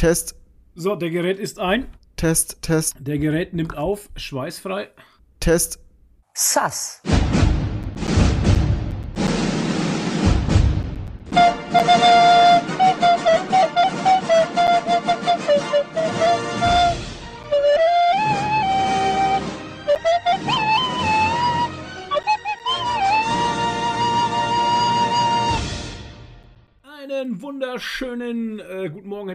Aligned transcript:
Test, 0.00 0.34
So, 0.74 0.96
der 0.96 1.10
Gerät 1.10 1.38
ist 1.38 1.58
ein. 1.58 1.86
Test, 2.16 2.62
Test, 2.62 2.96
Der 3.00 3.18
Gerät 3.18 3.52
nimmt 3.52 3.76
auf, 3.76 4.08
schweißfrei. 4.16 4.88
Test. 5.40 5.78
Sass. 6.32 7.02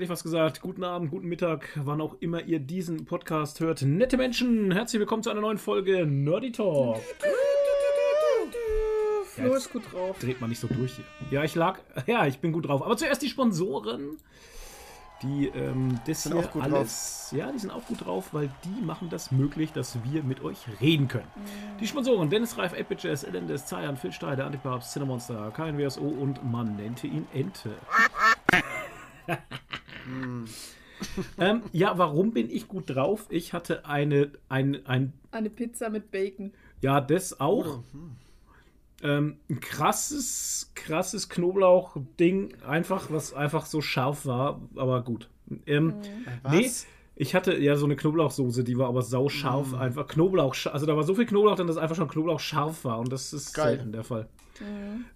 Ich 0.05 0.09
was 0.09 0.23
gesagt. 0.23 0.61
Guten 0.61 0.83
Abend, 0.83 1.09
guten 1.09 1.27
Mittag, 1.27 1.67
wann 1.83 1.99
auch 1.99 2.15
immer 2.19 2.43
ihr 2.43 2.59
diesen 2.59 3.05
Podcast 3.05 3.59
hört. 3.59 3.81
Nette 3.81 4.17
Menschen, 4.17 4.71
herzlich 4.71 4.99
willkommen 4.99 5.23
zu 5.23 5.31
einer 5.31 5.41
neuen 5.41 5.57
Folge 5.57 6.05
Nerdy 6.05 6.52
Talk. 6.52 7.02
Flo 9.25 9.55
ist 9.55 9.73
gut 9.73 9.91
drauf. 9.91 10.20
Dreht 10.20 10.39
man 10.39 10.52
nicht 10.52 10.59
so 10.59 10.67
durch 10.67 10.95
hier. 10.95 11.05
Ja, 11.31 11.44
ich 11.44 11.55
lag. 11.55 11.80
Ja, 12.05 12.27
ich 12.27 12.39
bin 12.39 12.52
gut 12.52 12.67
drauf. 12.67 12.83
Aber 12.83 12.95
zuerst 12.97 13.23
die 13.23 13.30
Sponsoren. 13.30 14.17
Die 15.23 15.47
ähm, 15.47 15.99
das 16.05 16.23
Sind 16.23 16.33
auch 16.33 16.52
gut 16.52 16.61
alles. 16.61 17.33
Ja, 17.35 17.52
die 17.52 17.58
sind 17.58 17.72
auch 17.72 17.85
gut 17.85 18.05
drauf, 18.05 18.30
weil 18.31 18.52
die 18.63 18.85
machen 18.85 19.09
das 19.09 19.31
möglich, 19.31 19.72
dass 19.72 19.97
wir 20.03 20.22
mit 20.22 20.44
euch 20.44 20.59
reden 20.81 21.08
können. 21.08 21.27
Die 21.80 21.88
Sponsoren: 21.88 22.30
Dennis 22.30 22.59
Reif, 22.59 22.73
8-Bit 22.73 23.05
Elendes, 23.23 23.66
Zayan, 23.66 23.97
Phil 23.97 24.11
Steiner, 24.11 24.45
Antipapst, 24.45 24.91
Cinemonster, 24.91 25.52
KNWSO 25.55 26.02
und 26.02 26.44
man 26.44 26.75
nannte 26.75 27.08
ihn 27.08 27.27
Ente. 27.33 27.72
ähm, 31.40 31.64
ja, 31.72 31.98
warum 31.98 32.32
bin 32.32 32.50
ich 32.50 32.68
gut 32.68 32.90
drauf? 32.90 33.26
Ich 33.30 33.54
hatte 33.54 33.86
eine, 33.86 34.31
ein, 34.50 34.86
ein 34.86 35.14
Eine 35.31 35.50
Pizza 35.50 35.89
mit 35.89 36.12
Bacon. 36.12 36.53
ja, 36.81 37.02
das 37.02 37.39
auch. 37.39 37.84
Ähm, 39.03 39.38
ein 39.50 39.59
krasses, 39.59 40.72
krasses 40.73 41.28
Knoblauch-Ding, 41.30 42.56
einfach, 42.66 43.12
was 43.12 43.34
einfach 43.34 43.66
so 43.66 43.81
scharf 43.81 44.25
war, 44.25 44.62
aber 44.75 45.03
gut. 45.03 45.30
Ähm, 45.66 45.95
Nee, 46.50 46.72
ich 47.16 47.36
hatte 47.36 47.58
ja 47.58 47.75
so 47.75 47.86
eine 47.86 47.95
Knoblauchsoße, 47.95 48.64
die 48.64 48.78
war 48.78 48.88
aber 48.88 49.02
sau 49.02 49.30
scharf, 49.30 49.73
einfach 49.73 50.08
Knoblauch, 50.08 50.56
also 50.72 50.86
da 50.86 50.95
war 50.95 51.03
so 51.03 51.14
viel 51.16 51.25
Knoblauch 51.25 51.56
drin, 51.56 51.67
dass 51.67 51.78
einfach 51.78 51.95
schon 51.95 52.08
Knoblauch 52.08 52.40
scharf 52.40 52.84
war 52.86 53.00
und 53.00 53.12
das 53.12 53.31
ist 53.34 53.53
Geil. 53.53 53.75
selten 53.75 53.92
der 53.92 54.03
Fall. 54.03 54.28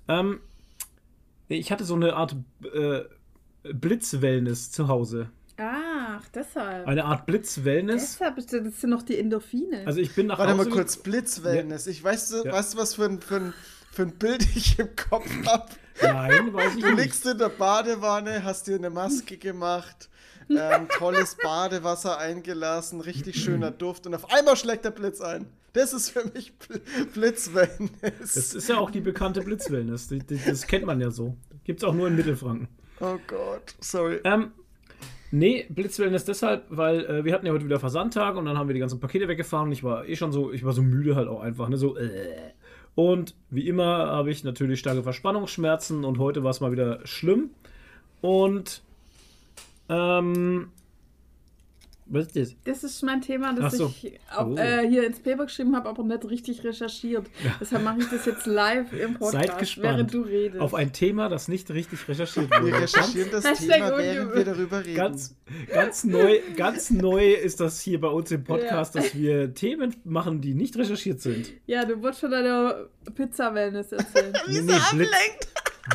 Ähm, 0.08 0.40
ich 1.48 1.72
hatte 1.72 1.84
so 1.84 1.96
eine 1.96 2.16
Art 2.16 2.36
äh, 2.74 3.02
Blitz-Wellness 3.73 4.72
zu 4.72 4.88
Hause. 4.88 5.30
Ach, 5.58 6.23
deshalb. 6.34 6.88
Eine 6.88 7.03
Art 7.06 7.25
Blitz-Wellness. 7.25 8.14
Deshalb, 8.14 8.38
ist 8.38 8.53
das 8.53 8.80
sind 8.81 8.89
noch 8.89 9.03
die 9.03 9.17
Endorphine. 9.17 9.84
Also 9.86 10.00
ich 10.00 10.16
bin 10.16 10.28
nach 10.28 10.39
Warte 10.39 10.53
Hause 10.58 10.70
mal 10.70 10.73
kurz, 10.75 10.98
Blitzwellness. 10.98 11.88
Ich 11.88 12.03
weiß, 12.03 12.30
du, 12.30 12.44
Ja. 12.45 12.53
weißt 12.53 12.73
du, 12.73 12.78
was 12.78 12.95
für 12.95 13.06
ein, 13.06 13.20
für, 13.22 13.36
ein, 13.38 13.53
für 13.92 14.03
ein 14.03 14.12
Bild 14.12 14.42
ich 14.56 14.80
im 14.80 14.95
Kopf 14.95 15.30
habe? 15.45 15.67
Nein, 16.02 16.53
weiß 16.53 16.75
ich 16.75 16.81
Du 16.81 16.92
nicht. 16.92 17.00
liegst 17.03 17.25
in 17.25 17.38
der 17.38 17.50
Badewanne, 17.50 18.44
hast 18.45 18.67
dir 18.67 18.75
eine 18.75 18.90
Maske 18.90 19.36
gemacht, 19.38 20.09
ähm, 20.50 20.88
tolles 20.97 21.36
Badewasser 21.36 22.17
eingelassen, 22.17 23.02
richtig 23.02 23.44
schöner 23.44 23.72
Duft 23.72 24.08
und 24.08 24.16
auf 24.16 24.31
einmal 24.31 24.56
schlägt 24.56 24.86
der 24.86 24.92
Blitz 24.92 25.20
ein. 25.20 25.45
Das 25.73 25.92
ist 25.94 26.09
für 26.12 26.23
mich 26.34 26.53
Bl 26.58 26.80
Blitzwellness. 27.14 28.34
Das 28.34 28.53
ist 28.56 28.70
ja 28.70 28.78
auch 28.78 28.92
die 28.92 29.02
bekannte 29.02 29.42
Blitzwellness. 29.42 30.08
Das 30.47 30.66
kennt 30.67 30.86
man 30.86 31.00
ja 31.02 31.12
so. 31.12 31.36
Gibt's 31.66 31.84
auch 31.84 31.94
nur 31.94 32.08
in 32.08 32.16
Mittelfranken. 32.16 32.67
Oh 33.02 33.17
Gott, 33.28 33.75
sorry. 33.80 34.19
Ähm, 34.23 34.52
nee, 35.31 35.66
Blitzwellness 35.69 36.25
deshalb, 36.25 36.66
weil 36.69 37.06
äh, 37.06 37.25
wir 37.25 37.33
hatten 37.33 37.45
ja 37.45 37.53
heute 37.53 37.66
wieder 37.66 37.80
Versandtag 37.80 38.36
und 38.36 38.45
dann 38.45 38.58
haben 38.58 38.67
wir 38.67 38.73
die 38.73 38.80
ganzen 38.80 39.00
Pakete 39.00 39.28
weggefahren 39.28 39.67
und 39.67 39.72
ich 39.72 39.83
war 39.83 40.08
eh 40.08 40.16
schon 40.16 40.31
so, 40.31 40.52
ich 40.52 40.66
war 40.66 40.73
so 40.73 40.81
müde 40.81 41.16
halt 41.16 41.28
auch 41.28 41.41
einfach, 41.41 41.69
ne, 41.69 41.78
so 41.78 41.97
äh. 41.97 42.52
Und 42.95 43.35
wie 43.50 43.68
immer 43.68 44.07
habe 44.07 44.31
ich 44.31 44.44
natürlich 44.44 44.79
starke 44.79 45.03
Verspannungsschmerzen 45.03 46.03
und 46.03 46.18
heute 46.18 46.44
war 46.44 46.51
es 46.51 46.59
mal 46.59 46.74
wieder 46.74 47.00
schlimm. 47.06 47.51
Und 48.19 48.81
ähm, 49.88 50.72
was 52.09 52.28
ist 52.28 52.36
das? 52.36 52.56
das 52.66 52.84
ist 52.84 53.03
mein 53.03 53.22
Thema, 53.22 53.53
das 53.53 53.78
so. 53.78 53.94
ich 54.02 54.20
auf, 54.36 54.47
Oh. 54.50 54.56
äh, 54.58 54.88
hier 54.88 55.06
ins 55.06 55.20
Paper 55.20 55.46
geschrieben 55.46 55.75
habe, 55.75 55.88
aber 55.90 56.03
nicht 56.03 56.25
richtig 56.30 56.64
recherchiert. 56.64 57.28
Deshalb 57.62 57.84
mache 57.84 58.00
ich 58.00 58.09
das 58.09 58.25
jetzt 58.25 58.46
live 58.46 58.92
im 58.94 59.14
Podcast, 59.20 59.31
Seid 59.47 59.58
gespannt 59.59 59.86
während 59.97 60.14
du 60.14 60.22
redest. 60.22 60.59
auf 60.62 60.74
ein 60.74 60.92
Thema, 60.92 61.30
das 61.30 61.48
nicht 61.48 61.69
richtig 61.72 62.08
recherchiert 62.08 62.50
Wir 62.50 62.62
wurde. 62.62 62.81
recherchieren 62.81 63.30
das 63.31 63.44
Thema, 63.59 63.98
während 63.98 64.36
wir 64.36 64.46
darüber 64.46 64.80
reden. 64.86 64.96
Ganz, 64.96 65.36
ganz 65.74 66.03
neu, 66.03 66.40
ganz 66.56 66.90
neu 66.92 67.34
ist 67.34 67.59
das 67.59 67.80
hier 67.81 68.00
bei 68.02 68.08
uns 68.09 68.31
im 68.31 68.44
Podcast, 68.44 68.96
dass 68.96 69.16
wir 69.16 69.53
Themen 69.53 69.96
machen, 70.03 70.42
die 70.42 70.53
nicht 70.53 70.75
recherchiert 70.78 71.22
sind. 71.22 71.52
ja, 71.68 71.86
du 71.86 72.02
wolltest 72.02 72.22
von 72.22 72.31
deiner 72.31 72.88
Pizza-Wellness 73.12 73.92
erzählen. 73.92 74.34
Nee, 74.47 74.62
nee, 74.62 74.74
Blitz, 74.94 75.12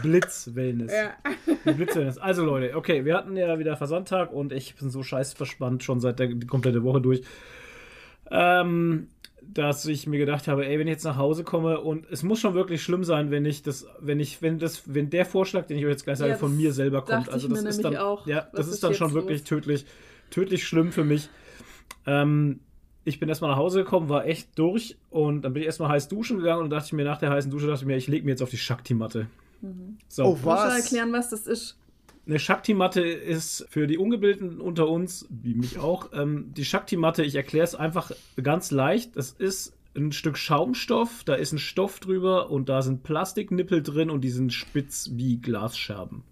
Blitz-Wellness. 0.03 0.93
ja. 0.93 1.73
Blitz-Wellness. 1.73 2.19
Also 2.19 2.45
Leute, 2.45 2.77
okay, 2.77 3.05
wir 3.05 3.17
hatten 3.17 3.37
ja 3.37 3.59
wieder 3.59 3.77
Versandtag 3.77 4.33
und 4.33 4.53
ich 4.53 4.75
bin 4.77 4.91
so 4.91 5.03
scheiß 5.03 5.33
verspannt 5.35 5.83
schon 5.85 6.01
seit 6.01 6.19
der 6.19 6.29
die 6.29 6.47
komplette 6.47 6.83
Woche 6.83 7.01
durch, 7.01 7.23
ähm, 8.31 9.09
dass 9.43 9.85
ich 9.87 10.07
mir 10.07 10.19
gedacht 10.19 10.49
habe, 10.49 10.67
ey, 10.67 10.79
wenn 10.79 10.87
ich 10.89 10.93
jetzt 10.95 11.05
nach 11.05 11.17
Hause 11.17 11.45
komme 11.45 11.81
und 11.81 12.07
es 12.11 12.23
muss 12.23 12.41
schon 12.41 12.55
wirklich 12.55 12.83
schlimm 12.83 13.05
sein, 13.05 13.31
wenn 13.31 13.45
ich 13.45 13.63
das, 13.63 13.87
wenn 14.01 14.19
ich, 14.19 14.41
wenn 14.43 14.59
das, 14.59 14.83
wenn 14.87 15.11
der 15.11 15.27
Vorschlag, 15.27 15.67
den 15.67 15.77
ich 15.77 15.85
euch 15.85 15.91
jetzt 15.93 16.05
gleich 16.05 16.19
sage, 16.19 16.33
Ja, 16.33 16.39
von 16.39 16.57
mir 16.57 16.73
selber 16.73 17.03
kommt, 17.05 17.29
also 17.29 17.49
das 17.49 17.63
ist 17.63 17.85
dann, 17.85 17.97
auch. 17.97 18.27
ja, 18.27 18.49
das 18.53 18.67
ist 18.69 18.75
ist 18.75 18.85
dann 18.85 18.95
schon 18.95 19.13
wirklich 19.13 19.41
los? 19.41 19.49
tödlich, 19.49 19.85
tödlich 20.31 20.67
schlimm 20.67 20.93
für 20.93 21.05
mich. 21.05 21.29
Ähm, 22.07 22.61
ich 23.05 23.21
bin 23.21 23.29
erstmal 23.29 23.51
nach 23.51 23.59
Hause 23.59 23.85
gekommen, 23.85 24.09
war 24.09 24.27
echt 24.27 24.59
durch 24.59 24.97
und 25.11 25.43
dann 25.43 25.53
bin 25.53 25.63
ich 25.63 25.67
erstmal 25.67 25.91
heiß 25.91 26.09
duschen 26.09 26.39
gegangen 26.39 26.63
und 26.63 26.71
dachte 26.71 26.87
ich 26.87 26.93
mir 26.93 27.05
nach 27.05 27.19
der 27.19 27.31
heißen 27.31 27.51
Dusche, 27.51 27.67
dachte 27.67 27.83
ich 27.83 27.87
mir, 27.87 27.97
ich 27.97 28.09
lege 28.09 28.25
mir 28.25 28.33
jetzt 28.33 28.43
auf 28.43 28.51
die 28.51 28.57
Shakti-Matte. 28.57 29.27
So. 30.09 30.25
Oh, 30.25 30.39
was? 30.43 30.85
erklären, 30.85 31.13
was 31.13 31.31
das 31.31 31.47
ist? 31.47 31.77
Eine 32.27 32.39
Shakti-Matte 32.39 33.03
ist 33.03 33.67
für 33.69 33.87
die 33.87 33.99
Ungebildeten 33.99 34.61
unter 34.61 34.89
uns, 34.89 35.27
wie 35.29 35.55
mich 35.55 35.79
auch, 35.79 36.11
ähm, 36.15 36.53
die 36.57 36.65
Shakti-Matte, 36.65 37.23
ich 37.23 37.35
erkläre 37.35 37.65
es 37.65 37.75
einfach 37.75 38.13
ganz 38.43 38.71
leicht. 38.71 39.17
Das 39.17 39.31
ist 39.31 39.75
ein 39.95 40.13
Stück 40.13 40.39
Schaumstoff, 40.39 41.25
da 41.25 41.35
ist 41.35 41.53
ein 41.53 41.59
Stoff 41.59 42.01
drüber 42.01 42.51
und 42.51 42.69
da 42.69 42.83
sind 42.83 43.03
Plastiknippel 43.03 43.83
drin 43.83 44.11
und 44.11 44.23
die 44.23 44.31
sind 44.31 44.53
spitz 44.53 45.11
wie 45.13 45.37
Glasscherben. 45.37 46.23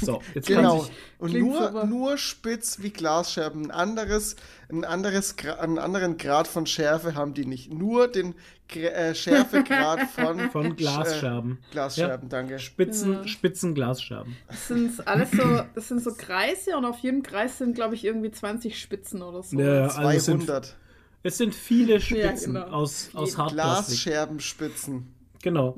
So, 0.00 0.22
jetzt 0.34 0.48
kann 0.48 0.56
Genau. 0.56 0.86
Und 1.18 1.34
nur, 1.34 1.84
nur 1.84 2.18
spitz 2.18 2.78
wie 2.80 2.90
Glasscherben. 2.90 3.66
Ein 3.66 3.70
anderes, 3.70 4.36
ein 4.70 4.84
anderes, 4.84 5.36
einen 5.58 5.78
anderen 5.78 6.16
Grad 6.16 6.48
von 6.48 6.66
Schärfe 6.66 7.14
haben 7.14 7.34
die 7.34 7.46
nicht. 7.46 7.72
Nur 7.72 8.08
den 8.08 8.34
äh, 8.72 9.14
Schärfegrad 9.14 10.10
von, 10.14 10.50
Von 10.50 10.76
Glasscherben. 10.76 11.52
Äh, 11.52 11.72
Glasscherben, 11.72 12.28
danke. 12.28 12.58
Spitzen, 12.58 13.26
spitzen 13.28 13.74
Glasscherben. 13.74 14.36
Das 14.48 14.68
sind 14.68 15.06
alles 15.06 15.30
so, 15.30 15.62
das 15.74 15.88
sind 15.88 16.02
so 16.02 16.12
Kreise 16.14 16.76
und 16.76 16.84
auf 16.84 16.98
jedem 16.98 17.22
Kreis 17.22 17.58
sind, 17.58 17.74
glaube 17.74 17.94
ich, 17.94 18.04
irgendwie 18.04 18.30
20 18.30 18.78
Spitzen 18.78 19.22
oder 19.22 19.42
so. 19.42 19.58
Ja, 19.58 19.86
also 19.86 20.08
es, 20.08 20.24
sind, 20.24 20.44
200 20.44 20.76
es 21.22 21.38
sind 21.38 21.54
viele 21.54 22.00
Spitzen 22.00 22.54
genau. 22.54 22.66
aus, 22.66 23.10
aus 23.14 23.38
Hartplastik. 23.38 24.02
Glasscherbenspitzen. 24.02 25.14
Genau. 25.42 25.76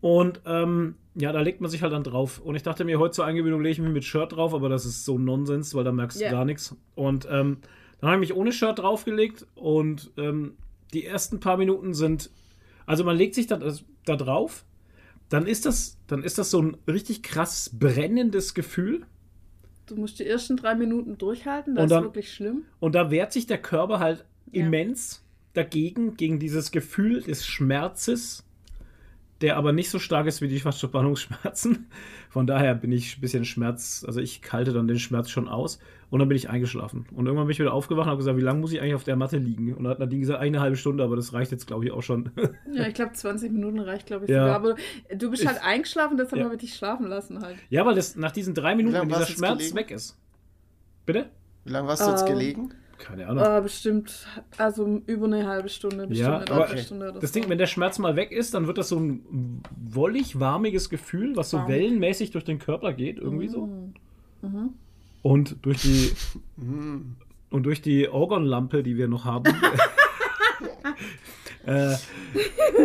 Und 0.00 0.40
ähm, 0.44 0.96
ja, 1.14 1.32
da 1.32 1.40
legt 1.40 1.60
man 1.60 1.70
sich 1.70 1.82
halt 1.82 1.92
dann 1.92 2.02
drauf. 2.04 2.40
Und 2.40 2.54
ich 2.56 2.62
dachte 2.62 2.84
mir, 2.84 2.98
heute 2.98 3.12
zur 3.12 3.24
Eingewöhnung 3.24 3.60
lege 3.62 3.72
ich 3.72 3.78
mich 3.80 3.92
mit 3.92 4.04
Shirt 4.04 4.32
drauf, 4.32 4.52
aber 4.54 4.68
das 4.68 4.84
ist 4.84 5.04
so 5.04 5.18
Nonsens, 5.18 5.74
weil 5.74 5.84
da 5.84 5.92
merkst 5.92 6.18
du 6.20 6.24
Ja. 6.24 6.30
gar 6.30 6.44
nichts. 6.44 6.76
Und 6.94 7.26
ähm, 7.30 7.58
dann 8.00 8.10
habe 8.10 8.22
ich 8.22 8.30
mich 8.30 8.36
ohne 8.38 8.52
Shirt 8.52 8.78
draufgelegt 8.80 9.46
und 9.54 10.10
ähm, 10.16 10.56
die 10.92 11.04
ersten 11.04 11.40
paar 11.40 11.56
Minuten 11.56 11.94
sind, 11.94 12.30
also 12.86 13.04
man 13.04 13.16
legt 13.16 13.34
sich 13.34 13.46
da, 13.46 13.58
da 14.04 14.16
drauf, 14.16 14.64
dann 15.28 15.46
ist 15.46 15.66
das, 15.66 15.98
dann 16.06 16.22
ist 16.22 16.36
das 16.38 16.50
so 16.50 16.60
ein 16.60 16.76
richtig 16.86 17.22
krass 17.22 17.70
brennendes 17.72 18.54
Gefühl. 18.54 19.06
Du 19.86 19.96
musst 19.96 20.18
die 20.18 20.26
ersten 20.26 20.56
drei 20.56 20.74
Minuten 20.74 21.16
durchhalten, 21.18 21.74
das 21.74 21.84
Und 21.84 21.90
dann- 21.90 22.02
ist 22.04 22.08
wirklich 22.08 22.32
schlimm. 22.32 22.62
Und 22.80 22.94
da 22.94 23.10
wehrt 23.10 23.32
sich 23.32 23.46
der 23.46 23.58
Körper 23.58 24.00
halt 24.00 24.24
Ja. 24.52 24.64
immens 24.66 25.24
dagegen, 25.52 26.16
gegen 26.16 26.38
dieses 26.38 26.70
Gefühl 26.72 27.22
des 27.22 27.46
Schmerzes, 27.46 28.44
der 29.44 29.56
aber 29.58 29.72
nicht 29.72 29.90
so 29.90 29.98
stark 29.98 30.26
ist 30.26 30.40
wie 30.40 30.48
die 30.48 30.58
Verspannungsschmerzen. 30.58 31.86
Von 32.30 32.46
daher 32.46 32.74
bin 32.74 32.90
ich 32.90 33.18
ein 33.18 33.20
bisschen 33.20 33.44
Schmerz, 33.44 34.02
also 34.06 34.20
ich 34.20 34.40
halte 34.50 34.72
dann 34.72 34.88
den 34.88 34.98
Schmerz 34.98 35.28
schon 35.30 35.46
aus 35.48 35.78
und 36.10 36.18
dann 36.20 36.28
bin 36.28 36.36
ich 36.36 36.48
eingeschlafen. 36.48 37.04
Und 37.14 37.26
irgendwann 37.26 37.46
bin 37.46 37.52
ich 37.52 37.58
wieder 37.60 37.72
aufgewacht 37.74 38.06
und 38.06 38.10
habe 38.10 38.18
gesagt, 38.18 38.36
wie 38.38 38.42
lange 38.42 38.60
muss 38.60 38.72
ich 38.72 38.80
eigentlich 38.80 38.94
auf 38.94 39.04
der 39.04 39.16
Matte 39.16 39.36
liegen? 39.36 39.74
Und 39.74 39.84
dann 39.84 39.90
hat 39.92 39.98
Nadine 39.98 40.20
gesagt, 40.20 40.40
eine 40.40 40.60
halbe 40.60 40.76
Stunde, 40.76 41.04
aber 41.04 41.14
das 41.16 41.32
reicht 41.34 41.52
jetzt, 41.52 41.66
glaube 41.66 41.84
ich, 41.84 41.92
auch 41.92 42.02
schon. 42.02 42.30
Ja, 42.72 42.86
ich 42.88 42.94
glaube, 42.94 43.12
20 43.12 43.52
Minuten 43.52 43.78
reicht, 43.78 44.06
glaube 44.06 44.24
ich, 44.24 44.30
Ja. 44.30 44.44
sogar. 44.44 44.56
Aber 44.56 44.74
du 45.14 45.30
bist 45.30 45.42
Ich- 45.42 45.48
halt 45.48 45.62
eingeschlafen, 45.62 46.16
deshalb 46.16 46.38
Ja. 46.38 46.44
habe 46.46 46.54
ich 46.54 46.60
dich 46.62 46.74
schlafen 46.74 47.06
lassen 47.06 47.40
halt. 47.42 47.56
ja, 47.68 47.84
weil 47.84 47.94
das 47.94 48.16
nach 48.16 48.32
diesen 48.32 48.54
drei 48.54 48.74
Minuten, 48.74 48.96
wenn 48.96 49.08
dieser 49.08 49.20
jetzt 49.20 49.32
Schmerz 49.38 49.58
gelegen? 49.58 49.76
weg 49.76 49.90
ist. 49.90 50.18
Bitte? 51.06 51.26
Wie 51.64 51.72
lange 51.72 51.86
warst 51.88 52.06
du 52.06 52.10
jetzt 52.10 52.22
Ähm, 52.22 52.28
gelegen? 52.28 52.74
Keine 52.98 53.26
Ahnung. 53.28 53.44
Äh, 53.44 53.60
bestimmt, 53.60 54.26
also 54.56 55.02
über 55.06 55.26
eine 55.26 55.46
halbe 55.46 55.68
Stunde, 55.68 56.06
bestimmt 56.06 56.28
Ja, 56.28 56.36
eine 56.38 56.50
aber 56.50 56.60
Dreiviertelstunde 56.60 57.10
oder 57.10 57.20
Das 57.20 57.32
so. 57.32 57.40
Ding, 57.40 57.48
wenn 57.48 57.58
der 57.58 57.66
Schmerz 57.66 57.98
mal 57.98 58.16
weg 58.16 58.32
ist, 58.32 58.54
dann 58.54 58.66
wird 58.66 58.78
das 58.78 58.88
so 58.88 58.98
ein 58.98 59.62
wollig, 59.76 60.40
warmiges 60.40 60.88
Gefühl, 60.90 61.36
was 61.36 61.50
so 61.50 61.58
Warm. 61.58 61.68
wellenmäßig 61.68 62.30
durch 62.30 62.44
den 62.44 62.58
Körper 62.58 62.92
geht, 62.92 63.18
irgendwie 63.18 63.48
so. 63.48 63.66
Mhm. 64.42 64.70
Und 65.22 65.56
durch 65.62 65.82
die 65.82 66.12
Hm. 66.58 67.16
und 67.50 67.62
durch 67.64 67.82
die 67.82 68.08
Orgonlampe, 68.08 68.82
die 68.82 68.96
wir 68.96 69.08
noch 69.08 69.24
haben, 69.24 69.44
äh, 71.66 71.94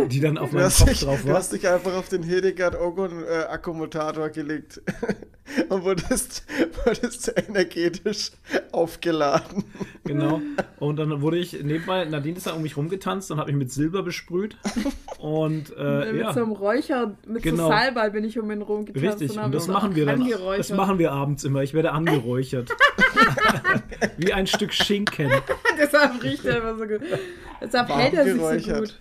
die 0.07 0.19
dann 0.19 0.37
auf 0.37 0.51
Du 0.51 0.57
meinem 0.57 0.69
Kopf 0.71 0.85
dich, 0.85 0.99
drauf 1.01 1.21
du 1.21 1.27
war. 1.29 1.35
hast 1.35 1.53
dich 1.53 1.67
einfach 1.67 1.93
auf 1.95 2.09
den 2.09 2.23
Hildegard 2.23 2.79
Ogon 2.79 3.23
äh, 3.23 3.43
Akkumulator 3.49 4.29
gelegt 4.29 4.81
und 5.69 5.83
wurdest, 5.83 6.45
wurdest 6.85 7.33
energetisch 7.47 8.31
aufgeladen. 8.71 9.63
Genau. 10.09 10.41
Und 10.79 10.97
dann 10.97 11.21
wurde 11.21 11.37
ich 11.37 11.53
nebenbei, 11.63 12.05
Nadine 12.05 12.37
ist 12.37 12.47
da 12.47 12.53
um 12.53 12.61
mich 12.61 12.75
rumgetanzt 12.77 13.31
und 13.31 13.37
hat 13.39 13.47
mich 13.47 13.55
mit 13.55 13.71
Silber 13.71 14.03
besprüht. 14.03 14.57
Und 15.19 15.73
äh, 15.77 16.11
mit 16.13 16.21
ja, 16.21 16.33
so 16.33 16.41
einem 16.41 16.51
Räucher, 16.53 17.15
mit 17.27 17.43
Genau. 17.43 17.63
so 17.63 17.69
Salbei 17.69 18.09
bin 18.09 18.23
ich 18.23 18.39
um 18.39 18.49
ihn 18.51 18.61
rumgetanzt. 18.61 19.21
richtig. 19.21 19.37
hab 19.37 19.45
Und 19.45 19.55
das 19.55 19.67
machen 19.67 19.95
wir 19.95 20.05
dann. 20.05 20.25
Das 20.57 20.71
machen 20.71 20.97
wir 20.99 21.11
abends 21.11 21.43
immer. 21.43 21.61
Ich 21.63 21.73
werde 21.73 21.91
angeräuchert. 21.91 22.69
Wie 24.17 24.33
ein 24.33 24.47
Stück 24.47 24.73
Schinken. 24.73 25.31
Deshalb 25.77 26.23
riecht 26.23 26.45
er 26.45 26.57
immer 26.61 26.75
so 26.77 26.85
gut. 26.85 27.01
Deshalb 27.61 27.89
Warm 27.89 27.99
hält 27.99 28.13
er 28.13 28.23
sich 28.23 28.33
so 28.33 28.39
geräuchert. 28.39 28.79
gut. 28.79 28.99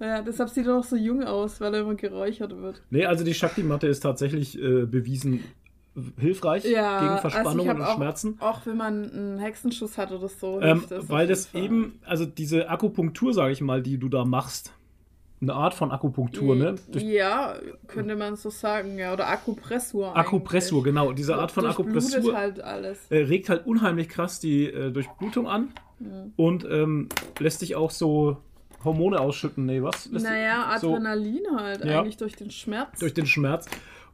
Ja, 0.00 0.22
deshalb 0.22 0.48
sieht 0.50 0.66
er 0.66 0.74
noch 0.76 0.84
so 0.84 0.94
jung 0.94 1.24
aus, 1.24 1.60
weil 1.60 1.74
er 1.74 1.80
immer 1.80 1.94
geräuchert 1.96 2.56
wird. 2.56 2.80
Nee, 2.90 3.04
also 3.04 3.24
die 3.24 3.34
Shakti-Matte 3.34 3.88
ist 3.88 4.00
tatsächlich 4.00 4.56
äh, 4.56 4.84
bewiesen 4.86 5.42
hilfreich 6.18 6.64
Ja, 6.64 7.00
gegen 7.00 7.10
also 7.12 7.28
Verspannungen 7.28 7.68
hab 7.70 7.76
und 7.78 7.82
auch, 7.84 7.96
Schmerzen. 7.96 8.36
Auch 8.40 8.66
wenn 8.66 8.76
man 8.76 9.10
einen 9.12 9.38
Hexenschuss 9.38 9.98
hat 9.98 10.12
oder 10.12 10.28
so. 10.28 10.60
Ähm, 10.60 10.84
das 10.88 11.08
weil 11.08 11.26
das 11.26 11.52
jeden 11.52 11.64
eben, 11.64 12.00
also 12.04 12.26
diese 12.26 12.68
Akupunktur, 12.68 13.32
sage 13.34 13.52
ich 13.52 13.60
mal, 13.60 13.82
die 13.82 13.98
du 13.98 14.08
da 14.08 14.24
machst, 14.24 14.72
eine 15.40 15.54
Art 15.54 15.72
von 15.74 15.92
Akupunktur, 15.92 16.56
ne? 16.56 16.74
Durch 16.90 17.04
Ja, 17.04 17.54
könnte 17.86 18.16
man 18.16 18.34
so 18.34 18.50
sagen, 18.50 18.98
ja. 18.98 19.12
Oder 19.12 19.28
Akupressur. 19.28 20.16
Akupressur, 20.16 20.78
eigentlich. 20.78 20.84
genau. 20.94 21.12
Diese 21.12 21.36
Art 21.36 21.52
von 21.52 21.64
Akupressur 21.64 22.36
halt 22.36 22.60
alles. 22.60 22.98
äh, 23.10 23.18
regt 23.18 23.48
halt 23.48 23.64
unheimlich 23.64 24.08
krass 24.08 24.40
die 24.40 24.64
äh, 24.66 24.90
Durchblutung 24.90 25.46
an 25.46 25.68
und 26.36 26.64
ähm, 26.68 27.08
lässt 27.38 27.62
dich 27.62 27.76
auch 27.76 27.90
so 27.92 28.38
Hormone 28.84 29.20
ausschütten. 29.20 29.64
Nee, 29.66 29.82
was? 29.82 30.06
Lässt 30.10 30.24
Naja, 30.26 30.72
dich 30.72 30.80
so 30.80 30.90
Adrenalin 30.94 31.42
halt, 31.56 31.84
Ja. 31.84 32.00
eigentlich 32.00 32.16
durch 32.16 32.34
den 32.34 32.50
Schmerz. 32.50 32.98
durch 32.98 33.14
den 33.14 33.26
Schmerz. 33.26 33.66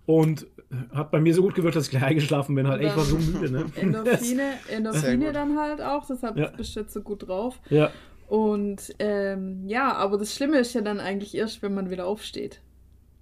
Und 0.07 0.47
hat 0.95 1.11
bei 1.11 1.21
mir 1.21 1.35
so 1.35 1.43
gut 1.43 1.55
gewirkt, 1.55 1.77
dass 1.77 1.85
ich 1.85 1.91
gleich 1.91 2.05
eingeschlafen 2.05 2.55
bin. 2.55 2.67
Halt, 2.69 2.83
ich 2.83 2.97
war 2.97 3.05
so 3.05 3.17
müde, 3.17 3.51
ne? 3.51 3.65
Endorphine, 3.77 4.53
Endorphine 4.71 5.33
dann 5.33 5.59
halt 5.59 5.81
auch, 5.83 6.07
deshalb 6.07 6.37
Ja. 6.37 6.49
bist 6.49 6.75
du 6.77 6.81
jetzt 6.81 6.93
so 6.95 7.01
gut 7.03 7.27
drauf. 7.29 7.61
ja, 7.71 7.91
Und 8.29 8.95
ähm, 8.99 9.63
ja, 9.67 9.93
aber 9.95 10.19
das 10.19 10.35
Schlimme 10.35 10.59
ist 10.59 10.75
ja 10.75 10.81
dann 10.81 11.01
eigentlich 11.01 11.35
erst, 11.35 11.63
wenn 11.63 11.75
man 11.75 11.91
wieder 11.91 12.07
aufsteht. 12.07 12.61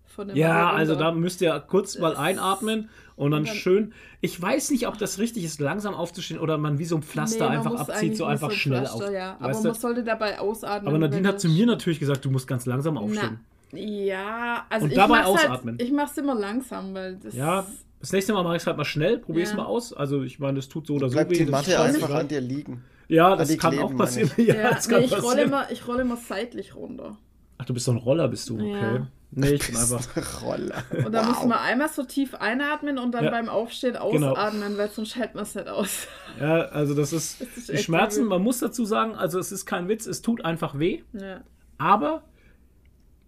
Von 0.07 0.29
dem 0.29 0.37
ja, 0.37 0.71
also 0.71 0.95
da 0.95 1.11
müsst 1.13 1.41
ihr 1.41 1.59
kurz 1.67 1.99
mal 1.99 2.11
Das- 2.11 2.19
einatmen 2.19 2.91
und 3.17 3.31
dann 3.31 3.41
und 3.41 3.49
dann- 3.49 3.57
schön. 3.57 3.93
Ich 4.21 4.41
weiß 4.41 4.71
nicht, 4.71 4.87
ob 4.87 4.99
das 4.99 5.19
richtig 5.19 5.43
ist, 5.45 5.59
langsam 5.61 5.95
aufzustehen 5.95 6.39
oder 6.39 6.59
man 6.59 6.79
wie 6.79 6.85
so 6.85 6.97
ein 6.97 7.03
Pflaster 7.03 7.47
man 7.49 7.57
einfach 7.59 7.71
muss 7.73 7.81
abzieht, 7.89 8.17
so 8.17 8.25
einfach 8.27 8.51
ein 8.51 8.55
schnell 8.55 8.81
Pflaster, 8.81 9.07
auf. 9.07 9.13
Ja. 9.13 9.37
Aber 9.41 9.49
Weißt 9.49 9.65
man 9.65 9.73
du? 9.73 9.79
sollte 9.79 10.05
dabei 10.05 10.39
ausatmen. 10.39 10.89
Aber 10.89 10.99
Nadine 10.99 11.29
hat 11.29 11.41
zu 11.41 11.49
das- 11.49 11.57
mir 11.57 11.67
natürlich 11.67 11.99
gesagt, 11.99 12.25
du 12.25 12.31
musst 12.31 12.47
ganz 12.47 12.67
langsam 12.67 12.99
aufstehen. 12.99 13.39
Na, 13.41 13.52
ja, 13.73 14.67
also 14.69 14.85
Und 14.85 14.91
ich 14.93 14.97
dabei 14.97 15.19
mach's 15.19 15.27
ausatmen. 15.27 15.75
Halt, 15.79 15.83
ich 15.83 15.93
mach's 15.93 16.17
immer 16.19 16.35
langsam, 16.35 16.95
weil 16.95 17.17
das 17.17 17.35
Ja, 17.35 17.67
das 18.01 18.13
nächste 18.13 18.33
Mal 18.33 18.43
mache 18.43 18.57
ich 18.57 18.63
es 18.63 18.67
halt 18.67 18.77
mal 18.77 18.85
schnell, 18.85 19.19
probier's 19.19 19.51
Ja. 19.51 19.57
mal 19.57 19.65
aus. 19.67 19.93
Also 19.93 20.23
ich 20.23 20.39
meine, 20.39 20.57
das 20.57 20.69
tut 20.69 20.87
so 20.87 20.95
oder 20.95 21.09
so 21.09 21.15
Bleibt 21.15 21.31
weh. 21.31 21.45
die 21.45 21.51
Matte 21.51 21.81
einfach 21.81 22.11
an 22.11 22.29
dir 22.29 22.41
liegen. 22.41 22.85
Ja, 23.09 23.37
das 23.37 23.57
kann 23.59 23.73
kleben, 23.73 23.85
auch 23.95 23.97
passieren. 23.97 24.31
meine 24.37 24.49
Ja, 24.49 24.55
Ja, 24.55 24.71
das 24.71 24.89
kann 24.89 25.01
nee, 25.01 25.07
ich 25.07 25.13
rolle, 25.13 25.23
passieren. 25.23 25.49
immer, 25.49 25.71
ich 25.71 25.87
rolle 25.89 26.03
immer 26.03 26.17
seitlich 26.17 26.75
runter. 26.75 27.17
Ach, 27.59 27.65
du 27.65 27.75
bist 27.75 27.85
so 27.87 27.93
ein 27.93 27.99
Roller, 27.99 28.29
bist 28.29 28.49
du, 28.49 28.55
okay. 28.55 28.71
Ja. 28.95 29.07
Nee, 29.35 29.53
ich 29.53 29.67
bin 29.67 29.77
einfach. 29.77 30.43
Roller. 30.43 30.83
Und 31.07 31.13
da 31.13 31.23
muss 31.23 31.39
Wow. 31.39 31.47
man 31.47 31.59
einmal 31.59 31.89
so 31.89 32.03
tief 32.05 32.35
einatmen 32.35 32.99
und 32.99 33.13
dann 33.13 33.25
Ja. 33.25 33.31
beim 33.31 33.49
Aufstehen 33.49 33.97
Genau. 34.11 34.33
ausatmen, 34.33 34.77
weil 34.77 34.91
sonst 34.91 35.17
hält 35.17 35.35
man 35.35 35.45
es 35.45 35.55
nicht 35.55 35.69
aus. 35.69 36.07
Ja, 36.39 36.63
also 36.67 36.95
das 36.95 37.13
ist. 37.15 37.41
Das 37.41 37.49
ist 37.57 37.69
die 37.73 37.79
Schmerzen, 37.79 38.25
man 38.27 38.43
muss 38.43 38.59
dazu 38.59 38.85
sagen, 38.85 39.15
also 39.15 39.39
es 39.39 39.51
ist 39.53 39.65
kein 39.65 39.89
Witz, 39.89 40.07
es 40.07 40.21
tut 40.21 40.45
einfach 40.45 40.79
weh. 40.79 41.03
Ja. 41.15 41.41
Aber 41.79 42.25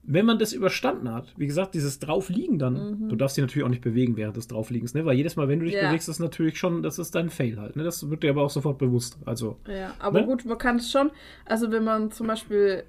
wenn 0.07 0.27
man 0.27 0.39
das 0.39 0.53
überstanden 0.53 1.11
hat, 1.13 1.33
wie 1.37 1.47
gesagt, 1.47 1.75
dieses 1.75 1.99
Draufliegen 1.99 2.59
dann, 2.59 3.09
du 3.09 3.17
darfst 3.17 3.37
dich 3.37 3.43
natürlich 3.43 3.65
auch 3.65 3.71
nicht 3.71 3.83
bewegen 3.83 4.17
während 4.17 4.37
des 4.37 4.49
Draufliegens, 4.49 4.93
ne? 4.95 5.05
Weil 5.07 5.17
jedes 5.17 5.37
Mal, 5.37 5.49
wenn 5.49 5.61
du 5.61 5.65
dich 5.65 5.75
Mhm. 5.75 5.81
Ja. 5.81 5.89
bewegst, 5.89 6.09
ist 6.09 6.19
natürlich 6.19 6.59
schon, 6.59 6.83
das 6.83 6.99
ist 6.99 7.15
dein 7.15 7.31
Fail 7.31 7.59
halt. 7.59 7.77
Ne? 7.77 7.85
Das 7.85 8.09
wird 8.11 8.23
dir 8.23 8.31
aber 8.31 8.43
auch 8.43 8.51
sofort 8.51 8.79
bewusst. 8.79 9.19
Also, 9.25 9.59
Ja, 9.67 9.95
aber 9.99 10.21
Ne? 10.21 10.27
gut, 10.27 10.45
man 10.45 10.59
kann 10.59 10.77
es 10.77 10.91
schon, 10.91 11.11
also 11.47 11.71
wenn 11.73 11.85
man 11.85 12.11
zum 12.11 12.27
Beispiel 12.27 12.85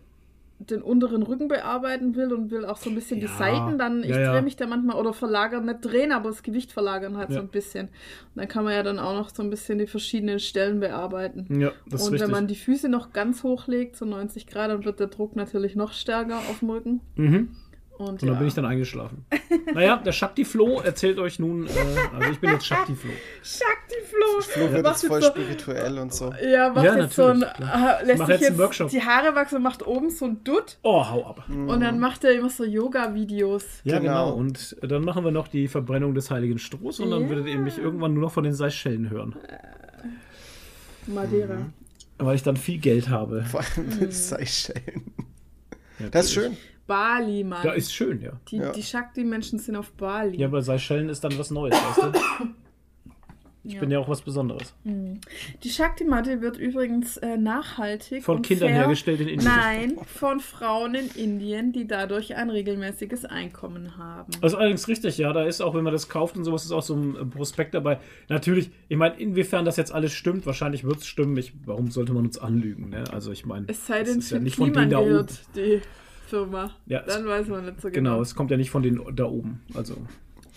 den 0.60 0.82
unteren 0.82 1.22
Rücken 1.24 1.50
bearbeiten 1.50 2.16
will 2.16 2.32
und 2.32 2.50
will 2.50 2.64
auch 2.66 2.78
so 2.78 2.90
ein 2.90 2.96
bisschen 2.96 3.20
die 3.20 3.26
Ja. 3.26 3.38
Seiten, 3.38 3.78
dann, 3.78 4.04
ich 4.04 4.10
Ja, 4.10 4.20
ja. 4.20 4.32
drehe 4.32 4.42
mich 4.42 4.56
da 4.56 4.68
manchmal 4.68 4.96
oder 4.96 5.12
verlagern, 5.12 5.66
nicht 5.66 5.80
drehen, 5.84 6.12
aber 6.14 6.30
das 6.30 6.44
Gewicht 6.44 6.72
verlagern 6.72 7.18
halt 7.18 7.32
so 7.34 7.40
ein 7.40 7.50
bisschen. 7.50 7.88
Und 7.88 8.36
dann 8.36 8.48
kann 8.48 8.64
man 8.64 8.74
ja 8.74 8.82
dann 8.82 8.98
auch 8.98 9.14
noch 9.16 9.30
so 9.36 9.44
ein 9.44 9.50
bisschen 9.50 9.80
die 9.80 9.88
verschiedenen 9.88 10.40
Stellen 10.40 10.80
bearbeiten. 10.80 11.60
ja, 11.60 11.72
das 11.90 12.02
ist 12.02 12.08
und 12.08 12.14
richtig. 12.14 12.28
wenn 12.28 12.32
man 12.32 12.48
die 12.48 12.56
Füße 12.56 12.88
noch 12.88 13.12
ganz 13.12 13.44
hoch 13.44 13.68
legt, 13.68 13.98
so 13.98 14.06
90 14.06 14.48
Grad, 14.48 14.70
dann 14.72 14.86
wird 14.86 15.00
der 15.02 15.08
Druck 15.08 15.36
natürlich 15.36 15.76
noch 15.76 15.92
stärker 15.92 16.38
auf 16.38 16.60
dem 16.60 16.70
Rücken. 16.70 17.02
mhm. 17.16 17.50
Und, 17.98 18.08
Und 18.10 18.22
dann 18.24 18.30
ja. 18.34 18.36
bin 18.36 18.48
ich 18.50 18.54
dann 18.54 18.66
eingeschlafen. 18.66 19.26
naja, 19.74 19.96
der 19.98 20.12
Shakti 20.12 20.44
Flo 20.44 20.82
erzählt 20.82 21.18
euch 21.18 21.40
nun, 21.40 21.66
äh, 21.66 21.70
also 22.14 22.30
ich 22.30 22.40
bin 22.40 22.50
jetzt 22.52 22.66
Shakti 22.66 22.94
Flo. 22.94 23.10
Shakti 23.42 23.96
Flo! 24.06 24.42
Flo 24.42 24.72
wird 24.74 24.84
Macht 24.84 24.96
jetzt 25.02 25.08
voll 25.08 25.22
so- 25.22 25.30
spirituell 25.30 25.98
und 26.00 26.14
so. 26.14 26.34
Ja, 26.46 26.74
macht 26.74 26.84
Ja, 26.84 26.98
jetzt 26.98 27.16
so 27.16 27.26
ein, 27.28 27.40
natürlich, 27.40 27.70
klar. 27.72 28.02
äh, 28.02 28.06
lässt 28.06 28.20
sich 28.20 28.28
jetzt 28.28 28.42
jetzt 28.42 28.58
Workshop. 28.58 28.90
die 28.90 29.02
Haare 29.02 29.34
wachsen 29.36 29.56
und 29.56 29.62
macht 29.64 29.88
oben 29.88 30.10
so 30.10 30.26
ein 30.26 30.44
Dutt. 30.44 30.78
Oh, 30.84 31.08
hau 31.10 31.26
ab. 31.26 31.46
Und 31.48 31.80
dann 31.80 32.00
macht 32.00 32.26
er 32.26 32.34
immer 32.34 32.50
so 32.50 32.66
Yoga-Videos. 32.66 33.64
Ja, 33.86 34.00
genau. 34.00 34.26
Genau. 34.32 34.34
Und 34.36 34.76
dann 34.82 35.04
machen 35.06 35.24
wir 35.24 35.32
noch 35.32 35.48
die 35.48 35.70
Verbrennung 35.70 36.14
des 36.16 36.30
Heiligen 36.32 36.60
Strohs 36.60 37.00
und 37.00 37.12
dann 37.12 37.24
Ja. 37.24 37.30
werdet 37.30 37.48
ihr 37.48 37.58
mich 37.60 37.78
irgendwann 37.78 38.14
nur 38.14 38.24
noch 38.24 38.32
von 38.34 38.44
den 38.44 38.54
Seychellen 38.54 39.10
hören. 39.10 39.36
Madeira. 41.08 41.56
Mhm. 41.56 41.74
Weil 42.18 42.36
ich 42.36 42.44
dann 42.44 42.58
viel 42.58 42.80
Geld 42.80 43.10
habe. 43.10 43.44
Vor 43.44 43.62
allem 43.62 43.88
Mhm. 43.90 44.00
mit 44.00 44.14
Seychellen. 44.14 45.14
Ja, 46.00 46.10
Das 46.10 46.26
ist 46.26 46.34
schön. 46.34 46.58
Bali, 46.88 47.44
Mann. 47.44 47.66
Ja, 47.66 47.72
ist 47.74 47.94
schön, 47.94 48.22
ja. 48.22 48.34
die 48.50 48.58
Ja. 48.58 48.72
die 48.72 48.84
Shakti-Menschen 48.84 49.60
sind 49.60 49.76
auf 49.76 49.92
Bali. 49.94 50.38
Ja, 50.38 50.48
aber 50.48 50.62
Seychellen 50.62 51.10
ist 51.10 51.24
dann 51.24 51.38
was 51.38 51.52
Neues, 51.52 51.74
weißt 51.76 52.04
du? 52.04 52.12
Ich 53.68 53.80
bin 53.80 53.90
ja 53.90 53.98
auch 53.98 54.08
was 54.08 54.22
Besonderes. 54.22 54.76
Die 54.84 55.70
Shakti-Matte 55.70 56.40
wird 56.42 56.58
übrigens 56.58 57.18
äh, 57.18 57.36
nachhaltig 57.36 58.24
Von 58.24 58.38
und 58.38 58.46
Kindern 58.46 58.70
fair, 58.70 58.78
hergestellt 58.82 59.22
in 59.22 59.28
Indien. 59.28 59.52
Nein, 59.52 59.98
von 60.06 60.40
Frauen 60.40 60.94
in 60.94 61.10
Indien, 61.16 61.72
die 61.72 61.88
dadurch 61.88 62.36
ein 62.36 62.52
regelmäßiges 62.52 63.26
Einkommen 63.26 63.98
haben. 63.98 64.32
Das 64.40 64.54
ist 64.54 64.60
allerdings 64.60 64.88
richtig, 64.88 65.18
ja. 65.18 65.34
Da 65.34 65.46
ist 65.46 65.62
auch, 65.62 65.74
wenn 65.74 65.84
man 65.84 65.94
das 65.94 66.10
kauft 66.10 66.38
und 66.38 66.44
sowas, 66.44 66.64
ist 66.64 66.72
auch 66.72 66.84
so 66.84 66.94
ein 66.96 67.16
äh, 67.16 67.26
Prospekt 67.26 67.74
dabei. 67.74 67.98
Natürlich, 68.30 68.70
ich 68.88 68.98
meine, 68.98 69.20
inwiefern 69.20 69.66
das 69.66 69.78
jetzt 69.78 69.92
alles 69.92 70.14
stimmt, 70.14 70.46
wahrscheinlich 70.46 70.84
wird 70.84 70.98
es 70.98 71.08
stimmen. 71.08 71.36
Ich, 71.38 71.54
warum 71.66 71.90
sollte 71.90 72.14
man 72.14 72.26
uns 72.26 72.38
anlügen, 72.38 72.90
ne? 72.90 73.06
Also 73.12 73.32
ich 73.32 73.48
meine, 73.48 73.66
Es 73.68 73.88
sei 73.88 74.04
denn, 74.04 74.20
ist 74.20 74.30
ja 74.30 74.38
nicht 74.38 74.58
von 74.58 74.72
denen 74.74 74.92
da 74.92 75.00
oben. 75.00 75.26
die 75.56 75.82
Firma. 76.28 76.72
Ja, 76.86 77.02
es- 77.06 77.14
Dann 77.14 77.26
weiß 77.26 77.48
man 77.48 77.66
nicht 77.66 77.82
so 77.82 77.90
genau. 77.90 78.12
Genau, 78.12 78.22
es 78.22 78.36
kommt 78.36 78.52
ja 78.52 78.58
nicht 78.58 78.70
von 78.72 78.84
denen 78.84 79.02
da 79.16 79.26
oben. 79.26 79.62
Also, 79.74 79.96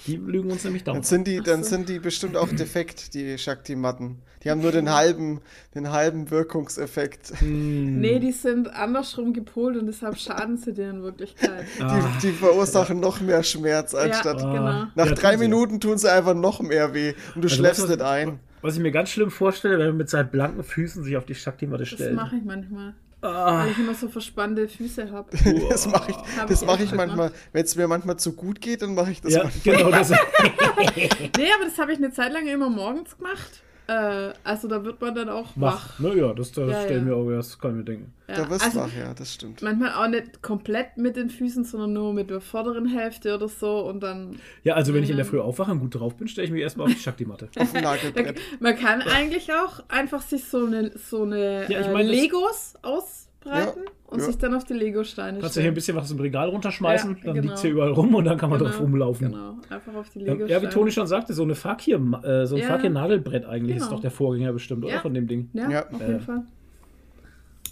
die 0.06 0.16
lügen 0.16 0.50
uns 0.50 0.64
nämlich 0.64 0.84
da 0.84 0.92
Dann 0.92 1.02
sind 1.02 1.26
die, 1.26 1.40
dann 1.40 1.62
so. 1.64 1.70
sind 1.70 1.88
die 1.88 1.98
bestimmt 1.98 2.36
auch 2.36 2.48
defekt, 2.48 3.14
die 3.14 3.36
Shakti-Matten. 3.36 4.18
Die 4.44 4.50
haben 4.52 4.60
nur 4.62 4.70
den 4.70 4.90
halben, 4.94 5.40
den 5.74 5.90
halben 5.90 6.30
Wirkungseffekt. 6.30 7.32
Hm. 7.40 8.00
Nee, 8.00 8.20
die 8.20 8.30
sind 8.30 8.68
andersrum 8.72 9.32
gepolt 9.32 9.76
und 9.76 9.86
deshalb 9.86 10.16
schaden 10.16 10.56
sie 10.56 10.72
dir 10.72 10.90
in 10.90 11.02
Wirklichkeit. 11.02 11.64
Ah. 11.80 11.98
Die, 12.22 12.28
die 12.28 12.32
verursachen 12.32 13.00
noch 13.00 13.20
mehr 13.20 13.42
Schmerz, 13.42 13.94
anstatt. 13.96 14.40
Ja. 14.40 14.46
Ah. 14.46 14.52
genau. 14.52 14.84
Nach 14.94 15.06
Ja, 15.06 15.14
drei 15.14 15.32
tun 15.32 15.42
ja. 15.42 15.48
Minuten 15.48 15.80
tun 15.80 15.98
sie 15.98 16.10
einfach 16.12 16.34
noch 16.34 16.60
mehr 16.60 16.94
weh 16.94 17.14
und 17.34 17.42
du 17.42 17.48
Also 17.48 17.56
schläfst 17.56 17.88
nicht 17.88 18.00
ein. 18.00 18.38
Was 18.62 18.74
ich 18.76 18.80
mir 18.80 18.92
ganz 18.92 19.10
schlimm 19.10 19.30
vorstelle, 19.32 19.78
wenn 19.78 19.88
man 19.88 19.96
mit 19.98 20.08
seinen 20.10 20.30
blanken 20.30 20.62
Füßen 20.62 21.02
sich 21.04 21.16
auf 21.16 21.24
die 21.26 21.34
Shakti-Matte 21.34 21.82
Das 21.84 21.92
stellt. 21.92 22.14
mache 22.14 22.36
ich 22.36 22.44
manchmal. 22.44 22.94
Ah. 23.20 23.64
Weil 23.64 23.72
ich 23.72 23.78
immer 23.78 23.94
so 23.94 24.08
verspannte 24.08 24.68
Füße 24.68 25.10
habe. 25.10 25.30
Das 25.70 25.86
mache 25.88 26.12
ich, 26.12 26.16
Hab 26.38 26.48
das 26.48 26.62
ich 26.62 26.66
mache 26.66 26.82
echt 26.82 26.92
ich 26.92 26.96
manchmal. 26.96 27.32
Wenn 27.52 27.64
es 27.64 27.74
mir 27.74 27.88
manchmal 27.88 28.16
zu 28.18 28.32
gut 28.32 28.60
geht, 28.60 28.82
dann 28.82 28.94
mache 28.94 29.10
ich 29.10 29.20
das 29.20 29.34
Ja, 29.34 29.44
manchmal. 29.44 29.76
genau. 29.76 29.90
Das, 29.90 30.10
Nee, 31.36 31.48
aber 31.56 31.64
das 31.64 31.78
habe 31.78 31.92
ich 31.92 31.98
eine 31.98 32.12
Zeit 32.12 32.32
lang 32.32 32.46
immer 32.46 32.70
morgens 32.70 33.16
gemacht. 33.16 33.62
Äh, 33.88 34.34
also 34.44 34.68
da 34.68 34.84
wird 34.84 35.00
man 35.00 35.14
dann 35.14 35.30
auch 35.30 35.46
Wach. 35.56 35.96
wach. 35.96 35.98
Naja, 35.98 36.34
das, 36.34 36.52
das 36.52 36.70
Ja, 36.70 36.82
stellen 36.82 37.08
ja. 37.08 37.14
wir 37.14 37.16
auch, 37.16 37.30
das 37.30 37.58
kann 37.58 37.70
ich 37.70 37.76
mir 37.78 37.84
denken. 37.84 38.12
Ja, 38.28 38.36
Da 38.36 38.50
wirst 38.50 38.60
du 38.60 38.66
also 38.66 38.80
wach, 38.80 38.90
ja, 38.98 39.14
das 39.14 39.32
stimmt. 39.32 39.62
manchmal 39.62 39.92
auch 39.94 40.08
nicht 40.08 40.42
komplett 40.42 40.98
mit 40.98 41.16
den 41.16 41.30
Füßen, 41.30 41.64
sondern 41.64 41.94
nur 41.94 42.12
mit 42.12 42.28
der 42.28 42.42
vorderen 42.42 42.86
Hälfte 42.86 43.34
oder 43.34 43.48
so 43.48 43.80
und 43.88 44.00
dann. 44.00 44.38
Ja, 44.62 44.74
also 44.74 44.92
wenn 44.92 45.02
ich 45.02 45.08
in 45.08 45.16
der 45.16 45.24
Ja. 45.24 45.30
Früh 45.30 45.40
aufwache 45.40 45.70
und 45.72 45.80
gut 45.80 45.94
drauf 45.94 46.16
bin, 46.16 46.28
stelle 46.28 46.44
ich 46.46 46.52
mich 46.52 46.60
erstmal 46.60 46.88
auf 46.88 46.92
die. 47.16 47.26
Auf 47.58 47.72
Nagelbrett. 47.72 48.38
man 48.60 48.76
kann 48.76 49.00
eigentlich 49.00 49.50
auch 49.54 49.82
einfach 49.88 50.20
sich 50.20 50.44
so 50.44 50.66
eine, 50.66 50.92
so 50.98 51.22
eine 51.22 51.62
Ja, 51.70 51.80
ich 51.80 51.86
äh, 51.86 51.92
meine, 51.92 52.10
das- 52.10 52.20
Legos 52.20 52.74
ausbreiten 52.82 53.82
Ja, 53.84 53.90
und 54.08 54.18
ja. 54.20 54.24
sich 54.26 54.36
dann 54.38 54.54
auf 54.54 54.64
die 54.64 54.72
Lego-Steine 54.74 55.38
Kannst 55.38 55.56
du 55.56 55.60
hier 55.60 55.70
ein 55.70 55.74
bisschen 55.74 55.96
was 55.96 56.04
aus 56.04 56.08
dem 56.10 56.18
Regal 56.20 56.48
runterschmeißen, 56.48 57.10
Ja, 57.18 57.24
dann 57.24 57.34
genau. 57.34 57.42
liegt 57.46 57.54
es 57.56 57.60
hier 57.62 57.70
überall 57.70 57.92
rum 57.92 58.14
und 58.14 58.24
dann 58.24 58.36
kann 58.38 58.50
man 58.50 58.58
Genau, 58.58 58.70
drauf 58.70 58.80
rumlaufen. 58.80 59.30
Genau, 59.30 59.56
einfach 59.70 59.94
auf 59.94 60.08
die 60.10 60.18
Lego-Steine. 60.20 60.50
Ja, 60.50 60.62
wie 60.62 60.66
Toni 60.66 60.90
schon 60.90 61.06
sagte, 61.06 61.32
so 61.34 61.42
eine 61.44 61.54
Fakir, 61.54 61.96
äh, 62.24 62.46
so 62.46 62.56
ein 62.56 62.62
Ja. 62.62 62.68
Fakir-Nagelbrett 62.68 63.44
eigentlich 63.46 63.76
ist 63.76 63.84
Genau. 63.84 63.96
doch 63.96 64.00
der 64.02 64.10
Vorgänger 64.10 64.52
bestimmt, 64.52 64.84
oder? 64.84 65.00
Von 65.00 65.14
dem 65.14 65.26
Ding. 65.28 65.48
Ja, 65.52 65.70
Ja. 65.70 65.86
auf 65.90 66.00
Äh, 66.00 66.06
jeden 66.06 66.20
Fall. 66.20 66.42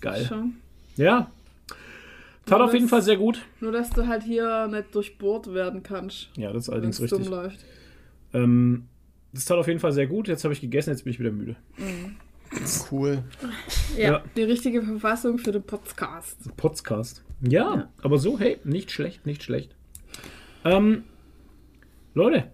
Geil. 0.01 0.25
Schon. 0.25 0.55
Ja. 0.97 1.31
Tat 2.45 2.61
auf 2.61 2.73
jeden 2.75 2.87
Fall 2.89 3.03
sehr 3.03 3.17
gut. 3.17 3.43
Nur, 3.61 3.73
dass 3.73 3.91
du 3.91 4.07
halt 4.07 4.23
hier 4.23 4.69
nicht 4.69 4.95
durchbohrt 4.95 5.53
werden 5.53 5.83
kannst. 5.83 6.29
Ja, 6.37 6.53
das 6.53 6.65
ist 6.65 6.69
allerdings 6.69 7.01
es 7.01 7.11
dumm 7.11 7.19
richtig. 7.23 7.35
läuft. 7.37 7.65
Ähm, 8.35 8.85
das 9.33 9.47
tat 9.47 9.59
auf 9.59 9.67
jeden 9.67 9.81
Fall 9.81 9.93
sehr 9.93 10.07
gut. 10.07 10.29
Jetzt 10.29 10.45
habe 10.45 10.53
ich 10.55 10.61
gegessen, 10.61 10.91
jetzt 10.91 11.03
bin 11.05 11.13
ich 11.13 11.19
wieder 11.19 11.33
müde. 11.33 11.57
Cool. 12.91 13.23
Ja, 13.97 14.03
Ja. 14.13 14.23
die 14.37 14.43
richtige 14.43 14.83
Verfassung 14.83 15.39
für 15.39 15.53
den 15.53 15.63
Podcast. 15.63 16.37
Podcast. 16.57 17.23
Ja, 17.43 17.75
Ja. 17.75 17.89
aber 18.03 18.19
so, 18.19 18.39
hey, 18.39 18.59
nicht 18.65 18.91
schlecht, 18.91 19.27
nicht 19.27 19.43
schlecht. 19.43 19.75
Ähm, 20.65 21.05
Leute, 22.15 22.51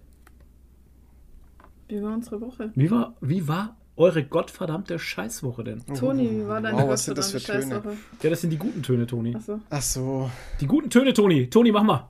Wie 1.87 2.01
war 2.01 2.13
unsere 2.13 2.41
Woche? 2.41 2.71
wie 2.75 2.89
war, 2.91 3.15
wie 3.21 3.47
war 3.47 3.77
eure 3.95 4.23
gottverdammte 4.23 4.97
Scheißwoche 4.99 5.63
denn? 5.63 5.85
Toni, 5.85 6.29
wie 6.29 6.47
war 6.47 6.59
deine 6.61 6.77
Wow, 6.77 6.89
was 6.89 7.05
sind 7.05 7.17
das 7.17 7.31
für 7.31 7.37
gottverdammte 7.37 7.69
Töne? 7.69 7.83
Scheißwoche? 7.93 7.97
Ja, 8.23 8.29
das 8.29 8.41
sind 8.41 8.49
die 8.49 8.57
guten 8.57 8.81
Töne, 8.83 9.05
Toni. 9.07 9.35
Achso. 9.35 9.59
Ach 9.69 9.81
so. 9.81 10.31
Die 10.59 10.67
guten 10.67 10.89
Töne, 10.89 11.13
Toni. 11.13 11.49
Toni, 11.49 11.71
mach 11.71 11.83
mal. 11.83 12.09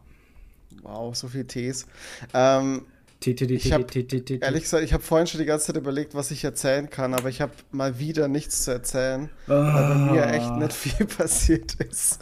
Wow, 0.82 1.16
so 1.16 1.28
viel 1.28 1.46
Tees. 1.46 1.86
Ähm, 2.34 2.86
Ich 3.26 3.72
hab- 3.74 3.96
ehrlich 3.96 4.64
gesagt, 4.64 4.84
ich 4.84 4.94
habe 4.94 5.04
vorhin 5.04 5.28
schon 5.28 5.40
die 5.40 5.46
ganze 5.46 5.68
Zeit 5.68 5.78
überlegt, 5.78 6.14
was 6.16 6.32
ich 6.32 6.44
erzählen 6.44 6.90
kann, 6.90 7.14
aber 7.14 7.30
ich 7.30 7.42
habe 7.42 7.52
mal 7.72 8.00
wieder 8.00 8.28
nichts 8.28 8.64
zu 8.64 8.72
erzählen, 8.72 9.30
weil 9.48 9.72
bei 9.72 9.96
mir 9.96 10.26
echt 10.28 10.52
nicht 10.58 10.74
viel 10.74 11.06
passiert 11.18 11.76
ist. 11.76 12.20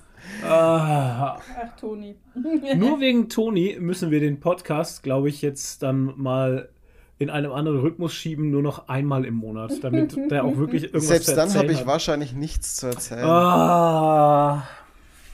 Ah, 0.47 1.37
Ach, 1.37 1.75
Toni. 1.79 2.15
nur 2.75 2.99
wegen 2.99 3.27
Toni 3.29 3.77
müssen 3.79 4.11
wir 4.11 4.19
den 4.19 4.39
Podcast, 4.39 5.03
glaube 5.03 5.29
ich, 5.29 5.41
jetzt 5.41 5.83
dann 5.83 6.13
mal 6.17 6.69
in 7.19 7.29
einem 7.29 7.51
anderen 7.51 7.79
Rhythmus 7.81 8.13
schieben, 8.13 8.49
nur 8.49 8.61
noch 8.63 8.87
einmal 8.87 9.25
im 9.25 9.35
Monat, 9.35 9.73
damit 9.83 10.15
der 10.31 10.43
auch 10.43 10.57
wirklich 10.57 10.85
irgendwas 10.85 11.07
Selbst 11.07 11.25
zu 11.29 11.35
dann 11.35 11.49
habe 11.49 11.57
erzählen 11.59 11.71
ich 11.73 11.79
hat. 11.81 11.87
wahrscheinlich 11.87 12.33
nichts 12.33 12.77
zu 12.77 12.87
erzählen. 12.87 13.25
Ah, 13.25 14.63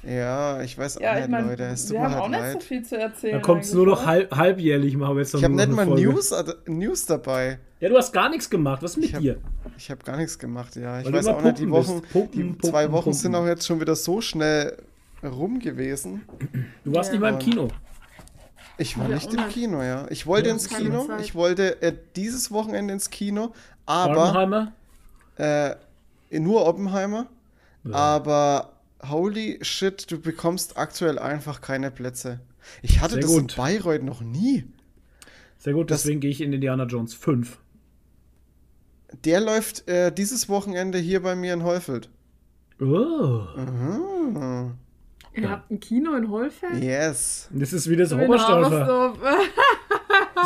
Ja, 0.07 0.61
ich 0.61 0.77
weiß 0.77 0.97
auch 0.97 1.01
Ja, 1.01 1.15
ich 1.15 1.21
nicht, 1.21 1.29
meine, 1.31 1.47
Leute. 1.49 1.63
Es 1.65 1.83
tut 1.87 1.93
wir 1.93 1.99
mir 1.99 2.05
haben 2.05 2.13
auch 2.15 2.21
halt 2.21 2.31
nicht 2.31 2.39
so 2.47 2.53
leid. 2.53 2.63
viel 2.63 2.83
zu 2.83 2.97
erzählen. 2.97 3.33
da 3.33 3.39
kommt 3.41 3.63
es 3.63 3.73
nur 3.73 3.85
noch 3.85 4.05
halb, 4.05 4.33
halbjährlich, 4.35 4.95
machen 4.95 5.15
wir 5.15 5.21
jetzt 5.23 5.33
dann 5.33 5.39
Ich 5.39 5.43
habe 5.45 5.55
nicht 5.55 5.69
noch 5.69 5.75
mal 5.75 5.85
Folge. 5.87 6.03
News, 6.03 6.33
News 6.67 7.05
dabei. 7.05 7.59
Ja, 7.79 7.89
du 7.89 7.97
hast 7.97 8.13
gar 8.13 8.29
nichts 8.29 8.49
gemacht. 8.49 8.81
Was 8.81 8.91
ist 8.91 8.97
mit 8.97 9.05
Ich 9.07 9.13
hab- 9.15 9.21
dir? 9.21 9.37
Ich 9.77 9.91
habe 9.91 10.03
gar 10.03 10.17
nichts 10.17 10.39
gemacht, 10.39 10.75
ja. 10.77 10.99
Ich 10.99 11.05
Weil 11.07 11.13
weiß 11.13 11.27
auch 11.27 11.41
nicht, 11.43 11.59
die. 11.59 11.69
Wochen, 11.69 12.01
Pumpen, 12.01 12.31
die 12.31 12.43
pumpen, 12.43 12.69
zwei 12.69 12.85
Wochen 12.91 13.03
pumpen. 13.03 13.13
sind 13.19 13.35
auch 13.35 13.45
jetzt 13.45 13.67
schon 13.67 13.79
wieder 13.81 13.95
so 13.95 14.21
schnell 14.21 14.77
rum 15.23 15.59
gewesen. 15.59 16.21
Du 16.85 16.93
warst 16.93 17.09
Ja. 17.09 17.13
nicht 17.13 17.21
mal 17.21 17.33
im 17.33 17.39
Kino. 17.39 17.67
Ich 18.79 18.97
war 18.97 19.09
Ja, 19.09 19.15
nicht 19.15 19.27
auch 19.29 19.33
im. 19.43 19.49
Kino, 19.49 19.81
ja. 19.83 20.05
Ich 20.09 20.25
wollte 20.25 20.47
Ja, 20.47 20.53
ins 20.53 20.69
Kino. 20.69 21.05
Zeit. 21.05 21.21
Ich 21.21 21.35
wollte 21.35 21.81
äh, 21.81 21.93
dieses 22.15 22.51
Wochenende 22.51 22.93
ins 22.93 23.09
Kino, 23.09 23.51
aber 23.85 24.15
Barbenheimer? 24.15 24.71
äh, 25.37 25.75
nur 26.39 26.65
Oppenheimer. 26.65 27.25
Aber 27.91 28.69
holy 29.03 29.59
shit, 29.61 30.09
du 30.11 30.19
bekommst 30.19 30.77
aktuell 30.77 31.19
einfach 31.19 31.61
keine 31.61 31.91
Plätze. 31.91 32.39
Ich 32.81 32.99
hatte 32.99 33.13
Sehr 33.13 33.21
das 33.23 33.31
gut. 33.31 33.51
in 33.51 33.57
Bayreuth 33.57 34.03
noch 34.03 34.21
nie. 34.21 34.65
Sehr 35.57 35.73
gut, 35.73 35.89
das- 35.91 36.03
deswegen 36.03 36.19
gehe 36.19 36.31
ich 36.31 36.41
in 36.41 36.53
Indiana 36.53 36.85
Jones 36.85 37.13
5. 37.13 37.59
Der 39.23 39.39
läuft 39.39 39.87
äh, 39.87 40.11
dieses 40.11 40.49
Wochenende 40.49 40.97
hier 40.97 41.21
bei 41.21 41.35
mir 41.35 41.53
in 41.53 41.63
Heufeld. 41.63 42.09
Oh. 42.79 43.43
Mhm. 43.55 44.75
Ihr 45.37 45.49
habt 45.49 45.69
ein 45.71 45.79
Kino 45.79 46.13
in 46.15 46.29
Holfeld? 46.31 46.83
Yes. 46.83 47.47
Das 47.51 47.71
ist 47.73 47.89
wie 47.89 47.95
das 47.95 48.11
Oberstaufer. 48.13 49.13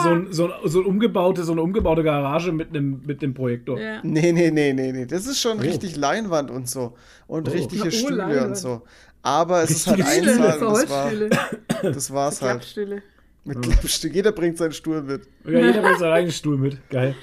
So, 0.04 0.10
ein, 0.10 0.28
so, 0.32 0.46
ein, 0.46 0.52
so, 0.70 0.80
ein 0.82 0.86
umgebaute, 0.86 1.44
so 1.44 1.52
eine 1.52 1.62
umgebaute 1.62 2.04
Garage 2.04 2.52
mit 2.52 2.70
einem 2.70 3.02
mit 3.06 3.22
dem 3.22 3.34
Projektor. 3.34 3.80
ja. 3.80 4.00
Nee, 4.04 4.32
nee, 4.32 4.50
nee, 4.52 4.74
nee, 4.74 4.92
nee. 4.92 5.06
Das 5.06 5.26
ist 5.28 5.40
schon 5.40 5.58
Oh. 5.60 5.62
richtig 5.62 5.96
Leinwand 5.96 6.50
und 6.52 6.68
so. 6.70 6.94
Und 7.28 7.48
Oh. 7.48 7.52
richtige 7.52 7.88
Oh, 7.88 7.92
Stühle 7.92 8.16
Leinwand. 8.18 8.48
und 8.48 8.58
so. 8.58 8.82
Aber 9.22 9.64
es 9.64 9.70
ist 9.72 9.88
halt 9.88 10.00
Richtige 10.00 10.32
ein 10.32 10.36
Stühle, 10.36 10.88
Saal 10.88 11.30
das, 11.30 11.82
war, 11.84 11.92
das 11.92 12.14
war's 12.14 12.42
halt. 12.42 12.52
Klappstühle. 12.54 13.04
Mit 13.44 13.62
Klappstuhl. 13.62 14.12
Jeder 14.12 14.32
bringt 14.32 14.58
seinen 14.58 14.72
Stuhl 14.74 15.02
mit. 15.02 15.24
Ja, 15.46 15.60
jeder 15.60 15.82
bringt 15.82 16.00
seinen 16.00 16.14
eigenen 16.14 16.32
Stuhl 16.34 16.58
mit. 16.58 16.78
Geil. 16.90 17.16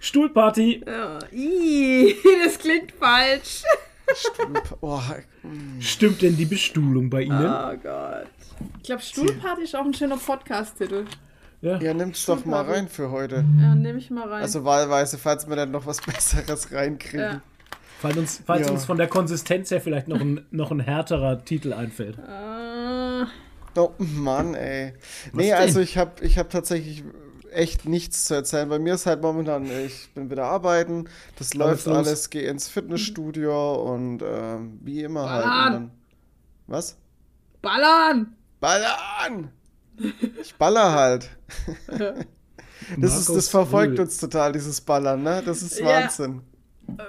Stuhlparty. 0.00 0.82
Ja. 0.86 1.18
Ih, 1.32 2.14
das 2.44 2.58
klingt 2.58 2.92
falsch. 2.92 3.62
Stuhl. 4.14 4.62
Oh, 4.80 5.00
mm. 5.42 5.80
Stimmt 5.80 6.22
denn 6.22 6.36
die 6.36 6.44
Bestuhlung 6.44 7.08
bei 7.10 7.22
Ihnen? 7.22 7.44
Oh 7.46 7.76
Gott. 7.82 8.26
Ich 8.78 8.84
glaube, 8.84 9.02
Stuhlparty 9.02 9.62
ist 9.62 9.74
auch 9.76 9.84
ein 9.84 9.94
schöner 9.94 10.16
Podcast-Titel. 10.16 11.04
Ja. 11.62 11.78
ja, 11.78 11.94
nimm's 11.94 12.26
doch 12.26 12.44
mal 12.44 12.62
rein 12.64 12.88
für 12.88 13.10
heute. 13.10 13.44
Ja, 13.60 13.74
nehme 13.74 13.98
ich 13.98 14.10
mal 14.10 14.28
rein. 14.28 14.42
Also 14.42 14.64
wahlweise, 14.64 15.16
falls 15.16 15.48
wir 15.48 15.54
dann 15.56 15.70
noch 15.70 15.86
was 15.86 16.00
Besseres 16.06 16.72
reinkriegen. 16.72 17.20
Ja. 17.20 17.40
Falls, 18.00 18.16
uns, 18.16 18.42
falls 18.44 18.66
Ja. 18.66 18.72
uns 18.72 18.84
von 18.84 18.98
der 18.98 19.06
Konsistenz 19.06 19.70
her 19.70 19.80
vielleicht 19.80 20.08
noch 20.08 20.20
ein, 20.20 20.44
noch 20.50 20.72
ein 20.72 20.80
härterer 20.80 21.44
Titel 21.44 21.72
einfällt. 21.72 22.18
Äh, 22.18 23.26
Oh 23.74 23.92
Mann, 23.98 24.54
ey. 24.54 24.92
nee, 25.32 25.44
denn? 25.44 25.54
also 25.54 25.80
ich 25.80 25.96
habe 25.96 26.22
ich 26.22 26.36
hab 26.36 26.50
tatsächlich 26.50 27.04
echt 27.54 27.86
nichts 27.86 28.24
zu 28.24 28.34
erzählen. 28.34 28.68
Bei 28.68 28.78
mir 28.78 28.94
ist 28.94 29.06
halt 29.06 29.22
momentan, 29.22 29.64
ich 29.86 30.10
bin 30.14 30.30
wieder 30.30 30.44
arbeiten, 30.44 31.08
das 31.38 31.54
läuft 31.54 31.86
los. 31.86 31.96
alles, 31.96 32.30
gehe 32.30 32.48
ins 32.48 32.68
Fitnessstudio 32.68 33.74
und 33.92 34.22
ähm, 34.22 34.78
wie 34.82 35.02
immer 35.02 35.28
halt. 35.30 35.44
Ballern. 35.44 35.66
Und 35.66 35.72
dann, 35.82 35.90
was? 36.66 36.96
ballern! 37.60 38.34
Ballern! 38.60 39.50
Ich 40.40 40.54
baller 40.56 40.92
halt. 40.92 41.30
Das, 42.98 43.12
ist, 43.16 43.28
Markus 43.28 43.36
das 43.36 43.48
verfolgt 43.48 44.00
uns 44.00 44.18
total, 44.18 44.50
dieses 44.52 44.80
Ballern, 44.80 45.22
ne? 45.22 45.40
Das 45.46 45.62
ist 45.62 45.78
Ja. 45.78 45.86
Wahnsinn. 45.86 46.42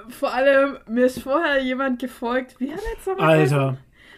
Vor 0.07 0.31
allem, 0.31 0.77
mir 0.87 1.07
ist 1.07 1.19
vorher 1.19 1.61
jemand 1.63 1.97
gefolgt. 1.99 2.59
Wie 2.59 2.71
hat 2.71 2.79
er 2.79 2.93
jetzt 2.95 3.07
nochmal 3.07 3.39
Alter. 3.39 3.77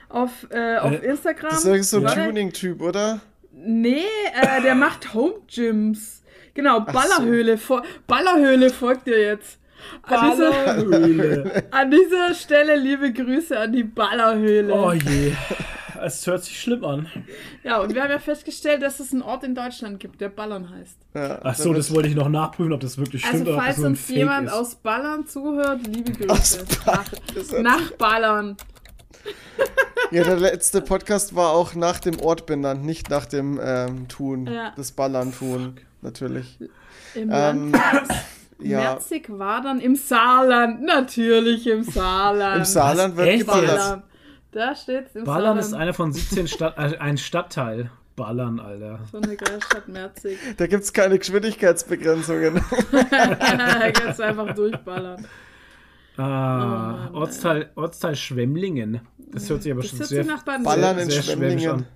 Auf, 0.10 0.32
äh, 0.51 0.77
auf 0.77 0.91
Äh, 0.91 0.96
Instagram. 0.98 1.51
Das 1.51 1.63
ist 1.63 1.89
so 1.91 1.98
ein 1.98 2.03
Warte. 2.03 2.25
Tuning-Typ, 2.25 2.82
oder? 2.82 3.22
Nee, 3.53 4.03
äh, 4.34 4.62
der 4.63 4.75
macht 4.75 5.13
Home 5.13 5.36
Gyms. 5.48 6.14
Genau, 6.55 6.79
Ach 6.79 6.88
so. 6.88 6.93
Ballerhöhle. 6.93 7.57
fol- 7.57 7.83
Ballerhöhle 8.07 8.69
folgt 8.71 9.05
dir 9.07 9.19
jetzt. 9.21 9.59
An 10.01 10.31
dieser, 10.31 10.50
Ballerhöhle. 10.51 11.63
an 11.71 11.91
dieser 11.91 12.33
Stelle 12.33 12.75
liebe 12.77 13.13
Grüße 13.13 13.59
an 13.59 13.71
die 13.71 13.83
Ballerhöhle. 13.83 14.74
Oh 14.74 14.91
je. 14.91 15.33
Es 16.03 16.25
hört 16.27 16.43
sich 16.43 16.59
schlimm 16.59 16.83
an. 16.83 17.07
Ja, 17.63 17.79
und 17.79 17.93
wir 17.95 18.03
haben 18.03 18.12
ja 18.12 18.19
festgestellt, 18.19 18.81
dass 18.81 19.00
es 19.00 19.13
einen 19.13 19.21
Ort 19.21 19.43
in 19.43 19.55
Deutschland 19.55 20.00
gibt, 20.00 20.19
der 20.21 20.29
Ballern 20.29 20.69
heißt. 20.69 20.97
Ja, 21.13 21.39
Ach 21.43 21.55
so, 21.55 21.74
das 21.74 21.93
wollte 21.93 22.09
ich 22.09 22.15
noch 22.15 22.29
nachprüfen, 22.29 22.74
ob 22.74 22.81
das 22.81 22.97
wirklich 22.97 23.21
stimmt 23.25 23.47
Also 23.47 23.51
oder 23.53 23.59
ob 23.62 23.65
das 23.65 23.75
falls 23.75 23.85
uns 23.88 24.01
Fake 24.05 24.15
jemand 24.17 24.47
ist. 24.47 24.53
aus 24.53 24.75
Ballern 24.75 25.25
zuhört, 25.27 25.81
liebe 25.88 26.12
Grüße. 26.12 26.65
Ballern, 26.85 27.05
Nach, 27.63 27.79
nach 27.79 27.91
Ballern. 27.91 28.57
Ja, 30.12 30.24
der 30.24 30.38
letzte 30.38 30.81
Podcast 30.81 31.35
war 31.35 31.50
auch 31.50 31.74
nach 31.74 32.00
dem 32.00 32.19
Ort 32.19 32.45
benannt, 32.45 32.85
nicht 32.85 33.09
nach 33.09 33.25
dem 33.25 33.59
ähm, 33.63 34.07
Tun, 34.07 34.45
Ja. 34.45 34.71
das 34.77 34.91
Ballern 34.91 35.33
tun, 35.33 35.77
natürlich. 36.01 36.59
Im 37.15 37.29
Ähm, 37.31 37.71
Landkreis 37.71 38.07
ja. 38.59 38.79
Merzig 38.79 39.27
war 39.29 39.61
dann 39.61 39.79
im 39.79 39.95
Saarland. 39.95 40.83
Natürlich 40.83 41.67
im 41.67 41.83
Saarland. 41.83 42.57
Im 42.59 42.65
Saarland 42.65 43.15
wird 43.17 43.27
echt 43.27 43.39
geballert. 43.47 43.77
Ballern. 43.77 44.03
Da 44.51 44.75
steht's 44.75 45.15
im 45.15 45.25
Ballern 45.25 45.57
ist 45.57 45.65
Saarland. 45.71 45.81
einer 45.83 45.93
von 45.93 46.13
17 46.13 46.47
Stadt, 46.47 46.77
äh, 46.77 46.97
ein 46.97 47.17
Stadtteil. 47.17 47.91
Ballern, 48.15 48.61
Alter. 48.61 48.99
So 49.11 49.17
eine 49.17 49.35
geile 49.35 49.61
Stadt 49.61 49.89
Merzig. 49.89 50.37
Da 50.55 50.67
gibt 50.67 50.83
es 50.83 50.93
keine 50.93 51.19
Geschwindigkeitsbegrenzungen. 51.19 52.61
da 52.91 53.91
kannst 53.91 54.19
du 54.19 54.23
einfach 54.23 54.55
durchballern. 54.55 55.27
Ah, 56.17 57.09
Mann, 57.09 57.13
Ortsteil, 57.15 57.71
Ortsteil 57.75 58.15
Schwemmlingen. 58.15 59.01
Das 59.17 59.49
hört 59.49 59.63
sich 59.63 59.71
aber 59.73 59.81
Das 59.81 59.89
schon 59.89 59.99
hört 59.99 60.07
sehr, 60.09 60.23
sich 60.23 60.31
nach 60.31 60.43
Ballern 60.43 60.97
in 60.99 61.09
sehr 61.09 61.23
Schwemmlingen. 61.23 61.69
an. 61.71 61.87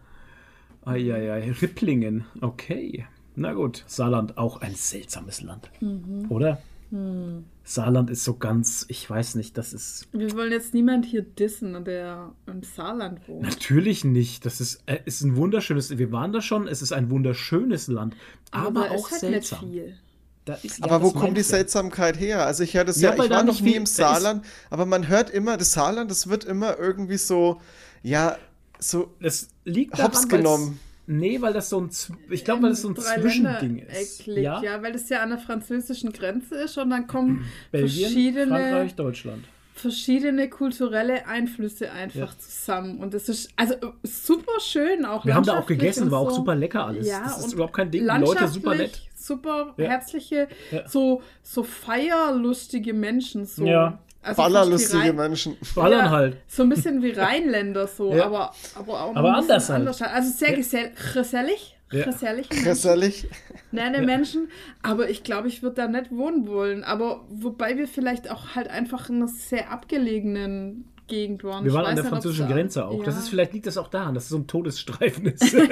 Eieiei, 0.86 1.51
Ripplingen. 1.62 2.25
Okay. 2.41 3.08
Na 3.39 3.53
gut. 3.53 3.84
Saarland, 3.88 4.38
auch 4.38 4.62
ein 4.62 4.75
seltsames 4.75 5.41
Land. 5.41 5.69
Mhm. 5.79 6.25
Oder? 6.29 6.62
Hm. 6.89 7.46
Saarland 7.63 8.10
ist 8.10 8.24
so 8.24 8.34
ganz, 8.36 8.86
ich 8.89 9.08
weiß 9.10 9.36
nicht, 9.36 9.58
das 9.58 9.74
ist. 9.74 10.08
Wir 10.12 10.31
wollen 10.36 10.51
jetzt 10.51 10.74
niemand 10.74 11.05
hier 11.05 11.22
dissen, 11.22 11.86
der 11.86 12.31
im 12.48 12.63
Saarland 12.63 13.27
wohnt. 13.27 13.43
Natürlich 13.43 14.03
nicht. 14.03 14.46
Das 14.46 14.60
ist, 14.60 14.81
äh, 14.88 14.98
ist 15.05 15.22
ein 15.22 15.36
wunderschönes. 15.36 15.98
Wir 15.98 16.12
waren 16.12 16.34
da 16.34 16.41
schon. 16.41 16.67
Es 16.67 16.81
ist 16.81 16.91
ein 16.91 17.10
wunderschönes 17.12 17.88
Land. 17.88 18.15
Aber, 18.51 18.86
da 18.86 18.89
auch 18.91 19.05
ist 19.05 19.12
halt 19.12 19.22
seltsam. 19.22 19.69
nicht 19.69 19.74
viel. 19.84 19.98
Da 20.46 20.55
ist, 20.55 20.84
Aber 20.84 20.96
ja, 20.98 21.03
wo 21.03 21.12
kommt 21.12 21.38
die. 21.38 21.43
Seltsamkeit 21.43 22.19
her? 22.19 22.46
Also 22.46 22.63
ich 22.63 22.74
höre 22.74 22.86
das 22.86 23.00
Ja, 23.00 23.15
ja, 23.15 23.24
ich 23.24 23.29
war 23.29 23.43
noch 23.43 23.62
nie 23.62 23.75
im 23.75 23.86
Saarland, 23.86 24.43
aber 24.72 24.86
man 24.88 25.08
hört 25.08 25.29
immer, 25.29 25.58
das 25.58 25.74
Saarland, 25.74 26.10
das 26.10 26.27
wird 26.27 26.43
immer 26.43 26.77
irgendwie 26.79 27.17
so, 27.17 27.62
ja, 28.01 28.36
so 28.79 29.13
Das 29.22 29.50
liegt 29.63 29.93
daran, 29.93 30.05
hops 30.08 30.17
weil's- 30.24 30.27
genommen. 30.29 30.79
Nee, 31.12 31.42
weil 31.42 31.54
das 31.54 31.70
so 31.70 31.82
ein, 31.82 31.89
ich 32.30 32.46
glaube, 32.46 32.62
weil 32.62 32.70
das 32.70 32.82
so 32.84 32.89
ein 32.89 32.96
Zwischending 32.96 33.80
ist. 33.80 34.28
Liegt, 34.28 34.44
ja? 34.44 34.62
weil 34.84 34.92
das 34.94 35.10
ja 35.10 35.22
an 35.24 35.30
der 35.30 35.39
französischen 35.39 36.13
Grenze 36.13 36.54
ist 36.56 36.78
und 36.78 36.92
dann 36.92 37.08
kommen 37.08 37.46
Belgien, 37.72 38.04
verschiedene, 38.12 38.48
Frankreich, 38.48 38.96
Deutschland. 38.96 39.44
verschiedene 39.74 40.50
kulturelle 40.50 41.25
Einflüsse 41.25 41.92
einfach 41.92 42.38
zusammen. 42.38 43.00
Und 43.00 43.16
das 43.16 43.28
ist 43.28 43.50
also 43.56 43.74
äh, 43.74 43.88
super 44.04 44.60
schön 44.60 45.04
auch. 45.04 45.25
Wir 45.25 45.34
haben 45.34 45.46
da 45.46 45.58
auch 45.60 45.66
gegessen, 45.66 46.12
war 46.12 46.20
auch 46.20 46.30
super 46.32 46.54
lecker 46.54 46.86
alles. 46.86 47.08
Ja, 47.08 47.24
das 47.24 47.46
ist 47.46 47.54
überhaupt 47.54 47.74
kein 47.74 47.89
Ding. 47.89 48.01
Die 48.04 48.08
Leute 48.08 48.48
super 48.48 48.75
nett. 48.75 49.01
Super 49.16 49.74
Ja. 49.78 49.89
herzliche, 49.89 50.48
Ja. 50.72 50.88
so, 50.88 51.24
so 51.42 51.63
feierlustige 51.63 52.94
Menschen. 52.94 53.46
So. 53.46 53.66
Ja. 53.66 54.00
Also 54.22 54.42
Ballerlustige 54.42 55.00
Rhein- 55.04 55.16
Menschen. 55.16 55.58
Ballern 55.76 56.06
Ja, 56.06 56.10
halt. 56.12 56.38
So 56.48 56.64
ein 56.64 56.70
bisschen 56.70 57.02
wie 57.02 57.12
Rheinländer 57.12 57.88
so, 57.88 58.14
Ja. 58.14 58.26
aber, 58.26 58.54
aber 58.76 59.02
auch 59.04 59.16
Aber 59.16 59.34
anders 59.36 59.70
halt. 59.70 59.80
anders 59.80 60.02
halt. 60.02 60.12
Also 60.14 60.32
sehr 60.32 60.54
gesell 60.56 60.92
gesellig. 61.14 61.76
Ja. 61.92 62.06
Gesellig. 62.06 62.50
Gesellig. 62.50 63.28
Nette 63.72 63.98
Ja. 64.00 64.06
Menschen. 64.06 64.50
Aber 64.84 65.10
ich 65.10 65.24
glaube, 65.24 65.48
ich 65.48 65.64
würde 65.64 65.78
da 65.78 65.88
nicht 65.88 66.12
wohnen 66.12 66.48
wollen. 66.48 66.84
Aber 66.84 67.26
wobei 67.30 67.78
wir 67.78 67.88
vielleicht 67.88 68.30
auch 68.30 68.56
halt 68.56 68.70
einfach 68.70 69.10
in 69.10 69.16
einer 69.16 69.28
sehr 69.28 69.72
abgelegenen 69.72 70.86
Gegend 71.08 71.44
waren. 71.44 71.66
Wir 71.66 71.74
waren 71.74 71.86
an 71.88 71.96
der 71.96 72.04
nicht, 72.04 72.12
französischen 72.12 72.48
da- 72.48 72.54
Grenze 72.54 72.86
auch. 72.86 73.04
Das 73.04 73.16
Ja. 73.16 73.22
ist 73.22 73.30
vielleicht 73.30 73.54
liegt 73.54 73.66
das 73.66 73.78
auch 73.78 73.88
daran, 73.88 74.14
dass 74.14 74.24
es 74.26 74.30
so 74.30 74.38
ein 74.38 74.46
Todesstreifen 74.48 75.26
ist. 75.28 75.54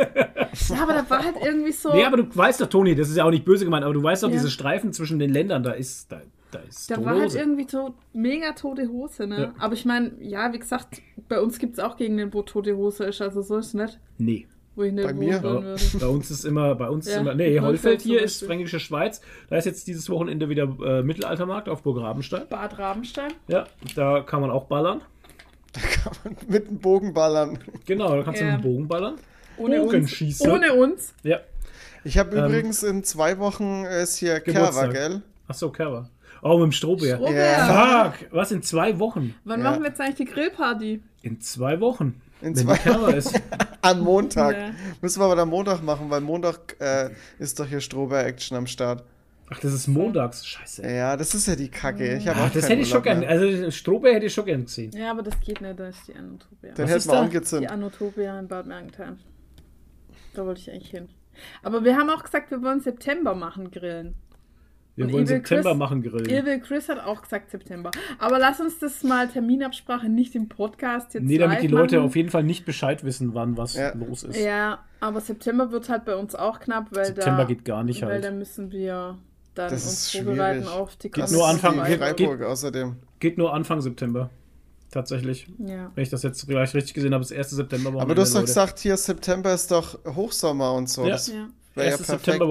Ja, 0.69 0.81
aber 0.83 0.93
da 0.93 1.07
war 1.09 1.23
halt 1.23 1.35
irgendwie 1.43 1.71
so. 1.71 1.93
nee, 1.93 2.03
aber 2.03 2.17
du 2.17 2.23
weißt 2.35 2.59
doch, 2.61 2.67
Toni, 2.67 2.95
das 2.95 3.09
ist 3.09 3.17
ja 3.17 3.25
auch 3.25 3.29
nicht 3.29 3.45
böse 3.45 3.63
gemeint, 3.63 3.85
aber 3.85 3.93
du 3.93 4.01
weißt 4.01 4.23
doch, 4.23 4.29
Ja. 4.29 4.33
diese 4.33 4.49
Streifen 4.49 4.91
zwischen 4.91 5.19
den 5.19 5.31
Ländern, 5.31 5.61
da 5.61 5.71
ist, 5.71 6.11
da, 6.11 6.19
da 6.51 6.59
ist 6.59 6.89
Da 6.91 7.03
war 7.03 7.19
halt 7.19 7.35
irgendwie 7.35 7.67
so 7.69 7.93
mega 8.13 8.51
tote 8.53 8.87
Hose, 8.87 9.27
ne? 9.27 9.41
Ja. 9.41 9.53
Aber 9.59 9.73
ich 9.73 9.85
meine, 9.85 10.11
ja, 10.21 10.51
wie 10.53 10.59
gesagt, 10.59 11.01
bei 11.27 11.39
uns 11.41 11.59
gibt 11.59 11.73
es 11.77 11.79
auch 11.83 11.97
Gegenden, 11.97 12.33
wo 12.33 12.41
tote 12.41 12.75
Hose 12.77 13.05
ist, 13.05 13.21
also 13.21 13.41
so 13.41 13.57
ist 13.57 13.67
es 13.67 13.73
nicht, 13.73 13.99
Nee. 14.17 14.47
wo 14.75 14.83
ich 14.83 14.93
nicht 14.93 15.05
Bei 15.07 15.13
mir? 15.13 15.41
würde. 15.43 15.75
bei 15.99 16.07
uns 16.07 16.31
ist 16.31 16.45
immer, 16.45 16.75
bei 16.75 16.89
uns 16.89 17.07
ist 17.07 17.15
Ja, 17.15 17.21
immer, 17.21 17.35
nee, 17.35 17.59
Holfeld 17.59 18.01
hier 18.01 18.21
ist. 18.21 18.43
Fränkische 18.45 18.79
Schweiz. 18.79 19.21
Da 19.49 19.57
ist 19.57 19.65
jetzt 19.65 19.87
dieses 19.87 20.09
Wochenende 20.09 20.49
wieder 20.49 20.63
äh, 20.85 21.03
Mittelaltermarkt 21.03 21.67
auf 21.69 21.83
Burg 21.83 21.99
Rabenstein. 21.99 22.47
Bad 22.49 22.77
Rabenstein. 22.79 23.33
Ja, 23.47 23.65
da 23.95 24.21
kann 24.21 24.41
man 24.41 24.49
auch 24.51 24.65
ballern. 24.65 25.01
Da 25.73 25.81
kann 25.81 26.13
man 26.23 26.35
mit 26.47 26.69
dem 26.69 26.79
Bogen 26.79 27.13
ballern. 27.13 27.59
Genau, 27.85 28.15
da 28.15 28.23
kannst 28.23 28.39
du 28.41 28.45
Ja. 28.45 28.55
mit 28.55 28.63
dem 28.63 28.71
Bogen 28.71 28.87
ballern. 28.87 29.15
Ohne 29.57 29.83
uns. 29.83 30.41
Ohne 30.41 30.73
uns. 30.73 31.13
Ja. 31.23 31.39
Ich 32.03 32.17
habe 32.17 32.37
Ähm, 32.37 32.45
übrigens 32.45 32.83
in 32.83 33.03
zwei 33.03 33.37
Wochen 33.39 33.83
ist 33.85 34.15
hier. 34.17 34.39
Kerwa, 34.39 34.85
gell? 34.87 35.21
Achso, 35.47 35.69
Kerber. 35.71 36.09
Oh, 36.41 36.57
mit 36.57 36.65
dem 36.65 36.71
Strohbär. 36.71 37.15
Strohbär. 37.17 37.51
Ja. 37.51 38.13
Fuck, 38.19 38.31
was 38.33 38.51
in 38.51 38.61
zwei 38.61 38.99
Wochen? 38.99 39.35
Wann 39.43 39.59
Ja. 39.61 39.71
machen 39.71 39.81
wir 39.83 39.89
jetzt 39.89 40.01
eigentlich 40.01 40.15
die 40.27 40.33
Grillparty? 40.33 41.01
In 41.21 41.39
zwei 41.41 41.79
Wochen. 41.79 42.21
In 42.41 42.55
wenn 42.55 42.55
zwei- 42.55 42.77
die 43.11 43.15
ist. 43.17 43.41
Am 43.81 44.01
Montag. 44.01 44.55
Ja. 44.57 44.71
Müssen 45.01 45.19
wir 45.21 45.25
aber 45.25 45.41
am 45.41 45.49
Montag 45.49 45.81
machen, 45.81 46.09
weil 46.09 46.21
Montag 46.21 46.75
äh, 46.79 47.09
ist 47.39 47.59
doch 47.59 47.65
hier 47.65 47.79
Strohbär-Action 47.81 48.57
am 48.57 48.67
Start. 48.67 49.03
Ach, 49.49 49.59
das 49.59 49.71
ist 49.73 49.87
montags. 49.87 50.45
Scheiße. 50.45 50.85
Ja, 50.85 51.15
das 51.15 51.33
ist 51.33 51.47
ja 51.47 51.55
die 51.55 51.69
Kacke. 51.69 52.17
Ich 52.17 52.27
habe 52.27 52.39
Ah, 52.41 52.45
auch 52.47 52.49
das 52.51 52.63
keinen 52.63 52.69
hätte 52.71 52.81
ich 52.81 52.89
schon 52.89 52.97
Urlaub 52.99 53.03
gern. 53.05 53.19
mehr. 53.21 53.29
Also 53.29 53.71
Strohbär 53.71 54.13
hätte 54.15 54.25
ich 54.25 54.33
schon 54.33 54.45
gern 54.45 54.65
gesehen. 54.65 54.91
Ja, 54.91 55.11
aber 55.11 55.23
das 55.23 55.39
geht 55.39 55.61
nicht, 55.61 55.79
da 55.79 55.87
ist 55.87 56.05
die 56.07 56.15
Anotopia. 56.15 56.71
Den 56.73 56.77
Was 56.83 56.89
hätten 56.89 56.97
ist 56.97 57.07
wir 57.07 57.11
da? 57.13 57.19
Die 57.21 57.25
angezündet. 57.27 57.71
Anotopia 57.71 58.39
in 58.39 58.47
Bad 58.49 58.65
Mergentheim. 58.67 59.17
Da 60.33 60.45
wollte 60.45 60.59
ich 60.61 60.69
eigentlich 60.69 60.89
hin. 60.91 61.07
Aber 61.63 61.83
wir 61.85 61.95
haben 61.95 62.09
auch 62.09 62.23
gesagt, 62.23 62.51
wir 62.51 62.61
wollen 62.61 62.81
September 62.81 63.35
machen, 63.35 63.71
grillen. 63.71 64.15
Wir 64.97 65.05
Und 65.05 65.13
wollen 65.13 65.23
Evil 65.25 65.35
September 65.37 65.69
Chris- 65.69 65.77
machen 65.77 66.01
grillen. 66.01 66.25
Evil 66.27 66.59
Chris 66.59 66.89
hat 66.89 66.99
auch 67.05 67.21
gesagt 67.21 67.51
September. 67.51 67.91
Aber 68.19 68.39
lass 68.39 68.59
uns 68.59 68.79
das 68.79 69.03
mal 69.03 69.29
Terminabsprache 69.29 70.09
nicht 70.09 70.35
im 70.35 70.49
Podcast 70.49 71.13
jetzt 71.13 71.23
Nee, 71.23 71.37
damit 71.37 71.61
die 71.61 71.67
Leute 71.67 71.97
machen. 71.97 72.07
auf 72.07 72.15
jeden 72.15 72.29
Fall 72.29 72.43
nicht 72.43 72.65
Bescheid 72.65 73.03
wissen, 73.05 73.33
wann 73.35 73.55
was 73.57 73.75
Ja. 73.75 73.93
los 73.95 74.23
ist. 74.23 74.37
Ja, 74.37 74.79
aber 74.99 75.21
September 75.21 75.71
wird 75.71 75.87
halt 75.87 76.03
bei 76.03 76.15
uns 76.15 76.33
auch 76.35 76.59
knapp, 76.59 76.87
weil 76.91 77.05
September 77.05 77.37
da, 77.37 77.43
geht 77.45 77.63
gar 77.63 77.83
nicht 77.83 78.01
weil 78.01 78.09
halt. 78.13 78.23
da 78.25 78.31
müssen 78.31 78.71
wir 78.71 79.17
dann 79.53 79.69
Das 79.69 79.83
uns 79.85 79.93
ist 79.93 80.15
vorbereiten 80.17 80.63
schwierig. 80.63 80.75
auf 80.79 80.95
die 80.95 81.11
Geht 81.11 81.31
nur 81.31 81.41
ist 81.43 81.49
Anfang- 81.53 81.83
die 81.83 81.89
geht- 81.91 81.99
Freiburg 81.99 82.41
außerdem. 82.41 82.95
Geht 83.19 83.37
nur 83.37 83.53
Anfang 83.53 83.79
September. 83.81 84.29
Tatsächlich. 84.89 85.47
Ja. 85.59 85.91
Wenn 85.93 86.01
ich 86.03 86.09
das 86.09 86.23
jetzt 86.23 86.47
gleich 86.47 86.73
richtig 86.73 86.93
gesehen 86.95 87.13
habe, 87.13 87.21
das 87.21 87.31
erste 87.31 87.55
September 87.55 88.01
Aber 88.01 88.15
du 88.15 88.21
hast 88.21 88.33
doch 88.35 88.41
gesagt, 88.41 88.79
hier 88.79 88.97
September 88.97 89.53
ist 89.53 89.69
doch 89.69 89.99
Hochsommer 90.05 90.73
und 90.73 90.89
so. 90.89 91.03
Ja. 91.03 91.09
Das 91.11 91.27
Ja. 91.27 91.33
wäre 91.75 91.85
ja 91.87 91.91
Erstes 91.91 92.07
perfekt. 92.07 92.41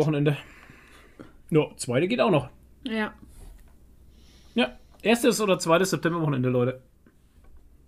No, 1.50 1.73
zweite 1.76 2.09
geht 2.09 2.21
auch 2.21 2.31
noch. 2.31 2.49
Ja. 2.85 3.12
Ja, 4.55 4.76
erstes 5.03 5.41
oder 5.41 5.59
zweites 5.59 5.91
Septemberwochenende, 5.91 6.49
Leute. 6.49 6.83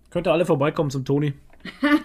Könnt 0.09 0.27
ihr 0.27 0.31
alle 0.33 0.45
vorbeikommen 0.45 0.89
zum 0.89 1.05
Toni. 1.05 1.33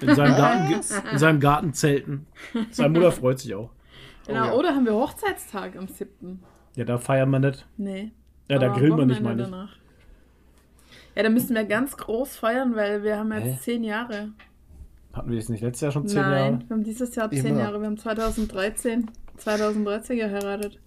In 0.01 0.15
seinem 0.15 0.37
Garten, 0.37 0.81
in 1.13 1.19
seinem 1.19 1.41
Garten 1.41 1.73
zelten. 1.75 2.27
Seine 2.71 2.91
Mutter 2.91 3.13
freut 3.13 3.39
sich 3.39 3.55
auch. 3.55 3.71
Genau. 4.27 4.43
Oh 4.43 4.47
ja. 4.47 4.53
Oder 4.55 4.69
haben 4.75 4.85
wir 4.85 4.95
Hochzeitstag 4.95 5.77
am 5.77 5.87
7. 5.89 6.43
Ja, 6.77 6.85
da 6.85 6.99
feiern 6.99 7.31
wir 7.31 7.39
nicht. 7.39 7.67
Nee. 7.77 8.11
Ja, 8.49 8.59
da 8.59 8.69
grillen 8.69 8.97
wir 8.99 9.07
nicht, 9.07 9.23
meine 9.23 9.43
ich. 9.45 9.49
danach. 9.51 9.77
Ja, 11.15 11.23
da 11.23 11.29
müssen 11.31 11.55
wir 11.55 11.65
ganz 11.65 11.97
groß 11.97 12.37
feiern, 12.37 12.75
weil 12.75 13.05
wir 13.05 13.19
haben 13.19 13.33
jetzt 13.33 13.45
Hä? 13.45 13.59
zehn 13.61 13.85
Jahre. 13.85 14.31
Hatten 15.13 15.31
wir 15.31 15.37
das 15.39 15.49
nicht 15.49 15.61
letztes 15.63 15.83
Jahr 15.83 15.93
schon 15.93 16.09
zehn 16.09 16.21
Nein, 16.23 16.33
Jahre? 16.33 16.59
wir 16.69 16.77
haben 16.77 16.85
dieses 16.85 17.15
Jahr 17.15 17.31
zehn 17.31 17.47
Immer. 17.47 17.61
Jahre. 17.61 17.81
Wir 17.81 17.87
haben 17.87 17.97
2013, 17.99 19.11
2013 19.37 20.17
geheiratet. 20.19 20.81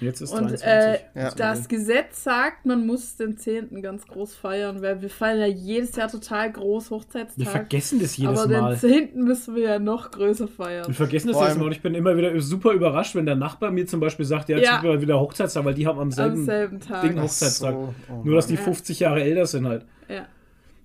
Jetzt 0.00 0.20
ist 0.20 0.32
Und 0.32 0.48
23. 0.50 0.66
äh, 0.66 0.98
Ja. 1.14 1.30
das 1.36 1.68
Gesetz 1.68 2.24
sagt, 2.24 2.64
man 2.66 2.86
muss 2.86 3.16
den 3.16 3.36
10. 3.36 3.82
ganz 3.82 4.06
groß 4.06 4.34
feiern, 4.34 4.80
weil 4.82 5.02
wir 5.02 5.10
feiern 5.10 5.38
ja 5.40 5.46
jedes 5.46 5.94
Jahr 5.96 6.08
total 6.10 6.50
groß 6.52 6.90
wir 6.90 6.96
Hochzeitstag. 6.98 7.46
vergessen 7.48 8.00
das 8.00 8.16
jedes 8.16 8.38
aber 8.40 8.60
Mal. 8.60 8.76
den 8.76 9.10
10. 9.12 9.22
müssen 9.24 9.54
wir 9.54 9.62
ja 9.62 9.78
noch 9.78 10.10
größer 10.10 10.48
feiern. 10.48 10.86
Wir 10.86 10.94
vergessen 10.94 11.28
das 11.28 11.40
jedes 11.40 11.56
Mal 11.56 11.66
und 11.66 11.72
ich 11.72 11.82
bin 11.82 11.94
immer 11.94 12.16
wieder 12.16 12.38
super 12.40 12.72
überrascht, 12.72 13.14
wenn 13.14 13.26
der 13.26 13.36
Nachbar 13.36 13.70
mir 13.70 13.86
zum 13.86 14.00
Beispiel 14.00 14.24
sagt, 14.24 14.48
ja, 14.48 14.56
jetzt 14.56 14.66
Ja. 14.66 14.80
sind 14.80 14.90
wir 14.90 15.00
wieder 15.02 15.20
Hochzeitstag, 15.20 15.64
weil 15.64 15.74
die 15.74 15.86
haben 15.86 15.98
am 15.98 16.10
selben, 16.10 16.40
Am 16.40 16.44
selben 16.44 16.80
Tag. 16.80 17.02
Ding 17.02 17.20
Hochzeitstag. 17.20 17.72
so. 17.74 17.94
Oh 18.10 18.22
Nur, 18.24 18.36
dass 18.36 18.46
die 18.46 18.54
Ja. 18.54 18.60
50 18.60 19.00
Jahre 19.00 19.22
älter 19.22 19.46
sind 19.46 19.66
halt. 19.68 19.84
Ja. 20.08 20.26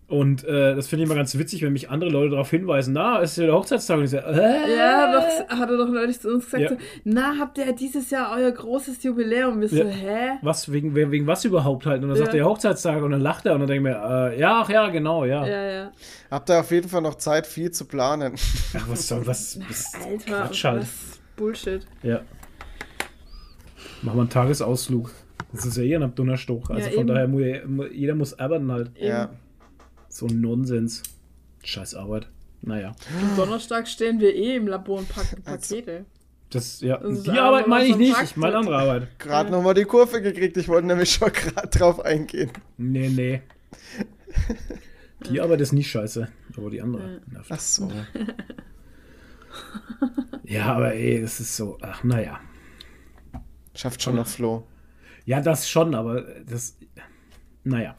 Und 0.07 0.43
äh, 0.43 0.75
das 0.75 0.87
finde 0.87 1.03
ich 1.03 1.09
immer 1.09 1.15
ganz 1.17 1.35
witzig, 1.35 1.63
wenn 1.63 1.73
mich 1.73 1.89
andere 1.89 2.11
Leute 2.11 2.29
darauf 2.31 2.51
hinweisen, 2.51 2.93
na, 2.93 3.21
es 3.23 3.31
ist 3.31 3.37
ja 3.37 3.45
der 3.47 3.55
Hochzeitstag. 3.55 3.97
Und 3.97 4.03
ich 4.03 4.11
sage, 4.11 4.27
äh, 4.27 4.77
Ja, 4.77 5.11
doch, 5.11 5.57
hat 5.59 5.67
er 5.69 5.77
doch 5.77 5.87
neulich 5.89 6.19
zu 6.19 6.29
uns 6.31 6.45
gesagt, 6.45 6.61
Ja. 6.61 6.69
so, 6.69 6.75
na, 7.05 7.33
habt 7.39 7.57
ihr 7.57 7.73
dieses 7.73 8.11
Jahr 8.11 8.35
euer 8.37 8.51
großes 8.51 9.01
Jubiläum? 9.01 9.61
Wir 9.61 9.67
so, 9.69 9.77
Ja. 9.77 9.85
hä? 9.85 10.29
was, 10.43 10.71
wegen, 10.71 10.93
wegen 10.93 11.25
was 11.25 11.43
überhaupt 11.45 11.87
halt? 11.87 12.03
Und 12.03 12.09
dann 12.09 12.17
Ja. 12.19 12.23
sagt 12.23 12.35
er, 12.35 12.41
ja, 12.41 12.45
Hochzeitstag. 12.45 13.01
Und 13.01 13.11
dann 13.11 13.21
lacht 13.21 13.47
er 13.47 13.53
und 13.55 13.61
dann 13.61 13.67
denke 13.67 13.89
ich 13.89 13.95
mir, 13.95 14.31
äh, 14.33 14.39
ja, 14.39 14.61
ach 14.63 14.69
ja, 14.69 14.89
genau, 14.89 15.25
ja. 15.25 15.43
Ja, 15.47 15.63
ja. 15.71 15.91
Habt 16.29 16.49
ihr 16.51 16.59
auf 16.59 16.69
jeden 16.69 16.87
Fall 16.87 17.01
noch 17.01 17.15
Zeit, 17.15 17.47
viel 17.47 17.71
zu 17.71 17.85
planen. 17.85 18.35
Ach, 18.77 18.87
was 18.87 19.07
soll, 19.07 19.25
was, 19.25 19.59
was 19.67 19.91
Alter, 19.95 20.45
Quatsch 20.45 20.63
halt. 20.65 20.81
was 20.81 21.19
Bullshit. 21.35 21.81
Ja. 22.03 22.21
Machen 24.03 24.17
wir 24.17 24.21
einen 24.21 24.29
Tagesausflug. 24.29 25.11
Das 25.51 25.65
ist 25.65 25.77
ja 25.77 25.83
eh 25.83 25.95
ein 25.95 26.13
Donnerstoch. 26.13 26.69
Also 26.69 26.81
Ja, 26.89 26.93
von 26.93 26.99
eben. 26.99 27.07
daher, 27.07 27.27
muss 27.27 27.85
jeder 27.91 28.13
muss 28.13 28.37
arbeiten 28.37 28.71
halt. 28.71 28.91
Ja. 28.99 29.29
So 30.15 30.28
ein 30.28 30.39
Nonsens. 30.39 31.04
Scheiß 31.65 31.93
Arbeit. 31.95 32.30
Naja. 32.62 32.95
Am 33.21 33.36
Donnerstag 33.36 33.86
stehen 33.86 34.21
wir 34.21 34.34
eh 34.34 34.56
im 34.56 34.65
Labor 34.65 34.99
und 34.99 35.10
packen 35.10 35.43
Pakete. 35.43 36.06
Das, 36.49 36.80
ja, 36.80 36.95
Das 36.99 37.23
die 37.23 37.32
Arbeit 37.32 37.67
meine 37.67 37.86
ich 37.89 37.97
nicht. 37.97 38.15
Ich 38.23 38.38
meine 38.38 38.56
andere 38.56 38.78
Arbeit. 38.78 39.19
Gerade 39.19 39.49
Ja. 39.49 39.58
nochmal 39.58 39.73
die 39.73 39.84
Kurve 39.84 40.21
gekriegt. 40.21 40.56
Ich 40.56 40.69
wollte 40.69 40.88
nämlich 40.88 41.12
schon 41.12 41.34
gerade 41.34 41.67
drauf 41.67 41.99
eingehen. 41.99 42.49
Nee, 42.78 43.10
nee. 43.10 43.41
Die 45.30 45.41
Arbeit 45.41 45.60
ist 45.60 45.73
nicht 45.73 45.91
scheiße, 45.91 46.30
aber 46.56 46.69
die 46.69 46.82
andere. 46.82 47.19
nervt. 47.30 47.51
Ach 47.51 47.60
so. 47.60 47.91
Ja, 50.45 50.75
aber 50.75 50.93
ey, 50.93 51.17
es 51.17 51.41
ist 51.41 51.58
so, 51.58 51.78
ach 51.82 52.06
naja. 52.06 52.39
Schafft 53.73 54.01
schon 54.01 54.15
noch 54.15 54.28
Flo. 54.28 54.65
Ja, 55.25 55.41
das 55.41 55.67
schon, 55.69 55.93
aber 55.93 56.21
das, 56.21 56.78
naja. 57.65 57.97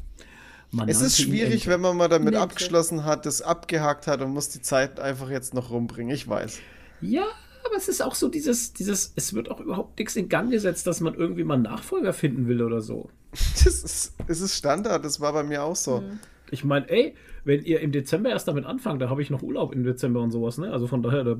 Man 0.70 0.88
Es 0.88 1.00
ist 1.00 1.18
schwierig, 1.20 1.66
wenn 1.68 1.80
man 1.80 1.96
mal 1.96 2.08
damit 2.08 2.34
abgeschlossen 2.34 3.04
hat, 3.04 3.24
das 3.26 3.40
abgehakt 3.42 4.06
hat 4.06 4.20
und 4.20 4.32
muss 4.32 4.48
die 4.48 4.60
Zeit 4.60 5.00
einfach 5.00 5.30
jetzt 5.30 5.54
noch 5.54 5.70
rumbringen. 5.70 6.14
Ich 6.14 6.26
weiß. 6.28 6.58
Ja, 7.00 7.24
aber 7.64 7.76
es 7.76 7.88
ist 7.88 8.02
auch 8.02 8.14
so 8.14 8.28
dieses, 8.28 8.72
dieses, 8.72 9.12
es 9.16 9.32
wird 9.34 9.50
auch 9.50 9.60
überhaupt 9.60 9.98
nichts 9.98 10.16
in 10.16 10.28
Gang 10.28 10.50
gesetzt, 10.50 10.86
dass 10.86 11.00
man 11.00 11.14
irgendwie 11.14 11.44
mal 11.44 11.54
einen 11.54 11.62
Nachfolger 11.64 12.12
finden 12.12 12.46
will 12.48 12.62
oder 12.62 12.80
so. 12.80 13.08
Das 13.64 13.66
ist, 13.66 14.14
es 14.28 14.40
ist 14.40 14.54
Standard. 14.56 15.04
Das 15.04 15.20
war 15.20 15.32
bei 15.32 15.42
mir 15.42 15.62
auch 15.62 15.76
so. 15.76 16.00
Mhm. 16.00 16.18
Ich 16.50 16.64
meine, 16.64 16.88
ey, 16.88 17.14
wenn 17.44 17.64
ihr 17.64 17.80
im 17.80 17.90
Dezember 17.92 18.30
erst 18.30 18.46
damit 18.48 18.64
anfangt, 18.64 19.02
da 19.02 19.10
habe 19.10 19.20
ich 19.20 19.30
noch 19.30 19.42
Urlaub 19.42 19.74
im 19.74 19.82
Dezember 19.84 20.20
und 20.22 20.30
sowas, 20.30 20.58
ne? 20.58 20.70
Also 20.72 20.86
von 20.86 21.02
daher, 21.02 21.24
da, 21.24 21.36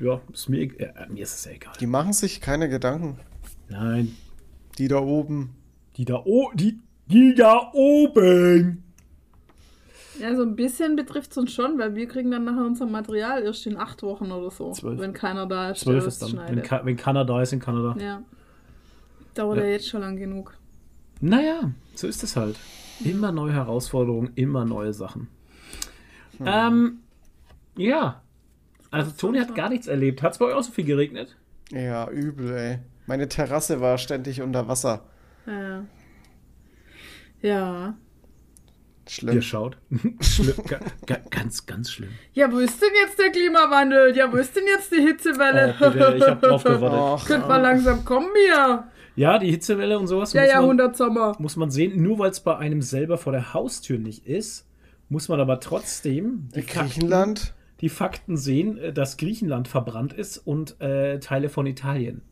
ja, 0.00 0.20
ist 0.32 0.48
mir, 0.48 0.58
e- 0.62 0.74
äh, 0.78 0.92
mir 1.08 1.22
ist 1.22 1.34
es 1.36 1.44
ja 1.44 1.52
egal. 1.52 1.72
Die 1.80 1.86
machen 1.86 2.12
sich 2.12 2.40
keine 2.40 2.68
Gedanken. 2.68 3.18
Nein, 3.68 4.16
Die 4.78 4.88
da 4.88 4.98
oben. 4.98 5.54
die 5.96 6.04
da, 6.04 6.20
oh, 6.24 6.50
die, 6.54 6.80
die 7.10 7.34
da 7.34 7.70
oben. 7.72 8.84
Ja, 10.18 10.36
so 10.36 10.42
ein 10.42 10.54
bisschen 10.54 10.96
betrifft 10.96 11.30
es 11.30 11.38
uns 11.38 11.52
schon, 11.52 11.78
weil 11.78 11.94
wir 11.94 12.06
kriegen 12.06 12.30
dann 12.30 12.44
nachher 12.44 12.66
unser 12.66 12.86
Material 12.86 13.42
erst 13.42 13.66
in 13.66 13.78
acht 13.78 14.02
Wochen 14.02 14.30
oder 14.30 14.50
so. 14.50 14.72
Zwölf. 14.72 15.00
Wenn 15.00 15.14
keiner 15.14 15.46
da 15.46 15.70
ist, 15.70 15.80
Zwölf 15.80 16.06
ist 16.06 16.22
dann, 16.22 16.38
wenn. 16.46 16.62
Ka 16.62 16.82
wenn 16.84 16.96
Kanada 16.96 17.40
ist 17.40 17.52
in 17.52 17.60
Kanada. 17.60 17.96
Ja. 17.98 18.22
Dauert 19.34 19.58
ja. 19.58 19.64
Ja. 19.64 19.70
jetzt 19.70 19.88
schon 19.88 20.02
lang 20.02 20.16
genug. 20.16 20.54
Naja, 21.20 21.70
so 21.94 22.06
ist 22.06 22.22
es 22.22 22.36
halt. 22.36 22.56
Immer 23.02 23.32
neue 23.32 23.52
Herausforderungen, 23.54 24.32
immer 24.34 24.66
neue 24.66 24.92
Sachen. 24.92 25.28
Ähm, 26.44 27.00
ja. 27.76 28.22
Also 28.90 29.12
Toni 29.12 29.38
hat 29.38 29.54
gar 29.54 29.68
nichts 29.70 29.86
erlebt. 29.86 30.22
Hat 30.22 30.32
es 30.32 30.38
bei 30.38 30.46
euch 30.46 30.54
auch 30.54 30.62
so 30.62 30.72
viel 30.72 30.84
geregnet? 30.84 31.36
Ja, 31.70 32.10
übel, 32.10 32.52
ey. 32.52 32.78
Meine 33.06 33.28
Terrasse 33.28 33.80
war 33.80 33.98
ständig 33.98 34.42
unter 34.42 34.68
Wasser. 34.68 35.04
Ja. 35.46 35.84
Ja. 37.42 37.94
Schlimm. 39.08 39.34
Ihr 39.34 39.42
schaut. 39.42 39.76
schlimm, 40.20 40.54
ga, 40.68 40.78
ga, 41.06 41.16
ganz, 41.30 41.66
ganz 41.66 41.90
schlimm. 41.90 42.10
Ja, 42.32 42.52
wo 42.52 42.58
ist 42.58 42.80
denn 42.80 42.90
jetzt 43.02 43.18
der 43.18 43.30
Klimawandel? 43.30 44.16
Ja, 44.16 44.32
wo 44.32 44.36
ist 44.36 44.54
denn 44.54 44.66
jetzt 44.66 44.92
die 44.92 45.00
Hitzewelle? 45.00 45.74
Oh, 45.80 45.90
bitte, 45.90 46.14
ich 46.16 46.22
hab 46.22 46.40
drauf 46.40 46.62
gewartet. 46.64 47.00
Och, 47.00 47.26
Könnt 47.26 47.48
mal 47.48 47.56
langsam 47.56 48.04
kommen 48.04 48.28
hier. 48.46 48.84
Ja, 49.16 49.38
die 49.38 49.50
Hitzewelle 49.50 49.98
und 49.98 50.06
sowas 50.06 50.32
man, 50.32 50.46
Jahrhundertsommer. 50.46 51.34
muss 51.40 51.56
man 51.56 51.70
sehen. 51.70 52.00
Nur 52.00 52.20
weil 52.20 52.30
es 52.30 52.40
bei 52.40 52.56
einem 52.56 52.82
selber 52.82 53.18
vor 53.18 53.32
der 53.32 53.52
Haustür 53.52 53.98
nicht 53.98 54.26
ist, 54.26 54.66
muss 55.08 55.28
man 55.28 55.40
aber 55.40 55.58
trotzdem 55.58 56.48
die 56.54 56.64
Griechenland. 56.64 57.52
Die 57.80 57.88
Fakten 57.88 58.36
sehen, 58.36 58.76
äh, 58.78 58.92
dass 58.92 59.16
Griechenland 59.16 59.68
verbrannt 59.68 60.12
ist 60.12 60.38
und 60.38 60.80
äh, 60.80 61.18
Teile 61.20 61.48
von 61.48 61.66
Italien. 61.66 62.22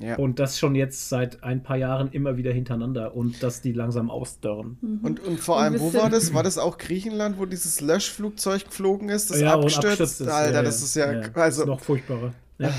Ja. 0.00 0.16
Und 0.16 0.38
das 0.38 0.58
schon 0.58 0.74
jetzt 0.74 1.08
seit 1.08 1.42
ein 1.42 1.62
paar 1.62 1.76
Jahren 1.76 2.10
immer 2.12 2.36
wieder 2.36 2.52
hintereinander 2.52 3.14
und 3.14 3.42
dass 3.42 3.60
die 3.62 3.72
langsam 3.72 4.10
ausdörren. 4.10 4.78
Und, 5.02 5.20
und 5.20 5.40
vor 5.40 5.60
allem, 5.60 5.78
wo 5.80 5.92
war 5.94 6.08
das? 6.10 6.32
War 6.34 6.42
das 6.42 6.58
auch 6.58 6.78
Griechenland, 6.78 7.38
wo 7.38 7.46
dieses 7.46 7.80
Löschflugzeug 7.80 8.66
geflogen 8.66 9.08
ist, 9.08 9.30
das 9.30 9.40
Ja, 9.40 9.54
abgestürzt? 9.54 10.00
ist, 10.20 10.22
Alter, 10.28 10.54
ja, 10.54 10.62
das 10.62 10.82
ist 10.82 10.94
ja, 10.94 11.12
Ja, 11.12 11.20
also 11.34 11.62
ist 11.62 11.68
noch 11.68 11.80
furchtbarer. 11.80 12.32
Ja. 12.58 12.70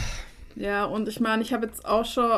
Ja, 0.56 0.86
und 0.86 1.08
ich 1.08 1.20
meine, 1.20 1.42
ich 1.42 1.52
habe 1.52 1.66
jetzt 1.66 1.86
auch 1.86 2.06
schon, 2.06 2.30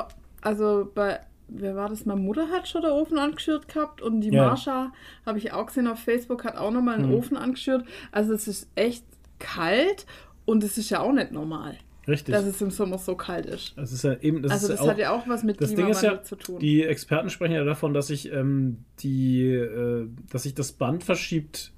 also 0.41 0.89
bei, 0.95 1.19
wer 1.47 1.75
war 1.75 1.89
das? 1.89 2.05
Meine 2.05 2.21
Mutter 2.21 2.47
hat 2.49 2.67
schon 2.67 2.81
der 2.81 2.93
Ofen 2.93 3.17
angeschürt 3.17 3.67
gehabt 3.67 4.01
und 4.01 4.21
die 4.21 4.29
Ja. 4.29 4.47
Marsha, 4.47 4.93
habe 5.25 5.37
ich 5.37 5.51
auch 5.53 5.65
gesehen 5.67 5.87
auf 5.87 5.99
Facebook, 5.99 6.43
hat 6.45 6.55
auch 6.57 6.71
nochmal 6.71 6.95
einen 6.95 7.09
Mhm. 7.09 7.15
Ofen 7.15 7.37
angeschürt. 7.37 7.83
Also 8.11 8.33
es 8.33 8.47
ist 8.47 8.69
echt 8.75 9.03
kalt 9.39 10.05
und 10.45 10.63
es 10.63 10.77
ist 10.77 10.89
ja 10.89 10.99
auch 11.01 11.11
nicht 11.13 11.31
normal, 11.31 11.75
Richtig. 12.07 12.33
dass 12.35 12.45
es 12.45 12.61
im 12.61 12.71
Sommer 12.71 12.97
so 12.97 13.15
kalt 13.15 13.45
ist. 13.45 13.73
Das 13.77 13.91
ist 13.91 14.03
ja 14.03 14.13
eben, 14.21 14.41
das 14.43 14.51
also 14.51 14.67
ist 14.67 14.73
das 14.73 14.79
auch, 14.81 14.89
hat 14.91 14.97
ja 14.99 15.11
auch 15.11 15.27
was 15.27 15.43
mit 15.43 15.57
Klimawandel 15.57 16.03
ja, 16.03 16.23
zu 16.23 16.35
tun. 16.35 16.59
die 16.59 16.83
Experten 16.83 17.29
sprechen 17.29 17.53
ja 17.55 17.63
davon, 17.63 17.93
dass 17.93 18.07
sich 18.07 18.31
ähm, 18.31 18.77
die, 18.99 19.43
äh, 19.47 20.07
dass 20.31 20.43
sich 20.43 20.53
das 20.53 20.71
Band 20.71 21.03
verschiebt, 21.03 21.71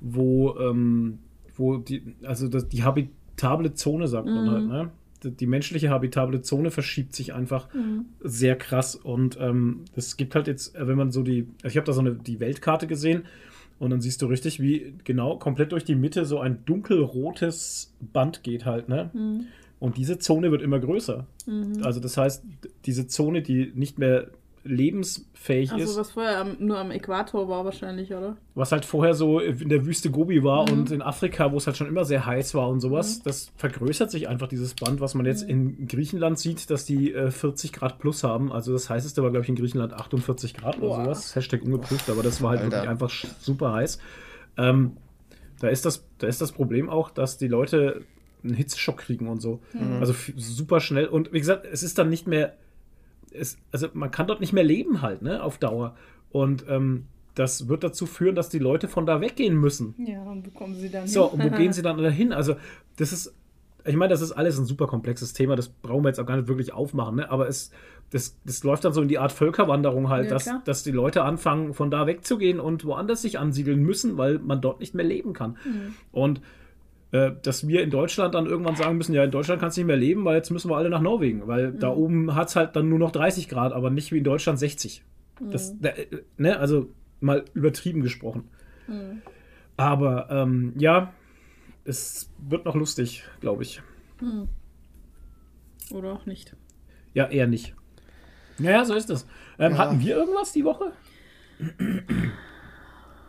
wo, 0.00 0.56
ähm, 0.58 1.18
wo 1.56 1.76
die, 1.78 2.14
also 2.24 2.48
das, 2.48 2.68
die 2.68 2.82
habitable 2.82 3.74
Zone 3.74 4.08
sagt 4.08 4.26
man 4.26 4.44
Mhm. 4.44 4.50
halt, 4.50 4.66
ne? 4.66 4.90
Die, 5.22 5.30
die 5.30 5.46
menschliche 5.46 5.88
habitable 5.88 6.42
Zone 6.42 6.70
verschiebt 6.70 7.14
sich 7.14 7.32
einfach 7.32 7.72
Mhm. 7.72 8.06
sehr 8.20 8.56
krass 8.56 8.94
und 8.94 9.38
ähm, 9.40 9.84
es 9.96 10.16
gibt 10.18 10.34
halt 10.34 10.46
jetzt, 10.48 10.74
wenn 10.78 10.96
man 10.98 11.10
so 11.12 11.22
die, 11.22 11.46
also 11.62 11.68
ich 11.72 11.76
habe 11.78 11.86
da 11.86 11.92
so 11.94 12.00
eine 12.00 12.14
die 12.14 12.40
Weltkarte 12.40 12.86
gesehen 12.86 13.24
und 13.84 13.90
dann 13.90 14.00
siehst 14.00 14.22
du 14.22 14.26
richtig, 14.26 14.60
wie 14.60 14.94
genau 15.04 15.36
komplett 15.36 15.72
durch 15.72 15.84
die 15.84 15.94
Mitte 15.94 16.24
so 16.24 16.40
ein 16.40 16.64
dunkelrotes 16.64 17.94
Band 18.12 18.42
geht 18.42 18.64
halt, 18.64 18.88
ne? 18.88 19.10
Mhm. 19.12 19.46
Und 19.78 19.98
diese 19.98 20.18
Zone 20.18 20.50
wird 20.50 20.62
immer 20.62 20.80
größer. 20.80 21.26
Mhm. 21.46 21.82
Also 21.82 22.00
das 22.00 22.16
heißt, 22.16 22.42
diese 22.86 23.06
Zone, 23.06 23.42
die 23.42 23.70
nicht 23.74 23.98
mehr 23.98 24.28
lebensfähig 24.64 25.72
Also 25.72 25.84
ist, 25.84 25.96
was 25.98 26.10
vorher 26.12 26.38
am, 26.40 26.56
nur 26.58 26.78
am 26.78 26.90
Äquator 26.90 27.48
war 27.48 27.64
wahrscheinlich, 27.64 28.12
oder? 28.12 28.36
was 28.54 28.72
halt 28.72 28.84
vorher 28.84 29.14
so 29.14 29.40
in 29.40 29.68
der 29.68 29.84
Wüste 29.84 30.10
Gobi 30.10 30.42
war 30.44 30.70
Mhm. 30.70 30.78
und 30.78 30.90
in 30.90 31.02
Afrika, 31.02 31.52
wo 31.52 31.56
es 31.56 31.66
halt 31.66 31.76
schon 31.76 31.86
immer 31.88 32.04
sehr 32.04 32.24
heiß 32.24 32.54
war 32.54 32.68
und 32.68 32.80
sowas, 32.80 33.22
das 33.22 33.50
vergrößert 33.56 34.10
sich 34.10 34.28
einfach 34.28 34.48
dieses 34.48 34.74
Band, 34.74 35.00
was 35.00 35.14
man 35.14 35.26
jetzt 35.26 35.42
in 35.42 35.86
Griechenland 35.88 36.38
sieht, 36.38 36.70
dass 36.70 36.84
die 36.84 37.12
äh, 37.12 37.30
40 37.30 37.72
Grad 37.72 37.98
plus 37.98 38.24
haben. 38.24 38.52
Also 38.52 38.72
das 38.72 38.88
heißeste 38.88 39.22
war, 39.22 39.30
glaube 39.30 39.44
ich, 39.44 39.48
in 39.48 39.56
Griechenland 39.56 39.92
48 39.92 40.54
Grad 40.54 40.78
oder 40.78 40.88
Boah. 40.88 41.04
sowas. 41.04 41.34
Hashtag 41.36 41.62
ungeprüft, 41.62 42.08
aber 42.10 42.22
das 42.22 42.40
war 42.42 42.50
halt 42.50 42.60
Alter. 42.60 42.72
wirklich 42.76 42.90
einfach 42.90 43.10
super 43.40 43.72
heiß. 43.72 43.98
Ähm, 44.56 44.96
da, 45.60 45.68
ist 45.68 45.84
das, 45.84 46.06
da 46.18 46.26
ist 46.26 46.40
das 46.40 46.52
Problem 46.52 46.88
auch, 46.88 47.10
dass 47.10 47.38
die 47.38 47.48
Leute 47.48 48.02
einen 48.42 48.54
Hitzeschock 48.54 48.98
kriegen 48.98 49.26
und 49.28 49.40
so. 49.40 49.60
Also 50.00 50.12
f- 50.12 50.32
super 50.36 50.80
schnell. 50.80 51.06
Und 51.06 51.32
wie 51.32 51.38
gesagt, 51.40 51.64
es 51.70 51.82
ist 51.82 51.96
dann 51.98 52.10
nicht 52.10 52.26
mehr 52.26 52.54
es, 53.34 53.58
also 53.72 53.88
man 53.94 54.10
kann 54.10 54.26
dort 54.26 54.40
nicht 54.40 54.52
mehr 54.52 54.64
leben 54.64 55.02
halt, 55.02 55.22
ne, 55.22 55.42
auf 55.42 55.58
Dauer. 55.58 55.96
Und 56.30 56.64
ähm, 56.68 57.04
das 57.34 57.68
wird 57.68 57.82
dazu 57.84 58.06
führen, 58.06 58.34
dass 58.34 58.48
die 58.48 58.58
Leute 58.58 58.88
von 58.88 59.06
da 59.06 59.20
weggehen 59.20 59.56
müssen. 59.56 59.94
Ja, 59.98 60.22
und 60.22 60.46
wo 60.46 60.50
kommen 60.50 60.74
sie 60.76 60.88
dann 60.90 61.06
So, 61.06 61.24
und 61.26 61.42
wo 61.42 61.50
gehen 61.50 61.72
sie 61.74 61.82
dann 61.82 61.98
dahin? 61.98 62.32
Also, 62.32 62.56
das 62.96 63.12
ist, 63.12 63.34
ich 63.84 63.96
meine, 63.96 64.10
das 64.10 64.20
ist 64.20 64.32
alles 64.32 64.58
ein 64.58 64.64
super 64.64 64.86
komplexes 64.86 65.32
Thema, 65.32 65.56
das 65.56 65.68
brauchen 65.68 66.04
wir 66.04 66.08
jetzt 66.08 66.20
auch 66.20 66.26
gar 66.26 66.36
nicht 66.36 66.48
wirklich 66.48 66.72
aufmachen, 66.72 67.16
ne? 67.16 67.30
aber 67.30 67.48
es, 67.48 67.70
das, 68.10 68.38
das 68.44 68.62
läuft 68.62 68.84
dann 68.84 68.92
so 68.92 69.02
in 69.02 69.08
die 69.08 69.18
Art 69.18 69.32
Völkerwanderung 69.32 70.08
halt, 70.08 70.26
Ja, 70.26 70.30
dass, 70.30 70.44
klar. 70.44 70.62
dass 70.64 70.84
die 70.84 70.92
Leute 70.92 71.22
anfangen, 71.24 71.74
von 71.74 71.90
da 71.90 72.06
wegzugehen 72.06 72.60
und 72.60 72.84
woanders 72.84 73.22
sich 73.22 73.38
ansiedeln 73.38 73.82
müssen, 73.82 74.16
weil 74.16 74.38
man 74.38 74.60
dort 74.60 74.80
nicht 74.80 74.94
mehr 74.94 75.04
leben 75.04 75.32
kann. 75.32 75.56
Mhm. 75.64 75.94
Und 76.12 76.40
äh, 77.14 77.30
dass 77.42 77.68
wir 77.68 77.82
in 77.82 77.90
Deutschland 77.90 78.34
dann 78.34 78.46
irgendwann 78.46 78.74
sagen 78.76 78.96
müssen, 78.98 79.14
ja, 79.14 79.22
in 79.22 79.30
Deutschland 79.30 79.60
kannst 79.60 79.76
du 79.76 79.80
nicht 79.82 79.86
mehr 79.86 79.96
leben, 79.96 80.24
weil 80.24 80.34
jetzt 80.36 80.50
müssen 80.50 80.68
wir 80.70 80.76
alle 80.76 80.90
nach 80.90 81.00
Norwegen, 81.00 81.46
weil 81.46 81.72
da 81.72 81.90
Mhm. 81.90 81.96
oben 81.96 82.34
hat 82.34 82.48
es 82.48 82.56
halt 82.56 82.74
dann 82.74 82.88
nur 82.88 82.98
noch 82.98 83.12
30 83.12 83.48
Grad, 83.48 83.72
aber 83.72 83.90
nicht 83.90 84.10
wie 84.12 84.18
in 84.18 84.24
Deutschland 84.24 84.58
60. 84.58 85.02
Das, 85.40 85.72
Mhm. 85.74 85.80
da, 85.82 85.88
äh, 85.90 86.06
ne, 86.38 86.58
also 86.58 86.88
mal 87.20 87.44
übertrieben 87.54 88.02
gesprochen. 88.02 88.48
Mhm. 88.88 89.22
Aber 89.76 90.28
ähm, 90.30 90.72
ja, 90.76 91.12
es 91.84 92.30
wird 92.38 92.64
noch 92.64 92.74
lustig, 92.74 93.24
glaube 93.40 93.62
ich. 93.62 93.80
Hm. 94.20 94.48
Oder 95.92 96.12
auch 96.12 96.26
nicht. 96.26 96.56
Ja, 97.12 97.26
eher 97.26 97.46
nicht. 97.46 97.74
Naja, 98.58 98.84
so 98.84 98.94
ist 98.94 99.10
es. 99.10 99.26
Ähm, 99.58 99.72
Ja. 99.72 99.78
Hatten 99.78 100.00
wir 100.00 100.16
irgendwas 100.16 100.52
die 100.52 100.64
Woche? 100.64 100.92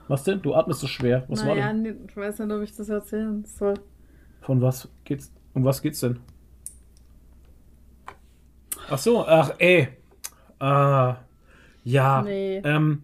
Was 0.07 0.23
denn? 0.23 0.41
Du 0.41 0.53
atmest 0.53 0.81
so 0.81 0.87
schwer. 0.87 1.25
Was 1.27 1.45
war 1.45 1.55
naja, 1.55 1.67
denn? 1.67 1.81
nee, 1.81 1.95
ich 2.07 2.15
weiß 2.15 2.39
nicht, 2.39 2.51
ob 2.51 2.61
ich 2.61 2.75
das 2.75 2.89
erzählen 2.89 3.43
soll. 3.45 3.75
Von 4.41 4.61
was 4.61 4.87
geht's? 5.03 5.31
Um 5.53 5.63
was 5.63 5.81
geht's 5.81 6.01
denn? 6.01 6.19
Ach 8.89 8.99
so, 8.99 9.25
ach 9.25 9.55
ey. 9.57 9.87
Ah, 10.59 11.17
ja. 11.83 12.21
Nee. 12.21 12.57
Ähm, 12.63 13.03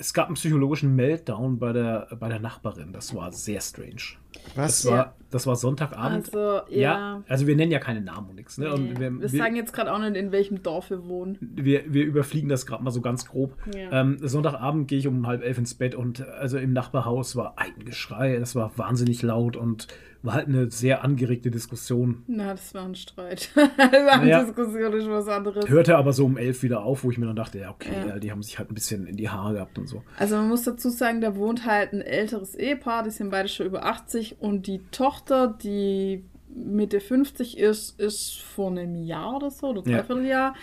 es 0.00 0.14
gab 0.14 0.28
einen 0.28 0.36
psychologischen 0.36 0.94
Meltdown 0.94 1.58
bei 1.58 1.72
der, 1.72 2.06
bei 2.20 2.28
der 2.28 2.38
Nachbarin. 2.38 2.92
Das 2.92 3.16
war 3.16 3.32
sehr 3.32 3.60
strange. 3.60 4.16
Was? 4.54 4.82
Das 4.82 4.86
war, 4.86 5.16
das 5.30 5.46
war 5.48 5.56
Sonntagabend. 5.56 6.32
Also, 6.32 6.60
ja. 6.70 7.24
also 7.26 7.48
wir 7.48 7.56
nennen 7.56 7.72
ja 7.72 7.80
keine 7.80 8.00
Namen 8.00 8.30
und 8.30 8.36
nichts. 8.36 8.58
Ne? 8.58 8.66
Nee. 8.66 8.74
Und 8.74 9.00
wir, 9.00 9.10
wir, 9.10 9.20
wir, 9.20 9.28
sagen 9.28 9.56
jetzt 9.56 9.72
gerade 9.72 9.92
auch 9.92 9.98
nicht, 9.98 10.16
in 10.16 10.30
welchem 10.30 10.62
Dorf 10.62 10.90
wir 10.90 11.04
wohnen. 11.08 11.36
wir, 11.40 11.92
wir 11.92 12.04
überfliegen 12.04 12.48
das 12.48 12.64
gerade 12.64 12.84
mal 12.84 12.92
so 12.92 13.00
ganz 13.00 13.26
grob. 13.26 13.56
Ja. 13.74 14.00
Ähm, 14.00 14.18
Sonntagabend 14.22 14.86
gehe 14.86 15.00
ich 15.00 15.08
um 15.08 15.26
halb 15.26 15.42
elf 15.42 15.58
ins 15.58 15.74
Bett 15.74 15.96
und 15.96 16.26
also 16.28 16.58
im 16.58 16.72
Nachbarhaus 16.72 17.34
war 17.34 17.58
ein 17.58 17.84
Geschrei. 17.84 18.38
Das 18.38 18.54
war 18.54 18.78
wahnsinnig 18.78 19.22
laut 19.22 19.56
und 19.56 19.88
war 20.22 20.34
halt 20.34 20.48
eine 20.48 20.70
sehr 20.70 21.04
angeregte 21.04 21.50
Diskussion. 21.50 22.24
Na, 22.26 22.50
das 22.52 22.74
war 22.74 22.84
ein 22.84 22.94
Streit. 22.96 23.50
Naja. 23.78 24.42
Diskussion, 24.44 24.92
ist 24.94 25.08
was 25.08 25.28
anderes. 25.28 25.68
Hörte 25.68 25.96
aber 25.96 26.12
so 26.12 26.24
um 26.24 26.36
elf 26.36 26.62
wieder 26.62 26.82
auf, 26.82 27.04
wo 27.04 27.10
ich 27.10 27.18
mir 27.18 27.26
dann 27.26 27.36
dachte, 27.36 27.58
ja, 27.60 27.70
okay, 27.70 27.92
Ja. 28.00 28.06
ja, 28.08 28.18
die 28.18 28.30
haben 28.32 28.42
sich 28.42 28.58
halt 28.58 28.70
ein 28.70 28.74
bisschen 28.74 29.06
in 29.06 29.16
die 29.16 29.28
Haare 29.28 29.54
gehabt 29.54 29.78
und 29.78 29.86
so. 29.88 30.02
Also 30.18 30.36
man 30.36 30.48
muss 30.48 30.62
dazu 30.64 30.90
sagen, 30.90 31.20
da 31.20 31.36
wohnt 31.36 31.64
halt 31.66 31.92
ein 31.92 32.00
älteres 32.00 32.54
Ehepaar, 32.56 33.04
die 33.04 33.10
sind 33.10 33.30
beide 33.30 33.48
schon 33.48 33.66
über 33.66 33.84
80 33.84 34.40
und 34.40 34.66
die 34.66 34.80
Tochter, 34.90 35.48
die 35.62 36.24
Mitte 36.52 36.98
50 37.00 37.56
ist, 37.58 38.00
ist 38.00 38.40
vor 38.42 38.70
einem 38.70 38.96
Jahr 38.96 39.36
oder 39.36 39.50
so, 39.50 39.68
oder 39.68 39.82
Ja. 39.88 39.98
dreiviertel 39.98 40.26
Jahr, 40.26 40.54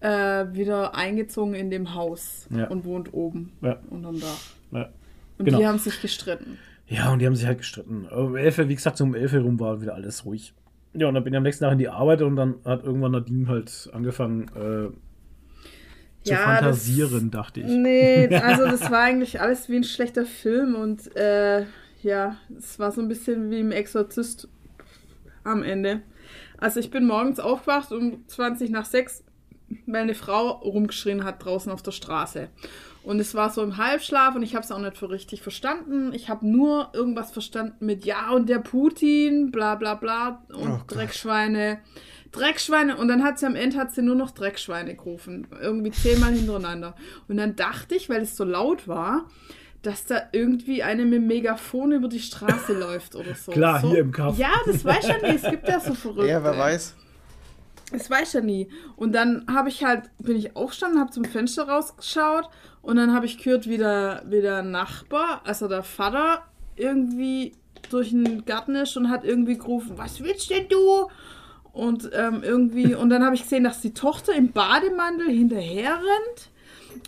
äh, 0.00 0.46
wieder 0.54 0.94
eingezogen 0.94 1.54
in 1.54 1.70
dem 1.70 1.94
Haus 1.94 2.46
Ja. 2.50 2.68
und 2.68 2.84
wohnt 2.86 3.12
oben 3.12 3.52
Ja. 3.60 3.78
unterm 3.90 4.18
Dach. 4.20 4.38
Ja. 4.70 4.88
Und 5.38 5.44
Genau. 5.46 5.58
die 5.58 5.66
haben 5.66 5.78
sich 5.78 6.00
gestritten. 6.00 6.58
Ja, 6.92 7.10
und 7.10 7.20
die 7.20 7.26
haben 7.26 7.34
sich 7.34 7.46
halt 7.46 7.58
gestritten. 7.58 8.06
Um 8.06 8.36
elf, 8.36 8.58
wie 8.58 8.74
gesagt, 8.74 8.98
so 8.98 9.04
um 9.04 9.14
elf 9.14 9.32
herum 9.32 9.58
war 9.58 9.80
wieder 9.80 9.94
alles 9.94 10.24
ruhig. 10.26 10.52
Ja, 10.92 11.08
und 11.08 11.14
dann 11.14 11.24
bin 11.24 11.32
ich 11.32 11.36
am 11.38 11.42
nächsten 11.42 11.64
Tag 11.64 11.72
in 11.72 11.78
die 11.78 11.88
Arbeit 11.88 12.20
und 12.20 12.36
dann 12.36 12.56
hat 12.66 12.84
irgendwann 12.84 13.12
Nadine 13.12 13.48
halt 13.48 13.88
angefangen 13.94 14.48
äh, 14.48 14.90
zu 16.22 16.32
Ja, 16.32 16.36
fantasieren, 16.36 17.30
dachte 17.30 17.60
ich. 17.60 17.66
Nee, 17.66 18.28
also 18.42 18.64
das 18.64 18.90
war 18.90 19.00
eigentlich 19.00 19.40
alles 19.40 19.70
wie 19.70 19.76
ein 19.76 19.84
schlechter 19.84 20.26
Film 20.26 20.74
und 20.74 21.16
äh, 21.16 21.64
ja, 22.02 22.36
es 22.58 22.78
war 22.78 22.92
so 22.92 23.00
ein 23.00 23.08
bisschen 23.08 23.50
wie 23.50 23.60
im 23.60 23.72
Exorzist 23.72 24.48
am 25.44 25.62
Ende. 25.62 26.02
Also 26.58 26.78
ich 26.78 26.90
bin 26.90 27.06
morgens 27.06 27.40
aufgewacht 27.40 27.90
um 27.92 28.26
20 28.28 28.70
nach 28.70 28.84
6, 28.84 29.24
weil 29.86 30.02
eine 30.02 30.14
Frau 30.14 30.50
rumgeschrien 30.50 31.24
hat 31.24 31.42
draußen 31.42 31.72
auf 31.72 31.82
der 31.82 31.92
Straße. 31.92 32.50
Und 33.04 33.18
es 33.18 33.34
war 33.34 33.50
so 33.50 33.62
im 33.62 33.76
Halbschlaf 33.78 34.36
und 34.36 34.42
ich 34.42 34.54
habe 34.54 34.64
es 34.64 34.70
auch 34.70 34.78
nicht 34.78 34.96
für 34.96 35.10
richtig 35.10 35.42
verstanden. 35.42 36.12
Ich 36.12 36.28
habe 36.28 36.46
nur 36.46 36.90
irgendwas 36.92 37.32
verstanden 37.32 37.84
mit 37.84 38.04
Ja 38.04 38.30
und 38.30 38.48
der 38.48 38.60
Putin, 38.60 39.50
bla 39.50 39.74
bla 39.74 39.94
bla 39.94 40.42
und 40.52 40.70
Oh. 40.70 40.80
Dreckschweine. 40.86 41.78
Dreckschweine 42.30 42.96
und 42.96 43.08
dann 43.08 43.22
hat 43.24 43.38
sie 43.38 43.46
am 43.46 43.56
Ende 43.56 43.76
hat 43.76 43.92
sie 43.92 44.02
nur 44.02 44.14
noch 44.14 44.30
Dreckschweine 44.30 44.94
gerufen. 44.94 45.46
Irgendwie 45.60 45.90
zehnmal 45.90 46.32
hintereinander. 46.32 46.94
Und 47.28 47.36
dann 47.36 47.56
dachte 47.56 47.94
ich, 47.94 48.08
weil 48.08 48.22
es 48.22 48.36
so 48.36 48.44
laut 48.44 48.88
war, 48.88 49.26
dass 49.82 50.06
da 50.06 50.22
irgendwie 50.32 50.82
eine 50.84 51.04
mit 51.04 51.14
dem 51.14 51.26
Megafon 51.26 51.92
über 51.92 52.08
die 52.08 52.20
Straße 52.20 52.72
läuft 52.78 53.16
oder 53.16 53.34
so. 53.34 53.50
Klar, 53.52 53.80
so, 53.80 53.90
hier 53.90 53.98
im 54.00 54.12
Kaff. 54.12 54.38
Ja, 54.38 54.52
das 54.64 54.84
weiß 54.84 54.98
ich 55.02 55.08
ja 55.08 55.18
nie. 55.18 55.36
Es 55.36 55.42
gibt 55.50 55.68
ja 55.68 55.80
so 55.80 55.92
verrückte. 55.92 56.28
Ja, 56.28 56.42
wer 56.42 56.56
weiß. 56.56 56.94
Das 57.92 58.10
weiß 58.10 58.28
ich 58.28 58.34
ja 58.34 58.40
nie. 58.40 58.68
Und 58.96 59.12
dann 59.12 59.44
habe 59.52 59.68
ich 59.68 59.84
halt, 59.84 60.04
bin 60.18 60.36
ich 60.36 60.56
aufgestanden, 60.56 61.00
habe 61.00 61.10
zum 61.10 61.24
Fenster 61.24 61.68
rausgeschaut 61.68 62.48
und 62.80 62.96
dann 62.96 63.14
habe 63.14 63.26
ich 63.26 63.38
gehört, 63.38 63.68
wie 63.68 63.78
der, 63.78 64.22
wie 64.26 64.40
der 64.40 64.62
Nachbar, 64.62 65.42
also 65.44 65.68
der 65.68 65.82
Vater, 65.82 66.42
irgendwie 66.76 67.52
durch 67.90 68.10
den 68.10 68.44
Garten 68.44 68.74
ist 68.74 68.96
und 68.96 69.10
hat 69.10 69.24
irgendwie 69.24 69.58
gerufen, 69.58 69.92
was 69.96 70.22
willst 70.22 70.50
denn 70.50 70.68
du? 70.68 71.08
Und 71.72 72.10
ähm, 72.12 72.42
irgendwie, 72.42 72.94
und 72.94 73.08
dann 73.10 73.24
habe 73.24 73.34
ich 73.34 73.42
gesehen, 73.42 73.64
dass 73.64 73.80
die 73.80 73.94
Tochter 73.94 74.34
im 74.34 74.52
Bademantel 74.52 75.28
hinterher 75.28 75.96
rennt. 75.96 76.50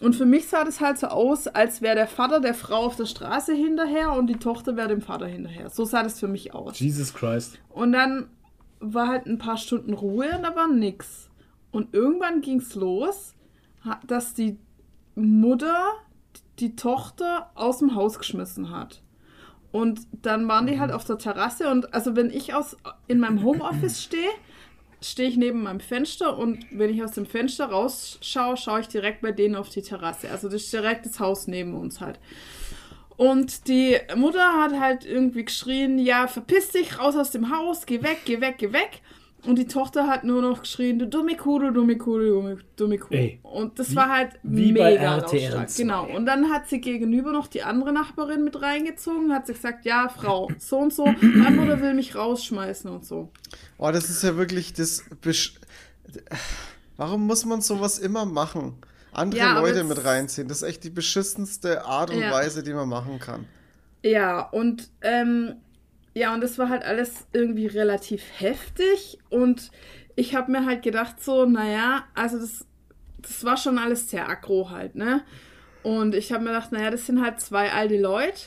Und 0.00 0.16
für 0.16 0.24
mich 0.24 0.48
sah 0.48 0.64
das 0.64 0.80
halt 0.80 0.98
so 0.98 1.08
aus, 1.08 1.46
als 1.46 1.82
wäre 1.82 1.94
der 1.94 2.06
Vater 2.06 2.40
der 2.40 2.54
Frau 2.54 2.86
auf 2.86 2.96
der 2.96 3.04
Straße 3.04 3.52
hinterher 3.52 4.12
und 4.12 4.26
die 4.28 4.36
Tochter 4.36 4.76
wäre 4.76 4.88
dem 4.88 5.02
Vater 5.02 5.26
hinterher. 5.26 5.68
So 5.68 5.84
sah 5.84 6.02
das 6.02 6.18
für 6.18 6.28
mich 6.28 6.54
aus. 6.54 6.78
Jesus 6.78 7.12
Christ. 7.12 7.58
Und 7.68 7.92
dann 7.92 8.28
war 8.92 9.08
halt 9.08 9.26
ein 9.26 9.38
paar 9.38 9.56
Stunden 9.56 9.94
Ruhe 9.94 10.36
und 10.36 10.42
da 10.42 10.54
war 10.54 10.68
nix. 10.68 11.30
Und 11.70 11.94
irgendwann 11.94 12.40
ging 12.40 12.60
es 12.60 12.74
los, 12.74 13.34
dass 14.06 14.34
die 14.34 14.58
Mutter 15.14 15.92
die 16.58 16.76
Tochter 16.76 17.50
aus 17.54 17.78
dem 17.78 17.94
Haus 17.94 18.18
geschmissen 18.18 18.70
hat. 18.70 19.02
Und 19.72 20.02
dann 20.22 20.46
waren 20.46 20.66
die 20.66 20.78
halt 20.78 20.92
auf 20.92 21.04
der 21.04 21.18
Terrasse 21.18 21.68
und 21.68 21.92
also 21.92 22.14
wenn 22.14 22.30
ich 22.30 22.54
aus 22.54 22.76
in 23.08 23.18
meinem 23.18 23.42
Homeoffice 23.42 24.02
stehe, 24.04 24.30
stehe 25.00 25.28
ich 25.28 25.36
neben 25.36 25.64
meinem 25.64 25.80
Fenster 25.80 26.38
und 26.38 26.64
wenn 26.70 26.90
ich 26.90 27.02
aus 27.02 27.10
dem 27.10 27.26
Fenster 27.26 27.66
rausschaue, 27.66 28.56
schaue 28.56 28.80
ich 28.80 28.88
direkt 28.88 29.20
bei 29.20 29.32
denen 29.32 29.56
auf 29.56 29.68
die 29.68 29.82
Terrasse. 29.82 30.30
Also 30.30 30.48
das 30.48 30.62
ist 30.62 30.72
direkt 30.72 31.06
das 31.06 31.18
Haus 31.18 31.48
neben 31.48 31.74
uns 31.74 32.00
halt. 32.00 32.20
Und 33.16 33.68
die 33.68 33.96
Mutter 34.16 34.60
hat 34.60 34.78
halt 34.78 35.04
irgendwie 35.04 35.44
geschrien, 35.44 35.98
ja, 35.98 36.26
verpiss 36.26 36.70
dich, 36.70 36.98
raus 36.98 37.14
aus 37.16 37.30
dem 37.30 37.56
Haus, 37.56 37.86
geh 37.86 38.02
weg, 38.02 38.18
geh 38.24 38.40
weg, 38.40 38.56
geh 38.58 38.72
weg. 38.72 39.00
Und 39.46 39.56
die 39.58 39.66
Tochter 39.66 40.06
hat 40.08 40.24
nur 40.24 40.40
noch 40.40 40.62
geschrien, 40.62 40.98
du 40.98 41.06
dumme 41.06 41.36
Kuh, 41.36 41.58
du 41.58 41.70
dumme 41.70 41.98
Kuh, 41.98 42.16
du 42.18 42.28
dumme, 42.30 42.56
dumme 42.76 42.96
Kuh. 42.98 43.12
Ey, 43.14 43.40
und 43.42 43.78
das 43.78 43.90
wie- 43.90 43.96
war 43.96 44.08
halt 44.08 44.30
wie 44.42 44.72
mega 44.72 45.16
lautstark. 45.18 45.68
2. 45.68 45.82
Genau. 45.82 46.06
Und 46.06 46.24
dann 46.24 46.50
hat 46.50 46.66
sie 46.70 46.80
gegenüber 46.80 47.30
noch 47.30 47.46
die 47.46 47.62
andere 47.62 47.92
Nachbarin 47.92 48.42
mit 48.42 48.60
reingezogen, 48.62 49.34
hat 49.34 49.46
sie 49.46 49.52
gesagt, 49.52 49.84
ja, 49.84 50.08
Frau, 50.08 50.48
so 50.58 50.78
und 50.78 50.94
so, 50.94 51.04
meine 51.20 51.56
Mutter 51.56 51.80
will 51.82 51.92
mich 51.92 52.14
rausschmeißen 52.16 52.90
und 52.90 53.04
so. 53.04 53.30
Oh, 53.76 53.90
das 53.90 54.08
ist 54.08 54.22
ja 54.22 54.36
wirklich 54.38 54.72
das. 54.72 55.04
Besch 55.20 55.54
Warum 56.96 57.26
muss 57.26 57.44
man 57.44 57.60
sowas 57.60 57.98
immer 57.98 58.24
machen? 58.24 58.76
Andere 59.14 59.38
Ja, 59.40 59.54
Leute 59.60 59.84
mit 59.84 60.04
reinziehen. 60.04 60.48
Das 60.48 60.58
ist 60.62 60.68
echt 60.68 60.84
die 60.84 60.90
beschissenste 60.90 61.84
Art 61.84 62.10
und 62.10 62.18
Ja. 62.20 62.30
Weise, 62.30 62.62
die 62.62 62.72
man 62.74 62.88
machen 62.88 63.18
kann. 63.18 63.46
Ja, 64.02 64.40
und 64.40 64.90
ähm, 65.00 65.56
ja, 66.14 66.34
und 66.34 66.42
das 66.42 66.58
war 66.58 66.68
halt 66.68 66.84
alles 66.84 67.26
irgendwie 67.32 67.66
relativ 67.66 68.22
heftig 68.38 69.18
und 69.30 69.70
ich 70.16 70.34
habe 70.34 70.52
mir 70.52 70.64
halt 70.66 70.82
gedacht 70.82 71.22
so, 71.22 71.46
naja, 71.46 72.04
also 72.14 72.38
das, 72.38 72.66
das 73.18 73.44
war 73.44 73.56
schon 73.56 73.78
alles 73.78 74.10
sehr 74.10 74.28
aggro 74.28 74.70
halt, 74.70 74.94
ne? 74.94 75.22
Und 75.82 76.14
ich 76.14 76.32
habe 76.32 76.44
mir 76.44 76.50
gedacht, 76.50 76.72
naja, 76.72 76.90
das 76.90 77.06
sind 77.06 77.22
halt 77.22 77.40
zwei 77.40 77.72
alte 77.72 77.98
Leute 78.00 78.42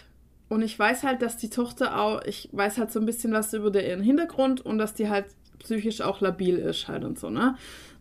und 0.50 0.62
ich 0.62 0.78
weiß 0.78 1.04
halt, 1.04 1.22
dass 1.22 1.38
die 1.38 1.50
Tochter 1.50 2.00
auch, 2.00 2.22
ich 2.24 2.50
weiß 2.52 2.78
halt 2.78 2.92
so 2.92 3.00
ein 3.00 3.06
bisschen 3.06 3.34
was 3.34 3.54
über 3.54 3.84
ihren 3.84 4.02
Hintergrund 4.02 4.62
und 4.62 4.78
dass 4.78 4.94
die 4.94 5.10
halt 5.10 5.26
psychisch 5.60 6.02
auch 6.02 6.22
labil 6.22 6.58
ist 6.58 6.88
halt 6.88 7.04
und 7.04 7.20
so, 7.20 7.30
ne? 7.30 7.56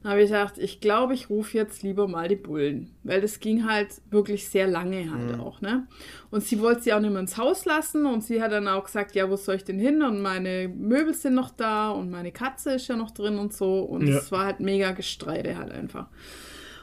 Habe 0.07 0.23
ich 0.23 0.31
gedacht, 0.31 0.57
ich 0.59 0.81
glaube, 0.81 1.14
ich 1.14 1.31
rufe 1.31 1.57
jetzt 1.59 1.83
lieber 1.83 2.07
mal 2.07 2.29
die 2.29 2.37
Bullen, 2.37 2.95
weil 3.03 3.21
das 3.21 3.40
ging 3.40 3.69
halt 3.69 3.88
wirklich 4.09 4.49
sehr 4.49 4.69
lange 4.69 5.11
halt 5.12 5.40
auch, 5.40 5.61
ne? 5.61 5.88
Und 6.31 6.45
sie 6.45 6.61
wollte 6.61 6.83
sie 6.83 6.92
auch 6.92 7.01
nicht 7.01 7.11
mehr 7.11 7.19
ins 7.19 7.37
Haus 7.37 7.64
lassen 7.64 8.07
und 8.07 8.23
sie 8.23 8.40
hat 8.40 8.53
dann 8.53 8.69
auch 8.69 8.85
gesagt, 8.85 9.16
ja, 9.16 9.29
wo 9.29 9.35
soll 9.35 9.57
ich 9.57 9.64
denn 9.64 9.81
hin? 9.81 10.03
Und 10.03 10.23
meine 10.23 10.69
Möbel 10.69 11.12
sind 11.12 11.35
noch 11.35 11.51
da 11.51 11.90
und 11.90 12.09
meine 12.11 12.31
Katze 12.31 12.75
ist 12.75 12.87
ja 12.87 12.95
noch 12.95 13.11
drin 13.11 13.37
und 13.37 13.53
so 13.53 13.81
und 13.81 14.07
Ja. 14.07 14.19
es 14.19 14.31
war 14.31 14.45
halt 14.47 14.61
mega 14.61 14.92
Gestreite 14.92 15.59
halt 15.59 15.73
einfach. 15.73 16.07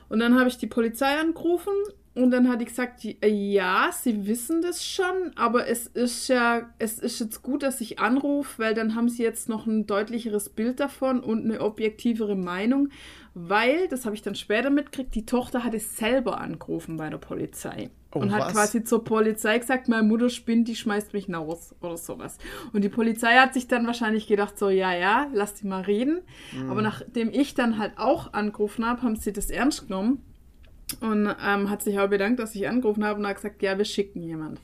Und 0.10 0.20
dann 0.20 0.38
habe 0.38 0.50
ich 0.50 0.58
die 0.58 0.68
Polizei 0.68 1.18
angerufen 1.18 1.74
und 2.15 2.30
dann 2.30 2.47
hat 2.47 2.62
die 2.62 2.65
gesagt, 2.65 3.04
ja, 3.04 3.89
sie 3.91 4.28
wissen 4.28 4.62
das 4.62 4.86
schon, 4.86 5.32
aber 5.36 5.67
es 5.67 5.88
ist 5.88 6.28
ja, 6.28 6.69
es 6.78 6.99
ist 6.99 7.19
jetzt 7.19 7.41
gut, 7.41 7.63
dass 7.63 7.82
ich 7.82 7.99
anrufe, 7.99 8.62
weil 8.62 8.76
dann 8.76 8.93
haben 8.93 9.10
sie 9.10 9.23
jetzt 9.23 9.49
noch 9.49 9.65
ein 9.65 9.88
deutlicheres 9.88 10.49
Bild 10.49 10.80
davon 10.80 11.21
und 11.21 11.43
eine 11.43 11.62
objektivere 11.62 12.36
Meinung, 12.36 12.89
weil, 13.34 13.88
das 13.88 14.06
habe 14.06 14.15
ich 14.15 14.21
dann 14.21 14.36
später 14.36 14.69
mitgekriegt, 14.69 15.15
die 15.15 15.26
Tochter 15.26 15.63
hat 15.63 15.73
es 15.73 15.97
selber 15.97 16.39
angerufen 16.39 16.97
bei 16.97 17.10
der 17.10 17.17
Polizei. 17.17 17.89
Oh, 18.13 18.19
und 18.19 18.32
hat 18.32 18.41
was? 18.41 18.54
quasi 18.54 18.84
zur 18.84 19.04
Polizei 19.04 19.58
gesagt, 19.58 19.88
meine 19.88 20.04
Mutter 20.04 20.30
spinnt, 20.30 20.67
die 20.67 20.76
schmeißt 20.76 21.13
mich 21.13 21.34
raus 21.34 21.73
oder 21.82 21.97
sowas. 21.97 22.38
Und 22.73 22.84
die 22.84 22.89
Polizei 22.89 23.34
hat 23.38 23.56
sich 23.56 23.67
dann 23.67 23.88
wahrscheinlich 23.88 24.28
gedacht, 24.28 24.60
so, 24.60 24.69
ja, 24.69 24.93
ja, 24.93 25.28
lass 25.34 25.56
die 25.56 25.65
mal 25.65 25.82
reden. 25.82 26.21
Mhm. 26.52 26.69
Aber 26.69 26.84
nachdem 26.84 27.32
ich 27.32 27.56
dann 27.56 27.80
halt 27.80 27.97
auch 27.97 28.34
angerufen 28.34 28.86
habe, 28.86 29.02
haben 29.02 29.15
sie 29.15 29.34
das 29.34 29.49
ernst 29.49 29.88
genommen 29.88 30.23
und 31.01 31.34
ähm, 31.45 31.69
hat 31.69 31.82
sich 31.84 31.99
auch 31.99 32.08
bedankt, 32.10 32.39
dass 32.39 32.56
ich 32.56 32.67
angerufen 32.67 33.03
habe 33.06 33.19
und 33.19 33.27
hat 33.27 33.36
gesagt, 33.38 33.62
ja, 33.62 33.77
wir 33.77 33.86
schicken 33.86 34.21
jemand. 34.21 34.60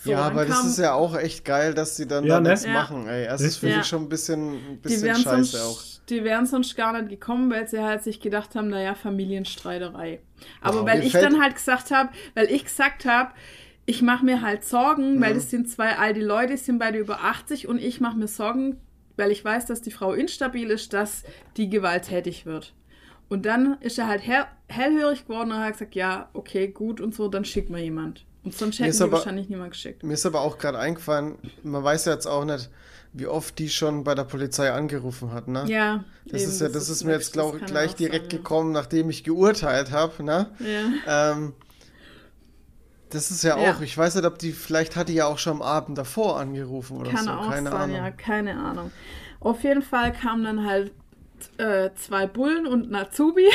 So, 0.00 0.12
ja, 0.12 0.20
aber 0.20 0.46
das 0.46 0.64
ist 0.64 0.78
ja 0.78 0.92
auch 0.94 1.16
echt 1.16 1.44
geil, 1.44 1.74
dass 1.74 1.96
die 1.96 2.06
dann 2.06 2.26
Ja, 2.26 2.36
da 2.36 2.40
ne? 2.40 2.50
nichts 2.50 2.66
Ja. 2.66 2.72
machen, 2.72 3.08
ey. 3.08 3.26
Also, 3.26 3.44
das 3.44 3.56
finde 3.56 3.74
Ja. 3.76 3.80
ich 3.80 3.86
schon 3.88 4.02
ein 4.02 4.08
bisschen, 4.08 4.54
ein 4.54 4.76
die 4.76 4.82
bisschen 4.82 5.02
wären, 5.02 5.16
scheiße 5.22 5.62
auch. 5.64 5.76
sonst, 5.76 6.02
die 6.10 6.24
wären 6.24 6.46
sonst 6.46 6.76
gar 6.76 6.92
nicht 6.92 7.08
gekommen, 7.10 7.50
weil 7.50 7.68
sie 7.68 7.80
halt 7.82 8.02
sich 8.02 8.20
gedacht 8.20 8.54
haben, 8.54 8.68
naja, 8.68 8.94
Familienstreiterei. 8.94 10.20
Aber 10.60 10.80
Wow. 10.80 10.86
weil 10.88 10.98
Mir 10.98 11.04
ich 11.06 11.12
dann 11.12 11.40
halt 11.42 11.54
gesagt 11.56 11.90
habe, 11.90 12.10
weil 12.34 12.50
ich 12.50 12.64
gesagt 12.64 13.04
habe, 13.04 13.32
ich 13.86 14.02
mache 14.02 14.24
mir 14.24 14.42
halt 14.42 14.64
Sorgen, 14.64 15.20
weil 15.20 15.32
Mhm. 15.32 15.38
es 15.38 15.50
sind 15.50 15.68
zwei 15.68 15.96
alte 15.96 16.20
Leute, 16.20 16.52
die 16.54 16.58
sind 16.58 16.78
beide 16.78 16.98
über 16.98 17.24
80 17.24 17.66
und 17.68 17.78
ich 17.78 18.00
mache 18.00 18.16
mir 18.18 18.28
Sorgen, 18.28 18.80
weil 19.16 19.30
ich 19.30 19.44
weiß, 19.44 19.66
dass 19.66 19.82
die 19.82 19.90
Frau 19.90 20.12
instabil 20.12 20.70
ist, 20.70 20.92
dass 20.92 21.24
die 21.56 21.68
gewalttätig 21.70 22.46
wird. 22.46 22.74
Und 23.28 23.44
dann 23.46 23.76
ist 23.80 23.98
er 23.98 24.06
halt 24.08 24.26
hell, 24.26 24.44
hellhörig 24.68 25.26
geworden 25.26 25.52
und 25.52 25.58
hat 25.58 25.72
gesagt, 25.74 25.94
ja, 25.94 26.28
okay, 26.32 26.68
gut 26.68 27.00
und 27.00 27.14
so, 27.14 27.28
dann 27.28 27.44
schickt 27.44 27.68
mir 27.70 27.82
jemand. 27.82 28.24
Und 28.44 28.54
sonst 28.54 28.78
hätten 28.80 29.02
aber- 29.02 29.12
wahrscheinlich 29.12 29.48
niemand 29.50 29.72
geschickt. 29.72 30.02
Mir 30.02 30.14
ist 30.14 30.24
aber 30.24 30.40
auch 30.40 30.56
gerade 30.58 30.78
eingefallen, 30.78 31.36
man 31.62 31.84
weiß 31.84 32.06
ja 32.06 32.12
jetzt 32.14 32.26
auch 32.26 32.44
nicht, 32.44 32.70
wie 33.12 33.26
oft 33.26 33.58
die 33.58 33.68
schon 33.68 34.04
bei 34.04 34.14
der 34.14 34.24
Polizei 34.24 34.70
angerufen 34.72 35.32
hat, 35.32 35.48
ne? 35.48 35.64
Ja, 35.66 36.04
Das 36.26 36.42
eben, 36.42 36.50
ist 36.52 36.60
ja, 36.60 36.68
das 36.68 36.88
ist 36.88 37.04
mir 37.04 37.12
jetzt 37.12 37.26
das 37.28 37.32
glaub, 37.32 37.58
gleich 37.66 37.94
direkt 37.94 38.30
sein, 38.32 38.38
gekommen, 38.42 38.72
nachdem 38.72 39.10
ich 39.10 39.24
geurteilt 39.24 39.90
habe, 39.90 40.22
ne? 40.22 40.50
Ja. 40.60 41.32
Ähm, 41.32 41.52
das 43.10 43.30
ist 43.30 43.42
ja 43.42 43.58
Ja. 43.58 43.72
auch, 43.72 43.80
ich 43.80 43.96
weiß 43.96 44.14
nicht, 44.16 44.24
ob 44.26 44.38
die, 44.38 44.52
vielleicht 44.52 44.94
hat 44.96 45.08
die 45.08 45.14
ja 45.14 45.26
auch 45.26 45.38
schon 45.38 45.54
am 45.54 45.62
Abend 45.62 45.96
davor 45.96 46.38
angerufen 46.38 46.98
oder 46.98 47.10
Kann 47.10 47.24
so, 47.24 47.30
auch 47.30 47.50
keine 47.50 47.70
sein, 47.70 47.80
Ahnung. 47.80 47.96
ja, 47.96 48.10
keine 48.10 48.58
Ahnung. 48.58 48.90
Auf 49.40 49.62
jeden 49.64 49.82
Fall 49.82 50.12
kamen 50.12 50.44
dann 50.44 50.66
halt 50.66 50.92
äh, 51.58 51.90
zwei 51.94 52.26
Bullen 52.26 52.66
und 52.66 52.90
ein 52.90 52.94
Azubi. 52.94 53.48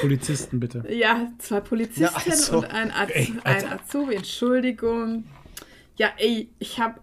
Polizisten 0.00 0.60
bitte. 0.60 0.84
Ja, 0.88 1.32
zwei 1.38 1.60
Polizisten 1.60 2.02
Ja, 2.04 2.12
also, 2.14 2.58
und 2.58 2.66
ein, 2.72 2.90
Az 2.92 3.10
ey, 3.10 3.32
ein. 3.44 3.72
Azubi. 3.72 4.14
Entschuldigung. 4.14 5.24
Ja, 5.96 6.12
ey, 6.16 6.48
ich 6.58 6.78
habe 6.78 7.00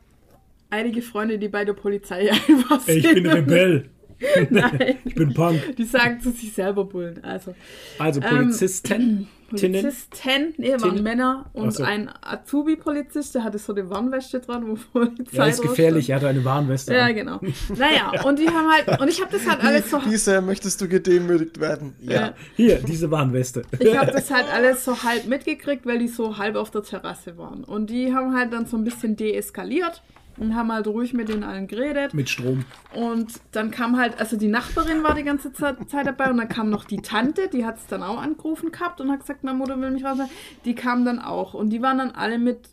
einige 0.69 1.02
Freunde, 1.02 1.38
die 1.38 1.50
bei 1.50 1.65
der 1.65 1.74
Polizei 1.74 2.32
einfach 2.32 2.82
Ey, 2.88 2.97
ich 3.00 3.04
sind. 3.04 3.15
bin 3.15 3.28
Rebell. 3.28 3.89
Nein, 4.49 4.97
Ich 5.05 5.15
bin 5.15 5.34
Punk. 5.34 5.75
die 5.77 5.84
sagen 5.86 6.19
zu 6.21 6.31
sich 6.31 6.53
selber 6.53 6.86
Bullen. 6.86 7.23
Also, 7.23 7.55
Also 7.99 8.21
Ähm, 8.21 8.29
Polizisten. 8.29 9.27
Tinnen. 9.53 9.81
Polizisten, 9.81 10.53
nee, 10.57 10.71
waren 10.71 10.79
Tinnen? 10.81 11.03
Männer 11.03 11.49
und 11.51 11.73
so. 11.73 11.84
ein 11.84 12.10
Azubi-Polizist, 12.21 13.36
der 13.36 13.43
hatte 13.43 13.57
so 13.57 13.73
eine 13.73 13.89
Warnweste 13.89 14.39
dran, 14.39 14.65
wo 14.65 14.77
Polizei 14.93 15.38
Ja, 15.38 15.45
ist 15.45 15.62
gefährlich. 15.62 16.10
Er 16.10 16.17
hat 16.17 16.23
eine 16.23 16.45
Warnweste. 16.45 16.93
Ja, 16.93 17.07
an. 17.07 17.15
genau. 17.15 17.39
Naja, 17.77 18.23
und 18.23 18.39
die 18.39 18.47
haben 18.47 18.69
halt, 18.71 19.01
und 19.01 19.10
ich 19.10 19.19
habe 19.21 19.31
das 19.31 19.45
halt 19.49 19.62
alles 19.62 19.89
so 19.89 19.99
Lisa, 20.07 20.39
möchtest 20.39 20.79
du 20.79 20.88
gedemütigt 20.88 21.60
werden? 21.60 21.95
Ja. 22.01 22.12
Ja. 22.13 22.34
Hier, 22.55 22.75
diese 22.77 23.12
Warnweste. 23.12 23.63
Ich 23.79 23.97
habe 23.97 24.12
das 24.12 24.31
halt 24.31 24.45
alles 24.53 24.86
so 24.86 25.03
halb 25.03 25.25
mitgekriegt, 25.27 25.86
weil 25.86 25.99
die 25.99 26.07
so 26.07 26.38
halb 26.38 26.55
auf 26.55 26.71
der 26.71 26.84
Terrasse 26.84 27.38
waren. 27.38 27.63
Und 27.65 27.89
die 27.89 28.13
haben 28.13 28.34
halt 28.34 28.53
dann 28.53 28.65
so 28.67 28.77
ein 28.77 28.84
bisschen 28.86 29.17
deeskaliert 29.17 30.01
und 30.38 30.56
haben 30.56 30.72
halt 30.72 30.88
ruhig 30.88 31.13
mit 31.13 31.30
den 31.30 31.44
allen 31.44 31.67
geredet. 31.67 32.13
Mit 32.13 32.30
Strom. 32.30 32.65
Und 32.94 33.34
dann 33.52 33.72
kam 33.72 33.98
halt, 33.98 34.20
also 34.20 34.38
die 34.38 34.48
Nachbarin 34.48 35.04
war 35.04 35.13
die 35.15 35.24
ganze 35.24 35.54
Zeit, 35.54 35.78
dabei 35.91 36.30
und 36.30 36.38
dann 36.38 36.50
kam 36.50 36.70
noch 36.70 36.86
die 36.86 37.02
Tante, 37.02 37.48
die 37.48 37.65
hat 37.65 37.78
es 37.78 37.88
dann 37.88 38.04
auch 38.04 38.22
angerufen 38.22 38.72
gehabt 38.72 39.02
und 39.02 39.12
hat 39.12 39.22
gesagt, 39.22 39.44
meine 39.44 39.58
Mutter 39.58 39.80
will 39.80 39.91
mich 39.91 40.04
raus. 40.04 40.17
Die 40.65 40.76
kam 40.76 41.06
dann 41.06 41.20
auch 41.20 41.54
und 41.54 41.70
die 41.70 41.82
waren 41.82 41.98
dann 41.98 42.12
alle 42.12 42.39
mit 42.39 42.70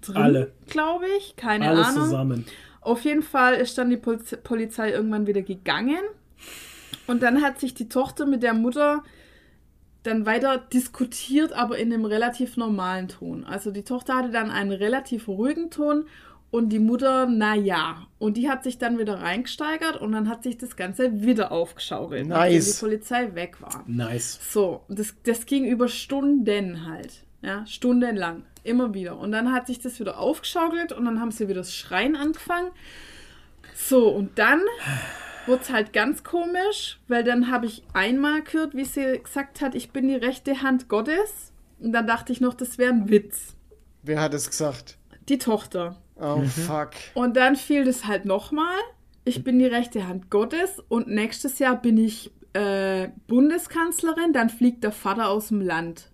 drin, 0.00 0.16
Alle. 0.16 0.52
glaube 0.68 1.04
ich. 1.18 1.36
Keine 1.36 1.68
Alles 1.68 1.86
Ahnung. 1.88 2.04
zusammen. 2.04 2.46
Auf 2.80 3.02
jeden 3.02 3.22
Fall 3.22 3.54
ist 3.54 3.76
dann 3.78 3.90
die 3.90 3.96
Poliz 3.96 4.36
Polizei 4.42 4.90
irgendwann 4.92 5.26
wieder 5.26 5.42
gegangen. 5.42 6.00
Und 7.06 7.22
dann 7.22 7.42
hat 7.42 7.58
sich 7.58 7.74
die 7.74 7.88
Tochter 7.88 8.26
mit 8.26 8.42
der 8.42 8.54
Mutter 8.54 9.02
dann 10.02 10.26
weiter 10.26 10.58
diskutiert, 10.58 11.52
aber 11.52 11.78
in 11.78 11.92
einem 11.92 12.04
relativ 12.04 12.56
normalen 12.56 13.08
Ton. 13.08 13.44
Also 13.44 13.70
die 13.70 13.82
Tochter 13.82 14.16
hatte 14.16 14.30
dann 14.30 14.50
einen 14.50 14.72
relativ 14.72 15.28
ruhigen 15.28 15.70
Ton 15.70 16.04
und 16.50 16.70
die 16.70 16.78
Mutter, 16.78 17.26
naja. 17.26 18.06
Und 18.18 18.36
die 18.36 18.48
hat 18.48 18.64
sich 18.64 18.78
dann 18.78 18.98
wieder 18.98 19.20
reingesteigert 19.20 20.00
und 20.00 20.12
dann 20.12 20.28
hat 20.28 20.42
sich 20.42 20.56
das 20.58 20.76
Ganze 20.76 21.22
wieder 21.22 21.52
aufgeschaukelt, 21.52 22.26
nachdem 22.26 22.54
Nice. 22.54 22.74
die 22.74 22.80
Polizei 22.80 23.34
weg 23.34 23.60
war. 23.60 23.84
Nice. 23.86 24.38
So, 24.50 24.82
das, 24.88 25.14
das 25.24 25.46
ging 25.46 25.66
über 25.66 25.88
Stunden 25.88 26.86
halt. 26.86 27.24
Ja, 27.42 27.64
stundenlang. 27.66 28.44
Immer 28.64 28.94
wieder. 28.94 29.18
Und 29.18 29.32
dann 29.32 29.52
hat 29.52 29.66
sich 29.66 29.78
das 29.78 30.00
wieder 30.00 30.18
aufgeschaukelt 30.18 30.92
und 30.92 31.04
dann 31.04 31.20
haben 31.20 31.30
sie 31.30 31.48
wieder 31.48 31.60
das 31.60 31.74
Schreien 31.74 32.16
angefangen. 32.16 32.70
So, 33.74 34.08
und 34.08 34.38
dann 34.38 34.60
wurde 35.46 35.62
es 35.62 35.70
halt 35.70 35.92
ganz 35.92 36.24
komisch, 36.24 36.98
weil 37.06 37.22
dann 37.22 37.50
habe 37.50 37.66
ich 37.66 37.84
einmal 37.92 38.42
gehört, 38.42 38.74
wie 38.74 38.84
sie 38.84 39.20
gesagt 39.22 39.60
hat, 39.60 39.74
ich 39.74 39.90
bin 39.90 40.08
die 40.08 40.16
rechte 40.16 40.62
Hand 40.62 40.88
Gottes. 40.88 41.52
Und 41.78 41.92
dann 41.92 42.06
dachte 42.08 42.32
ich 42.32 42.40
noch, 42.40 42.54
das 42.54 42.76
wäre 42.78 42.92
ein 42.92 43.08
Witz. 43.08 43.54
Wer 44.02 44.20
hat 44.20 44.34
es 44.34 44.50
gesagt? 44.50 44.98
Die 45.28 45.38
Tochter. 45.38 45.96
Oh, 46.20 46.42
fuck. 46.42 46.90
Und 47.14 47.36
dann 47.36 47.56
fiel 47.56 47.84
das 47.84 48.06
halt 48.06 48.24
nochmal. 48.24 48.76
Ich 49.24 49.44
bin 49.44 49.58
die 49.58 49.66
rechte 49.66 50.08
Hand 50.08 50.30
Gottes 50.30 50.82
und 50.88 51.08
nächstes 51.08 51.58
Jahr 51.58 51.76
bin 51.80 51.98
ich 51.98 52.30
äh, 52.54 53.08
Bundeskanzlerin, 53.26 54.32
dann 54.32 54.48
fliegt 54.50 54.82
der 54.84 54.92
Vater 54.92 55.28
aus 55.28 55.48
dem 55.48 55.60
Land. 55.60 56.10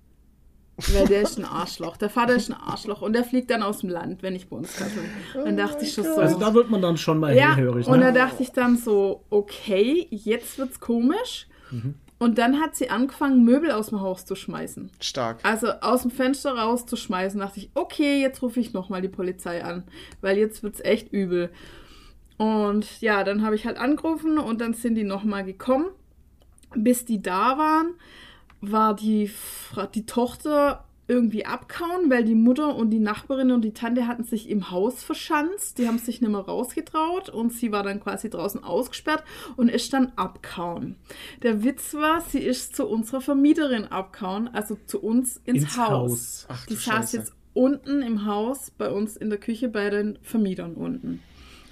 Weil 0.92 1.06
der 1.06 1.22
ist 1.22 1.38
ein 1.38 1.44
Arschloch. 1.44 1.96
Der 1.96 2.10
Vater 2.10 2.34
ist 2.34 2.50
ein 2.50 2.56
Arschloch 2.60 3.00
und 3.00 3.12
der 3.12 3.22
fliegt 3.22 3.48
dann 3.52 3.62
aus 3.62 3.78
dem 3.78 3.90
Land, 3.90 4.24
wenn 4.24 4.34
ich 4.34 4.48
Bundeskanzlerin 4.48 5.08
bin. 5.32 5.44
Dann 5.44 5.56
dachte 5.56 5.84
ich 5.84 5.92
schon 5.94 6.02
so. 6.04 6.16
Also 6.16 6.36
da 6.40 6.52
wird 6.52 6.68
man 6.68 6.82
dann 6.82 6.96
schon 6.96 7.20
mal 7.20 7.34
ja, 7.36 7.54
hellhörig. 7.54 7.86
und 7.86 8.00
da 8.00 8.08
Ne? 8.10 8.12
dachte 8.18 8.42
ich 8.42 8.50
dann 8.50 8.76
so, 8.76 9.24
okay, 9.30 10.08
jetzt 10.10 10.58
wird's 10.58 10.80
komisch. 10.80 11.46
Und 12.18 12.38
dann 12.38 12.60
hat 12.60 12.76
sie 12.76 12.90
angefangen, 12.90 13.44
Möbel 13.44 13.70
aus 13.72 13.88
dem 13.88 14.00
Haus 14.00 14.24
zu 14.24 14.34
schmeißen. 14.34 14.90
Stark. 15.00 15.40
Also 15.42 15.68
aus 15.80 16.02
dem 16.02 16.10
Fenster 16.10 16.56
rauszuschmeißen, 16.56 17.40
dachte 17.40 17.60
ich, 17.60 17.70
okay, 17.74 18.20
jetzt 18.20 18.40
rufe 18.40 18.60
ich 18.60 18.72
nochmal 18.72 19.02
die 19.02 19.08
Polizei 19.08 19.64
an, 19.64 19.84
weil 20.20 20.38
jetzt 20.38 20.62
wird 20.62 20.76
es 20.76 20.84
echt 20.84 21.12
übel. 21.12 21.50
Und 22.36 23.00
ja, 23.00 23.24
dann 23.24 23.44
habe 23.44 23.54
ich 23.54 23.66
halt 23.66 23.78
angerufen 23.78 24.38
und 24.38 24.60
dann 24.60 24.74
sind 24.74 24.94
die 24.94 25.04
nochmal 25.04 25.44
gekommen. 25.44 25.86
Bis 26.74 27.04
die 27.04 27.22
da 27.22 27.58
waren, 27.58 27.94
war 28.60 28.94
die, 28.94 29.30
die 29.94 30.06
Tochter 30.06 30.84
irgendwie 31.06 31.44
abkauen, 31.44 32.10
weil 32.10 32.24
die 32.24 32.34
Mutter 32.34 32.74
und 32.74 32.90
die 32.90 32.98
Nachbarin 32.98 33.52
und 33.52 33.62
die 33.62 33.72
Tante 33.74 34.06
hatten 34.06 34.24
sich 34.24 34.48
im 34.48 34.70
Haus 34.70 35.02
verschanzt. 35.02 35.78
Die 35.78 35.86
haben 35.86 35.98
sich 35.98 36.20
nicht 36.20 36.30
mehr 36.30 36.40
rausgetraut 36.40 37.28
und 37.28 37.52
sie 37.52 37.72
war 37.72 37.82
dann 37.82 38.00
quasi 38.00 38.30
draußen 38.30 38.64
ausgesperrt 38.64 39.22
und 39.56 39.68
ist 39.68 39.92
dann 39.92 40.12
abkauen. 40.16 40.96
Der 41.42 41.62
Witz 41.62 41.94
war, 41.94 42.22
sie 42.22 42.40
ist 42.40 42.74
zu 42.74 42.86
unserer 42.86 43.20
Vermieterin 43.20 43.84
abkauen, 43.84 44.48
also 44.48 44.76
zu 44.86 45.00
uns 45.02 45.40
ins, 45.44 45.64
Ins 45.64 45.76
Haus. 45.76 45.90
Haus. 45.90 46.46
Ach, 46.48 46.66
Die 46.66 46.76
saß 46.76 47.12
jetzt 47.12 47.32
unten 47.52 48.02
im 48.02 48.26
Haus, 48.26 48.70
bei 48.70 48.90
uns 48.90 49.16
in 49.16 49.30
der 49.30 49.38
Küche, 49.38 49.68
bei 49.68 49.90
den 49.90 50.18
Vermietern 50.22 50.74
unten. 50.74 51.20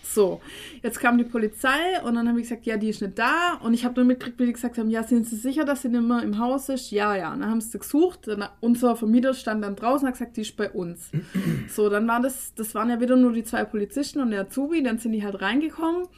So, 0.02 0.40
jetzt 0.82 1.00
kam 1.00 1.16
die 1.16 1.24
Polizei 1.24 2.00
und 2.04 2.14
dann 2.14 2.28
habe 2.28 2.40
ich 2.40 2.48
gesagt, 2.48 2.66
ja, 2.66 2.76
die 2.76 2.88
ist 2.88 3.00
nicht 3.00 3.18
da. 3.18 3.54
Und 3.62 3.72
ich 3.72 3.84
habe 3.84 3.94
nur 3.96 4.04
mitgekriegt, 4.04 4.38
wie 4.40 4.46
die 4.46 4.52
gesagt 4.52 4.78
haben, 4.78 4.90
ja, 4.90 5.02
sind 5.02 5.26
Sie 5.26 5.36
sicher, 5.36 5.64
dass 5.64 5.82
sie 5.82 5.88
nicht 5.88 6.02
mehr 6.02 6.22
im 6.22 6.38
Haus 6.38 6.68
ist? 6.68 6.90
Ja, 6.90 7.14
ja. 7.14 7.32
Und 7.32 7.40
dann 7.40 7.50
haben 7.50 7.60
sie 7.60 7.78
gesucht. 7.78 8.26
Dann, 8.26 8.44
unser 8.60 8.96
Vermieter 8.96 9.32
stand 9.32 9.64
dann 9.64 9.76
draußen 9.76 10.06
und 10.06 10.12
hat 10.12 10.18
gesagt, 10.18 10.36
die 10.36 10.42
ist 10.42 10.56
bei 10.56 10.70
uns. 10.70 11.10
so, 11.68 11.88
dann 11.88 12.06
waren 12.08 12.22
das, 12.22 12.52
das 12.54 12.74
waren 12.74 12.90
ja 12.90 13.00
wieder 13.00 13.16
nur 13.16 13.32
die 13.32 13.44
zwei 13.44 13.64
Polizisten 13.64 14.20
und 14.20 14.30
der 14.30 14.42
Azubi. 14.42 14.82
Dann 14.82 14.98
sind 14.98 15.12
die 15.12 15.24
halt 15.24 15.40
reingekommen 15.40 16.08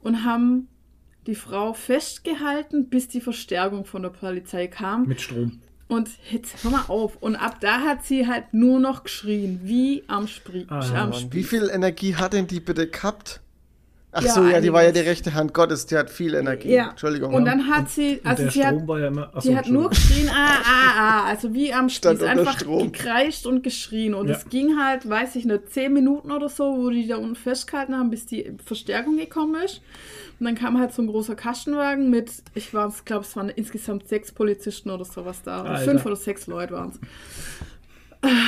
und 0.00 0.24
haben 0.24 0.68
die 1.26 1.34
Frau 1.34 1.72
festgehalten, 1.72 2.88
bis 2.88 3.08
die 3.08 3.20
Verstärkung 3.20 3.84
von 3.84 4.02
der 4.02 4.10
Polizei 4.10 4.68
kam. 4.68 5.06
Mit 5.06 5.20
Strom. 5.20 5.60
Und 5.88 6.08
jetzt 6.30 6.64
hör 6.64 6.70
mal 6.72 6.84
auf. 6.88 7.16
Und 7.20 7.36
ab 7.36 7.58
da 7.60 7.80
hat 7.80 8.04
sie 8.04 8.26
halt 8.26 8.52
nur 8.52 8.80
noch 8.80 9.04
geschrien, 9.04 9.60
wie 9.62 10.02
am, 10.08 10.26
Spri 10.26 10.66
Ah, 10.68 10.80
am 10.80 11.10
Mann, 11.10 11.12
Spieß. 11.14 11.32
wie 11.32 11.44
viel 11.44 11.70
Energie 11.70 12.16
hat 12.16 12.32
denn 12.32 12.46
die 12.48 12.60
bitte 12.60 12.88
gehabt? 12.88 13.40
Ach 14.18 14.22
Ja, 14.22 14.32
so, 14.32 14.44
ja, 14.46 14.60
die 14.62 14.72
war 14.72 14.82
ja 14.82 14.92
die 14.92 15.00
rechte 15.00 15.34
Hand 15.34 15.52
Gottes, 15.52 15.84
die 15.84 15.94
hat 15.96 16.08
viel 16.08 16.34
Energie. 16.34 16.72
Ja. 16.72 16.90
Entschuldigung. 16.90 17.34
Und 17.34 17.44
ja. 17.44 17.50
dann 17.50 17.68
hat 17.68 17.90
sie, 17.90 18.18
also 18.24 18.44
der 18.44 18.50
sie 18.52 18.64
hat, 18.64 18.88
war 18.88 18.98
ja 18.98 19.08
immer. 19.08 19.28
Achso, 19.34 19.50
sie 19.50 19.56
hat 19.56 19.68
nur 19.68 19.90
geschrien, 19.90 20.30
ah, 20.30 20.54
ah, 20.64 20.92
ah, 20.98 21.24
also 21.26 21.52
wie 21.52 21.70
am 21.74 21.90
Stand 21.90 22.20
Spieß, 22.20 22.28
einfach 22.28 22.58
Strom. 22.58 22.92
gekreischt 22.92 23.44
und 23.44 23.62
geschrien. 23.62 24.14
Und 24.14 24.28
Ja. 24.28 24.36
es 24.36 24.48
ging 24.48 24.78
halt, 24.82 25.06
weiß 25.06 25.36
ich 25.36 25.44
nicht, 25.44 25.70
zehn 25.70 25.92
Minuten 25.92 26.32
oder 26.32 26.48
so, 26.48 26.64
wo 26.78 26.88
die 26.88 27.06
da 27.06 27.16
unten 27.16 27.36
festgehalten 27.36 27.94
haben, 27.94 28.08
bis 28.08 28.24
die 28.24 28.52
Verstärkung 28.64 29.18
gekommen 29.18 29.60
ist. 29.62 29.82
Und 30.40 30.46
dann 30.46 30.54
kam 30.54 30.78
halt 30.78 30.94
so 30.94 31.02
ein 31.02 31.08
großer 31.08 31.34
Kastenwagen 31.34 32.08
mit, 32.08 32.30
ich 32.54 32.72
war, 32.72 32.90
glaube 33.04 33.24
es 33.24 33.36
waren 33.36 33.50
insgesamt 33.50 34.08
sechs 34.08 34.32
Polizisten 34.32 34.90
oder 34.90 35.04
sowas 35.04 35.42
da. 35.42 35.76
Fünf 35.76 36.06
oder 36.06 36.16
sechs 36.16 36.46
Leute 36.46 36.72
waren 36.74 36.90
es. 36.90 37.00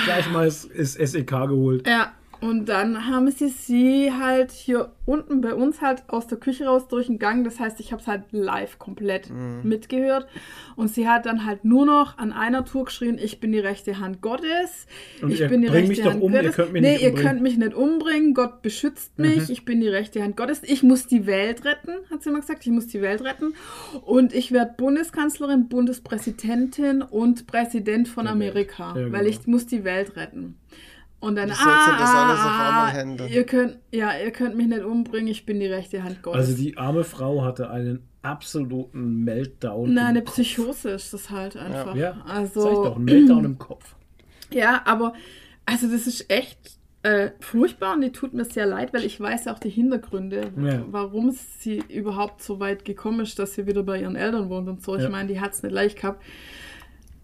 Gleich 0.04 0.30
mal 0.30 0.46
ist, 0.46 0.64
ist 0.64 0.94
SEK 0.94 1.26
geholt. 1.28 1.86
Ja, 1.86 2.12
und 2.40 2.68
dann 2.68 3.06
haben 3.06 3.30
sie 3.30 3.48
sie 3.48 4.12
halt 4.12 4.52
hier 4.52 4.92
unten 5.06 5.40
bei 5.40 5.54
uns 5.54 5.80
halt 5.80 6.04
aus 6.08 6.26
der 6.26 6.38
Küche 6.38 6.66
raus 6.66 6.86
durch 6.86 7.06
den 7.06 7.18
Gang. 7.18 7.42
Das 7.44 7.58
heißt, 7.58 7.80
ich 7.80 7.92
habe 7.92 8.00
es 8.00 8.06
halt 8.06 8.24
live 8.30 8.78
komplett 8.78 9.30
mitgehört. 9.64 10.28
Und 10.76 10.88
sie 10.88 11.08
hat 11.08 11.26
dann 11.26 11.44
halt 11.44 11.64
nur 11.64 11.86
noch 11.86 12.18
an 12.18 12.32
einer 12.32 12.64
Tour 12.64 12.84
geschrien, 12.84 13.18
ich 13.18 13.40
bin 13.40 13.52
die 13.52 13.58
rechte 13.58 13.98
Hand 13.98 14.20
Gottes. 14.20 14.86
Und 15.20 15.32
ich 15.32 15.40
ihr 15.40 15.48
bin 15.48 15.62
die 15.62 15.68
rechte 15.68 15.88
mich 15.88 16.02
doch 16.02 16.12
Hand 16.12 16.22
um, 16.22 16.32
ihr 16.32 16.42
Gottes. 16.42 16.56
könnt 16.56 16.72
mich 16.72 16.82
nee, 16.82 16.92
nicht 16.92 17.02
ihr 17.02 17.08
umbringen. 17.08 17.30
könnt 17.30 17.42
mich 17.42 17.58
nicht 17.58 17.74
umbringen. 17.74 18.34
Gott 18.34 18.62
beschützt 18.62 19.18
mich. 19.18 19.50
Ich 19.50 19.64
bin 19.64 19.80
die 19.80 19.88
rechte 19.88 20.22
Hand 20.22 20.36
Gottes. 20.36 20.62
Ich 20.62 20.82
muss 20.82 21.06
die 21.06 21.26
Welt 21.26 21.64
retten, 21.64 21.92
hat 22.10 22.22
sie 22.22 22.30
immer 22.30 22.40
gesagt. 22.40 22.64
Ich 22.64 22.72
muss 22.72 22.86
die 22.86 23.02
Welt 23.02 23.22
retten. 23.22 23.54
Und 24.04 24.32
ich 24.32 24.52
werde 24.52 24.74
Bundeskanzlerin, 24.76 25.68
Bundespräsidentin 25.68 27.02
und 27.02 27.46
Präsident 27.46 28.06
von. 28.08 28.28
Amerika. 28.28 28.94
Ja, 28.96 29.10
Weil 29.10 29.24
genau. 29.24 29.38
ich 29.40 29.46
muss 29.46 29.66
die 29.66 29.84
Welt 29.84 30.16
retten. 30.16 30.58
Und 31.20 31.34
dann, 31.34 31.48
Wie 31.48 31.52
ah, 31.52 31.96
das 31.98 32.10
alles 32.14 32.38
auf 32.40 32.46
ah, 32.46 32.68
einmal 32.68 32.92
handeln? 32.92 33.32
ihr 33.32 33.44
könnt, 33.44 33.78
ja, 33.90 34.12
ihr 34.16 34.30
könnt 34.30 34.56
mich 34.56 34.68
nicht 34.68 34.84
umbringen, 34.84 35.26
ich 35.28 35.44
bin 35.44 35.58
die 35.58 35.66
rechte 35.66 36.04
Hand 36.04 36.22
Gottes. 36.22 36.40
Also 36.48 36.56
die 36.56 36.76
arme 36.76 37.02
Frau 37.02 37.42
hatte 37.42 37.70
einen 37.70 38.06
absoluten 38.22 39.24
Meltdown. 39.24 39.92
Nein, 39.94 40.04
im 40.04 40.08
eine 40.10 40.22
Kopf. 40.22 40.34
Psychose 40.34 40.90
ist 40.90 41.12
das 41.12 41.30
halt 41.30 41.56
einfach. 41.56 41.96
Ja, 41.96 42.12
sag 42.14 42.24
ich 42.24 42.32
also, 42.32 42.84
doch, 42.84 42.96
ein 42.96 43.04
Meltdown 43.04 43.44
im 43.44 43.58
Kopf. 43.58 43.96
ja, 44.52 44.82
aber, 44.84 45.12
also 45.66 45.88
das 45.90 46.06
ist 46.06 46.30
echt 46.30 46.78
äh, 47.02 47.30
furchtbar 47.40 47.94
und 47.94 48.02
die 48.02 48.12
tut 48.12 48.32
mir 48.34 48.44
sehr 48.44 48.66
leid, 48.66 48.92
weil 48.92 49.04
ich 49.04 49.20
weiß 49.20 49.46
ja 49.46 49.54
auch 49.54 49.58
die 49.58 49.70
Hintergründe, 49.70 50.52
Ja. 50.56 50.84
warum 50.90 51.30
sie 51.32 51.82
überhaupt 51.88 52.42
so 52.42 52.60
weit 52.60 52.84
gekommen 52.84 53.20
ist, 53.20 53.38
dass 53.38 53.54
sie 53.54 53.66
wieder 53.66 53.82
bei 53.82 54.00
ihren 54.00 54.16
Eltern 54.16 54.50
wohnt 54.50 54.68
und 54.68 54.82
so. 54.82 54.96
Ich 54.96 55.02
Ja. 55.02 55.08
meine, 55.08 55.28
die 55.28 55.40
hat 55.40 55.52
es 55.52 55.62
nicht 55.62 55.72
leicht 55.72 55.96
gehabt. 56.00 56.22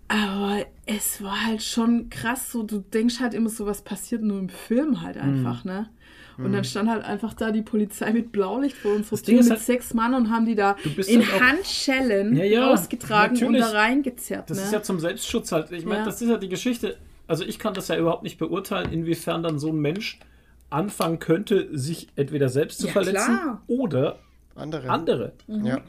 Aber 0.09 0.65
es 0.87 1.23
war 1.23 1.47
halt 1.47 1.63
schon 1.63 2.11
krass, 2.11 2.53
so 2.53 2.63
du 2.63 2.79
denkst 2.81 3.21
halt 3.21 3.35
immer 3.35 3.49
so, 3.49 3.67
was 3.67 3.83
passiert 3.83 4.23
nur 4.23 4.39
im 4.39 4.49
Film 4.49 5.01
halt 5.03 5.17
Mhm. 5.17 5.23
einfach, 5.23 5.65
ne? 5.65 5.89
Und 6.37 6.53
dann 6.53 6.65
stand 6.65 6.91
halt 6.91 7.05
einfach 7.05 7.33
da 7.35 7.53
die 7.53 7.63
Polizei 7.63 8.13
mit 8.13 8.33
Blaulicht 8.33 8.77
vor 8.77 8.97
Ding 8.97 9.05
Tür 9.23 9.37
mit 9.43 9.51
halt- 9.51 9.61
sechs 9.61 9.95
Mann 9.95 10.15
und 10.15 10.31
haben 10.31 10.47
die 10.47 10.57
da 10.57 10.75
in 11.07 11.21
halt 11.25 11.33
auch- 11.33 11.41
Handschellen 11.41 12.35
Ja, 12.37 12.43
ja, 12.45 12.67
rausgetragen 12.71 13.41
und 13.47 13.55
da 13.55 13.71
reingezerrt. 13.71 14.51
Das 14.51 14.59
ne? 14.59 14.65
ist 14.65 14.73
ja 14.73 14.83
zum 14.83 14.99
Selbstschutz 14.99 15.53
halt. 15.53 15.71
Ich 15.71 15.85
meine, 15.85 16.01
Ja. 16.01 16.05
das 16.05 16.21
ist 16.21 16.29
ja 16.29 16.37
die 16.37 16.49
Geschichte. 16.49 16.97
Also 17.29 17.45
ich 17.45 17.61
kann 17.61 17.73
das 17.73 17.87
ja 17.87 17.97
überhaupt 17.97 18.25
nicht 18.25 18.37
beurteilen, 18.39 18.91
inwiefern 18.93 19.45
dann 19.45 19.61
so 19.61 19.69
ein 19.69 19.79
Mensch 19.79 20.19
anfangen 20.71 21.21
könnte, 21.21 21.69
sich 21.79 22.09
entweder 22.17 22.49
selbst 22.49 22.81
zu 22.81 22.89
Ja, 22.89 22.93
verletzen 22.95 23.39
klar. 23.39 23.63
oder 23.69 24.19
Andere. 24.57 24.91
andere. 24.91 25.33
Ja. 25.47 25.83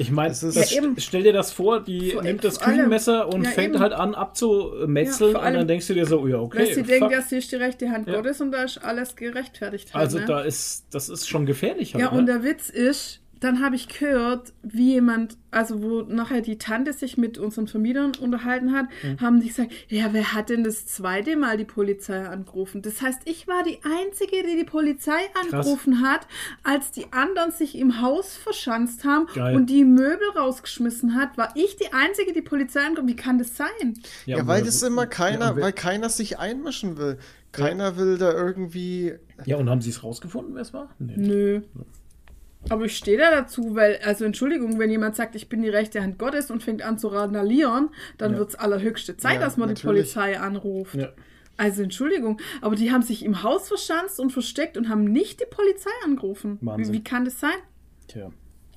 Ich 0.00 0.10
meine, 0.10 0.30
Das 0.30 0.42
ist- 0.42 0.56
das- 0.56 0.74
Ja, 0.74 0.82
stell 0.96 1.24
dir 1.24 1.34
das 1.34 1.52
vor, 1.52 1.80
die 1.84 2.12
Vor- 2.12 2.22
nimmt 2.22 2.42
das. 2.42 2.58
Küchenmesser 2.58 3.28
und 3.28 3.44
Ja, 3.44 3.50
fängt 3.50 3.74
eben. 3.74 3.82
halt 3.82 3.92
an 3.92 4.14
abzumetzeln 4.14 5.32
Ja, 5.34 5.46
und 5.46 5.52
dann 5.54 5.68
denkst 5.68 5.86
du 5.88 5.94
dir 5.94 6.06
so, 6.06 6.26
ja, 6.26 6.38
okay. 6.38 6.58
Weil 6.60 6.74
sie 6.74 6.82
denkt, 6.84 7.12
sie 7.28 7.36
ist 7.36 7.52
die 7.52 7.56
rechte 7.56 7.90
Hand 7.90 8.08
Ja. 8.08 8.14
Gottes 8.16 8.40
und 8.40 8.50
da 8.52 8.62
ist 8.62 8.78
alles 8.78 9.14
gerechtfertigt. 9.14 9.92
Halt, 9.92 10.02
also 10.06 10.18
ne? 10.18 10.24
da 10.24 10.40
ist, 10.40 10.86
das 10.92 11.10
ist 11.10 11.28
schon 11.28 11.44
gefährlich. 11.44 11.92
Halt, 11.94 12.02
Ja, 12.02 12.12
ne? 12.12 12.18
und 12.18 12.26
der 12.26 12.42
Witz 12.42 12.70
ist, 12.70 13.20
dann 13.40 13.62
habe 13.64 13.74
ich 13.76 13.88
gehört, 13.88 14.52
wie 14.62 14.92
jemand, 14.92 15.36
also 15.50 15.82
wo 15.82 16.02
nachher 16.02 16.40
die 16.42 16.58
Tante 16.58 16.92
sich 16.92 17.16
mit 17.16 17.38
unseren 17.38 17.66
Vermietern 17.68 18.12
unterhalten 18.20 18.72
hat, 18.72 18.86
Mhm. 19.02 19.20
haben 19.20 19.40
die 19.40 19.48
gesagt, 19.48 19.72
ja, 19.88 20.12
wer 20.12 20.32
hat 20.34 20.50
denn 20.50 20.62
das 20.64 20.86
zweite 20.86 21.36
Mal 21.36 21.56
die 21.56 21.64
Polizei 21.64 22.26
angerufen? 22.26 22.82
Das 22.82 23.00
heißt, 23.00 23.22
ich 23.24 23.48
war 23.48 23.62
die 23.62 23.78
Einzige, 23.82 24.42
die 24.46 24.56
die 24.58 24.64
Polizei 24.64 25.18
angerufen 25.42 26.02
hat, 26.02 26.26
als 26.62 26.92
die 26.92 27.06
anderen 27.12 27.50
sich 27.52 27.76
im 27.78 28.00
Haus 28.02 28.36
verschanzt 28.36 29.04
haben 29.04 29.26
Geil. 29.34 29.56
und 29.56 29.66
die 29.70 29.84
Möbel 29.84 30.28
rausgeschmissen 30.36 31.14
hat, 31.14 31.36
war 31.38 31.52
ich 31.56 31.76
die 31.76 31.92
Einzige, 31.92 32.32
die 32.32 32.40
die 32.40 32.48
Polizei 32.48 32.80
angerufen 32.80 33.08
Wie 33.08 33.16
kann 33.16 33.38
das 33.38 33.56
sein? 33.56 33.94
Ja, 34.26 34.38
und 34.40 34.46
weil 34.46 34.62
das 34.64 34.82
immer 34.82 35.06
keiner, 35.06 35.46
ja, 35.46 35.56
weil 35.56 35.72
keiner 35.72 36.08
sich 36.08 36.38
einmischen 36.38 36.96
will. 36.98 37.18
Keiner 37.52 37.96
will 37.96 38.16
da 38.18 38.32
irgendwie. 38.32 39.14
Ja, 39.44 39.56
und 39.56 39.68
haben 39.68 39.80
sie 39.80 39.90
es 39.90 40.02
rausgefunden, 40.04 40.54
wer 40.54 40.62
es 40.62 40.72
war? 40.72 40.90
Nee. 40.98 41.14
Nö. 41.16 41.60
Aber 42.68 42.84
ich 42.84 42.96
stehe 42.96 43.16
da 43.16 43.30
dazu, 43.30 43.74
weil, 43.74 43.98
also 44.04 44.24
Entschuldigung, 44.24 44.78
wenn 44.78 44.90
jemand 44.90 45.16
sagt, 45.16 45.34
ich 45.34 45.48
bin 45.48 45.62
die 45.62 45.70
rechte 45.70 46.02
Hand 46.02 46.18
Gottes 46.18 46.50
und 46.50 46.62
fängt 46.62 46.82
an 46.82 46.98
zu 46.98 47.08
randalieren, 47.08 47.88
dann 48.18 48.32
Ja. 48.32 48.38
wird 48.38 48.50
es 48.50 48.54
allerhöchste 48.56 49.16
Zeit, 49.16 49.34
Ja, 49.34 49.40
dass 49.40 49.56
man 49.56 49.68
natürlich. 49.70 49.80
die 49.80 49.86
Polizei 50.20 50.38
anruft. 50.38 50.94
Ja. 50.94 51.08
Also 51.56 51.82
Entschuldigung, 51.82 52.40
aber 52.60 52.74
die 52.76 52.90
haben 52.92 53.02
sich 53.02 53.24
im 53.24 53.42
Haus 53.42 53.68
verschanzt 53.68 54.20
und 54.20 54.30
versteckt 54.30 54.76
und 54.76 54.88
haben 54.88 55.04
nicht 55.04 55.40
die 55.40 55.46
Polizei 55.50 55.90
angerufen. 56.04 56.58
Wie, 56.60 56.66
Wahnsinn. 56.66 56.94
wie 56.94 57.04
kann 57.04 57.24
das 57.24 57.40
sein? 57.40 57.56
Tja. 58.08 58.30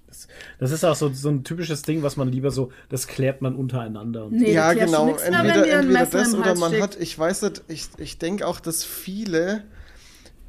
Das, 0.08 0.28
das 0.60 0.72
ist 0.72 0.84
auch 0.84 0.96
so, 0.96 1.10
so 1.10 1.30
ein 1.30 1.44
typisches 1.44 1.82
Ding, 1.82 2.04
was 2.04 2.18
man 2.18 2.28
lieber 2.30 2.52
so, 2.52 2.72
das 2.90 3.08
klärt 3.08 3.42
man 3.42 3.56
untereinander. 3.56 4.26
Und 4.26 4.34
Nee, 4.34 4.54
ja, 4.54 4.74
genau. 4.74 5.06
mehr, 5.08 5.16
Entweder, 5.26 5.68
entweder 5.80 6.06
das 6.06 6.36
oder 6.36 6.56
man 6.56 6.70
steckt. 6.72 6.84
hat, 6.84 6.98
ich 7.02 7.18
weiß 7.18 7.42
nicht, 7.44 7.64
ich, 7.68 7.88
ich 7.98 8.18
denke 8.20 8.46
auch, 8.48 8.60
dass 8.60 8.84
viele, 8.84 9.64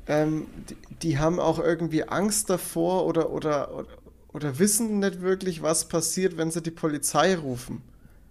ähm, 0.07 0.47
die, 0.69 0.77
die 1.03 1.19
haben 1.19 1.39
auch 1.41 1.59
irgendwie 1.59 2.05
Angst 2.09 2.51
davor 2.51 3.07
oder, 3.07 3.31
oder, 3.31 3.75
oder, 3.75 3.89
oder 4.33 4.59
wissen 4.59 4.99
nicht 4.99 5.21
wirklich, 5.23 5.63
was 5.63 5.89
passiert, 5.89 6.37
wenn 6.37 6.51
sie 6.51 6.63
die 6.63 6.71
Polizei 6.71 7.37
rufen. 7.37 7.83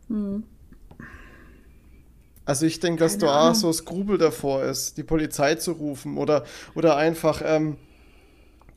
Hm. 0.08 0.44
Also 2.46 2.66
ich 2.66 2.80
denke, 2.80 3.00
dass 3.00 3.14
Keine 3.14 3.32
da 3.32 3.52
auch 3.52 3.56
so 3.56 3.72
Skrubel 3.72 4.18
davor 4.18 4.64
ist, 4.64 4.98
die 4.98 5.04
Polizei 5.04 5.56
zu 5.56 5.72
rufen 5.74 6.18
oder, 6.18 6.44
oder 6.76 6.98
einfach 6.98 7.42
ähm, 7.44 7.78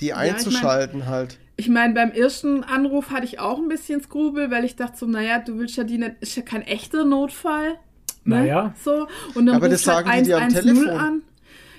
die 0.01 0.07
ich 0.07 0.13
mein- 0.15 0.35
einzuschalten 0.35 1.07
halt. 1.07 1.39
Ich 1.59 1.69
meine, 1.71 1.95
beim 1.95 2.11
ersten 2.13 2.63
Anruf 2.65 3.09
hatte 3.11 3.25
ich 3.25 3.39
auch 3.41 3.57
ein 3.59 3.69
bisschen 3.69 4.03
Skrubel, 4.03 4.51
weil 4.51 4.65
ich 4.67 4.77
dachte 4.77 4.99
so, 4.99 5.07
naja, 5.07 5.39
du 5.39 5.59
willst 5.59 5.77
ja 5.77 5.85
die 5.85 5.97
nicht, 5.97 6.13
ist 6.21 6.37
ja 6.37 6.43
kein 6.43 6.61
echter 6.63 7.05
Notfall. 7.05 7.79
Ne? 8.25 8.41
Naja. 8.41 8.75
So. 8.85 9.09
Und 9.35 9.47
dann 9.47 9.57
Aber 9.57 9.69
das 9.71 9.87
rufst 9.87 9.87
du 9.87 9.93
halt 9.93 10.07
sagen 10.07 10.19
die 10.19 10.25
dir 10.25 10.37
am 10.37 10.43
110 10.43 10.75
Telefon. 10.75 10.99
an. 11.01 11.23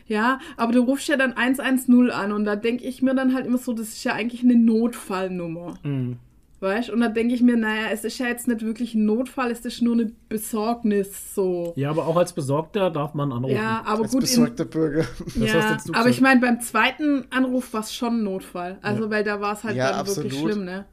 Ja, 0.07 0.39
aber 0.55 0.71
du 0.73 0.81
rufst 0.81 1.07
ja 1.09 1.17
dann 1.17 1.33
110 1.33 2.11
an 2.11 2.31
und 2.31 2.45
da 2.45 2.55
denke 2.55 2.85
ich 2.85 3.01
mir 3.01 3.13
dann 3.13 3.33
halt 3.33 3.45
immer 3.45 3.57
so, 3.57 3.73
das 3.73 3.89
ist 3.89 4.03
ja 4.03 4.13
eigentlich 4.13 4.43
eine 4.43 4.55
Notfallnummer. 4.55 5.75
Mhm. 5.83 6.17
Weißt 6.59 6.89
Und 6.89 7.01
da 7.01 7.07
denke 7.09 7.35
ich 7.35 7.43
mir, 7.43 7.55
naja, 7.55 7.89
es 7.91 8.03
ist 8.03 8.17
ja 8.17 8.25
jetzt 8.27 8.47
nicht 8.47 8.63
wirklich 8.63 8.95
ein 8.95 9.05
Notfall, 9.05 9.51
es 9.51 9.59
ist 9.59 9.81
nur 9.83 9.93
eine 9.93 10.11
Besorgnis 10.27 11.35
so. 11.35 11.73
Ja, 11.75 11.91
aber 11.91 12.07
auch 12.07 12.15
als 12.17 12.33
Besorgter 12.33 12.89
darf 12.89 13.13
man 13.13 13.31
anrufen. 13.31 13.53
Ja, 13.55 13.83
aber 13.85 14.03
Als 14.03 14.11
gut, 14.11 14.21
in, 14.23 14.27
besorgter 14.29 14.65
Bürger. 14.65 15.05
Das 15.35 15.53
hast 15.53 15.87
ja, 15.89 15.93
aber 15.93 16.09
ich 16.09 16.19
meine, 16.19 16.41
beim 16.41 16.59
zweiten 16.61 17.25
Anruf 17.29 17.73
war 17.73 17.81
es 17.81 17.93
schon 17.93 18.21
ein 18.21 18.23
Notfall. 18.23 18.79
Also, 18.81 19.03
Ja. 19.03 19.09
weil 19.11 19.23
da 19.23 19.39
war 19.39 19.53
es 19.53 19.63
halt 19.63 19.75
Ja, 19.75 19.91
dann 19.91 20.07
wirklich 20.07 20.25
absolut. 20.33 20.51
schlimm, 20.53 20.65
ne? 20.65 20.85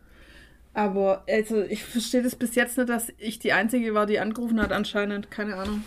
Aber 0.74 1.24
also 1.30 1.62
ich 1.62 1.82
verstehe 1.84 2.22
das 2.22 2.34
bis 2.34 2.56
jetzt 2.56 2.76
nicht, 2.76 2.90
dass 2.90 3.10
ich 3.16 3.38
die 3.38 3.52
Einzige 3.52 3.94
war, 3.94 4.04
die 4.06 4.18
angerufen 4.18 4.60
hat 4.60 4.72
anscheinend. 4.72 5.30
Keine 5.30 5.54
Ahnung. 5.54 5.82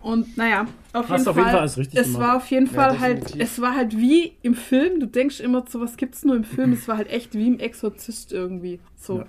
Und 0.00 0.36
naja, 0.36 0.66
auf, 0.92 1.08
Hast 1.08 1.26
jeden, 1.26 1.28
auf 1.28 1.34
Fall, 1.34 1.44
jeden 1.44 1.50
Fall 1.50 1.60
alles 1.60 1.78
richtig 1.78 2.00
es 2.00 2.04
gemacht. 2.04 2.20
war 2.20 2.36
auf 2.36 2.50
jeden 2.50 2.66
Ja, 2.70 2.72
Fall 2.72 3.00
halt, 3.00 3.18
definitiv. 3.18 3.42
es 3.42 3.60
war 3.60 3.74
halt 3.74 3.96
wie 3.96 4.36
im 4.42 4.54
Film. 4.54 5.00
Du 5.00 5.06
denkst 5.06 5.40
immer, 5.40 5.64
so 5.68 5.80
was 5.80 5.96
gibt's 5.96 6.24
nur 6.24 6.36
im 6.36 6.44
Film. 6.44 6.72
Es 6.72 6.86
war 6.88 6.96
halt 6.96 7.08
echt 7.10 7.34
wie 7.34 7.48
im 7.48 7.58
Exorzist 7.58 8.32
irgendwie. 8.32 8.80
So. 8.96 9.18
Ja. 9.18 9.26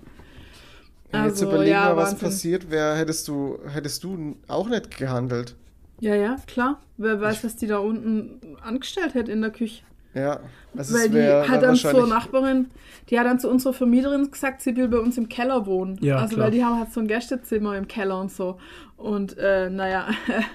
Ja, 1.11 1.25
jetzt 1.25 1.41
Also, 1.41 1.45
überleg 1.45 1.67
ja, 1.69 1.83
mal, 1.83 1.95
was 1.95 2.11
Wahnsinn. 2.11 2.17
passiert 2.17 2.69
wäre, 2.69 2.95
hättest 2.97 3.27
du, 3.27 3.59
hättest 3.67 4.03
du 4.03 4.13
n- 4.15 4.35
auch 4.47 4.67
nicht 4.69 4.97
gehandelt. 4.97 5.55
Ja, 5.99 6.15
ja, 6.15 6.37
klar. 6.47 6.81
Wer 6.97 7.21
weiß, 7.21 7.43
was 7.43 7.55
die 7.55 7.67
da 7.67 7.77
unten 7.79 8.57
angestellt 8.61 9.13
hätte 9.13 9.31
in 9.31 9.41
der 9.41 9.51
Küche. 9.51 9.83
Ja, 10.13 10.39
also 10.75 10.95
Weil 10.95 11.05
es 11.05 11.11
die 11.11 11.51
hat 11.51 11.61
dann 11.63 11.75
zur 11.75 12.07
Nachbarin, 12.07 12.67
die 13.09 13.19
hat 13.19 13.25
dann 13.27 13.39
zu 13.39 13.49
unserer 13.49 13.73
Vermieterin 13.73 14.31
gesagt, 14.31 14.61
sie 14.61 14.75
will 14.75 14.87
bei 14.87 14.97
uns 14.99 15.17
im 15.17 15.29
Keller 15.29 15.65
wohnen. 15.65 15.97
Ja, 16.01 16.17
also 16.17 16.35
klar. 16.35 16.45
weil 16.47 16.51
die 16.51 16.63
haben 16.63 16.79
halt 16.79 16.91
so 16.91 16.99
ein 16.99 17.07
Gästezimmer 17.07 17.77
im 17.77 17.87
Keller 17.87 18.19
und 18.19 18.31
so. 18.31 18.57
Und 18.97 19.37
äh, 19.37 19.69
naja, 19.69 20.07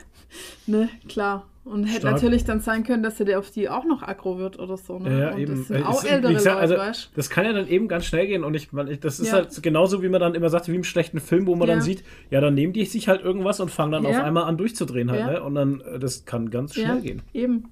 ne, 0.67 0.89
klar. 1.09 1.47
Und 1.65 1.85
hätte 1.85 2.01
Stark. 2.01 2.15
natürlich 2.15 2.43
dann 2.45 2.59
sein 2.59 2.83
können, 2.83 3.05
dass 3.05 3.19
der 3.19 3.39
auf 3.39 3.53
die 3.53 3.69
auch 3.69 3.85
noch 3.85 4.03
aggro 4.03 4.37
wird 4.37 4.59
oder 4.59 4.77
so. 4.77 4.99
Ne? 4.99 5.13
Ja, 5.13 5.19
ja, 5.19 5.31
und 5.35 5.39
eben. 5.41 5.57
das 5.59 5.69
sind 5.69 5.87
auch 5.87 6.03
es- 6.03 6.11
ältere 6.11 6.35
gesagt, 6.35 6.61
Leute, 6.61 6.61
also, 6.61 6.77
weißt 6.91 7.11
Das 7.15 7.31
kann 7.31 7.45
ja 7.45 7.53
dann 7.53 7.69
eben 7.69 7.87
ganz 7.87 8.05
schnell 8.05 8.27
gehen 8.27 8.43
und 8.43 8.55
ich, 8.55 8.73
man, 8.73 8.89
ich 8.89 8.99
das 8.99 9.21
ist 9.21 9.29
Ja. 9.29 9.35
halt 9.35 9.63
genauso, 9.63 10.03
wie 10.03 10.09
man 10.09 10.21
dann 10.21 10.35
immer 10.35 10.49
sagt, 10.51 10.67
wie 10.69 10.75
im 10.75 10.83
schlechten 10.83 11.21
Film, 11.21 11.47
wo 11.47 11.55
man 11.55 11.69
Ja. 11.69 11.75
dann 11.75 11.83
sieht, 11.85 12.03
ja, 12.31 12.41
dann 12.41 12.55
nehmen 12.55 12.73
die 12.73 12.85
sich 12.85 13.07
halt 13.07 13.23
irgendwas 13.23 13.61
und 13.61 13.71
fangen 13.71 13.93
dann 13.93 14.03
Ja. 14.03 14.11
auf 14.11 14.25
einmal 14.25 14.43
an 14.45 14.57
durchzudrehen 14.57 15.09
halt, 15.13 15.21
Ja. 15.21 15.31
ne? 15.35 15.43
Und 15.45 15.55
dann, 15.55 15.81
äh, 15.83 16.01
das 16.01 16.25
kann 16.25 16.51
ganz 16.51 16.75
schnell 16.75 16.87
Ja, 16.87 16.95
gehen. 16.97 17.23
eben. 17.33 17.67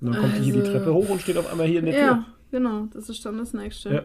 Und 0.00 0.12
dann 0.14 0.20
kommt 0.22 0.36
die 0.38 0.42
hier 0.42 0.54
die 0.54 0.60
Also- 0.60 0.72
Treppe 0.72 0.94
hoch 0.94 1.08
und 1.10 1.20
steht 1.22 1.36
auf 1.36 1.50
einmal 1.50 1.66
hier 1.66 1.80
in 1.80 1.86
der 1.86 1.94
Ja, 1.98 2.14
Tür. 2.14 2.24
genau, 2.52 2.86
das 2.92 3.08
ist 3.08 3.24
dann 3.24 3.38
das 3.38 3.52
nächste. 3.52 3.92
Ja. 3.94 4.02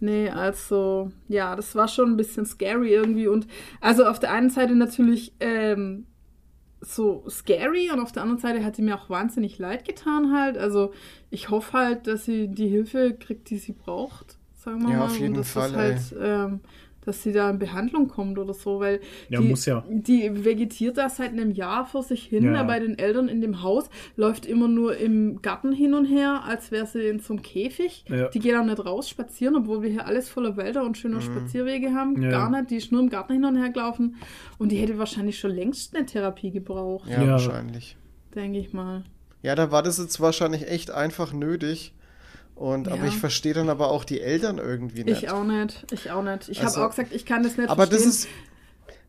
Nee, 0.00 0.28
also, 0.30 1.12
ja, 1.28 1.54
das 1.54 1.76
war 1.76 1.86
schon 1.86 2.10
ein 2.10 2.16
bisschen 2.16 2.44
scary 2.44 2.92
irgendwie. 2.92 3.28
Und 3.28 3.46
also 3.80 4.04
auf 4.04 4.18
der 4.18 4.32
einen 4.32 4.50
Seite 4.50 4.74
natürlich 4.74 5.32
ähm, 5.38 6.06
so 6.80 7.24
scary 7.28 7.90
und 7.92 8.00
auf 8.00 8.10
der 8.10 8.22
anderen 8.22 8.40
Seite 8.40 8.64
hat 8.64 8.74
sie 8.74 8.82
mir 8.82 8.96
auch 8.96 9.08
wahnsinnig 9.08 9.58
leid 9.60 9.84
getan 9.86 10.32
halt. 10.36 10.58
Also 10.58 10.92
ich 11.30 11.50
hoffe 11.50 11.72
halt, 11.78 12.08
dass 12.08 12.24
sie 12.24 12.48
die 12.48 12.66
Hilfe 12.66 13.14
kriegt, 13.14 13.48
die 13.50 13.58
sie 13.58 13.70
braucht, 13.72 14.38
sagen 14.56 14.82
wir 14.82 14.90
Ja, 14.90 14.96
mal. 14.98 15.04
auf 15.06 15.16
jeden 15.20 15.34
und 15.34 15.38
dass 15.38 15.52
Fall, 15.52 15.70
das 15.70 16.12
halt, 16.12 16.50
ähm, 16.50 16.60
dass 17.04 17.22
sie 17.22 17.32
da 17.32 17.50
in 17.50 17.58
Behandlung 17.58 18.08
kommt 18.08 18.38
oder 18.38 18.54
so, 18.54 18.80
weil 18.80 19.00
Ja, 19.28 19.40
die, 19.40 19.48
muss 19.48 19.66
ja. 19.66 19.84
die 19.88 20.44
vegetiert 20.44 20.98
da 20.98 21.08
seit 21.08 21.30
einem 21.32 21.50
Jahr 21.50 21.84
vor 21.86 22.02
sich 22.02 22.24
hin, 22.24 22.44
Ja, 22.44 22.50
da 22.52 22.56
ja. 22.58 22.62
bei 22.64 22.78
den 22.80 22.98
Eltern 22.98 23.28
in 23.28 23.40
dem 23.40 23.62
Haus, 23.62 23.90
läuft 24.16 24.46
immer 24.46 24.68
nur 24.68 24.96
im 24.96 25.42
Garten 25.42 25.72
hin 25.72 25.94
und 25.94 26.04
her, 26.06 26.42
als 26.46 26.70
wäre 26.70 26.86
sie 26.86 27.06
in 27.08 27.18
so 27.20 27.34
einem 27.34 27.42
Käfig. 27.42 28.04
Ja. 28.08 28.28
Die 28.28 28.38
geht 28.38 28.54
auch 28.56 28.64
nicht 28.64 28.84
raus 28.84 29.08
spazieren, 29.08 29.56
obwohl 29.56 29.82
wir 29.82 29.90
hier 29.90 30.06
alles 30.06 30.28
voller 30.28 30.56
Wälder 30.56 30.84
und 30.84 30.96
schöner 30.96 31.20
Spazierwege 31.20 31.92
haben. 31.92 32.14
Mhm. 32.14 32.22
Ja. 32.24 32.30
Gar 32.30 32.50
nicht, 32.50 32.70
die 32.70 32.76
ist 32.76 32.92
nur 32.92 33.00
im 33.00 33.10
Garten 33.10 33.32
hin 33.32 33.44
und 33.44 33.56
her 33.56 33.70
gelaufen. 33.70 34.16
Und 34.58 34.70
die 34.72 34.76
hätte 34.76 34.98
wahrscheinlich 34.98 35.38
schon 35.38 35.50
längst 35.52 35.96
eine 35.96 36.06
Therapie 36.06 36.50
gebraucht, 36.50 37.08
Ja, 37.10 37.22
Ja. 37.22 37.30
wahrscheinlich. 37.32 37.96
denke 38.34 38.58
ich 38.58 38.72
mal. 38.72 39.02
Ja, 39.42 39.54
da 39.56 39.70
war 39.72 39.82
das 39.82 39.98
jetzt 39.98 40.20
wahrscheinlich 40.20 40.68
echt 40.68 40.90
einfach 40.92 41.32
nötig. 41.32 41.92
Und, 42.54 42.86
aber 42.88 42.98
Ja. 43.02 43.06
ich 43.06 43.16
verstehe 43.16 43.54
dann 43.54 43.68
aber 43.70 43.90
auch 43.90 44.04
die 44.04 44.20
Eltern 44.20 44.58
irgendwie 44.58 45.04
nicht. 45.04 45.22
Ich 45.24 45.30
auch 45.30 45.44
nicht, 45.44 45.84
ich 45.92 46.10
auch 46.10 46.22
nicht. 46.22 46.48
Ich 46.48 46.60
Also- 46.62 46.76
habe 46.76 46.86
auch 46.86 46.90
gesagt, 46.90 47.12
ich 47.12 47.26
kann 47.26 47.42
das 47.42 47.56
nicht 47.56 47.68
aber 47.68 47.86
das 47.86 48.02
verstehen. 48.02 48.10
ist, 48.10 48.28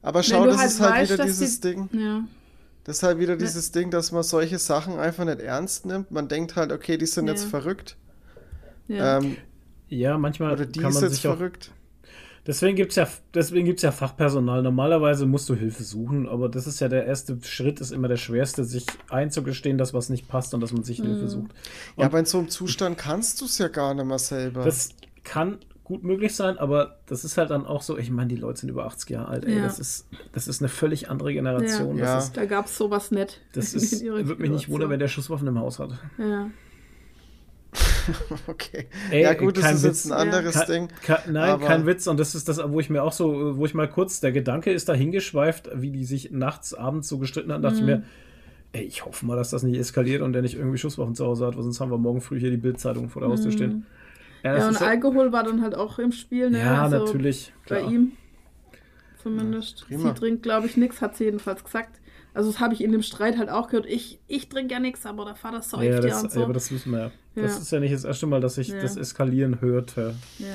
aber 0.02 0.24
schau, 0.24 0.44
du 0.46 0.50
das 0.52 0.58
halt 0.60 0.70
ist 0.72 0.80
halt 0.80 0.94
weißt, 0.94 1.14
wieder 1.14 1.26
dieses 1.26 1.60
die- 1.60 1.70
Ding. 1.76 1.90
Ja, 1.94 2.24
Das 2.86 2.98
ist 2.98 3.04
halt 3.04 3.18
wieder 3.20 3.38
dieses 3.38 3.72
Ding, 3.72 3.92
dass 3.92 4.12
man 4.12 4.24
solche 4.24 4.60
Sachen 4.60 5.00
einfach 5.00 5.24
nicht 5.26 5.40
ernst 5.40 5.86
nimmt. 5.86 6.12
Man 6.12 6.28
denkt 6.28 6.56
halt, 6.58 6.72
okay, 6.72 6.98
die 6.98 7.06
sind 7.06 7.28
Ja. 7.28 7.34
jetzt 7.34 7.46
verrückt. 7.46 7.96
ja. 8.88 9.18
Ähm, 9.20 9.38
Ja, 9.90 10.18
manchmal 10.18 10.54
oder 10.54 10.66
die 10.66 10.80
kann 10.80 10.90
ist 10.90 10.96
man 10.96 11.04
jetzt 11.04 11.16
sich 11.22 11.28
auch. 11.28 11.38
Deswegen 12.46 12.76
gibt 12.76 12.92
es 12.92 12.98
ja, 12.98 13.08
deswegen 13.34 13.66
gibt's 13.66 13.84
ja 13.84 13.92
Fachpersonal. 13.94 14.62
Normalerweise 14.64 15.26
musst 15.26 15.48
du 15.48 15.56
Hilfe 15.56 15.84
suchen, 15.84 16.28
aber 16.28 16.50
das 16.50 16.68
ist 16.68 16.82
ja 16.82 16.90
der 16.90 17.06
erste 17.06 17.38
Schritt, 17.44 17.80
ist 17.80 17.92
immer 17.92 18.10
der 18.10 18.18
schwerste, 18.18 18.66
sich 18.66 18.86
einzugestehen, 19.10 19.78
dass 19.78 19.94
was 19.94 20.10
nicht 20.10 20.28
passt 20.28 20.54
und 20.54 20.60
dass 20.60 20.74
man 20.74 20.84
sich 20.84 21.00
Mhm. 21.00 21.06
Hilfe 21.06 21.30
sucht. 21.30 21.52
Ja, 21.96 22.06
aber 22.06 22.20
in 22.20 22.26
so 22.26 22.40
einem 22.40 22.50
Zustand 22.50 22.98
kannst 22.98 23.40
du 23.40 23.46
es 23.46 23.58
ja 23.60 23.70
gar 23.70 23.94
nicht 23.94 24.06
mehr 24.06 24.20
selber. 24.20 24.64
Das 24.66 24.90
kann 25.24 25.60
gut 25.86 26.04
möglich 26.04 26.36
sein, 26.36 26.58
aber 26.58 26.98
das 27.08 27.24
ist 27.26 27.38
halt 27.38 27.50
dann 27.50 27.66
auch 27.66 27.82
so, 27.82 27.98
ich 27.98 28.10
meine, 28.10 28.30
die 28.30 28.38
Leute 28.38 28.62
sind 28.62 28.70
über 28.70 28.86
80 28.86 29.10
Jahre 29.10 29.28
alt, 29.30 29.46
ey. 29.46 29.58
Ja. 29.58 29.64
Das, 29.64 29.80
ist, 29.80 30.08
das 30.32 30.48
ist 30.48 30.62
eine 30.62 30.70
völlig 30.70 31.10
andere 31.10 31.34
Generation. 31.34 31.98
Ja. 31.98 32.16
Das 32.16 32.26
ist, 32.26 32.38
da 32.38 32.46
gab 32.46 32.66
es 32.66 32.78
sowas 32.78 33.12
nicht. 33.12 33.42
das 33.54 33.74
in 33.74 33.80
ist 33.82 34.02
ihrer 34.02 34.26
würde 34.28 34.42
mich 34.42 34.52
nicht 34.52 34.70
wundern, 34.70 34.90
wenn 34.90 35.00
der 35.00 35.08
Schusswaffen 35.10 35.48
im 35.48 35.60
Haus 35.60 35.80
hat. 35.80 35.92
Ja. 36.18 36.50
okay. 38.48 38.88
Ey, 39.12 39.22
ja, 39.24 39.34
gut, 39.34 39.58
das 39.58 39.74
ist 39.76 39.84
jetzt 39.84 40.06
ein 40.08 40.12
anderes 40.14 40.54
Kein- 40.56 40.68
Ding. 40.68 40.88
kein- 41.04 41.34
nein, 41.34 41.50
aber- 41.52 41.66
kein 41.66 41.86
Witz. 41.86 42.08
Und 42.08 42.20
das 42.20 42.36
ist 42.36 42.48
das, 42.50 42.60
wo 42.66 42.80
ich 42.80 42.90
mir 42.90 43.04
auch 43.04 43.14
so, 43.14 43.58
wo 43.58 43.66
ich 43.66 43.74
mal 43.74 43.88
kurz, 43.90 44.20
der 44.20 44.32
Gedanke 44.32 44.72
ist 44.72 44.90
da 44.90 44.94
hingeschweift, 44.94 45.70
wie 45.76 45.92
die 45.92 46.06
sich 46.06 46.32
nachts, 46.32 46.74
abends 46.74 47.08
so 47.10 47.18
gestritten 47.18 47.52
haben, 47.52 47.62
dachte 47.62 47.76
ich 47.76 47.82
Mhm. 47.82 47.88
mir, 47.88 48.04
ey, 48.74 48.84
ich 48.84 49.06
hoffe 49.06 49.26
mal, 49.26 49.36
dass 49.36 49.52
das 49.52 49.64
nicht 49.64 49.78
eskaliert 49.78 50.22
und 50.22 50.34
der 50.34 50.42
nicht 50.42 50.56
irgendwie 50.56 50.78
Schusswaffen 50.78 51.16
zu 51.16 51.26
Hause 51.26 51.46
hat, 51.48 51.56
weil 51.56 51.64
sonst 51.64 51.80
haben 51.80 51.92
wir 51.92 51.98
morgen 51.98 52.22
früh 52.22 52.40
hier 52.40 52.50
die 52.52 52.58
Bildzeitung 52.58 53.10
vor 53.10 53.22
der 53.22 53.30
Haustür 53.30 53.52
stehen. 53.52 53.86
Ja, 54.44 54.52
Mhm. 54.54 54.58
Ja, 54.60 54.68
und 54.68 54.82
Alkohol 54.82 55.32
war 55.32 55.44
dann 55.44 55.62
halt 55.62 55.74
auch 55.76 56.00
im 56.00 56.12
Spiel, 56.12 56.50
ne? 56.50 56.60
ja 56.60 56.84
Also 56.84 57.06
natürlich. 57.06 57.54
Bei 57.70 57.78
klar. 57.78 57.92
ihm. 57.92 58.12
Zumindest. 59.22 59.86
prima. 59.88 60.10
Sie 60.10 60.20
trinkt, 60.20 60.44
glaube 60.44 60.68
ich, 60.68 60.76
nichts, 60.76 61.02
hat 61.02 61.16
sie 61.16 61.24
jedenfalls 61.26 61.64
gesagt. 61.64 62.00
Also 62.34 62.52
das 62.52 62.60
habe 62.60 62.74
ich 62.74 62.84
in 62.84 62.92
dem 62.92 63.02
Streit 63.04 63.38
halt 63.38 63.50
auch 63.50 63.68
gehört. 63.68 63.86
Ich, 63.86 64.20
ich 64.28 64.50
trinke 64.50 64.74
ja 64.74 64.80
nichts, 64.80 65.06
aber 65.06 65.26
der 65.26 65.36
Vater 65.36 65.62
säuft 65.62 65.84
Ja, 65.84 65.92
ja, 65.96 66.00
das, 66.00 66.24
und 66.24 66.32
so. 66.32 66.40
ja, 66.40 66.46
aber 66.46 66.54
das 66.54 66.72
wissen 66.72 66.92
wir 66.92 67.00
ja. 67.00 67.12
Das 67.36 67.52
Ja. 67.56 67.58
ist 67.62 67.72
ja 67.72 67.80
nicht 67.80 67.94
das 67.94 68.04
erste 68.06 68.26
Mal, 68.26 68.42
dass 68.42 68.58
ich 68.58 68.70
Ja. 68.70 68.82
das 68.82 68.98
eskalieren 68.98 69.62
hörte. 69.62 70.16
ja. 70.40 70.48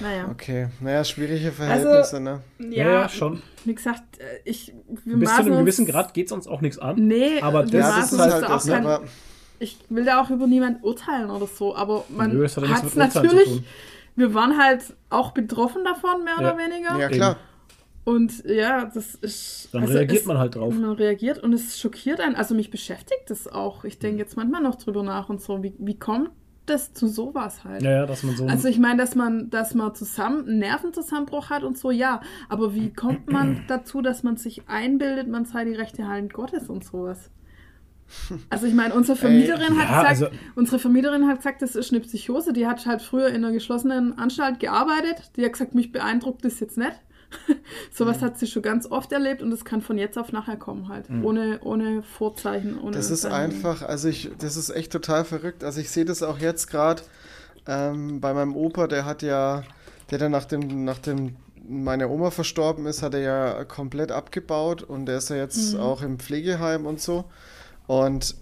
Naja. 0.00 0.26
Okay, 0.28 0.68
naja, 0.80 1.04
schwierige 1.04 1.52
Verhältnisse, 1.52 2.18
ne? 2.18 2.40
Ja, 2.58 2.90
ja, 3.02 3.08
schon. 3.08 3.42
Wie 3.64 3.74
gesagt, 3.76 4.18
äh, 4.18 4.24
ich, 4.44 4.72
wir 5.04 5.16
Bis 5.18 5.30
zu 5.32 5.36
einem 5.42 5.58
gewissen 5.58 5.86
Grad 5.86 6.14
geht 6.14 6.26
es 6.26 6.32
uns 6.32 6.48
auch 6.48 6.60
nichts 6.62 6.80
an. 6.80 6.96
Nee, 7.06 7.40
Aber 7.42 7.62
das 7.62 7.72
Ja, 7.72 8.00
ist 8.00 8.18
halt 8.18 8.32
da 8.42 8.48
das, 8.48 8.64
auch 8.68 8.72
kein, 8.72 8.84
aber 8.84 9.04
ich 9.60 9.78
will 9.88 10.04
da 10.04 10.20
auch 10.20 10.30
über 10.30 10.48
niemanden 10.48 10.82
urteilen 10.82 11.30
oder 11.30 11.46
so, 11.46 11.76
aber 11.76 12.04
man 12.08 12.32
Nö, 12.32 12.42
das 12.42 12.56
hat 12.56 12.64
ja 12.64 12.74
es 12.74 12.82
mit 12.82 12.92
Urteilen 12.94 13.10
zu 13.12 13.22
natürlich, 13.22 13.44
tun. 13.48 13.64
wir 14.16 14.34
waren 14.34 14.58
halt 14.58 14.82
auch 15.10 15.30
betroffen 15.30 15.84
davon, 15.84 16.24
mehr 16.24 16.34
Ja. 16.40 16.54
oder 16.54 16.58
weniger. 16.58 16.98
ja 16.98 17.08
klar. 17.08 17.36
Und 18.08 18.42
ja, 18.46 18.86
das 18.86 19.14
ist. 19.16 19.68
Dann 19.72 19.82
also 19.82 19.94
reagiert 19.94 20.20
es- 20.22 20.26
man 20.26 20.38
halt 20.38 20.54
drauf. 20.54 20.72
Man 20.74 20.92
reagiert 20.92 21.42
und 21.42 21.52
es 21.52 21.78
schockiert 21.78 22.20
einen. 22.20 22.36
Also 22.36 22.54
mich 22.54 22.70
beschäftigt 22.70 23.24
das 23.28 23.46
auch. 23.48 23.84
Ich 23.84 23.98
denke 23.98 24.18
jetzt 24.18 24.36
manchmal 24.36 24.62
noch 24.62 24.76
drüber 24.76 25.02
nach 25.02 25.28
und 25.28 25.42
so. 25.42 25.62
Wie, 25.62 25.74
wie 25.78 25.98
kommt 25.98 26.30
das 26.64 26.94
zu 26.94 27.06
sowas 27.06 27.64
halt? 27.64 27.82
Ja, 27.82 27.90
ja, 27.90 28.06
dass 28.06 28.22
man 28.22 28.34
so. 28.36 28.46
Also 28.46 28.68
ich 28.68 28.78
meine, 28.78 28.96
dass 28.96 29.14
man, 29.14 29.50
dass 29.50 29.74
man 29.74 29.94
zusammen 29.94 30.46
einen 30.48 30.58
Nervenzusammenbruch 30.58 31.50
hat 31.50 31.64
und 31.64 31.76
so, 31.76 31.90
ja. 31.90 32.22
Aber 32.48 32.74
wie 32.74 32.90
kommt 32.94 33.30
man 33.30 33.64
dazu, 33.68 34.00
dass 34.00 34.22
man 34.22 34.38
sich 34.38 34.66
einbildet, 34.68 35.28
man 35.28 35.44
sei 35.44 35.66
die 35.66 35.74
rechte 35.74 36.06
Hand 36.08 36.32
Gottes 36.32 36.70
und 36.70 36.84
sowas? 36.84 37.30
Also 38.48 38.66
ich 38.66 38.72
meine, 38.72 38.94
unsere 38.94 39.18
Vermieterin 39.18 39.74
ja, 39.76 39.80
hat 39.80 40.08
gesagt, 40.08 40.32
also- 40.32 40.48
unsere 40.54 40.78
Vermieterin 40.78 41.26
hat 41.26 41.36
gesagt, 41.38 41.60
das 41.60 41.76
ist 41.76 41.92
eine 41.92 42.00
Psychose. 42.00 42.54
Die 42.54 42.66
hat 42.66 42.86
halt 42.86 43.02
früher 43.02 43.28
in 43.28 43.44
einer 43.44 43.52
geschlossenen 43.52 44.16
Anstalt 44.16 44.60
gearbeitet. 44.60 45.32
Die 45.36 45.44
hat 45.44 45.52
gesagt, 45.52 45.74
mich 45.74 45.92
beeindruckt 45.92 46.42
das 46.42 46.58
jetzt 46.60 46.78
nicht. 46.78 46.98
Sowas 47.92 48.22
hat 48.22 48.38
sie 48.38 48.46
schon 48.46 48.62
ganz 48.62 48.86
oft 48.90 49.12
erlebt 49.12 49.42
und 49.42 49.50
das 49.50 49.64
kann 49.64 49.82
von 49.82 49.98
jetzt 49.98 50.18
auf 50.18 50.32
nachher 50.32 50.56
kommen 50.56 50.88
halt. 50.88 51.10
Ohne, 51.22 51.60
ohne 51.62 52.02
Vorzeichen. 52.02 52.78
Ohne 52.80 52.92
Das 52.92 53.10
ist 53.10 53.26
einfach, 53.26 53.82
also 53.82 54.08
ich, 54.08 54.30
das 54.38 54.56
ist 54.56 54.70
echt 54.70 54.92
total 54.92 55.24
verrückt. 55.24 55.64
Also 55.64 55.80
ich 55.80 55.90
sehe 55.90 56.04
das 56.04 56.22
auch 56.22 56.38
jetzt 56.38 56.70
gerade 56.70 57.02
ähm, 57.66 58.20
bei 58.20 58.32
meinem 58.32 58.56
Opa, 58.56 58.86
der 58.86 59.04
hat 59.04 59.22
ja, 59.22 59.62
der 60.10 60.18
dann 60.18 60.32
nach 60.32 60.46
dem, 60.46 60.84
nach 60.84 60.98
dem 60.98 61.36
meine 61.68 62.08
Oma 62.08 62.30
verstorben 62.30 62.86
ist, 62.86 63.02
hat 63.02 63.12
er 63.12 63.20
ja 63.20 63.64
komplett 63.64 64.10
abgebaut 64.10 64.82
und 64.82 65.06
der 65.06 65.18
ist 65.18 65.28
ja 65.28 65.36
jetzt 65.36 65.76
auch 65.76 66.00
im 66.02 66.18
Pflegeheim 66.18 66.86
und 66.86 67.00
so. 67.00 67.26
Und 67.86 68.36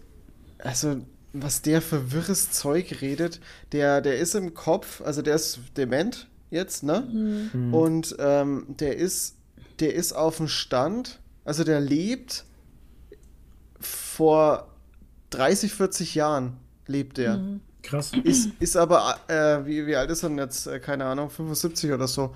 also, 0.59 0.99
was 1.32 1.62
der 1.62 1.82
für 1.82 2.12
wirres 2.12 2.53
Zeug 2.53 3.01
redet, 3.01 3.41
der, 3.72 4.01
der 4.01 4.18
ist 4.18 4.37
im 4.37 4.55
Kopf, 4.55 5.03
also 5.03 5.22
der 5.22 5.34
ist 5.34 5.59
dement 5.76 6.28
jetzt, 6.51 6.82
ne? 6.82 7.49
Mhm. 7.53 7.74
Und 7.74 8.16
ähm, 8.18 8.66
der 8.68 8.97
ist, 8.97 9.36
der 9.80 9.94
ist 9.94 10.12
auf 10.12 10.38
dem 10.38 10.49
Stand, 10.49 11.20
also 11.44 11.64
der 11.64 11.80
lebt 11.80 12.44
vor 13.80 14.68
30, 15.30 15.72
40 15.72 16.14
Jahren 16.14 16.57
lebt 16.86 17.18
der. 17.18 17.40
krass. 17.82 18.12
Ist, 18.24 18.51
ist 18.59 18.76
aber, 18.76 19.16
äh, 19.28 19.64
wie, 19.66 19.86
wie 19.86 19.97
alt 19.97 20.11
ist 20.11 20.22
er 20.22 20.28
denn 20.28 20.38
jetzt? 20.38 20.66
Äh, 20.66 20.80
Keine 20.80 21.05
Ahnung, 21.05 21.30
75 21.30 21.92
oder 21.92 22.09
so. 22.09 22.34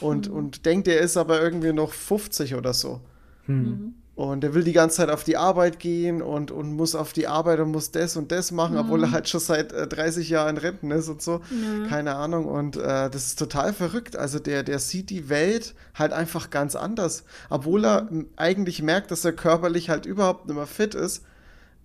Und, 0.00 0.28
und 0.28 0.66
denkt, 0.66 0.88
er 0.88 1.00
ist 1.00 1.16
aber 1.16 1.40
irgendwie 1.40 1.72
noch 1.72 1.92
50 1.92 2.54
oder 2.54 2.72
so. 2.72 3.00
Hm. 3.46 3.94
Und 4.14 4.44
er 4.44 4.52
will 4.52 4.62
die 4.62 4.74
ganze 4.74 4.96
Zeit 4.98 5.08
auf 5.08 5.24
die 5.24 5.38
Arbeit 5.38 5.78
gehen 5.78 6.20
und, 6.20 6.50
und 6.50 6.74
muss 6.74 6.94
auf 6.94 7.14
die 7.14 7.26
Arbeit 7.26 7.60
und 7.60 7.70
muss 7.70 7.92
das 7.92 8.14
und 8.16 8.30
das 8.30 8.52
machen, 8.52 8.76
obwohl 8.76 9.04
er 9.04 9.10
halt 9.10 9.26
schon 9.26 9.40
seit 9.40 9.72
äh, 9.72 9.86
30 9.86 10.28
Jahren 10.28 10.56
in 10.56 10.58
Renten 10.58 10.90
ist 10.90 11.08
und 11.08 11.22
so. 11.22 11.40
Keine 11.88 12.14
Ahnung. 12.16 12.44
Und 12.44 12.76
äh, 12.76 13.08
das 13.08 13.26
ist 13.28 13.38
total 13.38 13.72
verrückt. 13.72 14.14
Also 14.16 14.38
der, 14.38 14.64
der 14.64 14.80
sieht 14.80 15.08
die 15.08 15.30
Welt 15.30 15.74
halt 15.94 16.12
einfach 16.12 16.50
ganz 16.50 16.76
anders. 16.76 17.24
Obwohl 17.48 17.86
er 17.86 18.08
m, 18.10 18.26
eigentlich 18.36 18.82
merkt, 18.82 19.10
dass 19.10 19.24
er 19.24 19.32
körperlich 19.32 19.88
halt 19.88 20.04
überhaupt 20.04 20.46
nicht 20.46 20.56
mehr 20.56 20.66
fit 20.66 20.94
ist. 20.94 21.24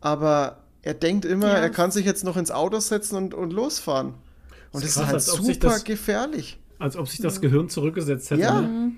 Aber 0.02 0.58
er 0.82 0.94
denkt 0.96 1.24
immer, 1.24 1.48
Ja. 1.48 1.54
er 1.56 1.70
kann 1.70 1.92
sich 1.92 2.06
jetzt 2.06 2.26
noch 2.26 2.36
ins 2.36 2.52
Auto 2.52 2.80
setzen 2.80 3.16
und, 3.16 3.34
und 3.34 3.54
losfahren. 3.54 4.16
Und 4.74 4.84
Ist 4.84 4.98
das 4.98 5.04
ist 5.06 5.10
krass, 5.12 5.28
halt 5.38 5.46
super 5.46 5.70
das- 5.70 5.84
gefährlich. 5.86 6.60
Als 6.78 6.98
ob 6.98 7.08
sich 7.08 7.22
das 7.22 7.40
Gehirn 7.42 7.70
zurückgesetzt 7.70 8.30
hätte. 8.32 8.42
Ja. 8.42 8.62
ne? 8.62 8.92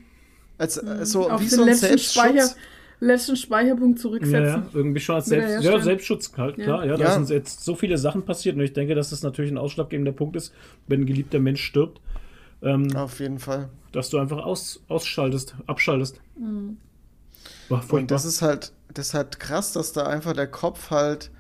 Als, 0.57 0.77
äh, 0.77 1.05
so 1.05 1.30
wie 1.39 1.47
so 1.47 1.61
ein 1.61 1.67
letzten, 1.69 1.97
Speicher, 1.99 2.34
Selbstschutz. 2.34 2.55
Letzten 3.00 3.36
Speicherpunkt 3.36 4.00
zurücksetzen. 4.00 4.43
ja, 4.43 4.64
irgendwie 4.74 5.00
schon 5.00 5.16
als 5.16 5.26
Selbst, 5.28 5.64
ja. 5.64 5.80
Selbstschutz 5.80 6.32
halt, 6.38 6.58
Ja. 6.58 6.64
klar. 6.66 6.86
Ja, 6.86 6.97
da 6.97 7.04
Ja. 7.06 7.12
sind 7.14 7.30
jetzt 7.30 7.64
so 7.64 7.76
viele 7.76 7.97
Sachen 7.97 8.24
passiert 8.24 8.56
und 8.56 8.62
ich 8.62 8.74
denke, 8.74 8.95
dass 8.95 9.10
das 9.12 9.24
natürlich 9.24 9.52
ein 9.52 9.58
ausschlaggebender 9.58 10.12
Punkt 10.12 10.36
ist, 10.36 10.54
wenn 10.88 11.02
ein 11.02 11.06
geliebter 11.06 11.39
Mensch 11.39 11.64
stirbt, 11.64 12.02
ähm, 12.62 12.93
Auf 12.95 13.20
jeden 13.20 13.39
Fall. 13.39 13.70
dass 13.93 14.10
du 14.10 14.18
einfach 14.20 14.43
aus, 14.43 14.84
ausschaltest, 14.89 15.56
abschaltest. 15.68 16.20
War 17.70 17.84
Und 17.93 18.12
das 18.12 18.26
ist 18.26 18.41
halt, 18.41 18.74
das 18.93 19.08
ist 19.10 19.14
halt 19.14 19.39
krass, 19.39 19.74
dass 19.74 19.93
da 19.93 20.04
einfach 20.08 20.34
der 20.34 20.47
Kopf 20.47 20.89
halt 20.91 21.32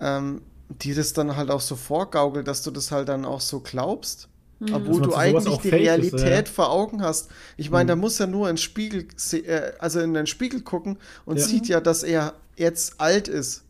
ähm, 0.00 0.42
dir 0.68 0.94
das 0.94 1.12
dann 1.12 1.36
halt 1.36 1.50
auch 1.50 1.60
so 1.60 1.76
vorgaukelt, 1.76 2.48
dass 2.48 2.62
du 2.62 2.70
das 2.70 2.90
halt 2.90 3.08
dann 3.08 3.24
auch 3.24 3.40
so 3.40 3.60
glaubst. 3.60 4.28
Dass 4.58 4.70
Obwohl 4.72 5.02
du 5.02 5.14
eigentlich 5.14 5.58
die 5.58 5.68
fähig 5.68 5.82
ist, 5.82 5.88
Realität 6.14 6.48
ja. 6.48 6.52
vor 6.54 6.70
Augen 6.70 7.02
hast. 7.02 7.30
Ich 7.58 7.70
meine, 7.70 7.88
da 7.88 7.96
muss 7.96 8.18
er 8.20 8.26
nur 8.26 8.48
in 8.48 8.54
den 8.54 8.58
Spiegel, 8.58 9.06
äh, 9.32 9.72
also 9.78 10.00
in 10.00 10.14
den 10.14 10.26
Spiegel 10.26 10.62
gucken 10.62 10.98
und 11.26 11.38
Ja. 11.38 11.44
sieht 11.44 11.68
ja, 11.68 11.80
dass 11.80 12.02
er 12.02 12.32
jetzt 12.56 12.98
alt 12.98 13.28
ist 13.28 13.64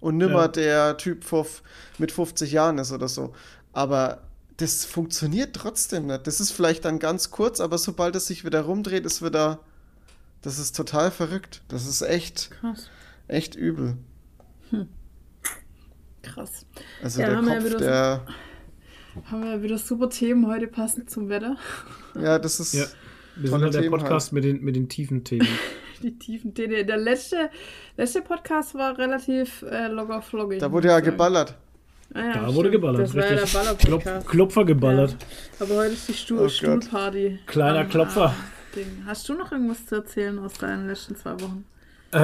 und 0.00 0.16
nimmer 0.16 0.42
Ja. 0.42 0.48
der 0.48 0.96
Typ 0.96 1.24
mit 1.98 2.10
50 2.10 2.50
Jahren 2.50 2.78
ist 2.78 2.90
oder 2.90 3.06
so. 3.06 3.32
Aber 3.72 4.22
das 4.56 4.84
funktioniert 4.84 5.54
trotzdem 5.54 6.06
nicht. 6.06 6.26
Das 6.26 6.40
ist 6.40 6.50
vielleicht 6.50 6.84
dann 6.84 6.98
ganz 6.98 7.30
kurz, 7.30 7.60
aber 7.60 7.78
sobald 7.78 8.16
es 8.16 8.26
sich 8.26 8.44
wieder 8.44 8.62
rumdreht, 8.62 9.06
ist 9.06 9.22
wieder, 9.24 9.60
das 10.42 10.58
ist 10.58 10.74
total 10.74 11.12
verrückt. 11.12 11.62
Das 11.68 11.86
ist 11.86 12.02
echt, 12.02 12.50
Krass. 12.60 12.88
echt 13.28 13.54
übel. 13.54 13.96
Krass. 16.22 16.66
Also 17.02 17.20
Ja, 17.20 17.28
der 17.28 17.40
ja 17.42 17.60
Kopf, 17.60 17.70
so- 17.70 17.78
der, 17.78 18.26
Haben 19.30 19.44
wir 19.44 19.62
wieder 19.62 19.78
super 19.78 20.10
Themen 20.10 20.46
heute 20.46 20.66
passend 20.66 21.08
zum 21.10 21.28
Wetter. 21.28 21.56
ja, 22.20 22.38
das 22.38 22.58
ist, 22.60 22.74
ja. 22.74 22.84
Wir 23.36 23.50
sind 23.50 23.62
halt 23.62 23.74
der 23.74 23.82
Themen 23.82 23.98
Podcast 23.98 24.32
mit, 24.32 24.44
den, 24.44 24.62
mit 24.62 24.76
den 24.76 24.88
tiefen 24.88 25.24
Themen. 25.24 25.46
Die 26.02 26.18
tiefen 26.18 26.52
Themen. 26.54 26.86
Der 26.86 26.96
letzte, 26.96 27.48
letzte 27.96 28.20
Podcast 28.22 28.74
war 28.74 28.98
relativ 28.98 29.62
äh, 29.62 29.86
locker 29.88 30.20
floggig. 30.20 30.58
da 30.60 30.70
wurde 30.70 30.88
ja 30.88 30.94
sagen. 30.94 31.06
geballert. 31.06 31.54
Ah, 32.12 32.18
ja, 32.20 32.26
Da 32.26 32.32
stimmt. 32.42 32.54
wurde 32.54 32.70
geballert, 32.70 33.00
Das 33.02 33.14
war 33.14 33.22
ja 33.24 33.34
der 33.34 33.42
richtig. 33.42 33.78
Klop, 33.78 34.26
Klopfer 34.26 34.64
geballert. 34.64 35.12
Ja. 35.12 35.64
Aber 35.66 35.76
heute 35.76 35.92
ist 35.94 36.08
die 36.08 36.12
Stuhl 36.14 36.40
Oh. 36.40 36.48
Stuhlparty. 36.48 37.38
Kleiner 37.46 37.80
Am, 37.80 37.88
Klopfer. 37.88 38.34
Ding. 38.76 39.02
Hast 39.06 39.28
du 39.28 39.34
noch 39.34 39.50
irgendwas 39.52 39.86
zu 39.86 39.94
erzählen 39.96 40.38
aus 40.40 40.54
deinen 40.54 40.86
letzten 40.88 41.16
zwei 41.16 41.32
Wochen? 41.40 41.64
Äh, 42.12 42.18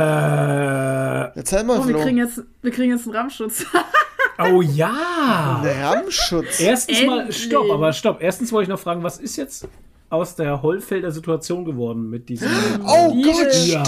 Erzähl 1.39 1.65
mal, 1.65 1.81
Oh, 1.81 1.89
wir 1.89 1.97
kriegen 1.97 2.19
jetzt, 2.19 2.43
wir 2.63 2.71
kriegen 2.71 2.93
jetzt 2.93 3.07
einen 3.07 3.17
Rammschutz. 3.17 3.65
oh 4.39 4.63
ja! 4.63 5.61
Ein 5.63 5.83
Rammschutz. 5.83 6.61
Erstens 6.61 7.05
mal, 7.07 7.21
Endlich. 7.21 7.43
stopp, 7.45 7.71
aber 7.71 7.93
stopp. 7.93 8.19
Erstens 8.21 8.53
wollte 8.53 8.65
ich 8.65 8.69
noch 8.69 8.79
fragen, 8.81 9.03
was 9.03 9.19
ist 9.19 9.37
jetzt 9.37 9.69
aus 10.09 10.35
der 10.35 10.61
Hollfelder 10.63 11.13
Situation 11.13 11.65
geworden 11.65 12.11
mit 12.11 12.29
diesem. 12.29 12.49
Oh 12.85 13.13
Liebe. 13.15 13.29
Gott, 13.29 13.55
ja, 13.67 13.85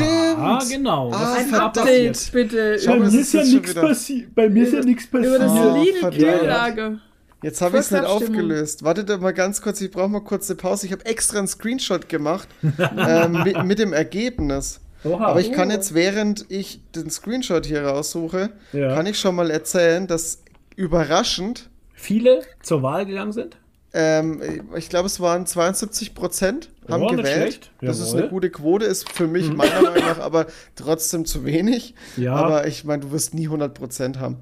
stimmt. 0.60 0.70
genau. 0.70 1.10
Ah, 1.12 1.20
Was 1.20 1.40
ist 1.40 1.52
da 1.52 1.56
verdammt. 1.58 1.74
passiert? 1.74 2.16
Update, 2.16 2.32
bitte. 2.32 2.78
Schau 2.78 2.90
mal, 2.96 2.98
Bei 3.00 3.10
mir 3.10 3.20
ist 3.20 3.32
ja 3.32 3.44
nichts 3.44 3.74
passiert. 3.74 4.34
Bei 4.34 4.48
mir 4.48 4.62
ist 4.64 4.72
ja 4.72 4.80
nichts 4.80 5.04
Über 5.06 5.20
das 5.38 5.52
passiert. 5.52 5.74
Oh, 6.02 6.08
Lidl-Kühllager. 6.08 6.98
Jetzt 7.42 7.60
habe 7.60 7.76
ich 7.76 7.80
es 7.80 7.90
nicht 7.90 8.04
aufgelöst. 8.04 8.84
Wartet 8.84 9.20
mal 9.20 9.32
ganz 9.32 9.60
kurz, 9.60 9.80
ich 9.80 9.90
brauche 9.90 10.08
mal 10.08 10.20
kurz 10.20 10.48
eine 10.48 10.56
Pause. 10.58 10.86
Ich 10.86 10.92
habe 10.92 11.04
extra 11.06 11.38
einen 11.38 11.48
Screenshot 11.48 12.08
gemacht 12.08 12.46
ähm, 12.96 13.42
mit, 13.42 13.64
mit 13.64 13.78
dem 13.80 13.92
Ergebnis. 13.92 14.80
Oha. 15.04 15.26
Aber 15.26 15.40
ich 15.40 15.52
kann 15.52 15.68
Oh. 15.68 15.72
jetzt, 15.72 15.94
während 15.94 16.46
ich 16.50 16.80
den 16.94 17.10
Screenshot 17.10 17.66
hier 17.66 17.84
raussuche, 17.84 18.50
Ja. 18.72 18.94
kann 18.94 19.06
ich 19.06 19.18
schon 19.18 19.34
mal 19.34 19.50
erzählen, 19.50 20.06
dass 20.06 20.42
überraschend, 20.76 21.68
Viele 21.94 22.42
zur 22.62 22.82
Wahl 22.82 23.06
gegangen 23.06 23.32
sind? 23.32 23.56
ähm, 23.94 24.40
ich 24.76 24.88
glaube, 24.88 25.06
es 25.06 25.20
waren 25.20 25.46
72 25.46 26.14
Prozent 26.14 26.70
haben 26.88 27.02
Oh, 27.04 27.06
gewählt. 27.08 27.70
Das 27.80 28.00
ist 28.00 28.14
eine 28.14 28.28
gute 28.28 28.50
Quote, 28.50 28.84
ist 28.86 29.08
für 29.12 29.26
mich 29.28 29.52
meiner 29.52 29.82
Meinung 29.82 30.00
nach 30.04 30.18
aber 30.18 30.46
trotzdem 30.76 31.24
zu 31.26 31.44
wenig. 31.44 31.94
Ja. 32.16 32.34
Aber 32.34 32.66
ich 32.66 32.84
meine, 32.84 33.02
du 33.02 33.12
wirst 33.12 33.34
nie 33.34 33.46
100 33.46 33.74
Prozent 33.74 34.18
haben. 34.18 34.38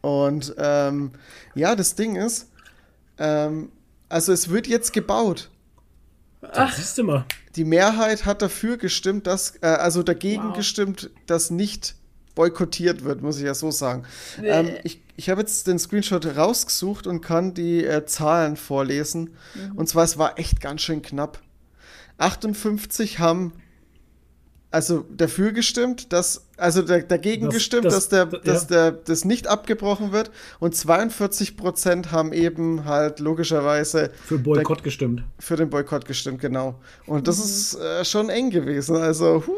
Und 0.00 0.54
ähm, 0.58 1.12
ja, 1.54 1.74
das 1.74 1.94
Ding 1.94 2.16
ist, 2.16 2.50
ähm, 3.18 3.72
also 4.08 4.32
es 4.32 4.50
wird 4.50 4.66
jetzt 4.66 4.92
gebaut. 4.92 5.48
Ach. 6.52 6.74
Siehst 6.74 6.98
du 6.98 7.04
mal. 7.04 7.24
Die 7.56 7.64
Mehrheit 7.64 8.26
hat 8.26 8.42
dafür 8.42 8.76
gestimmt, 8.76 9.26
dass, 9.26 9.54
äh, 9.62 9.66
also 9.66 10.02
dagegen 10.02 10.48
Wow. 10.48 10.56
gestimmt, 10.56 11.10
dass 11.26 11.50
nicht 11.50 11.94
boykottiert 12.34 13.04
wird, 13.04 13.22
muss 13.22 13.38
ich 13.38 13.44
ja 13.44 13.54
so 13.54 13.70
sagen. 13.70 14.04
Ähm, 14.42 14.70
ich 14.82 15.00
ich 15.16 15.30
habe 15.30 15.40
jetzt 15.40 15.68
den 15.68 15.78
Screenshot 15.78 16.26
rausgesucht 16.36 17.06
und 17.06 17.20
kann 17.20 17.54
die 17.54 17.84
äh, 17.84 18.04
Zahlen 18.04 18.56
vorlesen. 18.56 19.30
Und 19.76 19.88
zwar, 19.88 20.02
es 20.02 20.18
war 20.18 20.38
echt 20.40 20.60
ganz 20.60 20.82
schön 20.82 21.02
knapp. 21.02 21.40
58 22.18 23.18
haben 23.20 23.52
also 24.74 25.04
dafür 25.16 25.52
gestimmt, 25.52 26.12
dass, 26.12 26.46
also 26.56 26.82
da, 26.82 26.98
dagegen 26.98 27.46
Das- 27.46 27.54
gestimmt, 27.54 27.86
das- 27.86 27.94
dass, 27.94 28.08
der, 28.10 28.28
ja. 28.30 28.38
dass 28.44 28.66
der, 28.66 28.92
das 28.92 29.24
nicht 29.24 29.46
abgebrochen 29.46 30.12
wird. 30.12 30.30
Und 30.60 30.74
42 30.76 31.56
Prozent 31.56 32.12
haben 32.12 32.32
eben 32.32 32.84
halt 32.84 33.20
logischerweise 33.20 34.10
Für 34.24 34.38
Boykott 34.38 34.82
gestimmt. 34.84 35.22
für 35.38 35.56
den 35.56 35.70
Boykott 35.70 36.04
gestimmt, 36.04 36.40
genau. 36.40 36.74
Und 37.06 37.28
das 37.28 37.38
ist 37.38 37.74
äh, 37.76 38.04
schon 38.04 38.28
eng 38.28 38.50
gewesen. 38.50 38.96
Also, 38.96 39.44
huh. 39.46 39.52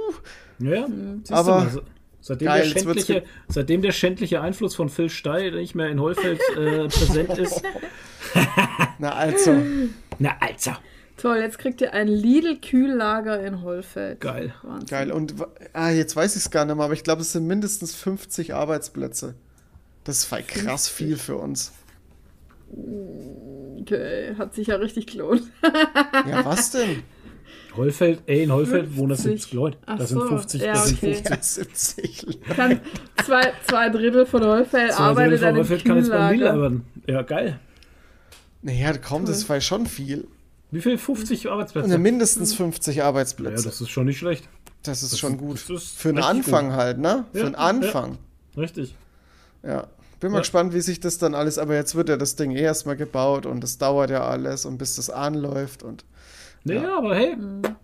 Ja, 0.59 0.87
Aber- 1.31 1.53
du 1.59 1.65
mal, 1.65 1.71
so- 1.71 1.83
Seitdem, 2.21 2.47
Geil, 2.49 2.63
der 2.73 2.81
schändliche, 2.81 3.23
seitdem 3.47 3.83
der 3.83 3.93
schändliche 3.93 4.41
Einfluss 4.41 4.75
von 4.75 4.89
Phil 4.89 5.09
Steil 5.11 5.53
nicht 5.53 5.77
mehr 5.77 5.89
in 5.91 6.01
Hollfeld 6.01 6.41
äh, 6.57 6.89
präsent 6.89 7.39
ist. 7.39 7.63
Na 8.99 9.11
also, 9.15 9.55
Na, 10.19 10.37
Alter. 10.41 10.81
Toll, 11.27 11.39
jetzt 11.39 11.59
kriegt 11.59 11.81
ihr 11.81 11.93
ein 11.93 12.07
Lidl-Kühllager 12.07 13.45
in 13.45 13.63
Hollfeld. 13.63 14.21
Geil. 14.21 14.55
Wahnsinn. 14.63 14.87
geil. 14.87 15.11
Und 15.11 15.35
ah, 15.73 15.91
jetzt 15.91 16.15
weiß 16.15 16.37
ich 16.37 16.43
es 16.43 16.51
gar 16.53 16.65
nicht 16.65 16.77
mehr, 16.77 16.85
aber 16.85 16.95
ich 16.95 17.03
glaube, 17.03 17.23
es 17.23 17.33
sind 17.33 17.49
mindestens 17.49 17.97
50 17.97 18.55
Arbeitsplätze. 18.55 19.35
Das 20.05 20.19
ist 20.19 20.27
voll 20.27 20.45
krass 20.45 20.89
viel 20.89 21.17
für 21.17 21.35
uns. 21.35 21.73
Okay, 23.81 24.37
hat 24.39 24.55
sich 24.55 24.69
ja 24.69 24.77
richtig 24.77 25.09
gelohnt. 25.09 25.43
Ja, 26.31 26.45
was 26.45 26.71
denn? 26.71 27.03
Hollfeld, 27.77 28.21
ey, 28.27 28.45
in 28.45 28.53
Hollfeld 28.53 28.85
50. 28.85 28.97
wohnen 28.97 29.09
das 29.09 29.23
70 29.25 29.53
Leute. 29.53 29.79
Ach 29.85 29.99
Das 29.99 30.11
sind 30.11 30.21
so, 30.21 30.29
50, 30.29 30.63
ja, 30.63 30.73
das 30.75 30.87
sind 30.87 30.99
okay. 30.99 31.15
50. 31.15 31.29
Ja, 31.29 31.43
70. 31.43 32.41
Kann, 32.55 32.81
zwei, 33.25 33.53
zwei 33.67 33.89
Drittel 33.89 34.27
von 34.27 34.45
Hollfeld 34.45 34.93
Zwei 34.93 35.13
Drittel 35.13 35.35
arbeitet 35.35 35.39
von 35.41 35.49
an 35.49 35.55
dem 35.55 35.59
Hollfeld 35.59 35.85
kann 35.85 35.97
jetzt 35.97 36.11
beim 36.11 36.33
Lidl 36.35 36.47
arbeiten. 36.47 36.85
Ja, 37.09 37.23
geil. 37.23 37.59
Naja, 38.63 38.93
komm, 38.97 39.25
das 39.25 39.49
war 39.49 39.61
schon 39.61 39.87
viel. 39.87 40.29
Wie 40.71 40.81
viel? 40.81 40.99
50 40.99 41.49
Arbeitsplätze? 41.51 41.89
Ne, 41.89 41.99
mindestens 41.99 42.55
50 42.55 42.97
ja, 42.97 43.05
Arbeitsplätze. 43.07 43.65
das 43.65 43.81
ist 43.81 43.89
schon 43.91 44.07
nicht 44.07 44.19
schlecht. 44.19 44.49
das 44.83 45.03
ist 45.03 45.13
das 45.13 45.19
schon 45.19 45.35
ist- 45.35 45.39
gut. 45.39 45.55
das 45.71 45.71
ist 45.85 45.99
Für 45.99 46.09
einen 46.11 46.19
Anfang 46.19 46.69
gut. 46.69 46.77
halt, 46.77 46.99
ne? 46.99 47.25
Für 47.33 47.39
Ja, 47.39 47.45
einen 47.47 47.55
ja. 47.55 47.59
Anfang. 47.61 48.19
Richtig. 48.57 48.95
Ja. 49.63 49.87
Bin 50.21 50.31
mal 50.33 50.39
Ja. 50.39 50.41
gespannt, 50.43 50.73
wie 50.75 50.81
sich 50.81 50.99
das 51.01 51.19
dann 51.19 51.35
alles, 51.35 51.59
aber 51.59 51.75
jetzt 51.75 51.95
wird 51.95 52.09
ja 52.09 52.17
das 52.17 52.37
Ding 52.37 52.51
eh 52.51 52.61
erstmal 52.63 52.97
gebaut 52.97 53.45
und 53.47 53.63
es 53.63 53.79
dauert 53.79 54.11
ja 54.11 54.25
alles 54.25 54.65
und 54.65 54.79
bis 54.79 54.97
das 54.97 55.11
anläuft 55.11 55.83
und 55.83 56.05
Naja, 56.65 56.83
Ja. 56.83 56.99
aber 56.99 57.15
hey, 57.15 57.37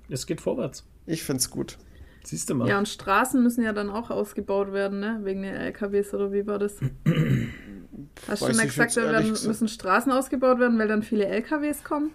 es 0.08 0.26
geht 0.26 0.40
vorwärts. 0.40 0.84
ich 1.06 1.22
find's 1.22 1.50
gut. 1.50 1.76
Siehst 2.24 2.50
du 2.50 2.54
mal. 2.54 2.68
Ja, 2.68 2.78
und 2.78 2.88
Straßen 2.88 3.42
müssen 3.42 3.62
ja 3.64 3.72
dann 3.72 3.90
auch 3.90 4.10
ausgebaut 4.10 4.72
werden, 4.72 5.00
ne? 5.00 5.20
Wegen 5.24 5.42
den 5.42 5.54
LKWs 5.54 6.14
oder 6.14 6.32
wie 6.32 6.46
war 6.46 6.58
das? 6.58 6.74
Hast 8.28 8.42
du 8.42 8.46
schon 8.46 8.56
ich 8.56 8.62
gesagt, 8.62 8.96
da 8.96 9.20
müssen 9.20 9.68
Straßen 9.68 10.10
ausgebaut 10.12 10.58
werden, 10.58 10.78
weil 10.78 10.88
dann 10.88 11.02
viele 11.02 11.26
LKWs 11.26 11.82
kommen? 11.84 12.12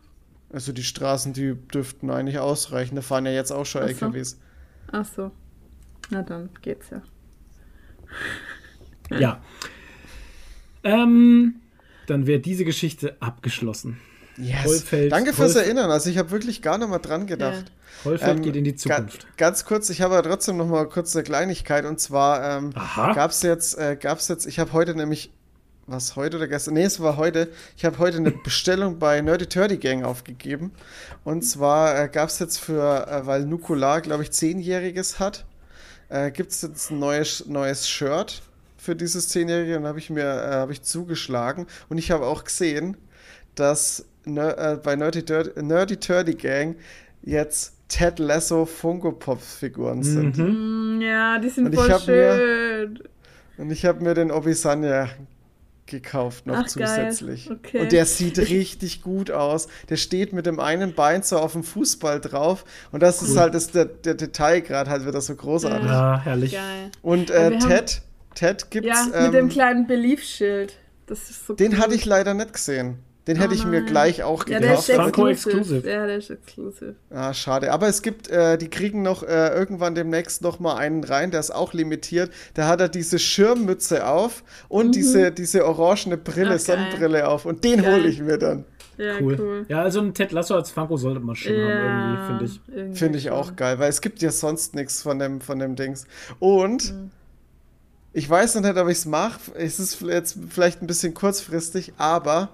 Also 0.49 0.71
die 0.71 0.83
Straßen, 0.83 1.33
die 1.33 1.55
dürften 1.55 2.09
eigentlich 2.09 2.39
ausreichen. 2.39 2.95
Da 2.95 3.01
fahren 3.01 3.25
ja 3.25 3.31
jetzt 3.33 3.51
auch 3.51 3.65
schon 3.65 3.81
Ach 3.83 3.89
so. 3.89 4.05
LKWs. 4.05 4.39
Ach 4.91 5.05
so. 5.05 5.31
Na 6.09 6.21
dann 6.23 6.49
geht's 6.61 6.89
ja. 6.89 7.01
Ja. 9.17 9.41
Ähm, 10.83 11.55
dann 12.07 12.27
wäre 12.27 12.39
diese 12.39 12.63
Geschichte 12.65 13.17
abgeschlossen. 13.19 13.99
Yes. 14.37 14.65
Hollfeld- 14.65 15.11
Danke 15.11 15.33
fürs 15.33 15.55
Hollf- 15.55 15.65
Erinnern. 15.65 15.89
Also 15.91 16.09
ich 16.09 16.17
habe 16.17 16.29
wirklich 16.31 16.61
gar 16.61 16.77
nicht 16.77 16.87
mal 16.89 16.99
dran 16.99 17.25
gedacht. 17.25 17.71
Hollfeld 18.05 18.37
Ähm, 18.37 18.43
geht 18.43 18.55
in 18.55 18.63
die 18.63 18.73
Ga 18.73 18.77
Zukunft. 18.77 19.27
ganz 19.37 19.65
kurz, 19.65 19.89
ich 19.89 20.01
habe 20.01 20.15
aber 20.15 20.29
trotzdem 20.29 20.57
noch 20.57 20.67
mal 20.67 20.87
kurz 20.87 21.15
eine 21.15 21.23
Kleinigkeit 21.23 21.83
und 21.85 21.99
zwar 21.99 22.57
ähm, 22.59 22.69
gab 22.95 23.31
es 23.31 23.41
jetzt, 23.41 23.77
äh, 23.79 23.97
gab's 23.99 24.27
jetzt, 24.27 24.45
ich 24.45 24.59
habe 24.59 24.71
heute 24.73 24.93
nämlich, 24.93 25.31
was 25.87 26.15
heute 26.15 26.37
oder 26.37 26.47
gestern? 26.47 26.73
Nee, 26.75 26.83
es 26.83 26.99
war 26.99 27.17
heute. 27.17 27.49
Ich 27.77 27.85
habe 27.85 27.97
heute 27.97 28.17
eine 28.17 28.31
Bestellung 28.43 28.99
bei 28.99 29.21
Nerdy 29.21 29.47
Turdy 29.47 29.77
Gang 29.77 30.03
aufgegeben. 30.03 30.71
Und 31.23 31.43
zwar 31.43 32.03
äh, 32.03 32.09
gab 32.09 32.29
es 32.29 32.39
jetzt 32.39 32.59
für, 32.59 33.07
äh, 33.07 33.25
weil 33.25 33.45
Nukular, 33.45 34.01
glaube 34.01 34.23
ich, 34.23 34.31
Zehnjähriges 34.31 35.19
hat, 35.19 35.45
äh, 36.09 36.29
gibt 36.31 36.51
es 36.51 36.61
jetzt 36.61 36.91
ein 36.91 36.99
neues, 36.99 37.45
neues 37.47 37.87
Shirt 37.87 38.41
für 38.77 38.95
dieses 38.95 39.29
Zehnjährige 39.29 39.77
und 39.77 39.85
habe 39.87 39.99
ich 39.99 40.09
mir 40.09 40.23
äh, 40.23 40.55
habe 40.55 40.73
ich 40.73 40.81
zugeschlagen. 40.81 41.67
Und 41.89 41.97
ich 41.97 42.11
habe 42.11 42.25
auch 42.25 42.43
gesehen, 42.43 42.97
dass 43.55 44.05
Ner 44.25 44.57
äh, 44.57 44.75
bei 44.77 44.95
Nerdy, 44.95 45.23
Turdy, 45.23 45.61
Nerdy 45.63 45.97
Turdy 45.97 46.35
Gang 46.35 46.75
jetzt 47.23 47.73
Ted 47.87 48.19
Lasso 48.19 48.65
Funko 48.65 49.13
Pop 49.13 49.41
Figuren 49.41 50.03
sind. 50.03 50.37
Mhm. 50.37 50.97
Mm, 50.97 51.01
Ja, 51.01 51.39
die 51.39 51.49
sind 51.49 51.73
voll 51.73 51.91
hab 51.91 52.01
schön. 52.01 52.99
Und 53.57 53.71
ich 53.71 53.85
habe 53.85 54.03
mir 54.03 54.13
den 54.13 54.31
Obisanya 54.31 55.09
gekauft 55.87 56.45
noch 56.45 56.57
Ach, 56.57 56.67
zusätzlich. 56.67 57.49
Okay. 57.49 57.81
Und 57.81 57.91
der 57.91 58.05
sieht 58.05 58.37
richtig 58.37 59.01
gut 59.01 59.31
aus. 59.31 59.67
Der 59.89 59.97
steht 59.97 60.33
mit 60.33 60.45
dem 60.45 60.59
einen 60.59 60.93
Bein 60.93 61.23
so 61.23 61.37
auf 61.39 61.53
dem 61.53 61.63
Fußball 61.63 62.21
drauf 62.21 62.65
und 62.91 63.01
das 63.01 63.21
ist 63.21 63.31
Cool. 63.31 63.39
halt 63.39 63.55
das, 63.55 63.71
der, 63.71 63.85
der 63.85 64.13
Detailgrad 64.13 64.87
halt 64.89 65.07
wieder 65.07 65.21
so 65.21 65.35
großartig. 65.35 65.87
Ja, 65.89 66.19
herrlich. 66.23 66.51
Geil. 66.53 66.91
Und 67.01 67.29
äh, 67.31 67.57
Ted, 67.59 68.01
Ted 68.35 68.69
gibt's. 68.69 68.89
Ja, 68.89 69.21
mit 69.23 69.33
dem 69.33 69.45
ähm, 69.45 69.49
kleinen 69.49 69.87
Beliefschild. 69.87 70.77
Das 71.07 71.29
ist 71.29 71.47
so 71.47 71.53
den 71.53 71.73
cool. 71.73 71.77
hatte 71.79 71.95
ich 71.95 72.05
leider 72.05 72.33
nicht 72.33 72.53
gesehen. 72.53 72.99
Den 73.27 73.35
hätte 73.37 73.51
Oh 73.51 73.53
ich 73.55 73.65
mir 73.65 73.81
nein. 73.81 73.85
gleich 73.85 74.23
auch 74.23 74.47
Ja, 74.47 74.59
der 74.59 74.75
ist 74.75 74.87
gekauft. 74.87 74.99
aber- 74.99 75.03
Funko 75.13 75.27
exclusive. 75.27 75.89
Ja, 75.89 76.07
der 76.07 76.17
ist 76.17 76.29
exclusive. 76.29 76.95
Ah, 77.09 77.33
schade. 77.33 77.71
Aber 77.73 77.87
es 77.87 78.01
gibt, 78.01 78.29
äh, 78.29 78.57
die 78.57 78.69
kriegen 78.69 79.01
noch 79.01 79.21
äh, 79.23 79.49
irgendwann 79.53 79.95
demnächst 79.95 80.41
noch 80.41 80.59
mal 80.59 80.75
einen 80.77 81.03
rein, 81.03 81.31
der 81.31 81.41
ist 81.41 81.51
auch 81.53 81.73
limitiert. 81.73 82.31
Da 82.53 82.67
hat 82.67 82.79
er 82.81 82.89
diese 82.89 83.19
Schirmmütze 83.19 84.07
auf 84.07 84.43
und 84.69 84.95
diese, 84.95 85.31
diese 85.31 85.65
orangene 85.65 86.17
Brille, 86.17 86.51
Mhm. 86.51 86.57
Ach, 86.61 86.65
geil. 86.65 86.77
Sonnenbrille 86.77 87.27
auf. 87.27 87.45
Und 87.45 87.63
den 87.63 87.85
hole 87.85 88.07
ich 88.07 88.21
mir 88.21 88.37
dann. 88.37 88.63
Ja, 88.97 89.19
Cool. 89.21 89.37
cool. 89.39 89.65
Ja, 89.67 89.83
also 89.83 89.99
ein 89.99 90.13
Ted 90.15 90.31
Lasso 90.31 90.55
als 90.55 90.71
Funko 90.71 90.97
sollte 90.97 91.19
man 91.19 91.35
schon 91.35 91.51
haben, 91.53 92.17
irgendwie, 92.39 92.47
finde 92.47 92.91
ich. 92.93 92.97
Finde 92.97 93.17
ich 93.19 93.29
auch 93.29 93.55
geil, 93.55 93.77
weil 93.77 93.89
es 93.89 94.01
gibt 94.01 94.21
ja 94.23 94.31
sonst 94.31 94.73
nichts 94.73 95.03
von 95.03 95.19
dem, 95.19 95.39
von 95.39 95.59
dem 95.59 95.75
Dings. 95.75 96.07
Und 96.39 96.93
Mhm. 96.93 97.11
ich 98.13 98.27
weiß 98.27 98.55
noch 98.55 98.63
nicht, 98.63 98.75
ob 98.77 98.87
ich 98.87 98.97
es 98.97 99.05
mache. 99.05 99.39
Es 99.55 99.79
ist 99.79 100.01
jetzt 100.01 100.37
vielleicht 100.49 100.81
ein 100.81 100.87
bisschen 100.87 101.13
kurzfristig, 101.13 101.93
aber 101.99 102.49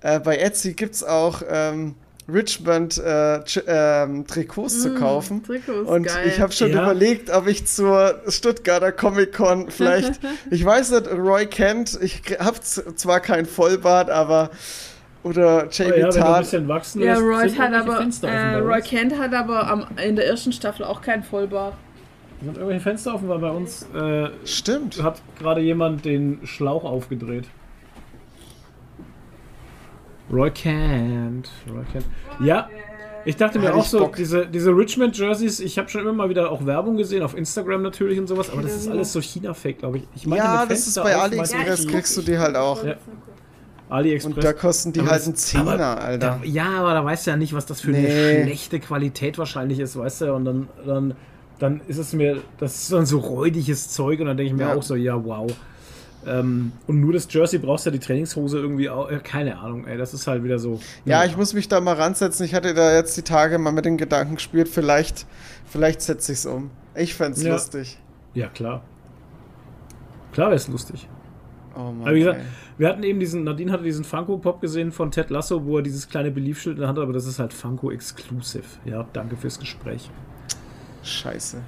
äh, 0.00 0.20
bei 0.20 0.36
Etsy 0.38 0.74
gibt 0.74 0.94
es 0.94 1.04
auch 1.04 1.42
ähm, 1.48 1.94
Richmond 2.28 2.98
äh, 2.98 3.40
ähm, 3.68 4.26
Trikots 4.26 4.82
zu 4.82 4.90
Mm, 4.90 4.94
kaufen. 4.96 5.42
Trikots, 5.44 5.88
Und 5.88 6.04
geil. 6.06 6.26
ich 6.26 6.40
habe 6.40 6.52
schon 6.52 6.70
Ja. 6.72 6.82
überlegt, 6.82 7.30
ob 7.30 7.46
ich 7.46 7.66
zur 7.66 8.20
Stuttgarter 8.28 8.90
Comic 8.92 9.32
Con 9.32 9.70
vielleicht, 9.70 10.20
ich 10.50 10.64
weiß 10.64 10.90
nicht, 10.92 11.06
Roy 11.12 11.46
Kent, 11.46 11.98
ich 12.02 12.22
habe 12.40 12.60
zwar 12.60 13.20
kein 13.20 13.46
Vollbart, 13.46 14.10
aber 14.10 14.50
oder 15.22 15.64
Oh 15.64 15.68
Jamie 15.70 15.90
ja, 15.98 16.06
wenn 16.06 16.12
du 16.14 16.18
ein 16.18 16.24
Tart. 16.24 16.44
bisschen 16.44 16.68
wachsen 16.68 17.02
Ja, 17.02 17.14
Roy 17.18 17.48
hat 17.50 17.74
aber, 17.74 18.00
äh, 18.22 18.54
Roy. 18.56 18.80
Kent 18.82 19.18
hat 19.18 19.34
aber 19.34 19.68
am, 19.68 19.86
in 20.04 20.16
der 20.16 20.26
ersten 20.26 20.52
Staffel 20.52 20.84
auch 20.84 21.00
kein 21.02 21.22
Vollbart. 21.22 21.74
Sind 22.40 22.56
irgendwelche 22.56 22.82
Fenster 22.82 23.14
offen, 23.14 23.28
weil 23.28 23.38
bei 23.38 23.50
uns 23.50 23.86
äh, 23.94 24.28
Stimmt. 24.44 25.02
hat 25.02 25.22
gerade 25.38 25.60
jemand 25.62 26.04
den 26.04 26.40
Schlauch 26.44 26.84
aufgedreht. 26.84 27.44
Roy 30.32 30.50
Kent. 30.50 31.48
Roy 31.72 31.84
Kent. 31.92 32.04
Ja, 32.40 32.68
ich 33.24 33.36
dachte 33.36 33.58
mir 33.58 33.68
Hatte 33.68 33.78
auch 33.78 33.84
so, 33.84 33.98
Bock. 34.00 34.16
diese, 34.16 34.46
diese 34.46 34.70
Richmond 34.70 35.16
Jerseys, 35.18 35.58
ich 35.60 35.78
habe 35.78 35.88
schon 35.88 36.02
immer 36.02 36.12
mal 36.12 36.28
wieder 36.28 36.50
auch 36.50 36.64
Werbung 36.64 36.96
gesehen, 36.96 37.22
auf 37.22 37.36
Instagram 37.36 37.82
natürlich 37.82 38.18
und 38.18 38.26
sowas, 38.28 38.50
aber 38.50 38.62
das 38.62 38.74
ist 38.74 38.88
alles 38.88 39.12
so 39.12 39.20
China-Fake, 39.20 39.78
glaube 39.78 39.98
ich. 39.98 40.04
ich 40.14 40.26
meine, 40.26 40.42
Ja, 40.42 40.66
das 40.66 40.86
ist 40.86 40.94
bei 41.02 41.16
AliExpress, 41.16 41.80
ich, 41.84 41.88
kriegst 41.88 42.16
du 42.16 42.22
die 42.22 42.38
halt 42.38 42.54
auch. 42.56 42.84
Ja. 42.84 42.94
AliExpress. 43.88 44.34
Und 44.36 44.44
da 44.44 44.52
kosten 44.52 44.92
die 44.92 45.00
Aber 45.00 45.10
halt 45.10 45.24
einen 45.24 45.34
Zehner, 45.36 45.72
aber 45.72 46.00
Alter. 46.02 46.38
Da, 46.40 46.44
ja, 46.44 46.68
aber 46.80 46.92
da 46.94 47.04
weißt 47.04 47.26
du 47.26 47.30
ja 47.32 47.36
nicht, 47.36 47.52
was 47.52 47.66
das 47.66 47.80
für 47.80 47.88
eine 47.88 48.00
Nee. 48.00 48.42
schlechte 48.44 48.80
Qualität 48.80 49.38
wahrscheinlich 49.38 49.78
ist, 49.80 49.96
weißt 49.96 50.22
du? 50.22 50.32
Und 50.34 50.44
dann, 50.44 50.68
dann, 50.84 51.14
dann 51.58 51.80
ist 51.86 51.98
es 51.98 52.12
mir, 52.12 52.38
das 52.58 52.76
ist 52.82 52.92
dann 52.92 53.06
so 53.06 53.18
räudiges 53.18 53.88
Zeug 53.90 54.20
und 54.20 54.26
dann 54.26 54.36
denke 54.36 54.52
ich 54.52 54.56
mir 54.58 54.68
Ja. 54.68 54.74
auch 54.74 54.82
so, 54.82 54.94
ja, 54.96 55.24
wow. 55.24 55.46
Ähm, 56.26 56.72
und 56.86 57.00
nur 57.00 57.12
das 57.12 57.26
Jersey 57.30 57.58
brauchst 57.58 57.86
du 57.86 57.90
ja 57.90 57.92
die 57.96 58.04
Trainingshose 58.04 58.58
irgendwie 58.58 58.90
auch, 58.90 59.08
äh, 59.10 59.18
keine 59.18 59.58
Ahnung, 59.58 59.86
ey, 59.86 59.96
das 59.96 60.12
ist 60.12 60.26
halt 60.26 60.42
wieder 60.42 60.58
so. 60.58 60.80
Ja, 61.04 61.24
ich 61.24 61.36
muss 61.36 61.54
mich 61.54 61.68
da 61.68 61.80
mal 61.80 61.94
ransetzen. 61.94 62.44
Ich 62.44 62.54
hatte 62.54 62.74
da 62.74 62.94
jetzt 62.94 63.16
die 63.16 63.22
Tage 63.22 63.58
mal 63.58 63.72
mit 63.72 63.84
den 63.84 63.96
Gedanken 63.96 64.34
gespielt, 64.36 64.68
vielleicht, 64.68 65.26
vielleicht 65.66 66.02
setze 66.02 66.32
ich 66.32 66.38
es 66.38 66.46
um. 66.46 66.70
Ich 66.94 67.14
fänd's 67.14 67.42
Ja. 67.42 67.52
lustig. 67.52 67.98
Ja, 68.34 68.48
klar. 68.48 68.82
Klar 70.32 70.48
wäre 70.48 70.56
es 70.56 70.68
lustig. 70.68 71.08
Oh 71.74 71.92
Mann. 71.92 72.02
Aber 72.02 72.14
wie 72.14 72.20
gesagt, 72.20 72.38
ey. 72.40 72.44
wir 72.78 72.88
hatten 72.88 73.02
eben 73.02 73.20
diesen, 73.20 73.44
Nadine 73.44 73.70
hatte 73.70 73.84
diesen 73.84 74.04
Funko-Pop 74.04 74.60
gesehen 74.60 74.92
von 74.92 75.10
Ted 75.10 75.30
Lasso, 75.30 75.64
wo 75.64 75.76
er 75.76 75.82
dieses 75.82 76.08
kleine 76.08 76.30
Beliefschild 76.30 76.76
in 76.76 76.80
der 76.80 76.88
Hand 76.88 76.98
hat, 76.98 77.04
aber 77.04 77.12
das 77.12 77.26
ist 77.26 77.38
halt 77.38 77.52
Funko 77.52 77.90
Exclusive. 77.90 78.64
Ja, 78.84 79.06
danke 79.12 79.36
fürs 79.36 79.58
Gespräch. 79.58 80.10
Scheiße. 81.02 81.58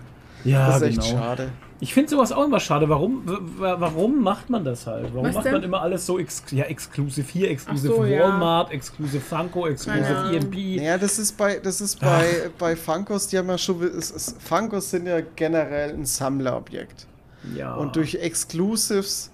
Ja, 0.44 0.68
Das 0.68 0.76
ist 0.76 0.82
echt 0.82 1.00
genau. 1.00 1.10
schade. 1.22 1.50
Ich 1.80 1.94
finde 1.94 2.10
sowas 2.10 2.32
auch 2.32 2.44
immer 2.44 2.58
schade. 2.58 2.88
Warum, 2.88 3.22
warum 3.58 4.20
macht 4.20 4.50
man 4.50 4.64
das 4.64 4.86
halt? 4.86 5.12
Warum 5.12 5.26
Was 5.28 5.34
macht 5.36 5.46
denn? 5.46 5.52
man 5.52 5.62
immer 5.62 5.80
alles 5.80 6.06
so 6.06 6.18
ex 6.18 6.42
ja, 6.50 6.64
exklusiv 6.64 7.28
hier, 7.30 7.50
exklusiv 7.50 7.90
so, 7.90 8.04
ja. 8.04 8.24
Walmart, 8.24 8.72
exklusiv 8.72 9.22
Funko, 9.24 9.66
exklusiv 9.68 10.08
Ja. 10.08 10.30
EMP? 10.32 10.54
Ja, 10.56 10.98
das 10.98 11.20
ist 11.20 11.36
bei, 11.36 11.58
das 11.58 11.80
ist 11.80 12.00
bei, 12.00 12.50
bei 12.58 12.74
Funkos, 12.74 13.28
die 13.28 13.38
haben 13.38 13.48
ja 13.48 13.58
schon, 13.58 13.80
es, 13.82 14.10
es, 14.10 14.34
Funkos 14.40 14.90
sind 14.90 15.06
ja 15.06 15.20
generell 15.36 15.90
ein 15.94 16.04
Sammlerobjekt. 16.04 17.06
Ja. 17.54 17.74
Und 17.74 17.94
durch 17.94 18.16
Exclusives 18.16 19.30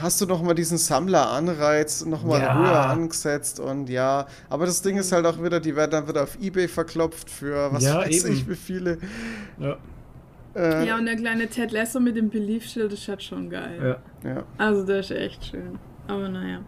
hast 0.00 0.20
du 0.20 0.26
nochmal 0.26 0.54
diesen 0.54 0.78
Sammleranreiz 0.78 2.04
nochmal 2.04 2.40
Ja. 2.40 2.58
höher 2.58 2.86
angesetzt 2.90 3.60
und 3.60 3.88
ja, 3.88 4.26
aber 4.48 4.66
das 4.66 4.82
Ding 4.82 4.96
ist 4.96 5.12
halt 5.12 5.26
auch 5.26 5.42
wieder, 5.42 5.60
die 5.60 5.74
werden 5.76 5.90
dann 5.92 6.08
wieder 6.08 6.22
auf 6.24 6.36
Ebay 6.40 6.68
verklopft 6.68 7.30
für 7.30 7.72
was 7.72 7.82
Ja, 7.84 7.98
weiß 7.98 8.24
eben. 8.24 8.34
ich 8.34 8.48
wie 8.48 8.54
viele. 8.56 8.98
ja, 9.58 9.76
Äh, 10.56 10.86
Ja, 10.86 10.96
und 10.98 11.06
der 11.06 11.16
kleine 11.16 11.48
Ted 11.48 11.72
Lasso 11.72 11.98
mit 12.00 12.16
dem 12.16 12.30
Beliefschild 12.30 12.92
ist 12.92 13.08
halt 13.08 13.22
schon 13.22 13.50
geil. 13.50 13.98
ja. 14.24 14.30
ja. 14.30 14.42
Also 14.58 14.84
der 14.84 15.00
ist 15.00 15.10
echt 15.10 15.46
schön. 15.46 15.78
Aber 16.06 16.28
naja. 16.28 16.60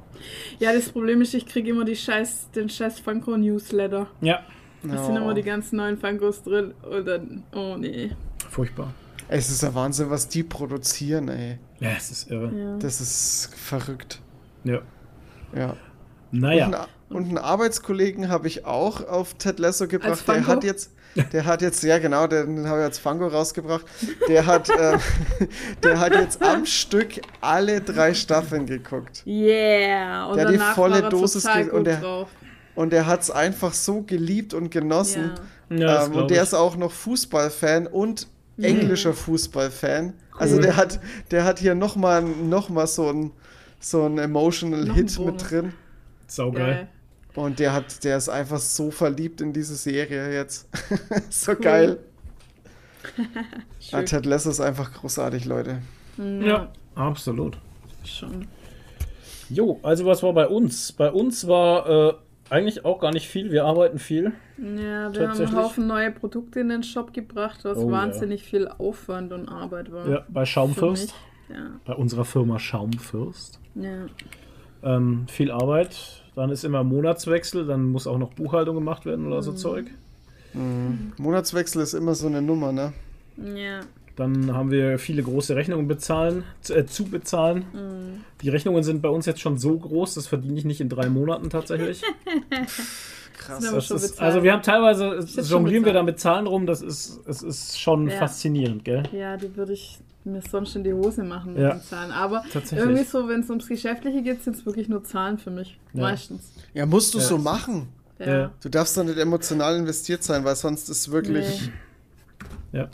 Ja, 0.58 0.72
das 0.72 0.88
Problem 0.88 1.20
ist, 1.20 1.34
ich 1.34 1.46
kriege 1.46 1.70
immer 1.70 1.84
die 1.84 1.94
scheiß, 1.94 2.50
den 2.54 2.68
scheiß 2.70 3.00
Funko-Newsletter. 3.00 4.06
ja, 4.22 4.40
Da 4.82 5.04
sind 5.04 5.14
Oh. 5.14 5.18
immer 5.18 5.34
die 5.34 5.42
ganzen 5.42 5.76
neuen 5.76 5.98
Funkos 5.98 6.42
drin. 6.42 6.72
Und 6.90 7.04
dann, 7.06 7.42
oh 7.54 7.76
nee. 7.78 8.10
furchtbar. 8.48 8.92
Es 9.28 9.50
ist 9.50 9.62
ja 9.62 9.74
Wahnsinn, 9.74 10.08
was 10.10 10.26
die 10.28 10.42
produzieren, 10.42 11.28
ey. 11.28 11.58
Ja, 11.80 11.90
es 11.96 12.10
ist 12.10 12.30
irre. 12.30 12.50
Ja. 12.56 12.76
Das 12.78 13.00
ist 13.00 13.50
verrückt. 13.54 14.20
Ja. 14.64 14.80
Ja. 15.54 15.76
Naja. 16.32 16.66
Und, 16.66 16.74
einen, 16.74 16.86
und 17.10 17.24
einen 17.28 17.38
Arbeitskollegen 17.38 18.28
habe 18.28 18.48
ich 18.48 18.64
auch 18.64 19.06
auf 19.06 19.34
Ted 19.34 19.58
Lasso 19.58 19.86
gebracht. 19.86 20.10
Als 20.10 20.24
Der 20.24 20.46
hat 20.46 20.64
jetzt, 20.64 20.90
der 21.32 21.44
hat 21.44 21.62
jetzt, 21.62 21.82
ja 21.82 21.98
genau, 21.98 22.26
den 22.26 22.66
habe 22.66 22.80
ich 22.80 22.84
als 22.84 22.98
Fango 22.98 23.26
rausgebracht. 23.28 23.84
Der 24.28 24.46
hat, 24.46 24.68
äh, 24.70 24.98
der 25.82 26.00
hat 26.00 26.14
jetzt 26.14 26.42
am 26.42 26.66
Stück 26.66 27.20
alle 27.40 27.80
drei 27.80 28.12
Staffeln 28.14 28.66
geguckt. 28.66 29.22
Yeah. 29.26 30.26
Und 30.26 30.36
Der 30.36 30.46
hat 30.46 30.54
die 30.54 30.58
volle 30.58 31.08
Dosis 31.08 31.46
und 31.72 31.84
der- 31.84 32.00
drauf. 32.00 32.28
Und 32.74 32.92
er 32.92 33.06
hat 33.06 33.22
es 33.22 33.30
einfach 33.30 33.72
so 33.72 34.02
geliebt 34.02 34.52
und 34.52 34.70
genossen. 34.70 35.32
Ja. 35.70 35.76
ja, 35.76 35.86
das 35.94 36.08
ähm, 36.08 36.14
und 36.16 36.30
der 36.30 36.38
ich. 36.38 36.42
ist 36.42 36.54
auch 36.54 36.76
noch 36.76 36.92
Fußballfan 36.92 37.86
und 37.86 38.28
Mhm. 38.58 38.64
englischer 38.64 39.12
Fußballfan. 40.38 40.58
Also 40.58 40.60
der 40.60 40.76
hat, 40.76 41.00
der 41.30 41.44
hat 41.44 41.58
hier 41.58 41.74
nochmal 41.74 42.22
noch 42.22 42.68
mal 42.68 42.86
so 42.86 43.10
ein 43.12 43.32
so 43.80 44.04
ein 44.06 44.18
emotional 44.18 44.80
Noch 44.84 44.88
ein 44.90 44.94
Hit 44.94 45.16
Bonus. 45.16 45.32
mit 45.42 45.50
drin. 45.50 45.72
Saugeil. 46.26 46.64
Geil. 46.74 46.88
Und 47.34 47.58
der 47.58 47.72
hat, 47.74 48.02
der 48.04 48.16
ist 48.16 48.28
einfach 48.30 48.58
so 48.58 48.90
verliebt 48.90 49.40
in 49.42 49.52
diese 49.52 49.76
Serie 49.76 50.32
jetzt. 50.34 50.68
so 51.30 51.52
Cool. 51.52 51.58
geil. 51.60 51.98
Ja. 53.90 54.02
Ted 54.02 54.26
Lasso 54.26 54.50
ist 54.50 54.58
einfach 54.60 54.92
großartig, 54.92 55.44
Leute. 55.44 55.80
Ja, 56.16 56.72
absolut. 56.96 57.56
Schon. 58.04 58.48
Jo, 59.48 59.78
also 59.84 60.04
was 60.06 60.24
war 60.24 60.32
bei 60.32 60.48
uns? 60.48 60.90
Bei 60.90 61.12
uns 61.12 61.46
war 61.46 61.88
äh, 61.88 62.14
eigentlich 62.50 62.84
auch 62.84 62.98
gar 63.00 63.12
nicht 63.12 63.28
viel. 63.28 63.50
Wir 63.50 63.64
arbeiten 63.64 63.98
viel. 63.98 64.32
Ja, 64.58 65.12
wir 65.14 65.28
haben 65.28 65.38
einen 65.40 65.56
Haufen 65.56 65.86
neue 65.86 66.10
Produkte 66.12 66.60
in 66.60 66.68
den 66.68 66.82
Shop 66.82 67.12
gebracht, 67.12 67.60
was 67.64 67.78
Oh, 67.78 67.86
ja. 67.86 67.92
wahnsinnig 67.92 68.42
viel 68.42 68.68
Aufwand 68.68 69.32
und 69.32 69.48
Arbeit 69.48 69.90
war. 69.92 70.08
Ja, 70.08 70.24
bei 70.28 70.42
für 70.42 70.46
Schaumfürst. 70.46 71.14
Ja, 71.48 71.78
Bei 71.84 71.94
unserer 71.94 72.24
Firma 72.24 72.58
Schaumfürst. 72.58 73.60
ja. 73.74 74.06
Ähm, 74.82 75.26
viel 75.28 75.50
Arbeit. 75.50 76.22
Dann 76.34 76.50
ist 76.50 76.62
immer 76.64 76.84
Monatswechsel. 76.84 77.66
Dann 77.66 77.84
muss 77.90 78.06
auch 78.06 78.18
noch 78.18 78.32
Buchhaltung 78.34 78.74
gemacht 78.76 79.04
werden 79.06 79.26
oder 79.26 79.42
so 79.42 79.52
Mhm. 79.52 79.56
Zeug. 79.56 79.86
Monatswechsel 81.18 81.82
ist 81.82 81.94
immer 81.94 82.14
so 82.14 82.26
eine 82.26 82.42
Nummer, 82.42 82.72
ne? 82.72 82.92
Ja, 83.36 83.80
Dann 84.16 84.54
haben 84.54 84.70
wir 84.70 84.98
viele 84.98 85.22
große 85.22 85.54
Rechnungen 85.56 85.86
bezahlen, 85.88 86.44
zu, 86.62 86.74
äh, 86.74 86.86
zu 86.86 87.04
bezahlen. 87.04 87.66
Mhm. 87.74 88.24
Die 88.40 88.48
Rechnungen 88.48 88.82
sind 88.82 89.02
bei 89.02 89.10
uns 89.10 89.26
jetzt 89.26 89.40
schon 89.40 89.58
so 89.58 89.76
groß, 89.78 90.14
das 90.14 90.26
verdiene 90.26 90.58
ich 90.58 90.64
nicht 90.64 90.80
in 90.80 90.88
drei 90.88 91.08
Monaten 91.10 91.50
tatsächlich. 91.50 92.02
Krass. 93.36 93.62
Das 93.70 93.86
schon 93.86 93.96
ist, 93.98 94.20
also 94.20 94.42
wir 94.42 94.52
haben 94.54 94.62
teilweise, 94.62 95.26
schon 95.28 95.44
jonglieren 95.44 95.84
wir 95.84 95.92
da 95.92 96.02
mit 96.02 96.18
Zahlen 96.18 96.46
rum, 96.46 96.66
das 96.66 96.80
ist, 96.80 97.20
es 97.26 97.42
ist 97.42 97.78
schon 97.78 98.08
Ja. 98.08 98.16
faszinierend, 98.16 98.84
gell? 98.84 99.02
ja, 99.12 99.36
die 99.36 99.54
würde 99.56 99.74
ich 99.74 99.98
mir 100.24 100.40
sonst 100.50 100.74
in 100.74 100.82
die 100.82 100.92
Hose 100.94 101.22
machen 101.22 101.52
mit 101.52 101.62
Ja. 101.62 101.74
den 101.74 101.82
Zahlen. 101.82 102.10
Aber 102.10 102.42
irgendwie 102.72 103.04
so, 103.04 103.28
wenn 103.28 103.40
es 103.42 103.50
ums 103.50 103.68
Geschäftliche 103.68 104.22
geht, 104.22 104.42
sind 104.42 104.56
es 104.56 104.66
wirklich 104.66 104.88
nur 104.88 105.04
Zahlen 105.04 105.38
für 105.38 105.50
mich. 105.50 105.78
Ja. 105.92 106.00
Meistens. 106.02 106.50
Ja, 106.74 106.86
musst 106.86 107.14
du 107.14 107.18
Ja. 107.18 107.24
so 107.24 107.38
machen. 107.38 107.88
Du 108.18 108.68
darfst 108.70 108.96
da 108.96 109.04
nicht 109.04 109.18
emotional 109.18 109.76
investiert 109.76 110.24
sein, 110.24 110.42
weil 110.44 110.56
sonst 110.56 110.88
ist 110.88 111.10
wirklich 111.12 111.70
Ja. 112.72 112.88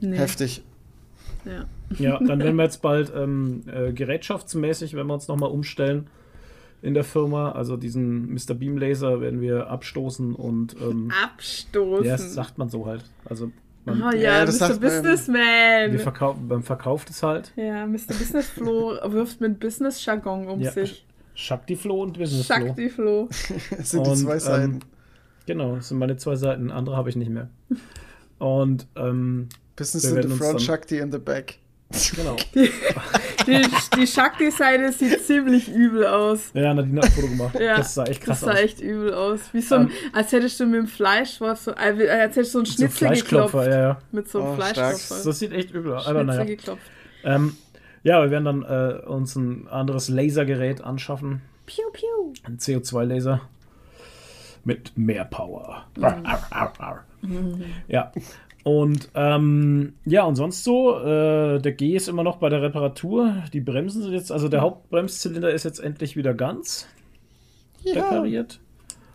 Nee. 0.00 0.16
heftig. 0.16 0.62
Ja. 1.44 1.64
Ja, 1.98 2.18
dann 2.18 2.40
werden 2.40 2.56
wir 2.56 2.64
jetzt 2.64 2.82
bald 2.82 3.12
ähm, 3.14 3.62
äh, 3.72 3.92
gerätschaftsmäßig, 3.92 4.94
wenn 4.94 5.06
wir 5.06 5.14
uns 5.14 5.28
nochmal 5.28 5.50
umstellen 5.50 6.08
in 6.82 6.94
der 6.94 7.04
Firma. 7.04 7.52
Also 7.52 7.76
diesen 7.76 8.32
Mr. 8.34 8.54
Beam 8.54 8.76
Laser 8.76 9.20
werden 9.20 9.40
wir 9.40 9.68
abstoßen 9.68 10.34
und 10.34 10.76
ähm, 10.80 11.10
Abstoßen. 11.24 12.04
ja, 12.04 12.12
das 12.12 12.34
sagt 12.34 12.58
man 12.58 12.68
so 12.68 12.86
halt. 12.86 13.04
Also 13.24 13.50
Man, 13.84 14.02
Oh 14.02 14.10
Ja, 14.10 14.38
ja, 14.40 14.44
das 14.44 14.60
Mr. 14.60 14.76
Businessman. 14.78 15.92
wir 15.92 15.98
verkaufen, 16.00 16.46
beim 16.48 16.62
Verkauf 16.62 17.04
das 17.06 17.22
halt. 17.22 17.52
Ja, 17.56 17.86
Mr. 17.86 18.08
Business 18.08 18.50
Flo 18.50 18.92
wirft 19.12 19.40
mit 19.40 19.58
Business-Jargon 19.58 20.46
um 20.48 20.60
Ja, 20.60 20.70
sich. 20.72 21.06
Shakti-Flo 21.34 22.02
und 22.02 22.18
Business-Flo. 22.18 22.66
Shakti 22.66 22.90
Flo. 22.90 23.28
Das 23.70 23.90
sind 23.90 24.04
die 24.06 24.10
Und, 24.10 24.16
zwei 24.16 24.34
ähm, 24.34 24.40
Seiten. 24.40 24.80
Genau, 25.46 25.76
das 25.76 25.88
sind 25.88 25.98
meine 25.98 26.16
zwei 26.16 26.36
Seiten. 26.36 26.70
Andere 26.70 26.96
habe 26.96 27.08
ich 27.08 27.16
nicht 27.16 27.30
mehr. 27.30 27.48
Und, 28.38 28.86
ähm, 28.96 29.48
Business 29.78 30.14
wir 30.14 30.22
in 30.22 30.30
the 30.30 30.36
front, 30.36 30.60
Shakti 30.62 30.98
in 30.98 31.10
the 31.12 31.18
back. 31.18 31.58
genau. 32.14 32.36
Die, 33.46 33.62
die 33.96 34.06
Shakti-Seite 34.06 34.92
sieht 34.92 35.24
ziemlich 35.24 35.70
übel 35.72 36.04
aus. 36.06 36.50
Ja, 36.52 36.74
Nadine 36.74 37.00
hat 37.00 37.06
ein 37.06 37.12
Foto 37.12 37.28
gemacht. 37.28 37.58
Ja, 37.58 37.78
das 37.78 37.94
sah 37.94 38.04
echt 38.04 38.20
krass 38.20 38.40
das 38.40 38.46
sah 38.46 38.52
aus. 38.52 38.58
echt 38.58 38.80
übel 38.82 39.14
aus. 39.14 39.40
Wie 39.52 39.62
so 39.62 39.76
ein, 39.76 39.80
Ähm, 39.88 39.90
als 40.12 40.32
hättest 40.32 40.60
du 40.60 40.66
mit 40.66 40.74
dem 40.80 40.86
Fleischwurst 40.86 41.64
so, 41.64 41.70
äh, 41.70 41.74
als 42.10 42.36
hättest 42.36 42.36
du 42.36 42.44
so 42.44 42.58
einen 42.58 42.66
So 42.66 42.72
Schnitzel 42.74 43.08
geklopft. 43.08 43.50
Fleischklopfer, 43.52 43.70
ja, 43.70 43.80
ja. 43.80 43.98
Mit 44.12 44.28
so 44.28 44.42
einem 44.42 44.50
Oh, 44.50 44.54
stark. 44.56 44.74
Fleischklopfer. 44.74 45.24
Das 45.24 45.38
sieht 45.38 45.52
echt 45.52 45.70
übel 45.72 45.94
aus. 45.94 46.06
Aber 46.06 46.20
Schnitzel 46.24 46.36
naja. 46.36 46.44
geklopft. 46.56 46.82
Ähm, 47.24 47.56
ja, 48.02 48.22
wir 48.22 48.30
werden 48.30 48.44
dann 48.44 48.62
äh, 48.64 49.06
uns 49.06 49.34
ein 49.36 49.66
anderes 49.68 50.10
Lasergerät 50.10 50.82
anschaffen. 50.82 51.40
Piu, 51.64 51.84
piu. 51.92 52.34
Ein 52.44 52.58
CO2-Laser. 52.58 53.40
Mit 54.64 54.92
mehr 54.98 55.24
Power. 55.24 55.86
Mhm. 55.96 56.04
Arr, 56.04 56.20
arr, 56.24 56.46
arr, 56.50 56.72
arr. 56.78 57.04
Ja. 57.86 58.12
Und 58.68 59.08
ähm, 59.14 59.94
ja, 60.04 60.24
und 60.24 60.36
sonst 60.36 60.62
so, 60.62 60.98
äh, 60.98 61.58
der 61.58 61.72
G 61.72 61.96
ist 61.96 62.06
immer 62.06 62.22
noch 62.22 62.36
bei 62.36 62.50
der 62.50 62.60
Reparatur. 62.60 63.44
Die 63.54 63.62
Bremsen 63.62 64.02
sind 64.02 64.12
jetzt, 64.12 64.30
also 64.30 64.50
der 64.50 64.60
Hauptbremszylinder 64.60 65.50
ist 65.50 65.64
jetzt 65.64 65.78
endlich 65.78 66.16
wieder 66.16 66.34
ganz 66.34 66.86
repariert. 67.86 68.60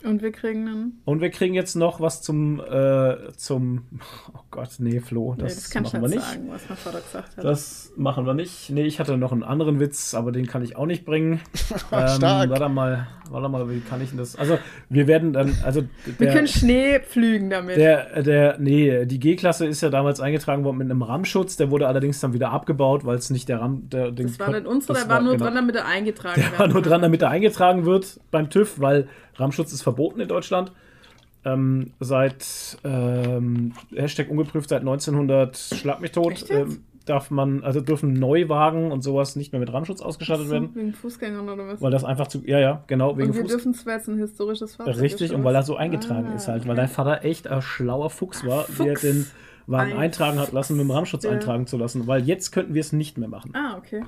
Und 0.03 0.21
wir 0.21 0.31
kriegen 0.31 0.67
einen. 0.67 1.01
Und 1.05 1.21
wir 1.21 1.29
kriegen 1.29 1.53
jetzt 1.53 1.75
noch 1.75 2.01
was 2.01 2.21
zum, 2.21 2.59
äh, 2.59 3.31
zum, 3.37 3.83
oh 4.33 4.39
Gott, 4.51 4.69
nee, 4.79 4.99
Flo, 4.99 5.33
Nee, 5.35 5.43
das, 5.43 5.55
das 5.55 5.69
kann 5.69 5.85
ich 5.85 5.93
machen 5.93 6.03
wir 6.03 6.09
nicht 6.09 6.21
sagen, 6.21 6.49
was 6.49 6.61
mein 6.67 6.77
Vater 6.77 6.99
gesagt 6.99 7.37
hat. 7.37 7.43
Das 7.43 7.93
machen 7.95 8.25
wir 8.25 8.33
nicht. 8.33 8.69
Nee, 8.69 8.83
ich 8.83 8.99
hatte 8.99 9.17
noch 9.17 9.31
einen 9.31 9.43
anderen 9.43 9.79
Witz, 9.79 10.13
aber 10.13 10.31
den 10.31 10.45
kann 10.45 10.61
ich 10.61 10.75
auch 10.75 10.85
nicht 10.85 11.05
bringen. 11.05 11.39
ähm, 11.91 12.07
Stark. 12.07 12.49
Warte 12.49 12.69
mal, 12.69 13.07
warte 13.29 13.49
mal, 13.49 13.69
wie 13.69 13.79
kann 13.79 14.01
ich 14.01 14.09
denn 14.09 14.17
das? 14.17 14.35
Also, 14.35 14.59
wir 14.89 15.07
werden 15.07 15.31
dann, 15.31 15.55
also 15.63 15.83
wir 16.05 16.27
der, 16.27 16.33
können 16.33 16.47
Schnee 16.47 16.99
pflügen 16.99 17.49
damit. 17.49 17.77
der, 17.77 18.21
der, 18.23 18.59
nee, 18.59 19.05
die 19.05 19.19
G-Klasse 19.19 19.65
ist 19.65 19.81
ja 19.81 19.89
damals 19.89 20.19
eingetragen 20.19 20.65
worden 20.65 20.77
mit 20.77 20.91
einem 20.91 21.01
RAM-Schutz, 21.01 21.55
der 21.55 21.71
wurde 21.71 21.87
allerdings 21.87 22.19
dann 22.19 22.33
wieder 22.33 22.51
abgebaut, 22.51 23.05
weil 23.05 23.17
es 23.17 23.29
nicht 23.29 23.47
der 23.47 23.61
RAM, 23.61 23.89
der, 23.89 24.11
den 24.11 24.27
das 24.27 24.39
war 24.39 24.51
nicht 24.51 24.67
unsere, 24.67 24.93
das 24.93 25.03
der 25.03 25.13
war 25.13 25.21
nur 25.21 25.33
genau. 25.33 25.45
dran, 25.45 25.55
damit 25.55 25.75
er 25.75 25.85
eingetragen 25.85 26.41
Der 26.41 26.59
war 26.59 26.67
nur 26.67 26.81
dran, 26.81 27.01
damit 27.01 27.21
er 27.21 27.29
eingetragen 27.29 27.85
wird 27.85 28.19
beim 28.31 28.49
TÜV, 28.49 28.79
weil 28.79 29.07
RAM-Schutz 29.35 29.73
ist 29.73 29.81
verboten 29.81 30.19
in 30.19 30.27
Deutschland. 30.27 30.71
Ähm, 31.45 31.91
seit 31.99 32.77
ähm, 32.85 33.73
Hashtag 33.93 34.29
ungeprüft 34.29 34.69
seit 34.69 34.79
1900 34.81 35.57
Schlag 35.57 35.99
mich 35.99 36.11
tot 36.13 36.45
ähm, 36.49 36.85
darf 37.05 37.31
man 37.31 37.65
also 37.65 37.81
dürfen 37.81 38.13
Neuwagen 38.13 38.93
und 38.93 39.01
sowas 39.03 39.35
nicht 39.35 39.51
mehr 39.51 39.59
mit 39.59 39.73
RAM-Schutz 39.73 39.99
ausgestattet 40.01 40.45
So, 40.47 40.53
werden, 40.53 40.69
wegen 40.73 40.93
Fußgängern 40.93 41.49
oder 41.49 41.67
was? 41.67 41.81
weil 41.81 41.91
das 41.91 42.05
einfach 42.05 42.27
zu 42.27 42.41
ja 42.45 42.59
ja 42.59 42.83
genau 42.87 43.17
wegen 43.17 43.27
und 43.31 43.35
wir 43.35 43.41
Fuß 43.41 43.51
dürfen 43.51 43.73
zwar 43.73 43.95
jetzt 43.95 44.07
ein 44.07 44.17
historisches 44.19 44.77
Fahrzeug 44.77 45.01
richtig 45.01 45.31
ist, 45.31 45.35
und 45.35 45.43
weil 45.43 45.53
er 45.53 45.63
so 45.63 45.75
eingetragen 45.75 46.27
Ah, 46.31 46.35
ist 46.35 46.47
halt, 46.47 46.63
weil 46.63 46.71
okay. 46.71 46.81
dein 46.81 46.87
Vater 46.89 47.25
echt 47.25 47.45
ein 47.49 47.61
schlauer 47.61 48.09
Fuchs 48.09 48.45
war, 48.45 48.65
der 48.79 48.93
Fuchs. 48.95 49.01
den 49.01 49.25
Wagen 49.67 49.91
Ein 49.93 49.97
eintragen 49.99 50.39
hat 50.39 50.53
lassen, 50.53 50.77
mit 50.77 50.85
dem 50.85 50.91
RAM-Schutz 50.91 51.25
Ja. 51.25 51.31
eintragen 51.31 51.67
zu 51.67 51.77
lassen, 51.77 52.07
weil 52.07 52.23
jetzt 52.23 52.51
könnten 52.53 52.73
wir 52.73 52.79
es 52.81 52.93
nicht 52.93 53.17
mehr 53.17 53.27
machen. 53.29 53.51
Ah, 53.53 53.75
okay. 53.77 54.03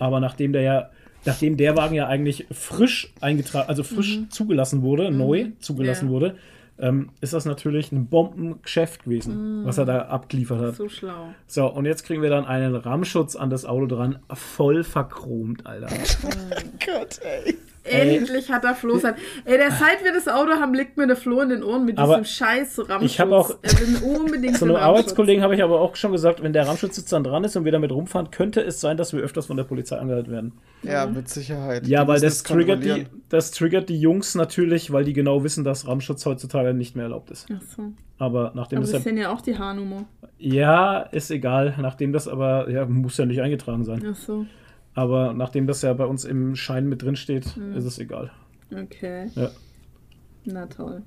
Aber 0.00 0.18
nachdem 0.18 0.52
der 0.52 0.62
ja, 0.62 0.90
nachdem 1.24 1.56
der 1.56 1.76
Wagen 1.76 1.94
ja 1.94 2.06
eigentlich 2.06 2.46
frisch 2.50 3.12
eingetragen, 3.20 3.68
also 3.68 3.82
frisch 3.82 4.20
zugelassen 4.30 4.82
wurde, 4.82 5.10
neu 5.10 5.48
zugelassen 5.60 6.06
Mhm. 6.06 6.12
Ja. 6.12 6.20
wurde, 6.20 6.36
ähm, 6.78 7.10
ist 7.20 7.34
das 7.34 7.44
natürlich 7.44 7.92
ein 7.92 8.06
Bombengeschäft 8.06 9.04
gewesen, 9.04 9.62
was 9.66 9.76
er 9.76 9.84
da 9.84 10.02
abgeliefert 10.02 10.60
hat. 10.60 10.76
So 10.76 10.88
schlau. 10.88 11.34
So, 11.46 11.66
und 11.66 11.84
jetzt 11.84 12.04
kriegen 12.04 12.22
wir 12.22 12.30
dann 12.30 12.46
einen 12.46 12.74
RAM-Schutz 12.74 13.36
an 13.36 13.50
das 13.50 13.66
Auto 13.66 13.86
dran, 13.86 14.18
voll 14.32 14.82
verchromt, 14.82 15.66
Alter. 15.66 15.88
Gott, 16.86 17.20
ey. 17.22 17.56
Endlich 17.84 18.50
hat 18.50 18.64
er 18.64 18.74
Flo 18.74 18.98
sein. 18.98 19.14
Ey, 19.44 19.56
der 19.56 19.70
seit 19.70 20.04
wir 20.04 20.12
das 20.12 20.28
Auto 20.28 20.52
haben, 20.52 20.74
liegt 20.74 20.96
mir 20.96 21.06
der 21.06 21.16
Flo 21.16 21.40
in 21.40 21.48
den 21.48 21.62
Ohren 21.62 21.84
mit 21.86 21.96
Aber 21.98 22.18
diesem 22.18 22.24
scheiß 22.26 22.78
Ramschutz. 22.88 23.10
ich 23.12 23.20
hab 23.20 23.30
auch- 23.32 23.50
Er 23.62 23.72
will 23.80 24.16
unbedingt 24.16 24.56
Zu 24.58 24.66
den 24.66 24.76
einem. 24.76 24.84
Arbeitskollegen 24.84 25.42
habe 25.42 25.54
ich 25.54 25.62
aber 25.62 25.80
auch 25.80 25.96
schon 25.96 26.12
gesagt, 26.12 26.42
wenn 26.42 26.52
der 26.52 26.66
RAM-Schutz 26.66 26.98
jetzt 26.98 27.12
dann 27.12 27.24
dran 27.24 27.42
ist 27.44 27.56
und 27.56 27.64
wir 27.64 27.72
damit 27.72 27.90
rumfahren, 27.92 28.30
könnte 28.30 28.60
es 28.60 28.80
sein, 28.80 28.96
dass 28.96 29.12
wir 29.12 29.20
öfters 29.20 29.46
von 29.46 29.56
der 29.56 29.64
Polizei 29.64 29.96
angehalten 29.96 30.30
werden. 30.30 30.52
Ja, 30.82 31.06
mit 31.06 31.28
Sicherheit. 31.28 31.86
Ja, 31.86 32.02
Die 32.04 32.08
weil 32.08 32.20
das 32.20 32.42
triggert, 32.42 32.84
die, 32.84 33.06
das 33.28 33.50
triggert 33.50 33.88
die 33.88 33.98
Jungs 33.98 34.34
natürlich, 34.34 34.92
weil 34.92 35.04
die 35.04 35.12
genau 35.14 35.42
wissen, 35.42 35.64
dass 35.64 35.86
RAM-Schutz 35.86 36.26
heutzutage 36.26 36.74
nicht 36.74 36.96
mehr 36.96 37.04
erlaubt 37.04 37.30
ist. 37.30 37.46
Ach 37.56 37.62
so. 37.76 37.92
Aber 38.18 38.52
nachdem 38.54 38.78
Aber 38.78 38.82
das 38.84 38.92
wir 38.92 38.98
ja 38.98 39.02
sehen 39.04 39.16
ja 39.16 39.32
auch 39.32 39.40
die 39.40 39.56
Haarnummer. 39.56 40.04
Ja, 40.38 40.98
ist 41.00 41.30
egal. 41.30 41.74
Nachdem 41.80 42.12
das 42.12 42.28
aber, 42.28 42.68
ja, 42.70 42.84
muss 42.84 43.16
ja 43.16 43.24
nicht 43.24 43.40
eingetragen 43.40 43.84
sein. 43.84 44.04
Ach 44.10 44.14
so. 44.16 44.44
Aber 44.94 45.32
nachdem 45.34 45.66
das 45.66 45.82
ja 45.82 45.92
bei 45.94 46.04
uns 46.06 46.24
im 46.24 46.56
Schein 46.56 46.88
mit 46.88 47.02
drin 47.02 47.16
steht, 47.16 47.54
Hm. 47.56 47.74
ist 47.76 47.84
es 47.84 47.98
egal. 47.98 48.30
Okay. 48.72 49.30
Ja. 49.34 49.50
Na 50.44 50.66
toll. 50.66 51.02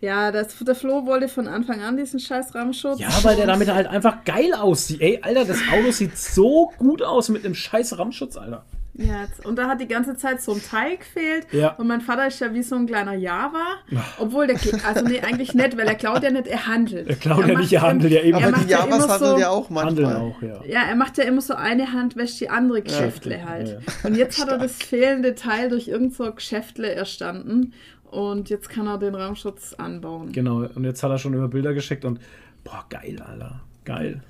Ja, 0.00 0.32
das, 0.32 0.58
der 0.58 0.74
Flo 0.74 1.06
wollte 1.06 1.28
von 1.28 1.46
Anfang 1.48 1.80
an 1.82 1.96
diesen 1.96 2.18
scheiß 2.20 2.54
Rahmenschutz. 2.54 2.98
Ja, 2.98 3.08
weil 3.22 3.36
der 3.36 3.46
damit 3.46 3.68
halt 3.72 3.86
einfach 3.86 4.24
geil 4.24 4.52
aussieht. 4.54 5.00
Ey, 5.00 5.20
Alter, 5.22 5.44
das 5.44 5.58
Auto 5.72 5.90
sieht 5.92 6.16
so 6.18 6.72
gut 6.76 7.00
aus 7.02 7.28
mit 7.28 7.44
einem 7.44 7.54
scheiß 7.54 7.98
Rammschutz, 7.98 8.36
Alter. 8.36 8.64
Ja, 8.98 9.22
jetzt- 9.22 9.44
und 9.44 9.56
da 9.56 9.68
hat 9.68 9.80
die 9.80 9.88
ganze 9.88 10.16
Zeit 10.16 10.40
so 10.40 10.52
ein 10.54 10.62
Teil 10.62 10.96
gefehlt. 10.96 11.46
Ja. 11.52 11.72
Und 11.74 11.86
mein 11.86 12.00
Vater 12.00 12.26
ist 12.28 12.40
ja 12.40 12.54
wie 12.54 12.62
so 12.62 12.76
ein 12.76 12.86
kleiner 12.86 13.12
Java. 13.14 13.76
Obwohl 14.18 14.46
der, 14.46 14.56
also 14.86 15.04
nee, 15.04 15.20
eigentlich 15.20 15.52
nicht, 15.52 15.76
weil 15.76 15.86
er 15.86 15.94
klaut 15.96 16.22
ja 16.22 16.30
nicht, 16.30 16.46
er 16.46 16.66
handelt. 16.66 17.06
Er 17.08 17.16
klaut 17.16 17.40
ja 17.46 17.52
macht 17.52 17.58
nicht, 17.62 17.72
er 17.74 17.82
handelt 17.82 18.12
ja 18.12 18.22
eben. 18.22 18.38
er 18.38 18.48
Aber 18.48 18.58
die 18.64 18.70
ja 18.70 18.78
Javas 18.86 19.04
immer 19.04 19.12
handeln 19.14 19.30
so- 19.34 19.38
ja 19.38 19.48
auch 19.50 19.70
Handeln 19.70 20.08
manchmal. 20.08 20.16
auch, 20.16 20.42
ja. 20.42 20.64
Ja, 20.64 20.88
er 20.88 20.96
macht 20.96 21.18
ja 21.18 21.24
immer 21.24 21.40
so 21.42 21.54
eine 21.54 21.92
Hand 21.92 22.16
wäscht 22.16 22.40
die 22.40 22.48
andere 22.48 22.80
Geschäftle 22.82 23.44
halt. 23.46 23.68
ja, 23.68 23.74
ja. 23.74 23.80
Und 24.04 24.16
jetzt 24.16 24.40
hat 24.40 24.48
er 24.48 24.58
das 24.58 24.76
fehlende 24.76 25.34
Teil 25.34 25.68
durch 25.68 25.88
irgend 25.88 26.14
so 26.14 26.32
Geschäftle 26.32 26.90
erstanden. 26.90 27.74
Und 28.04 28.48
jetzt 28.48 28.70
kann 28.70 28.86
er 28.86 28.96
den 28.98 29.14
Raumschutz 29.14 29.74
anbauen. 29.74 30.32
Genau. 30.32 30.58
Und 30.74 30.84
jetzt 30.84 31.02
hat 31.02 31.10
er 31.10 31.18
schon 31.18 31.34
über 31.34 31.48
Bilder 31.48 31.74
geschickt 31.74 32.04
und, 32.06 32.18
boah, 32.64 32.86
geil, 32.88 33.20
Alter. 33.20 33.60
Geil. 33.84 34.22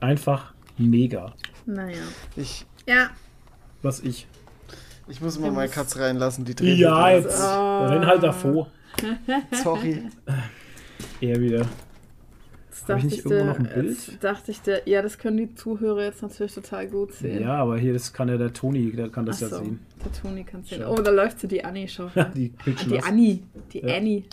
Einfach 0.00 0.52
mega. 0.78 1.34
Naja. 1.66 1.98
Ich, 2.36 2.64
Ja. 2.86 3.10
Was 3.82 4.00
ich. 4.00 4.26
ich 5.08 5.20
muss 5.20 5.38
mal 5.38 5.50
meine 5.50 5.68
Katze 5.70 6.00
reinlassen, 6.00 6.44
die 6.44 6.54
dreht 6.54 6.78
Ja, 6.78 7.10
jetzt. 7.10 7.40
Ah. 7.40 7.86
Renn 7.88 8.06
halt 8.06 8.22
davor. 8.22 8.68
Sorry. 9.62 10.02
Er 11.20 11.40
wieder. 11.40 11.66
Jetzt 12.70 12.88
Hab 12.88 12.98
ich 12.98 13.02
dachte 13.02 13.06
nicht 13.06 13.18
ich, 13.18 13.24
irgendwo 13.24 13.34
der, 13.34 13.44
noch 13.46 13.58
ein 13.58 13.68
Bild? 13.82 14.24
Dachte 14.24 14.50
ich, 14.50 14.60
der, 14.62 14.88
ja, 14.88 15.02
das 15.02 15.18
können 15.18 15.36
die 15.38 15.54
Zuhörer 15.54 16.04
jetzt 16.04 16.22
natürlich 16.22 16.54
total 16.54 16.86
gut 16.88 17.12
sehen. 17.12 17.42
Ja, 17.42 17.54
aber 17.56 17.78
hier, 17.78 17.92
das 17.92 18.12
kann 18.12 18.28
ja 18.28 18.36
der 18.36 18.52
Toni, 18.52 18.92
der 18.92 19.08
kann 19.08 19.26
das 19.26 19.36
Ach 19.38 19.40
ja 19.42 19.48
so, 19.48 19.58
sehen. 19.58 19.80
der 20.04 20.12
Toni 20.12 20.44
kann 20.44 20.62
sehen. 20.64 20.84
Oh, 20.86 20.94
da 20.96 21.10
läuft 21.10 21.40
sie 21.40 21.48
die 21.48 21.64
Annie. 21.64 21.88
Ah, 22.14 22.24
Die 22.34 22.52
die. 22.88 23.02
Annie. 23.02 23.40
Die 23.72 23.80
Ja. 23.80 23.96
Annie. 23.96 24.24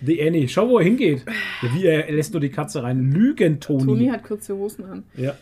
Die 0.00 0.22
Annie, 0.22 0.48
schau, 0.48 0.68
wo 0.68 0.78
er 0.78 0.84
hingeht. 0.84 1.24
Ja, 1.62 1.74
wie, 1.74 1.86
er 1.86 2.10
lässt 2.12 2.32
nur 2.32 2.40
die 2.40 2.50
Katze 2.50 2.82
rein. 2.82 3.10
Lügen, 3.12 3.60
Toni. 3.60 3.84
Toni 3.84 4.06
hat 4.08 4.24
kurze 4.24 4.56
Hosen 4.56 4.84
an. 4.84 5.04
ja. 5.14 5.34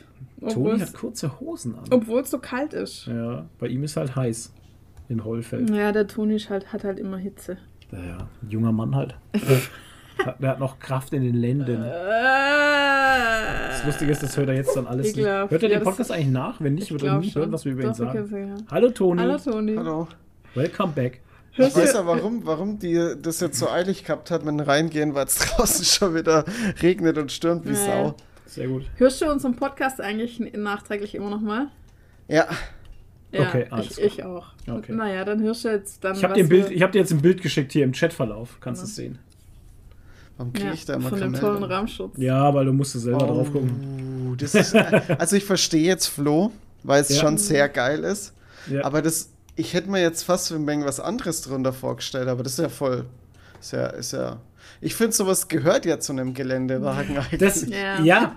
Toni 0.52 0.78
hat 0.78 0.92
kurze 0.92 1.40
Hosen 1.40 1.74
an. 1.74 1.84
Obwohl 1.90 2.20
es 2.20 2.30
so 2.30 2.38
kalt 2.38 2.74
ist. 2.74 3.06
Ja, 3.06 3.46
bei 3.58 3.68
ihm 3.68 3.82
ist 3.84 3.96
halt 3.96 4.14
heiß. 4.14 4.52
In 5.08 5.24
Hollfeld. 5.24 5.70
Ja, 5.70 5.90
der 5.92 6.06
Toni 6.06 6.38
halt, 6.38 6.72
hat 6.72 6.84
halt 6.84 6.98
immer 6.98 7.16
Hitze. 7.16 7.56
Ja, 7.92 8.28
junger 8.48 8.72
Mann 8.72 8.94
halt. 8.94 9.14
Hat- 9.34 9.70
Der 10.40 10.50
hat 10.50 10.60
noch 10.60 10.78
Kraft 10.78 11.12
in 11.12 11.22
den 11.24 11.34
Lenden. 11.34 11.82
Das 11.82 13.84
Lustige 13.84 14.12
ist, 14.12 14.22
das 14.22 14.36
hört 14.36 14.48
er 14.48 14.54
jetzt 14.54 14.76
dann 14.76 14.86
alles 14.86 15.06
nicht. 15.08 15.18
Ekelhaft. 15.18 15.50
Hört 15.50 15.62
er 15.64 15.68
Ja, 15.70 15.78
den 15.78 15.84
Podcast 15.84 16.12
eigentlich 16.12 16.28
nach? 16.28 16.60
Wenn 16.60 16.74
nicht, 16.74 16.92
wird 16.92 17.02
er 17.02 17.18
nie 17.18 17.34
hören, 17.34 17.50
was 17.52 17.64
wir 17.64 17.72
über 17.72 17.82
ihn 17.84 17.94
sagen. 17.94 18.54
Hallo 18.70 18.90
Toni. 18.90 19.20
Hallo 19.20 19.38
Toni. 19.38 19.74
Hallo. 19.74 20.06
Welcome 20.54 20.92
back. 20.94 21.20
Ich 21.56 21.74
weiß 21.76 21.92
ja, 21.94 22.04
warum, 22.06 22.44
warum 22.44 22.78
die 22.78 23.14
das 23.20 23.40
jetzt 23.40 23.58
so 23.58 23.68
eilig 23.68 24.04
gehabt 24.04 24.30
hat 24.30 24.44
mit 24.44 24.54
dem 24.58 24.60
Reingehen, 24.60 25.14
weil 25.14 25.26
es 25.26 25.36
draußen 25.38 25.84
schon 25.84 26.14
wieder 26.14 26.44
regnet 26.82 27.16
und 27.18 27.30
stürmt 27.32 27.64
wie 27.68 27.72
Ja. 27.74 27.76
Sau. 27.86 28.14
Sehr 28.46 28.68
gut. 28.68 28.84
Hörst 28.96 29.20
du 29.20 29.30
unseren 29.30 29.56
Podcast 29.56 30.00
eigentlich 30.00 30.38
nachträglich 30.38 31.14
immer 31.14 31.30
noch 31.30 31.40
mal? 31.40 31.68
Ja, 32.28 32.46
Ja, 33.32 33.48
Okay, 33.48 33.66
alles 33.70 33.98
ich, 33.98 34.04
ich 34.18 34.24
auch. 34.24 34.48
Okay. 34.68 34.92
Naja, 34.92 35.24
dann 35.24 35.42
hörst 35.42 35.64
du 35.64 35.68
jetzt 35.68 36.02
dann. 36.04 36.16
Ich 36.16 36.22
habe 36.24 36.34
dir, 36.34 36.48
Bild, 36.48 36.70
ich 36.70 36.82
hab 36.82 36.92
dir 36.92 36.98
jetzt 37.00 37.10
ein 37.12 37.20
Bild 37.20 37.42
geschickt 37.42 37.72
hier 37.72 37.84
im 37.84 37.92
Chatverlauf. 37.92 38.58
Kannst 38.60 38.82
du 38.82 38.86
es 38.86 38.94
sehen. 38.96 39.18
warum 40.36 40.52
kriege 40.52 40.68
ja, 40.68 40.74
ich 40.74 40.84
da 40.84 40.94
immer 40.94 41.08
von 41.08 41.18
dem 41.18 41.32
keine 41.32 41.40
tollen 41.40 41.52
Meldung? 41.54 41.70
Rahmenschutz. 41.70 42.14
Ja, 42.16 42.52
weil 42.54 42.64
du 42.66 42.72
musst 42.72 42.92
selber 42.92 43.18
drauf 43.26 43.50
gucken. 43.52 44.30
Oh, 44.30 44.34
das 44.36 44.54
ist, 44.54 44.74
also 44.74 45.36
ich 45.36 45.44
verstehe 45.44 45.84
jetzt 45.84 46.06
Flo, 46.06 46.52
weil 46.84 47.00
es 47.02 47.08
Ja. 47.10 47.20
schon 47.22 47.38
sehr 47.38 47.68
geil 47.68 48.04
ist. 48.04 48.32
Ja. 48.70 48.84
Aber 48.84 49.02
das, 49.02 49.30
ich 49.56 49.74
hätte 49.74 49.90
mir 49.90 50.00
jetzt 50.00 50.24
fast 50.24 50.48
für 50.48 50.58
Menge 50.58 50.84
was 50.84 51.00
anderes 51.00 51.42
drunter 51.42 51.72
vorgestellt, 51.72 52.28
aber 52.28 52.42
das 52.42 52.52
ist 52.54 52.58
ja 52.58 52.68
voll. 52.68 53.06
Ist 53.60 53.72
ja, 53.72 53.86
ist 53.86 54.12
ja. 54.12 54.38
Ich 54.80 54.94
finde, 54.94 55.12
sowas 55.12 55.48
gehört 55.48 55.86
ja 55.86 55.98
zu 55.98 56.12
einem 56.12 56.34
Geländewagen 56.34 57.16
eigentlich. 57.18 57.40
Das, 57.40 57.66
Ja. 57.68 58.00
ja. 58.02 58.34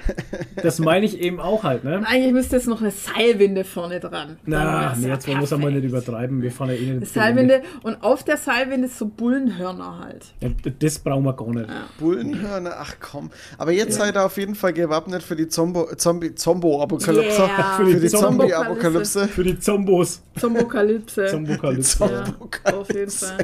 das 0.61 0.79
meine 0.79 1.05
ich 1.05 1.19
eben 1.19 1.39
auch 1.39 1.63
halt, 1.63 1.83
ne? 1.83 2.03
Eigentlich 2.05 2.33
müsste 2.33 2.55
jetzt 2.55 2.67
noch 2.67 2.81
eine 2.81 2.91
Seilwinde 2.91 3.63
vorne 3.63 3.99
dran. 3.99 4.37
Na, 4.45 4.93
nee, 4.95 5.07
ja 5.07 5.13
jetzt 5.15 5.27
muss 5.27 5.51
man 5.51 5.61
mal 5.61 5.71
nicht 5.71 5.81
perfekt. 5.89 6.07
übertreiben. 6.07 6.41
Wir 6.41 6.51
fahren 6.51 6.69
ja 6.69 6.75
eh 6.75 6.79
nicht. 6.81 6.91
Eine 6.91 7.05
Seilwinde 7.05 7.61
und 7.83 8.01
auf 8.03 8.23
der 8.23 8.37
Seilwinde 8.37 8.87
so 8.87 9.07
Bullenhörner 9.07 9.99
halt. 9.99 10.25
Ja, 10.41 10.49
das 10.79 10.99
brauchen 10.99 11.23
wir 11.25 11.33
gar 11.33 11.53
nicht. 11.53 11.69
Bullenhörner, 11.99 12.75
ach 12.79 12.95
komm. 12.99 13.29
Aber 13.57 13.71
jetzt 13.71 13.97
seid 13.97 14.15
ihr 14.15 14.25
auf 14.25 14.37
jeden 14.37 14.55
Fall 14.55 14.73
gewappnet 14.73 15.23
für 15.23 15.35
die 15.35 15.47
Zombo, 15.47 15.93
Zombie, 15.95 16.33
Zombo-Apokalypse. 16.35 17.41
Yeah. 17.41 17.73
Für 17.77 17.85
die, 17.85 17.91
Für 17.93 17.99
die 17.99 18.07
Zombie-Apokalypse. 18.09 19.27
Für 19.27 19.43
die 19.43 19.59
Zombos. 19.59 20.21
Zombokalypse. 20.39 21.25
Zombokalypse. 21.27 21.97
Zom- 21.97 22.09
ja, 22.09 22.73
auf 22.73 22.93
jeden 22.93 23.11
Fall. 23.11 23.37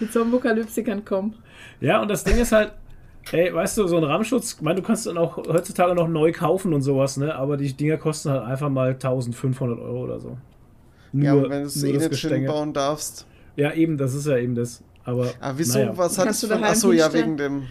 Die 0.00 0.10
Zombokalypse 0.10 0.82
kann 0.84 1.04
kommen. 1.04 1.34
Ja, 1.80 2.00
und 2.02 2.08
das 2.08 2.24
Ding 2.24 2.36
ist 2.38 2.52
halt, 2.52 2.72
ey, 3.32 3.52
weißt 3.54 3.78
du, 3.78 3.86
so 3.86 3.96
ein 3.96 4.04
Rammschutz, 4.04 4.54
ich 4.54 4.62
meine, 4.62 4.80
du 4.80 4.86
kannst 4.86 5.06
dann 5.06 5.18
auch 5.18 5.36
heutzutage 5.36 5.94
noch 5.94 6.08
neu 6.08 6.32
kaufen 6.32 6.72
und 6.74 6.82
sowas, 6.82 7.16
ne? 7.16 7.34
Aber 7.34 7.56
die 7.56 7.72
Dinger 7.72 7.96
kosten 7.96 8.30
halt 8.30 8.44
einfach 8.44 8.68
mal 8.70 8.90
1500 8.90 9.78
Euro 9.78 10.04
oder 10.04 10.20
so. 10.20 10.36
Nur, 11.12 11.24
Ja, 11.24 11.32
aber 11.32 11.50
wenn 11.50 11.60
du 11.62 11.66
es 11.66 11.82
eh 11.82 11.92
das 11.92 12.02
nicht 12.10 12.20
schön 12.20 12.30
Gestänge. 12.30 12.46
bauen 12.48 12.72
darfst. 12.72 13.26
Ja, 13.56 13.72
eben, 13.72 13.98
das 13.98 14.14
ist 14.14 14.26
ja 14.26 14.36
eben 14.36 14.54
das. 14.54 14.82
Aber, 15.04 15.30
Ah, 15.40 15.52
wieso? 15.56 15.78
naja. 15.78 15.92
Was 15.96 16.16
Kannst 16.16 16.42
du 16.42 16.46
daheim 16.48 16.64
Achso, 16.64 16.90
ja, 16.92 17.12
wegen 17.12 17.36
dem. 17.36 17.64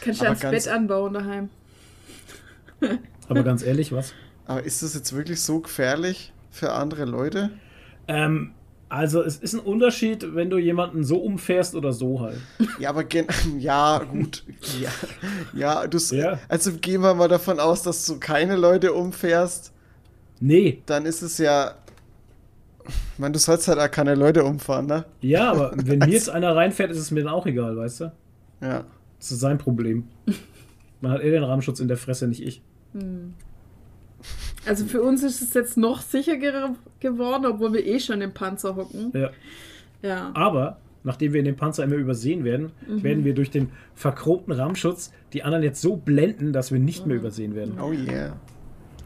Kannst 0.00 0.20
du 0.20 0.24
Aber 0.24 0.30
ans 0.30 0.40
ganz- 0.40 0.64
Bett 0.64 0.74
anbauen 0.74 1.12
daheim. 1.14 1.50
aber 3.28 3.42
ganz 3.42 3.62
ehrlich, 3.62 3.92
was? 3.92 4.14
Aber 4.46 4.62
ist 4.64 4.82
das 4.82 4.94
jetzt 4.94 5.14
wirklich 5.14 5.40
so 5.40 5.60
gefährlich 5.60 6.32
für 6.50 6.72
andere 6.72 7.04
Leute? 7.04 7.50
Ähm, 8.08 8.52
also 8.90 9.22
es 9.22 9.36
ist 9.38 9.54
ein 9.54 9.60
Unterschied, 9.60 10.34
wenn 10.34 10.50
du 10.50 10.58
jemanden 10.58 11.02
so 11.04 11.16
umfährst 11.18 11.74
oder 11.74 11.92
so 11.92 12.20
halt. 12.20 12.36
Ja, 12.78 12.90
aber 12.90 13.04
gen 13.04 13.26
ja, 13.58 13.98
gut. 13.98 14.44
Ja, 14.80 14.90
ja, 15.54 15.86
du, 15.86 15.96
Ja. 16.14 16.38
also 16.48 16.72
gehen 16.72 17.00
wir 17.00 17.14
mal 17.14 17.28
davon 17.28 17.58
aus, 17.60 17.82
dass 17.82 18.04
du 18.04 18.18
keine 18.18 18.56
Leute 18.56 18.92
umfährst, 18.92 19.72
Nee, 20.42 20.82
dann 20.86 21.04
ist 21.06 21.20
es 21.22 21.36
ja. 21.38 21.74
Ich 22.86 23.18
meine, 23.18 23.32
du 23.32 23.38
sollst 23.38 23.68
halt 23.68 23.78
auch 23.78 23.90
keine 23.90 24.14
Leute 24.14 24.42
umfahren, 24.42 24.86
ne? 24.86 25.04
ja, 25.20 25.50
aber 25.50 25.72
wenn 25.76 25.98
mir 25.98 26.08
jetzt 26.08 26.30
einer 26.30 26.56
reinfährt, 26.56 26.90
ist 26.90 26.98
es 26.98 27.10
mir 27.10 27.22
dann 27.24 27.32
auch 27.32 27.44
egal, 27.46 27.76
weißt 27.76 28.00
du? 28.00 28.12
Ja. 28.62 28.84
Das 29.18 29.30
ist 29.32 29.40
sein 29.40 29.58
Problem. 29.58 30.08
Man 31.02 31.12
hat 31.12 31.22
eh 31.22 31.30
den 31.30 31.44
Rahmenschutz 31.44 31.78
in 31.78 31.88
der 31.88 31.98
Fresse, 31.98 32.26
nicht 32.26 32.42
ich. 32.42 32.62
Also 34.66 34.84
für 34.84 35.02
uns 35.02 35.22
ist 35.22 35.40
es 35.42 35.54
jetzt 35.54 35.76
noch 35.76 36.02
sicherer 36.02 36.74
geworden, 37.00 37.46
obwohl 37.46 37.72
wir 37.72 37.86
eh 37.86 37.98
schon 37.98 38.20
im 38.20 38.32
Panzer 38.32 38.76
hocken. 38.76 39.10
Ja. 39.14 39.30
Ja. 40.02 40.30
Aber 40.34 40.78
nachdem 41.02 41.32
wir 41.32 41.40
in 41.40 41.46
dem 41.46 41.56
Panzer 41.56 41.84
immer 41.84 41.96
übersehen 41.96 42.44
werden, 42.44 42.72
Mhm. 42.86 43.02
werden 43.02 43.24
wir 43.24 43.34
durch 43.34 43.50
den 43.50 43.70
verchromten 43.94 44.52
Rahmenschutz 44.52 45.12
die 45.32 45.42
anderen 45.42 45.64
jetzt 45.64 45.80
so 45.80 45.96
blenden, 45.96 46.52
dass 46.52 46.72
wir 46.72 46.78
nicht 46.78 47.02
Mhm. 47.02 47.08
mehr 47.08 47.16
übersehen 47.18 47.54
werden. 47.54 47.78
Oh 47.80 47.92
yeah. 47.92 48.36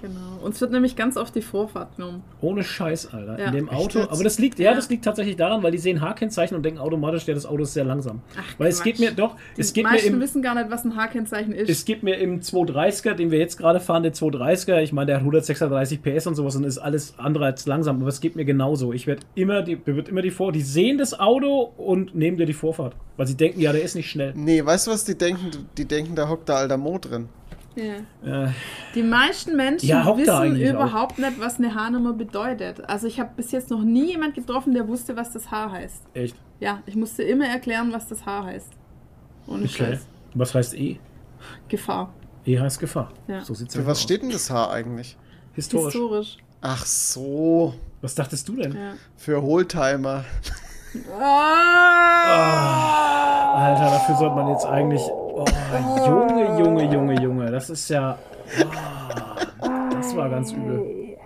Genau. 0.07 0.45
Uns 0.45 0.61
wird 0.61 0.73
nämlich 0.73 0.97
ganz 0.97 1.17
oft 1.17 1.35
die 1.35 1.41
Vorfahrt 1.43 1.97
genommen. 1.97 2.23
Ohne 2.41 2.63
Scheiß, 2.63 3.13
Alter. 3.15 3.39
Ja. 3.39 3.47
In 3.47 3.53
dem 3.53 3.69
Auto. 3.71 4.01
Aber 4.03 4.23
das 4.25 4.39
liegt, 4.39 4.59
ja, 4.59 4.71
Ja. 4.71 4.77
das 4.77 4.91
liegt 4.91 5.05
tatsächlich 5.05 5.37
daran, 5.37 5.63
weil 5.63 5.73
die 5.73 5.79
sehen 5.79 6.01
H-Kennzeichen 6.01 6.55
und 6.57 6.63
denken 6.63 6.79
automatisch, 6.81 7.27
ja, 7.27 7.35
das 7.35 7.47
Auto 7.47 7.63
ist 7.63 7.73
sehr 7.73 7.85
langsam. 7.85 8.21
Ach, 8.39 8.43
weil 8.59 8.69
es 8.69 8.83
geht 8.83 8.97
Quatsch. 8.97 9.09
mir 9.09 9.13
doch, 9.13 9.37
Die 9.57 9.61
es 9.63 9.73
geht 9.73 9.85
mir 9.85 9.91
meisten 9.93 10.15
im, 10.15 10.21
wissen 10.21 10.43
gar 10.43 10.55
nicht, 10.55 10.71
was 10.71 10.85
ein 10.85 10.97
H-Kennzeichen 10.97 11.53
ist. 11.53 11.71
es 11.71 11.85
gibt 11.85 12.03
mir 12.03 12.17
im 12.19 12.41
230er, 12.41 13.15
den 13.15 13.31
wir 13.31 13.39
jetzt 13.39 13.57
gerade 13.57 13.81
fahren, 13.81 14.03
der 14.03 14.13
230er, 14.13 14.81
ich 14.83 14.93
meine, 14.93 15.07
der 15.07 15.17
hat 15.17 15.23
136 15.23 16.03
PS 16.03 16.27
und 16.27 16.35
sowas 16.35 16.57
und 16.57 16.65
ist 16.65 16.79
alles 16.79 17.15
andere 17.19 17.47
als 17.47 17.67
langsam, 17.67 18.01
aber 18.01 18.09
es 18.09 18.21
geht 18.21 18.37
mir 18.37 18.45
genauso. 18.45 18.93
Ich 18.93 19.07
werde 19.07 19.23
immer 19.35 19.63
die, 19.63 19.77
mir 19.77 19.97
wird 19.97 20.09
immer 20.09 20.23
die 20.23 20.31
Vor, 20.31 20.53
die 20.53 20.63
sehen 20.63 20.99
das 20.99 21.19
Auto 21.19 21.73
und 21.77 22.15
nehmen 22.15 22.37
dir 22.37 22.47
die 22.47 22.53
Vorfahrt, 22.53 22.95
weil 23.17 23.27
sie 23.27 23.37
denken, 23.37 23.61
ja, 23.61 23.73
der 23.73 23.83
ist 23.83 23.95
nicht 23.95 24.11
schnell. 24.11 24.33
Nee, 24.37 24.65
weißt 24.65 24.87
du, 24.87 24.91
was 24.91 25.05
die 25.05 25.17
denken? 25.17 25.51
Die 25.79 25.85
denken, 25.87 26.15
da 26.15 26.29
hockt 26.29 26.49
der 26.49 26.57
alter 26.57 26.77
Mo 26.77 26.99
drin. 26.99 27.29
Ja. 27.77 28.47
Äh, 28.47 28.51
Die 28.95 29.03
meisten 29.03 29.57
Menschen 29.57 29.89
Ja, 29.89 30.05
wissen 30.16 30.57
überhaupt 30.61 31.18
nicht, 31.18 31.41
was 31.41 31.59
eine 31.59 31.75
H-Nummer 31.75 32.12
bedeutet. 32.12 32.89
Also 32.89 33.07
ich 33.07 33.18
habe 33.20 33.31
bis 33.37 33.53
jetzt 33.53 33.70
noch 33.70 33.83
nie 33.83 34.07
jemand 34.12 34.35
getroffen, 34.35 34.75
der 34.75 34.87
wusste, 34.89 35.16
was 35.16 35.33
das 35.33 35.51
H 35.51 35.70
heißt. 35.72 36.03
echt. 36.14 36.37
Ja, 36.61 36.83
ich 36.87 36.97
musste 36.97 37.22
immer 37.25 37.47
erklären, 37.47 37.93
was 37.93 38.09
das 38.09 38.25
H 38.25 38.45
heißt. 38.45 38.72
Ohne 39.47 39.64
Okay. 39.64 39.68
Scheiß. 39.68 40.07
Was 40.35 40.55
heißt 40.55 40.75
E? 40.75 40.99
Gefahr. 41.68 42.12
E 42.47 42.59
heißt 42.59 42.79
Gefahr. 42.81 43.11
Ja. 43.27 43.43
So 43.45 43.53
sieht's 43.55 43.75
Für 43.75 43.81
ja 43.83 43.87
was 43.87 43.99
aus. 43.99 44.03
steht 44.03 44.22
denn 44.22 44.31
das 44.31 44.49
Haar 44.51 44.70
eigentlich? 44.70 45.16
Historisch. 45.53 45.93
Historisch. 45.95 46.37
Ach 46.61 46.85
so, 46.87 47.75
Was 48.01 48.14
dachtest 48.14 48.49
du 48.49 48.57
denn? 48.57 48.72
Ja. 48.75 48.93
für 49.16 49.43
Oldtimer. 49.43 50.25
Ah! 51.20 53.55
Alter, 53.57 53.91
dafür 53.91 54.16
sollte 54.16 54.35
man 54.37 54.49
jetzt 54.49 54.64
eigentlich. 54.66 55.03
Oh, 55.37 55.45
Junge, 56.07 56.59
Junge, 56.61 56.93
Junge, 56.93 57.20
Junge. 57.20 57.51
Das 57.51 57.68
ist 57.68 57.89
ja. 57.89 58.16
Oh, 59.61 59.68
das 59.91 60.14
war 60.14 60.28
ganz 60.30 60.53
übel. 60.53 61.16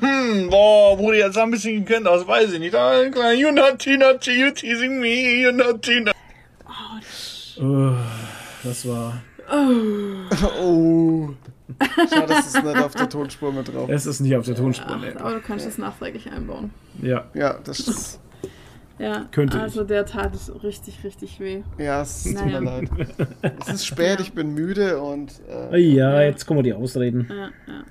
Hm, 0.00 0.50
boah, 0.50 0.96
Brudi, 0.98 1.18
jetzt 1.18 1.38
ein 1.38 1.50
bisschen 1.50 1.82
gekannt 1.82 2.06
aus, 2.06 2.26
weiß 2.26 2.52
ich 2.52 2.58
nicht. 2.58 2.74
You 2.74 3.52
naughty, 3.52 3.96
naughty, 3.96 4.32
you 4.32 4.50
teasing 4.50 5.00
me, 5.00 5.40
you 5.40 5.50
naughty, 5.50 6.02
naughty. 6.02 6.18
Oh, 7.58 7.92
das 8.64 8.86
war. 8.86 9.22
Oh. 9.50 11.30
Schade, 12.10 12.26
dass 12.26 12.54
es 12.54 12.62
nicht 12.62 12.76
auf 12.76 12.94
der 12.94 13.08
Tonspur 13.08 13.52
mit 13.52 13.72
drauf 13.72 13.88
Es 13.88 14.04
ist 14.04 14.20
nicht 14.20 14.36
auf 14.36 14.44
der 14.44 14.56
Tonspur. 14.56 14.96
Nee. 14.96 15.12
aber 15.18 15.34
du 15.34 15.40
kannst 15.40 15.66
das 15.66 15.78
nachträglich 15.78 16.30
einbauen. 16.30 16.70
Ja. 17.00 17.24
Ja, 17.32 17.58
das 17.64 17.80
ist. 17.80 18.20
Ja, 19.00 19.26
Könnte 19.32 19.56
ich. 19.56 19.62
also 19.62 19.82
der 19.84 20.04
tat 20.04 20.34
es 20.34 20.52
richtig, 20.62 21.02
richtig 21.04 21.40
weh. 21.40 21.62
Ja, 21.78 22.02
es 22.02 22.24
tut 22.24 22.34
Naja. 22.34 22.60
mir 22.60 22.66
leid. 22.66 22.90
Es 23.60 23.68
ist 23.74 23.86
spät, 23.86 24.20
ich 24.20 24.32
bin 24.34 24.52
müde 24.52 25.00
und. 25.00 25.40
Äh, 25.72 25.78
Ja, 25.78 26.20
jetzt 26.22 26.44
kommen 26.46 26.62
die 26.62 26.74
Ausreden. 26.74 27.26
Ja, 27.30 27.46
ja. 27.72 27.84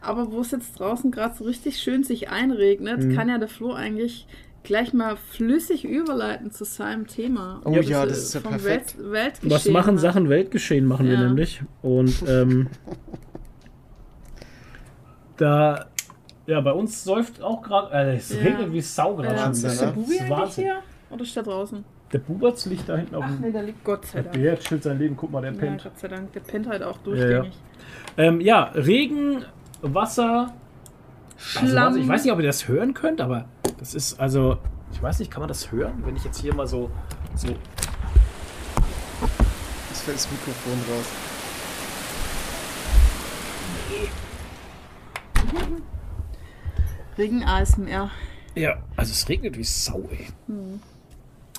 Aber 0.00 0.32
wo 0.32 0.40
es 0.40 0.52
jetzt 0.52 0.80
draußen 0.80 1.10
gerade 1.10 1.34
so 1.36 1.44
richtig 1.44 1.76
schön 1.78 2.02
sich 2.02 2.30
einregnet, 2.30 3.02
Mhm. 3.04 3.14
kann 3.14 3.28
ja 3.28 3.36
der 3.38 3.48
Flo 3.48 3.72
eigentlich 3.74 4.26
gleich 4.62 4.94
mal 4.94 5.16
flüssig 5.16 5.84
überleiten 5.84 6.50
zu 6.50 6.64
seinem 6.64 7.06
Thema. 7.06 7.60
Oh 7.66 7.74
Das, 7.74 7.86
ja, 7.86 8.06
das 8.06 8.16
ist 8.18 8.34
ja 8.34 8.40
perfekt. 8.40 8.96
Welt, 8.98 9.12
Weltgeschehen 9.12 9.50
Was 9.50 9.68
machen 9.68 9.94
hat. 9.96 10.00
Sachen 10.00 10.28
Weltgeschehen, 10.30 10.86
machen 10.86 11.06
wir 11.08 11.14
Ja. 11.14 11.24
nämlich. 11.24 11.60
Und 11.82 12.14
ähm, 12.26 12.68
da. 15.36 15.86
Ja, 16.46 16.60
bei 16.60 16.72
uns 16.72 17.02
säuft 17.04 17.40
auch 17.42 17.62
gerade. 17.62 17.92
Äh, 17.92 18.16
es 18.16 18.30
Ja. 18.34 18.42
regnet 18.42 18.72
wie 18.72 18.80
Sau 18.80 19.14
gerade 19.16 19.34
Ja. 19.34 19.38
schon. 19.44 19.48
Das 19.52 19.64
Ist 19.64 19.80
der 19.80 19.88
ne? 19.88 19.92
Bubi 19.94 20.18
eigentlich 20.18 20.30
Wahnsinn. 20.30 20.64
hier? 20.64 20.76
Oder 21.10 21.22
ist 21.22 21.36
der 21.36 21.42
draußen? 21.42 21.84
Der 22.12 22.18
Buberts 22.18 22.66
liegt 22.66 22.88
da 22.88 22.96
hinten 22.96 23.14
auf 23.16 23.24
Ach 23.26 23.30
dem. 23.32 23.40
nee, 23.40 23.50
der 23.50 23.62
liegt 23.62 23.82
Gott 23.82 24.04
sei 24.06 24.22
Dank. 24.22 24.34
Der 24.34 24.58
chillt 24.58 24.82
sein 24.84 24.98
Leben, 24.98 25.16
guck 25.16 25.32
mal, 25.32 25.40
der 25.42 25.52
Ja, 25.52 25.58
pennt. 25.58 25.82
Gott 25.82 25.98
sei 25.98 26.08
Dank. 26.08 26.32
Der 26.32 26.40
pennt 26.40 26.68
halt 26.68 26.82
auch 26.82 26.96
ja. 26.96 27.02
durchgängig. 27.04 27.52
Ähm, 28.16 28.40
ja, 28.40 28.64
Regen, 28.74 29.44
Wasser. 29.82 30.52
Also, 31.56 31.66
Schlamm. 31.68 31.84
warte, 31.86 31.98
ich 31.98 32.08
weiß 32.08 32.24
nicht, 32.24 32.32
ob 32.32 32.38
ihr 32.38 32.46
das 32.46 32.68
hören 32.68 32.94
könnt, 32.94 33.20
aber 33.20 33.46
das 33.78 33.94
ist 33.94 34.20
also. 34.20 34.58
Ich 34.92 35.02
weiß 35.02 35.18
nicht, 35.18 35.30
kann 35.30 35.40
man 35.40 35.48
das 35.48 35.72
hören? 35.72 36.02
Wenn 36.04 36.14
ich 36.14 36.24
jetzt 36.24 36.40
hier 36.40 36.54
mal 36.54 36.66
so. 36.68 36.90
so 37.34 37.48
es 39.90 40.00
fällt 40.02 40.16
das 40.18 40.30
Mikrofon 40.30 40.74
raus. 40.94 41.06
Regen 45.52 45.82
ASMR. 47.44 48.10
ja, 48.54 48.76
also 48.96 49.12
es 49.12 49.28
regnet 49.28 49.56
wie 49.56 49.64
Sau, 49.64 50.08
ey. 50.10 50.26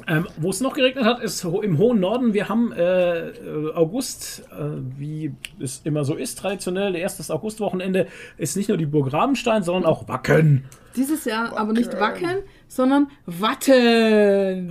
Ähm, 0.07 0.27
Wo 0.37 0.49
es 0.49 0.59
noch 0.59 0.73
geregnet 0.73 1.05
hat, 1.05 1.21
ist 1.21 1.43
im 1.45 1.77
hohen 1.77 2.01
Norden. 2.01 2.33
Wir 2.33 2.49
haben 2.49 2.73
äh, 2.73 3.29
äh, 3.29 3.73
August, 3.73 4.43
äh, 4.51 4.65
wie 4.97 5.33
es 5.59 5.81
immer 5.85 6.03
so 6.03 6.15
ist, 6.15 6.37
traditionell, 6.37 6.95
erstes 6.95 7.31
Augustwochenende, 7.31 8.07
ist 8.37 8.57
nicht 8.57 8.67
nur 8.67 8.77
die 8.77 8.85
Burg 8.85 9.13
Rabenstein, 9.13 9.63
sondern 9.63 9.85
auch 9.85 10.09
Wacken. 10.09 10.65
Dieses 10.97 11.23
Jahr 11.23 11.57
aber 11.57 11.71
nicht 11.71 11.97
wackeln, 11.97 12.39
sondern 12.67 13.07
watten. 13.25 13.71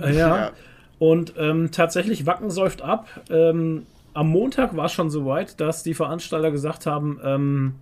Äh, 0.01 0.13
Ja. 0.15 0.37
ja. 0.37 0.51
Und 0.99 1.33
ähm, 1.37 1.71
tatsächlich, 1.71 2.25
Wacken 2.25 2.51
säuft 2.51 2.81
ab. 2.83 3.07
Ähm, 3.29 3.87
am 4.13 4.29
Montag 4.29 4.77
war 4.77 4.85
es 4.85 4.93
schon 4.93 5.09
soweit, 5.09 5.59
dass 5.59 5.83
die 5.83 5.93
Veranstalter 5.93 6.51
gesagt 6.51 6.85
haben, 6.85 7.19
ähm, 7.23 7.75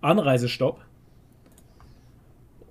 Anreisestopp. 0.00 0.80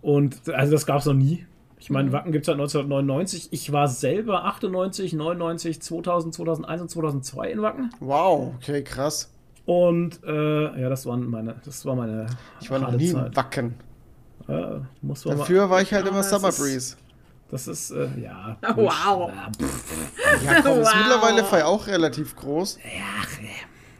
Und 0.02 0.50
also 0.50 0.72
das 0.72 0.86
gab 0.86 1.00
es 1.00 1.06
noch 1.06 1.14
nie. 1.14 1.45
Ich 1.82 1.89
meine, 1.89 2.12
Wacken 2.12 2.32
gibt 2.34 2.43
es 2.43 2.47
seit 2.47 2.56
1999. 2.56 3.50
Ich 3.52 3.72
war 3.72 3.88
selber 3.88 4.45
98, 4.45 5.14
99, 5.14 5.82
2000, 5.82 6.34
2001 6.34 6.82
und 6.82 6.89
2002 6.89 7.52
in 7.52 7.62
Wacken. 7.62 7.89
Wow, 8.02 8.54
okay, 8.58 8.84
krass. 8.84 9.32
Und 9.66 10.22
äh, 10.26 10.82
ja, 10.82 10.89
das 10.89 11.06
waren 11.06 11.26
meine, 11.30 11.56
das 11.64 11.86
war 11.86 11.95
meine 11.95 12.26
Ich 12.60 12.70
war 12.72 12.80
noch 12.80 12.91
nie 12.91 13.12
Zeit. 13.14 13.28
in 13.28 13.36
Wacken. 13.36 13.76
Äh, 14.47 14.80
muss 15.02 15.24
man 15.26 15.36
mal, 15.36 15.39
Dafür 15.41 15.70
war 15.70 15.82
ich 15.82 15.93
halt 15.93 16.06
Ja, 16.06 16.12
immer 16.12 16.24
Summer 16.24 16.50
ist- 16.50 16.60
Breeze. 16.60 16.97
das 17.52 17.68
ist, 17.68 17.91
äh, 17.91 18.08
ja. 18.20 18.58
Wow. 18.76 19.30
Ja, 19.32 19.52
pff, 19.66 20.43
Ja, 20.45 20.62
komm, 20.62 20.80
ist 20.80 20.88
Wow. 20.88 20.95
mittlerweile 20.97 21.43
Fall 21.45 21.62
auch 21.64 21.88
relativ 21.88 22.36
groß. 22.36 22.78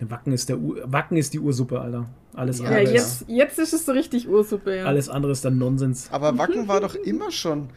Wacken 0.02 0.34
ist, 0.34 0.50
der 0.50 0.58
Ur 0.58 0.78
Wacken 0.86 1.18
ist 1.18 1.34
die 1.34 1.40
Ursuppe, 1.40 1.80
Alter. 1.80 2.06
Alles 2.40 2.60
Ja, 2.60 2.66
Ja, 2.66 2.70
andere, 2.78 2.94
das- 2.94 2.94
jetzt, 2.94 3.26
jetzt 3.30 3.60
ist 3.60 3.74
es 3.74 3.86
so 3.86 3.92
richtig 3.92 4.28
Ursuppe. 4.30 4.78
Ja. 4.78 4.86
alles 4.86 5.10
andere 5.10 5.32
ist 5.34 5.44
dann 5.44 5.58
Nonsens. 5.58 6.08
Aber 6.12 6.38
Wacken 6.38 6.68
war 6.68 6.80
doch 6.80 6.96
immer 6.96 7.32
schon 7.32 7.70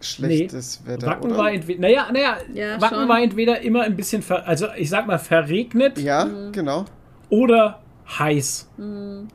schlechtes 0.00 0.82
Wetter, 0.86 1.06
Wacken 1.06 1.30
oder? 1.30 1.38
war 1.38 1.52
entweder, 1.52 1.80
naja, 1.80 2.06
naja, 2.12 2.36
Ja, 2.54 2.80
Wacken 2.80 2.98
schon. 3.00 3.08
war 3.08 3.22
entweder 3.22 3.60
immer 3.62 3.82
ein 3.82 3.96
bisschen, 3.96 4.22
ver, 4.22 4.46
also 4.46 4.66
ich 4.76 4.88
sag 4.90 5.06
mal 5.06 5.18
verregnet 5.18 5.98
ja, 5.98 6.24
Mhm. 6.24 6.52
genau. 6.52 6.84
oder 7.28 7.80
heiß. 8.18 8.68
Mhm. 8.76 9.28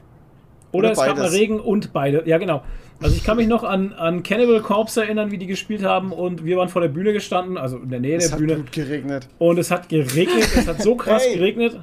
Oder, 0.74 0.89
Oder 0.89 0.91
es 0.91 0.98
gab 0.98 1.08
mal 1.08 1.16
beides. 1.24 1.34
Regen 1.34 1.60
und 1.62 1.93
beide. 1.93 2.24
Ja, 2.26 2.38
genau. 2.38 2.62
Also 3.02 3.16
ich 3.16 3.24
kann 3.24 3.38
mich 3.38 3.48
noch 3.48 3.64
an, 3.64 3.93
an 3.93 4.24
Cannibal 4.24 4.60
Corpse 4.62 5.04
erinnern, 5.04 5.32
wie 5.32 5.38
die 5.38 5.48
gespielt 5.48 5.84
haben 5.84 6.12
und 6.12 6.43
wir 6.43 6.58
waren 6.58 6.68
vor 6.68 6.82
der 6.82 6.89
Bühne 6.89 7.14
gestanden, 7.14 7.58
also 7.58 7.78
in 7.78 7.89
der 7.89 8.00
Nähe 8.00 8.18
Es 8.18 8.26
der 8.26 8.32
hat 8.34 8.39
Bühne. 8.39 8.56
gut 8.58 8.72
geregnet. 8.72 9.30
Und 9.38 9.60
es 9.60 9.72
hat 9.72 9.88
geregnet, 9.88 10.50
es 10.56 10.68
hat 10.68 10.82
so 10.82 10.95
krass 10.95 11.24
Hey. 11.26 11.36
geregnet. 11.36 11.80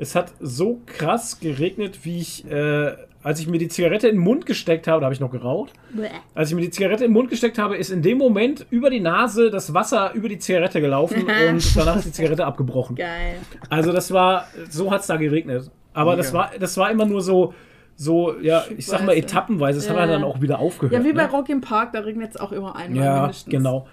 Es 0.00 0.14
hat 0.14 0.32
so 0.40 0.80
krass 0.86 1.40
geregnet, 1.40 2.00
wie 2.04 2.18
ich, 2.20 2.50
äh, 2.50 2.92
als 3.22 3.38
ich 3.38 3.46
mir 3.48 3.58
die 3.58 3.68
Zigarette 3.68 4.08
in 4.08 4.16
den 4.16 4.24
Mund 4.24 4.46
gesteckt 4.46 4.86
habe, 4.88 5.00
da 5.00 5.04
habe 5.04 5.14
ich 5.14 5.20
noch 5.20 5.30
geraucht. 5.30 5.72
Bäh. 5.92 6.08
Als 6.34 6.48
ich 6.48 6.54
mir 6.54 6.62
die 6.62 6.70
Zigarette 6.70 7.04
in 7.04 7.10
den 7.10 7.14
Mund 7.14 7.28
gesteckt 7.28 7.58
habe, 7.58 7.76
ist 7.76 7.90
in 7.90 8.00
dem 8.00 8.16
Moment 8.16 8.64
über 8.70 8.88
die 8.88 9.00
Nase 9.00 9.50
das 9.50 9.74
Wasser 9.74 10.12
über 10.14 10.28
die 10.30 10.38
Zigarette 10.38 10.80
gelaufen 10.80 11.24
und 11.24 11.76
danach 11.76 11.96
ist 11.96 12.06
die 12.06 12.12
Zigarette 12.12 12.46
abgebrochen. 12.46 12.96
Geil. 12.96 13.34
Also 13.68 13.92
das 13.92 14.10
war, 14.10 14.46
so 14.70 14.90
hat 14.90 15.02
es 15.02 15.06
da 15.06 15.16
geregnet. 15.16 15.70
Aber 15.92 16.16
das 16.16 16.32
war, 16.32 16.50
das 16.58 16.76
war 16.78 16.90
immer 16.90 17.04
nur 17.04 17.20
so, 17.20 17.52
so, 17.94 18.38
ja, 18.40 18.64
ich 18.74 18.86
sag 18.86 19.04
mal 19.04 19.14
etappenweise. 19.14 19.80
Es 19.80 19.88
hat 19.90 19.96
Ja. 19.96 20.02
halt 20.02 20.12
dann 20.12 20.24
auch 20.24 20.40
wieder 20.40 20.58
aufgehört. 20.58 20.94
Ja, 20.94 21.04
wie 21.06 21.12
bei 21.12 21.24
ne? 21.24 21.30
Rock 21.30 21.50
im 21.50 21.60
Park, 21.60 21.92
da 21.92 22.00
regnet 22.00 22.30
es 22.30 22.36
auch 22.40 22.52
immer 22.52 22.74
einmal 22.74 23.04
Ja, 23.04 23.20
mindestens. 23.22 23.50
genau. 23.50 23.86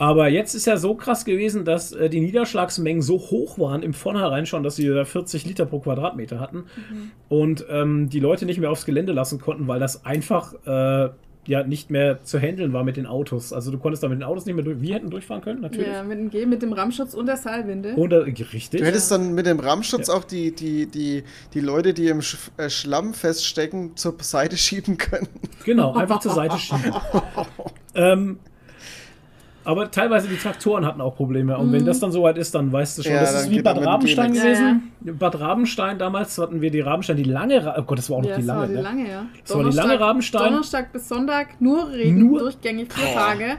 Aber 0.00 0.28
jetzt 0.28 0.54
ist 0.54 0.64
ja 0.66 0.78
so 0.78 0.94
krass 0.94 1.26
gewesen, 1.26 1.66
dass 1.66 1.92
äh, 1.92 2.08
die 2.08 2.20
Niederschlagsmengen 2.20 3.02
so 3.02 3.18
hoch 3.18 3.58
waren 3.58 3.82
im 3.82 3.92
Vornherein 3.92 4.46
schon, 4.46 4.62
dass 4.62 4.76
sie 4.76 4.88
da 4.88 5.04
40 5.04 5.44
Liter 5.44 5.66
pro 5.66 5.78
Quadratmeter 5.80 6.40
hatten 6.40 6.64
Mhm. 6.90 7.10
und 7.28 7.66
ähm, 7.68 8.08
die 8.08 8.18
Leute 8.18 8.46
nicht 8.46 8.58
mehr 8.58 8.70
aufs 8.70 8.86
Gelände 8.86 9.12
lassen 9.12 9.40
konnten, 9.42 9.68
weil 9.68 9.78
das 9.78 10.06
einfach 10.06 10.54
äh, 10.66 11.10
ja 11.46 11.64
nicht 11.64 11.90
mehr 11.90 12.22
zu 12.24 12.38
handeln 12.38 12.72
war 12.72 12.82
mit 12.82 12.96
den 12.96 13.04
Autos. 13.06 13.52
Also 13.52 13.70
du 13.70 13.76
konntest 13.78 14.02
da 14.02 14.08
mit 14.08 14.18
den 14.18 14.22
Autos 14.22 14.46
nicht 14.46 14.54
mehr 14.54 14.64
durch. 14.64 14.80
Wir 14.80 14.94
hätten 14.94 15.10
durchfahren 15.10 15.42
können, 15.42 15.60
natürlich. 15.60 15.86
Ja, 15.88 16.02
mit 16.02 16.18
dem 16.18 16.30
G, 16.30 16.46
mit 16.46 16.62
dem 16.62 16.72
Rammschutz 16.72 17.12
und 17.12 17.26
der 17.26 17.36
Seilwinde. 17.36 17.94
Und, 17.94 18.12
äh, 18.12 18.16
richtig. 18.16 18.80
Du 18.80 18.86
hättest 18.86 19.10
dann 19.10 19.34
mit 19.34 19.44
dem 19.44 19.60
Rammschutz 19.60 20.08
auch 20.08 20.24
die, 20.24 20.54
die, 20.54 20.86
die, 20.86 21.24
die 21.52 21.60
Leute, 21.60 21.92
die 21.92 22.08
im 22.08 22.22
Sch 22.22 22.38
äh, 22.56 22.70
Schlamm 22.70 23.12
feststecken, 23.12 23.96
zur 23.96 24.14
Seite 24.20 24.56
schieben 24.56 24.96
können. 24.96 25.28
Genau, 25.66 25.92
einfach 25.94 26.20
zur 26.20 26.32
Seite 26.32 26.56
schieben. 26.58 26.94
ähm, 27.94 28.38
aber 29.64 29.90
teilweise 29.90 30.28
die 30.28 30.36
Traktoren 30.36 30.86
hatten 30.86 31.00
auch 31.00 31.16
Probleme. 31.16 31.56
Und 31.58 31.72
wenn 31.72 31.84
das 31.84 32.00
dann 32.00 32.12
soweit 32.12 32.38
ist, 32.38 32.54
dann 32.54 32.72
weißt 32.72 32.98
du 32.98 33.02
schon, 33.02 33.12
Ja, 33.12 33.20
das 33.20 33.32
dann 33.34 33.42
ist 33.44 33.50
wie 33.50 33.62
Bad 33.62 33.76
dann 33.76 33.84
Rabenstein 33.84 34.32
gewesen. 34.32 34.92
Bad 35.00 35.38
Rabenstein, 35.40 35.98
damals 35.98 36.36
hatten 36.38 36.60
wir 36.60 36.70
die 36.70 36.80
Rabenstein, 36.80 37.16
die 37.16 37.24
lange, 37.24 37.64
Ra 37.64 37.74
oh 37.78 37.82
Gott, 37.82 37.98
das 37.98 38.08
war 38.10 38.18
auch 38.18 38.22
noch 38.22 38.30
Ja, 38.30 38.36
die 38.36 38.46
das 38.46 38.56
war 38.56 38.62
lange, 38.66 38.68
die 38.68 38.76
ne? 38.76 38.82
lange, 38.82 39.08
ja. 39.10 39.26
Das 39.46 39.56
war 39.56 39.64
die 39.70 39.76
lange 39.76 40.00
Rabenstein. 40.00 40.44
Donnerstag 40.50 40.92
bis 40.92 41.08
Sonntag 41.08 41.60
nur 41.60 41.90
Regen, 41.90 42.18
Nur- 42.28 42.40
durchgängig 42.40 42.92
vier 42.92 43.14
Tage. 43.14 43.56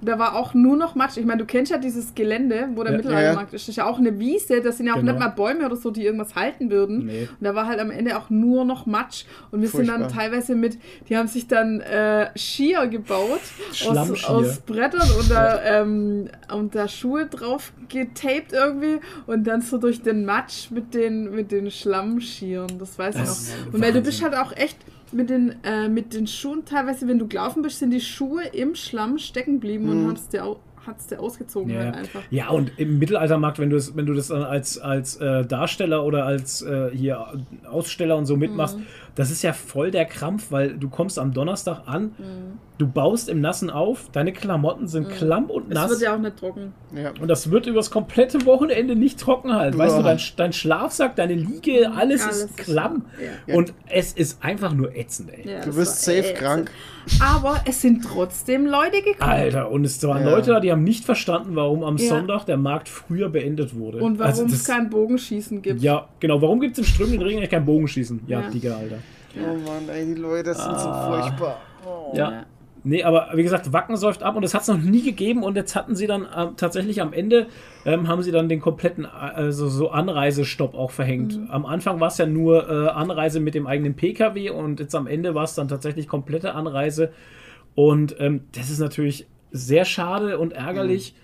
Und 0.00 0.08
da 0.08 0.18
war 0.18 0.36
auch 0.36 0.52
nur 0.54 0.76
noch 0.76 0.96
Matsch. 0.96 1.16
Ich 1.16 1.24
meine, 1.24 1.38
du 1.38 1.46
kennst 1.46 1.70
ja 1.72 1.78
dieses 1.78 2.14
Gelände, 2.14 2.68
wo 2.74 2.82
der 2.82 2.92
Ja. 2.92 2.96
Mittelaltermarkt 2.98 3.54
ist. 3.54 3.62
Das 3.64 3.68
ist 3.70 3.76
ja 3.76 3.86
auch 3.86 3.98
eine 3.98 4.18
Wiese. 4.18 4.60
Das 4.60 4.76
sind 4.76 4.86
ja 4.86 4.92
auch 4.94 4.98
Genau. 4.98 5.12
nicht 5.12 5.20
mal 5.20 5.28
Bäume 5.28 5.64
oder 5.64 5.76
so, 5.76 5.90
die 5.90 6.04
irgendwas 6.04 6.34
halten 6.34 6.70
würden. 6.70 7.06
Nee. 7.06 7.28
Und 7.30 7.44
da 7.44 7.54
war 7.54 7.66
halt 7.66 7.80
am 7.80 7.90
Ende 7.90 8.18
auch 8.18 8.28
nur 8.28 8.64
noch 8.66 8.84
Matsch. 8.86 9.24
Und 9.50 9.62
wir 9.62 9.68
sind 9.68 9.88
dann 9.88 10.00
Furchtbar. 10.02 10.22
teilweise 10.24 10.56
mit, 10.56 10.78
die 11.08 11.16
haben 11.16 11.28
sich 11.28 11.46
dann 11.46 11.80
äh, 11.80 12.26
Skier 12.36 12.86
gebaut 12.88 13.40
aus, 13.88 14.24
aus 14.24 14.58
Brettern 14.60 15.08
und 15.18 15.30
da, 15.44 15.82
ähm, 15.82 16.28
und 16.52 16.74
da 16.74 16.88
Schuhe 16.88 17.26
drauf 17.26 17.72
getaped 17.88 18.52
irgendwie 18.52 19.00
und 19.26 19.44
dann 19.46 19.60
so 19.62 19.78
durch 19.78 20.02
den 20.02 20.24
Matsch 20.24 20.70
mit 20.70 20.94
den, 20.94 21.34
mit 21.34 21.52
den 21.52 21.70
Schlammskiern. 21.70 22.78
Das 22.78 22.98
weiß 22.98 23.14
Das 23.16 23.48
ich 23.48 23.66
noch. 23.66 23.74
Und 23.74 23.82
weil 23.82 23.92
du 23.92 24.00
bist 24.00 24.22
halt 24.22 24.34
auch 24.34 24.52
echt 24.56 24.76
mit 25.12 25.30
den, 25.30 25.56
äh, 25.64 25.88
mit 25.88 26.12
den 26.14 26.26
Schuhen 26.26 26.64
teilweise, 26.64 27.06
wenn 27.06 27.18
du 27.18 27.28
gelaufen 27.28 27.62
bist, 27.62 27.78
sind 27.78 27.90
die 27.90 28.00
Schuhe 28.00 28.42
im 28.52 28.74
Schlamm 28.74 29.18
stecken 29.18 29.54
geblieben 29.60 29.88
und 29.88 30.08
hat's 30.08 30.28
dir, 30.28 30.44
au 30.44 30.58
hat's 30.86 31.06
dir 31.06 31.18
ausgezogen 31.18 31.72
Ja, 31.72 31.78
halt 31.78 31.94
ja. 31.94 32.00
einfach. 32.00 32.22
ja, 32.30 32.48
und 32.50 32.72
im 32.78 32.98
Mittelaltermarkt, 32.98 33.58
wenn 33.58 33.70
du 33.70 33.76
es, 33.76 33.96
wenn 33.96 34.04
du 34.04 34.12
das 34.12 34.28
dann 34.28 34.42
als, 34.42 34.76
als 34.78 35.16
äh, 35.16 35.46
Darsteller 35.46 36.04
oder 36.04 36.26
als 36.26 36.60
äh, 36.60 36.90
hier 36.92 37.26
Aussteller 37.70 38.18
und 38.18 38.26
so 38.26 38.36
mitmachst, 38.36 38.76
Mhm. 38.78 38.86
Das 39.14 39.30
ist 39.30 39.42
ja 39.42 39.52
voll 39.52 39.90
der 39.90 40.04
Krampf, 40.06 40.50
weil 40.50 40.76
du 40.76 40.88
kommst 40.88 41.18
am 41.18 41.32
Donnerstag 41.32 41.82
an, 41.86 42.12
du 42.78 42.88
baust 42.88 43.28
im 43.28 43.40
Nassen 43.40 43.70
auf, 43.70 44.08
deine 44.10 44.32
Klamotten 44.32 44.88
sind 44.88 45.08
klamm 45.08 45.44
und 45.48 45.66
Mhm. 45.66 45.70
Es 45.72 45.74
nass. 45.76 45.90
wird 45.90 46.00
ja 46.02 46.14
auch 46.16 46.18
nicht 46.18 46.36
trocken. 46.36 46.72
Ja. 46.96 47.12
Und 47.20 47.28
das 47.28 47.50
wird 47.52 47.66
übers 47.66 47.90
komplette 47.92 48.44
Wochenende 48.46 48.96
nicht 48.96 49.20
trocken 49.20 49.54
halt. 49.54 49.78
Weißt 49.78 49.94
Ja. 49.96 50.02
du, 50.02 50.08
dein, 50.08 50.18
dein 50.36 50.52
Schlafsack, 50.52 51.14
deine 51.14 51.34
Liege, 51.34 51.92
alles, 51.96 52.22
Alles 52.24 52.36
ist 52.38 52.44
ist- 52.50 52.56
klamm. 52.56 53.04
ja. 53.46 53.54
Und 53.54 53.72
es 53.88 54.12
ist 54.12 54.42
einfach 54.42 54.72
nur 54.74 54.96
ätzend, 54.96 55.30
ey. 55.32 55.48
Ja, 55.48 55.60
Du 55.60 55.66
das 55.66 55.76
wirst 55.76 56.02
safe 56.02 56.18
ätzend. 56.18 56.38
krank. 56.38 56.70
Aber 57.20 57.60
es 57.66 57.82
sind 57.82 58.02
trotzdem 58.02 58.66
Leute 58.66 59.02
gekommen. 59.02 59.30
Alter, 59.30 59.70
und 59.70 59.84
es 59.84 60.02
waren 60.02 60.24
Ja. 60.24 60.30
Leute 60.30 60.50
da, 60.52 60.58
die 60.60 60.72
haben 60.72 60.82
nicht 60.84 61.04
verstanden, 61.04 61.54
warum 61.54 61.84
am 61.84 61.98
Ja. 61.98 62.08
Sonntag 62.08 62.44
der 62.46 62.56
Markt 62.56 62.88
früher 62.88 63.28
beendet 63.28 63.76
wurde. 63.76 63.98
Und 63.98 64.18
warum 64.18 64.30
Also 64.30 64.44
es 64.46 64.52
das- 64.52 64.64
kein 64.64 64.88
Bogenschießen 64.90 65.62
gibt. 65.62 65.80
Ja, 65.82 66.08
genau. 66.18 66.40
Warum 66.42 66.60
gibt 66.60 66.72
es 66.72 66.78
im 66.78 66.84
strömenden 66.92 67.22
Regen 67.22 67.38
eigentlich 67.38 67.50
kein 67.50 67.64
Bogenschießen? 67.66 68.22
Ja, 68.26 68.40
Ja. 68.40 68.50
Digga, 68.50 68.76
Alter. 68.78 68.96
Oh 69.36 69.54
Mann, 69.54 69.88
ey, 69.88 70.06
die 70.06 70.20
Leute 70.20 70.54
sind 70.54 70.78
so 70.78 70.92
furchtbar. 70.92 71.60
Oh. 71.86 72.16
Ja. 72.16 72.46
Nee, 72.86 73.02
aber 73.02 73.30
wie 73.34 73.42
gesagt, 73.42 73.72
Wacken 73.72 73.96
säuft 73.96 74.22
ab 74.22 74.36
und 74.36 74.42
das 74.42 74.52
hat 74.52 74.60
es 74.60 74.68
noch 74.68 74.76
nie 74.76 75.02
gegeben 75.02 75.42
und 75.42 75.56
jetzt 75.56 75.74
hatten 75.74 75.96
sie 75.96 76.06
dann 76.06 76.28
ähm, 76.36 76.50
tatsächlich 76.58 77.00
am 77.00 77.14
Ende, 77.14 77.46
ähm, 77.86 78.08
haben 78.08 78.22
sie 78.22 78.30
dann 78.30 78.50
den 78.50 78.60
kompletten, 78.60 79.04
äh, 79.04 79.08
also 79.08 79.68
so 79.68 79.90
Anreisestopp 79.90 80.74
auch 80.74 80.90
verhängt. 80.90 81.38
Mhm. 81.38 81.50
Am 81.50 81.64
Anfang 81.64 81.98
war 82.00 82.08
es 82.08 82.18
ja 82.18 82.26
nur 82.26 82.68
äh, 82.68 82.88
Anreise 82.90 83.40
mit 83.40 83.54
dem 83.54 83.66
eigenen 83.66 83.94
Pkw 83.94 84.50
und 84.50 84.80
jetzt 84.80 84.94
am 84.94 85.06
Ende 85.06 85.34
war 85.34 85.44
es 85.44 85.54
dann 85.54 85.66
tatsächlich 85.66 86.08
komplette 86.08 86.54
Anreise 86.54 87.10
und 87.74 88.16
ähm, 88.20 88.42
das 88.52 88.68
ist 88.68 88.80
natürlich 88.80 89.26
sehr 89.50 89.86
schade 89.86 90.38
und 90.38 90.52
ärgerlich. 90.52 91.14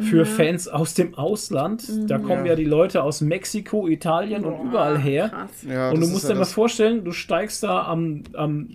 Für 0.00 0.24
Fans 0.26 0.68
aus 0.68 0.94
dem 0.94 1.14
Ausland. 1.14 1.82
Da 2.08 2.18
kommen 2.18 2.44
ja. 2.46 2.52
Ja. 2.52 2.54
die 2.56 2.64
Leute 2.64 3.02
aus 3.02 3.20
Mexiko, 3.20 3.88
Italien 3.88 4.44
und 4.44 4.68
überall 4.68 4.98
her. 4.98 5.48
Ja, 5.68 5.90
Und 5.90 6.00
du 6.00 6.06
musst 6.08 6.24
dir 6.28 6.34
ja 6.34 6.38
mal 6.38 6.44
vorstellen, 6.44 7.04
du 7.04 7.12
steigst 7.12 7.62
da 7.62 7.84
am, 7.86 8.22
am 8.34 8.68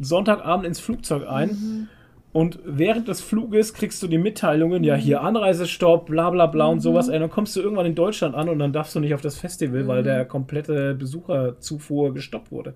Sonntagabend 0.00 0.66
ins 0.66 0.80
Flugzeug 0.80 1.28
ein 1.28 1.50
Mhm. 1.50 1.88
und 2.32 2.58
während 2.64 3.06
des 3.06 3.20
Fluges 3.20 3.74
kriegst 3.74 4.02
du 4.02 4.08
die 4.08 4.18
Mitteilungen, 4.18 4.82
ja, 4.82 4.96
hier 4.96 5.20
Anreisestopp, 5.22 6.06
bla 6.06 6.30
bla 6.30 6.46
bla 6.46 6.66
Mhm. 6.66 6.72
und 6.72 6.80
sowas. 6.80 7.08
Ey, 7.08 7.18
dann 7.20 7.30
kommst 7.30 7.54
du 7.54 7.60
irgendwann 7.60 7.86
in 7.86 7.94
Deutschland 7.94 8.34
an 8.34 8.48
und 8.48 8.58
dann 8.58 8.72
darfst 8.72 8.94
du 8.96 9.00
nicht 9.00 9.14
auf 9.14 9.20
das 9.20 9.36
Festival, 9.38 9.86
weil 9.86 10.02
der 10.02 10.24
komplette 10.24 10.94
Besucherzufuhr 10.94 12.12
gestoppt 12.12 12.50
wurde. 12.50 12.74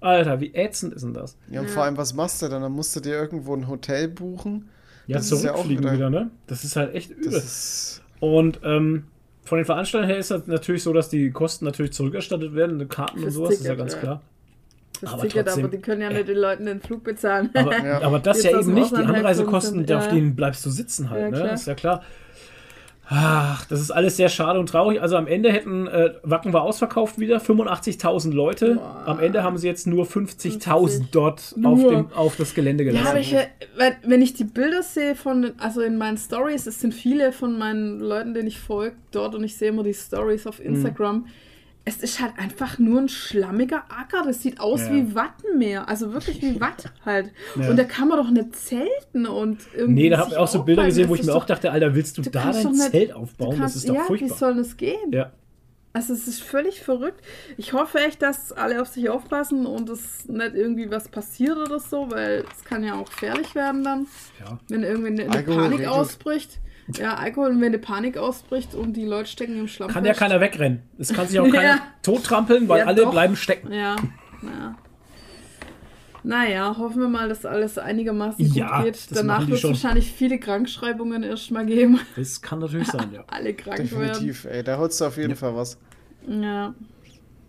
Alter, 0.00 0.40
wie 0.40 0.54
ätzend 0.54 0.92
ist 0.94 1.02
denn 1.02 1.14
das? 1.14 1.36
Ja, 1.50 1.60
und 1.62 1.70
vor 1.70 1.82
allem, 1.84 1.96
was 1.96 2.14
machst 2.14 2.42
du 2.42 2.48
dann? 2.48 2.62
Dann 2.62 2.72
musst 2.72 2.94
du 2.94 3.00
dir 3.00 3.14
irgendwo 3.14 3.54
ein 3.54 3.66
Hotel 3.66 4.08
buchen. 4.08 4.68
Ja, 5.12 5.18
Das 5.18 5.30
ist 5.32 5.44
ja 5.44 5.52
auch 5.52 5.62
zurückfliegen 5.62 5.92
wieder- 5.92 6.10
ne? 6.10 6.30
Das 6.46 6.64
ist 6.64 6.76
halt 6.76 6.94
echt 6.94 7.10
Das 7.24 8.00
übel. 8.20 8.32
Und 8.34 8.60
ähm, 8.64 9.04
von 9.44 9.58
den 9.58 9.64
Veranstaltern 9.64 10.08
her 10.08 10.18
ist 10.18 10.30
das 10.30 10.46
natürlich 10.46 10.82
so, 10.82 10.92
dass 10.92 11.08
die 11.08 11.30
Kosten 11.30 11.64
natürlich 11.64 11.92
zurückerstattet 11.92 12.54
werden, 12.54 12.78
die 12.78 12.86
Karten 12.86 13.16
und 13.18 13.22
Fürs 13.24 13.34
sowas, 13.34 13.54
ist 13.54 13.64
ja 13.64 13.70
Ticket, 13.72 13.78
ganz 13.78 13.92
ja. 13.94 13.98
klar. 14.00 14.22
Das 15.00 15.12
Aber 15.12 15.22
Ticket, 15.22 15.46
trotzdem, 15.46 15.64
aber 15.64 15.76
die 15.76 15.82
können 15.82 16.00
ja 16.02 16.10
nicht 16.10 16.28
den 16.28 16.36
Leuten 16.36 16.66
den 16.66 16.80
Flug 16.80 17.02
bezahlen. 17.02 17.50
Aber, 17.54 17.76
Ja. 17.84 18.00
aber 18.02 18.20
das 18.20 18.42
Jetzt 18.44 18.52
ja 18.52 18.60
eben 18.60 18.74
nicht. 18.74 18.92
Die 18.92 18.96
Anreisekosten, 18.96 19.80
auf 19.80 19.86
sind, 19.86 19.90
ja. 19.90 20.06
denen 20.06 20.36
bleibst 20.36 20.64
du 20.64 20.70
sitzen 20.70 21.10
halt. 21.10 21.22
Ja, 21.22 21.30
ne? 21.30 21.36
klar. 21.38 21.54
Ist 21.54 21.66
ja 21.66 21.74
klar. 21.74 22.02
Ach, 23.14 23.66
das 23.66 23.80
ist 23.80 23.90
alles 23.90 24.16
sehr 24.16 24.28
schade 24.30 24.58
und 24.58 24.68
traurig. 24.70 25.02
Also 25.02 25.16
am 25.16 25.26
Ende 25.26 25.52
hätten, 25.52 25.86
äh, 25.86 26.14
Wacken 26.22 26.52
war 26.54 26.62
ausverkauft 26.62 27.18
wieder, 27.18 27.38
85.000 27.40 28.32
Leute. 28.32 28.76
Boah. 28.76 29.02
Am 29.06 29.20
Ende 29.20 29.42
haben 29.42 29.58
sie 29.58 29.66
jetzt 29.66 29.86
nur 29.86 30.06
50.000 30.06 30.60
50. 30.62 31.10
dort 31.10 31.54
Nur. 31.56 31.72
auf, 31.72 31.80
dem, 31.88 32.12
auf 32.12 32.36
das 32.36 32.54
Gelände 32.54 32.84
Ja, 32.84 32.90
gelassen. 32.92 33.06
aber 33.08 33.20
ich, 33.20 33.34
äh, 33.34 33.46
wenn 34.06 34.22
ich 34.22 34.32
die 34.34 34.44
Bilder 34.44 34.82
sehe 34.82 35.14
von, 35.14 35.52
also 35.58 35.82
in 35.82 35.98
meinen 35.98 36.16
Stories, 36.16 36.66
es 36.66 36.80
sind 36.80 36.94
viele 36.94 37.32
von 37.32 37.58
meinen 37.58 38.00
Leuten, 38.00 38.32
denen 38.34 38.48
ich 38.48 38.58
folge 38.58 38.96
dort 39.10 39.34
und 39.34 39.44
ich 39.44 39.56
sehe 39.56 39.68
immer 39.68 39.82
die 39.82 39.94
Stories 39.94 40.44
Mhm. 40.44 40.48
auf 40.48 40.60
Instagram. 40.64 41.26
Es 41.84 41.96
ist 41.96 42.20
halt 42.20 42.34
einfach 42.38 42.78
nur 42.78 43.00
ein 43.00 43.08
schlammiger 43.08 43.84
Acker. 43.88 44.22
Das 44.24 44.40
sieht 44.42 44.60
aus 44.60 44.82
Ja. 44.82 44.92
wie 44.92 45.14
Wattenmeer. 45.16 45.88
Also 45.88 46.12
wirklich 46.12 46.40
wie 46.40 46.60
Watt 46.60 46.92
halt. 47.04 47.32
Ja. 47.56 47.70
Und 47.70 47.76
da 47.76 47.84
kann 47.84 48.06
man 48.08 48.18
doch 48.18 48.30
nicht 48.30 48.54
zelten 48.54 49.26
und 49.26 49.58
irgendwie. 49.74 50.02
nee, 50.04 50.08
da 50.08 50.18
habe 50.18 50.30
ich 50.30 50.36
auch 50.36 50.46
so 50.46 50.62
Bilder 50.62 50.84
gesehen, 50.84 51.08
wo 51.08 51.14
Das 51.14 51.20
ich 51.22 51.26
mir 51.26 51.34
auch 51.34 51.44
dachte, 51.44 51.72
Alter, 51.72 51.94
willst 51.94 52.18
du, 52.18 52.22
du 52.22 52.30
da 52.30 52.52
dein 52.52 52.70
nicht- 52.70 52.90
Zelt 52.90 53.12
aufbauen? 53.12 53.50
Das 53.50 53.58
kannst- 53.58 53.76
ist 53.76 53.88
doch 53.88 53.94
ja, 53.94 54.02
Wie 54.02 54.06
furchtbar. 54.06 54.36
soll 54.38 54.54
das 54.56 54.76
gehen? 54.76 55.10
Ja. 55.12 55.32
Also 55.94 56.14
es 56.14 56.26
ist 56.26 56.40
völlig 56.42 56.80
verrückt. 56.80 57.20
Ich 57.58 57.74
hoffe 57.74 57.98
echt, 57.98 58.22
dass 58.22 58.50
alle 58.52 58.80
auf 58.80 58.88
sich 58.88 59.10
aufpassen 59.10 59.66
und 59.66 59.90
es 59.90 60.26
nicht 60.26 60.54
irgendwie 60.54 60.90
was 60.90 61.08
passiert 61.08 61.58
oder 61.58 61.78
so, 61.80 62.10
weil 62.10 62.44
es 62.56 62.64
kann 62.64 62.82
ja 62.82 62.94
auch 62.94 63.10
gefährlich 63.10 63.54
werden 63.54 63.84
dann, 63.84 64.06
Ja. 64.40 64.58
wenn 64.68 64.84
irgendwie 64.84 65.20
eine, 65.22 65.30
eine 65.30 65.42
Panik 65.42 65.86
ausbricht. 65.86 66.60
Ja, 66.94 67.14
Alkohol, 67.14 67.50
und 67.50 67.60
wenn 67.60 67.68
eine 67.68 67.78
Panik 67.78 68.16
ausbricht 68.18 68.74
und 68.74 68.94
die 68.94 69.04
Leute 69.06 69.28
stecken 69.30 69.58
im 69.58 69.68
Schlamm 69.68 69.88
Kann 69.90 70.04
ja 70.04 70.14
keiner 70.14 70.40
wegrennen. 70.40 70.82
Es 70.98 71.12
kann 71.12 71.26
sich 71.28 71.38
auch 71.38 71.44
keiner 71.50 71.62
Ja. 71.62 71.78
tottrampeln, 72.02 72.68
weil 72.68 72.80
Ja, 72.80 72.86
alle 72.86 73.02
doch. 73.02 73.10
bleiben 73.12 73.36
stecken. 73.36 73.72
Ja, 73.72 73.96
naja. 74.42 74.74
Naja, 76.24 76.76
hoffen 76.78 77.00
wir 77.00 77.08
mal, 77.08 77.28
dass 77.28 77.44
alles 77.44 77.78
einigermaßen 77.78 78.44
Ja, 78.54 78.76
gut 78.82 78.84
geht. 78.92 79.08
Danach 79.16 79.46
wird 79.48 79.58
es 79.58 79.64
wahrscheinlich 79.64 80.12
viele 80.12 80.38
Krankschreibungen 80.38 81.24
erstmal 81.24 81.66
geben. 81.66 81.98
Das 82.16 82.40
kann 82.40 82.60
natürlich 82.60 82.86
sein, 82.88 83.10
ja. 83.12 83.24
Alle 83.26 83.54
krank 83.54 83.78
werden. 83.78 83.88
Definitiv, 84.00 84.44
ey. 84.44 84.62
Da 84.62 84.78
holst 84.78 85.00
du 85.00 85.04
auf 85.06 85.16
jeden 85.16 85.30
Ja. 85.30 85.36
Fall 85.36 85.56
was. 85.56 85.78
Ja. 86.28 86.74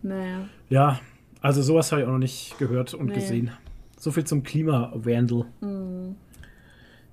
Naja. 0.02 0.48
Ja, 0.70 1.00
also 1.42 1.62
sowas 1.62 1.92
habe 1.92 2.02
ich 2.02 2.08
auch 2.08 2.12
noch 2.12 2.18
nicht 2.18 2.58
gehört 2.58 2.94
und 2.96 3.08
Nee. 3.08 3.14
gesehen. 3.16 3.52
So 4.00 4.12
viel 4.12 4.24
zum 4.26 4.42
Klimawandel. 4.44 5.46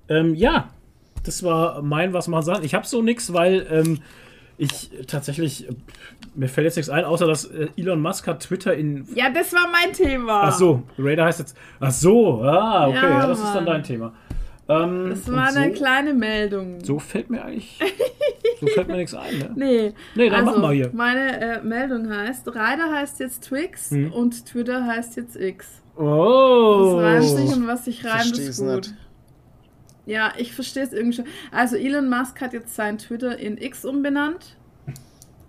Ähm, 0.09 0.35
ja, 0.35 0.69
das 1.23 1.43
war 1.43 1.81
mein, 1.81 2.13
was 2.13 2.27
man 2.27 2.41
sagt. 2.43 2.63
Ich 2.65 2.73
habe 2.73 2.85
so 2.85 3.01
nix, 3.01 3.33
weil 3.33 3.67
ähm, 3.71 3.99
ich 4.57 4.91
tatsächlich, 5.07 5.67
äh, 5.69 5.73
mir 6.35 6.47
fällt 6.49 6.65
jetzt 6.65 6.75
nichts 6.75 6.89
ein, 6.89 7.03
außer 7.05 7.25
dass 7.27 7.45
äh, 7.45 7.67
Elon 7.77 8.01
Musk 8.01 8.27
hat 8.27 8.41
Twitter 8.43 8.73
in. 8.75 9.07
Ja, 9.15 9.29
das 9.29 9.53
war 9.53 9.67
mein 9.71 9.93
Thema. 9.93 10.43
Ach 10.43 10.53
so, 10.53 10.83
Raider 10.97 11.25
heißt 11.25 11.39
jetzt. 11.39 11.57
Ach 11.79 11.91
so, 11.91 12.41
ah, 12.43 12.87
okay, 12.87 12.95
Ja, 12.97 13.09
ja, 13.09 13.27
das 13.27 13.39
ist 13.39 13.53
dann 13.53 13.65
dein 13.65 13.83
Thema. 13.83 14.13
Ähm, 14.69 15.09
Das 15.09 15.29
war 15.31 15.47
eine 15.47 15.69
so, 15.73 15.73
kleine 15.81 16.13
Meldung. 16.13 16.83
so 16.83 16.99
fällt 16.99 17.29
mir 17.29 17.43
eigentlich. 17.43 17.77
so 18.61 18.67
fällt 18.67 18.87
mir 18.87 18.97
nichts 18.97 19.13
ein, 19.15 19.37
ne? 19.39 19.51
Nee. 19.55 19.93
Nee, 20.15 20.29
dann 20.29 20.47
also, 20.47 20.51
mach 20.59 20.67
mal 20.67 20.73
hier. 20.75 20.91
Meine 20.93 21.41
äh, 21.41 21.61
Meldung 21.63 22.09
heißt, 22.09 22.47
Rider 22.47 22.91
heißt 22.93 23.19
jetzt 23.19 23.43
Twix 23.45 23.89
Hm. 23.91 24.13
und 24.13 24.45
Twitter 24.45 24.85
heißt 24.85 25.17
jetzt 25.17 25.35
X. 25.35 25.81
Oh. 25.97 26.93
Das 27.01 27.03
reimt 27.03 27.23
sich 27.47 27.57
und 27.57 27.67
was 27.67 27.85
sich 27.85 28.05
reimt, 28.05 28.15
Versteh's 28.21 28.47
ist 28.49 28.59
gut. 28.59 28.69
nicht. 28.75 28.95
Ja, 30.05 30.33
ich 30.37 30.53
verstehe 30.53 30.83
es 30.83 30.93
irgendwie 30.93 31.17
schon. 31.17 31.25
Also 31.51 31.75
Elon 31.75 32.09
Musk 32.09 32.41
hat 32.41 32.53
jetzt 32.53 32.75
sein 32.75 32.97
Twitter 32.97 33.37
in 33.37 33.57
X 33.57 33.85
umbenannt. 33.85 34.57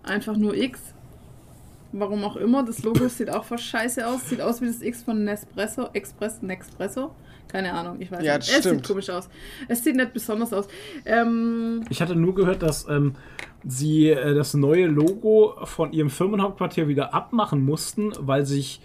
Einfach 0.03 0.37
nur 0.37 0.55
X. 0.57 0.81
Warum 1.93 2.25
auch 2.25 2.37
immer. 2.37 2.63
Das 2.65 2.83
Logo 2.83 3.09
sieht 3.09 3.31
auch 3.31 3.45
voll 3.45 3.59
scheiße 3.59 4.07
aus. 4.07 4.29
Sieht 4.29 4.41
aus 4.41 4.61
wie 4.61 4.67
das 4.67 4.83
X 4.83 5.03
von 5.03 5.25
Nespresso. 5.25 5.89
Express, 5.93 6.43
Nespresso. 6.43 7.15
Keine 7.49 7.73
Ahnung, 7.75 7.97
ich 8.01 8.11
weiß 8.11 8.23
Ja, 8.25 8.37
nicht. 8.39 8.49
das 8.49 8.57
Es 8.59 8.63
sieht 8.63 8.73
stimmt. 8.73 8.87
komisch 8.89 9.11
aus. 9.11 9.29
Es 9.69 9.85
sieht 9.85 9.97
nicht 9.97 10.13
besonders 10.15 10.53
aus. 10.55 10.69
Ähm, 11.05 11.85
Ich 11.91 12.01
hatte 12.01 12.17
nur 12.17 12.35
gehört, 12.35 12.63
dass 12.63 12.89
ähm, 12.89 13.15
sie 13.63 14.09
äh, 14.09 14.35
das 14.35 14.55
neue 14.55 14.87
Logo 14.87 15.55
von 15.65 15.93
ihrem 15.93 16.09
Firmenhauptquartier 16.09 16.89
wieder 16.89 17.13
abmachen 17.13 17.63
mussten, 17.65 18.13
weil 18.21 18.47
sich 18.47 18.81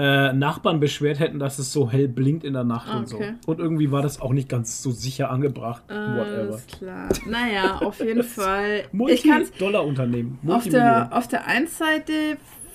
äh, 0.00 0.32
Nachbarn 0.32 0.78
beschwert 0.78 1.18
hätten, 1.18 1.40
dass 1.40 1.58
es 1.58 1.72
so 1.72 1.90
hell 1.90 2.06
blinkt 2.06 2.44
in 2.44 2.52
der 2.52 2.62
Nacht 2.62 2.88
Ah, 2.88 2.98
und 2.98 3.08
so. 3.08 3.16
okay. 3.16 3.34
Und 3.46 3.58
irgendwie 3.58 3.90
war 3.90 4.00
das 4.00 4.20
auch 4.20 4.32
nicht 4.32 4.48
ganz 4.48 4.80
so 4.80 4.92
sicher 4.92 5.28
angebracht. 5.30 5.82
Whatever. 5.88 6.24
alles 6.24 6.66
klar. 6.68 7.08
Naja, 7.26 7.78
auf 7.82 7.98
jeden 7.98 8.22
Fall. 8.38 8.84
Multi-Dollar-Unternehmen. 8.92 10.38
Auf 10.46 10.68
der, 10.68 11.08
auf 11.12 11.26
der 11.28 11.46
einen 11.46 11.66
Seite 11.66 12.12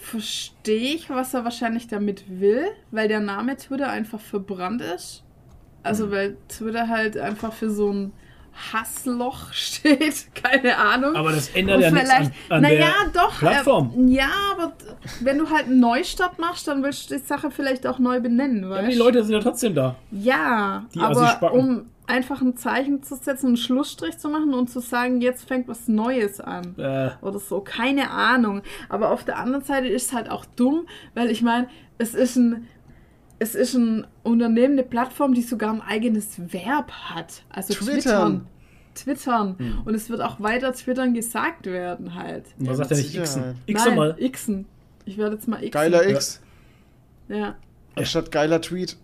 verstehe 0.01 0.95
ich, 0.95 1.09
was 1.09 1.33
er 1.33 1.43
wahrscheinlich 1.45 1.87
damit 1.87 2.25
will, 2.27 2.65
weil 2.91 3.07
der 3.07 3.21
Name 3.21 3.55
Twitter 3.55 3.89
einfach 3.89 4.19
verbrannt 4.19 4.81
ist. 4.81 5.23
Also 5.81 6.11
weil 6.11 6.37
Twitter 6.49 6.87
halt 6.89 7.17
einfach 7.17 7.53
für 7.53 7.69
so 7.69 7.89
ein 7.91 8.11
Hassloch 8.71 9.51
steht, 9.53 10.27
keine 10.35 10.77
Ahnung. 10.77 11.15
Aber 11.15 11.31
das 11.31 11.49
ändert 11.49 11.77
Und 11.77 11.81
ja 11.83 11.91
nichts 11.91 12.09
an, 12.11 12.31
an 12.49 12.61
naja, 12.61 12.87
der 13.13 13.21
doch. 13.21 13.37
Plattform. 13.39 13.93
Äh, 14.07 14.11
ja, 14.11 14.29
aber 14.51 14.73
wenn 15.21 15.37
du 15.37 15.49
halt 15.49 15.65
einen 15.65 15.79
Neustart 15.79 16.39
machst, 16.39 16.67
dann 16.67 16.83
willst 16.83 17.09
du 17.09 17.15
die 17.17 17.21
Sache 17.25 17.51
vielleicht 17.51 17.87
auch 17.87 17.99
neu 17.99 18.19
benennen, 18.19 18.63
ja, 18.63 18.69
weißt 18.69 18.79
aber 18.79 18.87
die 18.89 18.97
Leute 18.97 19.23
sind 19.23 19.33
ja 19.33 19.39
trotzdem 19.39 19.75
da. 19.75 19.95
Ja, 20.11 20.85
Die 20.93 20.99
aber 20.99 21.53
um 21.53 21.85
einfach 22.05 22.41
ein 22.41 22.57
Zeichen 22.57 23.01
zu 23.01 23.15
setzen, 23.15 23.47
einen 23.47 23.57
Schlussstrich 23.57 24.17
zu 24.17 24.29
machen 24.29 24.53
und 24.53 24.69
zu 24.69 24.81
sagen, 24.81 25.21
jetzt 25.21 25.47
fängt 25.47 25.67
was 25.67 25.87
Neues 25.87 26.41
an 26.41 26.75
Äh, 26.77 27.11
oder 27.21 27.39
so, 27.39 27.61
keine 27.61 28.11
Ahnung. 28.11 28.61
Aber 28.89 29.11
auf 29.11 29.23
der 29.23 29.37
anderen 29.37 29.63
Seite 29.63 29.87
ist 29.87 30.07
es 30.07 30.13
halt 30.13 30.29
auch 30.29 30.45
dumm, 30.45 30.85
weil 31.15 31.31
ich 31.31 31.41
meine, 31.41 31.67
es 31.97 32.13
ist 32.13 32.35
ein 32.35 32.67
es 33.39 33.55
ist 33.55 33.73
ein 33.73 34.07
Unternehmen, 34.23 34.73
eine 34.73 34.83
Plattform, 34.83 35.33
die 35.33 35.41
sogar 35.41 35.71
ein 35.73 35.81
eigenes 35.81 36.37
Verb 36.53 36.91
hat. 36.91 37.43
Also 37.49 37.73
Twittern. 37.73 38.47
Twittern. 38.95 39.55
Twittern. 39.55 39.81
Und 39.85 39.95
es 39.95 40.09
wird 40.09 40.21
auch 40.21 40.39
weiter 40.39 40.71
Twittern 40.73 41.13
gesagt 41.13 41.65
werden 41.65 42.13
halt. 42.15 42.45
was 42.59 42.67
Ja, 42.67 42.75
sagt 42.75 42.91
er 42.91 42.97
mit 42.97 43.05
nicht? 43.07 43.21
Xen. 43.23 43.43
Xen 43.65 43.87
Nein, 43.87 43.95
mal. 43.95 44.15
Xen. 44.31 44.65
Ich 45.05 45.17
werde 45.17 45.35
jetzt 45.35 45.47
mal 45.47 45.57
Xen. 45.57 45.71
Geiler 45.71 46.07
X. 46.09 46.41
Ja, 47.27 47.55
Anstatt 47.95 48.31
geiler 48.31 48.59
Tweet. 48.61 48.97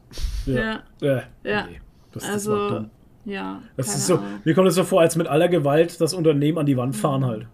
ja, 0.46 0.82
Äh, 1.02 1.22
Ja. 1.44 1.66
nee, 1.68 1.80
das, 2.12 2.24
das 2.24 2.32
Also, 2.32 2.52
war 2.54 2.70
dumm. 2.72 2.90
ja. 3.26 3.62
Das 3.78 3.88
ist 3.96 4.08
so, 4.08 4.18
Ahnung. 4.18 4.40
mir 4.44 4.54
kommt 4.56 4.68
es 4.68 4.76
so 4.76 4.84
vor, 4.84 5.02
als 5.02 5.16
mit 5.16 5.28
aller 5.28 5.48
Gewalt 5.48 6.00
das 6.02 6.14
Unternehmen 6.14 6.58
an 6.58 6.66
die 6.66 6.76
Wand 6.78 6.96
Mhm. 6.96 7.00
fahren 7.00 7.26
halt. 7.26 7.48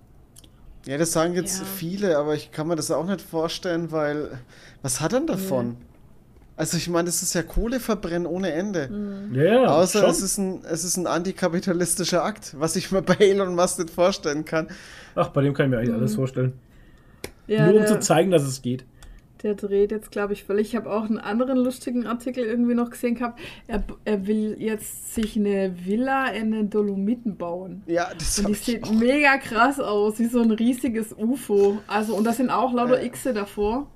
Ja, 0.86 0.98
das 0.98 1.12
sagen 1.14 1.34
jetzt 1.34 1.60
Ja. 1.60 1.66
viele, 1.66 2.18
aber 2.18 2.36
ich 2.36 2.52
kann 2.52 2.68
mir 2.68 2.76
das 2.76 2.90
auch 2.92 3.06
nicht 3.06 3.22
vorstellen, 3.22 3.92
weil 3.92 4.40
was 4.82 5.02
hat 5.02 5.14
er 5.14 5.22
davon? 5.22 5.78
Also 6.58 6.78
ich 6.78 6.88
meine, 6.90 7.06
das 7.08 7.22
ist 7.22 7.34
ja 7.36 7.44
Kohleverbrennen 7.44 8.26
ohne 8.26 8.52
Ende. 8.54 8.88
Mhm. 8.88 9.36
Ja, 9.36 9.44
ja, 9.44 9.66
Außer 9.66 10.00
schon. 10.02 10.10
es 10.10 10.22
ist, 10.22 10.38
ein, 10.38 10.62
es 10.64 10.84
ist 10.86 10.96
ein 10.98 11.06
antikapitalistischer 11.08 12.24
Akt, 12.24 12.56
was 12.58 12.76
ich 12.78 12.92
mir 12.92 13.02
bei 13.04 13.16
Elon 13.16 13.56
Musk 13.56 13.80
nicht 13.80 13.90
vorstellen 13.90 14.46
kann. 14.46 14.68
Ach, 15.16 15.30
bei 15.30 15.42
dem 15.42 15.54
kann 15.54 15.66
ich 15.66 15.70
mir 15.72 15.78
eigentlich 15.80 15.90
Mhm. 15.92 15.96
alles 16.00 16.16
vorstellen. 16.16 16.54
Ja, 17.48 17.66
Nur 17.66 17.74
um 17.76 17.80
der, 17.82 17.88
zu 17.88 18.00
zeigen, 18.00 18.32
dass 18.32 18.44
es 18.44 18.62
geht. 18.62 18.86
der 19.44 19.54
dreht 19.56 19.92
jetzt, 19.92 20.10
glaube 20.12 20.32
ich, 20.34 20.46
völlig. 20.46 20.70
Ich 20.70 20.76
habe 20.78 20.90
auch 20.92 21.04
einen 21.04 21.20
anderen 21.20 21.58
lustigen 21.60 22.08
Artikel 22.08 22.44
irgendwie 22.46 22.74
noch 22.74 22.90
gesehen 22.90 23.16
gehabt. 23.16 23.40
Er, 23.68 23.84
er 24.06 24.26
will 24.26 24.56
jetzt 24.58 25.14
sich 25.14 25.36
eine 25.36 25.76
Villa 25.86 26.30
in 26.30 26.52
den 26.52 26.70
Dolomiten 26.72 27.36
bauen. 27.36 27.84
Ja, 27.86 28.08
das 28.18 28.40
Und 28.40 28.48
die 28.48 28.52
ich 28.54 28.60
sieht 28.62 28.84
auch. 28.86 28.92
mega 28.94 29.38
krass 29.38 29.80
aus, 29.80 30.18
wie 30.20 30.26
so 30.26 30.42
ein 30.42 30.52
riesiges 30.52 31.14
UFO. 31.16 31.80
Also, 31.86 32.16
und 32.16 32.24
da 32.24 32.32
sind 32.34 32.50
auch 32.50 32.74
lauter 32.74 33.04
Ja. 33.04 33.10
Xe 33.10 33.34
davor. 33.34 33.88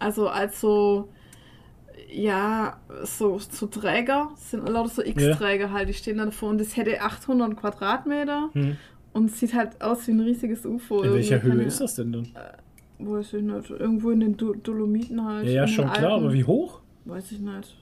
Also, 0.00 0.28
als 0.28 0.60
so, 0.60 1.08
ja, 2.12 2.76
so, 3.04 3.38
so 3.38 3.66
Träger, 3.66 4.28
das 4.34 4.50
sind 4.50 4.68
lauter 4.68 4.88
so 4.90 5.02
X-Träger 5.02 5.72
halt, 5.72 5.88
die 5.88 5.94
stehen 5.94 6.18
da 6.18 6.24
davor. 6.26 6.50
Und 6.50 6.58
das 6.58 6.76
hätte 6.76 7.00
800 7.00 7.56
Quadratmeter 7.56 8.50
Hm. 8.52 8.76
und 9.12 9.30
sieht 9.32 9.54
halt 9.54 9.80
aus 9.80 10.06
wie 10.06 10.12
ein 10.12 10.20
riesiges 10.20 10.64
UFO. 10.66 11.02
In 11.02 11.14
welcher 11.14 11.42
Höhe 11.42 11.50
keine- 11.52 11.62
ist 11.64 11.80
das 11.80 11.94
denn 11.94 12.12
dann? 12.12 12.28
Weiß 12.98 13.32
ich 13.32 13.42
nicht. 13.42 13.70
Irgendwo 13.70 14.10
in 14.10 14.20
den 14.20 14.36
Do 14.36 14.54
Dolomiten 14.54 15.24
halt. 15.24 15.46
Ja, 15.46 15.52
ja, 15.52 15.66
schon 15.66 15.86
klar, 15.90 16.12
Alpen. 16.12 16.24
aber 16.26 16.32
wie 16.34 16.44
hoch? 16.44 16.80
Weiß 17.04 17.32
ich 17.32 17.40
nicht. 17.40 17.76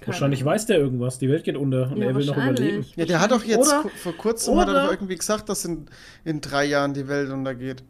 Keine 0.00 0.06
Wahrscheinlich 0.08 0.40
Ahnung. 0.40 0.52
weiß 0.54 0.66
der 0.66 0.78
irgendwas. 0.78 1.18
Die 1.18 1.28
Welt 1.28 1.44
geht 1.44 1.56
unter 1.56 1.90
und 1.90 1.98
Ja, 1.98 2.06
er 2.08 2.14
will 2.14 2.26
noch 2.26 2.36
überleben. 2.36 2.84
Ja, 2.96 3.04
der 3.06 3.20
hat 3.20 3.30
doch 3.30 3.44
jetzt 3.44 3.66
Oder- 3.68 3.88
vor 3.96 4.12
kurzem 4.12 4.56
hat 4.58 4.68
er 4.68 4.72
oder- 4.72 4.84
doch 4.86 4.92
irgendwie 4.92 5.16
gesagt, 5.16 5.48
dass 5.48 5.64
in, 5.64 5.86
in 6.24 6.40
drei 6.40 6.64
Jahren 6.66 6.92
die 6.94 7.06
Welt 7.08 7.30
untergeht. 7.30 7.82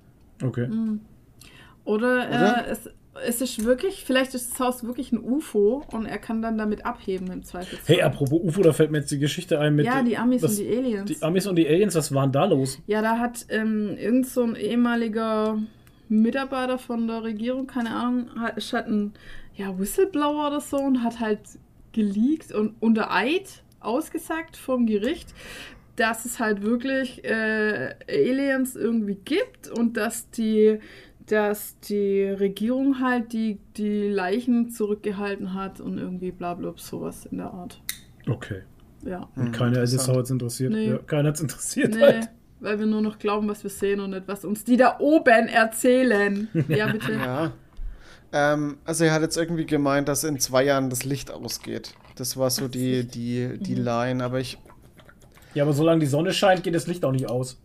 Okay. 0.42 0.68
Mhm. 0.68 1.00
Oder, 1.84 2.28
Oder? 2.28 2.66
Äh, 2.66 2.70
es, 2.70 2.90
es 3.24 3.40
ist 3.40 3.64
wirklich, 3.64 4.04
vielleicht 4.04 4.34
ist 4.34 4.52
das 4.52 4.60
Haus 4.60 4.84
wirklich 4.84 5.12
ein 5.12 5.22
UFO 5.22 5.84
und 5.92 6.06
er 6.06 6.18
kann 6.18 6.42
dann 6.42 6.58
damit 6.58 6.84
abheben 6.84 7.30
im 7.30 7.42
Zweifelsfall. 7.42 7.96
Hey, 7.96 8.02
apropos 8.02 8.40
UFO, 8.42 8.62
da 8.62 8.72
fällt 8.72 8.90
mir 8.90 8.98
jetzt 8.98 9.10
die 9.10 9.18
Geschichte 9.18 9.58
ein 9.58 9.74
mit. 9.74 9.86
Ja, 9.86 10.02
die 10.02 10.16
Amis 10.16 10.42
das- 10.42 10.58
und 10.58 10.66
die 10.66 10.76
Aliens. 10.76 11.10
die 11.10 11.22
Amis 11.22 11.46
und 11.46 11.56
die 11.56 11.66
Aliens, 11.68 11.94
was 11.94 12.12
waren 12.12 12.32
da 12.32 12.44
los? 12.44 12.80
ja, 12.86 13.02
da 13.02 13.18
hat 13.18 13.46
ähm, 13.48 13.96
irgend 13.98 14.26
so 14.26 14.42
ein 14.42 14.56
ehemaliger 14.56 15.58
Mitarbeiter 16.08 16.78
von 16.78 17.06
der 17.06 17.22
Regierung, 17.22 17.66
keine 17.66 17.90
Ahnung, 17.90 18.28
hat, 18.38 18.56
ist 18.56 18.72
halt 18.72 18.86
ein 18.86 19.12
ja, 19.56 19.78
Whistleblower 19.78 20.48
oder 20.48 20.60
so 20.60 20.76
und 20.76 21.02
hat 21.02 21.20
halt 21.20 21.40
geleakt 21.92 22.52
und 22.52 22.74
unter 22.80 23.12
Eid 23.12 23.62
ausgesagt 23.80 24.56
vom 24.56 24.86
Gericht, 24.86 25.32
dass 25.96 26.26
es 26.26 26.38
halt 26.38 26.62
wirklich 26.62 27.24
äh, 27.24 27.94
Aliens 28.08 28.76
irgendwie 28.76 29.16
gibt 29.24 29.68
und 29.68 29.96
dass 29.96 30.30
die, 30.30 30.78
dass 31.26 31.78
die 31.80 32.22
Regierung 32.22 33.00
halt 33.00 33.32
die, 33.32 33.58
die 33.76 34.08
Leichen 34.08 34.70
zurückgehalten 34.70 35.54
hat 35.54 35.80
und 35.80 35.98
irgendwie 35.98 36.30
bla 36.30 36.54
bla 36.54 36.72
sowas 36.76 37.26
in 37.26 37.38
der 37.38 37.52
Art. 37.52 37.80
Okay. 38.28 38.62
Ja. 39.04 39.28
Und 39.36 39.46
Hm, 39.46 39.52
keiner 39.52 39.82
ist 39.82 39.92
jetzt 39.92 40.08
auch 40.08 40.16
jetzt 40.16 40.30
interessiert. 40.30 40.72
Nee. 40.72 40.90
Ja, 40.90 40.98
keiner 40.98 41.28
hat 41.28 41.36
es 41.36 41.40
interessiert 41.40 41.94
Nee, 41.94 42.00
halt. 42.00 42.28
weil 42.60 42.78
wir 42.78 42.86
nur 42.86 43.02
noch 43.02 43.18
glauben, 43.18 43.48
was 43.48 43.62
wir 43.62 43.70
sehen 43.70 44.00
und 44.00 44.10
nicht, 44.10 44.26
was 44.26 44.44
uns 44.44 44.64
die 44.64 44.76
da 44.76 44.98
oben 44.98 45.48
erzählen. 45.48 46.48
Ja, 46.68 46.90
bitte. 46.90 47.12
Ja. 47.12 47.52
Ähm, 48.32 48.78
also 48.84 49.04
er 49.04 49.12
hat 49.12 49.22
jetzt 49.22 49.36
irgendwie 49.36 49.66
gemeint, 49.66 50.08
dass 50.08 50.24
in 50.24 50.38
zwei 50.40 50.64
Jahren 50.64 50.90
das 50.90 51.04
Licht 51.04 51.30
ausgeht. 51.30 51.94
Das 52.16 52.36
war 52.36 52.50
so 52.50 52.66
die, 52.68 53.06
die, 53.06 53.58
die 53.60 53.76
Mhm. 53.76 53.84
Line, 53.84 54.24
aber 54.24 54.40
ich, 54.40 54.58
Ja, 55.54 55.62
aber 55.64 55.72
solange 55.72 56.00
die 56.00 56.06
Sonne 56.06 56.32
scheint, 56.32 56.62
geht 56.64 56.74
das 56.74 56.86
Licht 56.86 57.04
auch 57.04 57.12
nicht 57.12 57.28
aus. 57.30 57.60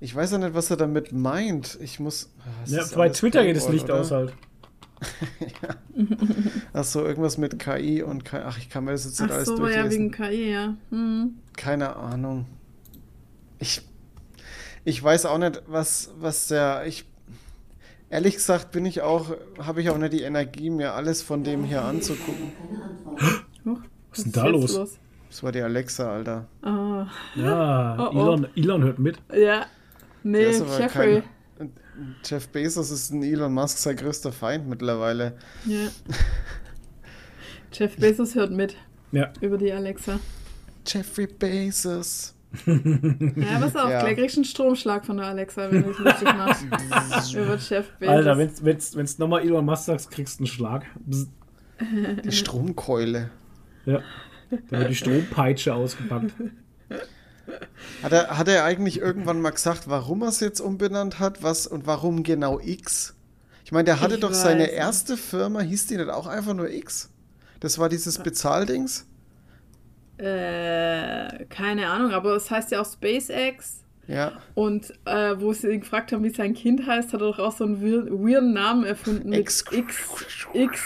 Ich 0.00 0.14
weiß 0.14 0.32
ja 0.32 0.38
nicht, 0.38 0.54
was 0.54 0.70
er 0.70 0.76
damit 0.76 1.12
meint. 1.12 1.78
Ich 1.80 1.98
muss. 2.00 2.30
Ah, 2.40 2.42
es 2.64 2.70
Ja, 2.70 2.84
bei 2.96 3.08
Twitter 3.08 3.44
geht 3.44 3.56
das 3.56 3.64
Paywall, 3.64 3.74
Licht 3.74 3.84
oder? 3.90 4.00
aus 4.00 4.10
halt. 4.10 4.32
Achso, 6.72 7.04
irgendwas 7.04 7.38
mit 7.38 7.58
KI 7.58 8.02
und 8.02 8.24
KI. 8.24 8.36
Ach, 8.44 8.58
ich 8.58 8.68
kann 8.70 8.84
mir 8.84 8.92
das 8.92 9.04
jetzt 9.04 9.20
nicht 9.20 9.30
Ach 9.30 9.36
alles 9.36 9.48
so, 9.48 9.54
ja, 9.54 9.58
durchlesen. 9.82 9.90
wegen 9.90 10.10
KI, 10.10 10.50
ja. 10.52 10.74
Hm. 10.90 11.34
Keine 11.56 11.96
Ahnung. 11.96 12.46
Ich, 13.58 13.82
ich 14.84 15.02
weiß 15.02 15.26
auch 15.26 15.38
nicht, 15.38 15.62
was, 15.66 16.10
was 16.18 16.48
der. 16.48 16.86
Ich, 16.86 17.04
ehrlich 18.10 18.34
gesagt 18.36 18.72
bin 18.72 18.84
ich 18.84 19.02
auch, 19.02 19.34
habe 19.58 19.80
ich 19.80 19.90
auch 19.90 19.98
nicht 19.98 20.12
die 20.12 20.22
Energie, 20.22 20.70
mir 20.70 20.92
alles 20.94 21.22
von 21.22 21.44
dem 21.44 21.64
hier 21.64 21.82
anzugucken. 21.82 22.52
Huch, 23.64 23.80
Was 24.10 24.18
ist 24.18 24.24
denn 24.26 24.32
da 24.32 24.46
jetzt 24.50 24.74
los? 24.76 24.98
Das 25.30 25.42
war 25.42 25.52
die 25.52 25.60
Alexa, 25.60 26.10
Alter. 26.12 26.46
Ah, 26.62 27.06
Ja, 27.34 27.96
Oh, 28.10 28.10
oh. 28.14 28.20
Elon, 28.22 28.46
Elon 28.56 28.82
hört 28.84 28.98
mit. 28.98 29.18
ja. 29.34 29.66
Nee, 30.30 30.50
Jeffrey. 30.78 31.22
kein- 31.58 31.70
Jeff 32.24 32.48
Bezos 32.48 32.90
ist 32.90 33.10
ein 33.12 33.22
Elon 33.22 33.54
Musk 33.54 33.78
sein 33.78 33.96
größter 33.96 34.32
Feind 34.32 34.68
mittlerweile. 34.68 35.36
Ja. 35.64 35.86
Jeff 37.72 37.96
Bezos 37.96 38.34
hört 38.34 38.50
mit 38.52 38.76
Ja. 39.12 39.32
über 39.40 39.56
die 39.58 39.72
Alexa. 39.72 40.18
Jeffrey 40.86 41.26
Bezos. 41.26 42.34
Ja, 42.64 43.58
pass 43.60 43.76
auf, 43.76 43.90
Ja. 43.90 44.00
gleich 44.00 44.16
kriegst 44.16 44.36
du 44.36 44.40
einen 44.40 44.44
Stromschlag 44.44 45.04
von 45.04 45.16
der 45.18 45.26
Alexa, 45.26 45.70
wenn 45.70 45.82
du 45.82 45.90
es 45.90 45.98
lustig 45.98 46.24
machst. 46.36 46.64
über 47.34 47.56
Jeff 47.56 47.90
Bezos. 47.98 48.14
Alter, 48.14 48.38
wenn's, 48.38 48.64
wenn's, 48.64 48.96
wenn's 48.96 49.18
nochmal 49.18 49.42
Elon 49.42 49.64
Musk 49.64 49.84
sagst, 49.84 50.10
kriegst 50.10 50.38
du 50.38 50.42
einen 50.44 50.46
Schlag. 50.48 50.86
Die 51.06 52.32
Stromkeule. 52.32 53.30
Ja. 53.84 54.00
Da 54.70 54.78
wird 54.80 54.90
die 54.90 54.94
Strompeitsche 54.94 55.74
ausgepackt. 55.74 56.32
Hat 58.02 58.12
er, 58.12 58.38
hat 58.38 58.48
er 58.48 58.64
eigentlich 58.64 59.00
irgendwann 59.00 59.40
mal 59.40 59.50
gesagt, 59.50 59.88
warum 59.88 60.22
er 60.22 60.28
es 60.28 60.40
jetzt 60.40 60.60
umbenannt 60.60 61.18
hat? 61.20 61.42
Was 61.42 61.66
und 61.66 61.86
warum 61.86 62.22
genau 62.22 62.58
X? 62.60 63.14
Ich 63.64 63.72
meine, 63.72 63.84
der 63.84 64.00
hatte 64.00 64.14
Ich 64.14 64.20
doch 64.20 64.32
seine 64.34 64.62
nicht. 64.64 64.72
erste 64.74 65.16
Firma, 65.16 65.60
hieß 65.60 65.86
die 65.88 65.96
nicht 65.96 66.10
auch 66.10 66.26
einfach 66.26 66.54
nur 66.54 66.70
X? 66.70 67.10
Das 67.60 67.78
war 67.78 67.88
dieses 67.88 68.18
Bezahldings? 68.18 69.06
Äh, 70.18 71.44
keine 71.46 71.88
Ahnung, 71.88 72.12
aber 72.12 72.36
es 72.36 72.50
heißt 72.50 72.70
ja 72.70 72.80
auch 72.80 72.86
SpaceX. 72.90 73.82
Ja. 74.08 74.32
Und 74.54 74.92
äh, 75.04 75.34
wo 75.40 75.52
sie 75.52 75.68
ihn 75.68 75.80
gefragt 75.80 76.12
haben, 76.12 76.22
wie 76.22 76.30
sein 76.30 76.54
Kind 76.54 76.86
heißt, 76.86 77.12
hat 77.12 77.20
er 77.20 77.26
doch 77.26 77.38
auch 77.40 77.56
so 77.56 77.64
einen 77.64 77.82
weir- 77.82 78.08
weirden 78.10 78.52
Namen 78.52 78.84
erfunden 78.84 79.30
mit 79.30 79.40
X. 79.40 79.64
X, 79.72 79.96
X 80.54 80.80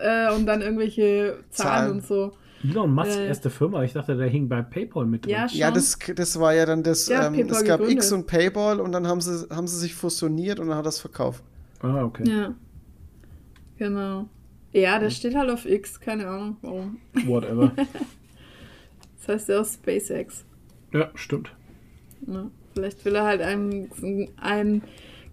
äh, 0.00 0.32
und 0.32 0.46
dann 0.46 0.62
irgendwelche 0.62 1.38
Zahlen, 1.50 1.50
Zahlen. 1.50 1.90
und 1.92 2.06
so. 2.06 2.32
Elon 2.62 2.92
Musks 2.94 3.16
Äh. 3.16 3.26
erste 3.28 3.48
Firma. 3.50 3.82
Ich 3.84 3.92
dachte, 3.94 4.16
der 4.16 4.28
hing 4.28 4.48
bei 4.48 4.60
PayPal 4.62 5.06
mit 5.06 5.24
drin. 5.24 5.32
Ja, 5.32 5.48
schon. 5.48 5.58
Ja, 5.58 5.70
das, 5.70 5.98
das 6.14 6.38
war 6.38 6.54
ja 6.54 6.66
dann 6.66 6.82
das, 6.82 7.08
ähm, 7.08 7.16
PayPal 7.32 7.50
es 7.50 7.64
gab 7.64 7.78
gegründet. 7.80 8.04
X 8.04 8.12
und 8.12 8.26
Payball 8.26 8.80
und 8.80 8.92
dann 8.92 9.06
haben 9.06 9.20
sie, 9.20 9.46
haben 9.50 9.66
sie 9.66 9.78
sich 9.78 9.94
fusioniert 9.94 10.60
und 10.60 10.68
dann 10.68 10.76
hat 10.76 10.84
er 10.86 10.90
es 10.90 11.00
verkauft. 11.00 11.42
Ah, 11.80 12.02
okay. 12.04 12.28
Ja. 12.28 12.54
Genau. 13.78 14.28
Ja, 14.72 14.98
der 14.98 15.10
steht 15.10 15.34
halt 15.34 15.50
auf 15.50 15.64
X, 15.66 15.98
keine 16.00 16.26
Ahnung 16.28 16.56
warum. 16.62 16.98
Whatever. 17.26 17.72
Das 19.18 19.28
heißt 19.28 19.48
ja 19.50 19.60
auch 19.60 19.66
SpaceX. 19.66 20.44
ja, 20.94 21.10
stimmt. 21.14 21.52
Ne? 22.26 22.50
Vielleicht 22.74 23.04
will 23.04 23.14
er 23.14 23.24
halt 23.24 23.42
ein, 23.42 23.90
ein 24.40 24.82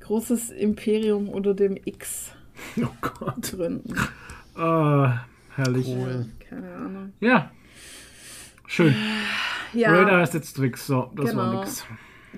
großes 0.02 0.50
Imperium 0.52 1.30
unter 1.30 1.54
dem 1.54 1.78
X 1.86 2.32
Oh 2.82 2.88
Gott. 3.02 3.52
gründen. 3.54 3.94
Ah, 4.56 5.20
herrlich. 5.56 5.88
Cool. 5.88 6.26
Keine 6.50 6.74
Ahnung. 6.76 7.14
Ja. 7.20 7.52
Schön. 8.68 8.96
Ja, 9.74 9.92
Radar 9.94 10.24
ist 10.24 10.34
jetzt 10.34 10.54
Twix. 10.56 10.88
So, 10.88 11.12
das 11.16 11.36
war 11.36 11.50
Genau. 11.50 11.60
nix. 11.62 11.86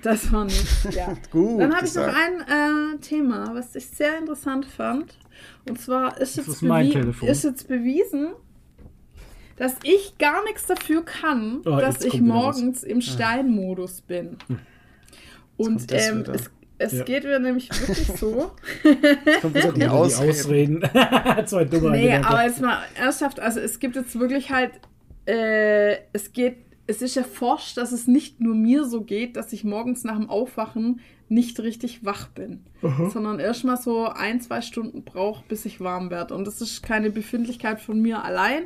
das 0.02 0.32
war 0.32 0.44
nicht. 0.44 0.94
Ja. 0.94 1.14
Gut. 1.30 1.60
Dann 1.60 1.74
habe 1.74 1.86
ich 1.86 1.94
noch 1.94 2.06
ein 2.06 2.94
äh, 2.94 2.98
Thema, 3.00 3.50
was 3.54 3.74
ich 3.74 3.86
sehr 3.86 4.18
interessant 4.18 4.64
fand. 4.66 5.18
Und 5.68 5.80
zwar 5.80 6.18
ist 6.20 6.36
jetzt, 6.36 6.48
ist 6.48 6.62
mein 6.62 6.86
bewie- 6.88 6.92
Telefon. 6.92 7.28
ist 7.28 7.44
jetzt 7.44 7.68
bewiesen, 7.68 8.28
dass 9.56 9.74
ich 9.82 10.16
gar 10.18 10.42
nichts 10.44 10.66
dafür 10.66 11.04
kann, 11.04 11.60
Oh, 11.66 11.76
dass 11.78 12.02
ich 12.04 12.14
wieder 12.14 12.22
was. 12.34 12.42
morgens 12.56 12.82
im 12.82 13.00
Steinmodus 13.00 14.00
bin. 14.02 14.36
Und 15.56 15.66
kommt 15.78 15.92
das 15.92 16.08
ähm, 16.08 16.24
es, 16.32 16.50
es 16.80 16.92
Ja. 16.92 17.04
geht 17.04 17.24
mir 17.24 17.38
nämlich 17.38 17.68
wirklich 17.70 18.06
so. 18.18 18.52
Kommt 19.40 19.54
wieder 19.54 19.72
die 19.74 19.80
Die 19.80 19.86
Ausreden. 19.86 20.80
Zwei 21.46 21.64
dumme 21.64 21.90
Nee, 21.90 22.12
Argumente. 22.12 22.28
aber 22.28 22.44
jetzt 22.44 22.60
mal 22.60 22.78
ernsthaft, 22.98 23.38
also 23.40 23.60
es 23.60 23.78
gibt 23.78 23.96
jetzt 23.96 24.18
wirklich 24.18 24.50
halt, 24.50 24.72
äh, 25.26 25.98
es 26.12 26.32
geht, 26.32 26.56
es 26.86 27.02
ist 27.02 27.16
erforscht, 27.16 27.76
dass 27.76 27.92
es 27.92 28.06
nicht 28.06 28.40
nur 28.40 28.54
mir 28.54 28.84
so 28.84 29.02
geht, 29.02 29.36
dass 29.36 29.52
ich 29.52 29.62
morgens 29.64 30.02
nach 30.04 30.16
dem 30.16 30.28
Aufwachen 30.28 31.00
nicht 31.30 31.60
richtig 31.60 32.04
wach 32.04 32.26
bin, 32.26 32.64
sondern 33.08 33.38
erstmal 33.38 33.76
so 33.76 34.06
ein, 34.06 34.40
zwei 34.40 34.62
Stunden 34.62 35.04
brauche, 35.04 35.44
bis 35.46 35.64
ich 35.64 35.80
warm 35.80 36.10
werde. 36.10 36.34
Und 36.34 36.44
das 36.44 36.60
ist 36.60 36.82
keine 36.82 37.10
Befindlichkeit 37.10 37.80
von 37.80 38.02
mir 38.02 38.24
allein. 38.24 38.64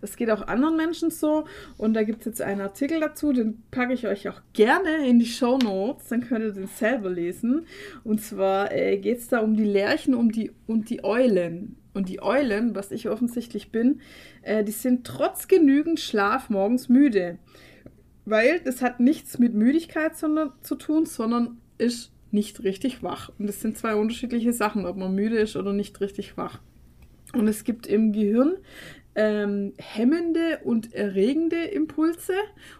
Es 0.00 0.14
geht 0.14 0.30
auch 0.30 0.46
anderen 0.46 0.76
Menschen 0.76 1.10
so. 1.10 1.44
Und 1.76 1.94
da 1.94 2.04
gibt 2.04 2.20
es 2.20 2.26
jetzt 2.26 2.40
einen 2.40 2.60
Artikel 2.60 3.00
dazu, 3.00 3.32
den 3.32 3.64
packe 3.72 3.94
ich 3.94 4.06
euch 4.06 4.28
auch 4.28 4.40
gerne 4.52 5.08
in 5.08 5.18
die 5.18 5.26
Show 5.26 5.58
Notes, 5.58 6.06
dann 6.06 6.20
könnt 6.20 6.44
ihr 6.44 6.52
den 6.52 6.68
selber 6.68 7.10
lesen. 7.10 7.66
Und 8.04 8.22
zwar 8.22 8.70
äh, 8.70 8.96
geht 8.98 9.18
es 9.18 9.26
da 9.26 9.40
um 9.40 9.56
die 9.56 9.64
Lerchen 9.64 10.14
um 10.14 10.30
die, 10.30 10.52
und 10.68 10.90
die 10.90 11.02
Eulen. 11.02 11.76
Und 11.94 12.08
die 12.08 12.22
Eulen, 12.22 12.76
was 12.76 12.92
ich 12.92 13.08
offensichtlich 13.08 13.72
bin, 13.72 14.00
äh, 14.42 14.62
die 14.62 14.72
sind 14.72 15.04
trotz 15.04 15.48
genügend 15.48 15.98
Schlaf 15.98 16.48
morgens 16.48 16.88
müde. 16.88 17.38
Weil 18.24 18.60
das 18.60 18.82
hat 18.82 19.00
nichts 19.00 19.40
mit 19.40 19.52
Müdigkeit 19.52 20.16
sondern, 20.16 20.52
zu 20.60 20.76
tun, 20.76 21.06
sondern 21.06 21.58
ist 21.78 22.12
nicht 22.30 22.64
richtig 22.64 23.02
wach. 23.02 23.30
Und 23.38 23.46
das 23.46 23.60
sind 23.60 23.78
zwei 23.78 23.94
unterschiedliche 23.94 24.52
Sachen, 24.52 24.86
ob 24.86 24.96
man 24.96 25.14
müde 25.14 25.38
ist 25.38 25.56
oder 25.56 25.72
nicht 25.72 26.00
richtig 26.00 26.36
wach. 26.36 26.60
Und 27.32 27.48
es 27.48 27.64
gibt 27.64 27.86
im 27.86 28.12
Gehirn 28.12 28.56
ähm, 29.14 29.72
hemmende 29.78 30.60
und 30.64 30.92
erregende 30.92 31.64
Impulse. 31.64 32.34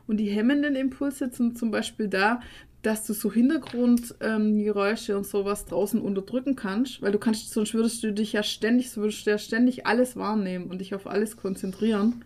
Und 0.06 0.18
die 0.18 0.30
hemmenden 0.30 0.74
Impulse 0.76 1.30
sind 1.32 1.58
zum 1.58 1.70
Beispiel 1.70 2.08
da, 2.08 2.40
dass 2.82 3.06
du 3.06 3.14
so 3.14 3.32
Hintergrundgeräusche 3.32 5.16
und 5.16 5.24
sowas 5.24 5.64
draußen 5.64 6.00
unterdrücken 6.00 6.54
kannst, 6.54 7.00
weil 7.00 7.12
du 7.12 7.18
kannst, 7.18 7.50
sonst 7.50 7.72
würdest 7.72 8.02
du 8.02 8.12
dich 8.12 8.34
ja 8.34 8.42
ständig, 8.42 8.90
so 8.90 9.00
würdest 9.00 9.26
du 9.26 9.30
ja 9.30 9.38
ständig 9.38 9.86
alles 9.86 10.16
wahrnehmen 10.16 10.66
und 10.66 10.80
dich 10.80 10.94
auf 10.94 11.06
alles 11.06 11.36
konzentrieren. 11.36 12.24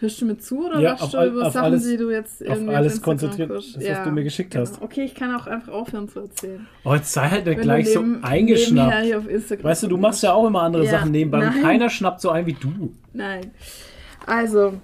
Hörst 0.00 0.18
du 0.20 0.24
mir 0.24 0.38
zu 0.38 0.66
oder 0.66 0.80
Ja, 0.80 0.90
machst 0.92 1.04
auf 1.04 1.10
du 1.10 1.18
all- 1.18 1.28
über 1.28 1.46
auf 1.46 1.52
Sachen, 1.52 1.64
alles- 1.66 1.86
die 1.86 1.96
du 1.98 2.10
jetzt 2.10 2.40
auf 2.42 2.48
irgendwie 2.48 2.74
alles 2.74 2.94
Instagram 2.94 3.18
konzentriert, 3.18 3.50
das, 3.50 3.74
was 3.76 4.04
du 4.04 4.10
mir 4.10 4.24
geschickt 4.24 4.56
hast. 4.56 4.80
Okay, 4.80 5.04
ich 5.04 5.14
kann 5.14 5.34
auch 5.34 5.46
einfach 5.46 5.72
aufhören 5.74 6.08
zu 6.08 6.20
erzählen. 6.20 6.66
Oh, 6.84 6.94
jetzt 6.94 7.12
sei 7.12 7.28
halt 7.28 7.44
nicht 7.46 7.60
gleich 7.60 7.92
so 7.92 8.00
neben- 8.00 8.12
nebenher 8.12 8.30
eingeschnappt. 8.30 9.04
hier 9.04 9.18
auf 9.18 9.28
Instagram 9.28 9.64
Weißt 9.64 9.82
du, 9.82 9.86
du 9.88 9.96
machst 9.98 10.22
ja 10.22 10.32
auch 10.32 10.46
immer 10.46 10.62
andere 10.62 10.84
Ja, 10.86 10.90
Sachen 10.92 11.10
nebenbei 11.10 11.38
und 11.46 11.54
nein. 11.54 11.62
keiner 11.62 11.90
schnappt 11.90 12.22
so 12.22 12.30
ein 12.30 12.46
wie 12.46 12.54
du. 12.54 12.94
Nein. 13.12 13.50
Also, 14.26 14.74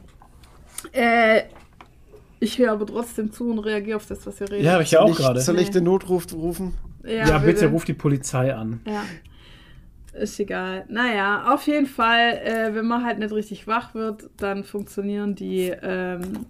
äh, 0.93 1.43
ich 2.41 2.59
höre 2.59 2.73
aber 2.73 2.87
trotzdem 2.87 3.33
zu 3.33 3.51
und 3.51 3.61
reagiere 3.61 3.97
auf 3.97 4.07
das, 4.07 4.27
was 4.27 4.41
ihr 4.41 4.51
redet. 4.51 4.65
Ja, 4.67 4.73
habe 4.73 4.83
ich 4.83 4.91
ja 4.91 5.01
auch 5.01 5.17
gerade. 5.17 5.41
Soll 5.41 5.59
ich 5.59 5.71
den 5.71 5.85
Notruf 5.85 6.27
rufen? 6.35 6.75
Ja, 7.07 7.39
bitte 7.39 7.69
ruf 7.69 7.85
die 7.85 7.95
Polizei 7.95 8.55
an. 8.55 8.81
Ja. 8.87 9.03
Ist 10.21 10.41
egal. 10.41 10.85
Naja, 10.89 11.53
auf 11.53 11.67
jeden 11.67 11.87
Fall, 11.87 12.39
äh, 12.39 12.75
wenn 12.75 12.87
man 12.87 13.05
halt 13.05 13.19
nicht 13.19 13.33
richtig 13.33 13.67
wach 13.67 13.95
wird, 13.95 14.31
dann 14.39 14.65
funktionieren 14.65 15.35
die, 15.35 15.69
ähm, 15.83 16.47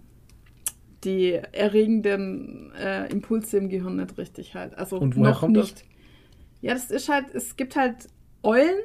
die 1.04 1.32
erregenden 1.32 2.72
äh, 2.78 3.06
Impulse 3.10 3.58
im 3.58 3.68
Gehirn 3.68 3.96
nicht 3.96 4.16
richtig 4.18 4.54
halt. 4.54 4.76
Also 4.78 4.98
Und 4.98 5.16
woher 5.16 5.30
noch 5.32 5.40
kommt 5.40 5.56
das? 5.56 5.66
nicht. 5.68 5.84
Ja, 6.60 6.74
das 6.74 6.90
ist 6.90 7.08
halt, 7.08 7.26
es 7.34 7.56
gibt 7.56 7.76
halt 7.76 8.08
Eulen, 8.42 8.78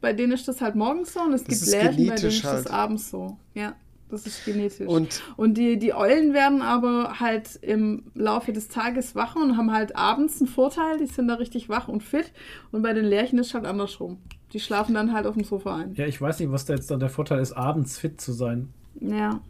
bei 0.00 0.12
denen 0.12 0.32
ist 0.32 0.46
das 0.46 0.60
halt 0.60 0.76
morgens 0.76 1.12
so 1.12 1.20
und 1.20 1.32
es 1.32 1.44
Das 1.44 1.60
gibt 1.60 1.72
Lerchen, 1.72 2.06
bei 2.06 2.16
denen 2.16 2.28
ist 2.28 2.44
das 2.44 2.52
halt. 2.52 2.70
abends 2.70 3.10
so. 3.10 3.38
Ja, 3.54 3.76
das 4.10 4.26
ist 4.26 4.44
genetisch. 4.44 4.86
Und 4.86 5.22
Und 5.36 5.54
die, 5.54 5.78
die 5.78 5.94
Eulen 5.94 6.32
werden 6.34 6.62
aber 6.62 7.20
halt 7.20 7.56
im 7.62 8.04
Laufe 8.14 8.52
des 8.52 8.68
Tages 8.68 9.14
wach 9.14 9.36
und 9.36 9.56
haben 9.56 9.72
halt 9.72 9.96
abends 9.96 10.40
einen 10.40 10.48
Vorteil. 10.48 10.98
Die 10.98 11.06
sind 11.06 11.28
da 11.28 11.34
richtig 11.34 11.68
wach 11.68 11.88
und 11.88 12.02
fit. 12.02 12.32
Und 12.72 12.82
bei 12.82 12.92
den 12.92 13.04
Lerchen 13.04 13.38
ist 13.38 13.48
es 13.48 13.54
halt 13.54 13.64
andersrum. 13.66 14.18
Die 14.52 14.60
schlafen 14.60 14.94
dann 14.94 15.12
halt 15.12 15.26
auf 15.26 15.34
dem 15.34 15.44
Sofa 15.44 15.76
ein. 15.76 15.94
Ja, 15.94 16.06
ich 16.06 16.20
weiß 16.20 16.38
nicht, 16.40 16.50
was 16.50 16.64
da 16.64 16.74
jetzt 16.74 16.90
dann 16.90 17.00
der 17.00 17.10
Vorteil 17.10 17.40
ist, 17.40 17.52
abends 17.52 17.98
fit 17.98 18.20
zu 18.20 18.32
sein. 18.32 18.72
Ja. 19.00 19.40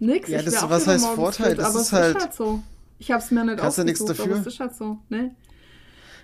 Nix. 0.00 0.28
Ja, 0.28 0.38
ich 0.40 0.44
das- 0.44 0.68
was 0.68 0.86
heißt 0.86 1.06
Vorteil? 1.06 1.50
fit, 1.50 1.58
Das 1.58 1.66
aber 1.70 1.80
ist 1.80 1.86
es 1.86 1.92
halt- 1.92 2.16
ist 2.16 2.22
halt 2.22 2.34
so. 2.34 2.62
Ich 2.98 3.12
hab's 3.12 3.30
mir 3.30 3.44
nicht 3.44 3.58
Kannst 3.58 3.78
du 3.78 3.84
nichts 3.84 4.04
dafür. 4.04 4.24
aber 4.24 4.34
es 4.40 4.46
ist 4.46 4.58
halt 4.58 4.74
so. 4.74 4.98
Ne? 5.08 5.34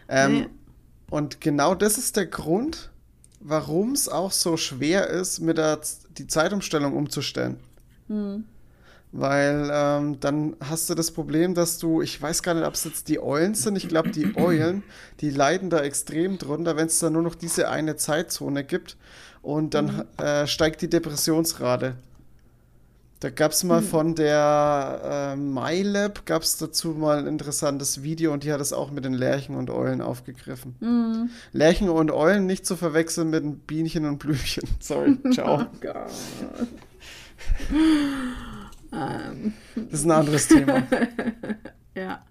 Ähm, 0.09 0.33
Nee. 0.33 0.47
Und 1.11 1.41
genau 1.41 1.75
das 1.75 1.99
ist 1.99 2.16
der 2.16 2.27
Grund, 2.27 2.91
warum 3.41 3.93
es 3.93 4.09
auch 4.09 4.33
so 4.33 4.57
schwer 4.57 5.09
ist, 5.09 5.39
mit 5.41 5.59
der 5.59 5.81
Z- 5.83 6.01
die 6.19 6.27
Zeitumstellung 6.27 6.95
umzustellen. 6.97 7.57
Hm. 8.09 8.44
Weil 9.12 9.70
ähm, 9.72 10.18
dann 10.18 10.56
hast 10.59 10.90
du 10.90 10.94
das 10.94 11.12
Problem, 11.12 11.55
dass 11.55 11.78
du, 11.78 12.02
ich 12.02 12.20
weiß 12.20 12.43
gar 12.43 12.55
nicht, 12.55 12.66
ob 12.66 12.74
es 12.74 12.82
jetzt 12.82 13.09
die 13.09 13.20
Eulen 13.20 13.55
sind, 13.55 13.76
ich 13.76 13.89
glaube, 13.89 14.10
die 14.10 14.35
Eulen, 14.36 14.82
die 15.20 15.31
leiden 15.31 15.70
da 15.70 15.81
extrem 15.81 16.39
drunter, 16.39 16.76
wenn 16.76 16.86
es 16.86 16.98
da 16.98 17.10
nur 17.10 17.22
noch 17.22 17.36
diese 17.36 17.70
eine 17.70 17.94
Zeitzone 17.97 18.64
gibt 18.64 18.97
und 19.40 19.74
dann 19.74 20.06
äh, 20.18 20.47
steigt 20.47 20.82
die 20.82 20.90
Depressionsrate. 20.90 21.94
Da 23.24 23.31
gab 23.31 23.52
es 23.52 23.64
mal 23.64 23.81
von 23.81 24.14
der 24.14 25.32
äh, 25.32 25.36
MyLab, 25.36 26.26
gab 26.26 26.43
es 26.43 26.59
dazu 26.59 26.89
mal 26.89 27.18
ein 27.18 27.26
interessantes 27.26 28.02
Video 28.02 28.35
und 28.35 28.44
die 28.44 28.52
hat 28.52 28.60
es 28.60 28.74
auch 28.74 28.90
mit 28.90 29.06
den 29.06 29.14
Lerchen 29.14 29.55
und 29.55 29.70
Eulen 29.70 30.02
aufgegriffen. 30.02 30.74
Hm. 30.81 31.31
Lerchen 31.52 31.89
und 31.89 32.10
Eulen 32.10 32.44
nicht 32.44 32.66
zu 32.66 32.76
verwechseln 32.76 33.31
mit 33.31 33.43
den 33.43 33.59
Bienchen 33.60 34.05
und 34.05 34.18
Blümchen. 34.18 34.64
Sorry, 34.81 35.16
ciao. 35.32 35.62
Oh 35.62 35.66
Gott. 35.81 36.10
Das 38.91 40.01
ist 40.01 40.05
ein 40.05 40.11
anderes 40.11 40.49
Thema. 40.49 40.83
ja. 41.95 42.25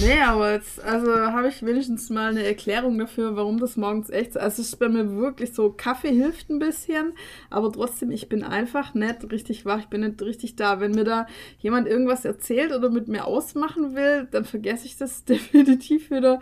Nee, 0.00 0.20
aber 0.20 0.52
jetzt, 0.52 0.82
also 0.82 1.10
habe 1.12 1.48
ich 1.48 1.64
wenigstens 1.64 2.10
mal 2.10 2.30
eine 2.30 2.44
Erklärung 2.44 2.98
dafür, 2.98 3.36
warum 3.36 3.58
das 3.58 3.76
morgens 3.76 4.10
echt 4.10 4.32
so. 4.32 4.40
Also 4.40 4.62
es 4.62 4.68
ist 4.68 4.76
bei 4.76 4.88
mir 4.88 5.16
wirklich 5.16 5.52
so, 5.52 5.70
Kaffee 5.70 6.12
hilft 6.12 6.50
ein 6.50 6.58
bisschen, 6.58 7.12
aber 7.50 7.70
trotzdem, 7.72 8.10
ich 8.10 8.28
bin 8.28 8.42
einfach 8.42 8.94
nicht 8.94 9.30
richtig 9.30 9.64
wach, 9.64 9.80
ich 9.80 9.86
bin 9.86 10.00
nicht 10.00 10.20
richtig 10.22 10.56
da. 10.56 10.80
Wenn 10.80 10.92
mir 10.92 11.04
da 11.04 11.26
jemand 11.58 11.86
irgendwas 11.86 12.24
erzählt 12.24 12.72
oder 12.72 12.90
mit 12.90 13.08
mir 13.08 13.24
ausmachen 13.24 13.94
will, 13.94 14.26
dann 14.30 14.44
vergesse 14.44 14.86
ich 14.86 14.96
das 14.96 15.24
definitiv 15.26 16.10
wieder. 16.10 16.40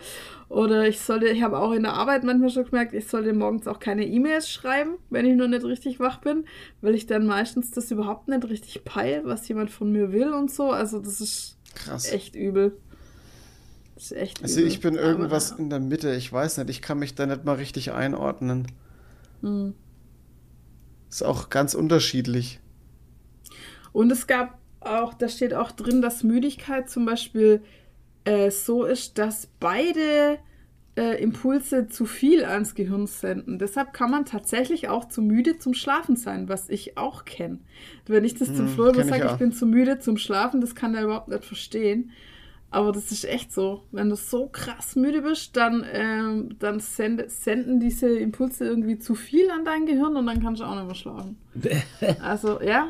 Oder 0.48 0.86
ich 0.86 1.00
sollte, 1.00 1.28
ich 1.28 1.42
habe 1.42 1.58
auch 1.58 1.72
in 1.72 1.82
der 1.82 1.94
Arbeit 1.94 2.24
manchmal 2.24 2.50
schon 2.50 2.64
gemerkt, 2.66 2.92
ich 2.94 3.06
sollte 3.06 3.32
morgens 3.32 3.66
auch 3.66 3.80
keine 3.80 4.06
E-Mails 4.06 4.50
schreiben, 4.50 4.96
wenn 5.08 5.24
ich 5.26 5.36
noch 5.36 5.48
nicht 5.48 5.64
richtig 5.64 6.00
wach 6.00 6.18
bin, 6.18 6.44
weil 6.80 6.94
ich 6.94 7.06
dann 7.06 7.26
meistens 7.26 7.70
das 7.70 7.90
überhaupt 7.90 8.28
nicht 8.28 8.48
richtig 8.48 8.84
peil, 8.84 9.22
was 9.24 9.48
jemand 9.48 9.70
von 9.70 9.90
mir 9.90 10.12
will 10.12 10.32
und 10.32 10.50
so. 10.50 10.70
Also 10.70 10.98
das 10.98 11.20
ist 11.20 11.56
Krass. 11.74 12.12
echt 12.12 12.34
übel. 12.34 12.76
Ist 14.02 14.12
echt 14.12 14.42
Also 14.42 14.60
übel. 14.60 14.60
ich 14.60 14.80
bin 14.80 14.96
Aber, 14.98 14.98
irgendwas 14.98 15.52
in 15.52 15.70
der 15.70 15.80
Mitte. 15.80 16.14
Ich 16.14 16.32
weiß 16.32 16.58
nicht, 16.58 16.70
ich 16.70 16.82
kann 16.82 16.98
mich 16.98 17.14
da 17.14 17.26
nicht 17.26 17.44
mal 17.44 17.56
richtig 17.56 17.92
einordnen. 17.92 18.66
hm. 19.42 19.70
Ist 21.08 21.22
auch 21.22 21.48
ganz 21.48 21.74
unterschiedlich. 21.74 22.58
Und 23.92 24.10
es 24.10 24.26
gab 24.26 24.58
auch, 24.80 25.14
da 25.14 25.28
steht 25.28 25.54
auch 25.54 25.72
drin, 25.72 26.02
dass 26.02 26.22
Müdigkeit 26.24 26.88
zum 26.90 27.04
Beispiel 27.04 27.62
äh, 28.24 28.50
so 28.50 28.84
ist, 28.84 29.18
dass 29.18 29.48
beide 29.60 30.38
äh, 30.96 31.22
Impulse 31.22 31.88
zu 31.88 32.06
viel 32.06 32.44
ans 32.44 32.74
Gehirn 32.74 33.06
senden. 33.06 33.58
Deshalb 33.58 33.92
kann 33.94 34.10
man 34.10 34.24
tatsächlich 34.26 34.88
auch 34.88 35.06
zu 35.08 35.22
müde 35.22 35.58
zum 35.58 35.74
Schlafen 35.74 36.16
sein, 36.16 36.48
was 36.48 36.68
ich 36.70 36.98
auch 36.98 37.24
kenne. 37.26 37.60
Wenn 38.06 38.24
ich 38.24 38.34
das 38.36 38.54
zum 38.54 38.68
Hm, 38.68 38.68
Flo 38.68 38.92
kenn 38.92 39.08
ich 39.08 39.08
sage, 39.08 39.26
ich 39.26 39.36
auch. 39.36 39.38
bin 39.38 39.52
zu 39.52 39.66
müde 39.66 39.98
zum 40.00 40.18
Schlafen, 40.18 40.60
das 40.60 40.74
kann 40.74 40.94
er 40.94 41.04
überhaupt 41.04 41.28
nicht 41.28 41.44
verstehen. 41.44 42.12
Aber 42.72 42.90
das 42.90 43.12
ist 43.12 43.24
echt 43.24 43.52
so. 43.52 43.82
Wenn 43.92 44.08
du 44.08 44.16
so 44.16 44.48
krass 44.48 44.96
müde 44.96 45.20
bist, 45.20 45.56
dann, 45.58 45.84
ähm, 45.92 46.56
dann 46.58 46.80
sende, 46.80 47.28
senden 47.28 47.80
diese 47.80 48.18
Impulse 48.18 48.64
irgendwie 48.64 48.98
zu 48.98 49.14
viel 49.14 49.50
an 49.50 49.66
dein 49.66 49.84
Gehirn 49.84 50.16
und 50.16 50.26
dann 50.26 50.42
kannst 50.42 50.62
du 50.62 50.64
auch 50.64 50.74
nicht 50.74 50.86
mehr 50.86 50.94
schlafen. 50.94 51.36
Also, 52.22 52.62
ja. 52.62 52.88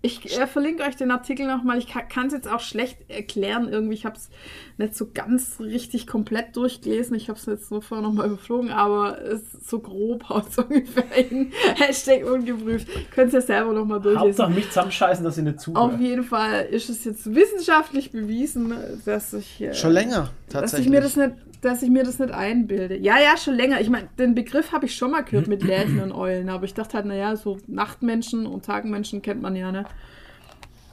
Ich 0.00 0.38
äh, 0.38 0.46
verlinke 0.46 0.84
euch 0.84 0.94
den 0.94 1.10
Artikel 1.10 1.46
nochmal. 1.48 1.76
Ich 1.78 1.88
kann 1.88 2.28
es 2.28 2.32
jetzt 2.32 2.46
auch 2.46 2.60
schlecht 2.60 2.98
erklären. 3.08 3.68
Irgendwie, 3.68 3.94
ich 3.94 4.06
habe 4.06 4.14
es 4.16 4.30
nicht 4.76 4.94
so 4.96 5.08
ganz 5.12 5.58
richtig 5.58 6.06
komplett 6.06 6.54
durchgelesen. 6.56 7.16
Ich 7.16 7.28
habe 7.28 7.36
es 7.36 7.46
jetzt 7.46 7.72
nur 7.72 7.82
vorher 7.82 8.06
nochmal 8.06 8.26
überflogen, 8.28 8.70
aber 8.70 9.20
es 9.20 9.42
ist 9.54 9.68
so 9.68 9.80
grob 9.80 10.30
aus 10.30 10.56
ungefähr 10.56 11.04
in 11.16 11.50
Hashtag 11.74 12.24
ungeprüft. 12.24 12.86
Könnt 13.10 13.32
ihr 13.32 13.40
selber 13.40 13.72
nochmal 13.72 14.00
durchlesen. 14.00 14.28
Hauptsache 14.28 14.52
mich 14.52 14.68
zusammenscheißen, 14.68 15.24
dass 15.24 15.36
ihr 15.36 15.42
nicht 15.42 15.58
Auf 15.58 15.64
zuhört. 15.64 16.00
jeden 16.00 16.22
Fall 16.22 16.66
ist 16.66 16.88
es 16.88 17.04
jetzt 17.04 17.34
wissenschaftlich 17.34 18.12
bewiesen, 18.12 18.72
dass 19.04 19.32
ich, 19.32 19.60
äh, 19.60 19.74
Schon 19.74 19.92
länger, 19.92 20.30
dass 20.48 20.60
tatsächlich. 20.60 20.86
ich 20.86 20.92
mir 20.92 21.00
das 21.00 21.16
nicht, 21.16 21.32
dass 21.60 21.82
ich 21.82 21.90
mir 21.90 22.04
das 22.04 22.18
nicht 22.18 22.32
einbilde. 22.32 22.96
Ja, 22.98 23.18
ja, 23.18 23.36
schon 23.36 23.54
länger. 23.54 23.80
Ich 23.80 23.90
meine, 23.90 24.08
den 24.18 24.34
Begriff 24.34 24.72
habe 24.72 24.86
ich 24.86 24.94
schon 24.94 25.10
mal 25.10 25.22
gehört 25.22 25.48
mit 25.48 25.62
Läden 25.62 26.00
und 26.00 26.12
Eulen, 26.12 26.48
aber 26.48 26.64
ich 26.64 26.74
dachte 26.74 26.94
halt, 26.96 27.06
naja, 27.06 27.34
so 27.36 27.58
Nachtmenschen 27.66 28.46
und 28.46 28.64
Tagmenschen 28.64 29.22
kennt 29.22 29.42
man 29.42 29.56
ja, 29.56 29.72
ne? 29.72 29.84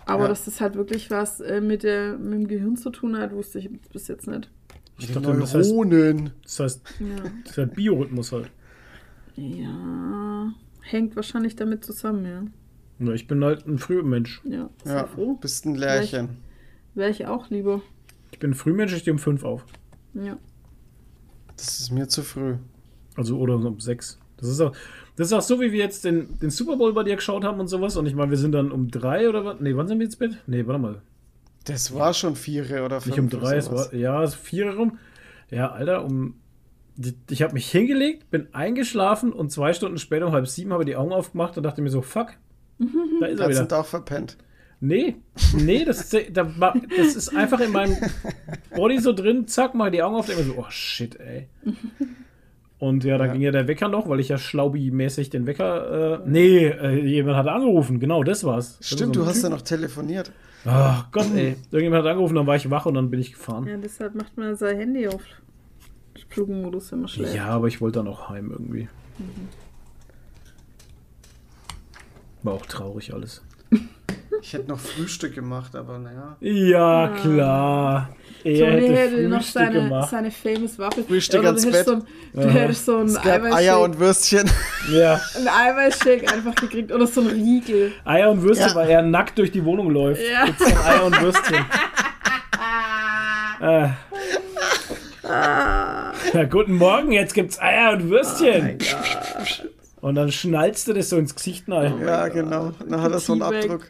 Aber 0.08 0.24
Ja. 0.24 0.30
dass 0.30 0.46
das 0.46 0.62
halt 0.62 0.76
wirklich 0.76 1.10
was 1.12 1.40
äh, 1.42 1.62
mit, 1.62 1.84
der, 1.84 2.18
mit 2.18 2.34
dem 2.34 2.48
Gehirn 2.48 2.78
zu 2.78 2.90
tun 2.92 3.18
hat, 3.18 3.32
wusste 3.34 3.60
ich 3.60 3.70
bis 3.92 4.08
jetzt 4.08 4.28
nicht. 4.28 4.50
Ich 5.00 5.12
dachte, 5.12 5.34
das 5.34 5.54
heißt, 5.54 5.70
Neuronen. 5.72 6.32
das 6.44 6.60
heißt, 6.60 6.82
Ja. 7.00 7.24
das 7.42 7.50
ist 7.50 7.58
der 7.58 7.66
Biorhythmus 7.66 8.32
halt. 8.32 8.50
ja. 9.36 10.52
Hängt 10.82 11.16
wahrscheinlich 11.16 11.56
damit 11.56 11.84
zusammen, 11.84 12.26
ja. 12.26 12.44
Ja, 13.08 13.14
ich 13.14 13.28
bin 13.28 13.44
halt 13.44 13.66
ein 13.68 13.80
Frühmensch. 13.80 14.42
Ja, 14.46 14.70
Ja, 14.86 15.08
froh. 15.08 15.34
bist 15.34 15.66
ein 15.66 15.74
Lärchen. 15.76 16.38
Wäre 16.94 17.10
ich 17.10 17.26
auch 17.26 17.50
lieber. 17.50 17.82
Ich 18.32 18.38
bin 18.40 18.52
ein 18.52 18.54
Frühmensch, 18.54 18.94
ich 18.94 19.00
stehe 19.00 19.14
um 19.14 19.20
5 19.20 19.44
auf. 19.44 19.66
Ja. 20.14 20.38
Das 21.58 21.80
ist 21.80 21.92
mir 21.92 22.08
zu 22.08 22.24
früh. 22.24 22.56
Also 23.16 23.38
oder 23.38 23.56
um 23.56 23.80
6. 23.80 24.20
Das 24.38 24.50
ist 24.50 24.60
auch, 24.60 24.74
das 25.16 25.28
ist 25.28 25.34
auch 25.34 25.42
so, 25.42 25.62
wie 25.62 25.72
wir 25.72 25.80
jetzt 25.80 26.04
den, 26.04 26.38
den 26.40 26.50
Super 26.50 26.76
Bowl 26.76 26.94
bei 26.94 27.04
dir 27.04 27.16
geschaut 27.16 27.44
haben 27.44 27.60
und 27.60 27.68
sowas. 27.68 27.96
Und 27.96 28.06
ich 28.06 28.16
meine, 28.16 28.32
wir 28.32 28.38
sind 28.38 28.52
dann 28.52 28.72
um 28.72 28.92
3 28.92 29.30
oder 29.30 29.46
was? 29.46 29.60
Nee, 29.60 29.76
wann 29.76 29.88
sind 29.88 30.00
wir 30.00 30.06
ins 30.06 30.18
Bett? 30.18 30.38
Nee, 30.48 30.66
warte 30.68 30.82
mal. 30.82 31.02
Das 31.64 31.94
war 31.96 32.14
schon 32.14 32.36
vier 32.36 32.64
oder 32.84 33.02
fünf. 33.02 33.16
Nicht 33.16 33.20
um 33.20 33.30
3, 33.30 33.56
es 33.56 33.72
war, 33.72 33.94
ja, 33.94 34.22
es 34.24 34.36
4 34.36 34.76
rum. 34.76 35.00
Ja, 35.50 35.72
Alter, 35.72 36.04
um. 36.06 36.36
Ich 37.30 37.42
habe 37.42 37.54
mich 37.54 37.70
hingelegt, 37.70 38.30
bin 38.32 38.48
eingeschlafen 38.54 39.34
und 39.34 39.52
zwei 39.52 39.74
Stunden 39.74 39.98
später 39.98 40.28
um 40.28 40.32
halb 40.32 40.48
sieben 40.48 40.72
habe 40.72 40.84
ich 40.84 40.88
die 40.88 40.96
Augen 40.96 41.12
aufgemacht 41.12 41.58
und 41.58 41.64
dachte 41.64 41.82
mir 41.82 41.90
so, 41.90 42.02
fuck, 42.02 42.30
da 43.20 43.26
ist 43.26 43.40
er 43.40 43.50
wieder. 43.50 43.68
Tag 43.68 43.86
verpennt. 43.86 44.38
Nee, 44.82 45.16
nee, 45.58 45.86
das, 45.86 46.10
da, 46.10 46.44
das 46.98 47.16
ist 47.16 47.36
einfach 47.36 47.60
in 47.60 47.72
meinem 47.72 47.96
Body 48.76 49.00
so 49.00 49.14
drin, 49.14 49.48
zack, 49.48 49.74
mal 49.74 49.90
die 49.90 50.04
Augen 50.04 50.16
auf, 50.16 50.26
denke 50.28 50.44
mir 50.44 50.48
so, 50.54 50.60
oh 50.60 50.66
shit, 50.70 51.20
ey. 51.20 51.48
Und 52.78 53.04
ja, 53.06 53.18
dann 53.18 53.28
Ja. 53.28 53.34
ging 53.34 53.42
ja 53.42 53.52
der 53.52 53.68
Wecker 53.68 53.88
noch, 53.88 54.10
weil 54.10 54.20
ich 54.20 54.30
ja 54.30 54.38
schlaubi-mäßig 54.38 55.30
den 55.30 55.48
Wecker, 55.48 56.22
äh, 56.24 56.30
nee, 56.30 56.66
äh, 56.68 57.00
jemand 57.06 57.38
hat 57.38 57.48
angerufen, 57.48 58.00
genau, 58.00 58.22
das 58.24 58.44
war's. 58.44 58.78
Das 58.80 58.88
Stimmt, 58.88 59.16
so 59.16 59.22
du 59.22 59.26
hast 59.28 59.42
ja 59.44 59.50
noch 59.50 59.62
telefoniert. 59.62 60.32
Ach 60.66 61.10
Gott, 61.12 61.28
ey. 61.36 61.56
Irgendjemand 61.72 62.04
hat 62.04 62.12
angerufen, 62.12 62.36
dann 62.36 62.48
war 62.48 62.56
ich 62.56 62.70
wach 62.70 62.86
und 62.86 62.96
dann 62.96 63.10
bin 63.10 63.20
ich 63.22 63.32
gefahren. 63.34 63.66
Ja, 63.68 63.78
deshalb 63.78 64.14
macht 64.16 64.36
man 64.38 64.56
sein 64.56 64.78
Handy 64.78 65.08
auf 65.08 65.22
Flugmodus, 66.30 66.92
man 66.92 67.08
schläft. 67.08 67.34
Ja, 67.34 67.48
aber 67.48 67.68
ich 67.68 67.80
wollte 67.82 68.00
dann 68.00 68.08
auch 68.08 68.30
heim 68.30 68.52
irgendwie. 68.52 68.90
War 72.44 72.54
auch 72.54 72.66
traurig 72.66 73.14
alles. 73.14 73.42
Ich 74.48 74.54
hätte 74.54 74.70
noch 74.70 74.80
Frühstück 74.80 75.34
gemacht, 75.34 75.76
aber 75.76 75.98
naja. 75.98 76.38
Ja, 76.40 77.08
klar. 77.20 78.10
Er 78.44 78.60
Tony 78.60 78.82
hätte 78.90 78.96
hätte 78.96 79.28
noch 79.28 79.42
seine, 79.42 79.82
gemacht. 79.82 80.12
seine 80.12 80.30
famous 80.30 80.78
Waffel. 80.78 81.04
Frühstück 81.04 81.40
Oder 81.40 81.48
ans 81.50 81.64
du 81.64 81.70
hättest 81.70 81.86
Bett. 81.88 82.04
So 82.34 82.40
ein, 82.40 82.44
du 82.44 82.50
hättest 82.54 82.86
so 82.86 82.98
ein 83.00 83.06
Es 83.08 83.16
gab 83.16 83.26
Eiweißshake, 83.26 83.56
Eier 83.56 83.80
und 83.82 84.00
Würstchen. 84.00 84.52
Ja. 84.94 85.20
ein 85.36 85.48
Eiweißshake 85.48 86.32
einfach 86.32 86.54
gekriegt. 86.54 86.92
Oder 86.92 87.08
so 87.08 87.22
ein 87.22 87.28
Riegel. 87.28 87.92
Eier 88.06 88.30
und 88.30 88.44
Würstchen, 88.44 88.70
Ja. 88.70 88.76
weil 88.76 88.88
er 88.88 89.02
nackt 89.02 89.40
durch 89.40 89.52
die 89.52 89.66
Wohnung 89.66 89.90
läuft. 89.90 90.22
Ja. 90.32 90.46
Gibt's 90.46 90.64
dann 90.64 90.78
Eier 90.78 91.06
und 91.06 91.22
Würstchen. 91.22 91.66
äh. 93.62 93.88
Ja, 95.28 96.44
guten 96.52 96.76
Morgen, 96.76 97.12
jetzt 97.14 97.34
gibt's 97.34 97.60
Eier 97.60 97.94
und 97.94 98.12
Würstchen. 98.12 98.78
und 100.02 100.14
dann 100.14 100.32
schnallst 100.32 100.88
du 100.88 100.94
das 100.94 101.10
so 101.10 101.18
ins 101.18 101.34
Gesicht 101.34 101.64
rein. 101.68 102.00
Ja, 102.06 102.28
genau. 102.28 102.74
Dann 102.88 103.02
hat 103.02 103.12
er 103.12 103.20
so 103.20 103.34
einen. 103.34 103.42
Abdruck. 103.42 103.90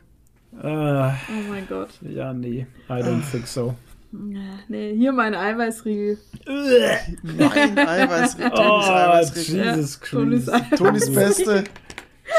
Äh, 0.61 0.68
Oh 0.68 1.49
mein 1.49 1.68
Gott. 1.68 1.90
ja, 2.02 2.34
nee, 2.34 2.65
I 2.90 2.94
don't 2.94 3.22
think 3.30 3.48
so. 3.48 3.76
Nee, 4.11 4.95
hier 4.95 5.11
mein 5.11 5.36
Eiweißriegel. 5.36 6.18
Nein, 6.48 7.77
Eiweißriegel. 7.77 8.52
Oh, 8.53 8.57
Tonis 8.57 8.88
Eiweißriegel. 8.90 9.65
Jesus 9.65 9.99
Tonis 9.99 10.45
Christ. 10.45 10.77
Tonis 10.77 11.14
Beste. 11.14 11.64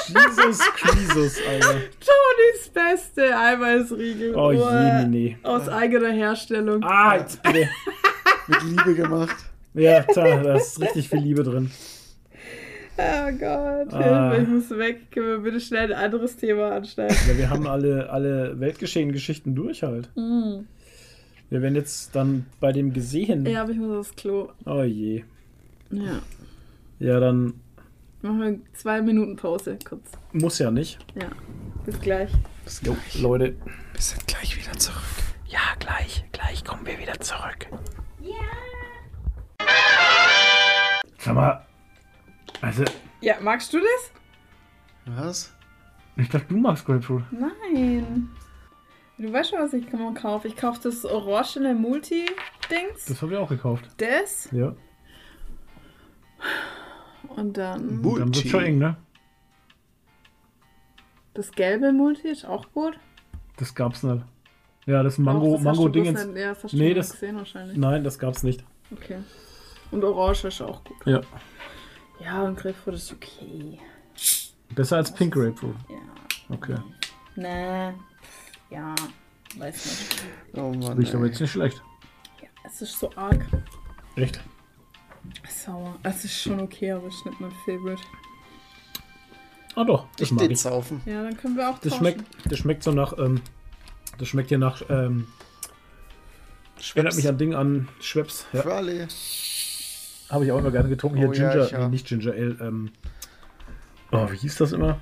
Jesus 0.09 0.59
Christus, 0.77 1.37
Alter. 1.49 1.75
Tonys 2.01 2.69
beste 2.73 3.39
Eiweißriegel. 3.39 4.35
Oh 4.35 4.51
je, 4.53 5.07
nee. 5.07 5.37
Aus 5.43 5.69
eigener 5.69 6.11
Herstellung. 6.13 6.83
Ah, 6.83 7.17
jetzt 7.19 7.43
bitte. 7.43 7.69
Mit 8.49 8.63
Liebe 8.65 8.95
gemacht. 8.95 9.37
Ja, 9.75 10.01
da, 10.15 10.43
da 10.43 10.55
ist 10.57 10.81
richtig 10.81 11.09
viel 11.09 11.21
Liebe 11.21 11.43
drin. 11.45 11.71
Oh 12.99 13.33
Gott, 13.33 13.93
Ah. 13.93 14.31
Hilfe, 14.33 14.43
ich 14.43 14.49
muss 14.49 14.71
weg. 14.79 15.11
Können 15.11 15.27
wir 15.27 15.39
bitte 15.41 15.61
schnell 15.61 15.93
ein 15.93 16.05
anderes 16.05 16.37
Thema 16.37 16.73
ansteigen? 16.73 17.15
Ja, 17.29 17.37
wir 17.37 17.51
haben 17.51 17.67
alle, 17.67 18.09
alle 18.11 18.59
Weltgeschehen-Geschichten 18.59 19.55
durch 19.55 19.83
halt. 19.83 20.09
Mm. 20.17 20.61
Wir 21.51 21.63
werden 21.63 21.75
jetzt 21.77 22.15
dann 22.17 22.47
bei 22.61 22.73
dem 22.73 22.93
gesehen. 22.93 23.45
Ja, 23.47 23.63
aber 23.63 23.71
ich 23.73 23.79
muss 23.79 23.97
aufs 23.97 24.17
Klo. 24.17 24.49
Oh 24.65 24.83
je. 24.83 25.23
Ja. 25.91 26.21
Ja, 26.99 27.21
dann 27.21 27.55
Machen 28.23 28.41
wir 28.41 28.59
zwei 28.73 29.03
Minuten 29.03 29.37
Pause, 29.37 29.79
kurz. 29.89 30.11
muss 30.33 30.59
ja 30.59 30.71
nicht. 30.71 30.99
Ja. 31.21 31.29
Bis 31.85 32.01
gleich. 32.01 32.31
Bis 32.65 32.81
Jo, 32.83 32.95
gleich. 32.95 33.21
Leute. 33.23 33.55
Wir 33.93 34.01
sind 34.01 34.27
gleich 34.27 34.57
wieder 34.57 34.77
zurück. 34.79 35.03
Ja, 35.47 35.61
gleich, 35.79 36.25
gleich 36.33 36.65
kommen 36.65 36.85
wir 36.87 36.99
wieder 36.99 37.21
zurück. 37.21 37.67
Ja. 38.21 39.65
Sag 41.19 41.35
mal, 41.35 41.65
also, 42.61 42.85
Ja, 43.21 43.37
magst 43.41 43.73
du 43.73 43.79
das? 43.79 44.13
Was? 45.17 45.53
ich 46.17 46.29
dachte, 46.29 46.47
du 46.49 46.57
magst 46.57 46.85
Grapefruit. 46.85 47.23
Nein. 47.31 48.31
Du 49.19 49.33
weißt 49.33 49.51
schon, 49.51 49.61
was 49.61 49.73
ich 49.73 49.91
mal 49.93 50.13
kaufe. 50.15 50.49
Ich 50.49 50.57
kaufe 50.57 50.81
das 50.83 51.05
orangene 51.05 51.75
Multi-Dings. 51.75 53.07
Das 53.07 53.23
habe 53.23 53.33
ich 53.33 53.39
auch 53.39 53.49
gekauft. 53.49 53.87
Das. 53.99 54.49
Ja. 54.53 54.75
Und 57.29 57.57
dann 57.57 57.99
Multi. 58.03 58.19
Dann 58.21 58.35
wird 58.35 58.49
schon 58.49 58.65
eng, 58.65 58.79
ne? 58.79 58.97
das 61.35 61.51
gelbe 61.53 61.93
Multi 61.93 62.29
ist 62.29 62.47
auch 62.47 62.71
gut. 62.73 62.99
Das 63.59 63.75
gab's 63.75 64.03
nicht. 64.03 64.25
Ja, 64.87 65.03
das 65.03 65.15
Auch 65.15 65.19
Mango, 65.19 65.59
Mango 65.59 65.89
nicht- 65.89 66.07
Ja, 66.07 66.13
das 66.55 66.65
hast 66.65 66.73
du 66.73 66.77
Nee, 66.79 66.85
nee, 66.89 66.95
das- 66.95 67.11
gesehen 67.13 67.37
wahrscheinlich. 67.37 67.77
Nein, 67.77 68.05
das 68.05 68.19
gab's 68.19 68.43
nicht. 68.43 68.65
Okay. 68.93 69.19
Und 69.91 70.03
Orange 70.05 70.45
ist 70.49 70.61
auch 70.63 70.83
gut. 70.85 70.97
Ja. 71.05 71.21
Ja, 72.21 72.43
und 72.43 72.57
Grapefruit 72.59 72.95
ist 72.97 73.13
okay. 73.13 73.79
Besser 74.75 74.97
als 74.97 75.13
Pink 75.13 75.35
Grapefruit. 75.35 75.77
Ja. 75.89 76.55
Okay. 76.55 76.77
Nee. 77.37 77.93
Ja. 78.71 78.95
Weiß 79.59 79.85
nicht. 79.87 80.23
Oh 80.55 80.73
Mann. 80.73 80.99
Riecht 80.99 81.15
aber 81.15 81.27
jetzt 81.27 81.41
nicht 81.41 81.53
schlecht. 81.53 81.83
Ja, 82.43 82.49
es 82.65 82.83
ist 82.83 82.99
so 82.99 83.11
arg 83.17 83.45
Echt? 84.17 84.41
sauer. 85.49 85.97
Es 86.03 86.25
ist 86.25 86.41
schon 86.41 86.61
okay, 86.61 86.93
aber 86.93 87.07
es 87.09 87.15
ist 87.15 87.27
nicht 87.27 87.41
mein 87.41 87.53
Favorite. 87.65 88.03
Ah 89.75 89.85
doch, 89.85 90.07
das 90.17 90.29
Ich 90.29 90.33
mag 90.33 90.41
den 90.45 90.53
ich. 90.53 90.61
saufen. 90.61 91.03
Ja, 91.05 91.23
dann 91.23 91.37
können 91.37 91.57
wir 91.57 91.69
auch 91.69 91.79
Das 91.79 91.93
tauschen. 91.93 91.99
schmeckt, 91.99 92.25
das 92.51 92.59
schmeckt 92.59 92.83
so 92.83 92.93
nach, 92.93 93.17
ähm, 93.19 93.43
das 94.19 94.29
schmeckt 94.29 94.49
hier 94.49 94.59
nach, 94.59 94.83
ähm, 94.89 95.27
erinnert 96.95 97.15
mich 97.17 97.29
an 97.29 97.37
Ding 97.39 97.55
an 97.55 97.89
Schweppes. 98.01 98.47
Ja, 98.53 98.63
Quali. 98.63 99.07
Habe 100.31 100.45
ich 100.45 100.53
auch 100.53 100.59
immer 100.59 100.71
gerne 100.71 100.89
getrunken. 100.89 101.19
Hier 101.19 101.29
Oh 101.29 101.33
ja, 101.33 101.51
Ginger, 101.51 101.65
ich 101.67 101.71
ja. 101.73 101.79
nee, 101.85 101.89
nicht 101.89 102.07
Ginger 102.07 102.33
Ale, 102.33 102.57
ähm, 102.61 102.91
oh, 104.13 104.31
wie 104.31 104.37
hieß 104.37 104.57
das 104.57 104.73
immer? 104.73 104.99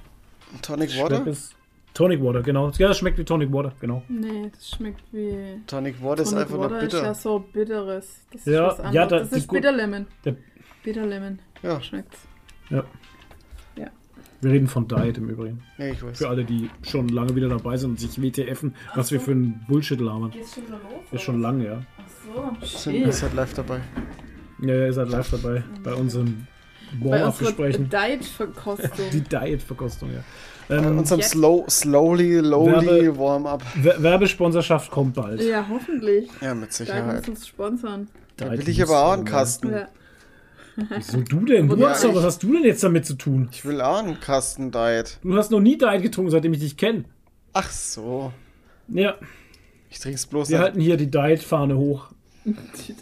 Tonic 0.62 0.90
Water? 0.98 1.24
Tonic 1.94 2.22
Water, 2.22 2.42
genau. 2.42 2.70
Ja, 2.70 2.88
das 2.88 2.98
schmeckt 2.98 3.18
wie 3.18 3.24
Tonic 3.24 3.52
Water, 3.52 3.72
genau. 3.80 4.02
Nee, 4.09 4.51
das 4.52 4.70
schmeckt 4.70 5.01
wie. 5.12 5.60
Tonic 5.66 6.02
Water 6.02 6.22
ist 6.22 6.30
Tonic 6.30 6.42
einfach 6.46 6.55
nur 6.56 6.64
Water 6.64 6.78
ist 6.80 6.90
bitter. 6.92 7.02
ja 7.05 7.14
so 7.14 7.38
bitteres. 7.52 8.20
Das 8.32 8.40
ist 8.46 8.52
Ja, 8.52 8.66
was 8.66 8.78
anderes. 8.80 8.94
ja, 8.94 9.06
da- 9.06 9.18
das 9.20 9.30
die 9.30 9.36
ist 9.36 9.51
Bitter 9.51 9.72
Lemon. 9.72 10.06
Der- 10.24 10.36
Bitter 10.82 11.06
Lemon 11.06 11.38
Ja. 11.62 11.80
schmeckt's. 11.80 12.18
Ja. 12.70 12.82
Ja. 13.76 13.86
Wir 14.40 14.51
reden 14.51 14.66
von 14.66 14.88
Diet 14.88 15.18
im 15.18 15.30
Übrigen. 15.30 15.62
Ja, 15.78 15.86
ich 15.86 16.02
weiß. 16.02 16.18
Für 16.18 16.28
alle, 16.28 16.44
die 16.44 16.68
schon 16.82 17.09
lange 17.09 17.34
wieder 17.36 17.48
dabei 17.48 17.76
sind 17.76 17.90
und 17.90 18.01
sich 18.01 18.20
WTFen, 18.20 18.74
was 18.94 19.12
wir 19.12 19.20
für 19.20 19.30
ein 19.32 19.64
Bullshit 19.68 20.01
labern. 20.01 20.30
Geht's 20.32 20.55
schon 20.55 20.66
wieder 20.66 20.74
los? 20.82 21.05
Ist 21.12 21.22
schon 21.22 21.40
lange, 21.40 21.64
ja. 21.64 21.82
Ach 21.96 22.64
so, 22.66 22.90
Sind 22.90 23.06
ist 23.06 23.22
halt 23.22 23.34
live 23.34 23.55
dabei. 23.55 23.80
Ja, 24.66 24.74
ihr 24.86 24.93
seid 24.93 25.09
live 25.11 25.31
dabei 25.31 25.62
bei 25.82 25.95
unseren 25.95 26.47
Bei 27.01 27.11
Warm-Up-Gesprächen. 27.11 27.85
unserer 27.85 28.07
Diet-Verkostung. 28.09 29.11
Die 29.12 29.20
Diet-Verkostung, 29.31 30.11
ja. 30.12 30.20
Bei 30.69 30.77
Ähm, 30.77 30.99
unserem 30.99 31.20
jetzt- 31.20 31.32
slow, 31.32 31.65
slowly, 31.69 32.39
lowly 32.39 32.86
Werbe- 32.86 33.19
Warm-up. 33.19 33.62
Wer- 33.74 34.03
Werbesponsorschaft 34.03 34.91
kommt 34.91 35.15
bald. 35.15 35.41
ja, 35.43 35.66
hoffentlich. 35.69 36.28
Ja, 36.41 36.55
mit 36.55 36.73
Sicherheit. 36.73 37.16
muss 37.20 37.28
uns 37.28 37.47
sponsern. 37.47 38.09
Da 38.36 38.51
will 38.51 38.69
ich 38.69 38.82
aber 38.82 39.05
auch 39.05 39.12
einen 39.12 39.27
äh, 39.27 39.31
Kasten. 39.31 39.73
Ja. 39.73 39.89
Wieso 40.97 41.20
du 41.20 41.45
denn? 41.45 41.69
Du 41.69 41.77
Ja, 41.77 41.91
hast 41.91 42.03
doch, 42.03 42.15
was 42.15 42.24
hast 42.24 42.43
du 42.43 42.53
denn 42.53 42.65
jetzt 42.65 42.82
damit 42.82 43.07
zu 43.07 43.15
tun? 43.15 43.49
Ich 43.53 43.65
will 43.65 43.81
auch 43.81 43.99
einen 44.03 44.19
Kasten 44.19 44.73
Diet. 44.73 45.19
Du 45.23 45.36
hast 45.36 45.51
noch 45.53 45.61
nie 45.61 45.77
Diet 45.78 46.03
getrunken, 46.03 46.31
seitdem 46.31 46.53
ich 46.55 46.61
dich 46.61 46.77
kenne. 46.77 47.05
Ach 47.53 47.70
so. 47.70 48.32
Ja, 48.89 49.15
Ich 49.91 50.01
trink's 50.01 50.27
bloß 50.27 50.49
wir 50.51 50.59
halten 50.59 50.81
hier 50.81 50.97
die 50.97 51.11
Diet-Fahne 51.11 51.77
hoch. 51.77 52.09
Die. 52.44 52.94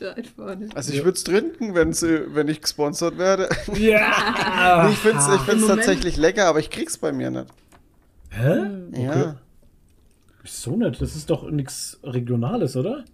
Also 0.75 0.93
ich 0.93 1.05
würde 1.05 1.17
es 1.17 1.25
trinken, 1.25 1.75
wenn, 1.75 1.93
sie, 1.93 2.35
wenn 2.35 2.49
ich 2.49 2.61
gesponsert 2.61 3.19
werde. 3.19 3.49
Ja! 3.77 4.89
ich 4.89 4.99
finde 4.99 5.19
es 5.19 5.67
tatsächlich 5.67 6.17
lecker, 6.17 6.47
aber 6.47 6.61
ich 6.61 6.71
krieg's 6.71 6.97
bei 6.97 7.13
mir 7.13 7.31
nicht. 7.31 7.47
Hä? 8.31 8.71
Ja. 8.93 9.37
Wieso 10.43 10.77
nicht? 10.77 11.01
Das 11.01 11.17
ist 11.17 11.29
doch 11.31 11.51
nichts 11.51 11.99
Regionales, 12.03 12.77
oder? 12.77 13.05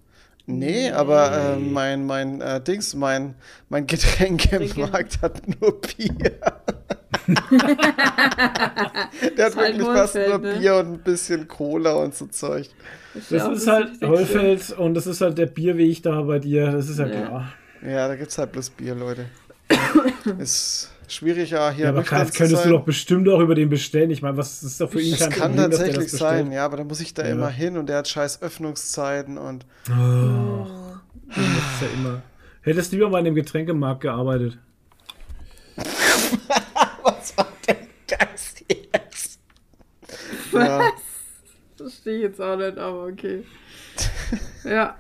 Nee, 0.51 0.91
aber 0.91 1.31
äh, 1.31 1.57
mein, 1.57 2.07
mein 2.07 2.41
äh, 2.41 2.59
Dings, 2.63 2.95
mein, 2.95 3.35
mein 3.69 3.87
Getränk 3.87 4.51
im 4.53 4.61
Getränke. 4.63 4.91
Markt 4.91 5.21
hat 5.21 5.43
nur 5.61 5.79
Bier. 5.79 6.39
Der 9.37 9.47
hat 9.47 9.57
halt 9.57 9.79
wirklich 9.79 9.87
fast 9.87 10.15
nur 10.15 10.39
ne? 10.39 10.55
Bier 10.59 10.77
und 10.77 10.93
ein 10.95 10.99
bisschen 11.01 11.47
Cola 11.47 11.93
und 11.93 12.15
so 12.15 12.27
Zeug. 12.27 12.69
Das 13.29 13.43
auch 13.43 13.53
ist 13.53 13.67
halt 13.67 13.91
Heufeld 14.03 14.71
und 14.79 14.95
das 14.95 15.07
ist 15.07 15.21
halt 15.21 15.37
der 15.37 15.47
Bierweg 15.47 16.03
da 16.03 16.23
bei 16.23 16.39
dir. 16.39 16.71
Das 16.73 16.89
ist 16.89 16.99
ja, 16.99 17.07
Ja. 17.07 17.27
klar. 17.27 17.53
Ja, 17.83 18.09
da 18.09 18.17
gibt's 18.17 18.39
halt 18.39 18.53
bloß 18.53 18.71
Bier, 18.71 18.95
Leute. 18.95 19.27
Ist 20.39 20.91
schwierig, 21.13 21.51
ja, 21.51 21.71
hier 21.71 21.85
Ja, 21.87 21.91
aber 21.91 22.05
zu 22.05 22.11
könntest 22.11 22.41
du 22.41 22.47
sein. 22.57 22.71
doch 22.71 22.85
bestimmt 22.85 23.29
auch 23.29 23.41
über 23.41 23.55
den 23.55 23.69
bestellen. 23.69 24.11
Ich 24.11 24.23
meine, 24.23 24.37
was 24.37 24.63
ist 24.63 24.81
doch 24.81 24.91
für 24.91 25.01
ihn 25.01 25.11
Das 25.13 25.21
kein 25.21 25.31
kann 25.31 25.41
Problem, 25.53 25.71
der 25.71 25.79
tatsächlich 25.79 26.11
das 26.11 26.19
sein, 26.21 26.53
ja, 26.53 26.65
aber 26.65 26.77
da 26.79 26.85
muss 26.85 27.01
ich 27.01 27.15
da 27.15 27.25
Ja. 27.25 27.31
immer 27.33 27.49
hin 27.49 27.77
und 27.77 27.89
der 27.89 27.99
hat 27.99 28.09
scheiß 28.09 28.43
Öffnungszeiten 28.43 29.39
und 29.39 29.65
Oh, 29.91 30.67
das 31.29 31.37
ist 31.39 31.83
ja 31.83 31.89
immer. 31.95 32.23
Hättest 32.63 32.93
du 32.93 32.97
lieber 32.97 33.09
mal 33.11 33.19
in 33.21 33.25
dem 33.27 33.35
Getränkemarkt 33.35 34.01
gearbeitet. 34.03 34.59
was 35.77 37.37
war 37.37 37.49
denn 37.69 37.77
das 38.07 38.55
jetzt? 38.69 39.41
Ja, 40.53 40.93
Verstehe 41.77 42.17
ich 42.17 42.23
jetzt 42.23 42.41
auch 42.41 42.57
nicht, 42.57 42.77
aber 42.77 43.05
okay. 43.07 43.45
Ja. 44.65 44.97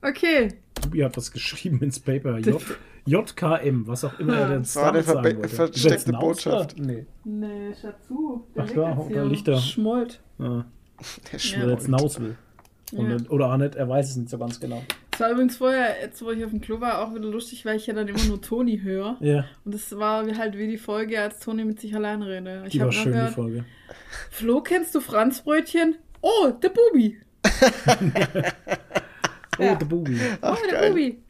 Okay. 0.00 0.48
Tobi 0.80 1.04
hat 1.04 1.16
was 1.16 1.30
geschrieben 1.32 1.80
ins 1.82 1.98
Paper. 2.00 2.38
J 2.38 2.60
JKM, 3.06 3.86
was 3.86 4.04
auch 4.04 4.18
immer 4.20 4.36
er 4.36 4.48
denn 4.48 4.62
Das 4.62 4.76
war 4.76 5.02
sagen 5.02 5.20
verbe- 5.22 5.48
versteckte 5.48 6.12
Botschaft. 6.12 6.78
Nee. 6.78 7.06
Nee, 7.24 7.74
Schatzu. 7.80 8.44
Der 8.54 8.62
Ach 8.62 8.66
liegt 8.68 8.76
da, 8.78 8.88
jetzt 8.90 8.98
da 9.00 9.08
hier 9.08 9.24
liegt 9.24 9.48
und 9.48 9.54
er. 9.54 9.60
Schmollt. 9.60 10.20
Ah, 10.38 10.44
der 10.44 11.32
er 11.32 11.38
Schmollt. 11.38 11.70
jetzt 11.70 11.84
hinaus 11.86 12.20
will. 12.20 12.36
Und, 12.92 13.10
Ja. 13.10 13.30
Oder 13.30 13.52
auch 13.52 13.56
nicht, 13.56 13.74
er 13.74 13.88
weiß 13.88 14.10
es 14.10 14.16
nicht 14.16 14.28
so 14.30 14.38
ganz 14.38 14.60
genau. 14.60 14.82
Das 15.12 15.20
war 15.20 15.30
übrigens 15.30 15.56
vorher, 15.56 16.00
jetzt 16.02 16.22
wo 16.24 16.30
ich 16.30 16.44
auf 16.44 16.50
dem 16.50 16.60
Klo 16.60 16.80
war, 16.80 17.00
auch 17.06 17.14
wieder 17.14 17.28
lustig, 17.28 17.64
weil 17.64 17.76
ich 17.76 17.86
ja 17.86 17.94
dann 17.94 18.06
immer 18.08 18.22
nur 18.24 18.40
Toni 18.40 18.78
höre. 18.80 19.16
Ja, 19.20 19.44
Und 19.64 19.74
das 19.74 19.96
war 19.98 20.24
halt 20.38 20.56
wie 20.56 20.68
die 20.68 20.78
Folge, 20.78 21.20
als 21.20 21.38
Toni 21.40 21.64
mit 21.64 21.80
sich 21.80 21.94
allein 21.94 22.22
redet. 22.22 22.66
Ich 22.66 22.72
die 22.72 22.80
war 22.80 22.92
schön, 22.92 23.12
die 23.12 23.18
gehört, 23.18 23.34
Folge. 23.34 23.64
Flo, 24.30 24.60
kennst 24.62 24.94
du 24.94 25.00
Franzbrötchen? 25.00 25.96
Oh, 26.22 26.50
der 26.62 26.70
Bubi. 26.70 27.18
Oh, 29.58 29.62
Ja. 29.64 29.74
der 29.74 29.84
Bubi. 29.86 30.18
Ach, 30.40 30.56
oh, 30.58 30.66
der 30.70 30.80
geil. 30.80 30.90
Bubi. 30.90 31.22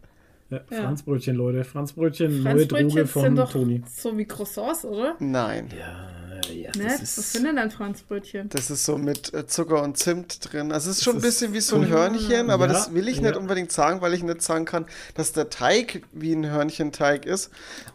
Ja, 0.53 0.61
Ja. 0.71 0.83
Franzbrötchen, 0.85 1.37
Leute. 1.37 1.65
Franzbrötchen, 1.65 2.43
neue 2.43 2.67
Droge 2.67 3.07
von 3.07 3.23
sind 3.23 3.37
doch 3.37 3.51
Toni. 3.53 3.83
so 3.95 4.17
wie 4.19 4.25
Croissants, 4.27 4.85
oder? 4.85 5.17
Nein, 5.19 5.69
Ja, 5.77 6.51
ja, 6.53 6.71
Ne? 6.77 6.85
das 6.89 7.03
Was 7.03 7.19
ist... 7.19 7.33
sind 7.33 7.45
denn 7.47 7.57
dann 7.57 7.71
Franzbrötchen? 7.71 8.49
das 8.51 8.71
ist 8.71 8.85
so 8.85 8.99
mit 8.99 9.33
äh, 9.33 9.47
Zucker 9.47 9.83
und 9.83 9.97
Zimt 9.97 10.53
drin. 10.53 10.71
Also 10.73 10.91
es 10.91 10.99
ist 10.99 11.05
schon 11.05 11.15
ein 11.15 11.19
ist 11.19 11.23
bisschen 11.25 11.53
wie 11.55 11.61
so 11.61 11.77
ein. 11.77 11.89
Hörnchen, 11.89 12.51
aber 12.51 12.67
Ja, 12.67 12.73
das 12.75 12.95
will 12.95 13.09
ich 13.09 13.17
ja. 13.17 13.23
nicht 13.23 13.37
unbedingt 13.37 13.73
sagen, 13.73 14.01
weil 14.01 14.13
ich 14.15 14.23
nicht 14.23 14.43
sagen 14.43 14.65
kann, 14.65 14.87
dass 15.15 15.33
der 15.33 15.51
Teig 15.51 16.03
wie 16.13 16.33
ein 16.35 16.47
Hörnchenteig 16.51 17.25
ist. 17.27 17.51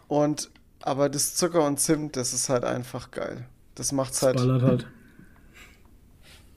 Und 0.08 0.50
aber 0.82 1.10
das 1.10 1.36
Zucker 1.36 1.66
und 1.66 1.80
Zimt, 1.80 2.16
das 2.16 2.34
ist 2.34 2.50
halt 2.50 2.64
einfach 2.64 3.12
geil. 3.12 3.46
Das 3.76 3.92
macht's 3.92 4.20
Das 4.22 4.28
halt. 4.28 4.38
ballert 4.38 4.62
halt. 4.64 4.88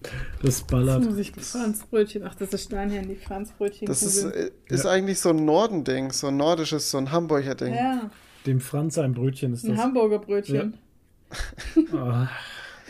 Das 0.03 0.61
Das 0.61 0.63
ballert. 0.63 1.05
muss 1.05 1.19
ich 1.19 1.33
Franzbrötchen. 1.33 2.23
Ach, 2.25 2.35
das 2.35 2.53
ist 2.55 2.65
Steinhandy, 2.65 3.17
Franzbrötchen. 3.17 3.87
Das 3.87 4.03
ist, 4.03 4.25
äh, 4.25 4.51
ist 4.69 4.87
eigentlich 4.87 5.21
so 5.21 5.31
ein 5.31 5.45
Nordending, 5.45 6.11
so 6.13 6.29
ein 6.29 6.37
nordisches, 6.37 6.91
so 6.91 6.99
ein 6.99 7.11
Hamburger 7.13 7.55
Ding. 7.55 7.75
Ja, 7.75 8.11
Dem 8.47 8.61
Franz 8.61 8.97
ein 8.99 9.13
Brötchen 9.13 9.53
ist 9.53 9.65
ein 9.65 9.73
das. 9.75 9.81
Hamburger 9.85 10.19
Brötchen. 10.19 10.79
Ah, 11.95 12.29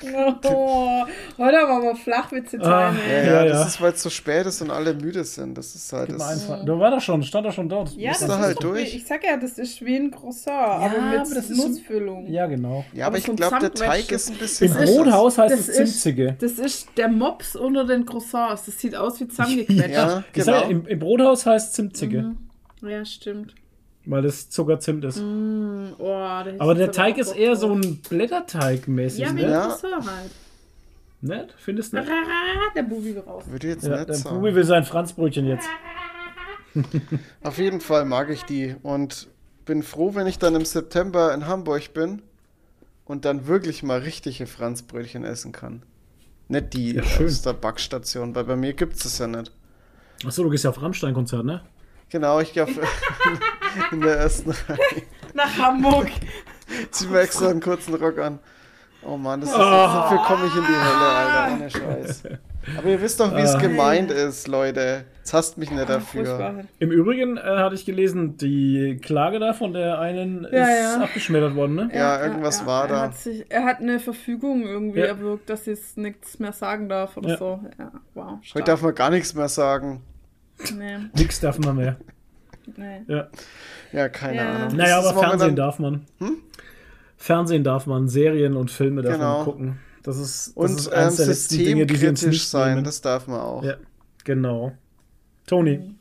Oh, 0.02 1.04
heute 1.38 1.60
aber 1.60 1.80
mal 1.84 1.94
Flachwitze 1.94 2.58
Ah, 2.60 2.92
Ja, 3.08 3.16
ja, 3.16 3.22
Ja, 3.24 3.44
das 3.44 3.58
ja. 3.60 3.66
ist, 3.66 3.80
weil 3.80 3.92
es 3.92 4.02
so 4.02 4.10
spät 4.10 4.46
ist 4.46 4.62
und 4.62 4.70
alle 4.70 4.94
müde 4.94 5.24
sind. 5.24 5.56
Das 5.58 5.74
ist 5.74 5.92
halt 5.92 6.10
das. 6.12 6.22
einfach. 6.22 6.64
Da 6.64 6.78
war 6.78 6.90
doch 6.90 7.00
schon, 7.00 7.22
stand 7.22 7.46
doch 7.46 7.52
schon 7.52 7.68
dort. 7.68 7.92
Ja, 7.96 8.12
Ist 8.12 8.22
das 8.22 8.28
da 8.28 8.34
ist 8.36 8.40
halt 8.42 8.56
doch 8.56 8.60
durch. 8.62 8.92
Wie, 8.92 8.96
ich 8.96 9.06
sag 9.06 9.24
ja, 9.24 9.36
das 9.36 9.58
ist 9.58 9.84
wie 9.84 9.96
ein 9.96 10.10
Croissant, 10.10 10.56
aber 10.56 11.00
mit 11.02 11.20
aber 11.20 11.34
das 11.34 11.50
ist- 11.50 11.56
Nussfüllung. 11.56 12.26
Ja, 12.28 12.46
genau. 12.46 12.84
Ja, 12.92 13.06
aber 13.06 13.10
Aber 13.10 13.18
ich 13.18 13.24
so 13.26 13.32
ein 13.32 13.36
glaube, 13.36 13.58
der 13.58 13.74
Teig 13.74 14.10
ist 14.12 14.30
ein 14.30 14.36
bisschen 14.38 14.72
Im 14.72 14.78
Das 14.78 14.90
Brothaus 14.96 15.38
heißt 15.38 15.52
das 15.54 15.60
es 15.60 15.68
ist- 15.68 15.76
Zimtzige. 16.02 16.36
Das 16.40 16.52
ist 16.52 16.88
der 16.96 17.08
Mops 17.08 17.56
unter 17.56 17.84
den 17.84 18.06
Croissants. 18.06 18.64
Das 18.66 18.78
sieht 18.78 18.96
aus 18.96 19.20
wie 19.20 19.28
zusammengequetscht. 19.28 19.90
Ja, 19.90 20.24
Ich 20.34 20.44
sag 20.44 20.54
ja, 20.54 20.60
genau. 20.62 20.70
im, 20.70 20.86
Im 20.86 20.98
Brothaus 20.98 21.44
heißt 21.46 21.68
es 21.68 21.72
Zimtzige, 21.74 22.22
Mhm. 22.82 22.88
Ja, 22.88 23.04
stimmt. 23.04 23.54
Weil 24.06 24.22
das 24.22 24.48
Zuckerzimt 24.50 25.04
ist. 25.04 25.18
Mm, 25.20 25.88
oh, 25.98 26.12
Aber 26.58 26.74
der 26.74 26.90
Teig 26.92 27.18
ist 27.18 27.32
eher 27.36 27.56
so 27.56 27.72
ein 27.74 28.00
Blätterteig-mäßig, 28.08 29.20
Ja, 29.20 29.30
wie 29.36 29.42
ne? 29.42 29.50
Ja. 29.50 29.78
Halt. 29.82 30.30
Nicht? 31.22 31.54
Findest 31.58 31.92
du 31.92 31.98
nicht? 31.98 32.10
Der 32.74 32.82
Bubi 32.82 33.14
will 33.14 33.20
raus. 33.20 33.44
Würde 33.46 33.68
jetzt 33.68 33.84
Ja, 33.84 33.96
nicht 33.98 34.08
der 34.08 34.14
sagen. 34.16 34.36
Bubi 34.36 34.54
will 34.54 34.64
sein 34.64 34.84
Franzbrötchen 34.84 35.46
jetzt. 35.46 35.68
Auf 37.42 37.58
jeden 37.58 37.80
Fall 37.80 38.04
mag 38.04 38.30
ich 38.30 38.44
die 38.44 38.76
und 38.82 39.28
bin 39.66 39.82
froh, 39.82 40.14
wenn 40.14 40.26
ich 40.26 40.38
dann 40.38 40.54
im 40.54 40.64
September 40.64 41.34
in 41.34 41.46
Hamburg 41.46 41.92
bin 41.92 42.22
und 43.04 43.24
dann 43.24 43.46
wirklich 43.46 43.82
mal 43.82 43.98
richtige 43.98 44.46
Franzbrötchen 44.46 45.24
essen 45.24 45.52
kann. 45.52 45.82
Nicht 46.48 46.74
die 46.74 46.94
Ja, 46.94 47.02
aus 47.24 47.42
der 47.42 47.52
Backstation, 47.52 48.34
weil 48.34 48.44
bei 48.44 48.56
mir 48.56 48.72
gibt 48.72 48.94
es 48.94 49.02
das 49.02 49.18
ja 49.18 49.26
nicht. 49.26 49.52
Achso, 50.24 50.42
du 50.42 50.50
gehst 50.50 50.64
ja 50.64 50.70
auf 50.70 50.80
Rammstein-Konzert, 50.80 51.44
ne? 51.44 51.62
Genau, 52.10 52.40
ich 52.40 52.52
glaube, 52.52 52.72
in 53.92 54.00
der 54.00 54.16
ersten 54.18 54.50
Reihe. 54.50 54.78
Nach 55.34 55.56
Hamburg. 55.58 56.08
Zieh 56.90 57.06
mir 57.06 57.20
extra 57.20 57.48
einen 57.48 57.60
kurzen 57.60 57.94
Rock 57.94 58.18
an. 58.18 58.38
Oh 59.02 59.16
Mann, 59.16 59.40
das 59.40 59.50
ist, 59.50 59.56
Ah. 59.56 60.02
dafür 60.10 60.18
komme 60.26 60.46
ich 60.46 60.54
in 60.54 60.62
die 60.62 60.68
Hölle, 60.68 61.08
Alter, 61.08 61.54
ohne 61.54 61.70
Scheiß. 61.70 62.22
Aber 62.76 62.88
ihr 62.88 63.00
wisst 63.00 63.18
doch, 63.18 63.34
wie 63.34 63.40
es 63.40 63.54
Ah. 63.54 63.58
gemeint 63.58 64.10
ist, 64.10 64.46
Leute. 64.46 65.04
Jetzt 65.18 65.32
hasst 65.32 65.56
mich 65.56 65.70
nicht 65.70 65.88
dafür. 65.88 66.26
Furchtbar. 66.26 66.64
Im 66.80 66.90
Übrigen 66.90 67.38
äh, 67.38 67.40
hatte 67.40 67.74
ich 67.76 67.86
gelesen, 67.86 68.36
die 68.36 68.98
Klage 69.02 69.38
da 69.38 69.54
von 69.54 69.72
der 69.72 69.98
einen 70.00 70.46
Ja, 70.52 70.64
ist 70.64 70.96
ja. 70.96 71.02
abgeschmettert 71.02 71.54
worden, 71.54 71.76
ne? 71.76 71.90
Ja, 71.94 72.22
irgendwas 72.22 72.66
war 72.66 72.82
er 72.84 72.88
da. 72.88 73.00
Hat 73.02 73.16
sich, 73.16 73.46
er 73.48 73.64
hat 73.64 73.78
eine 73.80 73.98
Verfügung 74.00 74.64
irgendwie 74.64 75.00
Ja. 75.00 75.06
erwirkt, 75.06 75.48
dass 75.48 75.64
sie 75.64 75.70
es 75.72 75.96
nichts 75.96 76.38
mehr 76.38 76.52
sagen 76.52 76.88
darf 76.90 77.16
oder 77.16 77.30
Ja. 77.30 77.36
so. 77.38 77.60
Ja, 77.78 77.92
wow. 78.14 78.38
Heute 78.54 78.64
darf 78.64 78.82
man 78.82 78.94
gar 78.94 79.08
nichts 79.10 79.32
mehr 79.34 79.48
sagen. 79.48 80.02
Nee, 80.76 80.98
Nix 81.16 81.40
darf 81.40 81.58
man 81.58 81.76
mehr. 81.76 81.96
nee. 82.76 83.00
Ja. 83.08 83.28
Ja, 83.92 84.08
keine 84.08 84.36
Ja. 84.36 84.54
Ahnung. 84.54 84.76
Naja, 84.76 84.98
aber 84.98 85.18
Fernsehen 85.18 85.56
darf 85.56 85.78
man. 85.78 86.06
Fernsehen 87.16 87.64
darf 87.64 87.86
man, 87.86 88.08
Serien 88.08 88.56
und 88.56 88.70
Filme 88.70 89.02
darf 89.02 89.14
Genau. 89.14 89.36
man 89.38 89.44
gucken. 89.44 89.78
Das 90.02 90.16
ist, 90.16 90.48
das 90.48 90.54
Und 90.54 90.70
ist 90.78 90.86
ähm, 90.86 90.92
eines 90.94 91.16
der 91.16 91.26
letzten 91.26 91.58
Dinge, 91.58 91.86
die 91.86 91.96
sie 91.96 92.08
uns 92.08 92.20
systemkritisch 92.20 92.40
nicht 92.42 92.48
sein, 92.48 92.74
nehmen. 92.74 92.84
das 92.84 93.00
darf 93.02 93.26
man 93.26 93.40
auch. 93.40 93.62
Ja, 93.62 93.74
genau. 94.24 94.72
Toni, 95.46 95.94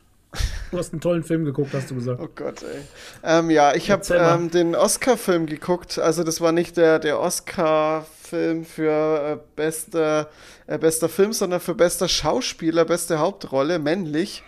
du 0.72 0.77
hast 0.77 0.94
einen 0.94 1.02
tollen 1.02 1.23
Film 1.23 1.44
geguckt, 1.44 1.73
hast 1.73 1.90
du 1.91 1.95
gesagt. 1.95 2.19
Oh 2.23 2.30
Gott, 2.34 2.64
ey. 2.64 2.80
Ähm, 3.23 3.49
ja, 3.49 3.73
ich 3.76 3.91
habe 3.91 4.03
ähm, 4.14 4.52
den 4.52 4.76
Oscar-Film 4.76 5.48
geguckt. 5.48 5.99
Also 5.99 6.23
das 6.23 6.40
war 6.40 6.52
nicht 6.53 6.77
der, 6.77 6.99
der 6.99 7.19
Oscar-Film 7.19 8.19
für 8.65 9.34
äh, 9.34 9.38
bester, 9.56 10.30
äh, 10.68 10.77
bester 10.77 11.10
Film, 11.10 11.34
sondern 11.34 11.60
für 11.60 11.76
bester 11.76 12.07
Schauspieler, 12.07 12.85
beste 12.85 13.19
Hauptrolle, 13.19 13.80
männlich. 13.80 14.43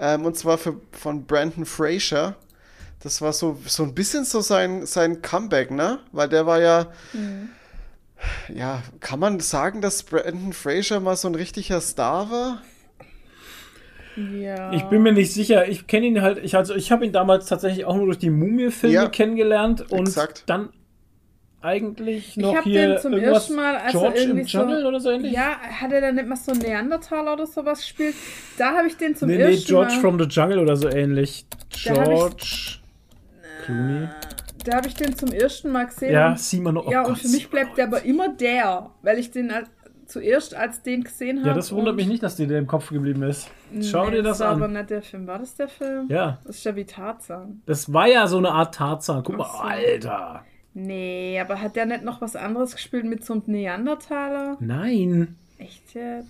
Ähm, 0.00 0.24
und 0.24 0.36
zwar 0.36 0.58
für, 0.58 0.80
von 0.92 1.24
Brandon 1.26 1.64
Fraser. 1.64 2.36
Das 3.02 3.20
war 3.20 3.32
so, 3.32 3.58
so 3.66 3.82
ein 3.82 3.94
bisschen 3.94 4.24
so 4.24 4.40
sein, 4.40 4.86
sein 4.86 5.22
Comeback, 5.22 5.70
ne? 5.70 5.98
Weil 6.12 6.28
der 6.28 6.46
war 6.46 6.60
ja, 6.60 6.92
ja, 8.54 8.82
kann 9.00 9.18
man 9.18 9.40
sagen, 9.40 9.80
dass 9.80 10.02
Brandon 10.04 10.52
Fraser 10.52 11.00
mal 11.00 11.16
so 11.16 11.28
ein 11.28 11.34
richtiger 11.34 11.80
Star 11.80 12.30
war? 12.30 12.62
Ja. 14.16 14.72
Ich 14.72 14.82
bin 14.84 15.02
mir 15.02 15.12
nicht 15.12 15.32
sicher. 15.32 15.68
Ich 15.68 15.86
kenne 15.86 16.06
ihn 16.06 16.22
halt. 16.22 16.38
Ich, 16.44 16.54
also, 16.56 16.74
ich 16.74 16.92
habe 16.92 17.04
ihn 17.04 17.12
damals 17.12 17.46
tatsächlich 17.46 17.84
auch 17.86 17.96
nur 17.96 18.06
durch 18.06 18.18
die 18.18 18.30
Mumie-Filme 18.30 18.94
Ja, 18.94 19.08
kennengelernt 19.08 19.90
und 19.90 20.06
exakt. 20.08 20.44
dann 20.46 20.68
eigentlich 21.62 22.36
noch 22.36 22.50
ich 22.52 22.56
habe 22.58 22.70
hier 22.70 22.88
den 22.88 22.98
zum 22.98 23.12
irgendwas 23.12 23.34
ersten 23.34 23.54
Mal, 23.56 23.76
als 23.76 23.92
George 23.92 24.16
er 24.16 24.22
irgendwie 24.22 24.40
im 24.40 24.46
Jungle 24.46 24.82
so, 24.82 24.88
oder 24.88 25.00
so 25.00 25.10
ähnlich? 25.10 25.32
Ja, 25.32 25.58
hat 25.58 25.92
er 25.92 26.00
dann 26.00 26.14
nicht 26.16 26.26
mal 26.28 26.36
so 26.36 26.52
Neandertaler 26.52 27.32
oder 27.34 27.46
sowas 27.46 27.78
gespielt? 27.80 28.14
Da 28.58 28.72
habe 28.76 28.88
ich 28.88 28.96
den 28.96 29.14
zum 29.16 29.28
nee, 29.28 29.36
nee, 29.36 29.44
ersten 29.44 29.66
George 29.66 29.92
Mal. 29.94 30.00
from 30.00 30.18
the 30.18 30.26
Jungle 30.26 30.58
oder 30.58 30.76
so 30.76 30.88
ähnlich. 30.88 31.46
Hab 31.86 31.96
ich- 31.98 32.04
George 32.08 32.78
Clooney. 33.64 34.08
Da 34.64 34.76
habe 34.76 34.88
ich 34.88 34.94
den 34.94 35.16
zum 35.16 35.32
ersten 35.32 35.70
Mal 35.72 35.86
gesehen. 35.86 36.12
Ja, 36.12 36.36
Simon. 36.36 36.76
Oh 36.76 36.90
ja, 36.90 37.02
Gott, 37.02 37.10
und 37.10 37.18
für 37.18 37.28
mich 37.28 37.48
bleibt 37.50 37.76
der 37.78 37.86
aber 37.86 38.02
immer 38.04 38.28
der, 38.28 38.90
weil 39.02 39.18
ich 39.18 39.30
den 39.32 39.50
als, 39.50 39.68
zuerst 40.06 40.54
als 40.54 40.82
den 40.82 41.02
gesehen 41.02 41.38
habe. 41.40 41.48
Ja, 41.48 41.54
das 41.54 41.72
wundert 41.72 41.90
und- 41.92 41.96
mich 41.96 42.06
nicht, 42.06 42.22
dass 42.22 42.36
dir 42.36 42.46
der 42.46 42.58
im 42.58 42.66
Kopf 42.68 42.90
geblieben 42.90 43.22
ist. 43.24 43.48
Schau 43.80 44.04
Nee, 44.06 44.16
dir 44.16 44.22
das 44.22 44.40
aber 44.40 44.66
an. 44.66 44.72
nicht 44.74 44.90
der 44.90 45.02
Film. 45.02 45.26
War 45.26 45.38
das 45.38 45.54
der 45.56 45.66
Film? 45.68 46.06
Ja, 46.10 46.38
Das 46.44 46.56
ist 46.56 46.64
ja 46.64 46.76
wie 46.76 46.84
Tarzan. 46.84 47.62
das 47.66 47.92
war 47.92 48.06
ja 48.06 48.26
so 48.28 48.38
eine 48.38 48.50
Art 48.50 48.74
Tarzan. 48.74 49.22
Guck 49.24 49.38
mal, 49.38 49.46
Ach 49.48 49.54
so. 49.54 49.62
Alter. 49.62 50.44
Nee, 50.74 51.38
aber 51.40 51.60
hat 51.60 51.76
der 51.76 51.86
nicht 51.86 52.02
noch 52.02 52.20
was 52.20 52.34
anderes 52.36 52.74
gespielt 52.74 53.04
mit 53.04 53.24
so 53.24 53.34
einem 53.34 53.42
Neandertaler? 53.46 54.56
Nein. 54.60 55.36
Echt 55.58 55.94
jetzt? 55.94 56.28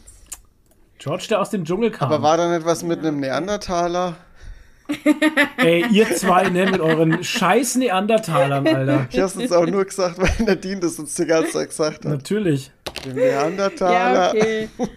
George, 0.98 1.26
der 1.30 1.40
aus 1.40 1.50
dem 1.50 1.64
Dschungel 1.64 1.90
kam. 1.90 2.12
Aber 2.12 2.22
war 2.22 2.36
da 2.36 2.54
nicht 2.56 2.66
was 2.66 2.82
mit 2.82 3.00
einem 3.00 3.20
Neandertaler? 3.20 4.16
Ey, 5.58 5.84
ihr 5.90 6.06
zwei, 6.16 6.48
ne, 6.50 6.66
mit 6.70 6.80
euren 6.80 7.22
scheiß 7.22 7.76
Neandertalern, 7.76 8.66
Alter. 8.66 9.06
Ich 9.10 9.18
hab's 9.20 9.36
uns 9.36 9.52
auch 9.52 9.66
nur 9.66 9.84
gesagt, 9.84 10.18
weil 10.18 10.46
Nadine 10.46 10.80
das 10.80 10.98
uns 10.98 11.14
die 11.14 11.24
ganze 11.24 11.52
Zeit 11.52 11.68
gesagt 11.68 12.04
hat. 12.04 12.10
Natürlich. 12.12 12.72
Den 13.04 13.16
Ja, 13.16 13.24
Neandertaler. 13.48 14.30
okay. 14.34 14.68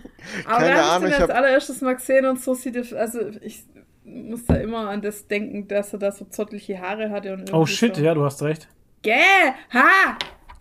Aber 0.45 0.57
Keine 0.57 0.75
da 0.75 0.81
habe 0.81 0.91
Ahnung, 0.91 1.07
ich 1.07 1.11
ich 1.11 1.15
den 1.17 1.21
als 1.21 1.31
hab- 1.31 1.37
allererstes 1.37 1.81
mal 1.81 1.95
gesehen 1.95 2.25
und 2.25 2.41
so 2.41 2.55
sieht 2.55 2.75
er, 2.75 2.99
also 2.99 3.19
ich 3.41 3.63
muss 4.03 4.43
da 4.45 4.55
immer 4.55 4.89
an 4.89 5.01
das 5.03 5.27
denken, 5.27 5.67
dass 5.67 5.93
er 5.93 5.99
da 5.99 6.11
so 6.11 6.25
zottliche 6.25 6.79
Haare 6.81 7.11
hatte 7.11 7.33
und 7.33 7.53
Oh 7.53 7.65
shit, 7.67 7.95
so. 7.95 8.01
ja, 8.01 8.13
du 8.15 8.25
hast 8.25 8.41
recht. 8.41 8.67
Gäh, 9.05 9.53
ha! 9.71 10.17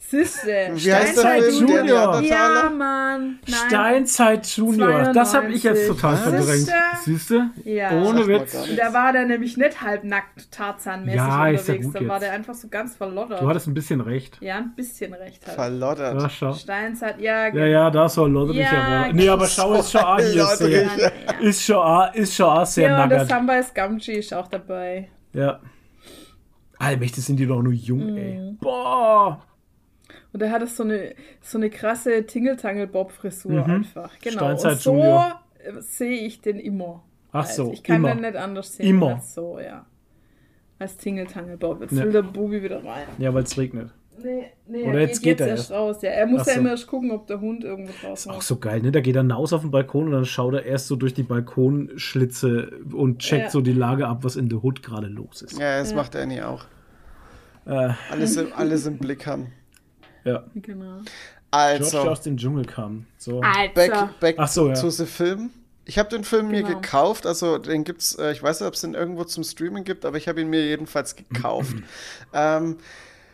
Siste. 0.06 0.70
Wie 0.74 0.92
heißt 0.92 1.16
der 1.16 1.22
Steinzeit 1.22 1.42
Film? 1.44 1.66
Der 1.66 1.76
Junior. 1.78 2.20
Ja? 2.20 2.70
Mann. 2.76 3.38
Nein. 3.48 3.58
Steinzeit 3.68 4.46
Junior. 4.48 5.12
Das 5.14 5.34
habe 5.34 5.50
ich 5.50 5.62
jetzt 5.62 5.86
92. 5.86 5.88
total 5.88 6.16
verdrängt. 6.18 6.70
Siehste? 7.02 7.50
Ja. 7.64 7.90
Ohne 8.02 8.26
Witz. 8.28 8.54
da 8.76 8.92
war 8.92 9.12
der 9.14 9.24
nämlich 9.24 9.56
nicht 9.56 9.80
halbnackt 9.80 10.52
Tarzan-mäßig 10.52 11.16
Ja, 11.16 11.48
ist 11.48 11.68
ja 11.68 11.74
unterwegs. 11.74 11.86
gut 11.86 11.94
da 11.94 12.00
war 12.08 12.16
jetzt. 12.16 12.22
der 12.22 12.32
einfach 12.32 12.54
so 12.54 12.68
ganz 12.68 12.94
verloddert. 12.96 13.40
Du 13.40 13.48
hattest 13.48 13.66
ein 13.66 13.72
bisschen 13.74 14.02
recht. 14.02 14.36
ja, 14.42 14.56
ein 14.58 14.74
bisschen 14.76 15.14
recht 15.14 15.46
halt. 15.46 15.54
Verloddert. 15.56 16.20
Ja, 16.20 16.28
schau. 16.28 16.52
Steinzeit, 16.52 17.18
ja, 17.18 17.48
Ja, 17.48 17.64
ja, 17.66 17.90
da 17.90 18.06
soll 18.06 18.30
Lodderich 18.30 18.60
Ja, 18.60 19.06
ja, 19.06 19.12
Nee, 19.12 19.28
aber 19.30 19.46
schau, 19.46 19.72
ist 19.72 19.90
schon 19.90 20.02
auch 20.02 20.20
hier. 20.20 20.46
Ja, 20.68 20.78
ja. 20.98 21.10
Ist 21.40 21.64
schon 21.64 21.76
auch, 21.76 22.12
ist 22.14 22.34
schon 22.36 22.46
auch 22.46 22.66
sehr 22.66 22.90
Ja, 22.90 23.02
und 23.04 23.08
der. 23.08 23.24
Samba 23.24 23.62
Scamchi 23.62 24.12
ist 24.18 24.34
auch 24.34 24.48
dabei. 24.48 25.08
Ja. 25.32 25.60
Allmächtig 26.84 27.24
sind 27.24 27.38
die 27.38 27.46
doch 27.46 27.62
nur 27.62 27.72
jung, 27.72 28.12
Mhm. 28.12 28.16
ey. 28.16 28.56
Boah. 28.60 29.42
Und 30.32 30.42
er 30.42 30.50
hatte 30.50 30.66
so 30.66 30.82
eine, 30.82 31.14
so 31.40 31.58
eine 31.58 31.70
krasse 31.70 32.26
Tingeltangel-Bob-Frisur 32.26 33.52
Mhm. 33.66 33.70
einfach. 33.70 34.18
Genau. 34.20 34.36
Steinzeit 34.38 34.72
und 34.72 34.80
so 34.80 34.90
Junior. 34.92 35.40
sehe 35.80 36.26
ich 36.26 36.40
den 36.40 36.58
immer. 36.58 37.02
Ach 37.32 37.46
Also 37.46 37.66
so, 37.66 37.72
ich 37.72 37.82
kann 37.82 37.96
immer. 37.96 38.14
den 38.14 38.20
nicht 38.22 38.36
anders 38.36 38.74
sehen 38.76 38.86
Immer. 38.86 39.14
als 39.14 39.34
so, 39.34 39.58
ja. 39.58 39.86
Als 40.78 40.96
Tingeltangel-Bob. 40.98 41.80
Jetzt 41.82 41.92
Ja. 41.92 42.04
will 42.04 42.12
der 42.12 42.22
Bubi 42.22 42.62
wieder 42.62 42.84
rein. 42.84 43.06
Ja, 43.18 43.32
weil 43.32 43.44
es 43.44 43.56
regnet. 43.56 43.90
Nee, 44.22 44.44
nee, 44.68 44.82
Oder 44.84 44.94
er 44.94 45.00
jetzt 45.00 45.22
geht, 45.22 45.38
geht 45.38 45.40
er 45.40 45.48
jetzt 45.48 45.58
erst 45.58 45.70
erst. 45.70 45.80
raus. 45.80 46.02
Ja, 46.02 46.10
er 46.10 46.26
muss 46.26 46.42
Ach 46.42 46.46
ja 46.46 46.54
so. 46.54 46.60
immer 46.60 46.70
erst 46.70 46.86
gucken, 46.86 47.10
ob 47.10 47.26
der 47.26 47.40
Hund 47.40 47.64
irgendwo 47.64 47.92
draußen 48.00 48.30
Auch 48.30 48.38
ist. 48.38 48.46
so 48.46 48.56
geil, 48.58 48.80
ne? 48.80 48.92
Da 48.92 49.00
geht 49.00 49.16
er 49.16 49.22
hinaus 49.22 49.52
auf 49.52 49.62
den 49.62 49.72
Balkon 49.72 50.04
und 50.06 50.12
dann 50.12 50.24
schaut 50.24 50.54
er 50.54 50.64
erst 50.64 50.86
so 50.86 50.94
durch 50.94 51.14
die 51.14 51.24
Balkonschlitze 51.24 52.70
und 52.92 53.18
checkt 53.18 53.44
Ja. 53.44 53.50
so 53.50 53.60
die 53.60 53.72
Lage 53.72 54.06
ab, 54.06 54.18
was 54.22 54.36
in 54.36 54.48
der 54.48 54.62
Hood 54.62 54.82
gerade 54.82 55.08
los 55.08 55.42
ist. 55.42 55.58
Ja, 55.58 55.78
das 55.80 55.90
Ja. 55.90 55.96
macht 55.96 56.14
Annie 56.16 56.46
auch. 56.46 56.64
Äh, 57.66 57.90
Alles 58.10 58.36
im, 58.36 58.52
alles 58.52 58.86
im 58.86 58.98
Blick 58.98 59.26
haben. 59.26 59.52
ja. 60.24 60.44
Genau. 60.54 61.00
George, 61.00 61.04
der 61.50 61.60
Also, 61.60 61.98
aus 62.00 62.20
dem 62.22 62.36
Dschungel 62.36 62.64
kam. 62.64 63.06
So. 63.16 63.40
Alter. 63.40 63.72
back, 63.74 64.20
back 64.20 64.34
Ach 64.38 64.48
so, 64.48 64.68
ja. 64.68 64.74
zu 64.74 64.90
the 64.90 65.06
Film. 65.06 65.50
Ich 65.84 65.98
habe 65.98 66.08
den 66.08 66.24
Film 66.24 66.48
mir 66.48 66.62
Genau. 66.62 66.80
gekauft, 66.80 67.26
also 67.26 67.58
den 67.58 67.84
gibt's, 67.84 68.14
äh, 68.18 68.32
ich 68.32 68.42
weiß 68.42 68.60
nicht, 68.60 68.66
ob 68.68 68.74
es 68.74 68.80
den 68.80 68.94
irgendwo 68.94 69.24
zum 69.24 69.44
Streaming 69.44 69.84
gibt, 69.84 70.04
aber 70.04 70.16
ich 70.16 70.26
habe 70.28 70.40
ihn 70.40 70.48
mir 70.48 70.64
jedenfalls 70.66 71.14
gekauft. 71.14 71.76
ähm, 72.32 72.76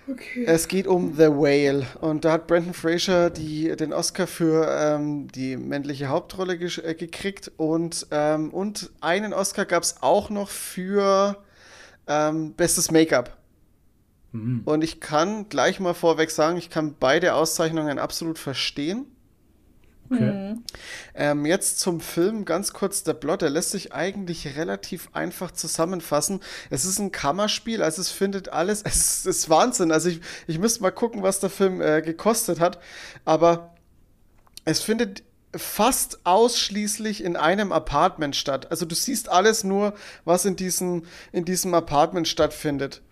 Okay. 0.09 0.45
es 0.47 0.67
geht 0.67 0.89
um 0.89 1.15
The 1.15 1.29
Whale 1.29 1.87
und 2.01 2.25
da 2.25 2.33
hat 2.33 2.49
Brandon 2.49 2.75
Fraser 2.75 3.31
die, 3.31 3.75
den 3.77 3.93
Oscar 3.93 4.27
für 4.27 4.67
ähm, 4.69 5.29
die 5.29 5.57
männliche 5.57 6.09
Hauptrolle 6.09 6.55
äh, 6.55 6.95
gekriegt 6.95 7.53
und, 7.59 8.09
ähm, 8.11 8.51
und 8.51 8.91
einen 9.01 9.33
Oscar 9.33 9.65
gab 9.67 9.85
es 9.85 9.97
auch 10.03 10.29
noch 10.31 10.49
für 10.49 11.37
ähm, 12.09 12.55
bestes 12.55 12.91
Make-up. 12.91 13.37
Mhm. 14.33 14.63
Und 14.65 14.83
ich 14.83 15.01
kann 15.01 15.49
gleich 15.49 15.81
mal 15.81 15.95
vorweg 15.95 16.31
sagen, 16.31 16.57
ich 16.57 16.71
kann 16.71 16.95
beide 16.99 17.35
Auszeichnungen 17.35 17.99
absolut 17.99 18.39
verstehen. 18.39 19.07
Okay. 20.13 20.57
Ähm, 21.15 21.47
jetzt 21.47 21.79
zum 21.79 22.01
Film, 22.01 22.45
ganz 22.45 22.73
kurz 22.73 23.05
der 23.05 23.15
Plot, 23.15 23.43
der 23.43 23.51
lässt 23.51 23.71
sich 23.71 23.93
eigentlich 23.93 24.57
relativ 24.57 25.09
einfach 25.13 25.53
zusammenfassen. 25.53 26.41
Es 26.69 26.85
ist 26.85 26.99
ein 26.99 27.13
Kammerspiel, 27.13 27.81
also 27.81 28.01
es 28.01 28.11
findet 28.11 28.49
alles, 28.49 28.83
es 28.85 28.97
ist, 28.97 29.27
es 29.27 29.37
ist 29.39 29.51
Wahnsinn. 29.51 29.93
Also 29.93 30.09
ich, 30.09 30.21
ich 30.49 30.59
müsste 30.59 30.83
mal 30.83 30.91
gucken, 30.91 31.23
was 31.23 31.39
der 31.39 31.51
Film 31.51 31.81
äh, 31.81 32.03
gekostet 32.03 32.59
hat, 32.59 32.81
aber 33.25 33.75
es 34.65 34.81
findet 34.81 35.23
fast 35.55 36.21
ausschließlich 36.25 37.25
in 37.25 37.37
einem 37.37 37.73
Apartment 37.73 38.37
statt. 38.37 38.71
Also 38.71 38.87
du 38.87 38.95
siehst 38.95 39.29
alles 39.29 39.65
nur, 39.65 39.95
was 40.25 40.45
in 40.45 40.57
diesem, 40.57 41.05
in 41.33 41.45
diesem 41.45 41.75
Apartment 41.75 42.29
stattfindet. 42.29 43.03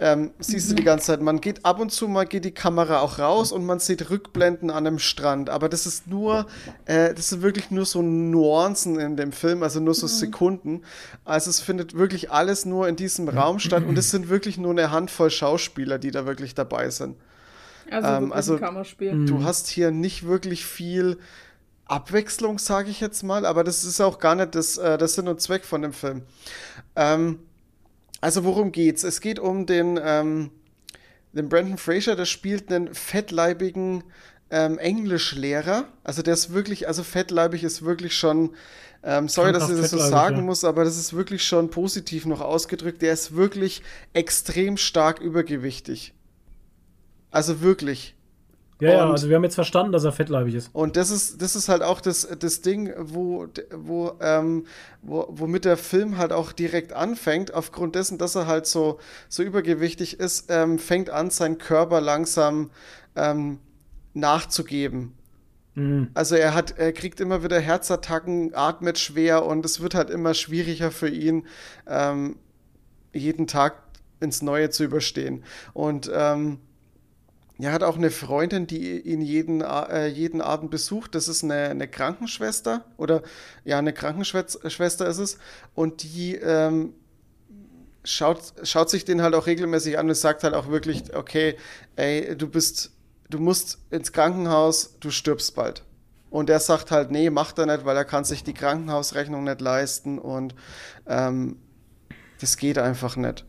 Ähm, 0.00 0.32
siehst 0.40 0.70
du 0.70 0.74
die 0.74 0.82
ganze 0.82 1.06
Zeit. 1.06 1.22
Man 1.22 1.40
geht 1.40 1.64
ab 1.64 1.78
und 1.78 1.90
zu 1.90 2.08
mal 2.08 2.26
geht 2.26 2.44
die 2.44 2.50
Kamera 2.50 3.00
auch 3.00 3.20
raus 3.20 3.52
und 3.52 3.64
man 3.64 3.78
sieht 3.78 4.10
Rückblenden 4.10 4.70
an 4.70 4.86
einem 4.86 4.98
Strand. 4.98 5.50
Aber 5.50 5.68
das 5.68 5.86
ist 5.86 6.08
nur, 6.08 6.46
äh, 6.86 7.14
das 7.14 7.28
sind 7.30 7.42
wirklich 7.42 7.70
nur 7.70 7.84
so 7.86 8.02
Nuancen 8.02 8.98
in 8.98 9.16
dem 9.16 9.30
Film, 9.30 9.62
also 9.62 9.78
nur 9.78 9.94
so 9.94 10.08
Sekunden. 10.08 10.82
Also 11.24 11.48
es 11.48 11.60
findet 11.60 11.94
wirklich 11.94 12.32
alles 12.32 12.64
nur 12.64 12.88
in 12.88 12.96
diesem 12.96 13.28
Raum 13.28 13.60
statt 13.60 13.84
und 13.86 13.96
es 13.96 14.10
sind 14.10 14.28
wirklich 14.28 14.58
nur 14.58 14.72
eine 14.72 14.90
Handvoll 14.90 15.30
Schauspieler, 15.30 15.98
die 15.98 16.10
da 16.10 16.26
wirklich 16.26 16.56
dabei 16.56 16.90
sind. 16.90 17.16
Also, 17.88 18.08
ähm, 18.08 18.32
also-. 18.32 18.58
Mhm. 19.00 19.26
Du 19.26 19.44
hast 19.44 19.68
hier 19.68 19.92
nicht 19.92 20.26
wirklich 20.26 20.66
viel 20.66 21.18
Abwechslung, 21.86 22.58
sage 22.58 22.90
ich 22.90 23.00
jetzt 23.00 23.22
mal, 23.22 23.46
aber 23.46 23.62
das 23.62 23.84
ist 23.84 24.00
auch 24.00 24.18
gar 24.18 24.34
nicht 24.34 24.54
das, 24.54 24.76
äh, 24.78 24.98
das 24.98 25.14
Sinn 25.14 25.28
und 25.28 25.40
Zweck 25.40 25.64
von 25.64 25.82
dem 25.82 25.92
Film. 25.92 26.22
Ähm, 26.96 27.40
also 28.24 28.42
worum 28.44 28.72
geht's? 28.72 29.04
Es 29.04 29.20
geht 29.20 29.38
um 29.38 29.66
den, 29.66 30.00
ähm, 30.02 30.50
den 31.34 31.50
Brandon 31.50 31.76
Fraser, 31.76 32.16
der 32.16 32.24
spielt 32.24 32.72
einen 32.72 32.94
fettleibigen 32.94 34.02
ähm, 34.48 34.78
Englischlehrer. 34.78 35.88
Also 36.04 36.22
der 36.22 36.32
ist 36.32 36.54
wirklich, 36.54 36.88
also 36.88 37.02
fettleibig 37.02 37.62
ist 37.64 37.84
wirklich 37.84 38.16
schon, 38.16 38.56
ähm, 39.02 39.28
sorry, 39.28 39.52
dass 39.52 39.68
ich 39.68 39.78
das 39.78 39.90
so 39.90 39.98
sagen 39.98 40.36
ja. 40.36 40.42
muss, 40.42 40.64
aber 40.64 40.84
das 40.84 40.96
ist 40.96 41.12
wirklich 41.12 41.44
schon 41.44 41.68
positiv 41.68 42.24
noch 42.24 42.40
ausgedrückt. 42.40 43.02
Der 43.02 43.12
ist 43.12 43.36
wirklich 43.36 43.82
extrem 44.14 44.78
stark 44.78 45.20
übergewichtig. 45.20 46.14
Also 47.30 47.60
wirklich. 47.60 48.14
Ja, 48.80 48.90
ja, 48.90 49.04
Und- 49.04 49.12
also 49.12 49.28
wir 49.28 49.36
haben 49.36 49.44
jetzt 49.44 49.54
verstanden, 49.54 49.92
dass 49.92 50.04
er 50.04 50.12
fettleibig 50.12 50.54
ist. 50.54 50.70
Und 50.72 50.96
das 50.96 51.10
ist, 51.10 51.40
das 51.40 51.54
ist 51.56 51.68
halt 51.68 51.82
auch 51.82 52.00
das, 52.00 52.26
das 52.38 52.60
Ding, 52.60 52.92
wo, 52.98 53.46
wo, 53.70 54.12
ähm, 54.20 54.66
wo, 55.02 55.26
womit 55.30 55.64
der 55.64 55.76
Film 55.76 56.18
halt 56.18 56.32
auch 56.32 56.52
direkt 56.52 56.92
anfängt. 56.92 57.54
Aufgrund 57.54 57.94
dessen, 57.94 58.18
dass 58.18 58.34
er 58.34 58.46
halt 58.46 58.66
so, 58.66 58.98
so 59.28 59.42
übergewichtig 59.42 60.18
ist, 60.18 60.46
ähm, 60.48 60.78
fängt 60.78 61.08
an, 61.10 61.30
sein 61.30 61.58
Körper 61.58 62.00
langsam 62.00 62.70
ähm, 63.14 63.58
nachzugeben. 64.12 65.12
Mhm. 65.74 66.10
Also 66.14 66.34
er 66.36 66.54
hat, 66.54 66.78
er 66.78 66.92
kriegt 66.92 67.20
immer 67.20 67.42
wieder 67.44 67.60
Herzattacken, 67.60 68.54
atmet 68.54 68.98
schwer 68.98 69.44
und 69.46 69.64
es 69.64 69.80
wird 69.80 69.94
halt 69.94 70.10
immer 70.10 70.34
schwieriger 70.34 70.90
für 70.90 71.08
ihn, 71.08 71.46
ähm, 71.86 72.36
jeden 73.12 73.46
Tag 73.46 73.76
ins 74.20 74.42
Neue 74.42 74.70
zu 74.70 74.84
überstehen. 74.84 75.44
Und 75.72 76.10
ähm, 76.12 76.58
er 77.58 77.72
hat 77.72 77.84
auch 77.84 77.96
eine 77.96 78.10
Freundin, 78.10 78.66
die 78.66 79.00
ihn 79.00 79.20
jeden, 79.20 79.60
äh, 79.60 80.06
jeden 80.08 80.40
Abend 80.40 80.70
besucht. 80.70 81.14
Das 81.14 81.28
ist 81.28 81.44
eine, 81.44 81.70
eine 81.70 81.86
Krankenschwester 81.86 82.84
oder 82.96 83.22
ja, 83.64 83.78
eine 83.78 83.92
Krankenschwester 83.92 85.06
ist 85.06 85.18
es. 85.18 85.38
Und 85.74 86.02
die 86.02 86.34
ähm, 86.34 86.94
schaut, 88.02 88.54
schaut 88.64 88.90
sich 88.90 89.04
den 89.04 89.22
halt 89.22 89.34
auch 89.34 89.46
regelmäßig 89.46 89.98
an 89.98 90.08
und 90.08 90.14
sagt 90.14 90.42
halt 90.42 90.54
auch 90.54 90.68
wirklich, 90.68 91.14
okay, 91.14 91.56
ey, 91.94 92.36
du 92.36 92.48
bist, 92.48 92.90
du 93.30 93.38
musst 93.38 93.78
ins 93.90 94.12
Krankenhaus, 94.12 94.96
du 94.98 95.10
stirbst 95.10 95.54
bald. 95.54 95.84
Und 96.30 96.50
er 96.50 96.58
sagt 96.58 96.90
halt, 96.90 97.12
nee, 97.12 97.30
macht 97.30 97.58
er 97.58 97.66
nicht, 97.66 97.84
weil 97.84 97.96
er 97.96 98.04
kann 98.04 98.24
sich 98.24 98.42
die 98.42 98.54
Krankenhausrechnung 98.54 99.44
nicht 99.44 99.60
leisten 99.60 100.18
und 100.18 100.56
ähm, 101.06 101.58
das 102.40 102.56
geht 102.56 102.78
einfach 102.78 103.14
nicht. 103.14 103.44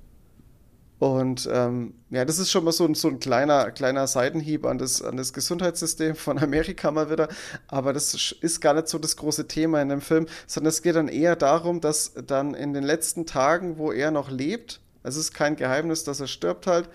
Und 0.98 1.50
ähm, 1.52 1.94
ja, 2.10 2.24
das 2.24 2.40
ist 2.40 2.52
schon 2.52 2.64
mal 2.64 2.72
so, 2.72 2.86
ein- 2.86 2.96
so 2.96 3.10
ein 3.10 3.20
kleiner, 3.20 3.72
kleiner 3.72 4.08
Seitenhieb 4.08 4.66
an 4.66 4.78
das, 4.78 5.02
an 5.02 5.18
das 5.18 5.34
Gesundheitssystem 5.34 6.16
von 6.16 6.40
Amerika 6.40 6.90
mal 6.92 7.10
wieder. 7.12 7.28
Aber 7.68 7.92
das 7.94 8.32
ist 8.40 8.62
gar 8.62 8.74
nicht 8.74 8.88
so 8.88 8.98
das 8.98 9.18
große 9.18 9.48
Thema 9.48 9.82
in 9.82 9.90
dem 9.90 10.02
Film, 10.02 10.28
sondern 10.48 10.70
es 10.70 10.82
geht 10.82 10.96
dann 10.96 11.10
eher 11.10 11.36
darum, 11.36 11.82
dass 11.82 12.14
dann 12.28 12.54
in 12.54 12.74
den 12.74 12.84
letzten 12.84 13.26
Tagen, 13.26 13.78
wo 13.78 13.92
er 13.92 14.12
noch 14.12 14.30
lebt, 14.30 14.80
es 15.04 15.18
ist 15.18 15.34
kein 15.34 15.56
Geheimnis, 15.56 16.04
dass 16.04 16.20
er 16.20 16.28
stirbt 16.28 16.66
halt, 16.66 16.90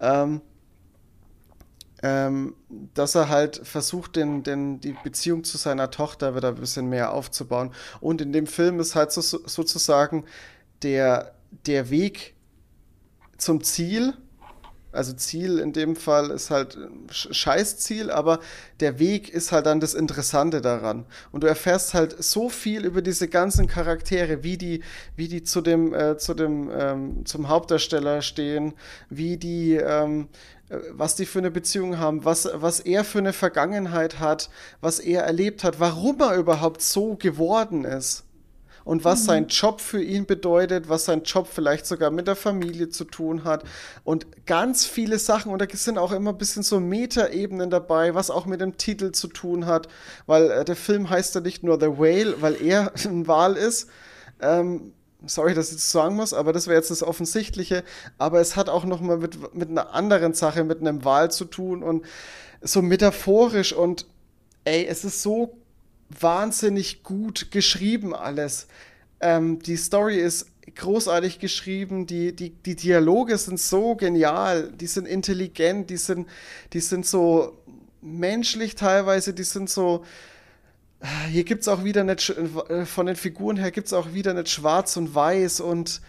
ähm, 0.00 0.40
ähm, 2.02 2.54
dass 2.94 3.14
er 3.14 3.28
halt 3.28 3.60
versucht, 3.66 4.16
den, 4.16 4.42
den, 4.42 4.80
die 4.80 4.92
Beziehung 5.02 5.44
zu 5.44 5.56
seiner 5.56 5.90
Tochter 5.90 6.36
wieder 6.36 6.48
ein 6.48 6.54
bisschen 6.56 6.88
mehr 6.88 7.12
aufzubauen. 7.12 7.72
Und 8.00 8.20
in 8.20 8.32
dem 8.32 8.46
Film 8.46 8.80
ist 8.80 8.94
halt 8.94 9.12
so, 9.12 9.20
sozusagen 9.22 10.24
der, 10.82 11.34
der 11.66 11.90
Weg 11.90 12.35
zum 13.38 13.62
Ziel, 13.62 14.14
also 14.96 15.12
Ziel 15.12 15.58
in 15.58 15.72
dem 15.72 15.94
Fall 15.94 16.30
ist 16.30 16.50
halt 16.50 16.78
Scheißziel, 17.10 18.10
aber 18.10 18.40
der 18.80 18.98
Weg 18.98 19.28
ist 19.28 19.52
halt 19.52 19.66
dann 19.66 19.78
das 19.78 19.94
Interessante 19.94 20.60
daran. 20.60 21.04
Und 21.32 21.44
du 21.44 21.46
erfährst 21.46 21.94
halt 21.94 22.22
so 22.22 22.48
viel 22.48 22.84
über 22.84 23.02
diese 23.02 23.28
ganzen 23.28 23.66
Charaktere, 23.66 24.42
wie 24.42 24.56
die, 24.56 24.82
wie 25.14 25.28
die 25.28 25.42
zu 25.42 25.60
dem, 25.60 25.94
äh, 25.94 26.16
zu 26.16 26.34
dem, 26.34 26.70
ähm, 26.74 27.26
zum 27.26 27.48
Hauptdarsteller 27.48 28.22
stehen, 28.22 28.72
wie 29.10 29.36
die, 29.36 29.74
ähm, 29.74 30.28
äh, 30.70 30.78
was 30.92 31.14
die 31.14 31.26
für 31.26 31.40
eine 31.40 31.50
Beziehung 31.50 31.98
haben, 31.98 32.24
was, 32.24 32.48
was 32.54 32.80
er 32.80 33.04
für 33.04 33.18
eine 33.18 33.32
Vergangenheit 33.34 34.18
hat, 34.18 34.50
was 34.80 34.98
er 34.98 35.24
erlebt 35.24 35.62
hat, 35.62 35.78
warum 35.78 36.20
er 36.20 36.36
überhaupt 36.36 36.80
so 36.80 37.16
geworden 37.16 37.84
ist 37.84 38.25
und 38.86 39.04
was 39.04 39.22
mhm. 39.22 39.26
sein 39.26 39.46
Job 39.48 39.80
für 39.80 40.00
ihn 40.00 40.26
bedeutet, 40.26 40.88
was 40.88 41.04
sein 41.04 41.24
Job 41.24 41.48
vielleicht 41.52 41.86
sogar 41.86 42.10
mit 42.12 42.28
der 42.28 42.36
Familie 42.36 42.88
zu 42.88 43.04
tun 43.04 43.42
hat 43.42 43.64
und 44.04 44.46
ganz 44.46 44.86
viele 44.86 45.18
Sachen 45.18 45.52
und 45.52 45.60
da 45.60 45.66
sind 45.70 45.98
auch 45.98 46.12
immer 46.12 46.30
ein 46.30 46.38
bisschen 46.38 46.62
so 46.62 46.78
Metaebenen 46.78 47.68
dabei, 47.68 48.14
was 48.14 48.30
auch 48.30 48.46
mit 48.46 48.60
dem 48.60 48.76
Titel 48.76 49.10
zu 49.10 49.26
tun 49.26 49.66
hat, 49.66 49.88
weil 50.26 50.50
äh, 50.52 50.64
der 50.64 50.76
Film 50.76 51.10
heißt 51.10 51.34
ja 51.34 51.40
nicht 51.40 51.64
nur 51.64 51.80
The 51.80 51.98
Whale, 51.98 52.40
weil 52.40 52.54
er 52.62 52.92
ein 53.04 53.26
Wal 53.26 53.56
ist. 53.56 53.88
Ähm, 54.40 54.92
sorry, 55.26 55.54
dass 55.54 55.70
ich 55.70 55.76
das 55.76 55.90
sagen 55.90 56.14
muss, 56.14 56.32
aber 56.32 56.52
das 56.52 56.68
wäre 56.68 56.76
jetzt 56.76 56.92
das 56.92 57.02
Offensichtliche. 57.02 57.82
Aber 58.18 58.40
es 58.40 58.54
hat 58.54 58.68
auch 58.68 58.84
noch 58.84 59.00
mal 59.00 59.18
mit, 59.18 59.52
mit 59.52 59.68
einer 59.68 59.94
anderen 59.94 60.32
Sache, 60.32 60.62
mit 60.62 60.80
einem 60.80 61.04
Wal 61.04 61.32
zu 61.32 61.44
tun 61.46 61.82
und 61.82 62.04
so 62.60 62.82
metaphorisch 62.82 63.72
und 63.72 64.06
ey, 64.64 64.86
es 64.86 65.04
ist 65.04 65.22
so 65.22 65.56
wahnsinnig 66.08 67.02
gut 67.02 67.50
geschrieben 67.50 68.14
alles. 68.14 68.66
Ähm, 69.20 69.60
die 69.60 69.76
Story 69.76 70.18
ist 70.18 70.46
großartig 70.74 71.38
geschrieben, 71.38 72.06
die, 72.06 72.34
die, 72.34 72.50
die 72.50 72.76
Dialoge 72.76 73.38
sind 73.38 73.60
so 73.60 73.94
genial, 73.94 74.72
die 74.72 74.86
sind 74.86 75.06
intelligent, 75.06 75.90
die 75.90 75.96
sind, 75.96 76.28
die 76.72 76.80
sind 76.80 77.06
so 77.06 77.56
menschlich 78.00 78.74
teilweise, 78.74 79.32
die 79.32 79.44
sind 79.44 79.70
so. 79.70 80.04
Hier 81.30 81.44
gibt 81.44 81.62
es 81.62 81.68
auch 81.68 81.84
wieder 81.84 82.04
nicht, 82.04 82.30
äh, 82.30 82.86
von 82.86 83.06
den 83.06 83.16
Figuren 83.16 83.56
her 83.56 83.70
gibt 83.70 83.86
es 83.88 83.92
auch 83.92 84.14
wieder 84.14 84.32
nicht 84.34 84.48
schwarz 84.48 84.96
und 84.96 85.14
weiß 85.14 85.60
und 85.60 86.00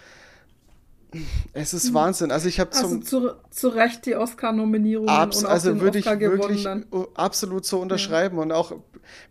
es 1.53 1.73
ist 1.73 1.93
Wahnsinn. 1.93 2.31
Also 2.31 2.47
ich 2.47 2.59
habe 2.59 2.71
also 2.73 2.87
zum 2.87 3.01
zu, 3.01 3.31
zu 3.49 3.69
Recht 3.69 4.05
die 4.05 4.15
Oscar-Nominierungen 4.15 5.09
und 5.09 5.45
also 5.45 5.79
würde 5.79 5.99
ich 5.99 6.05
wirklich 6.05 6.63
dann. 6.63 6.85
absolut 7.15 7.65
so 7.65 7.79
unterschreiben 7.79 8.37
ja. 8.37 8.43
und 8.43 8.51
auch 8.51 8.73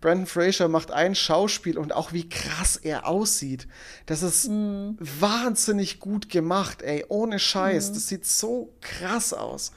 Brandon 0.00 0.26
Fraser 0.26 0.68
macht 0.68 0.90
ein 0.90 1.14
Schauspiel 1.14 1.78
und 1.78 1.94
auch 1.94 2.12
wie 2.12 2.28
krass 2.28 2.76
er 2.76 3.06
aussieht. 3.06 3.66
Das 4.06 4.22
ist 4.22 4.48
mhm. 4.48 4.96
wahnsinnig 4.98 6.00
gut 6.00 6.28
gemacht, 6.28 6.82
ey, 6.82 7.04
ohne 7.08 7.38
Scheiß. 7.38 7.90
Mhm. 7.90 7.94
Das 7.94 8.08
sieht 8.08 8.26
so 8.26 8.72
krass 8.80 9.32
aus. 9.32 9.72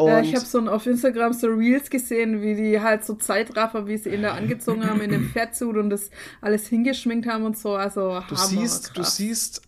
Ja, 0.00 0.20
ich 0.20 0.36
habe 0.36 0.46
so 0.46 0.60
auf 0.68 0.86
Instagram 0.86 1.32
so 1.32 1.48
Reels 1.48 1.90
gesehen, 1.90 2.40
wie 2.40 2.54
die 2.54 2.80
halt 2.80 3.04
so 3.04 3.14
Zeitraffer, 3.14 3.88
wie 3.88 3.96
sie 3.96 4.10
ihn 4.10 4.22
da 4.22 4.34
angezogen 4.34 4.88
haben 4.88 5.00
in 5.00 5.10
dem 5.10 5.28
Fettsuit 5.32 5.76
und 5.76 5.90
das 5.90 6.10
alles 6.40 6.68
hingeschminkt 6.68 7.28
haben 7.28 7.44
und 7.44 7.58
so. 7.58 7.74
Also 7.74 8.20
du 8.28 8.36
Hammer, 8.36 8.36
siehst, 8.36 8.94
krass. 8.94 9.16
du 9.16 9.24
siehst 9.24 9.62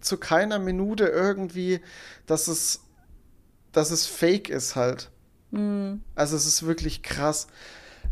zu 0.00 0.16
keiner 0.16 0.58
Minute 0.58 1.04
irgendwie, 1.06 1.80
dass 2.26 2.48
es, 2.48 2.80
dass 3.72 3.90
es 3.90 4.06
fake 4.06 4.48
ist 4.48 4.76
halt. 4.76 5.10
Mhm. 5.50 6.02
Also 6.14 6.36
es 6.36 6.46
ist 6.46 6.66
wirklich 6.66 7.02
krass. 7.02 7.46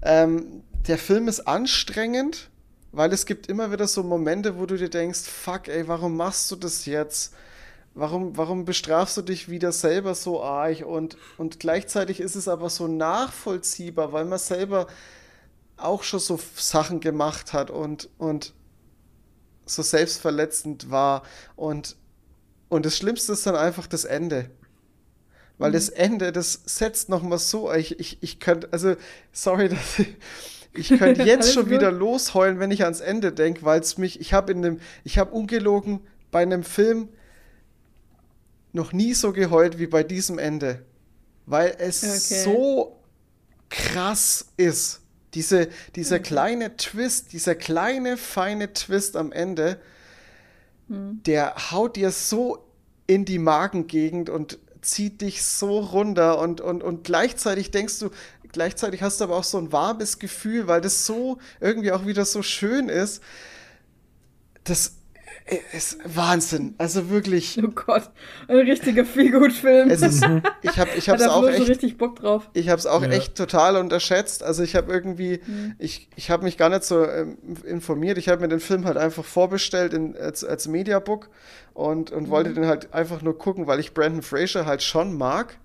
Ähm, 0.02 0.62
der 0.86 0.98
Film 0.98 1.28
ist 1.28 1.46
anstrengend, 1.46 2.50
weil 2.92 3.12
es 3.12 3.26
gibt 3.26 3.48
immer 3.48 3.70
wieder 3.72 3.86
so 3.86 4.02
Momente, 4.02 4.58
wo 4.58 4.66
du 4.66 4.76
dir 4.76 4.88
denkst, 4.88 5.20
fuck, 5.20 5.68
ey, 5.68 5.88
warum 5.88 6.16
machst 6.16 6.50
du 6.50 6.56
das 6.56 6.86
jetzt? 6.86 7.34
Warum, 7.94 8.36
warum 8.36 8.64
bestrafst 8.64 9.16
du 9.16 9.22
dich 9.22 9.48
wieder 9.48 9.72
selber 9.72 10.14
so 10.14 10.42
arg? 10.42 10.84
Und, 10.86 11.16
und 11.36 11.58
gleichzeitig 11.58 12.20
ist 12.20 12.36
es 12.36 12.48
aber 12.48 12.70
so 12.70 12.86
nachvollziehbar, 12.86 14.12
weil 14.12 14.24
man 14.24 14.38
selber 14.38 14.86
auch 15.76 16.02
schon 16.02 16.20
so 16.20 16.38
Sachen 16.56 17.00
gemacht 17.00 17.52
hat 17.52 17.70
und, 17.70 18.08
und 18.18 18.52
so 19.68 19.82
selbstverletzend 19.82 20.90
war. 20.90 21.22
Und, 21.56 21.96
und 22.68 22.86
das 22.86 22.96
Schlimmste 22.96 23.32
ist 23.32 23.46
dann 23.46 23.56
einfach 23.56 23.86
das 23.86 24.04
Ende. 24.04 24.50
Weil 25.58 25.70
mhm. 25.70 25.74
das 25.74 25.88
Ende, 25.88 26.32
das 26.32 26.60
setzt 26.64 27.08
nochmal 27.08 27.38
so, 27.38 27.72
ich, 27.72 27.98
ich, 27.98 28.18
ich 28.22 28.40
könnte, 28.40 28.68
also, 28.72 28.96
sorry, 29.32 29.68
dass 29.70 29.98
ich, 29.98 30.14
ich 30.72 30.98
könnte 30.98 31.22
jetzt 31.24 31.52
schon 31.52 31.70
wieder 31.70 31.90
losheulen, 31.90 32.58
wenn 32.60 32.70
ich 32.70 32.84
ans 32.84 33.00
Ende 33.00 33.32
denke, 33.32 33.64
weil 33.64 33.80
es 33.80 33.98
mich, 33.98 34.20
ich 34.20 34.32
habe 34.32 34.52
in 34.52 34.62
dem, 34.62 34.80
ich 35.04 35.18
habe 35.18 35.32
ungelogen 35.32 36.00
bei 36.30 36.42
einem 36.42 36.62
Film 36.62 37.08
noch 38.72 38.92
nie 38.92 39.14
so 39.14 39.32
geheult 39.32 39.78
wie 39.78 39.86
bei 39.86 40.02
diesem 40.02 40.38
Ende. 40.38 40.84
Weil 41.46 41.74
es 41.78 42.02
okay. 42.04 42.42
so 42.44 42.98
krass 43.70 44.46
ist. 44.56 45.00
Diese, 45.38 45.68
dieser 45.94 46.16
okay. 46.16 46.24
kleine 46.24 46.76
Twist, 46.76 47.32
dieser 47.32 47.54
kleine, 47.54 48.16
feine 48.16 48.72
Twist 48.72 49.16
am 49.16 49.30
Ende, 49.30 49.78
hm. 50.88 51.22
der 51.26 51.70
haut 51.70 51.94
dir 51.94 52.10
so 52.10 52.66
in 53.06 53.24
die 53.24 53.38
Magengegend 53.38 54.30
und 54.30 54.58
zieht 54.82 55.20
dich 55.20 55.44
so 55.44 55.78
runter 55.78 56.40
und, 56.40 56.60
und, 56.60 56.82
und 56.82 57.04
gleichzeitig 57.04 57.70
denkst 57.70 58.00
du, 58.00 58.10
gleichzeitig 58.50 59.00
hast 59.00 59.20
du 59.20 59.24
aber 59.26 59.36
auch 59.36 59.44
so 59.44 59.58
ein 59.58 59.70
warmes 59.70 60.18
Gefühl, 60.18 60.66
weil 60.66 60.80
das 60.80 61.06
so 61.06 61.38
irgendwie 61.60 61.92
auch 61.92 62.04
wieder 62.04 62.24
so 62.24 62.42
schön 62.42 62.88
ist. 62.88 63.22
Das 64.64 64.96
ist 65.72 65.98
Wahnsinn. 66.04 66.74
Also 66.78 67.10
wirklich. 67.10 67.58
Oh 67.62 67.68
Gott, 67.68 68.10
ein 68.48 68.56
richtiger 68.56 69.04
Feelgood-Film. 69.04 69.90
Es 69.90 70.02
ist, 70.02 70.22
ich 70.62 70.78
habe 70.78 70.90
ich 70.96 71.08
hab's 71.08 71.22
auch 71.22 71.48
echt, 71.48 71.68
richtig 71.68 71.98
Bock 71.98 72.16
drauf. 72.16 72.48
Ich 72.52 72.68
habe 72.68 72.78
es 72.78 72.86
auch 72.86 73.02
ja. 73.02 73.08
echt 73.08 73.34
total 73.36 73.76
unterschätzt. 73.76 74.42
Also 74.42 74.62
ich 74.62 74.76
habe 74.76 74.92
irgendwie, 74.92 75.40
mhm. 75.46 75.74
ich, 75.78 76.08
ich 76.16 76.30
habe 76.30 76.44
mich 76.44 76.58
gar 76.58 76.68
nicht 76.68 76.84
so 76.84 77.04
ähm, 77.04 77.38
informiert. 77.64 78.18
Ich 78.18 78.28
habe 78.28 78.40
mir 78.40 78.48
den 78.48 78.60
Film 78.60 78.84
halt 78.84 78.96
einfach 78.96 79.24
vorbestellt 79.24 79.94
in, 79.94 80.16
als, 80.16 80.44
als 80.44 80.68
Mediabook 80.68 81.30
und, 81.74 82.10
und 82.10 82.24
mhm. 82.24 82.30
wollte 82.30 82.54
den 82.54 82.66
halt 82.66 82.92
einfach 82.92 83.22
nur 83.22 83.38
gucken, 83.38 83.66
weil 83.66 83.80
ich 83.80 83.94
Brandon 83.94 84.22
Fraser 84.22 84.66
halt 84.66 84.82
schon 84.82 85.16
mag. 85.16 85.58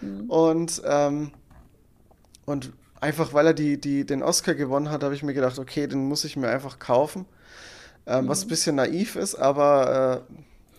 Mhm. 0.00 0.30
Und 0.30 0.82
ähm, 0.84 1.32
und 2.44 2.72
einfach 3.00 3.34
weil 3.34 3.48
er 3.48 3.54
die, 3.54 3.80
die, 3.80 4.06
den 4.06 4.22
Oscar 4.22 4.54
gewonnen 4.54 4.90
hat, 4.90 5.04
habe 5.04 5.14
ich 5.14 5.22
mir 5.22 5.34
gedacht, 5.34 5.58
okay, 5.58 5.86
den 5.86 6.08
muss 6.08 6.24
ich 6.24 6.36
mir 6.36 6.48
einfach 6.48 6.78
kaufen. 6.78 7.26
Ähm, 8.08 8.24
mhm. 8.24 8.28
Was 8.28 8.44
ein 8.44 8.48
bisschen 8.48 8.76
naiv 8.76 9.16
ist, 9.16 9.34
aber 9.34 10.24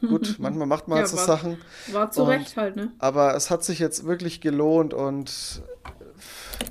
äh, 0.02 0.08
gut, 0.08 0.36
manchmal 0.40 0.66
macht 0.66 0.88
man 0.88 1.00
ja, 1.00 1.06
so 1.06 1.18
war, 1.18 1.26
Sachen. 1.26 1.58
War 1.92 2.12
zu 2.12 2.24
und, 2.24 2.30
Recht 2.30 2.58
halt, 2.58 2.76
ne? 2.76 2.92
Aber 2.98 3.36
es 3.36 3.52
hat 3.52 3.64
sich 3.64 3.78
jetzt 3.78 4.04
wirklich 4.04 4.42
gelohnt 4.42 4.96
und 4.96 5.62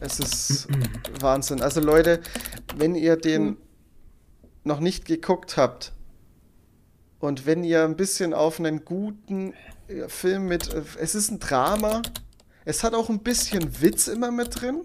es 0.01 0.18
ist 0.18 0.68
Wahnsinn. 1.20 1.62
Also 1.62 1.80
Leute, 1.80 2.20
wenn 2.76 2.97
ihr 2.97 3.16
den 3.16 3.44
mhm. 3.44 3.56
noch 4.64 4.80
nicht 4.80 5.05
geguckt 5.05 5.56
habt 5.56 5.93
und 7.20 7.47
wenn 7.47 7.62
ihr 7.62 7.85
ein 7.85 7.97
bisschen 7.97 8.35
auf 8.35 8.59
einen 8.59 8.85
guten 8.85 9.55
äh, 9.86 10.09
Film 10.09 10.47
mit, 10.47 10.74
äh, 10.74 10.82
es 10.98 11.14
ist 11.14 11.30
ein 11.30 11.39
Drama, 11.39 12.02
es 12.64 12.82
hat 12.82 12.94
auch 12.94 13.09
ein 13.10 13.20
bisschen 13.20 13.80
Witz 13.80 14.09
immer 14.09 14.32
mit 14.32 14.60
drin, 14.60 14.85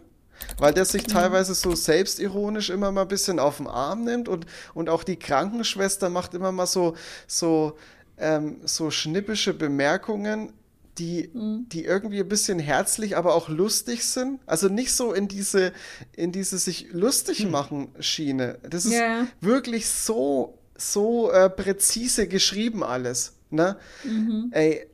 weil 0.57 0.73
der 0.73 0.85
sich 0.85 1.07
mhm. 1.07 1.11
teilweise 1.11 1.53
so 1.53 1.75
selbstironisch 1.75 2.69
immer 2.69 2.91
mal 2.91 3.03
ein 3.03 3.07
bisschen 3.07 3.39
auf 3.39 3.57
den 3.57 3.67
Arm 3.67 4.03
nimmt 4.03 4.27
und, 4.27 4.45
und 4.73 4.89
auch 4.89 5.03
die 5.03 5.17
Krankenschwester 5.17 6.09
macht 6.09 6.33
immer 6.33 6.51
mal 6.51 6.67
so, 6.67 6.95
so, 7.27 7.77
ähm, 8.17 8.57
so 8.63 8.91
schnippische 8.91 9.53
Bemerkungen, 9.53 10.53
die, 10.97 11.29
mhm. 11.33 11.67
die 11.69 11.85
irgendwie 11.85 12.19
ein 12.19 12.29
bisschen 12.29 12.59
herzlich, 12.59 13.17
aber 13.17 13.33
auch 13.33 13.49
lustig 13.49 14.05
sind. 14.05 14.39
Also 14.45 14.69
nicht 14.69 14.93
so 14.93 15.13
in 15.13 15.27
diese, 15.27 15.73
in 16.15 16.31
diese 16.31 16.57
sich 16.57 16.87
lustig 16.91 17.45
mhm. 17.45 17.51
machen 17.51 17.87
Schiene. 17.99 18.59
Das 18.69 18.85
ist 18.85 18.93
yeah. 18.93 19.27
wirklich 19.41 19.87
so, 19.89 20.59
so 20.77 21.31
äh, 21.31 21.49
präzise 21.49 22.27
geschrieben 22.27 22.83
alles. 22.83 23.33
Ne? 23.49 23.77
Mhm. 24.03 24.49
Ey, 24.51 24.87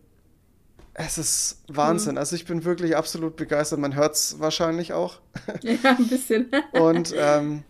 es 0.99 1.17
ist 1.17 1.63
Wahnsinn. 1.69 2.13
Mhm. 2.13 2.17
Also 2.17 2.35
ich 2.35 2.45
bin 2.45 2.65
wirklich 2.65 2.95
absolut 2.95 3.37
begeistert. 3.37 3.79
Man 3.79 3.95
hört 3.95 4.15
es 4.15 4.39
wahrscheinlich 4.39 4.93
auch. 4.93 5.15
Ja, 5.61 5.95
ein 5.97 6.07
bisschen. 6.07 6.47
Und 6.73 7.13
ähm, 7.17 7.63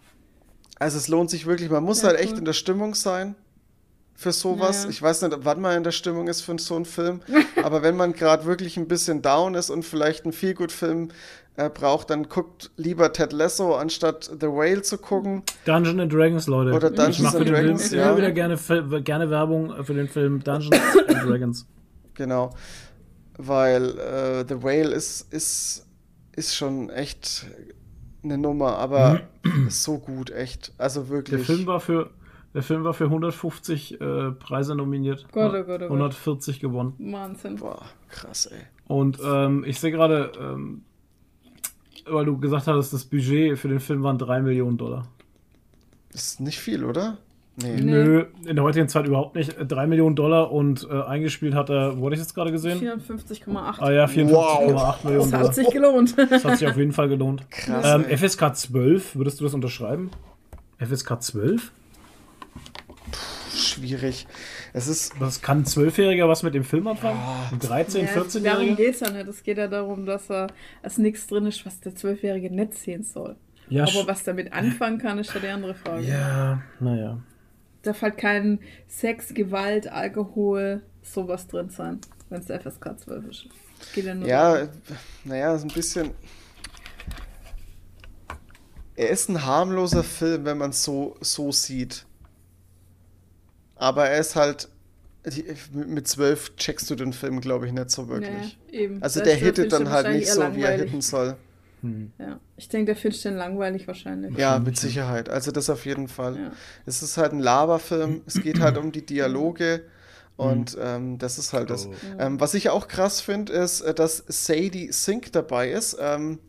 also 0.79 0.97
es 0.97 1.07
lohnt 1.07 1.29
sich 1.29 1.45
wirklich. 1.45 1.69
Man 1.69 1.83
muss 1.83 2.01
ja, 2.01 2.07
halt 2.07 2.17
cool. 2.17 2.25
echt 2.25 2.37
in 2.37 2.45
der 2.45 2.53
Stimmung 2.53 2.95
sein 2.95 3.35
für 4.15 4.31
sowas. 4.31 4.83
Ja, 4.83 4.89
Ich 4.89 5.01
weiß 5.01 5.21
nicht, 5.21 5.37
wann 5.41 5.61
man 5.61 5.77
in 5.77 5.83
der 5.83 5.91
Stimmung 5.91 6.27
ist 6.27 6.41
für 6.41 6.57
so 6.57 6.75
einen 6.75 6.85
Film. 6.85 7.21
aber 7.63 7.83
wenn 7.83 7.95
man 7.95 8.13
gerade 8.13 8.45
wirklich 8.45 8.77
ein 8.77 8.87
bisschen 8.87 9.21
down 9.21 9.53
ist 9.53 9.69
und 9.69 9.83
vielleicht 9.83 10.23
einen 10.23 10.33
Feelgood-Film 10.33 11.09
äh, 11.55 11.69
braucht, 11.69 12.09
dann 12.09 12.29
guckt 12.29 12.71
lieber 12.77 13.13
Ted 13.13 13.31
Lasso, 13.31 13.75
anstatt 13.75 14.23
The 14.39 14.47
Whale 14.47 14.81
zu 14.81 14.97
gucken. 14.97 15.43
Dungeons 15.65 15.99
and 15.99 16.11
Dragons, 16.11 16.47
Leute. 16.47 16.73
Oder 16.73 16.89
Dungeons 16.89 17.35
and 17.35 17.47
Dragons, 17.47 17.89
Film, 17.89 17.99
ja. 17.99 18.05
Ich 18.05 18.09
höre 18.09 18.17
wieder 18.17 18.31
gerne, 18.31 19.01
gerne 19.03 19.29
Werbung 19.29 19.83
für 19.83 19.93
den 19.93 20.07
Film 20.07 20.43
Dungeons 20.43 20.81
and 21.07 21.29
Dragons. 21.29 21.67
Genau 22.15 22.53
weil 23.39 23.97
äh, 23.97 24.45
The 24.47 24.61
Whale 24.61 24.93
ist, 24.93 25.33
ist, 25.33 25.87
ist 26.35 26.55
schon 26.55 26.89
echt 26.89 27.45
eine 28.21 28.37
Nummer, 28.37 28.77
aber 28.77 29.21
so 29.69 29.97
gut, 29.97 30.29
echt. 30.29 30.73
Also 30.77 31.01
Der 31.03 31.09
wirklich. 31.09 31.45
Film 31.45 31.65
war 31.65 31.79
für, 31.79 32.09
der 32.53 32.63
Film 32.63 32.83
war 32.83 32.93
für 32.93 33.05
150 33.05 34.01
äh, 34.01 34.31
Preise 34.31 34.75
nominiert. 34.75 35.25
Gott, 35.31 35.53
oh 35.53 35.63
Gott, 35.63 35.81
oh 35.81 35.87
Gott. 35.87 35.89
140 35.89 36.59
gewonnen. 36.59 36.93
Wahnsinn. 36.99 37.55
Boah, 37.55 37.81
krass, 38.09 38.47
ey. 38.47 38.63
Und 38.87 39.19
ähm, 39.23 39.63
ich 39.65 39.79
sehe 39.79 39.91
gerade, 39.91 40.33
ähm, 40.37 40.83
weil 42.07 42.25
du 42.25 42.37
gesagt 42.39 42.67
hattest, 42.67 42.91
das 42.91 43.05
Budget 43.05 43.57
für 43.57 43.69
den 43.69 43.79
Film 43.79 44.03
waren 44.03 44.17
3 44.17 44.41
Millionen 44.41 44.77
Dollar. 44.77 45.07
Ist 46.11 46.41
nicht 46.41 46.59
viel, 46.59 46.83
oder? 46.83 47.19
Nee. 47.61 47.81
Nö, 47.81 48.25
in 48.45 48.55
der 48.55 48.63
heutigen 48.63 48.87
Zeit 48.87 49.05
überhaupt 49.05 49.35
nicht. 49.35 49.55
3 49.59 49.87
Millionen 49.87 50.15
Dollar 50.15 50.51
und 50.51 50.87
äh, 50.89 51.01
eingespielt 51.03 51.53
hat 51.55 51.69
er, 51.69 51.97
wo 51.99 52.05
hatte 52.05 52.15
ich 52.15 52.21
jetzt 52.21 52.33
gerade 52.35 52.51
gesehen? 52.51 52.79
54,8. 52.79 53.79
Ah 53.79 53.91
ja, 53.91 54.05
54,8 54.05 54.13
Millionen 54.13 55.31
das 55.31 55.33
hat 55.33 55.41
Dollar. 55.41 55.53
sich 55.53 55.69
gelohnt. 55.71 56.15
Das 56.29 56.45
hat 56.45 56.57
sich 56.59 56.67
auf 56.67 56.77
jeden 56.77 56.93
Fall 56.93 57.09
gelohnt. 57.09 57.49
Krass. 57.51 57.85
Ähm. 58.09 58.17
FSK 58.17 58.55
12, 58.55 59.15
würdest 59.15 59.39
du 59.39 59.43
das 59.43 59.53
unterschreiben? 59.53 60.09
FSK 60.79 61.21
12? 61.21 61.71
Schwierig. 63.53 64.27
Es 64.73 64.87
ist. 64.87 65.13
Das 65.19 65.41
kann 65.41 65.59
ein 65.59 65.65
Zwölfjähriger 65.65 66.29
was 66.29 66.43
mit 66.43 66.53
dem 66.53 66.63
Film 66.63 66.87
anfangen? 66.87 67.19
Ein 67.51 67.59
13-, 67.59 67.99
Ja, 67.99 68.05
darum 68.13 68.27
14-Jähriger? 68.29 68.75
geht 68.75 68.93
es 68.93 68.99
ja 69.01 69.09
nicht. 69.09 69.27
Es 69.27 69.43
geht 69.43 69.57
ja 69.57 69.67
darum, 69.67 70.05
dass 70.05 70.29
er 70.29 70.47
dass 70.83 70.97
nichts 70.97 71.27
drin 71.27 71.45
ist, 71.47 71.65
was 71.65 71.79
der 71.81 71.95
Zwölfjährige 71.95 72.53
nicht 72.53 72.75
sehen 72.75 73.03
soll. 73.03 73.35
Ja, 73.67 73.83
Aber 73.83 73.91
sch- 73.91 74.07
was 74.07 74.23
damit 74.23 74.53
anfangen 74.53 74.97
kann, 74.99 75.17
ist 75.19 75.33
ja 75.33 75.39
die 75.39 75.47
andere 75.47 75.73
Frage. 75.75 76.03
ja, 76.03 76.61
naja. 76.79 77.17
Darf 77.81 78.01
halt 78.01 78.17
kein 78.17 78.59
Sex, 78.87 79.33
Gewalt, 79.33 79.87
Alkohol, 79.87 80.83
sowas 81.01 81.47
drin 81.47 81.69
sein, 81.69 81.99
wenn 82.29 82.41
es 82.41 82.47
der 82.47 82.59
FSK 82.59 82.99
12 82.99 83.25
ist. 83.27 83.45
Geht 83.93 84.05
ja 84.05 84.15
nur 84.15 84.27
Ja, 84.27 84.67
naja, 85.23 85.57
so 85.57 85.65
ein 85.67 85.73
bisschen. 85.73 86.11
Er 88.95 89.09
ist 89.09 89.29
ein 89.29 89.45
harmloser 89.45 90.03
Film, 90.03 90.43
wenn 90.43 90.57
man 90.57 90.71
es 90.71 90.83
so, 90.83 91.15
so 91.21 91.51
sieht. 91.53 92.05
Aber 93.75 94.09
er 94.09 94.19
ist 94.19 94.35
halt. 94.35 94.67
Mit 95.73 96.07
zwölf 96.07 96.55
checkst 96.55 96.89
du 96.89 96.95
den 96.95 97.11
Film, 97.13 97.41
glaube 97.41 97.67
ich, 97.67 97.73
nicht 97.73 97.91
so 97.91 98.07
wirklich. 98.07 98.57
Eben. 98.71 99.01
Also 99.03 99.19
Da 99.19 99.25
der 99.25 99.35
hittet 99.35 99.71
dann 99.71 99.89
halt 99.89 100.09
nicht 100.09 100.31
so, 100.31 100.55
wie 100.55 100.61
er 100.61 100.77
hitten 100.77 101.01
soll. 101.01 101.35
Ja, 102.17 102.39
ich 102.57 102.67
denke, 102.69 102.87
der 102.87 102.95
findest 102.95 103.25
den 103.25 103.35
langweilig 103.35 103.87
wahrscheinlich. 103.87 104.37
Ja, 104.37 104.59
mit 104.59 104.77
Sicherheit. 104.77 105.29
Also 105.29 105.51
das 105.51 105.69
auf 105.69 105.85
jeden 105.85 106.07
Fall. 106.07 106.35
Ja. 106.35 106.51
Es 106.85 107.01
ist 107.01 107.17
halt 107.17 107.31
ein 107.31 107.39
Laberfilm. 107.39 108.21
Es 108.25 108.41
geht 108.41 108.59
halt 108.59 108.77
um 108.77 108.91
die 108.91 109.05
Dialoge. 109.05 109.83
Und 110.35 110.77
ähm, 110.81 111.17
das 111.17 111.37
ist 111.37 111.51
halt 111.51 111.69
das. 111.69 111.87
Oh. 111.87 111.93
Ähm, 112.17 112.39
was 112.39 112.53
ich 112.53 112.69
auch 112.69 112.87
krass 112.87 113.19
finde, 113.19 113.51
ist, 113.51 113.81
äh, 113.81 113.93
dass 113.93 114.23
Sadie 114.27 114.91
Sink 114.91 115.33
dabei 115.33 115.69
ist. 115.71 115.97
Ähm, 115.99 116.39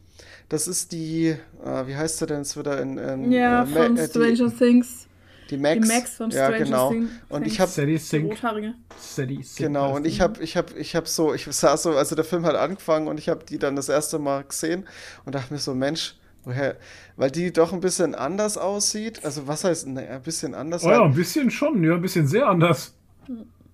das 0.49 0.69
ist 0.69 0.93
die, 0.93 1.37
äh, 1.65 1.87
wie 1.87 1.97
heißt 1.97 2.19
sie 2.19 2.27
denn 2.27 2.39
jetzt 2.39 2.57
wieder 2.57 2.81
in, 2.81 2.99
in 2.99 3.33
Ja, 3.33 3.65
äh, 3.65 3.67
von 3.67 3.97
äh, 3.97 4.09
Stranger 4.09 4.49
die, 4.49 4.57
Things. 4.57 5.07
Die 5.51 5.57
Max. 5.57 5.81
Die 5.81 5.87
Max 5.95 6.11
von 6.17 6.31
ja, 6.31 6.47
Stranger 6.47 6.65
genau. 6.65 6.91
Things. 6.91 7.11
Und 7.29 7.47
ich 7.47 7.61
habe 7.61 7.71
Sadie 7.71 7.99
Die. 7.99 8.17
Rothaarige. 8.19 8.75
Sink. 8.99 9.45
Genau, 9.57 9.95
und 9.97 10.07
ich 10.07 10.21
habe 10.21 10.43
ich 10.43 10.57
hab, 10.57 10.77
ich 10.77 10.97
hab 10.97 11.09
so, 11.09 11.35
ich 11.35 11.45
saß 11.45 11.83
so, 11.83 11.93
also 11.93 12.15
der 12.15 12.25
Film 12.25 12.45
hat 12.47 12.55
angefangen 12.57 13.09
und 13.09 13.19
ich 13.19 13.29
habe 13.29 13.45
die 13.45 13.59
dann 13.59 13.77
das 13.77 13.89
erste 13.89 14.19
Mal 14.19 14.45
gesehen 14.45 14.87
und 15.25 15.35
dachte 15.35 15.53
mir 15.53 15.59
so, 15.59 15.75
Mensch, 15.75 16.15
woher, 16.45 16.77
weil 17.17 17.31
die 17.31 17.53
doch 17.53 17.73
ein 17.73 17.81
bisschen 17.81 18.15
anders 18.15 18.57
aussieht. 18.57 19.25
Also 19.25 19.47
was 19.47 19.65
heißt, 19.65 19.89
ne, 19.89 20.09
ein 20.09 20.23
bisschen 20.23 20.55
anders? 20.55 20.85
Oh 20.85 20.91
ja, 20.91 21.03
ein 21.03 21.15
bisschen 21.15 21.51
schon, 21.51 21.83
ja, 21.85 21.95
ein 21.95 22.03
bisschen 22.03 22.27
sehr 22.27 22.47
anders. 22.47 22.95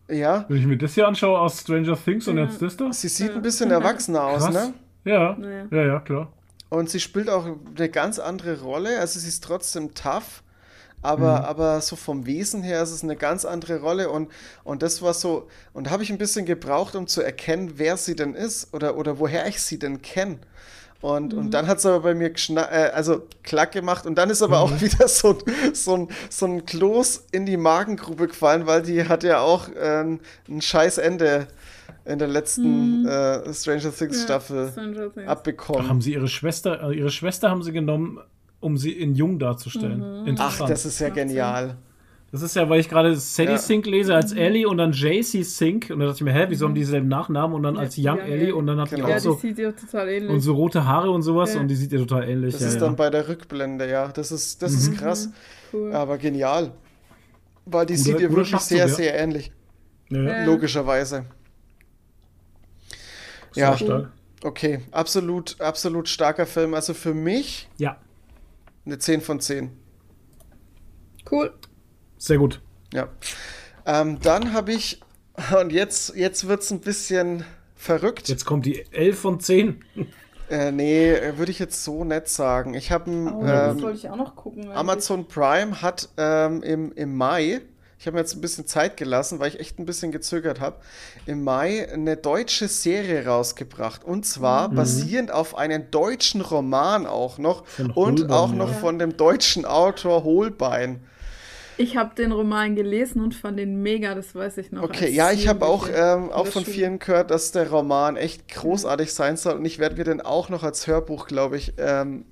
ja, 0.08 0.44
Wenn 0.48 0.58
ich 0.58 0.66
mir 0.66 0.78
das 0.78 0.94
hier 0.94 1.06
anschaue 1.06 1.38
aus 1.38 1.60
Stranger 1.60 1.96
Things 2.02 2.28
und 2.28 2.38
jetzt 2.38 2.60
das 2.62 2.76
da. 2.76 2.92
sie 2.92 3.08
sieht 3.08 3.32
ein 3.32 3.42
bisschen 3.42 3.70
erwachsener 3.70 4.24
aus, 4.24 4.44
Krass. 4.44 4.54
ne? 4.54 4.74
Ja, 5.04 5.36
Naja. 5.38 5.66
ja, 5.70 5.82
ja, 5.86 6.00
klar. 6.00 6.32
Und 6.68 6.90
sie 6.90 6.98
spielt 6.98 7.30
auch 7.30 7.46
eine 7.76 7.88
ganz 7.88 8.18
andere 8.18 8.60
Rolle. 8.60 8.98
Also 8.98 9.20
sie 9.20 9.28
ist 9.28 9.44
trotzdem 9.44 9.94
tough, 9.94 10.42
aber, 11.06 11.46
aber 11.48 11.80
so 11.80 11.96
vom 11.96 12.26
Wesen 12.26 12.62
her 12.62 12.82
ist 12.82 12.90
es 12.90 13.02
eine 13.02 13.16
ganz 13.16 13.44
andere 13.44 13.80
Rolle. 13.80 14.10
Und, 14.10 14.30
und 14.64 14.82
das 14.82 15.02
war 15.02 15.14
so, 15.14 15.48
und 15.72 15.86
da 15.86 15.90
habe 15.90 16.02
ich 16.02 16.10
ein 16.10 16.18
bisschen 16.18 16.44
gebraucht, 16.46 16.94
um 16.96 17.06
zu 17.06 17.22
erkennen, 17.22 17.72
wer 17.76 17.96
sie 17.96 18.16
denn 18.16 18.34
ist 18.34 18.72
oder, 18.74 18.96
oder 18.96 19.18
woher 19.18 19.46
ich 19.46 19.62
sie 19.62 19.78
denn 19.78 20.02
kenne. 20.02 20.38
Und, 21.02 21.34
und 21.34 21.50
dann 21.52 21.66
hat 21.66 21.78
es 21.78 21.86
aber 21.86 22.00
bei 22.00 22.14
mir 22.14 22.30
geschna 22.30 22.62
äh, 22.72 22.90
also 22.90 23.22
klack 23.42 23.72
gemacht 23.72 24.06
und 24.06 24.16
dann 24.16 24.30
ist 24.30 24.40
aber 24.42 24.60
auch 24.60 24.72
wieder 24.80 25.06
so, 25.08 25.30
ein- 25.38 25.74
so, 25.74 25.94
ein, 25.94 26.08
so 26.30 26.46
ein 26.46 26.64
Kloß 26.64 27.26
in 27.32 27.44
die 27.44 27.58
Magengrube 27.58 28.28
gefallen, 28.28 28.66
weil 28.66 28.82
die 28.82 29.04
hat 29.06 29.22
ja 29.22 29.40
auch 29.40 29.68
ähm, 29.78 30.20
ein 30.48 30.62
scheiß 30.62 30.96
Ende 30.98 31.48
in 32.06 32.18
der 32.18 32.28
letzten 32.28 33.06
äh, 33.06 33.52
Stranger 33.52 33.94
Things 33.94 34.22
Staffel 34.22 34.70
Stranger 34.72 35.12
Things. 35.12 35.28
abbekommen. 35.28 35.88
Haben 35.88 36.00
sie 36.00 36.14
ihre 36.14 36.28
Schwester, 36.28 36.82
äh, 36.90 36.96
ihre 36.96 37.10
Schwester 37.10 37.50
haben 37.50 37.62
sie 37.62 37.72
genommen, 37.72 38.18
um 38.60 38.76
sie 38.76 38.92
in 38.92 39.14
jung 39.14 39.38
darzustellen. 39.38 40.02
Ach, 40.02 40.26
Interessant. 40.26 40.70
das 40.70 40.86
ist 40.86 40.98
ja 40.98 41.08
genial. 41.10 41.76
Das 42.32 42.42
ist 42.42 42.56
ja, 42.56 42.68
weil 42.68 42.80
ich 42.80 42.88
gerade 42.88 43.14
Sadie 43.14 43.52
Ja. 43.52 43.58
Sink 43.58 43.86
lese 43.86 44.14
als 44.14 44.32
Ellie 44.32 44.68
und 44.68 44.78
dann 44.78 44.92
JC 44.92 45.42
Sink 45.44 45.84
und 45.90 46.00
dann 46.00 46.08
dachte 46.08 46.16
ich 46.18 46.22
mir, 46.24 46.32
hä, 46.32 46.46
wieso 46.48 46.66
haben 46.66 46.74
die 46.74 46.80
dieselben 46.80 47.06
Nachnamen 47.08 47.54
und 47.54 47.62
dann 47.62 47.76
Ja, 47.76 47.80
als 47.80 47.96
Young 47.96 48.04
Young 48.06 48.18
Ellie 48.18 48.34
Ellie. 48.34 48.54
und 48.54 48.66
dann 48.66 48.80
hat 48.80 48.90
Genau. 48.90 49.04
die 49.06 49.10
Ja, 49.10 49.16
auch 49.16 49.20
die 49.20 49.24
so 49.28 49.34
sieht 49.36 49.58
ja 49.58 49.72
total 49.72 50.08
ähnlich. 50.08 50.30
und 50.30 50.40
so 50.40 50.54
rote 50.54 50.84
Haare 50.84 51.10
und 51.10 51.22
sowas 51.22 51.54
Ja. 51.54 51.60
und 51.60 51.68
die 51.68 51.76
sieht 51.76 51.92
ja 51.92 51.98
total 52.00 52.28
ähnlich. 52.28 52.52
Das 52.54 52.62
ja, 52.62 52.68
ist 52.68 52.74
ja. 52.74 52.80
dann 52.80 52.96
bei 52.96 53.10
der 53.10 53.28
Rückblende, 53.28 53.88
ja. 53.88 54.08
Das 54.08 54.32
ist, 54.32 54.60
das 54.60 54.72
ist 54.74 54.96
krass, 54.98 55.30
cool. 55.72 55.92
aber 55.94 56.18
genial. 56.18 56.72
Weil 57.64 57.86
die 57.86 57.94
Guter- 57.94 58.04
sieht 58.04 58.20
ihr 58.20 58.28
wirklich 58.30 58.48
Schachzug, 58.48 58.68
sehr, 58.68 58.86
ja. 58.86 58.88
sehr 58.88 59.18
ähnlich. 59.18 59.52
ja, 60.10 60.20
ja. 60.22 60.38
Ja. 60.40 60.44
Logischerweise. 60.44 61.26
Ja, 63.54 63.76
stark. 63.76 64.10
okay. 64.42 64.80
Absolut, 64.90 65.58
absolut 65.60 66.08
starker 66.08 66.44
Film. 66.46 66.74
Also 66.74 66.92
für 66.92 67.14
mich 67.14 67.68
Ja, 67.78 67.96
eine 68.86 68.98
10 68.98 69.20
von 69.20 69.40
10. 69.40 69.70
Cool. 71.30 71.52
sehr 72.18 72.38
gut. 72.38 72.62
Ja. 72.92 73.08
Ähm, 73.84 74.20
dann 74.22 74.52
habe 74.52 74.72
ich, 74.72 75.00
und 75.60 75.72
jetzt, 75.72 76.14
jetzt 76.14 76.46
wird 76.48 76.62
es 76.62 76.70
ein 76.70 76.80
bisschen 76.80 77.44
verrückt. 77.74 78.28
Jetzt 78.28 78.44
kommt 78.44 78.64
die 78.66 78.84
11 78.92 79.18
von 79.18 79.40
10. 79.40 79.84
Äh, 80.48 80.70
nee, 80.70 81.10
äh, 81.10 81.38
würde 81.38 81.50
ich 81.50 81.58
jetzt 81.58 81.82
so 81.82 82.04
nett 82.04 82.28
sagen. 82.28 82.74
Ich 82.74 82.92
habe 82.92 83.10
ein. 83.10 83.32
Oh, 83.32 83.44
das 83.44 83.74
ähm, 83.74 83.82
wollte 83.82 83.98
ich 83.98 84.08
auch 84.08 84.14
noch 84.14 84.36
gucken. 84.36 84.62
eigentlich. 84.62 84.76
Amazon 84.76 85.26
Prime 85.26 85.82
hat 85.82 86.08
ähm, 86.16 86.62
im, 86.62 86.92
im 86.92 87.16
Mai, 87.16 87.62
ich 87.98 88.06
habe 88.06 88.16
mir 88.16 88.20
jetzt 88.20 88.34
ein 88.34 88.40
bisschen 88.40 88.66
Zeit 88.66 88.96
gelassen, 88.96 89.38
weil 89.38 89.48
ich 89.48 89.60
echt 89.60 89.78
ein 89.78 89.86
bisschen 89.86 90.12
gezögert 90.12 90.60
habe, 90.60 90.76
im 91.24 91.42
Mai 91.42 91.90
eine 91.90 92.16
deutsche 92.16 92.68
Serie 92.68 93.26
rausgebracht. 93.26 94.04
Und 94.04 94.26
zwar 94.26 94.68
basierend 94.68 95.30
auf 95.30 95.56
einem 95.56 95.90
deutschen 95.90 96.42
Roman 96.42 97.06
auch 97.06 97.38
noch 97.38 97.64
und 97.94 98.30
auch 98.30 98.52
noch 98.52 98.70
ja. 98.70 98.76
von 98.76 98.98
dem 98.98 99.16
deutschen 99.16 99.64
Autor 99.64 100.24
Holbein. 100.24 101.00
Ich 101.78 101.96
habe 101.96 102.14
den 102.14 102.32
Roman 102.32 102.74
gelesen 102.74 103.22
und 103.22 103.34
fand 103.34 103.58
den 103.58 103.82
mega, 103.82 104.14
das 104.14 104.34
weiß 104.34 104.58
ich 104.58 104.72
noch. 104.72 104.82
Okay, 104.82 105.10
ja, 105.10 105.30
ich 105.30 105.46
habe 105.46 105.66
auch, 105.66 105.88
ähm, 105.92 106.30
auch 106.30 106.46
von 106.46 106.64
vielen 106.64 106.98
gehört, 106.98 107.30
dass 107.30 107.52
der 107.52 107.68
Roman 107.70 108.16
echt 108.16 108.48
großartig 108.48 109.12
sein 109.12 109.36
soll. 109.36 109.56
Und 109.56 109.64
ich 109.64 109.78
werde 109.78 109.96
mir 109.96 110.04
den 110.04 110.22
auch 110.22 110.48
noch 110.48 110.62
als 110.62 110.86
Hörbuch, 110.86 111.26
glaube 111.26 111.58
ich, 111.58 111.74
ähm, 111.76 112.24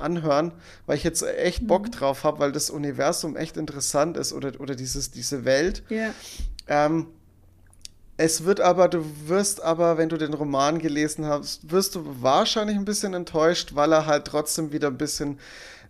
anhören, 0.00 0.52
weil 0.86 0.96
ich 0.96 1.04
jetzt 1.04 1.22
echt 1.22 1.66
Bock 1.66 1.86
Mhm. 1.86 1.90
drauf 1.92 2.24
habe, 2.24 2.38
weil 2.40 2.52
das 2.52 2.70
Universum 2.70 3.36
echt 3.36 3.56
interessant 3.56 4.16
ist 4.16 4.32
oder, 4.32 4.52
oder 4.60 4.74
dieses, 4.74 5.10
diese 5.10 5.44
Welt. 5.44 5.82
Ja. 5.88 6.12
Ähm, 6.68 7.06
es 8.16 8.44
wird 8.44 8.60
aber, 8.60 8.88
du 8.88 9.04
wirst 9.26 9.62
aber, 9.62 9.96
wenn 9.98 10.08
du 10.10 10.16
den 10.18 10.34
Roman 10.34 10.78
gelesen 10.78 11.24
hast, 11.26 11.70
wirst 11.70 11.94
du 11.94 12.04
wahrscheinlich 12.22 12.76
ein 12.76 12.84
bisschen 12.84 13.14
enttäuscht, 13.14 13.74
weil 13.74 13.92
er 13.92 14.06
halt 14.06 14.26
trotzdem 14.26 14.72
wieder 14.72 14.88
ein 14.88 14.98
bisschen 14.98 15.38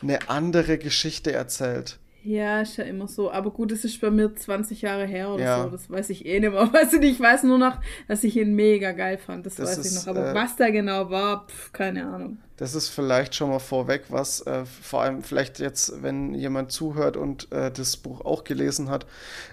eine 0.02 0.28
andere 0.28 0.78
Geschichte 0.78 1.32
erzählt. 1.32 1.98
Ja, 2.22 2.60
ist 2.60 2.76
ja 2.76 2.84
immer 2.84 3.09
so. 3.09 3.30
Aber 3.30 3.51
gut, 3.51 3.72
es 3.72 3.84
ist 3.84 4.01
bei 4.01 4.10
mir 4.10 4.34
20 4.34 4.82
Jahre 4.82 5.06
her 5.06 5.30
oder 5.30 5.42
Ja. 5.42 5.64
so. 5.64 5.70
Das 5.70 5.88
weiß 5.90 6.10
ich 6.10 6.26
eh 6.26 6.38
nicht 6.40 6.51
mehr. 6.52 6.60
Weißt 6.72 6.92
du, 6.92 6.98
ich 7.01 7.18
weiß 7.20 7.44
nur 7.44 7.59
noch, 7.59 7.78
dass 8.09 8.24
ich 8.24 8.36
ihn 8.36 8.55
mega 8.55 8.92
geil 8.92 9.18
fand. 9.18 9.47
Das, 9.47 9.55
Das 9.56 9.70
weiß 9.78 9.78
ich 9.86 9.92
ist, 9.92 10.06
noch. 10.06 10.14
Aber 10.16 10.30
äh, 10.30 10.34
was 10.34 10.56
da 10.56 10.70
genau 10.70 11.10
war, 11.10 11.47
pf, 11.47 11.72
keine 11.72 12.06
Ahnung. 12.06 12.38
Das 12.56 12.74
ist 12.74 12.88
vielleicht 12.90 13.34
schon 13.34 13.48
mal 13.48 13.59
vorweg, 13.59 14.05
was 14.10 14.42
äh, 14.42 14.64
vor 14.66 15.01
allem 15.02 15.22
vielleicht 15.22 15.59
jetzt, 15.60 16.02
wenn 16.02 16.34
jemand 16.34 16.72
zuhört 16.72 17.16
und 17.16 17.51
äh, 17.52 17.70
das 17.70 17.97
Buch 17.97 18.20
auch 18.22 18.44
gelesen 18.44 18.90
hat, 18.90 19.06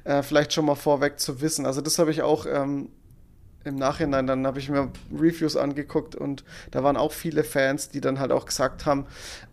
äh, 0.03 0.22
vielleicht 0.23 0.52
schon 0.52 0.65
mal 0.65 0.76
vorweg 0.76 1.19
zu 1.19 1.39
wissen. 1.41 1.65
Also 1.65 1.80
das 1.80 1.99
habe 1.99 2.11
ich 2.11 2.22
auch 2.22 2.45
ähm, 2.45 2.89
im 3.68 3.76
Nachhinein, 3.76 4.26
dann 4.27 4.48
habe 4.48 4.60
ich 4.60 4.69
mir 4.69 4.89
Reviews 5.14 5.56
angeguckt 5.56 6.15
und 6.15 6.44
da 6.72 6.84
waren 6.84 6.98
auch 6.98 7.11
viele 7.11 7.44
Fans, 7.44 7.89
die 7.89 8.02
dann 8.02 8.19
halt 8.19 8.31
auch 8.31 8.45
gesagt 8.45 8.85
haben, 8.85 9.06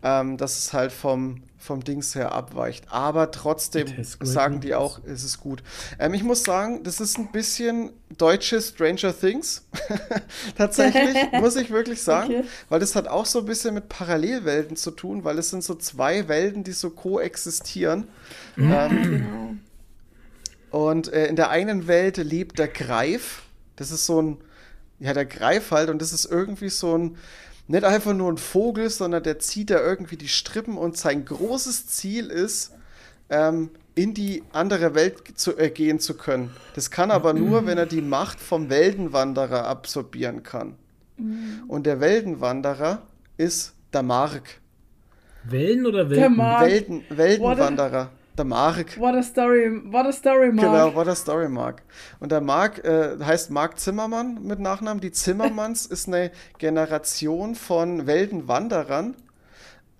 ähm, 0.03 0.37
dass 0.37 0.57
es 0.57 0.73
halt 0.73 0.91
vom, 0.91 1.43
vom 1.57 1.83
Dings 1.83 2.15
her 2.15 2.31
abweicht. 2.31 2.85
Aber 2.91 3.31
trotzdem 3.31 3.87
sagen 4.21 4.61
die 4.61 4.75
auch, 4.75 4.99
es 5.05 5.23
ist 5.23 5.39
gut. 5.39 5.63
Ähm, 5.99 6.13
ich 6.13 6.23
muss 6.23 6.43
sagen, 6.43 6.83
das 6.83 6.99
ist 6.99 7.17
ein 7.17 7.31
bisschen 7.31 7.91
deutsches 8.17 8.69
Stranger 8.69 9.17
Things. 9.17 9.65
Tatsächlich, 10.57 11.17
muss 11.33 11.55
ich 11.55 11.69
wirklich 11.71 12.01
sagen. 12.01 12.33
Okay. 12.35 12.43
Weil 12.69 12.79
das 12.79 12.95
hat 12.95 13.07
auch 13.07 13.25
so 13.25 13.39
ein 13.39 13.45
bisschen 13.45 13.73
mit 13.73 13.89
Parallelwelten 13.89 14.75
zu 14.77 14.91
tun, 14.91 15.23
weil 15.23 15.37
es 15.39 15.49
sind 15.49 15.63
so 15.63 15.75
zwei 15.75 16.27
Welten, 16.27 16.63
die 16.63 16.71
so 16.71 16.89
koexistieren. 16.91 18.07
Ähm, 18.57 19.01
Genau. 19.01 19.55
und 20.71 21.11
äh, 21.11 21.27
in 21.27 21.35
der 21.35 21.49
einen 21.49 21.87
Welt 21.87 22.17
lebt 22.17 22.59
der 22.59 22.67
Greif. 22.67 23.43
Das 23.75 23.91
ist 23.91 24.05
so 24.05 24.21
ein, 24.21 24.37
ja, 24.99 25.13
der 25.13 25.25
Greif 25.25 25.71
halt, 25.71 25.89
und 25.89 26.01
das 26.01 26.13
ist 26.13 26.25
irgendwie 26.25 26.69
so 26.69 26.97
ein, 26.97 27.17
nicht 27.67 27.83
einfach 27.83 28.13
nur 28.13 28.31
ein 28.31 28.37
Vogel, 28.37 28.89
sondern 28.89 29.23
der 29.23 29.39
zieht 29.39 29.69
da 29.69 29.81
irgendwie 29.81 30.17
die 30.17 30.27
Strippen 30.27 30.77
und 30.77 30.97
sein 30.97 31.25
großes 31.25 31.87
Ziel 31.87 32.27
ist, 32.27 32.73
ähm, 33.29 33.71
in 33.95 34.13
die 34.13 34.43
andere 34.51 34.93
Welt 34.93 35.37
zu, 35.37 35.57
äh, 35.57 35.69
gehen 35.69 35.99
zu 35.99 36.15
können. 36.15 36.51
Das 36.75 36.91
kann 36.91 37.11
aber 37.11 37.33
nur, 37.33 37.65
wenn 37.65 37.77
er 37.77 37.85
die 37.85 38.01
Macht 38.01 38.39
vom 38.39 38.69
Weltenwanderer 38.69 39.65
absorbieren 39.65 40.43
kann. 40.43 40.75
Und 41.67 41.85
der 41.85 42.01
Weltenwanderer 42.01 43.01
ist 43.37 43.73
der 43.93 44.03
Mark. 44.03 44.59
Wellen 45.45 45.85
oder 45.85 46.05
Der 46.05 46.17
Welten? 46.23 46.37
Mark. 46.37 46.65
Welten, 46.65 47.03
Weltenwanderer. 47.09 48.09
Der 48.37 48.43
Mark. 48.43 48.99
What 48.99 49.15
a 49.15 49.23
story, 49.23 49.81
what 49.85 50.05
a 50.05 50.11
story, 50.11 50.51
Mark. 50.51 50.67
Genau, 50.67 50.95
war 50.95 51.05
der 51.05 51.15
Story 51.15 51.47
Mark. 51.47 51.83
Und 52.19 52.33
der 52.33 52.41
Mark 52.41 52.83
äh, 52.83 53.17
heißt 53.23 53.49
Mark 53.49 53.79
Zimmermann 53.79 54.43
mit 54.43 54.59
Nachnamen. 54.59 54.99
Die 54.99 55.11
Zimmermanns 55.11 55.85
ist 55.85 56.07
eine 56.07 56.31
Generation 56.57 57.55
von 57.55 58.07
Weltenwanderern. 58.07 59.15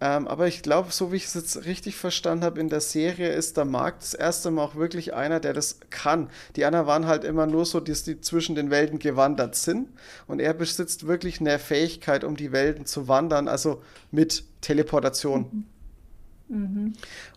Ähm, 0.02 0.28
aber 0.28 0.48
ich 0.48 0.62
glaube, 0.62 0.92
so 0.92 1.14
wie 1.14 1.16
ich 1.16 1.28
es 1.28 1.34
jetzt 1.34 1.66
richtig 1.66 1.96
verstanden 1.96 2.44
habe, 2.44 2.60
in 2.60 2.68
der 2.68 2.82
Serie 2.82 3.32
ist 3.32 3.56
der 3.56 3.64
Mark 3.64 4.00
das 4.00 4.14
erste 4.14 4.52
Mal 4.52 4.64
auch 4.64 4.76
wirklich 4.76 5.14
einer, 5.14 5.40
der 5.40 5.54
das 5.54 5.80
kann. 5.90 6.30
Die 6.58 6.66
anderen 6.66 6.88
waren 6.88 7.08
halt 7.08 7.24
immer 7.24 7.48
nur 7.48 7.66
so, 7.66 7.80
dass 7.80 8.04
die 8.04 8.20
zwischen 8.20 8.56
den 8.56 8.70
Welten 8.70 9.00
gewandert 9.00 9.56
sind. 9.56 9.88
Und 10.28 10.42
er 10.42 10.54
besitzt 10.54 11.08
wirklich 11.08 11.40
eine 11.40 11.58
Fähigkeit, 11.58 12.26
um 12.26 12.36
die 12.36 12.52
Welten 12.52 12.86
zu 12.86 13.08
wandern, 13.08 13.48
also 13.48 13.82
mit 14.12 14.44
Teleportation. 14.60 15.66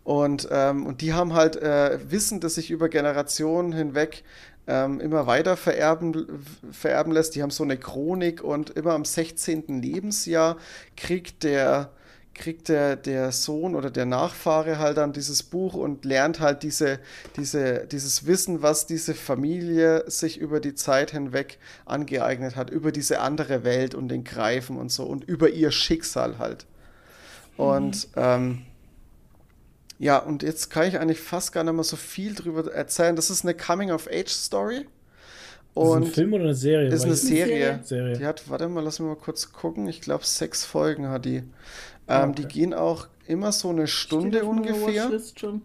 Und, 0.05 0.49
ähm, 0.51 0.87
und 0.87 1.01
die 1.01 1.13
haben 1.13 1.33
halt 1.35 1.57
äh, 1.57 1.99
Wissen, 2.11 2.41
das 2.41 2.57
sich 2.57 2.71
über 2.71 2.89
Generationen 2.89 3.73
hinweg 3.73 4.23
ähm, 4.67 5.01
immer 5.01 5.27
weiter 5.27 5.57
vererben, 5.57 6.45
vererben 6.71 7.13
lässt. 7.13 7.35
Die 7.35 7.43
haben 7.43 7.51
so 7.51 7.65
eine 7.65 7.79
Chronik 7.79 8.45
und 8.45 8.71
immer 8.71 8.93
am 8.93 9.05
16. 9.05 9.81
Lebensjahr 9.81 10.59
kriegt 10.95 11.43
der, 11.43 11.91
kriegt 12.35 12.69
der, 12.69 12.97
der 12.97 13.33
Sohn 13.33 13.75
oder 13.75 13.91
der 13.91 14.05
Nachfahre 14.05 14.79
halt 14.79 14.99
dann 14.99 15.15
dieses 15.15 15.43
Buch 15.43 15.73
und 15.73 16.05
lernt 16.05 16.41
halt 16.41 16.63
diese, 16.63 17.01
diese, 17.37 17.87
dieses 17.87 18.27
Wissen, 18.27 18.61
was 18.61 18.87
diese 18.87 19.15
Familie 19.15 20.05
sich 20.07 20.39
über 20.39 20.61
die 20.61 20.75
Zeit 20.75 21.13
hinweg 21.13 21.59
angeeignet 21.87 22.55
hat, 22.55 22.69
über 22.69 22.93
diese 22.93 23.21
andere 23.21 23.65
Welt 23.65 23.95
und 23.95 24.09
den 24.09 24.23
Greifen 24.23 24.77
und 24.77 24.93
so 24.93 25.05
und 25.05 25.25
über 25.25 25.49
ihr 25.49 25.71
Schicksal 25.71 26.39
halt. 26.39 26.67
Und 27.57 28.09
ähm, 28.15 28.63
ja, 29.99 30.19
und 30.19 30.43
jetzt 30.43 30.71
kann 30.71 30.87
ich 30.87 30.99
eigentlich 30.99 31.21
fast 31.21 31.53
gar 31.53 31.65
nicht 31.65 31.75
mehr 31.75 31.85
so 31.85 31.97
viel 31.97 32.35
drüber 32.35 32.73
erzählen. 32.73 33.17
Das 33.17 33.31
ist 33.31 33.45
eine 33.45 33.55
Coming-of-Age-Story. 33.55 34.87
Ist 35.75 35.85
das 35.85 35.95
ein 35.97 36.03
Und 36.03 36.09
Film 36.09 36.33
oder 36.35 36.45
eine 36.45 36.55
Serie? 36.55 36.89
ist 36.91 37.05
eine 37.05 37.17
Serie. 37.17 37.81
Serie. 37.83 38.17
Die 38.19 38.27
hat, 38.27 38.49
warte 38.51 38.69
mal, 38.69 38.83
lass 38.83 38.99
mich 39.01 39.09
mal 39.09 39.17
kurz 39.17 39.53
gucken. 39.53 39.87
Ich 39.89 40.01
glaube, 40.01 40.25
sechs 40.25 40.65
Folgen 40.65 41.09
hat 41.09 41.25
die. 41.25 41.45
Ah, 42.07 42.23
Ähm, 42.25 42.31
okay. 42.31 42.43
Die 42.43 42.49
gehen 42.49 42.75
auch 42.75 43.09
immer 43.27 43.53
so 43.53 43.71
eine 43.71 43.87
Stunde 43.87 44.45
ungefähr. 44.45 45.11
Schon. 45.37 45.63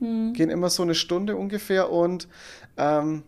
Gehen 0.00 0.50
immer 0.50 0.70
so 0.70 0.82
eine 0.84 0.94
Stunde 0.94 1.36
ungefähr. 1.36 1.90
Und 1.90 2.28
ähm, 2.76 3.24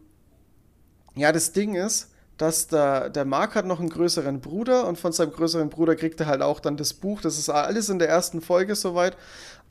ja, 1.17 1.33
das 1.33 1.53
Ding 1.53 1.75
ist, 1.75 2.11
dass 2.37 2.69
der, 2.69 3.11
der 3.11 3.25
Mark 3.25 3.55
hat 3.55 3.67
noch 3.67 3.81
einen 3.81 3.91
größeren 3.91 4.41
Bruder 4.41 4.87
und 4.87 4.99
von 4.99 5.13
seinem 5.13 5.33
größeren 5.33 5.69
Bruder 5.69 5.97
kriegt 5.97 6.21
er 6.21 6.27
halt 6.27 6.43
auch 6.43 6.61
dann 6.61 6.77
das 6.77 6.95
Buch. 6.95 7.21
Das 7.21 7.39
ist 7.39 7.49
alles 7.51 7.89
in 7.89 7.99
der 7.99 8.09
ersten 8.09 8.41
Folge 8.41 8.75
soweit. 8.77 9.17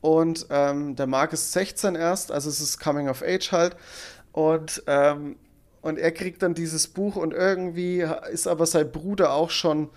Und 0.00 0.46
ähm, 0.50 0.96
der 0.96 1.06
Mark 1.06 1.32
ist 1.32 1.52
16 1.52 1.94
erst, 1.94 2.32
also 2.32 2.48
es 2.48 2.60
ist 2.60 2.80
Coming 2.80 3.08
of 3.08 3.22
Age 3.22 3.52
halt. 3.52 3.76
Und, 4.32 4.82
ähm, 4.86 5.36
und 5.82 5.98
er 5.98 6.12
kriegt 6.12 6.42
dann 6.42 6.54
dieses 6.54 6.88
Buch 6.88 7.16
und 7.16 7.32
irgendwie 7.32 8.06
ist 8.32 8.46
aber 8.46 8.66
sein 8.66 8.90
Bruder 8.90 9.32
auch 9.32 9.50
schon 9.50 9.90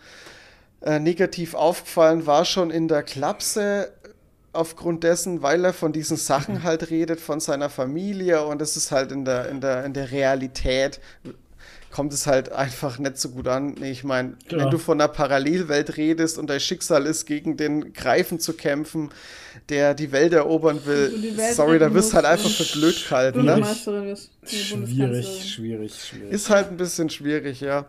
äh, 0.81 0.99
negativ 0.99 1.53
aufgefallen, 1.53 2.25
war 2.25 2.45
schon 2.45 2.71
in 2.71 2.87
der 2.87 3.03
Klapse 3.03 3.93
aufgrund 4.51 5.03
dessen, 5.03 5.41
weil 5.41 5.65
er 5.65 5.73
von 5.73 5.93
diesen 5.93 6.17
Sachen 6.17 6.63
halt 6.63 6.89
redet, 6.89 7.19
von 7.19 7.39
seiner 7.39 7.69
Familie 7.69 8.45
und 8.45 8.61
es 8.61 8.75
ist 8.77 8.91
halt 8.91 9.11
in 9.11 9.25
der, 9.25 9.49
in 9.49 9.61
der, 9.61 9.85
in 9.85 9.93
der 9.93 10.11
Realität 10.11 10.99
kommt 11.93 12.11
es 12.11 12.25
halt 12.25 12.51
einfach 12.51 12.97
nicht 12.97 13.19
so 13.19 13.29
gut 13.29 13.47
an. 13.47 13.75
Nee, 13.79 13.91
Ich 13.91 14.03
meine, 14.03 14.33
Klar. 14.47 14.65
wenn 14.65 14.71
du 14.71 14.79
von 14.79 14.99
einer 14.99 15.07
Parallelwelt 15.07 15.95
redest 15.95 16.39
und 16.39 16.49
dein 16.49 16.59
Schicksal 16.59 17.05
ist, 17.05 17.25
gegen 17.27 17.55
den 17.55 17.93
Greifen 17.93 18.39
zu 18.39 18.53
kämpfen, 18.53 19.11
der 19.69 19.93
die 19.93 20.11
Welt 20.11 20.33
erobern 20.33 20.79
will, 20.85 21.37
Welt 21.37 21.53
sorry, 21.53 21.77
da 21.77 21.93
wirst 21.93 22.11
du 22.11 22.15
halt 22.15 22.25
einfach 22.25 22.49
für 22.49 22.79
blöd 22.79 22.95
gehalten, 23.07 23.45
ne? 23.45 23.63
Schwierig, 24.47 25.53
schwierig, 25.53 25.93
schwierig. 25.93 26.31
Ist 26.31 26.49
halt 26.49 26.69
ein 26.69 26.77
bisschen 26.77 27.11
schwierig, 27.11 27.61
ja. 27.61 27.85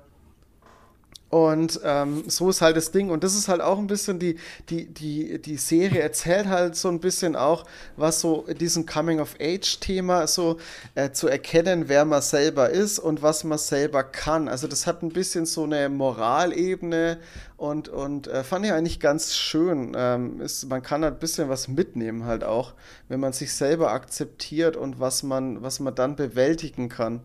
Und 1.35 1.81
ähm, 1.83 2.23
so 2.29 2.49
ist 2.49 2.63
halt 2.63 2.77
das 2.77 2.93
Ding. 2.93 3.11
Und 3.11 3.25
das 3.25 3.35
ist 3.35 3.49
halt 3.49 3.61
auch 3.61 3.79
ein 3.79 3.89
bisschen 3.89 4.21
die, 4.21 4.39
die, 4.69 4.87
die, 4.87 5.43
die 5.43 5.57
Serie 5.57 6.01
erzählt 6.01 6.47
halt 6.47 6.77
so 6.77 6.89
ein 6.89 7.01
bisschen 7.01 7.35
auch, 7.35 7.65
was 7.97 8.21
so 8.21 8.45
in 8.47 8.57
diesem 8.57 8.87
Coming-of-Age-Thema 8.87 10.29
so 10.29 10.59
äh, 10.95 11.11
zu 11.11 11.27
erkennen, 11.27 11.89
wer 11.89 12.05
man 12.05 12.23
selber 12.23 12.71
ist 12.71 13.01
und 13.01 13.21
was 13.21 13.43
man 13.43 13.59
selber 13.59 14.05
kann. 14.05 14.47
Also 14.47 14.69
das 14.69 14.87
hat 14.87 15.03
ein 15.03 15.09
bisschen 15.09 15.45
so 15.45 15.65
eine 15.65 15.89
Moralebene 15.89 17.19
und, 17.57 17.89
und 17.89 18.29
äh, 18.29 18.45
fand 18.45 18.65
ich 18.67 18.73
eigentlich 18.73 19.01
ganz 19.01 19.35
schön. 19.35 19.93
Ähm, 19.97 20.41
ist, 20.41 20.69
man 20.69 20.85
kann 20.85 21.03
halt 21.03 21.15
ein 21.15 21.19
bisschen 21.19 21.49
was 21.49 21.67
mitnehmen 21.67 22.27
halt 22.27 22.45
auch, 22.45 22.75
wenn 23.09 23.19
man 23.19 23.33
sich 23.33 23.53
selber 23.55 23.91
akzeptiert 23.91 24.77
und 24.77 25.01
was 25.01 25.25
man, 25.25 25.65
was 25.65 25.81
man 25.81 25.97
dann 25.97 26.15
bewältigen 26.15 26.89
kann. 26.89 27.23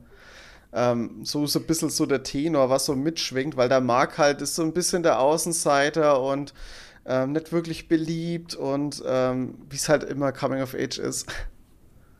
Ähm, 0.71 1.21
so 1.23 1.45
ist 1.45 1.55
ein 1.55 1.65
bisschen 1.65 1.89
so 1.89 2.05
der 2.05 2.21
Tenor, 2.23 2.69
was 2.69 2.85
so 2.85 2.95
mitschwingt, 2.95 3.57
weil 3.57 3.69
der 3.69 3.81
Mark 3.81 4.17
halt 4.17 4.41
ist 4.41 4.55
so 4.55 4.61
ein 4.63 4.73
bisschen 4.73 5.01
der 5.03 5.19
Außenseiter 5.19 6.21
und 6.21 6.53
ähm, 7.05 7.31
nicht 7.31 7.51
wirklich 7.51 7.87
beliebt 7.87 8.53
und 8.55 9.01
ähm, 9.07 9.55
wie 9.69 9.75
es 9.77 9.89
halt 9.89 10.03
immer 10.03 10.31
Coming 10.31 10.61
of 10.61 10.75
Age 10.75 10.99
ist. 10.99 11.27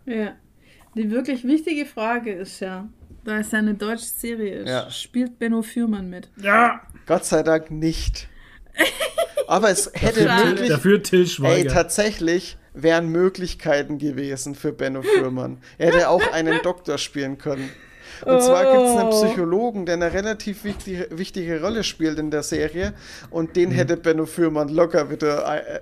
Ja. 0.06 0.34
Die 0.96 1.12
wirklich 1.12 1.44
wichtige 1.44 1.86
Frage 1.86 2.34
ist 2.34 2.60
ja, 2.62 2.90
da 3.24 3.38
es 3.38 3.52
ja 3.52 3.60
eine 3.60 3.76
deutsche 3.76 4.06
Serie 4.06 4.56
ist, 4.62 4.70
Ja. 4.70 4.90
spielt 4.90 5.38
Benno 5.38 5.62
Fürmann 5.62 6.10
mit? 6.10 6.30
Ja! 6.42 6.82
Gott 7.06 7.26
sei 7.26 7.44
Dank 7.44 7.70
nicht. 7.70 8.28
Aber 9.48 9.70
es 9.70 9.92
hätte 9.94 10.24
Schade. 10.26 10.50
möglich, 10.50 10.70
Dafür 10.70 11.04
Till 11.04 11.22
ey, 11.22 11.28
Schweiger. 11.28 11.72
tatsächlich 11.72 12.58
wären 12.74 13.10
Möglichkeiten 13.10 14.00
gewesen 14.00 14.56
für 14.56 14.72
Benno 14.72 15.04
Fürmann. 15.04 15.60
Er 15.78 15.88
hätte 15.92 16.10
auch 16.10 16.32
einen 16.34 16.60
Doktor 16.64 16.98
spielen 16.98 17.38
können. 17.38 17.70
Und 18.26 18.42
zwar 18.42 18.64
gibt 18.72 18.84
es 18.86 18.98
einen 18.98 19.10
Oh. 19.10 19.26
Psychologen, 19.26 19.86
der 19.86 19.96
eine 19.96 20.12
relativ 20.14 20.64
wichtige, 20.64 21.08
wichtige 21.12 21.62
Rolle 21.62 21.84
spielt 21.84 22.20
in 22.20 22.32
der 22.32 22.44
Serie. 22.44 22.94
Und 23.30 23.50
Mhm. 23.50 23.54
den 23.54 23.72
hätte 23.72 23.98
Benno 23.98 24.26
Fürmann 24.26 24.70
locker 24.70 25.10
wieder 25.10 25.46
äh, 25.56 25.80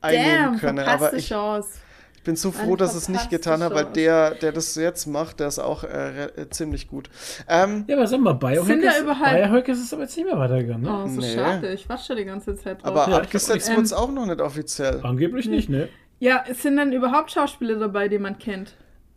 einnehmen 0.00 0.52
Damn, 0.52 0.58
können. 0.58 0.78
Aber 0.80 1.12
ich, 1.14 1.28
Chance. 1.28 1.68
Ich 2.16 2.24
bin 2.24 2.36
so 2.36 2.52
froh, 2.52 2.76
dass 2.76 2.94
es 2.94 3.08
nicht 3.08 3.30
getan 3.30 3.64
hat, 3.64 3.74
weil 3.74 3.86
der, 3.86 4.30
der 4.36 4.52
das 4.52 4.76
jetzt 4.76 5.06
macht, 5.06 5.40
der 5.40 5.48
ist 5.48 5.58
auch 5.58 5.82
äh, 5.82 6.26
äh, 6.26 6.48
ziemlich 6.50 6.86
gut. 6.86 7.10
Ähm, 7.48 7.84
Ja, 7.88 7.96
aber 7.96 8.06
sag 8.06 8.20
mal, 8.20 8.30
Sind 8.30 8.38
Biohack 8.40 8.78
ist, 8.84 9.04
Biohack 9.04 9.68
ist 9.68 9.82
es 9.82 9.92
aber 9.92 10.02
jetzt 10.02 10.16
nicht 10.16 10.26
mehr 10.26 10.38
weitergegangen, 10.38 10.82
ne? 10.82 11.02
Oh, 11.04 11.08
so 11.08 11.20
Nee. 11.20 11.34
schade. 11.34 11.72
Ich 11.72 11.88
warte 11.88 12.04
schon 12.04 12.16
die 12.18 12.24
ganze 12.24 12.54
Zeit 12.56 12.80
drauf. 12.80 12.86
aber 12.96 13.10
Ja, 13.10 13.16
abgesetzt 13.18 13.68
wurde 13.72 13.82
es 13.82 13.92
auch 13.92 14.08
noch 14.12 14.26
nicht 14.26 14.40
offiziell. 14.40 15.00
Angeblich 15.02 15.48
nicht, 15.48 15.68
ne? 15.68 15.88
ja, 16.20 16.44
es 16.48 16.62
sind 16.62 16.76
dann 16.76 16.92
überhaupt 16.92 17.32
Schauspieler 17.32 17.74
dabei, 17.80 18.06
die 18.06 18.20
man 18.20 18.38
kennt. 18.38 18.74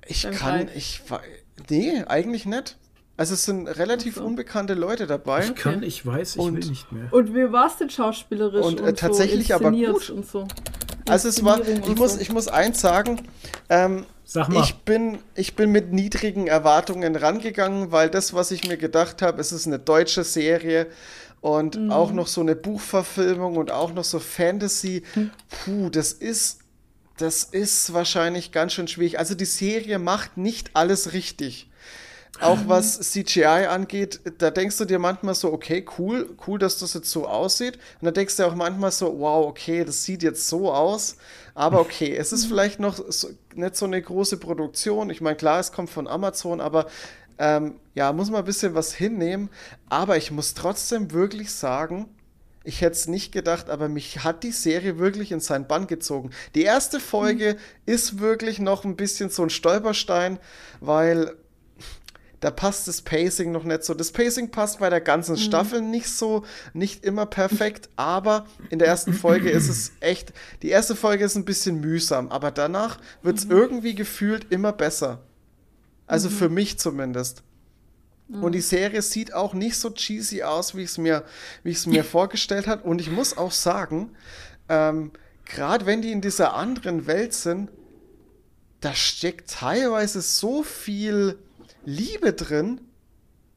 Ich 0.08 0.24
kann, 0.24 0.66
Greif. 0.66 0.76
ich 0.76 1.02
wei- 1.08 1.20
nee, 1.70 2.04
eigentlich 2.08 2.46
nicht. 2.46 2.78
Also 3.18 3.34
es 3.34 3.46
sind 3.46 3.68
relativ 3.68 4.16
Ach 4.18 4.22
so. 4.22 4.26
unbekannte 4.28 4.74
Leute 4.74 5.08
dabei. 5.08 5.46
Ich 5.46 5.56
kann, 5.56 5.84
ich 5.84 6.06
weiß, 6.06 6.36
ich 6.36 6.42
Und- 6.42 6.56
will 6.64 6.70
nicht 6.70 6.92
mehr. 6.92 7.12
Und 7.14 7.34
wie 7.34 7.50
war 7.52 7.68
es 7.68 7.78
denn 7.78 7.90
schauspielerisch 7.90 8.66
Und, 8.66 8.82
und, 8.82 8.88
äh, 8.88 8.94
tatsächlich 8.94 9.48
so 9.48 9.54
aber 9.56 9.72
gut. 9.72 10.10
und 10.10 10.26
so? 10.28 10.46
Also 11.08 11.30
es 11.30 11.44
war, 11.46 11.62
ich 11.66 11.82
und 11.82 11.98
muss, 11.98 12.16
so. 12.16 12.20
ich 12.20 12.32
muss 12.32 12.48
eins 12.50 12.82
sagen, 12.82 13.22
ähm, 13.70 14.06
Sag 14.26 14.50
mal. 14.50 14.64
ich 14.64 14.76
bin, 14.80 15.20
ich 15.36 15.56
bin 15.56 15.72
mit 15.72 15.94
niedrigen 15.94 16.48
Erwartungen 16.48 17.16
rangegangen, 17.16 17.92
weil 17.92 18.10
das, 18.10 18.34
was 18.34 18.52
ich 18.52 18.68
mir 18.68 18.76
gedacht 18.76 19.22
habe, 19.22 19.40
es 19.40 19.52
ist 19.54 19.66
eine 19.68 19.80
deutsche 19.80 20.24
Serie 20.26 20.88
und 21.42 21.78
Mhm. 21.80 21.92
auch 21.92 22.12
noch 22.12 22.28
so 22.28 22.42
eine 22.42 22.56
Buchverfilmung 22.56 23.56
und 23.56 23.72
auch 23.72 23.94
noch 23.94 24.04
so 24.04 24.20
Fantasy. 24.20 25.04
Hm. 25.14 25.30
Puh, 25.64 25.90
das 25.90 26.12
ist, 26.12 26.60
das 27.18 27.44
ist 27.44 27.94
wahrscheinlich 27.94 28.52
ganz 28.52 28.74
schön 28.74 28.88
schwierig. 28.88 29.20
Also 29.20 29.36
die 29.36 29.46
Serie 29.46 30.00
macht 30.00 30.38
nicht 30.38 30.72
alles 30.76 31.14
richtig. 31.14 31.70
Auch 32.40 32.68
Mhm. 32.68 32.68
was 32.68 33.00
CGI 33.00 33.68
angeht, 33.68 34.20
da 34.40 34.52
denkst 34.52 34.78
du 34.78 34.86
dir 34.86 35.00
manchmal 35.00 35.36
so, 35.36 35.54
okay, 35.54 35.86
cool, 35.98 36.36
cool, 36.48 36.60
dass 36.60 36.80
das 36.80 36.94
jetzt 36.94 37.10
so 37.12 37.28
aussieht. 37.28 37.76
Und 38.02 38.06
da 38.06 38.12
denkst 38.12 38.38
du 38.38 38.46
auch 38.46 38.56
manchmal 38.56 38.92
so, 38.92 39.20
wow, 39.20 39.48
okay, 39.48 39.86
das 39.86 40.04
sieht 40.04 40.24
jetzt 40.24 40.48
so 40.50 40.74
aus. 40.74 41.18
Aber 41.56 41.80
okay, 41.82 42.16
es 42.16 42.32
Mhm. 42.32 42.34
ist 42.34 42.46
vielleicht 42.46 42.80
noch 42.80 43.00
so, 43.10 43.30
nicht 43.56 43.76
so 43.78 43.86
eine 43.86 44.02
große 44.02 44.38
Produktion. 44.38 45.10
Ich 45.10 45.22
meine, 45.22 45.38
klar, 45.38 45.60
es 45.62 45.72
kommt 45.72 45.90
von 45.90 46.08
Amazon, 46.08 46.62
aber 46.62 46.88
ähm, 47.38 47.76
ja, 47.94 48.14
muss 48.14 48.30
man 48.30 48.40
ein 48.40 48.46
bisschen 48.46 48.76
was 48.76 48.94
hinnehmen. 48.94 49.50
Aber 49.90 50.18
ich 50.18 50.32
muss 50.32 50.54
trotzdem 50.54 51.12
wirklich 51.12 51.54
sagen, 51.54 52.08
ich 52.66 52.82
hätte 52.82 52.96
es 52.96 53.08
nicht 53.08 53.32
gedacht, 53.32 53.70
aber 53.70 53.88
mich 53.88 54.24
hat 54.24 54.44
die 54.44 54.52
Serie 54.52 54.98
wirklich 54.98 55.32
in 55.32 55.40
seinen 55.40 55.68
Bann 55.68 55.88
gezogen. 55.88 56.32
Die 56.56 56.64
erste 56.64 57.00
Folge 57.00 57.58
ist 57.86 58.20
wirklich 58.20 58.60
noch 58.60 58.84
ein 58.84 58.96
bisschen 58.96 59.30
so 59.30 59.44
ein 59.44 59.50
Stolperstein, 59.50 60.40
weil 60.82 61.36
da 62.40 62.52
passt 62.52 62.88
das 62.88 63.02
Pacing 63.02 63.52
noch 63.52 63.64
nicht 63.64 63.84
so. 63.84 63.94
Das 63.94 64.12
Pacing 64.12 64.52
passt 64.52 64.80
bei 64.80 64.90
der 64.90 65.02
ganzen 65.02 65.38
Staffel 65.38 65.82
nicht 65.82 66.10
so, 66.10 66.44
nicht 66.74 67.04
immer 67.04 67.26
perfekt, 67.26 67.90
aber 67.96 68.46
in 68.70 68.80
der 68.80 68.88
ersten 68.88 69.14
Folge 69.14 69.50
ist 69.50 69.70
es 69.70 69.94
echt, 70.00 70.34
die 70.62 70.70
erste 70.70 70.96
Folge 70.96 71.24
ist 71.24 71.36
ein 71.36 71.46
bisschen 71.46 71.80
mühsam, 71.80 72.30
aber 72.30 72.52
danach 72.52 73.00
wird 73.24 73.38
es 73.38 73.46
irgendwie 73.46 73.96
gefühlt 73.96 74.52
immer 74.52 74.74
besser. 74.74 75.24
Also 76.08 76.30
für 76.30 76.50
mich 76.50 76.78
zumindest. 76.78 77.42
Und 78.28 78.54
die 78.54 78.62
Serie 78.62 79.02
sieht 79.04 79.34
auch 79.34 79.54
nicht 79.54 79.78
so 79.78 79.92
cheesy 79.92 80.42
aus, 80.42 80.76
wie 80.76 80.82
ich 80.82 80.90
es 80.90 80.98
mir, 80.98 81.24
wie 81.64 81.70
ich 81.70 81.78
es 81.78 81.86
mir 81.86 82.04
vorgestellt 82.18 82.68
habe. 82.68 82.84
Und 82.84 83.00
ich 83.00 83.12
muss 83.12 83.38
auch 83.38 83.52
sagen, 83.52 84.16
ähm, 84.68 85.12
gerade 85.46 85.86
wenn 85.86 86.02
die 86.02 86.12
in 86.12 86.22
dieser 86.22 86.56
anderen 86.56 87.06
Welt 87.06 87.34
sind, 87.34 87.70
da 88.82 88.94
steckt 88.94 89.52
teilweise 89.52 90.22
so 90.22 90.64
viel 90.64 91.38
Liebe 91.86 92.34
drin, 92.34 92.82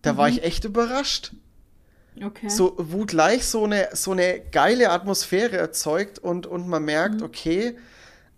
da 0.03 0.17
war 0.17 0.29
ich 0.29 0.43
echt 0.45 0.65
überrascht. 0.65 1.33
Okay. 2.23 2.49
So, 2.49 2.75
wo 2.79 3.05
gleich 3.05 3.47
so 3.47 3.65
eine, 3.65 3.89
so 3.93 4.13
eine 4.13 4.41
geile 4.41 4.91
Atmosphäre 4.91 5.57
erzeugt 5.57 6.19
und, 6.19 6.47
und 6.47 6.69
man 6.69 6.85
merkt, 6.85 7.23
okay, 7.23 7.77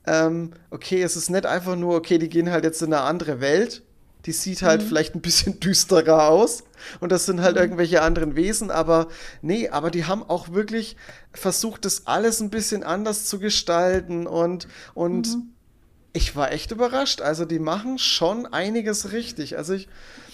ähm, 0.06 0.52
okay, 0.70 1.02
es 1.02 1.16
ist 1.16 1.30
nicht 1.30 1.46
einfach 1.46 1.76
nur, 1.76 1.96
okay, 1.96 2.18
die 2.18 2.28
gehen 2.28 2.50
halt 2.50 2.64
jetzt 2.64 2.82
in 2.82 2.92
eine 2.92 3.02
andere 3.02 3.40
Welt, 3.40 3.82
die 4.30 4.34
sieht 4.34 4.62
halt 4.62 4.80
vielleicht 4.80 5.16
ein 5.16 5.20
bisschen 5.20 5.58
düsterer 5.60 6.28
aus. 6.28 6.62
Und 7.00 7.10
das 7.10 7.26
sind 7.26 7.40
halt 7.40 7.56
irgendwelche 7.56 8.00
anderen 8.00 8.36
Wesen, 8.36 8.70
aber 8.70 9.08
nee, 9.42 9.68
aber 9.68 9.90
die 9.90 10.04
haben 10.04 10.22
auch 10.22 10.52
wirklich 10.52 10.96
versucht, 11.32 11.84
das 11.84 12.06
alles 12.06 12.40
ein 12.40 12.48
bisschen 12.48 12.84
anders 12.84 13.24
zu 13.24 13.40
gestalten. 13.40 14.28
Und, 14.28 14.68
und 14.94 15.36
ich 16.12 16.36
war 16.36 16.52
echt 16.52 16.70
überrascht. 16.70 17.20
Also 17.20 17.44
die 17.44 17.58
machen 17.58 17.98
schon 17.98 18.46
einiges 18.46 19.10
richtig. 19.10 19.58
Also 19.58 19.74
ich, 19.74 19.88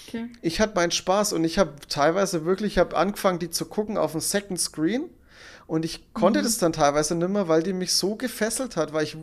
okay. 0.08 0.26
ich 0.42 0.60
hatte 0.60 0.74
meinen 0.74 0.92
Spaß. 0.92 1.32
Und 1.32 1.44
ich 1.44 1.58
habe 1.58 1.72
teilweise 1.88 2.44
wirklich, 2.44 2.74
ich 2.74 2.78
habe 2.78 2.98
angefangen, 2.98 3.38
die 3.38 3.48
zu 3.48 3.64
gucken 3.64 3.96
auf 3.96 4.12
dem 4.12 4.20
Second 4.20 4.60
Screen. 4.60 5.08
Und 5.66 5.86
ich 5.86 6.12
konnte 6.12 6.42
das 6.42 6.58
dann 6.58 6.74
teilweise 6.74 7.14
nicht 7.14 7.30
mehr, 7.30 7.48
weil 7.48 7.62
die 7.62 7.72
mich 7.72 7.94
so 7.94 8.14
gefesselt 8.14 8.76
hat, 8.76 8.92
weil 8.92 9.04
ich 9.04 9.16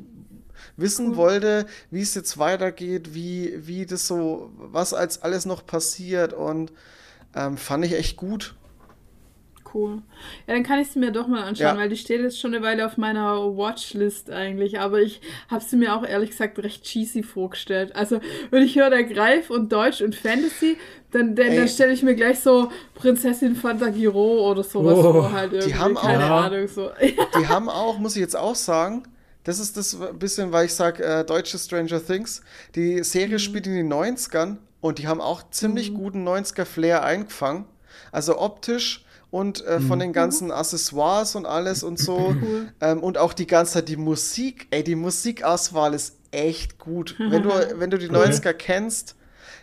wissen 0.77 1.15
wollte, 1.15 1.65
wie 1.91 2.01
es 2.01 2.15
jetzt 2.15 2.37
weitergeht, 2.37 3.13
wie, 3.13 3.53
wie 3.67 3.85
das 3.85 4.07
so, 4.07 4.51
was 4.57 4.93
als 4.93 5.21
alles 5.21 5.45
noch 5.45 5.65
passiert 5.65 6.33
und 6.33 6.71
ähm, 7.35 7.57
fand 7.57 7.85
ich 7.85 7.93
echt 7.93 8.17
gut. 8.17 8.55
Cool. 9.75 10.03
Ja, 10.45 10.53
dann 10.53 10.61
kann 10.61 10.77
ich 10.79 10.89
sie 10.91 10.99
mir 10.99 11.11
doch 11.11 11.25
mal 11.27 11.41
anschauen, 11.41 11.75
Ja. 11.75 11.77
weil 11.77 11.89
die 11.89 11.97
steht 11.97 12.21
jetzt 12.21 12.39
schon 12.39 12.53
eine 12.53 12.63
Weile 12.63 12.85
auf 12.85 12.97
meiner 12.97 13.57
Watchlist 13.57 14.29
eigentlich. 14.29 14.79
Aber 14.79 15.01
ich 15.01 15.19
habe 15.49 15.63
sie 15.63 15.77
mir 15.77 15.95
auch 15.95 16.05
ehrlich 16.05 16.29
gesagt 16.29 16.59
recht 16.59 16.83
cheesy 16.83 17.23
vorgestellt. 17.23 17.95
Also, 17.95 18.19
wenn 18.51 18.61
ich 18.61 18.75
höre, 18.75 18.91
der 18.91 19.03
Greif 19.03 19.49
und 19.49 19.71
Deutsch 19.73 20.01
und 20.01 20.15
Fantasy, 20.15 20.77
dann, 21.09 21.35
dann, 21.35 21.55
dann 21.55 21.67
stelle 21.67 21.91
ich 21.91 22.03
mir 22.03 22.13
gleich 22.13 22.39
so 22.39 22.71
Prinzessin 22.93 23.55
Fantagiro 23.55 24.47
oder 24.51 24.63
sowas 24.63 24.95
Oh, 24.99 25.11
vor. 25.13 25.31
Halt 25.31 25.53
irgendwie. 25.53 25.73
haben 25.73 25.97
auch- 25.97 26.03
Keine 26.03 26.21
Ja. 26.23 26.37
Ahnung. 26.41 26.67
So. 26.67 26.91
Die 27.39 27.47
haben 27.47 27.67
auch, 27.67 27.97
muss 27.97 28.15
ich 28.15 28.21
jetzt 28.21 28.35
auch 28.35 28.55
sagen, 28.55 29.01
das 29.43 29.59
ist 29.59 29.77
das 29.77 29.97
bisschen, 30.17 30.51
weil 30.51 30.65
ich 30.65 30.73
sage, 30.73 31.03
äh, 31.03 31.25
deutsche 31.25 31.57
Stranger 31.57 32.05
Things, 32.05 32.41
die 32.75 33.03
Serie 33.03 33.39
spielt 33.39 33.67
in 33.67 33.73
den 33.73 33.91
90ern 33.91 34.57
und 34.81 34.99
die 34.99 35.07
haben 35.07 35.21
auch 35.21 35.49
ziemlich 35.49 35.93
guten 35.93 36.27
90er-Flair 36.27 37.03
eingefangen. 37.03 37.65
Also 38.11 38.39
optisch 38.39 39.05
und 39.31 39.65
äh, 39.65 39.79
von 39.79 39.97
den 39.99 40.13
ganzen 40.13 40.51
Accessoires 40.51 41.35
und 41.35 41.45
alles 41.45 41.83
und 41.83 41.97
so. 41.99 42.35
Ähm, 42.81 43.01
und 43.01 43.17
auch 43.17 43.33
die 43.33 43.47
ganze 43.47 43.73
Zeit 43.73 43.89
die 43.89 43.97
Musik, 43.97 44.67
ey, 44.71 44.83
die 44.83 44.95
Musikauswahl 44.95 45.93
ist 45.93 46.17
echt 46.31 46.77
gut. 46.77 47.15
Wenn 47.17 47.43
du, 47.43 47.49
wenn 47.79 47.89
du 47.89 47.97
die 47.97 48.09
90er 48.09 48.53
kennst, 48.53 49.15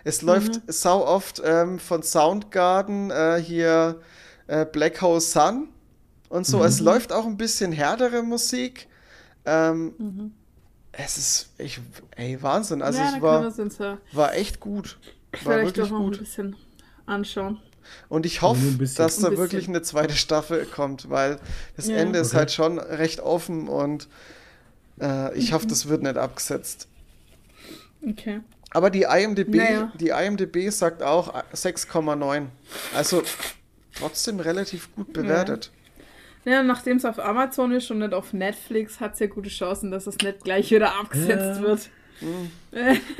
es 0.05 0.23
läuft 0.23 0.61
sau 0.67 1.07
oft 1.07 1.41
ähm, 1.45 1.79
von 1.79 2.03
Soundgarden 2.03 3.11
äh, 3.11 3.43
hier 3.45 4.01
äh, 4.47 4.65
Black 4.65 5.01
Hole 5.03 5.21
Sun 5.21 5.69
und 6.29 6.47
so. 6.47 6.65
Es 6.65 6.81
läuft 6.81 7.13
auch 7.13 7.27
ein 7.27 7.37
bisschen 7.37 7.73
härtere 7.73 8.23
Musik. 8.23 8.89
Ähm, 9.45 10.33
Es 10.93 11.19
ist, 11.19 11.51
ich, 11.59 11.81
ey, 12.17 12.43
Wahnsinn. 12.43 12.83
Also 12.83 13.01
ja, 13.01 13.15
es 13.17 13.23
war, 13.23 13.53
war 14.13 14.35
echt 14.35 14.61
gut. 14.61 14.99
War 15.33 15.39
vielleicht 15.41 15.79
doch 15.79 15.85
wirklich 15.85 15.91
noch 15.91 15.99
ein 16.01 16.05
gut. 16.07 16.19
bisschen 16.19 16.57
anschauen. 17.07 17.59
Und 18.09 18.27
ich 18.27 18.43
hoffe, 18.43 18.61
ein 18.65 18.79
dass 18.97 19.17
da 19.19 19.29
Ein 19.29 19.37
wirklich 19.37 19.67
eine 19.69 19.83
zweite 19.83 20.15
Staffel 20.15 20.65
kommt, 20.67 21.11
weil 21.11 21.39
das 21.77 21.87
Ja. 21.87 21.97
Ende 21.97 22.19
ist 22.21 22.29
Okay. 22.29 22.37
halt 22.39 22.53
schon 22.53 22.79
recht 22.79 23.21
offen 23.21 23.69
und 23.69 24.09
äh, 25.01 25.37
ich 25.37 25.51
Mhm. 25.51 25.55
hoffe, 25.55 25.67
das 25.69 25.89
wird 25.89 26.03
nicht 26.03 26.17
abgesetzt. 26.17 26.87
Okay. 28.07 28.41
Aber 28.71 28.91
die 28.91 29.03
IMDb, 29.03 29.55
Naja. 29.57 29.93
die 29.99 30.09
IMDb 30.11 30.71
sagt 30.71 31.03
auch 31.03 31.35
äh, 31.35 31.43
6,9. 31.55 32.47
Also 32.95 33.23
trotzdem 33.97 34.39
relativ 34.41 34.95
gut 34.95 35.13
bewertet. 35.13 35.71
Ja, 36.45 36.63
nachdem 36.63 36.97
es 36.97 37.05
auf 37.05 37.19
Amazon 37.19 37.73
ist 37.73 37.91
und 37.91 37.99
nicht 37.99 38.15
auf 38.15 38.33
Netflix, 38.33 38.99
hat 39.01 39.15
es 39.15 39.21
ja 39.21 39.27
gute 39.27 39.51
Chancen, 39.51 39.91
dass 39.91 40.07
es 40.07 40.17
nicht 40.19 40.43
gleich 40.43 40.71
wieder 40.71 40.99
abgesetzt 40.99 41.61
Ja. 41.61 41.63
wird. 41.63 41.91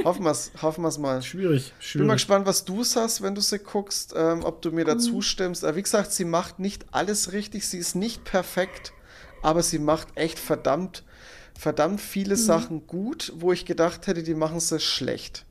Hoffen 0.05 0.25
wir 0.25 0.31
es 0.31 0.53
hoffen 0.61 0.83
wir's 0.85 0.99
mal. 0.99 1.23
Schwierig, 1.23 1.65
Bin 1.65 1.73
mal 1.73 1.81
schwierig. 1.81 2.13
gespannt, 2.13 2.47
was 2.47 2.65
du 2.67 2.85
sagst, 2.85 3.23
wenn 3.23 3.35
du 3.35 3.41
sie 3.41 3.59
guckst, 3.59 4.13
ähm, 4.17 4.43
ob 4.45 4.61
du 4.63 4.73
mir 4.73 4.85
da 4.85 4.99
zustimmst. 4.99 5.65
Aber 5.65 5.77
wie 5.77 5.83
gesagt, 5.83 6.13
sie 6.13 6.27
macht 6.27 6.59
nicht 6.59 6.85
alles 6.93 7.33
richtig, 7.33 7.67
sie 7.67 7.79
ist 7.79 7.95
nicht 7.95 8.25
perfekt, 8.25 8.93
aber 9.43 9.63
sie 9.63 9.79
macht 9.79 10.09
echt 10.17 10.39
verdammt, 10.39 11.03
verdammt 11.59 12.01
viele 12.01 12.37
Sachen 12.37 12.87
gut, 12.87 13.33
wo 13.37 13.53
ich 13.53 13.65
gedacht 13.65 14.07
hätte, 14.07 14.23
die 14.23 14.35
machen 14.35 14.61
sie 14.61 14.79
schlecht. 14.81 15.47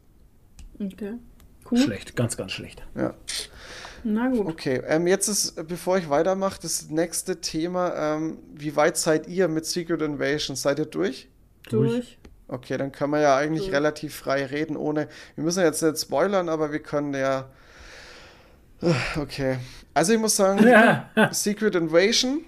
Okay. 0.79 1.13
Cool. 1.71 1.77
Schlecht, 1.79 2.15
ganz, 2.15 2.37
ganz 2.37 2.51
schlecht. 2.51 2.83
Ja. 2.95 3.15
Na 4.03 4.29
gut. 4.29 4.47
Okay, 4.47 4.81
ähm, 4.87 5.07
jetzt 5.07 5.27
ist, 5.27 5.57
äh, 5.57 5.63
bevor 5.63 5.97
ich 5.97 6.09
weitermache, 6.09 6.59
das 6.61 6.89
nächste 6.89 7.41
Thema. 7.41 8.15
Ähm, 8.15 8.39
wie 8.53 8.75
weit 8.75 8.97
seid 8.97 9.27
ihr 9.27 9.47
mit 9.47 9.65
Secret 9.65 10.01
Invasion? 10.01 10.55
Seid 10.55 10.79
ihr 10.79 10.85
durch? 10.85 11.27
Durch. 11.69 12.17
Okay, 12.47 12.77
dann 12.77 12.91
können 12.91 13.13
wir 13.13 13.21
ja 13.21 13.37
eigentlich 13.37 13.65
Durch. 13.65 13.75
relativ 13.75 14.15
frei 14.15 14.43
reden, 14.45 14.75
ohne. 14.75 15.07
Wir 15.35 15.43
müssen 15.43 15.63
jetzt 15.63 15.83
nicht 15.83 15.99
spoilern, 15.99 16.49
aber 16.49 16.71
wir 16.71 16.79
können 16.79 17.13
ja. 17.13 17.49
Okay. 19.15 19.57
Also 19.93 20.13
ich 20.13 20.19
muss 20.19 20.35
sagen, 20.35 20.65
Secret 21.31 21.75
Invasion. 21.75 22.41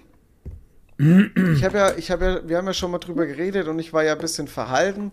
Ich 1.56 1.64
habe 1.64 1.78
ja, 1.78 1.94
ich 1.96 2.10
habe 2.12 2.24
ja, 2.24 2.48
wir 2.48 2.58
haben 2.58 2.66
ja 2.66 2.74
schon 2.74 2.90
mal 2.92 2.98
drüber 2.98 3.26
geredet 3.26 3.66
und 3.66 3.78
ich 3.80 3.92
war 3.92 4.04
ja 4.04 4.12
ein 4.12 4.18
bisschen 4.18 4.46
verhalten. 4.46 5.10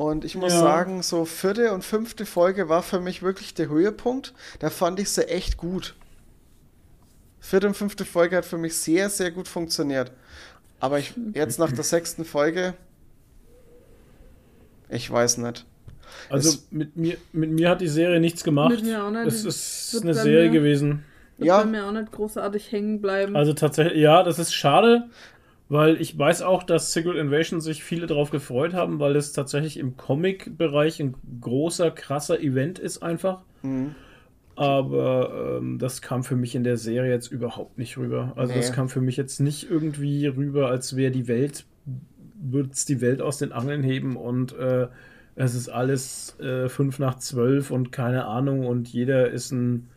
Und 0.00 0.24
ich 0.24 0.34
muss 0.34 0.54
Ja. 0.54 0.60
sagen, 0.60 1.02
so 1.02 1.26
vierte 1.26 1.74
und 1.74 1.84
fünfte 1.84 2.24
Folge 2.24 2.70
war 2.70 2.82
für 2.82 3.00
mich 3.00 3.22
wirklich 3.22 3.52
der 3.52 3.68
Höhepunkt. 3.68 4.32
Da 4.58 4.70
fand 4.70 4.98
ich 4.98 5.10
sie 5.10 5.28
echt 5.28 5.58
gut. 5.58 5.94
Vierte 7.38 7.66
und 7.66 7.74
fünfte 7.76 8.06
Folge 8.06 8.38
hat 8.38 8.46
für 8.46 8.56
mich 8.56 8.78
sehr, 8.78 9.10
sehr 9.10 9.30
gut 9.30 9.46
funktioniert. 9.46 10.10
Aber 10.78 10.98
ich, 10.98 11.12
jetzt 11.34 11.58
nach 11.58 11.70
der 11.70 11.84
sechsten 11.84 12.24
Folge, 12.24 12.72
ich 14.88 15.10
weiß 15.10 15.36
nicht. 15.36 15.66
Also 16.30 16.48
Es- 16.48 16.66
mit 16.70 16.96
mir, 16.96 17.18
mit 17.34 17.50
mir 17.50 17.68
hat 17.68 17.82
die 17.82 17.88
Serie 17.88 18.20
nichts 18.20 18.42
gemacht. 18.42 18.70
Mit 18.70 18.84
mir 18.84 19.04
auch 19.04 19.10
nicht. 19.10 19.26
Es 19.26 19.44
ist 19.44 19.92
Wird 19.92 20.04
eine 20.04 20.14
Serie 20.14 20.48
mir- 20.48 20.58
gewesen. 20.60 21.04
Wird 21.36 21.46
Ja. 21.48 21.58
bei 21.58 21.66
mir 21.66 21.84
auch 21.84 21.92
nicht 21.92 22.10
großartig 22.10 22.72
hängen 22.72 23.02
bleiben. 23.02 23.36
Also 23.36 23.52
tatsächlich, 23.52 23.98
ja, 24.00 24.22
das 24.22 24.38
ist 24.38 24.54
schade, 24.54 25.10
weil 25.70 25.98
ich 26.00 26.18
weiß 26.18 26.42
auch, 26.42 26.62
dass 26.64 26.92
Secret 26.92 27.16
Invasion 27.16 27.60
sich 27.62 27.82
viele 27.82 28.06
darauf 28.06 28.30
gefreut 28.30 28.74
haben, 28.74 28.98
weil 28.98 29.16
es 29.16 29.32
tatsächlich 29.32 29.78
im 29.78 29.96
Comic-Bereich 29.96 31.00
ein 31.00 31.14
großer, 31.40 31.90
krasser 31.92 32.38
Event 32.40 32.78
ist 32.78 33.02
einfach. 33.02 33.40
Mhm. 33.62 33.94
Aber 34.56 35.58
ähm, 35.58 35.78
das 35.78 36.02
kam 36.02 36.22
für 36.22 36.36
mich 36.36 36.54
in 36.54 36.64
der 36.64 36.76
Serie 36.76 37.10
jetzt 37.10 37.32
überhaupt 37.32 37.78
nicht 37.78 37.96
rüber. 37.96 38.32
Also 38.36 38.52
das 38.52 38.68
Nee. 38.70 38.74
kam 38.76 38.88
für 38.90 39.00
mich 39.00 39.16
jetzt 39.16 39.40
nicht 39.40 39.70
irgendwie 39.70 40.26
rüber, 40.26 40.68
als 40.68 40.96
wäre 40.96 41.10
die 41.12 41.28
Welt, 41.28 41.64
würde 42.42 42.70
es 42.72 42.84
die 42.84 43.00
Welt 43.00 43.22
aus 43.22 43.38
den 43.38 43.52
Angeln 43.52 43.82
heben 43.82 44.16
und 44.16 44.52
äh, 44.58 44.88
es 45.36 45.54
ist 45.54 45.68
alles 45.70 46.38
äh, 46.40 46.68
fünf 46.68 46.98
nach 46.98 47.16
zwölf 47.18 47.70
und 47.70 47.92
keine 47.92 48.26
Ahnung 48.26 48.66
und 48.66 48.88
jeder 48.88 49.30
ist 49.30 49.50
ein 49.52 49.88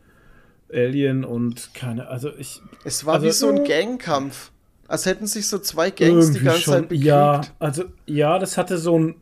Alien 0.72 1.24
und 1.24 1.74
keine, 1.74 2.08
also 2.08 2.30
ich, 2.38 2.62
Es 2.84 3.04
war 3.04 3.14
Also- 3.14 3.26
wie 3.26 3.30
so 3.32 3.48
ein 3.50 3.64
Gangkampf. 3.64 4.50
Als 4.88 5.06
hätten 5.06 5.26
sich 5.26 5.46
so 5.48 5.58
zwei 5.58 5.90
Gangs 5.90 6.00
die 6.00 6.08
Irgendwie 6.38 6.44
ganze 6.44 6.60
schon, 6.60 6.72
Zeit 6.74 6.88
bekriegt. 6.88 7.04
Ja, 7.06 7.40
also 7.58 7.84
ja, 8.06 8.38
das 8.38 8.58
hatte 8.58 8.76
so 8.78 8.98
ein, 8.98 9.14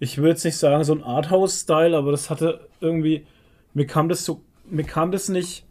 ich 0.00 0.18
würde 0.18 0.30
jetzt 0.30 0.44
nicht 0.44 0.56
sagen 0.56 0.82
so 0.84 0.92
ein 0.94 1.02
Arthouse-Style, 1.04 1.96
aber 1.96 2.10
das 2.10 2.30
hatte 2.30 2.68
irgendwie, 2.80 3.26
mir 3.74 3.86
kam 3.86 4.08
das 4.08 4.24
so, 4.24 4.42
mir 4.68 4.84
kam 4.84 5.12
das 5.12 5.28
nicht, 5.28 5.64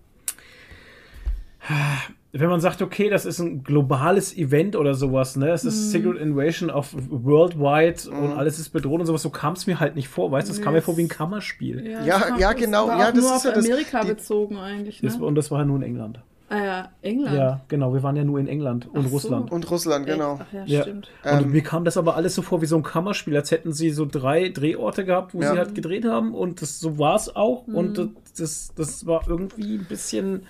wenn 2.35 2.49
man 2.49 2.59
sagt, 2.61 2.81
okay, 2.81 3.09
das 3.09 3.25
ist 3.25 3.39
ein 3.39 3.63
globales 3.63 4.35
Event 4.35 4.75
oder 4.75 4.95
sowas, 4.95 5.35
ne, 5.35 5.51
es 5.51 5.63
Mhm. 5.63 5.69
ist 5.69 5.91
Secret 5.91 6.17
Invasion 6.17 6.69
of 6.69 6.93
Worldwide 6.93 8.09
und 8.09 8.33
alles 8.33 8.59
ist 8.59 8.69
bedroht 8.69 8.99
und 9.01 9.05
sowas, 9.05 9.21
so 9.21 9.29
kam 9.29 9.53
es 9.53 9.67
mir 9.67 9.79
halt 9.79 9.95
nicht 9.95 10.07
vor, 10.07 10.31
weißt 10.31 10.47
du, 10.49 10.53
es 10.53 10.61
kam 10.61 10.73
mir 10.73 10.81
vor 10.81 10.97
wie 10.97 11.03
ein 11.03 11.07
Kammerspiel. 11.09 11.85
Ja, 11.85 12.03
ja, 12.37 12.51
es 12.51 12.57
genau, 12.57 12.87
War 12.87 12.99
ja, 12.99 13.09
auch 13.09 13.13
das 13.13 13.21
nur 13.23 13.25
ist 13.31 13.37
auf 13.37 13.43
ja 13.45 13.51
das- 13.51 13.65
Amerika 13.65 14.01
die- 14.01 14.07
bezogen 14.09 14.57
eigentlich. 14.57 14.99
Das, 15.01 15.17
Ne? 15.19 15.25
und 15.25 15.35
das 15.35 15.51
war 15.51 15.59
ja 15.59 15.65
nur 15.65 15.77
in 15.77 15.83
England. 15.83 16.19
Äh, 16.53 16.83
England. 17.01 17.35
Ja, 17.37 17.61
genau. 17.67 17.93
Wir 17.93 18.03
waren 18.03 18.15
ja 18.15 18.23
nur 18.23 18.39
in 18.39 18.47
England 18.47 18.87
und 18.87 18.99
Ach 18.99 19.03
so. 19.07 19.09
Russland. 19.15 19.51
Und 19.51 19.69
Russland, 19.71 20.05
genau. 20.05 20.39
Ach 20.41 20.53
ja, 20.53 20.63
Ja. 20.65 20.81
stimmt. 20.83 21.09
Und 21.23 21.31
Ähm, 21.45 21.51
mir 21.51 21.61
kam 21.63 21.83
das 21.85 21.97
aber 21.97 22.15
alles 22.15 22.35
so 22.35 22.41
vor 22.41 22.61
wie 22.61 22.65
so 22.65 22.75
ein 22.77 22.83
Kammerspiel, 22.83 23.35
als 23.35 23.51
hätten 23.51 23.73
sie 23.73 23.89
so 23.91 24.05
drei 24.05 24.49
Drehorte 24.49 25.05
gehabt, 25.05 25.33
wo 25.33 25.41
Ja. 25.41 25.51
sie 25.53 25.57
halt 25.57 25.75
gedreht 25.75 26.05
haben 26.05 26.33
und 26.33 26.61
das, 26.61 26.79
so 26.79 26.97
war 26.99 27.15
es 27.15 27.35
auch. 27.35 27.67
Mhm. 27.67 27.75
Und 27.75 27.97
das, 27.97 28.07
das, 28.37 28.73
das 28.75 29.05
war 29.05 29.27
irgendwie 29.27 29.75
ein 29.77 29.85
bisschen. 29.85 30.43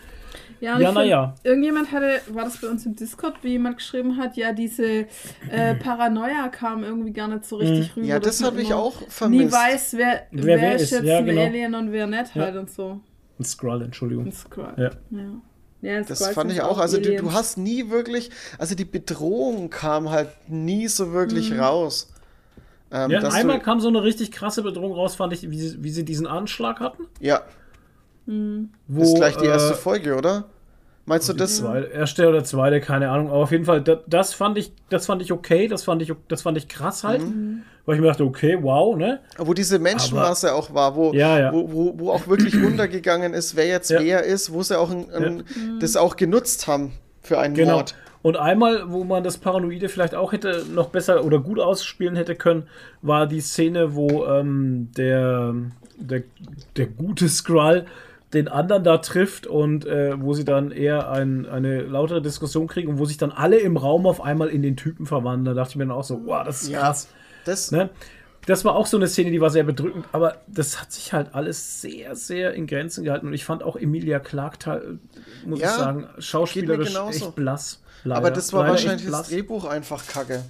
Ja, 0.59 0.79
Ja, 0.79 0.89
ich 0.89 0.93
na 0.95 1.01
find, 1.01 1.11
ja. 1.11 1.35
Irgendjemand 1.43 1.91
hatte, 1.91 2.21
war 2.33 2.45
das 2.45 2.57
bei 2.61 2.67
uns 2.69 2.85
im 2.85 2.95
Discord, 2.95 3.35
wie 3.43 3.49
jemand 3.49 3.77
geschrieben 3.77 4.17
hat, 4.17 4.37
ja, 4.37 4.53
diese 4.53 5.05
äh, 5.51 5.75
Paranoia 5.83 6.47
kam 6.47 6.83
irgendwie 6.83 7.11
gar 7.11 7.27
nicht 7.27 7.45
so 7.45 7.57
richtig 7.57 7.95
rüber. 7.97 8.07
Ja, 8.07 8.19
das 8.19 8.41
habe 8.43 8.61
ich 8.61 8.73
auch 8.73 8.99
Nie 9.01 9.05
vermisst. 9.09 9.51
weiß, 9.53 9.93
wer, 9.97 10.21
Wer 10.31 10.45
wer, 10.45 10.61
wer 10.61 10.75
ist 10.75 10.91
jetzt 10.91 11.03
ja, 11.03 11.17
ein 11.17 11.25
genau. 11.25 11.41
Alien 11.41 11.75
und 11.75 11.91
wer 11.91 12.07
nicht 12.07 12.33
Ja. 12.35 12.43
halt 12.43 12.55
und 12.55 12.69
so. 12.71 13.01
Ein 13.39 13.43
Skrull, 13.43 13.81
Entschuldigung. 13.81 14.25
Ein 14.27 14.31
Skrull. 14.31 14.73
Ja. 14.77 14.91
Ja. 15.83 16.01
Das 16.01 16.19
Skrull 16.19 16.33
fand 16.33 16.51
ich 16.51 16.61
auch. 16.61 16.77
Also 16.79 16.97
du, 16.97 17.15
du 17.15 17.31
hast 17.33 17.57
nie 17.57 17.89
wirklich, 17.89 18.31
also 18.57 18.75
die 18.75 18.85
Bedrohung 18.85 19.69
kam 19.69 20.09
halt 20.09 20.29
nie 20.47 20.87
so 20.87 21.11
wirklich 21.13 21.51
Mhm. 21.51 21.59
raus. 21.59 22.09
Ähm, 22.91 23.11
Ja, 23.11 23.19
dass 23.21 23.33
einmal 23.35 23.59
du, 23.59 23.65
kam 23.65 23.79
so 23.79 23.87
eine 23.87 24.03
richtig 24.03 24.31
krasse 24.31 24.63
Bedrohung 24.63 24.93
raus, 24.93 25.15
fand 25.15 25.33
ich, 25.33 25.49
wie 25.49 25.59
sie, 25.59 25.83
wie 25.83 25.89
sie 25.91 26.05
diesen 26.05 26.27
Anschlag 26.27 26.79
hatten. 26.79 27.05
ja, 27.19 27.41
Wo, 28.87 28.99
das 28.99 29.09
ist 29.09 29.15
gleich 29.15 29.37
die 29.37 29.45
erste 29.45 29.73
äh, 29.73 29.77
Folge, 29.77 30.15
oder? 30.15 30.45
Meinst 31.05 31.27
du 31.27 31.33
das? 31.33 31.57
Zweite, 31.57 31.87
erste 31.87 32.29
oder 32.29 32.43
zweite, 32.43 32.79
keine 32.79 33.09
Ahnung. 33.09 33.27
Aber 33.29 33.39
auf 33.43 33.51
jeden 33.51 33.65
Fall, 33.65 33.81
das, 33.81 33.99
das 34.07 34.33
fand 34.33 34.57
ich, 34.57 34.71
das 34.89 35.05
fand 35.05 35.21
ich 35.21 35.31
okay, 35.31 35.67
das 35.67 35.83
fand 35.83 36.01
ich, 36.01 36.13
das 36.29 36.41
fand 36.43 36.57
ich 36.57 36.67
krass 36.69 37.03
halt. 37.03 37.21
Mhm. 37.21 37.63
Weil 37.85 37.95
ich 37.95 38.01
mir 38.01 38.07
dachte, 38.07 38.23
okay, 38.23 38.57
wow, 38.61 38.95
ne? 38.95 39.19
Wo 39.37 39.53
diese 39.53 39.77
Menschenmasse 39.77 40.53
auch 40.53 40.73
war, 40.73 40.95
wo, 40.95 41.11
Ja, 41.13 41.37
ja. 41.37 41.53
Wo, 41.53 41.69
wo, 41.71 41.93
wo 41.99 42.11
auch 42.11 42.27
wirklich 42.27 42.61
untergegangen 42.63 43.33
ist, 43.33 43.55
wer 43.57 43.67
jetzt 43.67 43.89
Ja. 43.89 43.99
wer 44.01 44.23
ist, 44.23 44.53
wo 44.53 44.63
sie 44.63 44.79
auch 44.79 44.89
ein, 44.89 45.09
ein, 45.11 45.43
das 45.79 45.97
auch 45.97 46.15
genutzt 46.15 46.67
haben 46.67 46.93
für 47.21 47.39
einen 47.39 47.55
Genau. 47.55 47.73
Mord. 47.75 47.95
Und 48.21 48.37
einmal, 48.37 48.89
wo 48.89 49.03
man 49.03 49.21
das 49.25 49.37
Paranoide 49.37 49.89
vielleicht 49.89 50.15
auch 50.15 50.31
hätte 50.31 50.63
noch 50.73 50.89
besser 50.89 51.25
oder 51.25 51.39
gut 51.39 51.59
ausspielen 51.59 52.15
hätte 52.15 52.35
können, 52.35 52.67
war 53.01 53.27
die 53.27 53.41
Szene, 53.41 53.95
wo 53.95 54.25
ähm, 54.27 54.87
der, 54.95 55.53
der, 55.97 56.23
der 56.77 56.85
gute 56.85 57.27
Skrull 57.27 57.83
den 58.33 58.47
anderen 58.47 58.85
da 58.85 58.97
trifft 58.99 59.45
und 59.45 59.85
äh, 59.85 60.13
wo 60.21 60.33
sie 60.33 60.45
dann 60.45 60.71
eher 60.71 61.11
ein, 61.11 61.45
eine 61.45 61.81
lautere 61.81 62.21
Diskussion 62.21 62.67
kriegen 62.67 62.87
und 62.93 62.97
wo 62.97 63.03
sich 63.03 63.17
dann 63.17 63.31
alle 63.31 63.57
im 63.59 63.75
Raum 63.75 64.07
auf 64.07 64.21
einmal 64.23 64.47
in 64.47 64.61
den 64.61 64.77
Typen 64.77 65.05
verwandeln. 65.05 65.43
Da 65.43 65.53
dachte 65.53 65.71
ich 65.71 65.75
mir 65.75 65.83
dann 65.85 65.91
auch 65.95 66.03
so, 66.05 66.21
wow, 66.25 66.43
das 66.45 66.63
ist 66.63 66.69
Ja. 66.69 66.79
krass. 66.79 67.09
Das, 67.45 67.71
Ne? 67.71 67.89
Das 68.45 68.65
war 68.65 68.75
auch 68.75 68.87
so 68.87 68.97
eine 68.97 69.07
Szene, 69.07 69.31
die 69.31 69.39
war 69.39 69.49
sehr 69.49 69.63
bedrückend, 69.63 70.05
aber 70.11 70.41
das 70.47 70.81
hat 70.81 70.91
sich 70.91 71.13
halt 71.13 71.33
alles 71.33 71.79
sehr, 71.81 72.13
sehr 72.15 72.53
in 72.53 72.67
Grenzen 72.67 73.05
gehalten. 73.05 73.27
Und 73.27 73.33
ich 73.33 73.45
fand 73.45 73.63
auch 73.63 73.77
Emilia 73.77 74.19
Clarke, 74.19 74.57
teil- 74.59 74.99
muss 75.45 75.61
Ja, 75.61 75.69
ich 75.69 75.75
sagen, 75.77 76.09
schauspielerisch 76.19 76.93
echt 77.09 77.35
blass. 77.35 77.81
Leider. 78.03 78.17
aber 78.17 78.31
das 78.31 78.51
war 78.51 78.63
Leider 78.63 78.73
wahrscheinlich 78.73 79.09
das. 79.09 79.29
Drehbuch 79.29 79.63
einfach 79.63 80.05
kacke. 80.07 80.43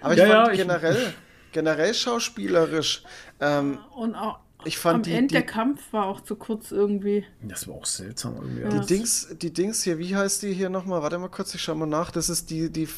Aber 0.00 0.12
ich 0.12 0.20
Ja, 0.20 0.26
fand 0.28 0.46
ja, 0.46 0.52
ich- 0.52 0.58
generell, 0.60 1.12
generell 1.50 1.92
schauspielerisch, 1.92 3.02
ähm, 3.40 3.78
Und 3.96 4.14
auch 4.14 4.38
Ich 4.64 4.76
fand 4.76 4.96
am 4.96 5.02
die- 5.04 5.12
Ende 5.12 5.28
die- 5.28 5.34
der 5.34 5.42
Kampf 5.46 5.80
war 5.92 6.06
auch 6.06 6.20
zu 6.20 6.34
kurz 6.34 6.72
irgendwie. 6.72 7.24
Das 7.42 7.68
war 7.68 7.76
auch 7.76 7.86
seltsam 7.86 8.34
irgendwie. 8.36 8.62
Ja. 8.62 8.68
Die. 8.80 8.86
Dings, 8.86 9.28
die 9.40 9.52
Dings 9.52 9.84
hier, 9.84 9.98
wie 9.98 10.16
heißt 10.16 10.42
die 10.42 10.52
hier 10.52 10.68
nochmal? 10.68 11.00
Warte 11.00 11.16
mal 11.18 11.28
kurz, 11.28 11.54
ich 11.54 11.62
schau 11.62 11.76
mal 11.76 11.86
nach. 11.86 12.10
Das 12.10 12.28
ist 12.28 12.50
die, 12.50 12.68
die, 12.68 12.88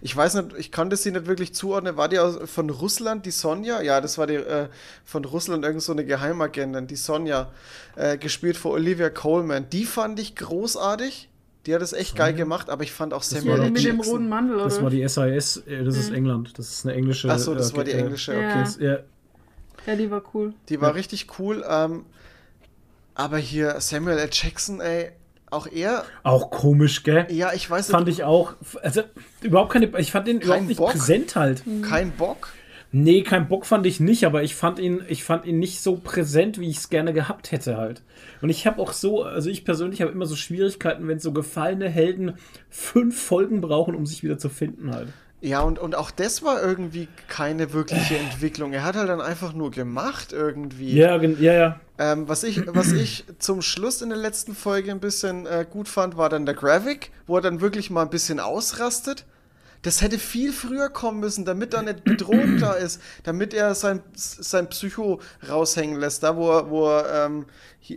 ich 0.00 0.16
weiß 0.16 0.34
nicht, 0.34 0.54
ich 0.58 0.72
konnte 0.72 0.96
sie 0.96 1.10
nicht 1.12 1.26
wirklich 1.26 1.54
zuordnen. 1.54 1.96
War 1.98 2.08
die 2.08 2.18
aus, 2.18 2.38
von 2.50 2.70
Russland, 2.70 3.26
die 3.26 3.30
Sonja? 3.32 3.82
Ja, 3.82 4.00
das 4.00 4.16
war 4.16 4.26
die 4.26 4.36
äh, 4.36 4.68
von 5.04 5.24
Russland, 5.26 5.62
irgend 5.64 5.82
so 5.82 5.92
eine 5.92 6.06
Geheimagentin, 6.06 6.86
die 6.86 6.96
Sonja, 6.96 7.50
äh, 7.96 8.16
gespielt 8.16 8.56
von 8.56 8.72
Olivia 8.72 9.10
Coleman. 9.10 9.66
Die 9.70 9.84
fand 9.84 10.18
ich 10.20 10.34
großartig. 10.36 11.28
Die 11.66 11.74
hat 11.74 11.82
es 11.82 11.92
echt 11.92 12.16
geil 12.16 12.32
gemacht, 12.32 12.70
aber 12.70 12.82
ich 12.84 12.92
fand 12.92 13.12
auch 13.12 13.18
war 13.18 13.22
Samuel 13.24 13.58
doch 13.58 13.64
L. 13.64 13.70
mit 13.72 13.84
dem 13.84 14.00
roten 14.00 14.28
Mantel, 14.30 14.54
oder? 14.54 14.64
Das 14.64 14.82
war 14.82 14.88
die 14.88 15.06
SIS, 15.06 15.58
äh, 15.66 15.84
das 15.84 15.98
ist 15.98 16.10
England. 16.10 16.58
Das 16.58 16.70
ist 16.70 16.86
eine 16.86 16.94
englische. 16.94 17.28
Ach 17.30 17.38
so, 17.38 17.54
das 17.54 17.72
äh, 17.72 17.76
war 17.76 17.84
die 17.84 17.92
englische, 17.92 18.32
Ja. 18.32 18.38
okay. 18.48 18.60
das- 18.60 18.78
Ja, 18.80 18.98
ja, 19.86 19.96
die 19.96 20.10
war 20.10 20.22
cool. 20.34 20.54
Die 20.68 20.80
war 20.80 20.94
richtig 20.94 21.38
cool. 21.38 21.64
Ähm, 21.68 22.04
aber 23.14 23.38
hier 23.38 23.80
Samuel 23.80 24.18
L. 24.18 24.28
Jackson, 24.32 24.80
ey, 24.80 25.10
auch 25.50 25.66
er, 25.66 26.04
auch 26.22 26.50
komisch, 26.50 27.02
gell? 27.02 27.26
ja, 27.30 27.52
ich 27.52 27.68
weiß 27.68 27.90
Fand 27.90 28.08
ich 28.08 28.22
auch. 28.22 28.54
Also, 28.82 29.02
überhaupt 29.42 29.72
keine. 29.72 29.90
Ich 29.98 30.12
fand 30.12 30.28
den 30.28 30.40
überhaupt 30.40 30.66
nicht 30.66 30.78
Bock? 30.78 30.92
präsent 30.92 31.34
halt. 31.36 31.64
kein 31.82 32.12
Bock. 32.12 32.52
Nee, 32.92 33.22
kein 33.22 33.46
Bock 33.46 33.66
fand 33.66 33.86
ich 33.86 34.00
nicht, 34.00 34.24
aber 34.26 34.42
ich 34.42 34.56
fand 34.56 34.80
ihn, 34.80 35.02
ich 35.08 35.22
fand 35.22 35.46
ihn 35.46 35.60
nicht 35.60 35.80
so 35.80 35.96
präsent, 35.96 36.58
wie 36.58 36.68
ich 36.68 36.78
es 36.78 36.88
gerne 36.88 37.12
gehabt 37.12 37.52
hätte 37.52 37.76
halt. 37.76 38.02
Und 38.42 38.50
ich 38.50 38.66
habe 38.66 38.82
auch 38.82 38.92
so, 38.92 39.22
also 39.22 39.48
ich 39.48 39.64
persönlich 39.64 40.02
habe 40.02 40.10
immer 40.10 40.26
so 40.26 40.34
Schwierigkeiten, 40.34 41.06
wenn 41.06 41.20
so 41.20 41.32
gefallene 41.32 41.88
Helden 41.88 42.34
fünf 42.68 43.20
Folgen 43.20 43.60
brauchen, 43.60 43.94
um 43.94 44.06
sich 44.06 44.24
wieder 44.24 44.38
zu 44.38 44.48
finden 44.48 44.92
halt. 44.92 45.08
Ja, 45.42 45.60
und, 45.60 45.78
und 45.78 45.94
auch 45.94 46.10
das 46.10 46.42
war 46.42 46.62
irgendwie 46.62 47.08
keine 47.28 47.72
wirkliche 47.72 48.18
Entwicklung. 48.18 48.72
Er 48.74 48.84
hat 48.84 48.96
halt 48.96 49.08
dann 49.08 49.22
einfach 49.22 49.54
nur 49.54 49.70
gemacht 49.70 50.32
irgendwie. 50.32 50.94
Ja, 50.94 51.16
ja, 51.16 51.52
ja. 51.54 51.80
Ähm, 51.98 52.28
was, 52.28 52.44
ich, 52.44 52.62
was 52.66 52.92
ich 52.92 53.24
zum 53.38 53.62
Schluss 53.62 54.02
in 54.02 54.10
der 54.10 54.18
letzten 54.18 54.54
Folge 54.54 54.90
ein 54.90 55.00
bisschen 55.00 55.46
äh, 55.46 55.66
gut 55.68 55.88
fand, 55.88 56.16
war 56.18 56.28
dann 56.28 56.44
der 56.44 56.54
Gravik, 56.54 57.10
wo 57.26 57.36
er 57.36 57.42
dann 57.42 57.60
wirklich 57.60 57.90
mal 57.90 58.02
ein 58.02 58.10
bisschen 58.10 58.38
ausrastet. 58.38 59.24
Das 59.82 60.02
hätte 60.02 60.18
viel 60.18 60.52
früher 60.52 60.90
kommen 60.90 61.20
müssen, 61.20 61.46
damit 61.46 61.72
da 61.72 61.80
nicht 61.80 62.04
Bedrohung 62.04 62.58
da 62.58 62.74
ist, 62.74 63.00
damit 63.22 63.54
er 63.54 63.74
sein, 63.74 64.02
sein 64.14 64.68
Psycho 64.68 65.20
raushängen 65.48 65.98
lässt. 65.98 66.22
Da, 66.22 66.36
wo 66.36 66.50
er, 66.50 66.68
wo 66.68 66.86
er 66.86 67.26
ähm, 67.26 67.46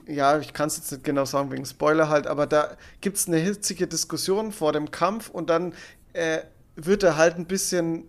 ja, 0.07 0.39
ich 0.39 0.53
kann 0.53 0.67
es 0.67 0.77
jetzt 0.77 0.91
nicht 0.93 1.03
genau 1.03 1.25
sagen 1.25 1.51
wegen 1.51 1.65
Spoiler 1.65 2.07
halt, 2.07 2.25
aber 2.27 2.47
da 2.47 2.77
gibt 3.01 3.17
es 3.17 3.27
eine 3.27 3.37
hitzige 3.37 3.87
Diskussion 3.87 4.53
vor 4.53 4.71
dem 4.71 4.91
Kampf 4.91 5.29
und 5.29 5.49
dann 5.49 5.73
äh, 6.13 6.39
wird 6.75 7.03
er 7.03 7.17
halt 7.17 7.35
ein 7.37 7.45
bisschen, 7.45 8.05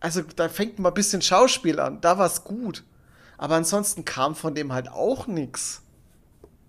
also 0.00 0.22
da 0.36 0.48
fängt 0.48 0.78
mal 0.78 0.88
ein 0.90 0.94
bisschen 0.94 1.22
Schauspiel 1.22 1.80
an. 1.80 2.00
Da 2.00 2.18
war 2.18 2.26
es 2.26 2.44
gut. 2.44 2.84
Aber 3.36 3.56
ansonsten 3.56 4.04
kam 4.04 4.34
von 4.34 4.54
dem 4.54 4.72
halt 4.72 4.88
auch 4.90 5.26
nichts. 5.26 5.82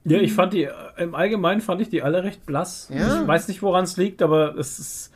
Ja, 0.04 0.20
ich 0.20 0.34
fand 0.34 0.54
die, 0.54 0.68
im 0.98 1.16
Allgemeinen 1.16 1.62
fand 1.62 1.82
ich 1.82 1.90
die 1.90 2.02
alle 2.04 2.24
recht 2.24 2.46
blass. 2.46 2.90
Ja. 2.94 3.22
Ich 3.22 3.28
weiß 3.28 3.48
nicht, 3.48 3.62
woran 3.62 3.84
es 3.86 3.98
liegt, 3.98 4.22
aber 4.22 4.56
es 4.56 4.78
ist, 4.80 5.12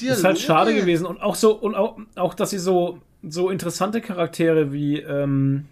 ist 0.00 0.24
halt 0.24 0.38
schade 0.38 0.74
gewesen. 0.74 1.06
Und 1.06 1.20
auch 1.20 1.34
so, 1.36 1.54
und 1.54 1.74
auch, 1.74 1.98
auch 2.16 2.34
dass 2.34 2.50
sie 2.50 2.58
so, 2.58 3.00
so 3.22 3.50
interessante 3.50 4.00
Charaktere 4.00 4.72
wie 4.72 4.98
ähm, 5.00 5.66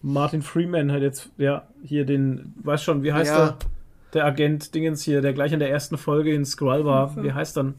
Martin 0.00 0.42
Freeman 0.42 0.90
hat 0.90 1.00
jetzt, 1.02 1.30
ja, 1.38 1.68
hier 1.82 2.04
den, 2.04 2.54
weiß 2.62 2.82
schon, 2.82 3.02
wie 3.02 3.12
heißt 3.12 3.30
Ja. 3.30 3.46
er? 3.46 3.58
Der 4.14 4.26
Agent 4.26 4.74
Dingens 4.74 5.02
hier, 5.02 5.22
der 5.22 5.32
gleich 5.32 5.52
in 5.52 5.58
der 5.58 5.70
ersten 5.70 5.96
Folge 5.96 6.34
in 6.34 6.44
Skrull 6.44 6.84
war. 6.84 7.22
Wie 7.22 7.32
heißt 7.32 7.56
dann? 7.56 7.74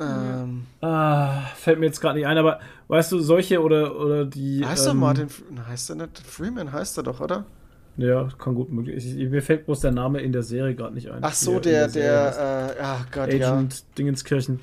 Ähm, 0.00 0.66
Ah, 0.80 1.42
fällt 1.56 1.78
mir 1.78 1.86
jetzt 1.86 2.00
gerade 2.00 2.18
nicht 2.18 2.26
ein, 2.26 2.38
aber 2.38 2.60
weißt 2.88 3.12
du, 3.12 3.18
solche 3.20 3.62
oder, 3.62 3.96
oder 3.98 4.24
die. 4.24 4.64
heißt 4.64 4.86
er 4.86 4.92
ähm, 4.92 4.98
Martin? 4.98 5.26
F- 5.26 5.42
Na, 5.50 5.66
Heißt 5.66 5.90
er 5.90 5.96
nicht? 5.96 6.18
Freeman 6.18 6.72
heißt 6.72 6.96
er 6.98 7.02
doch, 7.04 7.20
oder? 7.20 7.44
Ja, 7.98 8.28
kann 8.38 8.54
gut 8.54 8.70
möglich. 8.72 9.04
Ich, 9.06 9.30
mir 9.30 9.42
fällt 9.42 9.66
bloß 9.66 9.80
der 9.80 9.92
Name 9.92 10.20
in 10.22 10.32
der 10.32 10.42
Serie 10.42 10.74
gerade 10.74 10.94
nicht 10.94 11.10
ein. 11.10 11.18
Ach 11.22 11.34
so, 11.34 11.54
er 11.56 11.60
der, 11.60 11.84
heißt. 11.84 11.94
der, 11.96 12.74
äh, 12.78 12.82
ach 12.82 13.06
Gott, 13.12 13.32
ja. 13.34 13.52
Agent 13.52 13.84
Dingenskirchen. 13.98 14.60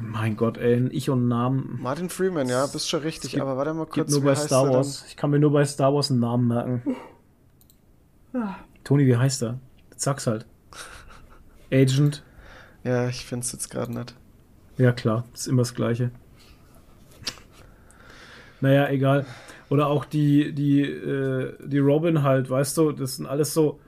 Mein 0.00 0.36
Gott, 0.36 0.58
ey, 0.58 0.74
ein 0.76 0.90
Ich 0.92 1.08
und 1.10 1.26
Namen. 1.28 1.78
Martin 1.80 2.08
Freeman, 2.08 2.48
ja, 2.48 2.66
bist 2.66 2.88
schon 2.88 3.02
richtig. 3.02 3.30
gibt- 3.32 3.42
aber 3.42 3.56
warte 3.56 3.74
mal 3.74 3.86
kurz, 3.86 4.10
nur 4.10 4.22
wie 4.22 4.26
bei 4.26 4.30
heißt 4.32 4.46
Star 4.46 4.66
er 4.66 4.72
Wars. 4.74 5.04
Ich 5.08 5.16
kann 5.16 5.30
mir 5.30 5.38
nur 5.38 5.52
bei 5.52 5.64
Star 5.64 5.92
Wars 5.94 6.10
einen 6.10 6.20
Namen 6.20 6.48
merken. 6.48 6.82
Ah, 8.34 8.56
Toni, 8.84 9.06
wie 9.06 9.16
heißt 9.16 9.42
er? 9.42 9.58
Sag's 9.96 10.26
halt. 10.26 10.46
Agent. 11.72 12.22
Ja, 12.84 13.08
ich 13.08 13.24
find's 13.24 13.52
jetzt 13.52 13.70
gerade 13.70 13.92
nicht. 13.92 14.14
Ja, 14.76 14.92
klar, 14.92 15.24
ist 15.34 15.48
immer 15.48 15.62
das 15.62 15.74
Gleiche. 15.74 16.10
Naja, 18.60 18.88
egal. 18.88 19.26
Oder 19.70 19.88
auch 19.88 20.04
die, 20.04 20.52
die, 20.54 20.80
äh, 20.82 21.54
die 21.66 21.78
Robin 21.78 22.22
halt, 22.22 22.48
weißt 22.48 22.76
du, 22.78 22.92
das 22.92 23.16
sind 23.16 23.26
alles 23.26 23.52
so, 23.52 23.78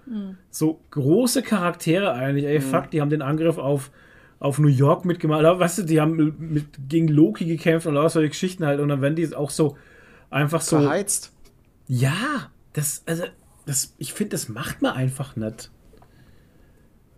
so 0.50 0.80
große 0.90 1.42
Charaktere 1.42 2.12
eigentlich. 2.12 2.44
Ey, 2.44 2.60
fuck, 2.60 2.90
die 2.90 3.00
haben 3.00 3.08
den 3.10 3.22
Angriff 3.22 3.56
auf, 3.58 3.90
auf 4.38 4.58
New 4.58 4.68
York 4.68 5.04
mitgemacht. 5.04 5.44
Aber, 5.44 5.58
weißt 5.58 5.78
du, 5.78 5.82
die 5.84 6.00
haben 6.00 6.34
mit, 6.38 6.66
gegen 6.88 7.08
Loki 7.08 7.46
gekämpft 7.46 7.86
und 7.86 7.94
lauter 7.94 8.10
solche 8.10 8.28
Geschichten 8.28 8.66
halt. 8.66 8.78
Und 8.80 8.88
dann 8.90 9.00
werden 9.00 9.16
die 9.16 9.34
auch 9.34 9.50
so 9.50 9.76
einfach 10.28 10.60
so. 10.60 10.78
Verheizt. 10.80 11.32
Ja, 11.88 12.50
das, 12.74 13.02
also, 13.06 13.24
das, 13.66 13.94
ich 13.98 14.12
finde, 14.12 14.32
das 14.32 14.48
macht 14.48 14.82
man 14.82 14.92
einfach 14.92 15.34
nicht. 15.34 15.70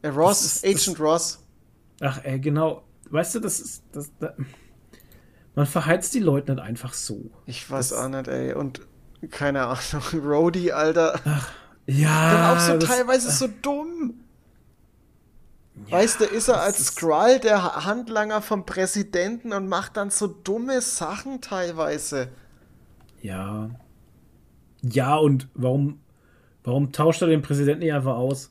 Äh, 0.02 0.08
Ross, 0.08 0.42
Das 0.42 0.62
ist- 0.62 0.88
Agent 0.88 1.00
Ross. 1.00 1.41
Ach, 2.02 2.20
ey, 2.24 2.38
genau. 2.40 2.82
Weißt 3.10 3.34
du, 3.34 3.40
das 3.40 3.60
ist. 3.60 3.82
Das, 3.92 4.10
da, 4.18 4.34
man 5.54 5.66
verheizt 5.66 6.14
die 6.14 6.20
Leute 6.20 6.52
nicht 6.54 6.62
einfach 6.64 6.92
so. 6.94 7.30
Ich 7.46 7.70
weiß 7.70 7.90
Das- 7.90 7.98
auch 7.98 8.08
nicht, 8.08 8.26
ey. 8.28 8.54
Und 8.54 8.80
keine 9.30 9.62
Ahnung, 9.66 10.02
Rhodey, 10.24 10.72
Alter. 10.72 11.20
Ja. 11.86 12.32
Dann 12.32 12.56
auch 12.56 12.60
so 12.60 12.78
das- 12.78 12.88
teilweise 12.88 13.30
so 13.30 13.48
dumm. 13.62 14.14
weißt 15.90 16.20
du, 16.20 16.24
ist 16.24 16.48
er 16.48 16.60
als 16.62 16.86
Skrull 16.86 17.38
der 17.38 17.62
Ha- 17.62 17.84
Handlanger 17.84 18.42
vom 18.42 18.64
Präsidenten 18.66 19.52
und 19.52 19.68
macht 19.68 19.96
dann 19.96 20.10
so 20.10 20.26
dumme 20.26 20.80
Sachen 20.80 21.40
teilweise. 21.40 22.28
Ja. 23.20 23.70
Ja, 24.82 25.16
und 25.16 25.48
warum, 25.54 26.00
warum 26.64 26.92
tauscht 26.92 27.22
er 27.22 27.28
den 27.28 27.42
Präsidenten 27.42 27.80
nicht 27.84 27.92
einfach 27.92 28.16
aus? 28.16 28.50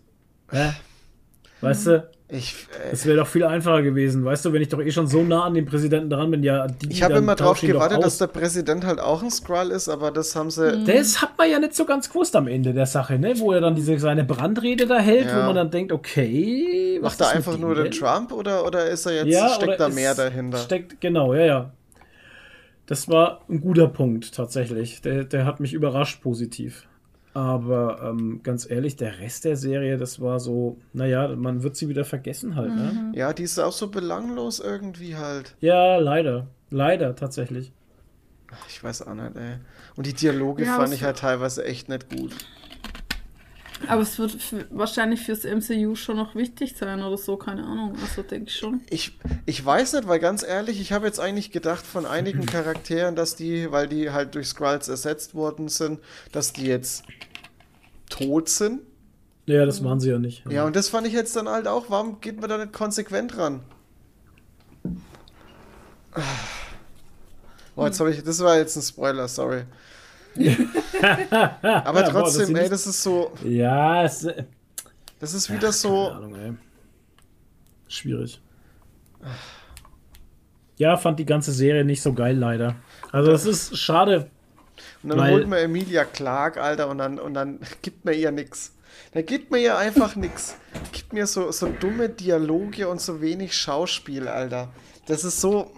Hä? 0.51 0.71
Weißt 1.61 1.87
du? 1.87 2.09
Ich, 2.33 2.55
äh, 2.85 2.93
Es 2.93 3.05
wäre 3.05 3.17
doch 3.17 3.27
viel 3.27 3.43
einfacher 3.43 3.81
gewesen, 3.81 4.23
weißt 4.23 4.45
du, 4.45 4.53
wenn 4.53 4.61
ich 4.61 4.69
doch 4.69 4.79
eh 4.79 4.89
schon 4.89 5.05
so 5.05 5.21
nah 5.21 5.43
an 5.43 5.53
dem 5.53 5.65
Präsidenten 5.65 6.09
dran 6.09 6.31
bin, 6.31 6.43
ja, 6.43 6.65
die, 6.65 6.89
ich 6.89 7.03
habe 7.03 7.15
immer 7.15 7.35
drauf 7.35 7.59
gewartet, 7.59 8.01
dass 8.01 8.19
der 8.19 8.27
Präsident 8.27 8.85
halt 8.85 9.01
auch 9.01 9.21
ein 9.21 9.29
Skrull 9.29 9.69
ist, 9.71 9.89
aber 9.89 10.11
das 10.11 10.33
haben 10.33 10.49
sie. 10.49 10.85
Das 10.85 11.21
hat 11.21 11.37
man 11.37 11.49
ja 11.51 11.59
nicht 11.59 11.75
so 11.75 11.83
ganz 11.83 12.07
gewusst 12.09 12.33
am 12.37 12.47
Ende 12.47 12.73
der 12.73 12.85
Sache, 12.85 13.19
ne? 13.19 13.33
Wo 13.37 13.51
er 13.51 13.59
dann 13.59 13.75
diese 13.75 13.99
seine 13.99 14.23
Brandrede 14.23 14.87
da 14.87 14.99
hält, 14.99 15.25
Ja. 15.27 15.41
wo 15.41 15.47
man 15.47 15.55
dann 15.55 15.71
denkt, 15.71 15.91
okay, 15.91 16.99
was 17.01 17.19
Macht 17.19 17.29
er 17.31 17.35
einfach 17.35 17.57
nur 17.57 17.75
den? 17.75 17.91
Trump 17.91 18.31
oder, 18.31 18.65
oder 18.65 18.85
ist 18.89 19.05
er 19.05 19.25
jetzt, 19.25 19.27
Ja, 19.27 19.49
steckt 19.49 19.79
da 19.81 19.89
mehr 19.89 20.15
dahinter? 20.15 20.57
Steckt, 20.59 21.01
genau, 21.01 21.33
ja, 21.33 21.45
ja. 21.45 21.71
Das 22.85 23.09
war 23.09 23.41
ein 23.49 23.59
guter 23.59 23.87
Punkt, 23.87 24.33
tatsächlich. 24.33 25.01
Der, 25.01 25.25
der 25.25 25.45
hat 25.45 25.59
mich 25.59 25.73
überrascht 25.73 26.21
positiv. 26.21 26.87
Aber 27.33 28.01
ähm, 28.03 28.41
ganz 28.43 28.69
ehrlich, 28.69 28.97
der 28.97 29.19
Rest 29.19 29.45
der 29.45 29.55
Serie, 29.55 29.97
das 29.97 30.19
war 30.19 30.39
so, 30.39 30.77
naja, 30.93 31.29
man 31.29 31.63
wird 31.63 31.77
sie 31.77 31.87
wieder 31.87 32.03
vergessen 32.03 32.55
halt, 32.55 32.75
ne? 32.75 33.11
Ja, 33.13 33.31
die 33.31 33.43
ist 33.43 33.57
auch 33.59 33.71
so 33.71 33.87
belanglos 33.89 34.59
irgendwie 34.59 35.15
halt. 35.15 35.55
Ja, 35.61 35.97
leider. 35.97 36.47
Leider, 36.69 37.15
tatsächlich. 37.15 37.71
Ich 38.67 38.83
weiß 38.83 39.03
auch 39.07 39.13
nicht, 39.13 39.35
ey. 39.35 39.57
Und 39.95 40.07
die 40.07 40.13
Dialoge 40.13 40.65
Ja, 40.65 40.75
fand 40.75 40.93
ich 40.93 41.03
halt 41.03 41.19
teilweise 41.19 41.63
echt 41.63 41.87
nicht 41.87 42.09
gut. 42.09 42.35
Aber 43.87 44.01
es 44.01 44.17
wird 44.19 44.31
für, 44.31 44.65
wahrscheinlich 44.69 45.21
fürs 45.21 45.43
MCU 45.43 45.95
schon 45.95 46.17
noch 46.17 46.35
wichtig 46.35 46.75
sein 46.77 47.01
oder 47.01 47.17
so, 47.17 47.37
keine 47.37 47.63
Ahnung. 47.63 47.95
Also 48.01 48.21
denke 48.21 48.49
ich 48.49 48.55
schon. 48.55 48.81
Ich, 48.89 49.17
ich 49.45 49.63
weiß 49.63 49.93
nicht, 49.93 50.07
weil 50.07 50.19
ganz 50.19 50.43
ehrlich, 50.43 50.79
ich 50.79 50.91
habe 50.91 51.05
jetzt 51.05 51.19
eigentlich 51.19 51.51
gedacht 51.51 51.85
von 51.85 52.05
einigen 52.05 52.45
Charakteren, 52.45 53.15
dass 53.15 53.35
die, 53.35 53.71
weil 53.71 53.87
die 53.87 54.11
halt 54.11 54.35
durch 54.35 54.47
Skrulls 54.47 54.87
ersetzt 54.87 55.35
worden 55.35 55.67
sind, 55.67 55.99
dass 56.31 56.53
die 56.53 56.65
jetzt 56.65 57.03
tot 58.09 58.49
sind. 58.49 58.81
Ja, 59.47 59.65
das 59.65 59.83
waren 59.83 59.99
sie 59.99 60.09
ja 60.09 60.19
nicht. 60.19 60.43
Ja, 60.49 60.65
und 60.65 60.75
das 60.75 60.89
fand 60.89 61.07
ich 61.07 61.13
jetzt 61.13 61.35
dann 61.35 61.49
halt 61.49 61.67
auch, 61.67 61.89
warum 61.89 62.21
geht 62.21 62.39
man 62.39 62.49
da 62.49 62.57
nicht 62.57 62.73
konsequent 62.73 63.37
ran? 63.37 63.61
Oh, 67.75 67.85
jetzt 67.85 67.99
habe 67.99 68.11
ich, 68.11 68.23
das 68.23 68.39
war 68.41 68.57
jetzt 68.57 68.75
ein 68.75 68.81
Spoiler, 68.81 69.27
sorry. 69.27 69.63
Aber 71.01 71.59
Ja, 71.63 71.81
boah, 71.91 71.93
das 71.93 72.09
trotzdem, 72.11 72.55
ey, 72.55 72.69
das 72.69 72.87
ist 72.87 73.03
so, 73.03 73.31
Ja, 73.43 74.03
es, 74.03 74.27
das 75.19 75.33
ist 75.33 75.49
wieder 75.49 75.59
keine 75.59 75.73
so, 75.73 76.09
Ahnung, 76.09 76.35
ey. 76.35 76.53
Schwierig. 77.87 78.39
Ja, 80.77 80.97
fand 80.97 81.19
die 81.19 81.25
ganze 81.25 81.51
Serie 81.51 81.83
nicht 81.85 82.01
so 82.01 82.13
geil, 82.13 82.35
leider. 82.37 82.75
Also, 83.11 83.31
das 83.31 83.45
ist 83.45 83.77
schade. 83.77 84.29
und 85.03 85.09
dann 85.09 85.19
weil- 85.19 85.31
holt 85.33 85.47
man 85.47 85.59
Emilia 85.59 86.05
Clark, 86.05 86.57
Alter, 86.57 86.89
und 86.89 86.97
dann, 86.97 87.19
und 87.19 87.33
dann 87.33 87.59
gibt 87.81 88.05
man 88.05 88.13
ihr 88.15 88.31
nix. 88.31 88.73
Da 89.13 89.21
gibt 89.21 89.51
mir 89.51 89.59
ihr 89.59 89.77
einfach 89.77 90.15
nix. 90.15 90.55
Gibt 90.93 91.11
mir 91.13 91.27
so, 91.27 91.51
so 91.51 91.67
dumme 91.67 92.07
Dialoge 92.09 92.87
und 92.87 93.01
so 93.01 93.21
wenig 93.21 93.55
Schauspiel, 93.55 94.27
Alter. 94.27 94.69
Das 95.05 95.23
ist 95.25 95.41
so 95.41 95.71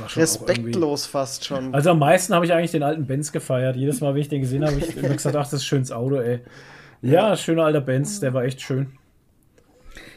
respektlos 0.00 1.06
fast 1.06 1.44
schon. 1.44 1.74
Also 1.74 1.90
am 1.90 1.98
meisten 1.98 2.34
habe 2.34 2.44
ich 2.46 2.52
eigentlich 2.52 2.70
den 2.72 2.82
alten 2.82 3.06
Benz 3.06 3.32
gefeiert. 3.32 3.76
Jedes 3.76 4.00
Mal, 4.00 4.14
wenn 4.14 4.20
ich 4.20 4.28
den 4.28 4.40
gesehen 4.40 4.64
habe, 4.64 4.76
habe 4.76 4.84
ich 4.86 4.96
immer 4.96 5.08
gesagt, 5.14 5.36
ach, 5.36 5.44
das 5.44 5.54
ist 5.54 5.60
ein 5.62 5.64
schönes 5.64 5.92
Auto, 5.92 6.16
ey. 6.16 6.40
Ja, 7.02 7.36
schöner 7.36 7.64
alter 7.64 7.80
Benz, 7.80 8.20
der 8.20 8.32
war 8.34 8.44
echt 8.44 8.60
schön. 8.60 8.92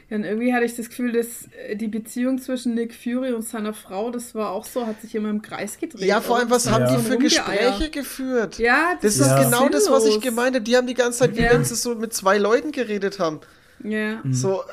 Ja, 0.10 0.18
und 0.18 0.24
irgendwie 0.24 0.54
hatte 0.54 0.66
ich 0.66 0.76
das 0.76 0.90
Gefühl, 0.90 1.14
dass 1.14 1.50
äh, 1.68 1.76
die 1.76 1.88
Beziehung 1.88 2.38
zwischen 2.38 2.76
Nick 2.76 2.94
Fury 2.94 3.34
und 3.34 3.42
seiner 3.42 3.74
Frau, 3.74 4.12
das 4.12 4.36
war 4.36 4.52
auch 4.52 4.64
so, 4.66 4.86
hat 4.86 5.02
sich 5.02 5.16
immer 5.16 5.30
im 5.32 5.42
Kreis 5.42 5.80
gedreht. 5.80 6.02
Ja, 6.06 6.22
vor 6.22 6.38
allem, 6.38 6.52
was 6.52 6.70
haben 6.70 6.84
Ja. 6.86 6.96
die 6.96 7.02
für. 7.04 7.18
Gespräche 7.18 7.90
geführt? 7.90 8.60
Ja, 8.60 9.00
Das 9.02 9.18
Ja. 9.18 9.26
ist 9.40 9.44
genau 9.50 9.68
das, 9.68 9.90
was 9.90 10.04
ich 10.06 10.12
sinnlos. 10.14 10.24
gemeint 10.24 10.54
habe. 10.56 10.64
Die 10.64 10.78
haben 10.78 10.86
die 10.86 10.94
ganze 10.94 11.20
Zeit, 11.20 11.36
wie 11.36 11.42
Ja. 11.42 11.54
wenn 11.54 11.64
sie 11.66 11.74
so 11.74 11.96
mit 11.96 12.14
zwei 12.14 12.38
Leuten 12.38 12.72
geredet 12.72 13.18
haben. 13.20 13.40
Ja. 13.84 14.22
So, 14.30 14.62
äh, 14.62 14.64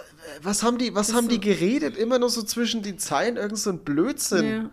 was 0.42 0.62
haben 0.62 0.76
die, 0.76 0.94
was 0.94 1.06
Das 1.06 1.16
haben 1.16 1.24
so- 1.24 1.30
die 1.30 1.40
geredet? 1.40 1.96
Immer 1.96 2.18
nur 2.18 2.28
so 2.28 2.42
zwischen 2.42 2.82
den 2.82 2.98
Zeilen, 2.98 3.38
irgend 3.38 3.58
so 3.58 3.70
ein 3.70 3.78
Blödsinn. 3.78 4.68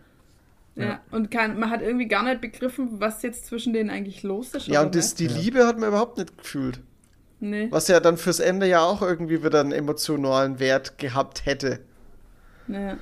Ja. 0.79 0.85
Ja, 0.85 1.01
und 1.11 1.29
kann, 1.31 1.59
man 1.59 1.69
hat 1.69 1.81
irgendwie 1.81 2.07
gar 2.07 2.23
nicht 2.23 2.41
begriffen, 2.41 2.99
was 2.99 3.21
jetzt 3.21 3.45
zwischen 3.47 3.73
denen 3.73 3.89
eigentlich 3.89 4.23
los 4.23 4.53
ist. 4.53 4.67
Ja, 4.67 4.81
und 4.81 4.95
das, 4.95 5.15
die 5.15 5.27
Liebe 5.27 5.65
hat 5.67 5.77
man 5.77 5.89
überhaupt 5.89 6.17
nicht 6.17 6.37
gefühlt. 6.37 6.79
Nee. 7.41 7.67
Was 7.71 7.87
ja 7.87 7.99
dann 7.99 8.17
fürs 8.17 8.39
Ende 8.39 8.67
ja 8.67 8.81
auch 8.81 9.01
irgendwie 9.01 9.43
wieder 9.43 9.61
einen 9.61 9.71
emotionalen 9.71 10.59
Wert 10.59 10.97
gehabt 10.97 11.45
hätte. 11.45 11.79
Ja. 12.67 12.97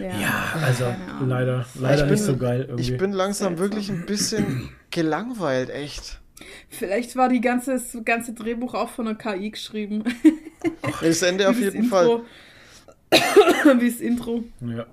Ja, 0.00 0.18
Ja, 0.18 0.44
also 0.64 0.84
leider, 1.26 1.66
leider 1.78 1.94
ich 1.96 2.02
bin, 2.02 2.10
nicht 2.12 2.22
so 2.24 2.36
geil 2.36 2.64
irgendwie. 2.68 2.82
Ich 2.92 2.98
bin 2.98 3.12
langsam 3.12 3.56
Seltsam. 3.56 3.58
wirklich 3.58 3.90
ein 3.90 4.06
bisschen 4.06 4.70
gelangweilt, 4.90 5.70
echt. 5.70 6.20
Vielleicht 6.68 7.14
war 7.16 7.28
die 7.28 7.40
ganze, 7.40 7.72
das 7.72 7.96
ganze 8.04 8.32
Drehbuch 8.32 8.74
auch 8.74 8.88
von 8.88 9.06
einer 9.06 9.16
KI 9.16 9.50
geschrieben. 9.50 10.02
Das 11.00 11.22
Ende 11.22 11.48
auf 11.48 11.58
Wie 11.58 11.64
das 11.64 11.74
jeden 11.74 11.86
Fall. 11.86 12.04
Intro. 12.06 12.24
Wie 13.80 13.90
das 13.90 14.00
Intro. 14.00 14.44
ja. 14.60 14.86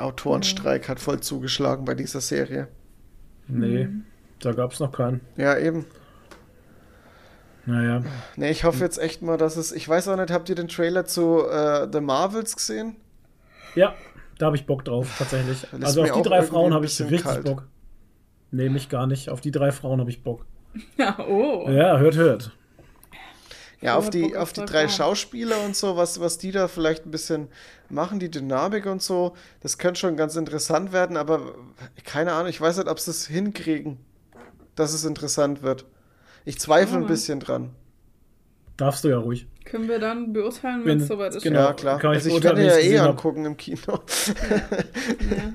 Autorenstreik 0.00 0.88
hat 0.88 1.00
voll 1.00 1.20
zugeschlagen 1.20 1.84
bei 1.84 1.94
dieser 1.94 2.20
Serie. 2.20 2.68
Nee, 3.48 3.84
Mhm. 3.86 4.04
da 4.40 4.52
gab 4.52 4.72
es 4.72 4.80
noch 4.80 4.92
keinen. 4.92 5.20
Ja, 5.36 5.56
eben. 5.58 5.86
Naja. 7.66 8.02
Nee, 8.36 8.50
ich 8.50 8.64
hoffe 8.64 8.80
jetzt 8.80 8.98
echt 8.98 9.22
mal, 9.22 9.36
dass 9.36 9.56
es. 9.56 9.70
Ich 9.72 9.88
weiß 9.88 10.08
auch 10.08 10.16
nicht, 10.16 10.30
habt 10.30 10.48
ihr 10.48 10.54
den 10.54 10.68
Trailer 10.68 11.04
zu 11.04 11.46
äh, 11.46 11.86
The 11.92 12.00
Marvels 12.00 12.56
gesehen? 12.56 12.96
Ja, 13.74 13.94
da 14.38 14.46
habe 14.46 14.56
ich 14.56 14.66
Bock 14.66 14.84
drauf, 14.84 15.14
tatsächlich. 15.18 15.62
Ist 15.64 15.84
Also 15.84 16.02
auf 16.02 16.12
die 16.12 16.22
drei 16.28 16.42
Frauen 16.42 16.72
habe 16.74 16.86
ich 16.86 17.00
richtig 17.00 17.22
kalt. 17.22 17.44
Bock. 17.44 17.66
Nee, 18.50 18.68
mich 18.68 18.88
gar 18.88 19.06
nicht. 19.06 19.28
Auf 19.30 19.40
die 19.40 19.50
drei 19.52 19.70
Frauen 19.72 20.00
habe 20.00 20.10
ich 20.10 20.22
Bock. 20.22 20.46
Ja, 20.96 21.18
oh. 21.28 21.68
Ja, 21.68 21.98
hört, 21.98 22.16
hört. 22.16 22.52
Ja, 23.82 23.92
Ich 23.92 23.98
auf 23.98 24.10
die, 24.10 24.36
auf 24.36 24.52
die 24.52 24.64
drei. 24.66 24.88
Schauspieler 24.88 25.56
und 25.64 25.74
so, 25.74 25.96
was, 25.96 26.20
was 26.20 26.36
die 26.38 26.52
da 26.52 26.68
vielleicht 26.68 27.06
ein 27.06 27.10
bisschen 27.10 27.48
machen, 27.88 28.20
die 28.20 28.30
Dynamik 28.30 28.84
und 28.86 29.02
so, 29.02 29.34
das 29.60 29.78
könnte 29.78 30.00
schon 30.00 30.16
ganz 30.16 30.36
interessant 30.36 30.92
werden, 30.92 31.16
aber 31.16 31.54
keine 32.04 32.32
Ahnung, 32.32 32.48
ich 32.50 32.60
weiß 32.60 32.76
nicht, 32.76 32.88
ob 32.88 33.00
sie 33.00 33.10
es 33.10 33.26
hinkriegen, 33.26 33.98
dass 34.74 34.92
es 34.92 35.04
interessant 35.04 35.62
wird. 35.62 35.86
Ich 36.44 36.58
zweifle 36.60 36.98
ein 36.98 37.06
bisschen 37.06 37.40
dran. 37.40 37.70
Darfst 38.76 39.04
du 39.04 39.08
ja 39.08 39.18
ruhig. 39.18 39.46
Können 39.64 39.88
wir 39.88 39.98
dann 39.98 40.32
beurteilen, 40.32 40.84
Wenn- 40.84 41.00
es 41.00 41.08
soweit 41.08 41.34
ist. 41.34 41.42
genau. 41.42 41.60
ja, 41.60 41.72
klar. 41.74 41.98
kann 41.98 42.12
ich 42.12 42.24
also 42.24 42.36
ich 42.36 42.42
werde 42.42 42.58
wenn 42.60 42.66
ja 42.66 42.76
eh 42.78 42.98
angucken 42.98 43.44
im 43.44 43.56
Kino. 43.56 43.80
Ja. 43.86 43.98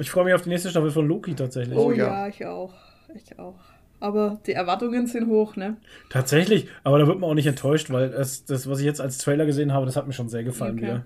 Ich 0.00 0.10
freue 0.12 0.24
mich 0.26 0.34
auf 0.34 0.42
die 0.42 0.50
nächste 0.50 0.70
Staffel 0.70 0.92
von 0.92 1.08
Loki 1.08 1.34
tatsächlich. 1.34 1.76
Oh 1.76 1.86
Oh, 1.86 1.90
ja. 1.92 2.06
ja. 2.06 2.28
ich 2.28 2.46
auch. 2.46 2.72
Ich 3.16 3.36
auch. 3.38 3.58
Aber 4.00 4.38
die 4.46 4.52
Erwartungen 4.52 5.06
sind 5.06 5.26
hoch, 5.26 5.56
ne? 5.56 5.76
Tatsächlich, 6.10 6.68
aber 6.84 6.98
da 6.98 7.06
wird 7.06 7.18
man 7.18 7.28
auch 7.30 7.34
nicht 7.34 7.46
enttäuscht, 7.46 7.90
weil 7.90 8.10
das, 8.10 8.44
das, 8.44 8.68
was 8.70 8.78
ich 8.78 8.84
jetzt 8.84 9.00
als 9.00 9.18
Trailer 9.18 9.44
gesehen 9.46 9.72
habe, 9.72 9.86
das 9.86 9.96
hat 9.96 10.06
mir 10.06 10.12
schon 10.12 10.28
sehr 10.28 10.44
gefallen 10.44 10.74
Okay. 10.74 10.82
wieder. 10.82 11.04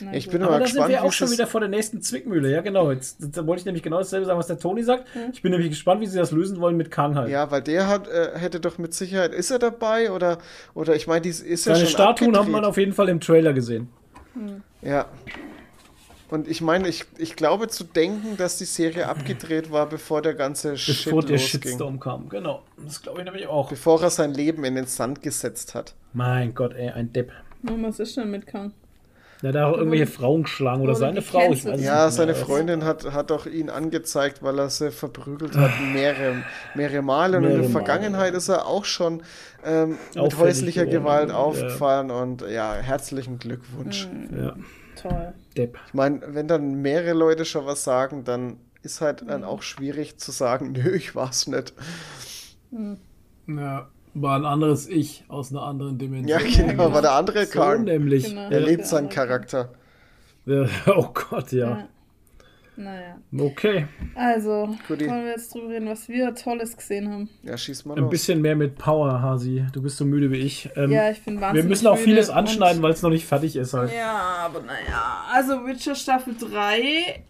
Na 0.00 0.12
Ich 0.14 0.24
gut. 0.24 0.32
bin 0.32 0.42
Aber 0.42 0.52
mal 0.52 0.58
da 0.58 0.66
sind 0.66 0.72
gespannt, 0.74 0.90
wir 0.90 0.96
wie 0.96 1.00
auch 1.06 1.12
schon 1.12 1.30
wieder 1.30 1.46
vor 1.46 1.60
der 1.60 1.68
nächsten 1.68 2.02
Zwickmühle. 2.02 2.50
Ja, 2.50 2.60
genau. 2.62 2.90
Jetzt, 2.90 3.18
da 3.20 3.46
wollte 3.46 3.60
ich 3.60 3.66
nämlich 3.66 3.84
genau 3.84 3.98
dasselbe 3.98 4.26
sagen, 4.26 4.36
was 4.38 4.48
der 4.48 4.58
Toni 4.58 4.82
sagt. 4.82 5.04
Ich 5.32 5.42
bin 5.42 5.52
nämlich 5.52 5.70
gespannt, 5.70 6.00
wie 6.00 6.06
sie 6.06 6.18
das 6.18 6.32
lösen 6.32 6.58
wollen 6.60 6.76
mit 6.76 6.90
Kang 6.90 7.14
halt. 7.14 7.30
Ja, 7.30 7.52
weil 7.52 7.62
der 7.62 7.86
hat, 7.86 8.08
äh, 8.08 8.30
hätte 8.36 8.58
doch 8.58 8.78
mit 8.78 8.94
Sicherheit, 8.94 9.32
ist 9.32 9.52
er 9.52 9.60
dabei 9.60 10.10
oder, 10.10 10.38
oder 10.74 10.96
ich 10.96 11.06
meine, 11.06 11.20
die 11.20 11.28
ist 11.28 11.46
ja 11.46 11.56
Seine 11.56 11.78
schon 11.78 11.86
Statuen 11.88 12.30
hat 12.32 12.40
abgedreht. 12.40 12.52
man 12.52 12.64
auf 12.64 12.76
jeden 12.78 12.92
Fall 12.92 13.08
im 13.08 13.20
Trailer 13.20 13.52
gesehen. 13.52 13.88
Ja. 14.80 15.06
Und 16.32 16.48
ich 16.48 16.62
meine, 16.62 16.88
ich, 16.88 17.04
ich 17.18 17.36
glaube 17.36 17.68
zu 17.68 17.84
denken, 17.84 18.38
dass 18.38 18.56
die 18.56 18.64
Serie 18.64 19.06
abgedreht 19.06 19.70
war, 19.70 19.86
bevor 19.86 20.22
der 20.22 20.32
ganze 20.32 20.78
Shit 20.78 21.04
Bevor 21.04 21.20
der 21.20 21.32
losging. 21.32 21.60
Shitstorm 21.60 22.00
kam. 22.00 22.30
Genau. 22.30 22.62
Das 22.82 23.02
glaube 23.02 23.18
ich 23.18 23.26
nämlich 23.26 23.46
auch. 23.48 23.68
Bevor 23.68 24.02
er 24.02 24.08
sein 24.08 24.32
Leben 24.32 24.64
in 24.64 24.74
den 24.74 24.86
Sand 24.86 25.20
gesetzt 25.20 25.74
hat. 25.74 25.94
Mein 26.14 26.54
Gott, 26.54 26.72
ey, 26.74 26.88
ein 26.88 27.12
Depp. 27.12 27.32
Oh, 27.68 27.74
was 27.82 28.00
ist 28.00 28.16
denn 28.16 28.30
mit 28.30 28.46
Kang? 28.46 28.72
Der 29.42 29.48
hat 29.48 29.56
da 29.56 29.66
auch 29.66 29.76
irgendwelche 29.76 30.06
Frauen 30.06 30.44
geschlagen 30.44 30.80
oder 30.80 30.92
wurde 30.92 31.00
seine. 31.00 31.20
Frau. 31.20 31.52
Ich 31.52 31.66
weiß 31.66 31.82
Ja, 31.82 32.06
nicht 32.06 32.14
seine. 32.14 32.34
Freundin 32.34 32.84
hat, 32.84 33.12
hat 33.12 33.30
auch 33.30 33.44
ihn 33.44 33.68
angezeigt, 33.68 34.42
weil 34.42 34.58
er 34.58 34.70
sie 34.70 34.90
verprügelt 34.90 35.54
hat, 35.54 35.72
mehrere, 35.92 36.44
mehrere 36.74 37.02
Male. 37.02 37.36
Und 37.36 37.44
in 37.44 37.50
Mehrere 37.50 37.62
der 37.62 37.70
Male, 37.70 37.84
Vergangenheit 37.84 38.32
ist 38.32 38.48
er 38.48 38.66
auch 38.66 38.86
schon 38.86 39.22
ähm, 39.66 39.98
mit 40.14 40.38
häuslicher 40.38 40.86
geworden, 40.86 41.02
Gewalt 41.02 41.28
ja. 41.28 41.36
aufgefallen. 41.36 42.10
Und 42.10 42.40
ja, 42.48 42.72
herzlichen 42.72 43.38
Glückwunsch. 43.38 44.08
Ja, 44.34 44.54
Toll. 44.96 45.34
Depp. 45.54 45.78
Ich 45.86 45.94
meine, 45.94 46.20
wenn 46.34 46.48
dann 46.48 46.74
mehrere 46.82 47.12
Leute 47.14 47.44
schon 47.44 47.66
was 47.66 47.84
sagen, 47.84 48.24
dann 48.24 48.58
ist 48.82 49.00
halt 49.00 49.24
dann 49.28 49.44
auch 49.44 49.62
schwierig 49.62 50.18
zu 50.18 50.30
sagen, 50.32 50.72
nö, 50.76 50.94
ich 50.94 51.14
war's 51.14 51.46
nicht. 51.46 51.72
Ja, 53.46 53.88
war 54.14 54.36
ein 54.38 54.44
anderes 54.44 54.88
Ich 54.88 55.24
aus 55.28 55.50
einer 55.50 55.62
anderen 55.62 55.98
Dimension. 55.98 56.28
Ja, 56.28 56.38
genau, 56.44 56.84
genau. 56.84 56.92
war 56.92 57.02
der 57.02 57.12
andere 57.12 57.46
So 57.46 57.52
Karl. 57.52 57.80
nämlich. 57.80 58.24
Genau. 58.24 58.50
Er 58.50 58.60
lebt 58.60 58.86
seinen 58.86 59.08
Charakter. 59.08 59.72
Ja, 60.44 60.66
oh 60.86 61.10
Gott, 61.12 61.52
ja. 61.52 61.70
Ja. 61.70 61.88
Naja. 62.76 63.18
Okay. 63.36 63.86
Also, 64.14 64.74
Guti. 64.88 65.06
wollen 65.08 65.24
wir 65.24 65.32
jetzt 65.32 65.54
drüber 65.54 65.68
reden, 65.68 65.88
was 65.88 66.08
wir 66.08 66.34
Tolles 66.34 66.76
gesehen 66.76 67.10
haben. 67.10 67.28
Ja, 67.42 67.56
schieß 67.56 67.84
mal 67.84 67.96
Ein 67.96 68.04
los. 68.04 68.10
bisschen 68.10 68.40
mehr 68.40 68.56
mit 68.56 68.76
Power, 68.76 69.20
Hasi. 69.20 69.64
Du 69.72 69.82
bist 69.82 69.98
so 69.98 70.04
müde 70.04 70.30
wie 70.30 70.38
ich. 70.38 70.70
Ähm, 70.76 70.90
ja, 70.90 71.10
ich 71.10 71.22
bin 71.22 71.40
wahnsinnig 71.40 71.64
wir 71.64 71.68
müssen 71.68 71.86
auch 71.86 71.96
müde 71.96 72.04
vieles 72.04 72.30
anschneiden, 72.30 72.82
weil 72.82 72.92
es 72.92 73.02
noch 73.02 73.10
nicht 73.10 73.26
fertig 73.26 73.56
ist 73.56 73.74
halt. 73.74 73.92
Ja, 73.94 74.12
aber 74.46 74.60
naja. 74.60 75.24
Also 75.32 75.66
Witcher 75.66 75.94
Staffel 75.94 76.34
3 76.38 77.22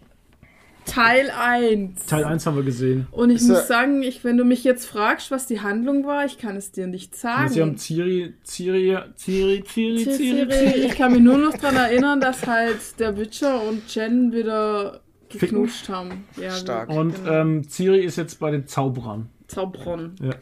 Teil 0.85 1.31
1. 1.31 2.05
Teil 2.05 2.25
1 2.25 2.45
haben 2.45 2.55
wir 2.57 2.63
gesehen. 2.63 3.07
Und 3.11 3.29
ich 3.29 3.37
Ist 3.37 3.47
muss 3.47 3.67
sagen, 3.67 4.03
ich, 4.03 4.23
wenn 4.23 4.37
du 4.37 4.43
mich 4.43 4.63
jetzt 4.63 4.85
fragst, 4.85 5.31
was 5.31 5.45
die 5.47 5.61
Handlung 5.61 6.05
war, 6.05 6.25
ich 6.25 6.37
kann 6.37 6.55
es 6.55 6.71
dir 6.71 6.87
nicht 6.87 7.15
sagen. 7.15 7.49
Sie 7.49 7.61
haben 7.61 7.77
Ciri, 7.77 8.33
Ciri, 8.43 8.97
Ciri, 9.15 9.63
Ciri, 9.63 10.03
Ciri, 10.03 10.49
Ciri. 10.49 10.85
Ich 10.85 10.95
kann 10.95 11.13
mich 11.13 11.21
nur 11.21 11.37
noch 11.37 11.57
daran 11.57 11.77
erinnern, 11.77 12.19
dass 12.19 12.45
halt 12.45 12.99
der 12.99 13.17
Witcher 13.17 13.61
und 13.63 13.93
Jen 13.93 14.33
wieder? 14.33 15.01
Geknutscht 15.39 15.89
haben. 15.89 16.25
Ja, 16.37 16.51
Stark. 16.51 16.89
genau. 16.89 17.01
Und 17.01 17.15
ähm, 17.27 17.63
Ciri 17.69 17.99
ist 18.03 18.17
jetzt 18.17 18.39
bei 18.39 18.51
den 18.51 18.67
Zauberern. 18.67 19.29
Zauberon. 19.47 20.15
Ja. 20.21 20.33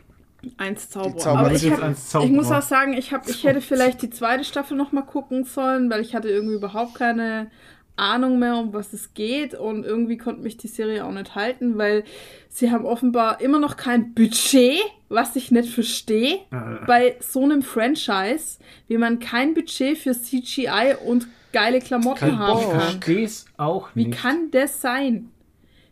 Eins 0.58 0.90
Zauberer. 0.90 1.18
Zauberer. 1.18 1.46
Aber 1.46 1.56
ich, 1.56 1.70
hab, 1.70 1.84
eins 1.84 2.00
ich 2.00 2.10
Zauberer. 2.10 2.32
muss 2.32 2.52
auch 2.52 2.62
sagen, 2.62 2.94
ich, 2.94 3.14
hab, 3.14 3.28
ich 3.30 3.44
hätte 3.44 3.62
vielleicht 3.62 4.02
die 4.02 4.10
zweite 4.10 4.44
Staffel 4.44 4.76
noch 4.76 4.92
mal 4.92 5.04
gucken 5.04 5.44
sollen, 5.44 5.90
weil 5.90 6.02
ich 6.02 6.16
hatte 6.16 6.30
irgendwie 6.30 6.56
überhaupt 6.56 6.96
keine 6.96 7.52
Ahnung 7.96 8.40
mehr, 8.40 8.56
um 8.58 8.74
was 8.74 8.94
es 8.94 9.14
geht. 9.14 9.54
Und 9.54 9.86
irgendwie 9.86 10.18
konnte 10.18 10.42
mich 10.42 10.58
die 10.58 10.68
Serie 10.68 11.06
auch 11.06 11.12
nicht 11.12 11.36
halten, 11.36 11.78
weil 11.78 12.04
sie 12.50 12.72
haben 12.72 12.86
offenbar 12.86 13.42
immer 13.42 13.60
noch 13.60 13.78
kein 13.78 14.14
Budget, 14.14 14.80
was 15.10 15.36
ich 15.36 15.52
nicht 15.52 15.70
verstehe. 15.70 16.40
Äh. 16.52 16.86
Bei 16.88 17.16
so 17.20 17.44
einem 17.44 17.62
Franchise, 17.62 18.58
wie 18.88 18.98
man 18.98 19.20
kein 19.20 19.54
Budget 19.54 19.98
für 19.98 20.14
CGI 20.14 20.96
und 21.06 21.28
geile 21.52 21.80
Klamotten 21.80 22.20
Kein 22.20 22.40
haben 22.40 22.60
Bock. 22.62 22.72
kann. 22.72 22.80
Versteh's 22.82 23.46
auch 23.58 23.90
Wie 23.94 24.06
nicht. 24.08 24.20
kann 24.20 24.50
das 24.52 24.82
sein? 24.82 25.30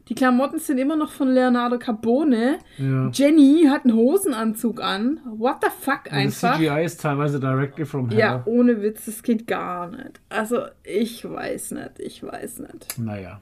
Die 0.08 0.16
Klamotten 0.16 0.58
sind 0.58 0.80
immer 0.80 0.96
noch 0.96 1.12
von 1.12 1.30
Leonardo 1.30 1.78
Carbone. 1.78 2.58
ja. 2.80 3.12
Jenny 3.14 3.68
hat 3.70 3.86
einen 3.86 3.96
Hosenanzug 3.96 4.82
an. 4.82 5.20
What 5.38 5.58
the 5.62 5.70
fuck 5.80 6.06
Und 6.12 6.26
das 6.26 6.44
einfach? 6.44 6.58
CGI 6.58 6.84
ist 6.84 7.00
teilweise 7.02 7.40
directly 7.40 7.86
from 7.86 8.10
hell. 8.10 8.18
Ja, 8.18 8.42
ohne 8.46 8.82
Witz, 8.82 9.06
das 9.06 9.22
geht 9.22 9.46
gar 9.46 9.92
nicht. 9.92 10.20
Also, 10.30 10.62
ich 10.84 11.24
weiß 11.30 11.72
nicht, 11.74 12.00
ich 12.00 12.24
weiß 12.24 12.60
nicht. 12.60 12.98
Naja. 12.98 13.40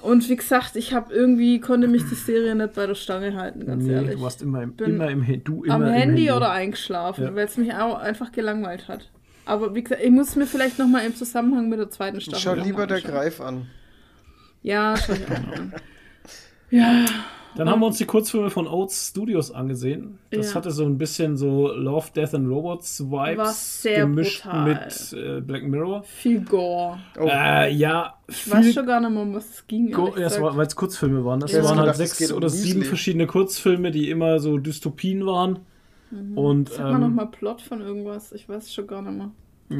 Und 0.00 0.28
wie 0.30 0.36
gesagt, 0.36 0.76
ich 0.76 0.94
habe 0.94 1.12
irgendwie, 1.12 1.60
konnte 1.60 1.88
mich 1.88 2.04
die 2.08 2.14
Serie 2.14 2.54
nicht 2.54 2.74
bei 2.74 2.86
der 2.86 2.94
Stange 2.94 3.34
halten, 3.36 3.66
ganz 3.66 3.84
Nee, 3.84 3.92
ehrlich. 3.92 4.12
du 4.12 4.22
warst 4.22 4.40
immer 4.42 4.62
im, 4.62 4.72
Bin 4.74 4.94
immer 4.94 5.10
im 5.10 5.44
du 5.44 5.64
immer 5.64 5.74
Am 5.74 5.82
im 5.82 5.88
Handy, 5.92 6.30
oder 6.30 6.52
eingeschlafen, 6.52 7.24
Ja. 7.24 7.34
weil 7.34 7.44
es 7.46 7.56
mich 7.58 7.74
auch 7.74 7.98
einfach 7.98 8.30
gelangweilt 8.32 8.86
hat. 8.88 9.10
Aber 9.50 9.74
wie 9.74 9.82
gesagt, 9.82 10.02
ich 10.02 10.10
muss 10.10 10.36
mir 10.36 10.46
vielleicht 10.46 10.78
nochmal 10.78 11.04
im 11.06 11.14
Zusammenhang 11.16 11.68
mit 11.68 11.78
der 11.78 11.90
zweiten 11.90 12.20
Staffel 12.20 12.40
Schau 12.40 12.54
noch 12.54 12.64
lieber 12.64 12.78
mal 12.78 12.86
der. 12.86 13.00
Greif 13.00 13.40
an. 13.40 13.66
Ja, 14.62 14.94
schau 14.96 15.12
ich 15.14 15.24
auch 15.24 15.28
noch 15.40 15.52
an. 15.56 15.74
Ja, 16.70 17.04
Dann 17.56 17.68
haben 17.68 17.80
wir 17.80 17.86
uns 17.88 17.98
die 17.98 18.04
Kurzfilme 18.04 18.48
von 18.50 18.68
Oates 18.68 19.08
Studios 19.08 19.50
angesehen. 19.50 20.20
Das 20.30 20.50
Ja. 20.50 20.54
hatte 20.54 20.70
so 20.70 20.84
ein 20.84 20.98
bisschen 20.98 21.36
so 21.36 21.66
Love, 21.72 22.06
Death 22.14 22.32
and 22.34 22.48
Robots 22.48 23.00
Vibes 23.00 23.38
War 23.38 23.52
sehr 23.52 24.00
gemischt 24.02 24.44
brutal. 24.44 24.64
mit 24.68 25.12
äh, 25.20 25.40
Black 25.40 25.64
Mirror. 25.64 26.04
viel 26.04 26.42
Gore. 26.44 26.98
Oh, 27.18 27.26
Äh, 27.26 27.72
ja, 27.74 28.14
Ich 28.28 28.48
weiß 28.48 28.72
schon 28.72 28.86
gar 28.86 29.00
nicht 29.00 29.10
mehr, 29.10 29.34
was 29.34 29.50
es 29.50 29.66
ging. 29.66 29.90
Go- 29.90 30.14
ja, 30.16 30.26
es 30.26 30.40
war, 30.40 30.56
weil 30.56 30.68
es 30.68 30.76
Kurzfilme 30.76 31.24
waren. 31.24 31.40
Das 31.40 31.52
hätte 31.52 31.64
waren 31.64 31.70
halt 31.78 31.86
gedacht, 31.86 31.96
sechs 31.96 32.18
geht 32.18 32.30
um 32.30 32.36
oder 32.36 32.48
sieben 32.50 32.84
verschiedene 32.84 33.26
Kurzfilme, 33.26 33.90
die 33.90 34.10
immer 34.10 34.38
so 34.38 34.56
Dystopien 34.58 35.26
waren. 35.26 35.58
Und 36.34 36.68
Sag 36.70 36.80
mal 36.80 36.94
ähm, 36.94 37.00
nochmal 37.00 37.26
Plot 37.28 37.60
von 37.62 37.80
irgendwas. 37.80 38.32
Ich 38.32 38.48
weiß 38.48 38.72
schon 38.72 38.86
gar 38.86 39.02
nicht 39.02 39.16
mehr. 39.16 39.30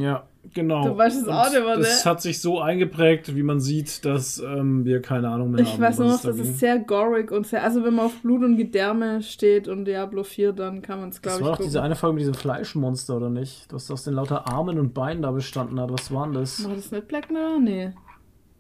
ja, 0.00 0.26
genau. 0.54 0.86
Du 0.86 0.96
weißt 0.96 1.22
es 1.22 1.28
auch 1.28 1.50
nicht 1.50 1.60
mehr, 1.64 1.76
Das 1.76 2.04
ne? 2.04 2.10
hat 2.10 2.22
sich 2.22 2.40
so 2.40 2.60
eingeprägt, 2.60 3.34
wie 3.34 3.42
man 3.42 3.58
sieht, 3.60 4.04
dass 4.04 4.38
ähm, 4.38 4.84
wir 4.84 5.02
keine 5.02 5.28
Ahnung 5.28 5.50
mehr 5.50 5.62
Ich 5.62 5.72
haben. 5.72 5.80
weiß 5.80 5.98
nur 5.98 6.08
noch, 6.08 6.14
es 6.14 6.22
da 6.22 6.28
dass 6.28 6.36
ging. 6.36 6.50
es 6.50 6.60
sehr 6.60 6.78
gorig 6.78 7.32
und 7.32 7.46
sehr. 7.48 7.64
Also, 7.64 7.84
wenn 7.84 7.94
man 7.94 8.06
auf 8.06 8.14
Blut 8.22 8.44
und 8.44 8.56
Gedärme 8.56 9.22
steht 9.22 9.66
und 9.66 9.84
Diablo 9.86 10.22
4, 10.22 10.52
dann 10.52 10.82
kann 10.82 11.00
man 11.00 11.08
es, 11.08 11.16
Das 11.16 11.22
glaube 11.22 11.38
ich, 11.38 11.42
war 11.44 11.50
doch 11.50 11.56
gucken. 11.58 11.66
diese 11.70 11.82
eine 11.82 11.96
Folge 11.96 12.14
mit 12.14 12.20
diesem 12.22 12.34
Fleischmonster, 12.34 13.16
oder 13.16 13.30
nicht? 13.30 13.72
Das 13.72 13.90
aus 13.90 14.04
den 14.04 14.14
lauter 14.14 14.46
Armen 14.46 14.78
und 14.78 14.94
Beinen 14.94 15.22
da 15.22 15.32
bestanden 15.32 15.80
hat. 15.80 15.92
Was 15.92 16.12
war 16.14 16.26
denn 16.26 16.34
das? 16.34 16.64
War 16.64 16.76
das 16.76 16.92
nicht 16.92 17.08
Black 17.08 17.30
Mirror? 17.32 17.58
Nee. 17.58 17.90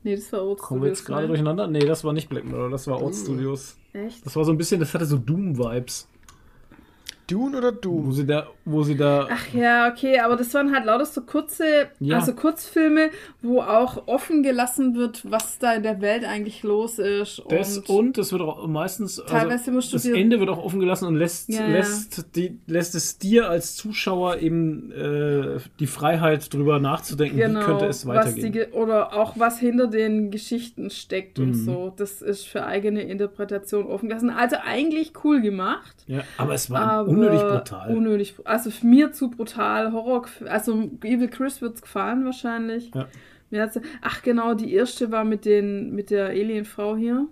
Nee, 0.02 0.16
das 0.16 0.32
war 0.32 0.42
Oats 0.44 0.62
Kommen 0.62 0.80
wir 0.82 0.88
jetzt 0.88 1.04
gerade 1.04 1.22
ne? 1.22 1.28
durcheinander? 1.28 1.66
Nee, 1.68 1.80
das 1.84 2.02
war 2.04 2.12
nicht 2.14 2.28
Black 2.30 2.44
Mirror, 2.44 2.70
das 2.70 2.86
war 2.88 3.02
Oats 3.02 3.20
Studios. 3.22 3.76
Echt? 3.92 4.24
Das 4.24 4.34
war 4.34 4.44
so 4.44 4.50
ein 4.50 4.56
bisschen, 4.56 4.80
das 4.80 4.94
hatte 4.94 5.04
so 5.04 5.18
Doom-Vibes. 5.18 6.08
Dune 7.30 7.58
oder 7.58 7.72
Wo 7.74 7.80
Doom? 7.80 8.12
sie 8.12 8.26
da, 8.26 8.46
wo 8.64 8.82
sie 8.82 8.96
da. 8.96 9.28
Ach 9.30 9.54
ja, 9.54 9.88
okay, 9.90 10.18
aber 10.18 10.36
das 10.36 10.52
waren 10.54 10.72
halt 10.74 10.84
lauter 10.86 11.04
so 11.06 11.20
kurze, 11.22 11.64
Ja. 12.00 12.16
also 12.16 12.32
Kurzfilme, 12.34 13.10
wo 13.42 13.60
auch 13.60 14.06
offen 14.08 14.42
gelassen 14.42 14.94
wird, 14.96 15.30
was 15.30 15.58
da 15.58 15.74
in 15.74 15.82
der 15.82 16.00
Welt 16.00 16.24
eigentlich 16.24 16.62
los 16.62 16.98
ist. 16.98 17.42
Das 17.48 17.78
und, 17.78 17.88
und 17.88 18.18
es 18.18 18.32
wird 18.32 18.42
auch 18.42 18.66
meistens. 18.66 19.22
Teilweise 19.26 19.70
musst 19.70 19.92
du 19.92 19.96
das 19.96 20.02
dir- 20.02 20.14
Ende 20.16 20.40
wird 20.40 20.50
auch 20.50 20.62
offen 20.64 20.80
gelassen 20.80 21.06
und 21.06 21.16
lässt, 21.16 21.48
Ja, 21.48 21.60
ja. 21.62 21.68
lässt, 21.68 22.24
Die, 22.36 22.58
lässt 22.66 22.94
es 22.94 23.18
dir 23.18 23.48
als 23.48 23.76
Zuschauer 23.76 24.38
eben 24.38 24.90
äh, 24.92 25.58
die 25.78 25.86
Freiheit 25.86 26.52
drüber 26.52 26.78
nachzudenken, 26.80 27.36
genau, 27.36 27.60
wie 27.60 27.64
könnte 27.64 27.86
es 27.86 28.06
was 28.06 28.26
die, 28.34 28.42
weitergehen. 28.42 28.52
Ge- 28.52 28.72
oder 28.72 29.12
auch 29.14 29.34
was 29.38 29.58
hinter 29.58 29.86
den 29.86 30.30
Geschichten 30.30 30.90
steckt 30.90 31.38
und 31.38 31.50
Mhm. 31.50 31.54
so. 31.64 31.92
Das 31.96 32.22
ist 32.22 32.46
für 32.46 32.64
eigene 32.66 33.02
Interpretation 33.02 33.86
offen 33.86 34.08
gelassen. 34.08 34.30
Also 34.30 34.56
eigentlich 34.64 35.12
cool 35.24 35.40
gemacht. 35.40 35.96
Ja, 36.06 36.22
aber 36.38 36.54
es 36.54 36.70
war 36.70 36.80
Aber 36.90 37.12
unnötig 37.20 37.40
brutal. 37.48 37.96
Unnötig, 37.96 38.34
also 38.44 38.70
für 38.70 38.86
mir 38.86 39.12
zu 39.12 39.30
brutal. 39.30 39.92
Horror, 39.92 40.26
also 40.46 40.90
Evil 41.02 41.28
Chris 41.28 41.60
wird 41.60 41.76
es 41.76 41.82
gefallen 41.82 42.24
wahrscheinlich. 42.24 42.90
Ja. 42.94 43.08
Mir 43.50 43.62
hat's, 43.62 43.80
ach 44.00 44.22
genau, 44.22 44.54
die 44.54 44.72
erste 44.72 45.10
war 45.10 45.24
mit, 45.24 45.44
den, 45.44 45.92
mit 45.92 46.10
der 46.10 46.26
Alienfrau 46.28 46.96
hier. 46.96 47.26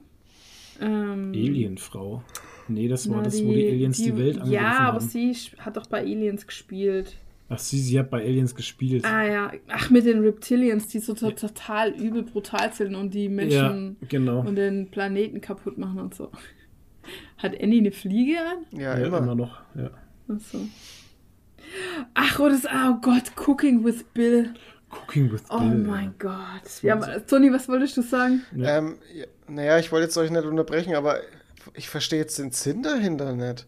Ähm, 0.81 1.32
Alienfrau. 1.35 2.23
Nee, 2.69 2.89
das 2.89 3.09
war 3.09 3.19
na, 3.19 3.23
das, 3.24 3.43
wo 3.43 3.52
die 3.52 3.66
Aliens 3.69 3.97
die, 3.98 4.16
Welt 4.16 4.36
angegriffen 4.36 4.52
Ja, 4.52 4.78
aber 4.81 4.98
haben. 5.01 5.09
sie 5.09 5.31
sch- 5.31 5.56
hat 5.59 5.77
doch 5.77 5.86
bei 5.86 6.01
Aliens 6.01 6.47
gespielt. 6.47 7.16
Ach, 7.48 7.59
sie, 7.59 7.78
sie 7.81 7.98
hat 7.98 8.10
bei 8.10 8.23
Aliens 8.23 8.55
gespielt. 8.55 9.06
Ah 9.06 9.24
ja, 9.27 9.52
ach 9.69 9.89
mit 9.89 10.05
den 10.05 10.20
Reptilians, 10.20 10.89
die 10.89 10.98
so 10.98 11.15
to- 11.15 11.31
total 11.31 11.93
übel 11.93 12.23
brutal 12.23 12.73
sind 12.74 12.94
und 12.94 13.15
die 13.15 13.31
Menschen 13.31 13.97
ja, 14.01 14.06
genau. 14.09 14.40
und 14.40 14.56
den 14.56 14.90
Planeten 14.90 15.40
kaputt 15.40 15.78
machen 15.78 15.98
und 15.98 16.15
so. 16.15 16.31
Hat 17.39 17.53
Annie 17.61 17.79
eine 17.79 17.93
Fliege 17.93 18.39
an? 18.41 18.79
Ja, 18.79 18.99
ja, 18.99 19.07
immer. 19.07 19.19
immer 19.19 19.35
noch. 19.35 19.61
Ja. 19.75 19.91
Ach 20.29 20.41
so. 20.53 20.59
Ach, 22.15 22.39
oh, 22.41 22.49
das, 22.49 22.65
oh 22.65 22.95
Gott, 23.03 23.37
Cooking 23.37 23.85
with 23.85 24.05
Bill. 24.15 24.55
Cooking 24.91 25.31
with 25.31 25.43
Oh 25.51 25.59
Bill. 25.59 25.79
mein 25.79 26.15
Gott. 26.19 26.83
Ja, 26.83 26.97
Toni, 27.21 27.53
was 27.53 27.69
wolltest 27.69 27.97
du 27.97 28.03
sagen? 28.03 28.43
Ja. 28.57 28.79
Ähm, 28.79 28.97
ja, 29.15 29.27
naja, 29.49 29.79
ich 29.79 29.93
wollte 29.93 30.05
jetzt 30.05 30.17
euch 30.17 30.31
nicht 30.31 30.45
unterbrechen, 30.45 30.95
aber 30.95 31.19
ich 31.75 31.89
verstehe 31.89 32.21
jetzt 32.21 32.39
den 32.39 32.51
Sinn 32.53 32.83
dahinter 32.83 33.33
nicht. 33.35 33.67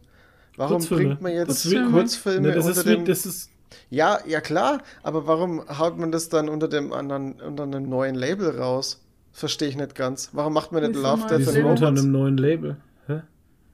Warum 0.57 0.79
Kurzfilme. 0.79 1.05
bringt 1.05 1.21
man 1.23 1.33
jetzt 1.33 1.47
Kurzfilme. 1.47 1.91
Kurzfilme, 1.91 2.49
Ne, 2.49 2.55
das, 2.55 2.67
unter 2.67 2.79
ist 2.79 2.87
dem... 2.87 3.01
wie, 3.01 3.05
das 3.05 3.27
ist 3.27 3.51
ja, 3.91 4.19
ja 4.27 4.41
klar, 4.41 4.83
aber 5.03 5.27
warum 5.27 5.62
haut 5.79 5.99
man 5.99 6.11
das 6.11 6.29
dann 6.29 6.49
unter 6.49 6.69
dem 6.69 6.93
anderen, 6.93 7.41
unter 7.41 7.65
einem 7.65 7.89
neuen 7.89 8.15
Label 8.15 8.59
raus? 8.59 9.01
Verstehe 9.33 9.69
ich 9.69 9.77
nicht 9.77 9.95
ganz. 9.95 10.31
Warum 10.33 10.55
macht 10.55 10.73
man 10.73 10.83
nicht 10.83 10.97
Love? 10.97 11.23
Death 11.23 11.33
and 11.33 11.45
sind 11.45 11.65
unter 11.65 11.87
Robots? 11.87 12.01
einem 12.03 12.12
neuen 12.12 12.37
Label. 12.37 12.77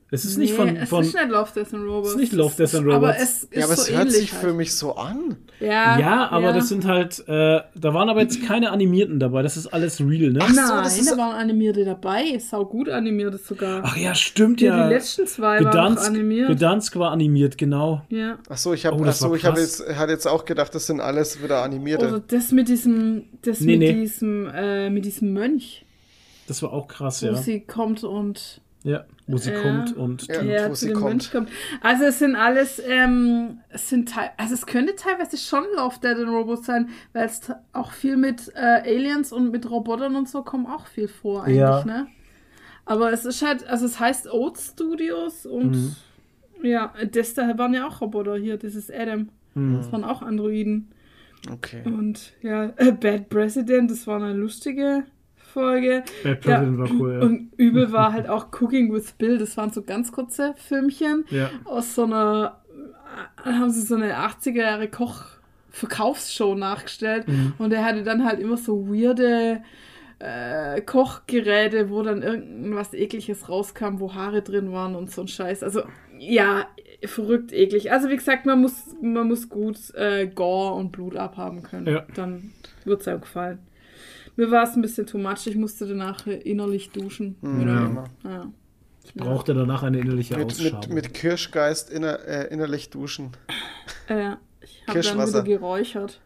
Es 0.08 0.24
ist 0.24 0.38
nicht 0.38 0.50
Nee, 0.50 0.56
von. 0.56 0.76
Es 0.76 0.88
von 0.88 1.02
ist 1.04 1.14
nicht 1.14 1.28
Love, 1.28 1.50
Death 1.52 1.74
and 1.74 1.84
Robots. 1.84 2.08
Es 2.10 2.14
ist 2.14 2.20
nicht 2.20 2.32
Love, 2.32 2.54
Death 2.56 2.74
and 2.76 2.84
Aber 2.92 3.08
Robots. 3.08 3.22
es 3.22 3.42
ist 3.42 3.54
Ja, 3.56 3.64
aber 3.64 3.74
so 3.74 3.82
es 3.82 3.90
hört 3.90 4.00
ähnlich 4.02 4.16
sich 4.16 4.32
halt. 4.34 4.42
für 4.44 4.52
mich 4.54 4.76
so 4.76 4.94
an. 4.94 5.36
Ja, 5.58 5.98
ja, 5.98 6.28
aber 6.30 6.46
ja. 6.48 6.52
das 6.52 6.68
sind 6.68 6.84
halt. 6.84 7.24
Äh, 7.26 7.60
da 7.74 7.92
waren 7.94 8.08
aber 8.08 8.20
jetzt 8.20 8.40
keine 8.46 8.70
Animierten 8.70 9.18
dabei. 9.18 9.42
Das 9.42 9.56
ist 9.56 9.66
alles 9.66 9.98
real, 10.00 10.30
ne? 10.30 10.38
Ach 10.42 10.48
so, 10.48 10.54
Nein, 10.54 10.84
das 10.84 10.98
ist- 11.00 11.10
da 11.10 11.16
waren 11.16 11.34
animierte 11.34 11.84
dabei. 11.84 12.38
Sau 12.38 12.64
gut 12.66 12.88
animierte 12.88 13.38
sogar. 13.38 13.80
Ach 13.84 13.96
ja, 13.96 14.14
stimmt 14.14 14.60
ja, 14.60 14.76
ja. 14.76 14.86
die 14.88 14.94
letzten 14.94 15.26
zwei 15.26 15.58
waren 15.64 15.70
Gdansk, 15.72 16.06
animiert. 16.06 16.50
Gdansk 16.56 16.96
war 16.96 17.10
animiert, 17.10 17.58
genau. 17.58 18.02
ja. 18.08 18.38
Achso, 18.48 18.74
ich 18.74 18.86
habe 18.86 18.96
Oh, 18.98 19.04
ich 19.04 19.20
habe 19.22 19.38
krass. 19.38 19.58
jetzt, 19.80 19.96
hatte 19.98 20.12
jetzt 20.12 20.28
auch 20.28 20.44
gedacht, 20.44 20.72
das 20.74 20.86
sind 20.86 21.00
alles 21.00 21.42
wieder 21.42 21.62
animierte. 21.64 22.06
Oder 22.06 22.20
das 22.20 22.52
mit 22.52 22.68
diesem, 22.68 23.24
das 23.42 23.60
Nee, 23.60 23.76
mit 23.76 23.80
nee. 23.96 24.00
diesem, 24.02 24.46
äh, 24.54 24.88
mit 24.88 25.04
diesem 25.04 25.32
Mönch, 25.32 25.84
Das 26.46 26.62
war 26.62 26.72
auch 26.72 26.86
krass, 26.86 27.22
wo 27.24 27.26
ja. 27.26 27.34
sie 27.34 27.60
kommt 27.60 28.04
und 28.04 28.60
Ja, 28.86 29.04
wo 29.26 29.36
sie 29.36 29.50
Ja. 29.50 29.62
kommt 29.62 29.96
und. 29.96 30.28
Ja. 30.28 30.42
ja, 30.42 30.70
wo 30.70 30.74
sie 30.74 30.92
kommt. 30.92 31.32
Kommt. 31.32 31.48
Also 31.80 32.04
es 32.04 32.20
sind 32.20 32.36
alles, 32.36 32.80
ähm, 32.86 33.58
es 33.68 33.88
sind 33.88 34.08
teil 34.10 34.30
also 34.36 34.54
es 34.54 34.64
könnte 34.64 34.94
teilweise 34.94 35.36
schon 35.36 35.64
Love 35.76 35.96
Dead 36.00 36.16
and 36.16 36.28
Robots 36.28 36.66
sein, 36.66 36.90
weil 37.12 37.26
es 37.26 37.40
auch 37.72 37.90
viel 37.90 38.16
mit 38.16 38.52
äh, 38.54 38.60
Aliens 38.60 39.32
und 39.32 39.50
mit 39.50 39.68
Robotern 39.68 40.14
und 40.14 40.28
so 40.28 40.42
kommen 40.44 40.66
auch 40.66 40.86
viel 40.86 41.08
vor 41.08 41.42
eigentlich, 41.42 41.56
Ja. 41.58 41.84
ne? 41.84 42.06
Aber 42.84 43.12
es 43.12 43.24
ist 43.24 43.42
halt, 43.42 43.66
also 43.66 43.86
es 43.86 43.98
heißt 43.98 44.28
Oats 44.32 44.68
Studios 44.74 45.46
und 45.46 45.72
Mhm. 45.72 45.96
ja, 46.62 46.94
das 47.10 47.34
da 47.34 47.58
waren 47.58 47.74
ja 47.74 47.88
auch 47.88 48.00
Roboter 48.00 48.36
hier, 48.36 48.56
das 48.56 48.76
ist 48.76 48.94
Adam. 48.94 49.30
Mhm. 49.54 49.78
Das 49.78 49.90
waren 49.90 50.04
auch 50.04 50.22
Androiden. 50.22 50.92
Okay. 51.52 51.82
Und 51.84 52.34
ja, 52.42 52.68
Bad 53.00 53.28
President, 53.30 53.90
das 53.90 54.06
war 54.06 54.22
eine 54.22 54.32
lustige 54.34 55.02
Folge. 55.56 56.04
Bad 56.22 56.40
President 56.42 56.78
war 56.78 56.90
cool, 56.90 57.12
ja. 57.14 57.20
Und 57.20 57.50
übel 57.56 57.90
war 57.92 58.12
halt 58.12 58.28
auch 58.28 58.48
Cooking 58.60 58.92
with 58.92 59.12
Bill. 59.12 59.38
Das 59.38 59.56
waren 59.56 59.70
so 59.70 59.80
ganz 59.80 60.12
kurze 60.12 60.54
Filmchen 60.58 61.24
ja. 61.30 61.48
aus 61.64 61.94
so 61.94 62.04
einer, 62.04 62.60
äh, 63.42 63.52
haben 63.52 63.70
sie 63.70 63.80
so 63.80 63.94
eine 63.94 64.18
80er 64.18 64.60
Jahre 64.60 64.88
Koch-Verkaufsshow 64.88 66.54
nachgestellt. 66.54 67.26
Mhm. 67.26 67.54
Und 67.56 67.72
er 67.72 67.86
hatte 67.86 68.02
dann 68.02 68.26
halt 68.26 68.38
immer 68.38 68.58
so 68.58 68.86
weirde 68.86 69.62
äh, 70.18 70.82
Kochgeräte, 70.82 71.88
wo 71.88 72.02
dann 72.02 72.22
irgendwas 72.22 72.92
ekliges 72.92 73.48
rauskam, 73.48 73.98
wo 73.98 74.12
Haare 74.12 74.42
drin 74.42 74.72
waren 74.72 74.94
und 74.94 75.10
so 75.10 75.22
ein 75.22 75.28
Scheiß. 75.28 75.62
Also 75.62 75.84
ja, 76.18 76.66
verrückt 77.02 77.54
eklig. 77.54 77.92
Also 77.92 78.10
wie 78.10 78.16
gesagt, 78.16 78.44
man 78.44 78.60
muss, 78.60 78.94
man 79.00 79.26
muss 79.26 79.48
gut 79.48 79.94
äh, 79.94 80.26
Gore 80.26 80.74
und 80.74 80.92
Blut 80.92 81.16
abhaben 81.16 81.62
können. 81.62 81.86
Ja. 81.86 82.04
Dann 82.14 82.52
wird 82.84 83.00
es 83.00 83.08
einem 83.08 83.22
gefallen. 83.22 83.58
Mir 84.36 84.50
war 84.50 84.64
es 84.64 84.74
ein 84.76 84.82
bisschen 84.82 85.06
too 85.06 85.18
much. 85.18 85.46
Ich 85.46 85.56
musste 85.56 85.86
danach 85.86 86.26
innerlich 86.26 86.90
duschen. 86.90 87.36
Hm, 87.40 87.66
Ja. 87.68 88.04
Ja. 88.30 88.52
Ich 89.04 89.14
brauchte 89.14 89.54
danach 89.54 89.82
eine 89.84 89.98
innerliche 90.00 90.36
Mit, 90.36 90.46
mit, 90.58 90.74
Ausschabung. 90.74 90.94
mit 90.94 91.14
Kirschgeist 91.14 91.90
inner, 91.90 92.18
äh, 92.26 92.52
innerlich 92.52 92.90
duschen. 92.90 93.30
Äh, 94.08 94.32
ich 94.60 94.82
habe 94.82 94.84
dann 94.86 94.94
Kirschwasser. 94.94 95.44
wieder 95.44 95.58
geräuchert. 95.58 96.20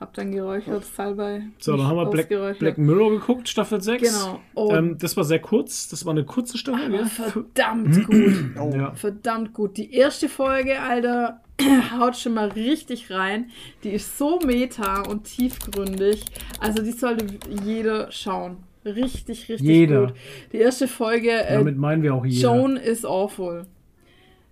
Hab 0.00 0.12
dann 0.12 0.30
geräuchert, 0.32 0.84
Salbei. 0.84 1.44
so, 1.58 1.74
dann 1.76 1.86
haben 1.86 1.96
wir 1.96 2.04
Black. 2.10 2.28
Black 2.58 2.76
Mirror 2.76 3.12
geguckt, 3.12 3.48
Staffel 3.48 3.80
6. 3.80 4.02
Genau. 4.02 4.40
Oh, 4.54 4.70
Ähm, 4.74 4.98
das 4.98 5.16
war 5.16 5.24
sehr 5.24 5.38
kurz. 5.38 5.88
Das 5.88 6.04
war 6.04 6.10
eine 6.12 6.24
kurze 6.24 6.58
Staffel. 6.58 6.84
aber 6.84 6.96
gell? 6.98 7.06
verdammt 7.06 8.06
gut. 8.06 8.34
Oh. 8.60 8.70
Ja. 8.74 8.94
Verdammt 8.94 9.54
gut. 9.54 9.76
Die 9.78 9.94
erste 9.94 10.28
Folge, 10.28 10.80
Alter, 10.82 11.40
haut 11.98 12.16
schon 12.16 12.34
mal 12.34 12.48
richtig 12.48 13.10
rein. 13.10 13.50
Die 13.82 13.90
ist 13.90 14.18
so 14.18 14.38
meta 14.44 15.02
und 15.02 15.24
tiefgründig. 15.24 16.24
Also 16.60 16.82
die 16.82 16.92
sollte 16.92 17.26
jeder 17.64 18.10
schauen. 18.12 18.58
Richtig, 18.84 19.48
richtig 19.48 19.60
Jeder. 19.66 20.06
gut. 20.06 20.14
Die 20.52 20.58
erste 20.58 20.86
Folge, 20.86 21.30
äh, 21.30 21.54
Damit 21.54 21.76
meinen 21.76 22.02
wir 22.02 22.14
auch 22.14 22.24
jeder. 22.24 22.54
Joan 22.54 22.76
is 22.76 23.04
awful. 23.04 23.66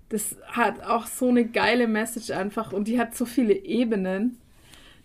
Das 0.09 0.37
hat 0.49 0.83
auch 0.83 1.07
so 1.07 1.29
eine 1.29 1.45
geile 1.47 1.87
Message 1.87 2.31
einfach 2.31 2.73
und 2.73 2.89
die 2.89 2.99
hat 2.99 3.15
so 3.15 3.25
viele 3.27 3.55
Ebenen. 3.55 4.39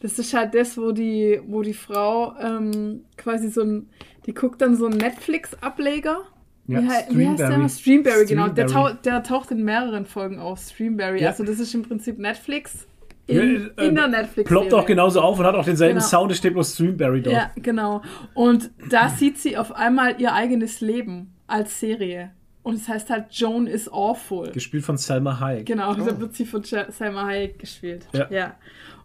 Das 0.02 0.18
ist 0.18 0.34
halt 0.34 0.56
das, 0.56 0.78
wo 0.78 0.92
die, 0.92 1.40
wo 1.46 1.62
die 1.62 1.74
Frau 1.74 2.36
ähm, 2.40 3.02
quasi 3.18 3.50
so 3.50 3.62
ein, 3.62 3.90
die 4.26 4.34
guckt 4.34 4.62
dann 4.62 4.76
so 4.76 4.86
einen 4.88 4.98
Netflix-Ableger. 4.98 6.22
Ja, 6.70 6.82
wie, 6.84 6.88
hei- 6.90 7.06
wie 7.10 7.28
heißt 7.28 7.40
der 7.40 7.52
immer? 7.52 7.70
Streamberry, 7.70 8.26
genau. 8.26 8.48
Der, 8.50 8.68
Streamberry. 8.68 8.94
tau 8.96 9.02
der 9.04 9.24
taucht 9.24 9.52
in 9.52 9.64
mehreren 9.64 10.06
Folgen 10.06 10.40
auf. 10.40 10.60
Streamberry. 10.60 11.22
Ja. 11.22 11.30
Also 11.30 11.44
das 11.44 11.60
ist 11.60 11.74
im 11.74 11.84
Prinzip 11.84 12.20
Netflix 12.20 12.88
Ja, 13.28 13.41
in, 13.41 13.72
äh, 13.78 13.86
in 13.88 13.96
der 13.96 14.08
netflix 14.08 14.48
Ploppt 14.50 14.74
auch 14.74 14.86
genauso 14.86 15.22
auf 15.22 15.40
und 15.40 15.46
hat 15.46 15.56
auch 15.56 15.66
denselben 15.66 15.96
Genau. 16.00 16.08
Sound, 16.08 16.32
es 16.32 16.38
steht 16.38 16.54
bloß 16.54 16.74
Streamberry 16.76 17.22
dort. 17.22 17.36
Ja, 17.36 17.52
genau. 17.56 18.02
Und 18.34 18.70
da 18.90 19.10
sieht 19.10 19.38
sie 19.38 19.58
auf 19.58 19.72
einmal 19.76 20.20
ihr 20.22 20.34
eigenes 20.34 20.82
Leben 20.82 21.34
als 21.48 21.80
Serie. 21.80 22.32
Und 22.62 22.76
es 22.76 22.88
heißt 22.88 23.10
halt 23.10 23.26
Joan 23.32 23.66
is 23.68 23.91
awful. 23.91 24.52
Gespielt 24.52 24.84
von 24.84 24.98
Selma 24.98 25.40
Hayek. 25.40 25.66
Genau, 25.66 25.94
da 25.96 26.04
Oh. 26.04 26.20
wird 26.20 26.36
sie 26.36 26.46
von 26.46 26.62
Ja- 26.64 26.91
Salma 26.91 27.26
Hayek 27.26 27.58
gespielt. 27.58 28.08
Ja. 28.30 28.56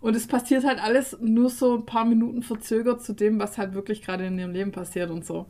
Und 0.01 0.15
es 0.16 0.27
passiert 0.27 0.65
halt 0.65 0.82
alles 0.85 1.16
nur 1.23 1.49
so 1.49 1.77
ein 1.77 1.86
paar 1.86 2.05
Minuten 2.05 2.43
verzögert 2.43 3.03
zu 3.03 3.15
dem, 3.15 3.39
was 3.39 3.57
halt 3.57 3.73
wirklich 3.73 4.03
gerade 4.03 4.27
in 4.27 4.39
ihrem 4.39 4.51
Leben 4.53 4.70
passiert 4.73 5.11
und 5.11 5.24
so. 5.24 5.47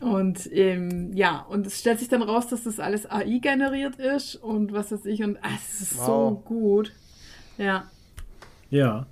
Und 0.00 0.48
ähm, 0.52 1.12
ja, 1.14 1.40
und 1.40 1.66
es 1.66 1.78
stellt 1.78 1.98
sich 1.98 2.08
dann 2.08 2.22
raus, 2.22 2.46
dass 2.48 2.64
das 2.64 2.80
alles 2.80 3.08
AI 3.10 3.38
generiert 3.38 3.96
ist 3.96 4.36
und 4.36 4.72
was 4.72 4.90
weiß 4.92 5.04
ich. 5.06 5.22
Und 5.22 5.36
ah, 5.42 5.50
es 5.56 5.80
ist 5.82 5.90
so 6.04 6.36
Wow. 6.36 6.44
gut. 6.44 6.92
Ja. 7.58 7.84
Ja. 8.70 9.06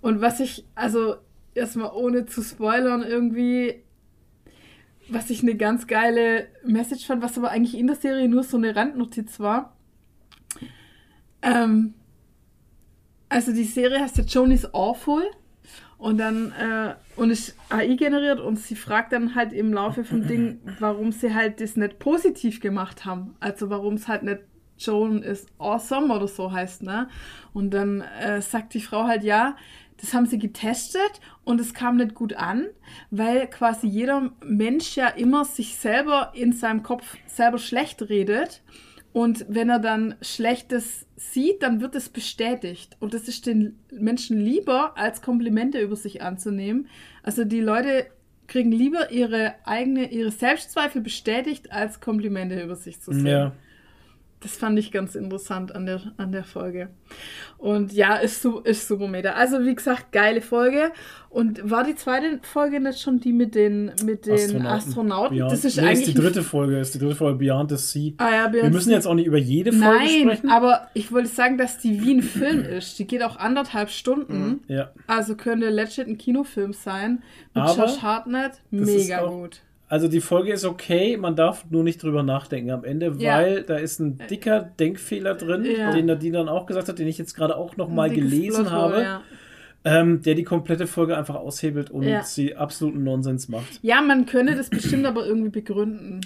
Und 0.00 0.22
was 0.22 0.40
ich, 0.40 0.64
also 0.74 1.16
erstmal 1.54 1.90
ohne 1.92 2.24
zu 2.24 2.42
spoilern, 2.42 3.02
irgendwie, 3.02 3.82
was 5.10 5.28
ich 5.28 5.42
eine 5.42 5.56
ganz 5.56 5.86
geile 5.86 6.46
Message 6.64 7.06
fand, 7.06 7.22
was 7.22 7.36
aber 7.36 7.50
eigentlich 7.50 7.76
in 7.76 7.86
der 7.86 7.96
Serie 7.96 8.28
nur 8.28 8.42
so 8.42 8.56
eine 8.56 8.74
Randnotiz 8.74 9.40
war. 9.40 9.76
Ähm, 11.42 11.94
also 13.28 13.52
die 13.52 13.64
Serie 13.64 14.00
heißt 14.00 14.16
ja 14.18 14.24
Joan 14.24 14.52
is 14.52 14.72
Awful 14.74 15.22
und 16.00 16.16
dann 16.16 16.52
äh, 16.52 16.94
und 17.16 17.30
ist 17.30 17.54
AI 17.68 17.94
generiert 17.94 18.40
und 18.40 18.58
sie 18.58 18.74
fragt 18.74 19.12
dann 19.12 19.34
halt 19.34 19.52
im 19.52 19.72
Laufe 19.72 20.02
vom 20.02 20.26
Ding, 20.26 20.58
warum 20.80 21.12
sie 21.12 21.34
halt 21.34 21.60
das 21.60 21.76
nicht 21.76 21.98
positiv 21.98 22.60
gemacht 22.60 23.04
haben. 23.04 23.36
Also 23.38 23.68
warum 23.68 23.94
es 23.94 24.08
halt 24.08 24.22
nicht 24.22 24.40
Joan 24.78 25.22
is 25.22 25.46
awesome 25.58 26.12
oder 26.14 26.26
so 26.26 26.50
heißt, 26.50 26.82
ne? 26.82 27.08
Und 27.52 27.74
dann 27.74 28.00
äh, 28.00 28.40
sagt 28.40 28.72
die 28.72 28.80
Frau 28.80 29.04
halt, 29.04 29.24
ja, 29.24 29.56
das 30.00 30.14
haben 30.14 30.24
sie 30.24 30.38
getestet 30.38 31.20
und 31.44 31.60
es 31.60 31.74
kam 31.74 31.96
nicht 31.96 32.14
gut 32.14 32.32
an, 32.32 32.66
weil 33.10 33.46
quasi 33.48 33.86
jeder 33.86 34.30
Mensch 34.42 34.96
ja 34.96 35.08
immer 35.08 35.44
sich 35.44 35.76
selber 35.76 36.32
in 36.34 36.54
seinem 36.54 36.82
Kopf 36.82 37.18
selber 37.26 37.58
schlecht 37.58 38.08
redet. 38.08 38.62
Und 39.12 39.44
wenn 39.48 39.68
er 39.68 39.80
dann 39.80 40.14
Schlechtes 40.22 41.06
sieht, 41.20 41.62
dann 41.62 41.80
wird 41.80 41.94
es 41.94 42.08
bestätigt. 42.08 42.96
Und 42.98 43.12
das 43.12 43.28
ist 43.28 43.46
den 43.46 43.78
Menschen 43.92 44.40
lieber, 44.40 44.96
als 44.96 45.20
Komplimente 45.20 45.78
über 45.80 45.96
sich 45.96 46.22
anzunehmen. 46.22 46.88
Also 47.22 47.44
die 47.44 47.60
Leute 47.60 48.06
kriegen 48.46 48.72
lieber 48.72 49.10
ihre 49.12 49.54
eigene, 49.64 50.10
ihre 50.10 50.30
Selbstzweifel 50.30 51.02
bestätigt, 51.02 51.70
als 51.72 52.00
Komplimente 52.00 52.60
über 52.62 52.74
sich 52.74 53.00
zu 53.00 53.12
sehen. 53.12 53.26
Ja. 53.26 53.52
Das 54.42 54.56
fand 54.56 54.78
ich 54.78 54.90
ganz 54.90 55.16
interessant 55.16 55.74
an 55.74 55.84
der, 55.84 56.00
an 56.16 56.32
der 56.32 56.44
Folge. 56.44 56.88
Und 57.58 57.92
ja, 57.92 58.16
ist, 58.16 58.42
ist 58.64 58.88
super 58.88 59.06
meta. 59.06 59.32
Also, 59.32 59.62
wie 59.66 59.74
gesagt, 59.74 60.12
geile 60.12 60.40
Folge. 60.40 60.92
Und 61.28 61.70
war 61.70 61.84
die 61.84 61.94
zweite 61.94 62.40
Folge 62.42 62.80
nicht 62.80 63.00
schon 63.02 63.20
die 63.20 63.34
mit 63.34 63.54
den, 63.54 63.92
mit 64.02 64.24
den 64.24 64.64
Astronauten? 64.66 65.36
Beyond. 65.36 65.52
Das 65.52 65.64
ist 65.66 65.76
nee, 65.76 65.82
eigentlich. 65.82 65.98
ist 66.00 66.08
die 66.08 66.14
dritte 66.14 66.42
Folge, 66.42 66.78
ist 66.78 66.94
die 66.94 66.98
dritte 66.98 67.16
Folge 67.16 67.38
Beyond 67.38 67.70
the 67.70 67.76
Sea. 67.76 68.12
Ah, 68.16 68.30
ja, 68.46 68.52
Wir 68.52 68.70
müssen 68.70 68.90
jetzt 68.92 69.06
auch 69.06 69.12
nicht 69.14 69.26
über 69.26 69.36
jede 69.36 69.72
Folge 69.72 69.98
Nein, 69.98 70.20
sprechen. 70.22 70.48
aber 70.50 70.88
ich 70.94 71.12
wollte 71.12 71.28
sagen, 71.28 71.58
dass 71.58 71.76
die 71.76 72.02
wie 72.02 72.14
ein 72.14 72.22
Film 72.22 72.62
ist. 72.64 72.98
Die 72.98 73.06
geht 73.06 73.22
auch 73.22 73.36
anderthalb 73.36 73.90
Stunden. 73.90 74.60
ja. 74.68 74.90
Also 75.06 75.36
könnte 75.36 75.68
legit 75.68 76.08
ein 76.08 76.16
Kinofilm 76.16 76.72
sein. 76.72 77.22
Mit 77.54 77.62
Aber 77.62 77.76
Josh 77.86 78.00
Hartnett. 78.00 78.52
Mega 78.70 79.20
auch- 79.20 79.30
gut. 79.30 79.60
Also 79.90 80.06
die 80.08 80.20
Folge 80.20 80.52
ist 80.52 80.64
okay, 80.64 81.16
man 81.16 81.34
darf 81.34 81.66
nur 81.68 81.82
nicht 81.82 82.02
drüber 82.02 82.22
nachdenken 82.22 82.70
am 82.70 82.84
Ende, 82.84 83.12
Ja. 83.18 83.38
weil 83.38 83.62
da 83.64 83.76
ist 83.76 83.98
ein 83.98 84.18
dicker 84.30 84.60
Denkfehler 84.78 85.34
drin, 85.34 85.64
Ja. 85.66 85.90
den 85.92 86.06
Nadine 86.06 86.38
dann 86.38 86.48
auch 86.48 86.64
gesagt 86.66 86.88
hat, 86.88 86.98
den 87.00 87.08
ich 87.08 87.18
jetzt 87.18 87.34
gerade 87.34 87.56
auch 87.56 87.76
noch 87.76 87.88
mal 87.88 88.04
Ein 88.08 88.14
dickes 88.14 88.30
gelesen 88.30 88.66
Plothole, 88.66 88.80
habe, 88.80 89.02
Ja. 89.02 89.22
ähm, 89.84 90.22
der 90.22 90.36
die 90.36 90.44
komplette 90.44 90.86
Folge 90.86 91.16
einfach 91.18 91.34
aushebelt 91.34 91.90
und 91.90 92.04
sie 92.24 92.54
absoluten 92.54 93.02
Nonsens 93.02 93.48
macht. 93.48 93.80
ja, 93.82 94.00
man 94.00 94.26
könnte 94.26 94.54
das 94.54 94.70
bestimmt 94.70 95.04
aber 95.06 95.26
irgendwie 95.26 95.50
begründen. 95.50 96.20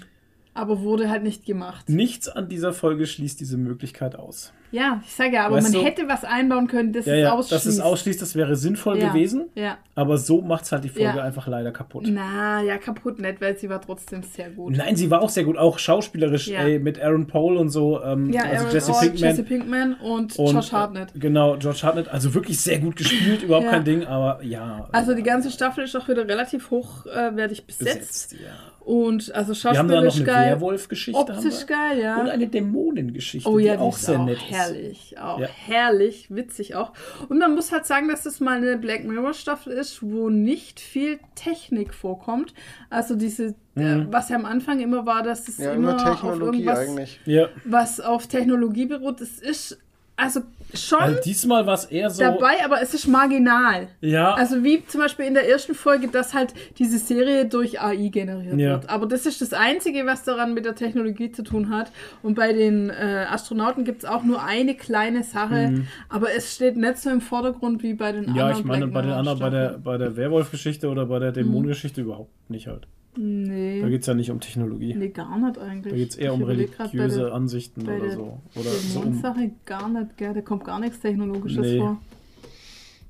Aber 0.57 0.83
wurde 0.83 1.09
halt 1.11 1.25
nicht 1.25 1.45
gemacht. 1.47 1.89
Nichts 1.89 2.29
an 2.29 2.49
dieser 2.49 2.73
Folge 2.73 3.07
schließt 3.07 3.41
diese 3.41 3.57
Möglichkeit 3.57 4.15
aus. 4.15 4.53
Ja, 4.75 5.01
ich 5.07 5.13
sage 5.15 5.35
ja, 5.35 5.47
aber 5.47 5.57
Weißt 5.57 5.73
man 5.73 5.81
du- 5.81 5.87
hätte 5.87 6.09
was 6.09 6.25
einbauen 6.25 6.67
können, 6.67 6.93
das 6.93 7.07
Ja, 7.07 7.15
ja, 7.15 7.33
ausschließt. 7.33 7.53
dass 7.53 7.67
es 7.67 7.79
ausschließt, 7.81 8.21
das 8.21 8.35
wäre 8.35 8.57
sinnvoll 8.57 8.99
ja. 8.99 9.09
gewesen, 9.09 9.45
Ja. 9.55 9.79
aber 9.95 10.19
so 10.19 10.41
macht 10.43 10.65
es 10.65 10.73
halt 10.73 10.83
die 10.83 10.89
Folge 10.89 11.19
Ja. 11.19 11.23
einfach 11.23 11.47
leider 11.47 11.71
kaputt. 11.71 12.05
Na, 12.09 12.61
ja, 12.63 12.77
kaputt 12.79 13.21
nicht, 13.21 13.41
weil 13.41 13.57
sie 13.57 13.69
war 13.71 13.81
trotzdem 13.81 14.23
sehr 14.25 14.51
gut. 14.51 14.77
Nein, 14.77 14.97
sie 14.97 15.11
war 15.13 15.23
auch 15.23 15.29
sehr 15.29 15.45
gut, 15.45 15.57
auch 15.57 15.79
schauspielerisch, 15.79 16.49
ey, 16.51 16.81
mit 16.81 17.01
Aaron 17.01 17.27
Paul 17.29 17.57
und 17.57 17.69
so, 17.71 18.03
ähm, 18.03 18.33
Ja, 18.33 18.43
also 18.43 18.65
Aaron 18.65 18.73
Jesse 18.73 18.91
Paul, 18.93 19.01
Pinkman. 19.03 19.31
Jesse 19.31 19.43
Pinkman 19.45 19.95
und, 19.95 20.39
Und, 20.39 20.53
Josh 20.55 20.73
Hartnett. 20.73 21.15
Äh, 21.15 21.19
genau, 21.21 21.57
George 21.57 21.81
Hartnett. 21.85 22.09
Also 22.09 22.35
wirklich 22.35 22.59
sehr 22.61 22.81
gut 22.81 22.97
gespielt, 22.97 23.43
überhaupt 23.45 23.69
kein 23.71 23.85
Ding, 23.85 24.05
aber 24.05 24.43
ja. 24.43 24.89
Also 24.91 25.15
die 25.15 25.23
ganze 25.23 25.51
Staffel 25.53 25.85
ist 25.85 25.95
auch 25.95 26.09
wieder 26.09 26.27
relativ 26.27 26.71
hochwertig 26.73 27.65
besetzt. 27.67 28.31
besetzt. 28.31 28.33
Ja. 28.33 28.39
Und 28.85 29.35
also 29.35 29.55
Wir 29.55 29.79
haben 29.79 29.89
da 29.89 29.95
noch 30.03 30.11
schauspielerisch 30.13 30.17
eine 30.17 30.25
geil, 30.27 30.51
Werwolf-Geschichte. 30.57 31.19
haben 31.19 31.31
optisch 31.39 31.61
wir. 31.61 31.67
geil, 31.75 32.03
ja. 32.03 32.21
Und 32.21 32.29
eine 32.29 32.47
Dämonengeschichte, 32.49 33.49
Oh 33.49 33.59
ja, 33.59 33.77
die 33.77 33.79
auch 33.79 33.97
ist 33.97 34.05
sehr 34.05 34.21
auch 34.21 34.27
nett 34.27 34.37
herrlich, 34.73 35.19
auch 35.19 35.39
Ja. 35.41 35.47
herrlich, 35.49 36.27
witzig 36.31 36.75
auch. 36.75 36.93
Und 37.29 37.39
man 37.39 37.55
muss 37.55 37.73
halt 37.73 37.87
sagen, 37.87 38.09
dass 38.09 38.23
das 38.23 38.41
mal 38.41 38.57
eine 38.57 38.77
Black 38.79 39.05
Mirror 39.05 39.35
Staffel 39.35 39.73
ist, 39.73 40.03
wo 40.03 40.31
nicht 40.31 40.81
viel 40.81 41.19
Technik 41.35 41.95
vorkommt. 41.95 42.55
Also 42.91 43.15
diese, 43.17 43.55
äh, 43.77 43.97
Mhm. 43.97 44.09
was 44.13 44.29
ja 44.29 44.37
am 44.37 44.45
Anfang 44.45 44.81
immer 44.81 45.07
war, 45.07 45.23
dass 45.23 45.49
es 45.49 45.59
Ja, 45.59 45.73
immer, 45.73 45.91
immer 45.91 45.97
auf 45.97 46.03
Technologie 46.21 46.59
irgendwas, 46.65 46.79
eigentlich. 46.79 47.21
was 47.65 48.01
auf 48.01 48.27
Technologie 48.27 48.87
beruht. 48.87 49.21
Es 49.21 49.39
ist 49.41 49.79
also 50.17 50.41
schon 50.75 51.01
Also 51.01 51.21
diesmal 51.23 51.67
war 51.67 51.75
es 51.75 51.85
eher 51.87 52.11
so. 52.11 52.23
dabei, 52.23 52.65
aber 52.65 52.81
es 52.83 52.95
ist 52.95 53.07
marginal. 53.07 53.89
Ja, 54.01 54.35
Also 54.35 54.63
wie 54.65 54.85
zum 54.87 55.01
Beispiel 55.01 55.25
in 55.27 55.35
der 55.35 55.49
ersten 55.49 55.75
Folge, 55.75 56.09
dass 56.09 56.35
halt 56.35 56.53
diese 56.79 56.99
Serie 56.99 57.47
durch 57.47 57.81
AI 57.81 58.09
generiert 58.09 58.59
Ja. 58.59 58.71
wird. 58.81 58.89
Aber 58.91 59.07
das 59.07 59.25
ist 59.27 59.41
das 59.41 59.53
Einzige, 59.53 60.05
was 60.07 60.25
daran 60.25 60.55
mit 60.55 60.65
der 60.65 60.75
Technologie 60.75 61.31
zu 61.33 61.43
tun 61.43 61.71
hat. 61.71 61.91
Und 62.23 62.35
bei 62.35 62.53
den 62.53 62.91
äh, 62.91 63.27
Astronauten 63.29 63.85
gibt 63.85 64.03
es 64.03 64.09
auch 64.09 64.23
nur 64.25 64.43
eine 64.45 64.75
kleine 64.75 65.23
Sache, 65.23 65.85
aber 66.09 66.29
es 66.37 66.55
steht 66.55 66.77
nicht 66.77 66.99
so 66.99 67.11
im 67.11 67.21
Vordergrund 67.21 67.83
wie 67.83 67.95
bei 67.95 68.13
den 68.13 68.27
Mhm. 68.31 68.35
ja, 68.37 68.45
anderen. 68.47 68.59
ich 68.61 68.65
meine, 68.65 68.87
Black 68.87 68.95
bei 68.95 69.03
den 69.03 69.13
anderen, 69.13 69.39
bei 69.39 69.51
der, 69.51 69.79
bei 69.79 69.97
der 69.99 70.17
Werwolf-Geschichte 70.17 70.89
oder 70.89 71.07
bei 71.07 71.19
der 71.21 71.33
Dämonengeschichte 71.33 72.01
überhaupt 72.01 72.31
nicht 72.51 72.67
halt. 72.67 72.87
Da 73.17 73.21
Nee, 73.23 73.81
geht 73.89 74.01
es 74.01 74.07
ja 74.07 74.15
nicht 74.15 74.31
um 74.31 74.41
Technologie. 74.41 74.95
nee, 74.95 75.09
gar 75.11 75.39
nicht 75.39 75.57
eigentlich. 75.59 75.93
Da 75.93 75.97
geht 75.99 76.11
es 76.11 76.17
eher 76.17 76.33
Ich 76.33 76.41
um 76.41 76.43
religiöse 76.43 77.19
der- 77.21 77.33
Ansichten 77.33 77.83
oder 77.83 78.01
der 78.01 78.11
so. 78.13 78.41
Oder 78.57 78.71
so 78.71 78.99
um, 78.99 79.05
Dämonensache 79.05 79.51
gar 79.65 79.89
nicht, 79.89 80.17
gell? 80.17 80.35
Da 80.35 80.41
kommt 80.41 80.65
gar 80.65 80.81
nichts 80.81 80.99
Technologisches 81.01 81.61
Nee. 81.67 81.79
vor. 81.79 82.01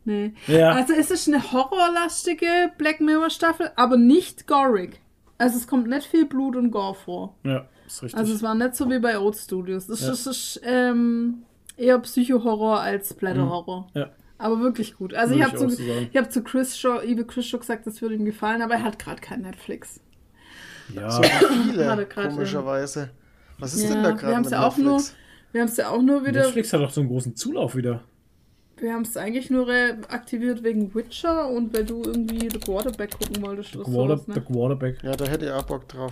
Nee. 0.05 0.35
Ja. 0.49 0.73
Also 0.73 0.93
es 0.93 1.11
ist 1.11 1.29
eine 1.29 1.53
horrorlastige 1.53 2.71
Black 2.77 3.01
Mirror 3.01 3.31
Staffel, 3.31 3.71
aber 3.77 3.97
nicht 3.97 4.47
gorig. 4.47 5.01
Also 5.39 5.57
es 5.57 5.67
kommt 5.67 5.89
nicht 5.89 6.07
viel 6.07 6.27
Blut 6.27 6.57
und 6.57 6.71
Gore 6.71 6.95
vor. 6.95 7.35
ja, 7.43 7.65
ist 7.87 8.03
richtig. 8.03 8.19
Also 8.21 8.35
es 8.35 8.43
war 8.43 8.55
nicht 8.55 8.75
so 8.77 8.89
wie 8.91 8.99
bei 8.99 9.19
Oat 9.19 9.37
Studios. 9.37 9.87
Das 9.87 10.03
Ja. 10.03 10.13
ist, 10.13 10.27
ist 10.27 10.61
ähm, 10.65 11.45
eher 11.79 11.99
Psycho-Horror 11.99 12.81
als 12.81 13.11
Splatter-Horror. 13.11 13.89
ja. 13.95 14.11
Aber 14.45 14.61
wirklich 14.61 14.95
gut. 14.97 15.15
Also 15.15 15.35
Würde 15.35 15.41
ich 15.43 15.49
habe 15.49 15.57
zu, 15.59 15.67
auch 15.67 16.09
ich 16.13 16.17
hab 16.19 16.31
zu 16.31 16.43
Chris 16.43 16.77
Shaw, 16.79 17.01
Ibe 17.03 17.25
Chris 17.25 17.47
Shaw 17.47 17.59
gesagt, 17.61 17.87
das 17.87 18.03
würde 18.03 18.15
ihm 18.17 18.27
gefallen, 18.27 18.61
aber 18.61 18.75
er 18.75 18.83
hat 18.83 18.99
gerade 18.99 19.21
kein 19.23 19.41
Netflix. 19.41 20.01
ja. 20.95 21.11
So 21.11 21.23
viele, 21.73 22.07
komischerweise. 22.07 23.09
Was 23.59 23.73
ist 23.73 23.85
Ja, 23.85 23.95
denn 23.95 24.03
da 24.03 24.09
wir 24.11 24.17
gerade 24.17 24.35
haben's 24.35 24.47
mit 24.51 24.53
ja 24.53 24.67
auch 24.67 24.77
nur- 24.77 24.93
Netflix? 24.97 25.17
Wir 25.53 25.61
haben 25.63 25.69
es 25.69 25.77
ja 25.79 25.89
auch 25.89 26.03
nur 26.03 26.27
wieder. 26.27 26.43
Netflix 26.43 26.73
hat 26.75 26.81
doch 26.83 26.91
so 26.91 27.01
einen 27.01 27.09
großen 27.09 27.35
Zulauf 27.37 27.75
wieder. 27.75 28.03
wir 28.77 28.93
haben 28.93 29.01
es 29.03 29.17
eigentlich 29.17 29.49
nur 29.49 29.67
reaktiviert 29.67 30.63
wegen 30.63 30.95
Witcher 30.95 31.49
und 31.49 31.73
weil 31.73 31.85
du 31.87 32.03
irgendwie 32.03 32.51
The 32.51 32.59
Quarterback 32.59 33.13
gucken 33.19 33.41
wolltest 33.43 33.75
oder 33.77 33.85
Quarter, 33.85 34.17
sowas, 34.19 34.35
The 34.35 34.41
ne? 34.41 34.47
Quarterback. 34.47 35.03
Ja, 35.03 35.13
da 35.17 35.25
hätte 35.25 35.47
ich 35.47 35.53
auch 35.53 35.63
Bock 35.65 35.89
drauf. 35.89 36.11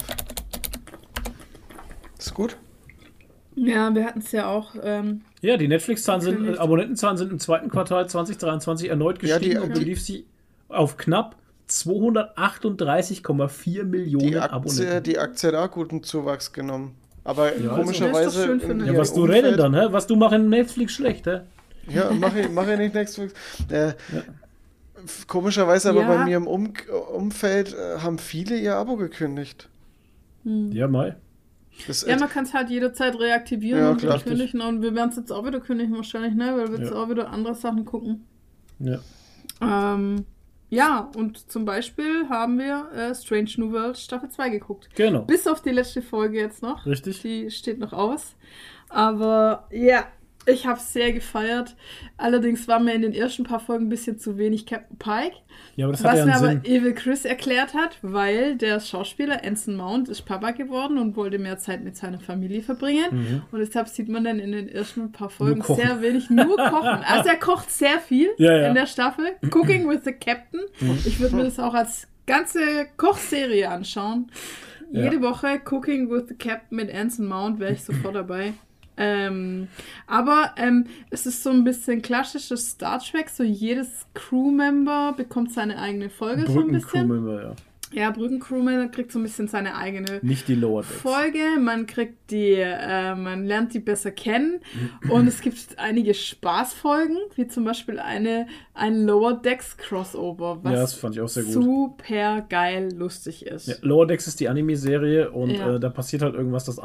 Ist 2.18 2.32
gut? 2.34 2.56
Ja, 3.56 3.94
wir 3.94 4.06
hatten 4.06 4.20
es 4.20 4.32
ja 4.32 4.46
auch. 4.48 4.74
Ähm, 4.82 5.20
Ja, 5.42 5.56
die 5.56 5.66
Netflix-Zahlen 5.68 6.20
sind, 6.22 6.54
äh. 6.54 6.56
Abonnentenzahlen 6.56 7.16
sind 7.18 7.32
im 7.32 7.38
zweiten 7.40 7.68
Quartal 7.68 8.08
2023 8.08 8.88
erneut 8.88 9.20
Ja, 9.22 9.38
die- 9.38 9.48
gestiegen 9.50 9.62
und 9.64 9.74
belief 9.74 10.00
sie 10.00 10.24
auf 10.68 10.96
knapp 10.96 11.36
238,4 11.68 13.84
Millionen 13.84 14.26
Die 14.26 14.36
Aktie, 14.38 14.52
Abonnenten. 14.52 15.02
die 15.04 15.18
Aktie 15.18 15.48
hat 15.48 15.54
auch 15.56 15.70
guten 15.70 16.02
Zuwachs 16.02 16.52
genommen. 16.52 16.94
Aber 17.24 17.44
also- 17.44 17.68
komischerweise. 17.70 18.58
Eine- 18.62 18.86
Ja, 18.86 18.96
was 18.98 19.14
du 19.14 19.24
redest 19.24 19.58
dann, 19.58 19.74
hä? 19.74 19.86
Was 19.90 20.06
du 20.06 20.16
machst 20.16 20.34
in 20.36 20.48
Netflix 20.48 20.92
schlecht, 20.92 21.26
hä? 21.26 21.40
Ja, 21.88 22.10
mache 22.10 22.40
ich, 22.40 22.48
mach 22.50 22.66
ich 22.68 22.78
nicht 22.78 22.94
Netflix. 22.94 23.32
Äh, 23.70 23.92
f- 25.04 25.26
Komischerweise 25.26 25.90
aber 25.90 26.02
Ja. 26.02 26.08
bei 26.08 26.24
mir 26.24 26.36
im 26.36 26.46
um 26.46 26.72
Umfeld 27.14 27.74
äh, 27.74 27.98
haben 27.98 28.18
viele 28.18 28.56
ihr 28.56 28.76
Abo 28.76 28.96
gekündigt. 28.96 29.68
Ja, 30.44 30.88
mal. 30.88 31.16
Das 31.86 32.02
ja, 32.06 32.16
man 32.18 32.28
kann 32.28 32.44
es 32.44 32.54
halt 32.54 32.70
jederzeit 32.70 33.18
reaktivieren 33.18 33.80
Ja, 33.82 33.90
und 33.90 33.98
klar. 33.98 34.18
kündigen. 34.20 34.60
Und 34.60 34.82
wir 34.82 34.94
werden 34.94 35.10
es 35.10 35.16
jetzt 35.16 35.32
auch 35.32 35.44
wieder 35.46 35.60
kündigen 35.60 35.96
wahrscheinlich, 35.96 36.34
ne? 36.34 36.54
Weil 36.56 36.70
wir 36.72 36.78
jetzt 36.80 36.90
Ja. 36.92 36.96
auch 36.96 37.08
wieder 37.08 37.30
andere 37.30 37.54
Sachen 37.54 37.84
gucken. 37.84 38.26
Ja. 38.78 38.98
Ähm, 39.60 40.24
ja, 40.70 41.10
und 41.16 41.50
zum 41.50 41.64
Beispiel 41.64 42.28
haben 42.28 42.58
wir 42.58 42.88
äh, 42.94 43.14
Strange 43.14 43.50
New 43.58 43.72
World 43.72 43.96
Staffel 43.98 44.28
2 44.30 44.48
geguckt. 44.50 44.88
Genau. 44.94 45.22
Bis 45.22 45.46
auf 45.46 45.60
die 45.62 45.70
letzte 45.70 46.02
Folge 46.02 46.38
jetzt 46.38 46.62
noch. 46.62 46.86
Richtig. 46.86 47.20
Die 47.22 47.50
steht 47.50 47.78
noch 47.78 47.92
aus. 47.92 48.34
Aber 48.88 49.66
ja, 49.70 50.06
ich 50.46 50.66
habe 50.66 50.78
es 50.78 50.92
sehr 50.92 51.12
gefeiert. 51.12 51.76
Allerdings 52.16 52.66
war 52.66 52.80
mir 52.80 52.94
in 52.94 53.02
den 53.02 53.12
ersten 53.14 53.44
paar 53.44 53.60
Folgen 53.60 53.86
ein 53.86 53.88
bisschen 53.88 54.18
zu 54.18 54.38
wenig 54.38 54.66
Captain 54.66 54.96
Pike. 54.98 55.36
Ja, 55.76 55.88
Was 55.88 56.02
ja 56.02 56.26
mir 56.26 56.34
aber 56.34 56.48
Sinn. 56.48 56.64
Evil 56.64 56.94
Chris 56.94 57.24
erklärt 57.24 57.74
hat, 57.74 57.98
weil 58.02 58.56
der 58.56 58.80
Schauspieler 58.80 59.44
Anson 59.44 59.76
Mount 59.76 60.08
ist 60.08 60.22
Papa 60.22 60.50
geworden 60.50 60.98
und 60.98 61.16
wollte 61.16 61.38
mehr 61.38 61.58
Zeit 61.58 61.84
mit 61.84 61.96
seiner 61.96 62.18
Familie 62.20 62.62
verbringen. 62.62 63.42
Und 63.52 63.58
deshalb 63.60 63.88
sieht 63.88 64.08
man 64.08 64.24
dann 64.24 64.38
in 64.38 64.52
den 64.52 64.68
ersten 64.68 65.12
paar 65.12 65.30
Folgen 65.30 65.62
Mhm. 65.66 65.74
sehr 65.74 66.02
wenig 66.02 66.28
nur 66.30 66.56
kochen. 66.56 67.02
Also 67.06 67.28
er 67.28 67.36
kocht 67.38 67.70
sehr 67.70 67.98
viel 68.00 68.30
Ja, 68.38 68.56
ja. 68.56 68.68
in 68.68 68.74
der 68.74 68.86
Staffel. 68.86 69.26
Cooking 69.52 69.88
with 69.88 70.00
the 70.04 70.12
Captain. 70.12 70.60
Ich 71.06 71.20
würde 71.20 71.36
mir 71.36 71.44
das 71.44 71.58
auch 71.58 71.74
als 71.74 72.08
ganze 72.26 72.60
Kochserie 72.96 73.68
anschauen. 73.68 74.30
Jede 74.90 75.22
Woche 75.22 75.60
Cooking 75.70 76.10
with 76.10 76.24
the 76.28 76.34
Captain 76.34 76.76
mit 76.76 76.94
Anson 76.94 77.26
Mount 77.26 77.58
wäre 77.60 77.72
ich 77.72 77.82
sofort 77.82 78.14
dabei. 78.14 78.52
Ähm, 78.96 79.68
aber 80.06 80.52
ähm, 80.56 80.86
es 81.10 81.26
ist 81.26 81.42
so 81.42 81.50
ein 81.50 81.64
bisschen 81.64 82.02
klassisches 82.02 82.70
Star 82.70 82.98
Trek. 83.00 83.28
So 83.30 83.42
jedes 83.42 84.06
Crewmember 84.14 85.14
bekommt 85.16 85.52
seine 85.52 85.78
eigene 85.78 86.10
Folge 86.10 86.46
so 86.46 86.60
ein 86.60 86.72
bisschen. 86.72 87.08
Brückencrewmember, 87.08 87.42
ja. 87.42 87.54
Ja, 87.94 88.10
Brückencrewmember 88.10 88.88
kriegt 88.88 89.12
so 89.12 89.18
ein 89.18 89.22
bisschen 89.22 89.48
seine 89.48 89.76
eigene 89.76 90.18
Nicht 90.22 90.48
die 90.48 90.54
Lower 90.54 90.80
Decks. 90.80 90.94
Folge. 91.02 91.40
Man 91.60 91.86
kriegt 91.86 92.30
die, 92.30 92.52
äh, 92.54 93.14
man 93.14 93.44
lernt 93.44 93.74
die 93.74 93.80
besser 93.80 94.10
kennen. 94.10 94.60
Und 95.10 95.26
es 95.28 95.42
gibt 95.42 95.78
einige 95.78 96.14
Spaßfolgen, 96.14 97.18
wie 97.36 97.46
zum 97.48 97.64
Beispiel 97.66 97.98
eine, 97.98 98.46
ein 98.72 99.04
Lower 99.04 99.34
Decks 99.34 99.76
Crossover, 99.76 100.60
was 100.62 100.72
Ja, 100.72 100.78
das 100.80 100.94
fand 100.94 101.16
ich 101.16 101.20
auch 101.20 101.28
sehr 101.28 101.42
gut. 101.44 101.52
super 101.52 102.40
geil 102.48 102.94
lustig 102.96 103.44
ist. 103.44 103.68
Ja, 103.68 103.74
Lower 103.82 104.06
Decks 104.06 104.26
ist 104.26 104.40
die 104.40 104.48
Anime-Serie 104.48 105.30
und 105.30 105.50
Ja. 105.50 105.76
äh, 105.76 105.80
da 105.80 105.90
passiert 105.90 106.22
halt 106.22 106.34
irgendwas, 106.34 106.64
dass 106.64 106.78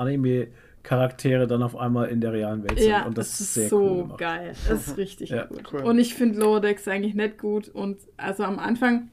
Anime-Charaktere 0.91 1.47
dann 1.47 1.63
auf 1.63 1.75
einmal 1.75 2.07
in 2.09 2.21
der 2.21 2.33
realen 2.33 2.63
Welt 2.63 2.79
sind. 2.79 2.89
Ja, 2.89 3.05
und 3.05 3.17
das 3.17 3.29
das 3.31 3.39
ist 3.41 3.47
ist 3.47 3.53
sehr 3.55 3.69
so 3.69 4.07
cool 4.09 4.17
geil. 4.17 4.53
Das 4.69 4.87
ist 4.87 4.97
richtig 4.97 5.29
Ja, 5.29 5.45
gut. 5.45 5.63
cool. 5.73 5.81
Und 5.81 5.99
ich 5.99 6.13
finde 6.15 6.39
Lower 6.39 6.59
Decks 6.61 6.87
eigentlich 6.87 7.13
nicht 7.15 7.37
gut. 7.37 7.69
Und 7.69 7.97
also 8.17 8.43
am 8.43 8.59
Anfang, 8.59 9.09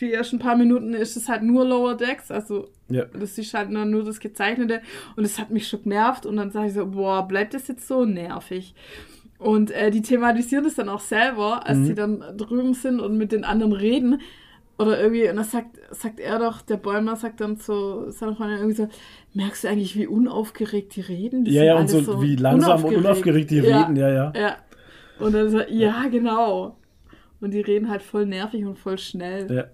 die 0.00 0.12
ersten 0.12 0.38
paar 0.38 0.56
Minuten 0.56 0.94
ist 0.94 1.16
es 1.16 1.28
halt 1.28 1.42
nur 1.42 1.64
Lower 1.64 1.96
Decks. 1.96 2.30
Also 2.30 2.68
Ja. 2.88 3.04
das 3.06 3.38
ist 3.38 3.54
halt 3.54 3.70
nur, 3.70 3.84
nur 3.84 4.04
das 4.04 4.20
Gezeichnete. 4.20 4.80
Und 5.16 5.24
es 5.24 5.38
hat 5.38 5.50
mich 5.50 5.68
schon 5.68 5.82
genervt. 5.84 6.26
Und 6.26 6.36
dann 6.36 6.50
sage 6.50 6.68
ich 6.68 6.74
so, 6.74 6.86
boah, 6.86 7.26
bleibt 7.26 7.54
das 7.54 7.68
jetzt 7.68 7.86
so 7.86 8.04
nervig? 8.04 8.74
Und 9.38 9.70
äh, 9.70 9.90
die 9.90 10.02
thematisieren 10.02 10.64
das 10.64 10.74
dann 10.74 10.88
auch 10.88 11.00
selber, 11.00 11.64
als 11.66 11.78
Mhm. 11.78 11.84
sie 11.86 11.94
dann 11.94 12.24
drüben 12.36 12.74
sind 12.74 13.00
und 13.00 13.16
mit 13.16 13.30
den 13.32 13.44
anderen 13.44 13.72
reden. 13.72 14.20
Oder 14.80 15.00
irgendwie, 15.00 15.28
und 15.28 15.34
dann 15.36 15.44
sagt, 15.44 15.76
sagt 15.90 16.20
er 16.20 16.38
doch, 16.38 16.62
der 16.62 16.76
Bäumer 16.76 17.16
sagt 17.16 17.40
dann 17.40 17.56
zu 17.58 18.10
seiner 18.12 18.36
Freundin 18.36 18.58
irgendwie 18.58 18.76
so, 18.76 18.88
merkst 19.34 19.64
du 19.64 19.68
eigentlich, 19.68 19.96
wie 19.96 20.06
unaufgeregt 20.06 20.96
die 20.96 21.00
reden? 21.00 21.44
Die 21.44 21.52
Ja, 21.52 21.64
ja, 21.64 21.74
und 21.76 21.92
alle 21.92 22.02
so, 22.04 22.22
wie 22.22 22.36
langsam 22.36 22.84
und 22.84 22.96
unaufgeregt 22.96 23.50
die 23.50 23.56
Ja. 23.58 23.82
reden, 23.82 23.96
ja, 23.96 24.08
ja. 24.10 24.32
Ja. 24.34 24.56
Und 25.20 25.32
dann 25.34 25.50
so, 25.50 25.60
ja, 25.68 26.06
genau. 26.10 26.76
Und 27.40 27.52
die 27.52 27.60
reden 27.60 27.88
halt 27.88 28.02
voll 28.02 28.26
nervig 28.26 28.64
und 28.64 28.78
voll 28.78 28.98
schnell. 28.98 29.50
Ja. 29.52 29.64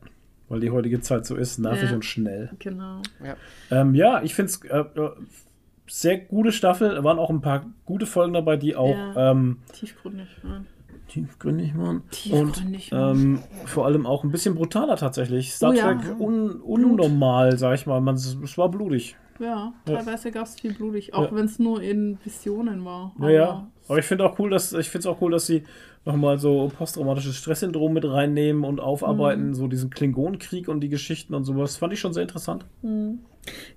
Weil 0.48 0.60
die 0.60 0.70
heutige 0.70 1.00
Zeit 1.00 1.24
so 1.24 1.36
ist, 1.36 1.58
nervig 1.58 1.88
Ja. 1.90 1.94
und 1.94 2.04
schnell. 2.04 2.50
Genau. 2.58 3.00
Ja. 3.24 3.36
Ähm, 3.70 3.94
ja, 3.94 4.22
ich 4.22 4.34
finde 4.34 4.50
es 4.50 4.62
äh, 4.64 4.78
äh, 4.80 5.10
sehr 5.86 6.18
gute 6.18 6.52
Staffel. 6.52 6.94
Da 6.94 7.04
waren 7.04 7.18
auch 7.18 7.30
ein 7.30 7.40
paar 7.40 7.64
gute 7.86 8.04
Folgen 8.06 8.34
dabei, 8.34 8.56
die 8.56 8.76
auch 8.76 8.90
Ja. 8.94 9.30
ähm, 9.30 9.58
Tiefgründig. 9.72 10.28
Ja. 10.42 10.62
tiefgründig 11.08 11.76
waren. 11.78 12.02
Tiefgründig 12.10 12.92
und 12.92 12.98
waren. 12.98 13.16
ähm, 13.20 13.38
vor 13.66 13.86
allem 13.86 14.04
auch 14.06 14.24
ein 14.24 14.30
bisschen 14.30 14.54
brutaler 14.54 14.96
tatsächlich. 14.96 15.52
Star 15.54 15.70
Oh 15.70 15.72
ja. 15.72 15.94
Trek 15.94 16.18
un, 16.20 16.60
unnormal, 16.60 17.56
sag 17.58 17.74
ich 17.74 17.86
mal. 17.86 18.00
Man, 18.00 18.14
es 18.16 18.58
war 18.58 18.68
blutig. 18.70 19.16
Ja, 19.40 19.72
Ja. 19.88 19.96
teilweise 19.96 20.30
gab 20.30 20.46
es 20.46 20.54
viel 20.60 20.72
blutig, 20.74 21.12
auch 21.14 21.30
Ja. 21.30 21.36
wenn 21.36 21.44
es 21.46 21.58
nur 21.58 21.82
in 21.82 22.18
Visionen 22.24 22.84
war. 22.84 23.14
Ja, 23.20 23.28
ja. 23.30 23.70
Aber 23.88 23.98
ich 23.98 24.04
finde 24.04 24.24
auch 24.24 24.38
cool, 24.38 24.50
dass 24.50 24.72
ich 24.72 24.88
finde 24.88 25.08
es 25.08 25.14
auch 25.14 25.20
cool, 25.20 25.32
dass 25.32 25.46
sie 25.46 25.64
nochmal 26.06 26.38
so 26.38 26.70
posttraumatisches 26.76 27.36
Stresssyndrom 27.36 27.92
mit 27.92 28.04
reinnehmen 28.04 28.64
und 28.64 28.78
aufarbeiten, 28.80 29.48
Mhm. 29.48 29.54
so 29.54 29.66
diesen 29.68 29.90
Klingonenkrieg 29.90 30.68
und 30.68 30.80
die 30.80 30.88
Geschichten 30.88 31.34
und 31.34 31.44
sowas. 31.44 31.76
Fand 31.76 31.92
ich 31.92 32.00
schon 32.00 32.12
sehr 32.12 32.22
interessant. 32.22 32.64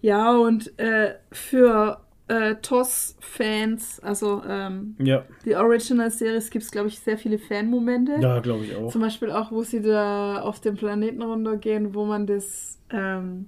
Ja, 0.02 0.38
und 0.38 0.78
äh, 0.80 1.16
für 1.32 2.00
äh, 2.30 2.56
TOS-Fans, 2.62 4.02
also 4.02 4.42
ähm, 4.48 4.96
Ja, 5.00 5.24
die 5.46 5.56
Original-Series, 5.56 6.50
gibt 6.50 6.66
es, 6.66 6.72
glaube 6.72 6.90
ich, 6.90 7.00
sehr 7.00 7.18
viele 7.18 7.38
Fan-Momente. 7.38 8.16
ja, 8.20 8.40
glaube 8.40 8.66
ich 8.66 8.76
auch. 8.76 8.92
Zum 8.92 9.02
Beispiel 9.02 9.32
auch, 9.32 9.52
wo 9.52 9.64
sie 9.64 9.82
da 9.82 10.42
auf 10.42 10.60
den 10.60 10.76
Planeten 10.76 11.22
runtergehen, 11.22 11.94
wo 11.96 12.06
man 12.06 12.28
das, 12.28 12.80
ähm, 12.90 13.48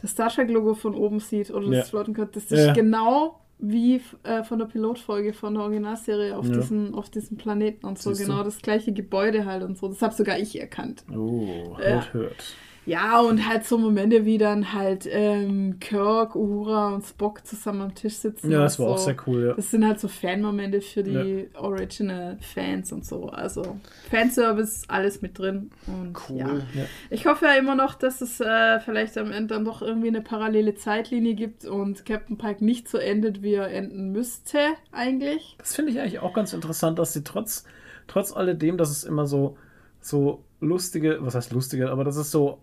das 0.00 0.10
Star 0.10 0.28
Trek-Logo 0.30 0.74
von 0.74 0.94
oben 0.94 1.20
sieht 1.20 1.50
oder 1.50 1.66
Ja. 1.68 1.80
das 1.80 1.90
Flottenkörper. 1.90 2.32
Das 2.34 2.44
ist 2.50 2.74
genau 2.74 3.40
wie 3.58 4.02
äh, 4.22 4.44
von 4.44 4.58
der 4.58 4.66
Pilotfolge 4.66 5.32
von 5.32 5.54
der 5.54 5.62
Originalserie 5.62 6.36
auf, 6.36 6.46
Ja. 6.46 6.56
diesen, 6.56 6.94
auf 6.94 7.08
diesem 7.08 7.38
Planeten 7.38 7.86
und 7.86 7.98
so. 7.98 8.10
Siehst 8.12 8.28
du. 8.28 8.32
Genau 8.32 8.44
das 8.44 8.58
gleiche 8.60 8.92
Gebäude 8.92 9.46
halt 9.46 9.62
und 9.62 9.78
so. 9.78 9.88
Das 9.88 10.02
habe 10.02 10.14
sogar 10.14 10.38
ich 10.38 10.60
erkannt. 10.60 11.04
Oh, 11.10 11.76
hört, 11.78 12.12
hört. 12.12 12.54
Ja, 12.86 13.20
und 13.20 13.46
halt 13.48 13.64
so 13.66 13.78
Momente, 13.78 14.24
wie 14.24 14.38
dann 14.38 14.72
halt 14.72 15.08
ähm, 15.10 15.78
Kirk, 15.80 16.36
Uhura 16.36 16.94
und 16.94 17.04
Spock 17.04 17.44
zusammen 17.44 17.82
am 17.82 17.94
Tisch 17.94 18.14
sitzen. 18.14 18.50
Ja, 18.50 18.60
das 18.60 18.78
war 18.78 18.86
auch 18.86 18.98
so. 18.98 19.06
sehr 19.06 19.16
cool, 19.26 19.46
ja. 19.48 19.52
Das 19.54 19.70
sind 19.72 19.84
halt 19.86 19.98
so 19.98 20.06
Fan-Momente 20.08 20.80
für 20.80 21.02
die 21.02 21.48
Original-Fans 21.54 22.92
und 22.92 23.04
so. 23.04 23.28
Also 23.28 23.76
Fanservice, 24.10 24.84
alles 24.88 25.20
mit 25.20 25.38
drin. 25.38 25.70
Und 25.86 26.16
Cool. 26.28 26.38
ja. 26.38 26.46
Ja. 26.46 26.84
Ich 27.10 27.26
hoffe 27.26 27.46
ja 27.46 27.54
immer 27.54 27.74
noch, 27.74 27.94
dass 27.94 28.20
es 28.20 28.40
äh, 28.40 28.80
vielleicht 28.80 29.18
am 29.18 29.32
Ende 29.32 29.54
dann 29.54 29.64
doch 29.64 29.82
irgendwie 29.82 30.08
eine 30.08 30.20
parallele 30.20 30.74
Zeitlinie 30.76 31.34
gibt 31.34 31.64
und 31.64 32.04
Captain 32.06 32.38
Pike 32.38 32.64
nicht 32.64 32.88
so 32.88 32.98
endet, 32.98 33.42
wie 33.42 33.54
er 33.54 33.68
enden 33.70 34.12
müsste, 34.12 34.58
eigentlich. 34.92 35.56
Das 35.58 35.74
finde 35.74 35.90
ich 35.90 36.00
eigentlich 36.00 36.20
auch 36.20 36.32
ganz 36.32 36.52
interessant, 36.52 36.98
dass 36.98 37.12
sie 37.12 37.24
trotz, 37.24 37.64
trotz 38.06 38.32
alledem, 38.32 38.76
dass 38.78 38.90
es 38.90 39.04
immer 39.04 39.26
so, 39.26 39.56
so 40.00 40.44
lustige, 40.60 41.18
was 41.20 41.34
heißt 41.34 41.52
lustige, 41.52 41.90
aber 41.90 42.04
dass 42.04 42.16
es 42.16 42.30
so, 42.30 42.58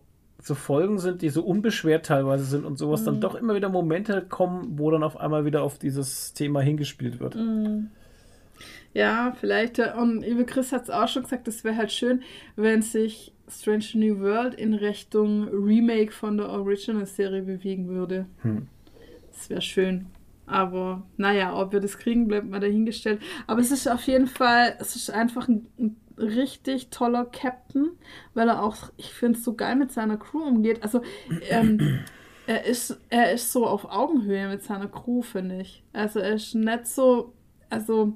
so 0.45 0.55
Folgen 0.55 0.99
sind, 0.99 1.21
die 1.21 1.29
so 1.29 1.41
unbeschwert 1.43 2.05
teilweise 2.05 2.43
sind 2.43 2.65
und 2.65 2.77
sowas, 2.77 3.01
Mhm. 3.01 3.05
dann 3.05 3.21
doch 3.21 3.35
immer 3.35 3.55
wieder 3.55 3.69
Momente 3.69 4.21
kommen, 4.27 4.77
wo 4.77 4.91
dann 4.91 5.01
auf 5.03 5.17
einmal 5.17 5.45
wieder 5.45 5.63
auf 5.63 5.79
dieses 5.79 6.33
Thema 6.33 6.61
hingespielt 6.61 7.19
wird. 7.19 7.35
Mhm. 7.35 7.89
Ja, 8.93 9.35
vielleicht. 9.39 9.79
äh, 9.79 9.93
Und 9.97 10.23
Evil 10.23 10.45
Chris 10.45 10.71
hat 10.71 10.83
es 10.83 10.89
auch 10.89 11.07
schon 11.07 11.23
gesagt, 11.23 11.47
es 11.47 11.63
wäre 11.63 11.77
halt 11.77 11.91
schön, 11.91 12.21
wenn 12.55 12.81
sich 12.81 13.33
Strange 13.49 13.85
New 13.95 14.19
World 14.19 14.53
in 14.53 14.73
Richtung 14.73 15.47
Remake 15.49 16.11
von 16.11 16.37
der 16.37 16.49
Original-Serie 16.49 17.41
bewegen 17.41 17.87
würde. 17.89 18.25
Hm. 18.41 18.67
Das 19.31 19.49
wäre 19.49 19.61
schön. 19.61 20.07
Aber 20.45 21.03
naja, 21.17 21.55
ob 21.55 21.71
wir 21.73 21.79
das 21.79 21.97
kriegen, 21.97 22.27
bleibt 22.27 22.49
mal 22.49 22.59
dahingestellt. 22.59 23.21
Aber 23.47 23.61
es 23.61 23.71
ist 23.71 23.87
auf 23.89 24.03
jeden 24.03 24.27
Fall, 24.27 24.75
es 24.79 24.95
ist 24.95 25.09
einfach 25.09 25.47
ein, 25.47 25.65
ein 25.79 25.95
richtig 26.17 26.89
toller 26.89 27.25
Captain, 27.25 27.91
weil 28.33 28.49
er 28.49 28.63
auch, 28.63 28.77
ich 28.97 29.13
finde 29.13 29.37
es 29.39 29.43
so 29.45 29.53
geil 29.55 29.75
mit 29.75 29.91
seiner 29.91 30.17
Crew 30.17 30.43
umgeht. 30.43 30.83
Also, 30.83 31.01
ähm, 31.49 31.99
er 32.47 32.65
ist, 32.65 32.99
er 33.09 33.31
ist 33.33 33.51
so 33.51 33.65
auf 33.67 33.85
Augenhöhe 33.85 34.47
mit 34.49 34.63
seiner 34.63 34.87
Crew, 34.87 35.21
finde 35.21 35.61
ich. 35.61 35.83
Also 35.93 36.19
er 36.19 36.33
ist 36.35 36.55
nicht 36.55 36.87
so, 36.87 37.33
also 37.69 38.13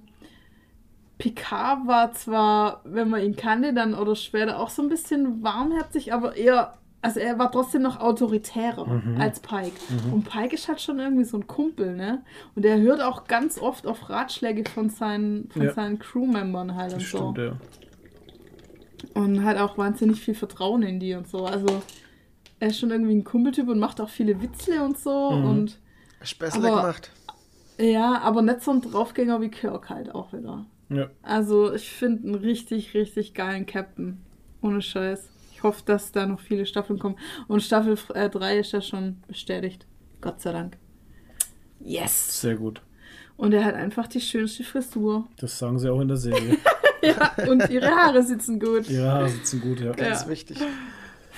Picard 1.18 1.88
war 1.88 2.12
zwar, 2.14 2.82
wenn 2.84 3.10
man 3.10 3.22
ihn 3.24 3.36
kannte, 3.36 3.74
dann 3.74 3.96
oder 3.96 4.16
später 4.16 4.60
auch 4.60 4.70
so 4.70 4.84
ein 4.84 4.90
bisschen 4.90 5.42
warmherzig, 5.44 6.14
aber 6.14 6.36
eher 6.36 6.74
also 7.00 7.20
er 7.20 7.38
war 7.40 7.52
trotzdem 7.52 7.84
noch 7.84 8.00
autoritärer 8.00 8.86
Mhm. 8.88 9.22
als 9.22 9.40
Pike. 9.40 9.80
Und 10.12 10.28
Pike 10.28 10.56
ist 10.56 10.68
halt 10.68 10.82
schon 10.82 11.00
irgendwie 11.00 11.24
so 11.24 11.38
ein 11.38 11.46
Kumpel, 11.46 11.96
ne? 11.96 12.24
Und 12.56 12.66
er 12.66 12.80
hört 12.80 13.02
auch 13.02 13.26
ganz 13.28 13.60
oft 13.60 13.86
auf 13.86 14.10
Ratschläge 14.10 14.68
von 14.70 14.90
seinen, 14.90 15.50
von 15.52 15.62
Ja. 15.62 15.74
seinen 15.74 16.00
Crewmembern 16.00 16.76
halt 16.76 16.94
und 16.94 17.04
Das 17.04 17.10
so. 17.12 17.18
stimmt, 17.34 17.38
ja. 17.38 17.52
Und 19.14 19.44
hat 19.44 19.58
auch 19.58 19.78
wahnsinnig 19.78 20.20
viel 20.20 20.34
Vertrauen 20.36 20.82
in 20.84 21.00
die 21.00 21.14
und 21.14 21.28
so. 21.28 21.46
Also 21.46 21.82
er 22.60 22.70
ist 22.70 22.80
schon 22.80 22.92
irgendwie 22.92 23.14
ein 23.16 23.24
Kumpeltyp 23.24 23.68
und 23.68 23.80
macht 23.80 24.02
auch 24.02 24.10
viele 24.10 24.42
Witzle 24.42 24.84
und 24.84 24.98
so. 24.98 25.32
Mhm. 25.32 25.46
Und 25.46 25.80
Späßle 26.24 26.68
Aber- 26.68 26.82
gemacht. 26.82 27.12
ja, 27.78 28.20
aber 28.22 28.42
nicht 28.42 28.62
so 28.62 28.72
ein 28.72 28.82
Draufgänger 28.82 29.40
wie 29.42 29.50
Kirk 29.50 29.90
halt 29.90 30.14
auch 30.16 30.34
wieder. 30.34 30.66
ja. 30.90 31.10
Also 31.22 31.74
ich 31.74 31.92
finde 31.92 32.24
einen 32.28 32.36
richtig, 32.36 32.94
richtig 32.94 33.34
geilen 33.34 33.66
Captain. 33.66 34.20
Ohne 34.62 34.82
Scheiß. 34.82 35.30
Ich 35.54 35.62
hoffe, 35.64 35.84
dass 35.86 36.12
da 36.12 36.26
noch 36.26 36.40
viele 36.40 36.66
Staffeln 36.66 36.98
kommen. 37.00 37.18
Und 37.48 37.62
Staffel 37.62 37.96
3 37.96 38.60
ist 38.60 38.72
ja 38.74 38.82
schon 38.82 39.22
bestätigt. 39.28 39.86
Gott 40.22 40.42
sei 40.42 40.52
Dank. 40.52 40.78
Yes! 41.80 42.42
Sehr 42.42 42.56
gut. 42.56 42.82
Und 43.38 43.54
er 43.54 43.64
hat 43.66 43.76
einfach 43.76 44.08
die 44.08 44.20
schönste 44.22 44.64
Frisur. 44.64 45.28
Das 45.38 45.58
sagen 45.60 45.78
sie 45.78 45.92
auch 45.92 46.02
in 46.02 46.08
der 46.08 46.18
Serie. 46.18 46.58
Ja, 47.02 47.32
und 47.50 47.70
ihre 47.70 47.88
Haare 47.90 48.24
sitzen 48.24 48.60
gut. 48.60 48.90
Ihre 48.90 49.12
Haare 49.12 49.30
sitzen 49.30 49.62
gut, 49.62 49.80
ja. 49.80 49.92
Ganz 49.92 50.24
Ja. 50.24 50.30
wichtig. 50.30 50.58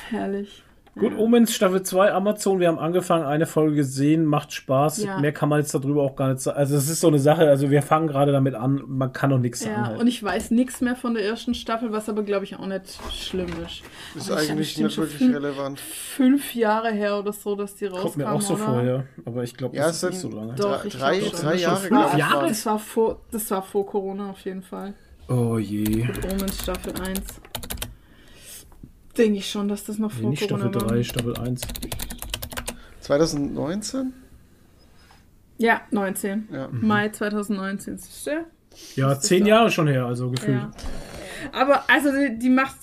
Herrlich. 0.09 0.63
Gut, 0.97 1.17
Omens 1.17 1.53
Staffel 1.53 1.81
2 1.83 2.11
Amazon. 2.11 2.59
Wir 2.59 2.67
haben 2.67 2.79
angefangen, 2.79 3.23
eine 3.23 3.45
Folge 3.45 3.75
gesehen, 3.75 4.25
macht 4.25 4.51
Spaß. 4.51 5.03
Ja. 5.03 5.19
Mehr 5.19 5.31
kann 5.31 5.47
man 5.47 5.59
jetzt 5.59 5.73
darüber 5.73 6.01
auch 6.03 6.15
gar 6.15 6.29
nicht 6.29 6.41
sagen. 6.41 6.57
Also, 6.57 6.75
es 6.75 6.89
ist 6.89 6.99
so 6.99 7.07
eine 7.07 7.19
Sache, 7.19 7.47
also 7.47 7.69
wir 7.69 7.81
fangen 7.83 8.07
gerade 8.07 8.33
damit 8.33 8.55
an, 8.55 8.81
man 8.87 9.13
kann 9.13 9.29
noch 9.29 9.37
nichts 9.37 9.61
sagen. 9.61 9.75
Ja, 9.75 9.85
Halt. 9.89 9.99
und 10.01 10.07
ich 10.07 10.21
weiß 10.21 10.51
nichts 10.51 10.81
mehr 10.81 10.95
von 10.97 11.13
der 11.13 11.23
ersten 11.23 11.53
Staffel, 11.53 11.93
was 11.93 12.09
aber, 12.09 12.23
glaube 12.23 12.43
ich, 12.43 12.57
auch 12.57 12.65
nicht 12.65 12.99
schlimm 13.13 13.47
ist. 13.65 13.81
Ist 14.15 14.29
Aber 14.31 14.41
ich- 14.43 14.51
eigentlich 14.51 14.77
nicht 14.77 14.97
wirklich 14.97 15.17
fünf- 15.19 15.35
relevant. 15.35 15.79
Fünf 15.79 16.53
Jahre 16.55 16.91
her 16.91 17.17
oder 17.19 17.31
so, 17.31 17.55
dass 17.55 17.75
die 17.75 17.85
rauskam, 17.85 18.01
Kommt 18.03 18.17
mir 18.17 18.31
auch 18.31 18.41
so 18.41 18.55
oder? 18.55 18.63
vor, 18.65 18.81
ja. 18.83 19.03
Aber 19.25 19.43
ich 19.43 19.55
glaube, 19.55 19.77
Ja, 19.77 19.83
das 19.87 19.97
es 19.97 20.03
ist 20.03 20.09
nicht 20.09 20.19
so 20.21 20.29
lange. 20.31 20.55
Doch, 20.55 20.81
drei, 20.85 21.19
ich 21.19 21.31
drei, 21.31 21.41
drei 21.51 21.55
Jahre, 21.55 21.77
fünf 21.77 21.89
glaube 21.89 22.09
ich. 22.13 22.19
Jahre? 22.19 22.47
Das 22.49 22.65
war, 22.65 22.79
vor, 22.79 23.21
das 23.31 23.49
war 23.51 23.61
vor 23.61 23.85
Corona 23.85 24.31
auf 24.31 24.39
jeden 24.41 24.63
Fall. 24.63 24.95
Oh 25.29 25.59
je. 25.59 26.07
Omens 26.23 26.63
Staffel 26.63 26.93
1. 26.99 27.19
Denke 29.17 29.37
ich 29.37 29.49
schon, 29.49 29.67
dass 29.67 29.85
das 29.85 29.99
noch 29.99 30.13
Nee, 30.13 30.21
vor 30.21 30.29
nicht 30.31 30.47
Corona 30.47 30.69
Staffel 30.69 30.81
war. 30.81 30.89
3, 30.89 31.03
Staffel 31.03 31.37
1. 31.37 31.61
2019? 33.01 34.13
Ja, 35.57 35.81
19. 35.91 36.47
Ja. 36.51 36.69
Mai 36.71 37.09
2019. 37.09 37.97
Siehst 37.97 38.27
du? 38.27 38.45
Ja, 38.95 39.11
ist 39.11 39.23
zehn 39.23 39.45
Jahre 39.45 39.69
schon 39.69 39.87
her, 39.87 40.05
also 40.05 40.31
gefühlt. 40.31 40.57
Ja. 40.57 40.71
Aber 41.51 41.89
also 41.89 42.11
die, 42.11 42.39
die 42.39 42.49
macht 42.49 42.77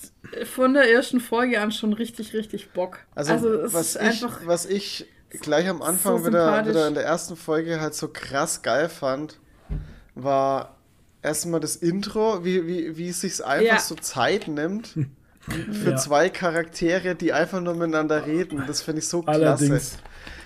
von 0.45 0.73
der 0.73 0.91
ersten 0.91 1.19
Folge 1.19 1.59
an 1.59 1.71
schon 1.71 1.93
richtig, 1.93 2.33
richtig 2.33 2.71
Bock. 2.71 2.99
Also, 3.15 3.33
es 3.33 3.73
was, 3.73 3.95
ist 3.95 4.01
ich, 4.01 4.01
einfach. 4.01 4.41
was 4.45 4.65
ich 4.65 5.05
gleich 5.29 5.67
am 5.67 5.81
Anfang 5.81 6.19
so 6.19 6.27
wieder, 6.27 6.65
wieder 6.65 6.87
in 6.87 6.93
der 6.93 7.03
ersten 7.03 7.35
Folge 7.35 7.81
halt 7.81 7.93
so 7.93 8.09
krass 8.09 8.61
geil 8.61 8.89
fand, 8.89 9.39
war 10.15 10.76
erstmal 11.27 11.59
das 11.59 11.75
Intro, 11.75 12.43
wie, 12.43 12.65
wie, 12.67 12.97
wie 12.97 13.09
es 13.09 13.21
sich 13.21 13.43
einfach 13.45 13.75
Ja. 13.75 13.79
so 13.79 13.95
Zeit 13.95 14.47
nimmt 14.47 14.95
für 15.71 15.91
Ja. 15.91 15.95
zwei 15.95 16.29
Charaktere, 16.29 17.15
die 17.15 17.31
einfach 17.33 17.61
nur 17.61 17.73
miteinander 17.75 18.25
reden. 18.25 18.63
Das 18.67 18.81
finde 18.81 18.99
ich 19.01 19.07
so 19.07 19.21
klasse. 19.21 19.41
Allerdings. 19.65 19.97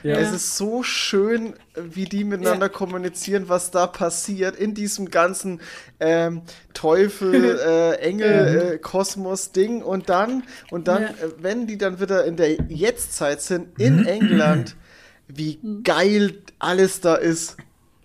Ja. 0.03 0.18
Es 0.18 0.34
ist 0.34 0.58
so 0.58 0.82
schön, 0.82 1.53
wie 1.76 2.06
die 2.06 2.24
miteinander 2.24 2.66
Ja. 2.68 2.72
kommunizieren, 2.72 3.49
was 3.49 3.70
da 3.70 3.86
passiert 3.86 4.56
in 4.56 4.74
diesem 4.74 5.12
ganzen 5.12 5.62
ähm, 5.99 6.41
Teufel, 6.74 7.60
äh, 7.66 7.95
Engel, 7.98 8.74
äh, 8.74 8.78
Kosmos-Ding. 8.80 9.84
Und 9.84 10.10
dann, 10.10 10.44
und 10.72 10.88
dann, 10.88 11.03
Ja. 11.03 11.10
äh, 11.10 11.14
wenn 11.40 11.68
die 11.68 11.78
dann 11.78 11.99
wieder 11.99 12.26
in 12.26 12.36
der 12.36 12.53
Jetztzeit 12.68 13.41
sind, 13.41 13.80
in 13.80 14.06
England, 14.18 14.76
wie 15.28 15.60
geil 15.84 16.34
alles 16.58 16.99
da 17.02 17.14
ist. 17.16 17.58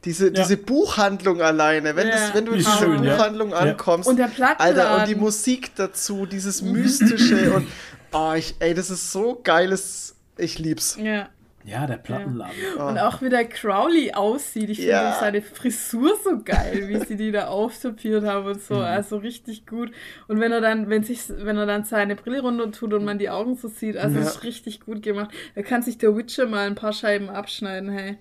Diese, 0.07 0.31
diese 0.33 0.57
Buchhandlung 0.57 1.43
alleine, 1.43 1.95
wenn, 1.97 2.07
Ja. 2.09 2.15
das, 2.15 2.35
wenn 2.35 2.47
du 2.47 2.53
in 2.53 2.61
ist 2.61 2.67
dieser 2.69 2.79
schön, 2.79 3.03
ja. 3.05 3.17
Buchhandlung 3.17 3.51
Ja. 3.51 3.57
ankommst, 3.57 4.09
Und 4.09 4.17
der 4.19 4.29
Plattenladen. 4.29 4.81
Alter, 4.81 5.01
und 5.03 5.09
die 5.09 5.17
Musik 5.17 5.75
dazu, 5.75 6.25
dieses 6.25 6.63
Mystische 6.63 7.53
und 7.55 7.67
oh, 8.13 8.33
ich, 8.35 8.55
ey, 8.61 8.73
das 8.73 8.89
ist 8.89 9.13
so 9.13 9.39
geiles, 9.43 10.15
ich 10.39 10.59
lieb's. 10.59 10.97
ja. 10.99 11.29
Ja, 11.67 11.87
der 11.87 11.97
Plattenladen. 11.97 12.55
Und 12.79 12.99
auch 12.99 13.21
wie 13.23 13.29
der 13.29 13.45
Crowley 13.45 14.13
aussieht. 14.13 14.71
Ich 14.71 14.79
finde 14.79 14.93
Ja. 14.93 15.11
auch 15.11 15.21
seine 15.21 15.43
Frisur 15.43 16.17
so 16.23 16.39
geil, 16.45 16.85
wie 16.89 16.99
sie 17.05 17.17
die 17.17 17.33
da 17.33 17.49
auftopiert 17.49 18.25
haben 18.25 18.47
und 18.47 18.63
so. 18.63 18.75
Mhm. 18.77 18.81
Also 18.83 19.17
richtig 19.19 19.67
gut. 19.67 19.91
Und 20.29 20.41
wenn 20.41 20.53
er 20.53 20.61
dann, 20.61 20.89
wenn 20.89 21.03
sich, 21.03 21.21
wenn 21.29 21.57
er 21.59 21.67
dann 21.67 21.85
seine 21.85 22.15
Brille 22.17 22.41
runter 22.41 22.71
tut 22.71 22.95
und 22.95 23.05
man 23.05 23.19
die 23.19 23.29
Augen 23.31 23.57
so 23.57 23.69
sieht, 23.69 23.97
also 23.97 24.17
Ja. 24.19 24.23
ist 24.25 24.45
richtig 24.45 24.81
gut 24.81 25.03
gemacht. 25.03 25.31
Da 25.55 25.63
kann 25.63 25.83
sich 25.83 25.99
der 25.99 26.17
Witcher 26.17 26.47
mal 26.47 26.67
ein 26.67 26.75
paar 26.77 26.93
Scheiben 26.93 27.29
abschneiden, 27.29 27.91
hey. 27.91 28.19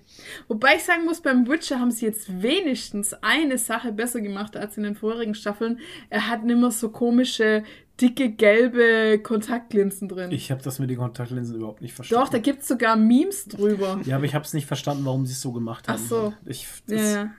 Wobei 0.48 0.74
ich 0.76 0.84
sagen 0.84 1.04
muss, 1.04 1.20
beim 1.20 1.46
Witcher 1.48 1.78
haben 1.78 1.90
sie 1.92 2.06
jetzt 2.06 2.42
wenigstens 2.42 3.14
eine 3.22 3.58
Sache 3.58 3.92
besser 3.92 4.20
gemacht 4.20 4.56
als 4.56 4.76
in 4.76 4.82
den 4.82 4.94
vorherigen 4.96 5.34
Staffeln. 5.34 5.78
Er 6.10 6.28
hat 6.28 6.44
nimmer 6.44 6.70
so 6.70 6.88
komische, 6.88 7.62
dicke, 8.00 8.30
gelbe 8.30 9.18
Kontaktlinsen 9.22 10.08
drin. 10.08 10.30
Ich 10.30 10.50
habe 10.50 10.62
das 10.62 10.78
mit 10.78 10.90
den 10.90 10.98
Kontaktlinsen 10.98 11.56
überhaupt 11.56 11.80
nicht 11.82 11.94
verstanden. 11.94 12.24
Doch, 12.24 12.30
da 12.30 12.38
gibt 12.38 12.62
es 12.62 12.68
sogar 12.68 12.96
Memes 12.96 13.46
drüber. 13.46 14.00
Ja, 14.04 14.16
aber 14.16 14.24
ich 14.24 14.34
habe 14.34 14.44
es 14.44 14.52
nicht 14.52 14.66
verstanden, 14.66 15.04
warum 15.04 15.26
sie 15.26 15.32
es 15.32 15.40
so 15.40 15.52
gemacht 15.52 15.88
haben. 15.88 16.00
Ach 16.02 16.08
so. 16.08 16.34
Ich, 16.44 16.66
Ja, 16.86 16.96
ja. 16.96 17.30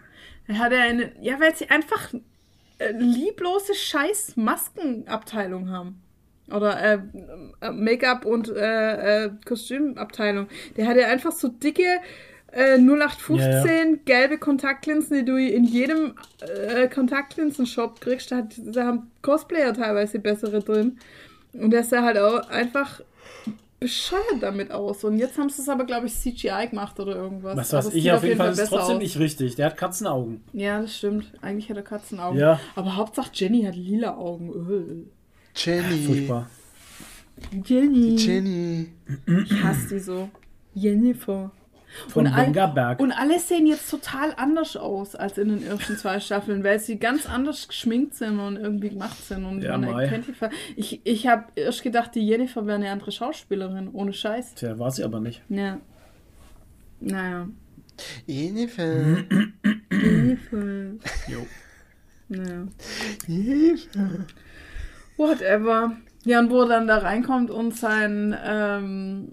Er 0.47 0.59
hatte 0.59 0.77
eine. 0.77 1.11
Ja, 1.21 1.39
weil 1.39 1.55
sie 1.55 1.69
einfach 1.69 2.13
äh, 2.79 2.91
lieblose 2.91 3.75
Scheiß-Maskenabteilung 3.75 5.69
haben. 5.69 6.01
Oder 6.49 6.81
äh, 6.81 6.99
äh, 7.59 7.71
Make-up 7.71 8.25
und 8.25 8.47
äh, 8.47 9.25
äh, 9.25 9.31
Kostümabteilung. 9.45 10.47
Der 10.77 10.87
hatte 10.87 11.05
einfach 11.05 11.33
so 11.33 11.49
dicke 11.49 11.99
äh, 12.57 12.77
0815 12.79 13.99
gelbe 14.05 14.39
Kontaktlinsen, 14.39 15.17
die 15.17 15.25
du 15.25 15.37
in 15.37 15.63
jedem 15.63 16.15
äh, 16.41 16.87
Kontaktlinsen-Shop 16.87 18.01
kriegst. 18.01 18.31
Da, 18.31 18.37
hat, 18.37 18.53
da 18.57 18.85
haben 18.85 19.11
Cosplayer 19.21 19.73
teilweise 19.73 20.17
bessere 20.19 20.59
drin. 20.59 20.97
Und 21.53 21.71
der 21.71 21.83
sah 21.83 22.01
halt 22.03 22.17
auch 22.17 22.49
einfach 22.49 23.01
bescheuert 23.79 24.41
damit 24.41 24.71
aus. 24.71 25.03
Und 25.03 25.19
jetzt 25.19 25.37
haben 25.37 25.49
sie 25.49 25.61
es 25.61 25.69
aber, 25.69 25.85
glaube 25.85 26.07
ich, 26.07 26.15
CGI 26.15 26.69
gemacht 26.69 26.99
oder 26.99 27.15
irgendwas. 27.15 27.55
Was 27.55 27.73
Aber 27.73 27.85
weiß 27.85 27.89
es 27.89 27.95
ich, 27.95 28.11
auf 28.11 28.23
jeden 28.23 28.37
Fall 28.37 28.51
ist 28.51 28.57
es 28.57 28.63
besser 28.63 28.77
trotzdem 28.77 28.95
aus. 28.95 29.03
nicht 29.03 29.19
richtig. 29.19 29.55
Der 29.55 29.67
hat 29.67 29.77
Katzenaugen. 29.77 30.41
Ja, 30.53 30.81
das 30.81 30.97
stimmt. 30.97 31.31
Eigentlich 31.41 31.69
hat 31.69 31.77
er 31.77 31.83
Katzenaugen. 31.83 32.39
Ja. 32.39 32.59
Aber 32.75 32.95
Hauptsache 32.95 33.29
Jenny 33.33 33.63
hat 33.63 33.75
lila 33.75 34.15
Augen. 34.17 34.49
Öh. 34.49 35.03
Jenny. 35.55 36.05
Furchtbar. 36.05 36.49
Jenny. 37.65 38.15
Jenny. 38.15 38.87
Ich 39.27 39.63
hasse 39.63 39.89
die 39.89 39.99
so. 39.99 40.29
Jennifer. 40.73 41.51
Von 42.07 42.27
Und 42.27 42.33
all-. 42.33 42.95
Und 42.97 43.11
alle 43.11 43.39
sehen 43.39 43.65
jetzt 43.67 43.89
total 43.89 44.33
anders 44.37 44.77
aus 44.77 45.15
als 45.15 45.37
in 45.37 45.49
den 45.49 45.65
ersten 45.65 45.97
zwei 45.97 46.19
Staffeln, 46.19 46.63
weil 46.63 46.79
sie 46.79 46.97
ganz 46.97 47.25
anders 47.25 47.67
geschminkt 47.67 48.15
sind 48.15 48.39
und 48.39 48.57
irgendwie 48.57 48.89
gemacht 48.89 49.17
sind. 49.23 49.45
Und 49.45 49.61
Ja, 49.61 49.77
man 49.77 49.89
erkennt 49.99 50.27
die 50.27 50.33
Ich, 50.75 51.01
ich 51.03 51.27
habe 51.27 51.45
erst 51.55 51.83
gedacht, 51.83 52.15
die 52.15 52.25
Jennifer 52.27 52.65
wäre 52.65 52.77
eine 52.77 52.91
andere 52.91 53.11
Schauspielerin, 53.11 53.89
ohne 53.91 54.13
Scheiß. 54.13 54.55
Tja, 54.55 54.77
war 54.79 54.91
sie 54.91 55.03
aber 55.03 55.19
nicht. 55.19 55.41
Ja. 55.49 55.79
Naja. 56.99 57.47
Jennifer. 58.25 59.23
Jennifer. 59.91 60.91
Jo. 61.27 61.45
Naja. 62.29 62.67
Jennifer. 63.27 64.09
Whatever. 65.17 65.97
Ja, 66.25 66.39
und 66.39 66.49
wo 66.49 66.61
er 66.61 66.67
dann 66.67 66.87
da 66.87 66.97
reinkommt 66.97 67.49
und 67.51 67.75
sein 67.75 68.35
ähm, 68.43 69.31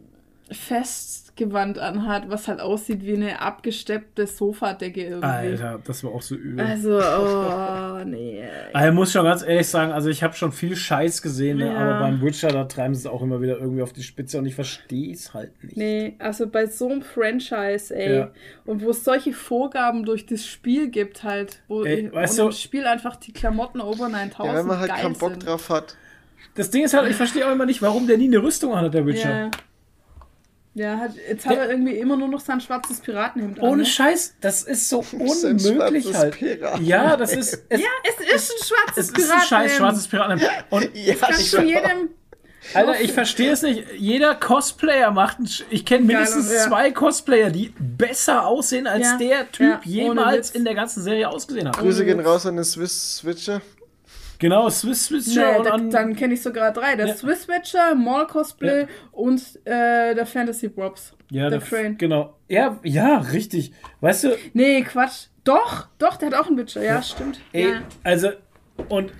Festgewand 0.50 1.78
anhat, 1.78 2.28
was 2.28 2.48
halt 2.48 2.60
aussieht 2.60 3.02
wie 3.04 3.14
eine 3.14 3.40
abgesteppte 3.40 4.26
Sofadecke 4.26 5.02
irgendwie. 5.02 5.26
Alter, 5.26 5.80
das 5.84 6.04
war 6.04 6.12
auch 6.12 6.22
so 6.22 6.34
übel. 6.34 6.64
Also, 6.64 6.98
oh, 7.00 8.04
nee. 8.04 8.42
Also, 8.72 8.88
ich 8.88 8.94
muss 8.94 9.12
schon 9.12 9.24
ganz 9.24 9.42
ehrlich 9.42 9.66
sagen, 9.68 9.92
also 9.92 10.08
ich 10.10 10.22
habe 10.22 10.34
schon 10.34 10.52
viel 10.52 10.76
Scheiß 10.76 11.22
gesehen, 11.22 11.58
ne, 11.58 11.66
Ja. 11.72 11.76
aber 11.78 12.00
beim 12.00 12.20
Witcher, 12.22 12.48
da 12.48 12.64
treiben 12.64 12.94
sie 12.94 13.00
es 13.00 13.06
auch 13.06 13.22
immer 13.22 13.40
wieder 13.40 13.58
irgendwie 13.58 13.82
auf 13.82 13.92
die 13.92 14.02
Spitze 14.02 14.38
und 14.38 14.46
ich 14.46 14.54
verstehe 14.54 15.12
es 15.12 15.32
halt 15.34 15.52
nicht. 15.64 15.76
Nee, 15.76 16.14
also 16.18 16.46
bei 16.46 16.66
so 16.66 16.88
einem 16.88 17.02
Franchise, 17.02 17.94
ey. 17.94 18.16
Ja. 18.16 18.30
Und 18.66 18.82
wo 18.82 18.90
es 18.90 19.04
solche 19.04 19.32
Vorgaben 19.32 20.04
durch 20.04 20.26
das 20.26 20.44
Spiel 20.44 20.88
gibt, 20.88 21.22
halt, 21.24 21.62
wo 21.68 21.84
Ey, 21.84 22.12
weißt 22.12 22.38
im 22.40 22.52
Spiel 22.52 22.86
einfach 22.86 23.16
die 23.16 23.32
Klamotten 23.32 23.80
over 23.80 24.08
9000 24.08 24.52
Ja, 24.52 24.58
wenn 24.60 24.66
man 24.66 24.78
halt 24.78 24.90
keinen 24.90 25.14
Bock 25.14 25.30
sind. 25.30 25.46
drauf 25.46 25.70
hat. 25.70 25.96
Das 26.56 26.70
Ding 26.70 26.84
ist 26.84 26.94
halt, 26.94 27.08
ich 27.10 27.16
verstehe 27.16 27.46
auch 27.48 27.52
immer 27.52 27.66
nicht, 27.66 27.82
warum 27.82 28.06
der 28.06 28.18
nie 28.18 28.26
eine 28.28 28.42
Rüstung 28.42 28.76
hat, 28.76 28.92
der 28.94 29.06
Witcher. 29.06 29.40
Ja. 29.46 29.50
Ja, 30.76 30.98
hat, 30.98 31.12
jetzt 31.28 31.46
hat 31.46 31.52
Der- 31.56 31.62
er 31.64 31.70
irgendwie 31.70 31.96
immer 31.96 32.16
nur 32.16 32.26
noch 32.26 32.40
sein 32.40 32.60
schwarzes 32.60 32.98
Piratenhemd 33.00 33.60
an. 33.60 33.64
Ohne 33.68 33.82
ne? 33.82 33.86
Scheiß, 33.86 34.34
das 34.40 34.62
ist 34.64 34.88
so 34.88 35.00
ist 35.24 35.44
ein 35.44 35.52
unmöglich 35.60 36.02
schwarzes 36.04 36.20
halt. 36.20 36.34
Pirat. 36.36 36.80
Ja, 36.80 37.16
das 37.16 37.32
ist. 37.32 37.62
Es, 37.68 37.80
Ja, 37.80 37.86
es 38.02 38.42
ist 38.42 38.50
ein 38.52 38.66
schwarzes 38.66 39.10
es 39.10 39.18
ist 39.24 39.30
ein 39.30 39.40
scheiß 39.42 39.76
schwarzes 39.76 40.08
Piratenhemd. 40.08 40.50
Und 40.70 40.90
Ja, 40.94 41.14
Kannst 41.20 41.52
du 41.52 41.60
jedem. 41.62 42.08
Alter, 42.72 42.98
ich 42.98 43.12
verstehe 43.12 43.52
es 43.52 43.60
nicht. 43.60 43.84
Jeder 43.98 44.34
Cosplayer 44.34 45.10
macht 45.10 45.36
einen, 45.36 45.46
Sch- 45.46 45.64
Ich 45.68 45.84
kenne 45.84 46.06
mindestens 46.06 46.46
Geil, 46.48 46.56
ja. 46.56 46.66
zwei 46.66 46.90
Cosplayer, 46.92 47.50
die 47.50 47.74
besser 47.78 48.46
aussehen, 48.46 48.86
als 48.86 49.04
Ja, 49.04 49.16
der 49.18 49.52
Typ 49.52 49.84
jemals 49.84 50.48
Witz. 50.48 50.56
in 50.56 50.64
der 50.64 50.74
ganzen 50.74 51.02
Serie 51.02 51.28
ausgesehen 51.28 51.68
hat. 51.68 51.78
Grüße 51.78 52.06
gehen 52.06 52.20
raus 52.20 52.46
an 52.46 52.56
den 52.56 52.64
Swiss 52.64 53.18
Switcher. 53.18 53.60
Genau, 54.44 54.68
Swiss 54.68 55.10
Witcher 55.10 55.52
Nee, 55.52 55.58
und 55.58 55.64
da, 55.64 55.70
an, 55.70 55.90
dann 55.90 56.14
kenne 56.16 56.34
ich 56.34 56.42
sogar 56.42 56.70
drei. 56.70 56.96
Der 56.96 57.06
Ja. 57.06 57.14
Swiss 57.14 57.48
Witcher, 57.48 57.94
Mall 57.94 58.26
Cosplay 58.26 58.82
Ja. 58.82 58.86
und 59.12 59.40
äh, 59.64 60.14
der 60.14 60.26
Fantasy 60.26 60.68
Props. 60.68 61.14
ja, 61.30 61.48
der 61.48 61.60
der 61.60 61.66
Crane. 61.66 61.96
Genau. 61.96 62.36
Ja, 62.46 62.78
ja, 62.82 63.20
richtig. 63.20 63.72
Weißt 64.02 64.24
du, 64.24 64.36
Nee, 64.52 64.82
Quatsch. 64.82 65.28
Doch, 65.44 65.88
doch, 65.98 66.16
der 66.16 66.28
hat 66.30 66.34
auch 66.34 66.46
einen 66.48 66.58
Witcher. 66.58 66.82
Ja, 66.82 67.00
stimmt. 67.00 67.40
ey, 67.52 67.70
Ja. 67.70 67.82
also 68.02 68.28
und 68.90 69.12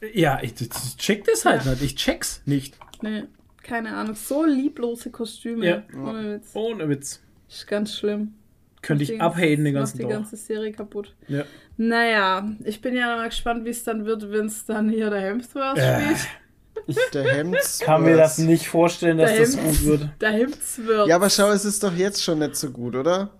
äh, 0.00 0.20
ja, 0.20 0.38
ich, 0.42 0.52
ich 0.60 0.96
check 0.96 1.24
das 1.24 1.44
halt 1.44 1.64
Ja. 1.64 1.72
nicht. 1.72 1.82
Ich 1.82 1.96
check's 1.96 2.42
nicht. 2.46 2.78
Nee, 3.02 3.24
keine 3.64 3.96
Ahnung. 3.96 4.14
So 4.14 4.44
lieblose 4.44 5.10
Kostüme. 5.10 5.66
Ja. 5.66 5.82
Ohne 5.92 6.34
Witz. 6.36 6.50
Ohne 6.54 6.88
Witz. 6.88 7.20
Ist 7.48 7.66
ganz 7.66 7.96
schlimm. 7.96 8.34
Könnte 8.82 9.04
Die 9.04 9.14
ich 9.14 9.20
abhaten 9.22 9.64
den 9.64 9.74
macht 9.74 9.74
ganzen 9.74 9.98
die 9.98 10.02
Tag. 10.04 10.12
ganze 10.12 10.36
Serie 10.36 10.72
kaputt. 10.72 11.14
Ja. 11.28 11.44
Naja, 11.76 12.46
ich 12.64 12.80
bin 12.80 12.94
ja 12.96 13.16
mal 13.16 13.28
gespannt, 13.28 13.64
wie 13.64 13.70
es 13.70 13.84
dann 13.84 14.04
wird, 14.04 14.30
wenn 14.30 14.46
es 14.46 14.64
dann 14.66 14.88
hier 14.90 15.08
der 15.08 15.20
Hemsworth 15.20 15.78
Äh. 15.78 16.00
spielt. 16.14 17.12
Der 17.14 17.24
Hemds. 17.34 17.78
Kann 17.84 18.02
mir 18.02 18.16
das 18.16 18.38
nicht 18.38 18.66
vorstellen, 18.68 19.18
dass 19.18 19.30
Der 19.30 19.40
das 19.40 19.56
Hems- 19.56 19.78
gut 19.80 19.84
wird. 19.86 20.08
Der 20.20 20.30
Hemsworth. 20.32 21.08
Ja, 21.08 21.16
aber 21.16 21.30
schau, 21.30 21.50
es 21.50 21.64
ist 21.64 21.82
doch 21.84 21.94
jetzt 21.94 22.22
schon 22.22 22.40
nicht 22.40 22.56
so 22.56 22.70
gut, 22.70 22.96
oder? 22.96 23.30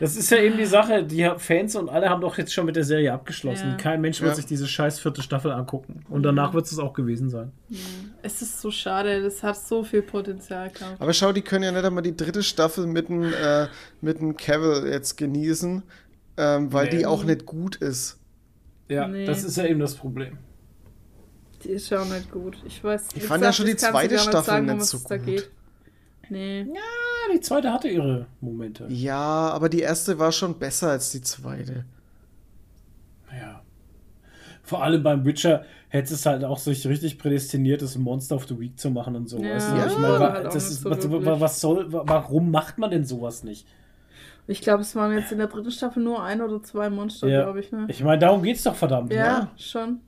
Das 0.00 0.16
ist 0.16 0.30
ja 0.30 0.38
eben 0.38 0.56
die 0.56 0.64
Sache, 0.64 1.04
die 1.04 1.30
Fans 1.36 1.76
und 1.76 1.90
alle 1.90 2.08
haben 2.08 2.20
doch 2.22 2.38
jetzt 2.38 2.52
schon 2.54 2.64
mit 2.66 2.74
der 2.74 2.84
Serie 2.84 3.12
abgeschlossen. 3.12 3.68
Ja. 3.70 3.76
Kein 3.76 4.00
Mensch 4.00 4.20
wird 4.20 4.30
Ja. 4.30 4.34
sich 4.34 4.46
diese 4.46 4.66
scheiß 4.66 4.98
vierte 4.98 5.20
Staffel 5.22 5.52
angucken. 5.52 6.04
Und 6.08 6.22
danach 6.22 6.54
wird 6.54 6.64
es 6.66 6.78
auch 6.78 6.94
gewesen 6.94 7.28
sein. 7.28 7.52
Es 8.22 8.40
ist 8.40 8.60
so 8.60 8.70
schade, 8.70 9.22
das 9.22 9.42
hat 9.42 9.58
so 9.58 9.84
viel 9.84 10.00
Potenzial 10.02 10.70
gehabt. 10.70 11.00
Aber 11.00 11.12
schau, 11.12 11.32
die 11.32 11.42
können 11.42 11.64
ja 11.64 11.72
nicht 11.72 11.84
einmal 11.84 12.02
die 12.02 12.16
dritte 12.16 12.42
Staffel 12.42 12.86
mit 12.86 13.08
dem, 13.10 13.22
äh, 13.24 13.66
mit 14.00 14.20
dem 14.20 14.36
Cavill 14.36 14.90
jetzt 14.90 15.16
genießen, 15.18 15.82
ähm, 16.38 16.72
weil 16.72 16.86
Nee. 16.88 16.98
die 16.98 17.06
auch 17.06 17.22
nicht 17.24 17.44
gut 17.44 17.76
ist. 17.76 18.18
Ja, 18.88 19.06
Nee. 19.06 19.26
das 19.26 19.44
ist 19.44 19.56
ja 19.58 19.66
eben 19.66 19.80
das 19.80 19.94
Problem. 19.94 20.38
Die 21.62 21.68
ist 21.68 21.90
ja 21.90 22.00
auch 22.00 22.08
nicht 22.08 22.30
gut. 22.30 22.56
Ich 22.64 22.82
weiß 22.82 23.08
Ich 23.14 23.24
fand 23.24 23.44
ja 23.44 23.52
schon 23.52 23.66
die 23.66 23.76
zweite 23.76 24.18
Staffel 24.18 24.44
sagen, 24.44 24.64
nicht 24.66 24.80
was 24.80 24.88
so 24.90 24.96
es 24.96 25.04
da 25.04 25.18
gut. 25.18 25.26
geht. 25.26 25.50
Nee. 26.30 26.60
Ja, 26.62 26.66
die 27.32 27.40
zweite 27.40 27.72
hatte 27.72 27.88
ihre 27.88 28.26
Momente. 28.40 28.86
Ja, 28.88 29.50
aber 29.50 29.68
die 29.68 29.80
erste 29.80 30.18
war 30.18 30.32
schon 30.32 30.58
besser 30.58 30.90
als 30.90 31.10
die 31.10 31.20
zweite. 31.22 31.84
Ja. 33.32 33.62
Vor 34.62 34.82
allem 34.82 35.02
beim 35.02 35.24
Witcher 35.24 35.64
hätte 35.88 36.14
es 36.14 36.24
halt 36.26 36.44
auch 36.44 36.58
sich 36.58 36.86
richtig 36.86 37.18
prädestiniert, 37.18 37.82
das 37.82 37.96
Monster 37.98 38.36
of 38.36 38.46
the 38.46 38.58
Week 38.58 38.78
zu 38.78 38.90
machen 38.90 39.16
und 39.16 39.28
so. 39.28 39.38
Ja, 39.38 39.58
ja, 39.58 39.86
ich 39.86 39.98
meine, 39.98 40.18
halt 40.18 40.46
auch 40.46 40.52
das 40.52 40.54
nicht 40.54 40.72
ist, 40.72 40.82
so 40.82 40.90
was, 41.24 41.40
was 41.40 41.60
soll, 41.60 41.92
wa- 41.92 42.02
warum 42.06 42.50
macht 42.50 42.78
man 42.78 42.90
denn 42.90 43.04
sowas 43.04 43.42
nicht? 43.42 43.66
Ich 44.46 44.60
glaube, 44.62 44.82
es 44.82 44.94
waren 44.96 45.12
jetzt 45.12 45.32
in 45.32 45.38
der 45.38 45.46
dritten 45.48 45.70
Staffel 45.70 46.02
nur 46.02 46.22
ein 46.22 46.40
oder 46.40 46.62
zwei 46.62 46.90
Monster, 46.90 47.28
Ja. 47.28 47.42
glaube 47.44 47.60
ich. 47.60 47.70
Ne? 47.72 47.86
Ich 47.88 48.02
meine, 48.02 48.18
darum 48.18 48.42
geht's 48.42 48.62
doch 48.62 48.74
verdammt. 48.74 49.12
ja, 49.12 49.24
ja. 49.24 49.50
schon. 49.56 50.00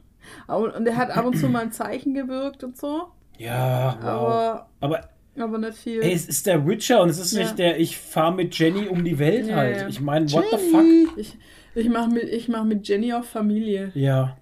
Aber, 0.47 0.75
und 0.77 0.87
er 0.87 0.97
hat 0.97 1.11
ab 1.11 1.25
und 1.25 1.37
zu 1.37 1.49
mal 1.49 1.63
ein 1.63 1.73
Zeichen 1.73 2.15
gewirkt 2.15 2.63
und 2.63 2.77
so. 2.77 3.09
Ja, 3.39 3.97
wow. 4.01 4.07
Aber, 4.09 4.69
Aber 4.81 5.01
aber 5.39 5.59
nicht 5.59 5.79
viel. 5.79 6.01
ey, 6.03 6.13
es 6.13 6.27
ist 6.27 6.47
der 6.47 6.67
Witcher 6.67 7.03
und 7.03 7.09
es 7.09 7.19
ist 7.19 7.33
Ja. 7.33 7.43
nicht 7.45 7.59
der, 7.59 7.79
ich 7.81 7.97
fahre 7.97 8.35
mit 8.35 8.57
Jenny 8.59 8.89
um 8.89 9.05
die 9.05 9.19
Welt 9.19 9.47
Ja, 9.49 9.57
halt. 9.57 9.77
ja. 9.83 9.89
Ich 9.89 10.01
meine, 10.01 10.31
what 10.33 10.45
the 10.51 10.57
fuck? 10.71 11.19
Ich, 11.19 11.37
ich 11.75 11.89
mache 11.89 12.11
mit, 12.11 12.25
ich 12.25 12.49
mach 12.49 12.65
mit 12.65 12.87
Jenny 12.87 13.13
auf 13.13 13.27
Familie. 13.29 13.91
Ja. 13.95 14.37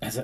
Also, 0.00 0.22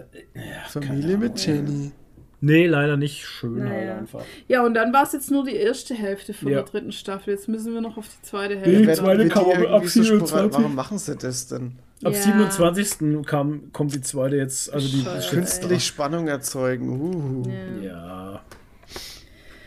Familie 0.68 1.16
mit 1.18 1.44
Jenny. 1.44 1.92
Nee, 2.40 2.66
leider 2.66 2.98
nicht 2.98 3.24
schön 3.24 3.55
Naja. 3.64 3.70
halt 3.70 3.98
einfach. 4.00 4.23
Ja, 4.48 4.66
und 4.66 4.74
dann 4.74 4.92
war 4.92 5.05
es 5.05 5.12
jetzt 5.14 5.31
nur 5.31 5.44
die 5.44 5.56
erste 5.56 5.94
Hälfte 5.94 6.34
von 6.34 6.48
Ja. 6.48 6.56
der 6.56 6.64
dritten 6.64 6.92
Staffel. 6.92 7.32
Jetzt 7.32 7.48
müssen 7.48 7.73
wir 7.73 7.81
noch 7.81 7.97
auf 7.97 8.06
die 8.06 8.23
zweite 8.26 8.56
Die 8.56 8.60
Hälfte. 8.60 8.86
Wenn- 8.89 8.94
zweite 8.97 9.28
kam 9.28 9.44
die 9.47 9.66
ab 9.66 9.86
so 9.86 10.00
spora- 10.02 10.05
27. 10.26 10.52
Warum 10.58 10.74
machen 10.74 10.98
sie 10.98 11.16
das 11.16 11.47
denn? 11.48 11.73
Ab 12.05 12.12
Ja. 12.12 12.20
27. 12.20 13.24
Kam, 13.24 13.73
kommt 13.73 13.94
die 13.94 14.02
zweite 14.02 14.36
jetzt, 14.36 14.70
also 14.74 14.86
die 14.89 15.02
Scheiße. 15.02 15.31
Künstlich 15.31 15.86
Spannung 15.86 16.28
erzeugen. 16.28 16.90
Uh. 16.90 17.82
Ja. 17.82 18.42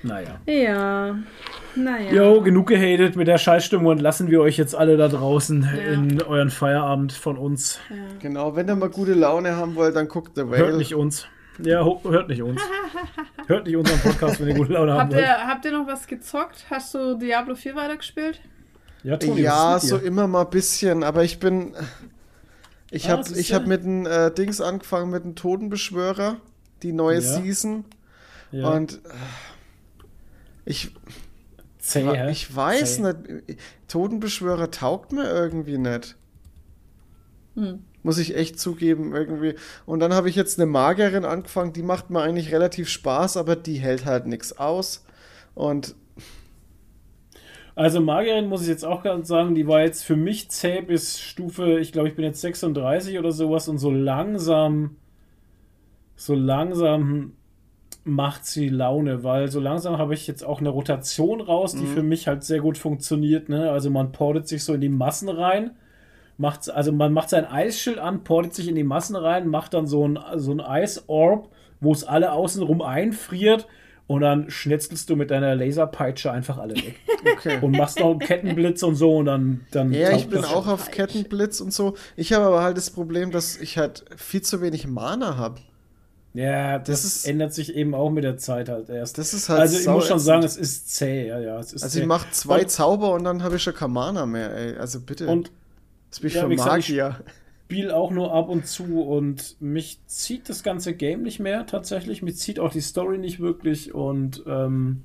Ja. 0.07 0.13
Naja. 0.13 0.39
Ja. 0.45 1.15
Naja. 1.75 2.11
Jo, 2.11 2.41
genug 2.41 2.67
gehatet 2.67 3.15
mit 3.15 3.27
der 3.27 3.37
Scheißstimmung 3.37 3.87
und 3.87 3.99
lassen 4.01 4.29
wir 4.29 4.41
euch 4.41 4.57
jetzt 4.57 4.73
alle 4.75 4.97
da 4.97 5.07
draußen 5.07 5.61
Ja. 5.63 5.93
in 5.93 6.21
euren 6.23 6.49
Feierabend 6.49 7.13
von 7.13 7.37
uns. 7.37 7.79
Ja. 7.89 7.95
Genau, 8.19 8.55
wenn 8.55 8.67
ihr 8.67 8.75
mal 8.75 8.89
gute 8.89 9.13
Laune 9.13 9.55
haben 9.55 9.75
wollt, 9.75 9.95
dann 9.95 10.07
guckt 10.07 10.31
The 10.35 10.41
Hört 10.43 10.51
Whale. 10.51 10.77
nicht 10.77 10.95
uns. 10.95 11.27
Ja, 11.63 11.83
hört 12.03 12.29
nicht 12.29 12.41
uns. 12.41 12.61
hört 13.47 13.65
nicht 13.65 13.75
unseren 13.75 13.99
Podcast, 13.99 14.39
wenn 14.39 14.47
ihr 14.49 14.53
gute 14.55 14.73
Laune 14.73 14.91
haben 14.93 14.99
Habt 15.01 15.13
wollt. 15.13 15.23
ihr, 15.23 15.47
habt 15.47 15.65
ihr 15.65 15.71
noch 15.71 15.87
was 15.87 16.05
gezockt? 16.07 16.65
Hast 16.69 16.93
du 16.93 17.15
Diablo 17.17 17.55
4 17.55 17.75
weitergespielt? 17.75 18.39
Ja, 19.03 19.17
Toni, 19.17 19.41
Ja, 19.41 19.79
so 19.79 19.97
immer 19.97 20.27
mal 20.27 20.41
ein 20.45 20.49
bisschen, 20.49 21.03
aber 21.03 21.23
ich 21.23 21.39
bin. 21.39 21.73
Ich 22.91 23.07
Ah, 23.09 23.17
habe 23.17 23.29
ja- 23.33 23.55
hab 23.55 23.67
mit 23.67 23.83
dem 23.83 24.05
äh, 24.05 24.31
Dings 24.31 24.61
angefangen, 24.61 25.09
mit 25.11 25.23
dem 25.23 25.35
Totenbeschwörer, 25.35 26.37
die 26.83 26.93
neue 26.93 27.15
Ja. 27.15 27.21
Season. 27.21 27.85
Ja. 28.51 28.69
Und 28.69 28.93
äh, 29.05 29.09
ich, 30.67 30.91
Zäh, 31.79 32.29
ich 32.29 32.55
weiß 32.55 32.97
Zäh. 32.97 33.01
nicht, 33.03 33.59
Totenbeschwörer 33.87 34.71
taugt 34.71 35.13
mir 35.13 35.29
irgendwie 35.29 35.77
nicht. 35.77 36.15
Hm. 37.55 37.85
Muss 38.03 38.17
ich 38.19 38.35
echt 38.35 38.59
zugeben, 38.59 39.15
irgendwie. 39.15 39.55
Und 39.85 39.99
dann 39.99 40.13
habe 40.13 40.29
ich 40.29 40.35
jetzt 40.35 40.59
eine 40.59 40.65
Magierin 40.65 41.25
angefangen, 41.25 41.73
die 41.73 41.83
macht 41.83 42.09
mir 42.09 42.21
eigentlich 42.21 42.51
relativ 42.53 42.89
Spaß, 42.89 43.37
aber 43.37 43.55
die 43.55 43.77
hält 43.77 44.05
halt 44.05 44.27
nichts 44.27 44.57
aus. 44.57 45.05
Und 45.55 45.95
Also 47.75 48.01
Magierin 48.01 48.47
muss 48.49 48.63
ich 48.63 48.67
jetzt 48.69 48.83
auch 48.85 49.03
ganz 49.03 49.27
sagen, 49.27 49.53
die 49.53 49.67
war 49.67 49.81
jetzt 49.81 50.03
für 50.03 50.15
mich 50.15 50.49
zäh 50.49 50.81
bis 50.81 51.19
Stufe, 51.19 51.79
ich 51.79 51.91
glaube, 51.91 52.09
ich 52.09 52.15
bin 52.15 52.25
jetzt 52.25 52.41
36 52.41 53.19
oder 53.19 53.31
sowas 53.31 53.67
und 53.69 53.77
so 53.77 53.91
langsam, 53.91 54.97
so 56.15 56.33
langsam 56.33 57.36
macht 58.07 58.45
sie 58.45 58.69
Laune, 58.69 59.23
weil 59.23 59.49
so 59.49 59.59
langsam 59.59 59.97
habe 59.97 60.13
ich 60.13 60.27
jetzt 60.27 60.43
auch 60.43 60.59
eine 60.59 60.69
Rotation 60.69 61.41
raus, 61.41 61.75
die 61.75 61.85
für 61.85 62.03
mich 62.03 62.27
halt 62.27 62.43
sehr 62.43 62.59
gut 62.59 62.77
funktioniert. 62.77 63.49
Ne? 63.49 63.69
Also 63.69 63.89
man 63.89 64.11
portet 64.11 64.47
sich 64.47 64.63
so 64.63 64.73
in 64.73 64.81
die 64.81 64.89
Massen 64.89 65.29
rein, 65.29 65.71
macht, 66.37 66.69
also 66.71 66.91
man 66.91 67.11
macht 67.11 67.29
sein 67.29 67.45
Eisschild 67.45 67.99
an, 67.99 68.23
portet 68.23 68.55
sich 68.55 68.67
in 68.67 68.75
die 68.75 68.83
Massen 68.83 69.15
rein, 69.15 69.47
macht 69.47 69.73
dann 69.73 69.87
so 69.87 70.07
ein, 70.07 70.19
so 70.35 70.51
ein 70.51 70.61
Eisorb, 70.61 71.49
wo 71.81 71.91
es 71.91 72.03
alle 72.03 72.31
außenrum 72.31 72.81
einfriert 72.81 73.67
und 74.07 74.21
dann 74.21 74.49
schnetzelst 74.49 75.09
du 75.09 75.17
mit 75.17 75.29
deiner 75.31 75.53
Laserpeitsche 75.53 76.31
einfach 76.31 76.57
alle 76.57 76.75
weg 76.75 76.95
okay. 77.33 77.59
und 77.61 77.71
machst 77.71 77.99
noch 77.99 78.11
einen 78.11 78.19
Kettenblitz 78.19 78.81
und 78.83 78.95
so 78.95 79.17
und 79.17 79.25
dann. 79.25 79.65
dann 79.71 79.91
Ja, 79.91 80.11
ich 80.11 80.29
bin 80.29 80.45
auch 80.45 80.67
auf 80.67 80.91
Kettenblitz 80.91 81.59
und 81.59 81.73
so. 81.73 81.95
Ich 82.15 82.31
habe 82.31 82.45
aber 82.45 82.63
halt 82.63 82.77
das 82.77 82.89
Problem, 82.89 83.31
dass 83.31 83.57
ich 83.57 83.77
halt 83.77 84.05
viel 84.15 84.41
zu 84.41 84.61
wenig 84.61 84.87
Mana 84.87 85.35
habe. 85.35 85.59
Ja, 86.37 86.77
das, 86.77 87.01
Das 87.01 87.03
ist- 87.03 87.27
ändert 87.27 87.53
sich 87.53 87.75
eben 87.75 87.95
auch 87.95 88.09
mit 88.11 88.23
der 88.23 88.37
Zeit 88.37 88.69
halt 88.69 88.89
erst. 88.89 89.17
Das 89.17 89.33
ist 89.33 89.49
halt 89.49 89.61
also 89.61 89.79
ich 89.79 89.87
muss 89.87 90.07
schon 90.07 90.19
sagen, 90.19 90.43
es 90.43 90.55
ist 90.55 90.93
zäh, 90.95 91.27
ja, 91.27 91.39
ja. 91.39 91.59
Es 91.59 91.73
ist 91.73 91.81
Also 91.83 91.95
zäh. 91.95 92.01
ich 92.01 92.07
mache 92.07 92.27
zwei 92.31 92.61
Und- 92.61 92.69
Zauber 92.69 93.11
und 93.13 93.23
dann 93.23 93.41
habe 93.41 93.55
ich 93.55 93.63
schon 93.63 93.73
kein 93.73 93.91
Mana 93.91 94.25
mehr, 94.27 94.53
ey. 94.55 94.75
Also 94.77 94.99
bitte. 95.01 95.27
Und 95.27 95.51
das 96.11 96.19
bin 96.19 96.27
ich 96.27 96.35
ja, 96.35 96.43
für 96.43 96.49
wie 96.49 96.55
gesagt, 96.55 96.77
ich- 96.77 96.89
Magier. 96.89 97.15
spiele 97.65 97.95
auch 97.95 98.11
nur 98.11 98.33
ab 98.33 98.49
und 98.49 98.67
zu 98.67 99.01
und 99.01 99.55
mich 99.59 99.99
zieht 100.05 100.47
das 100.47 100.61
ganze 100.63 100.93
Game 100.93 101.23
nicht 101.23 101.39
mehr 101.39 101.65
tatsächlich. 101.65 102.21
Mich 102.21 102.37
zieht 102.37 102.59
auch 102.59 102.71
die 102.71 102.81
Story 102.81 103.17
nicht 103.17 103.39
wirklich 103.39 103.95
und 103.95 104.43
ähm, 104.47 105.03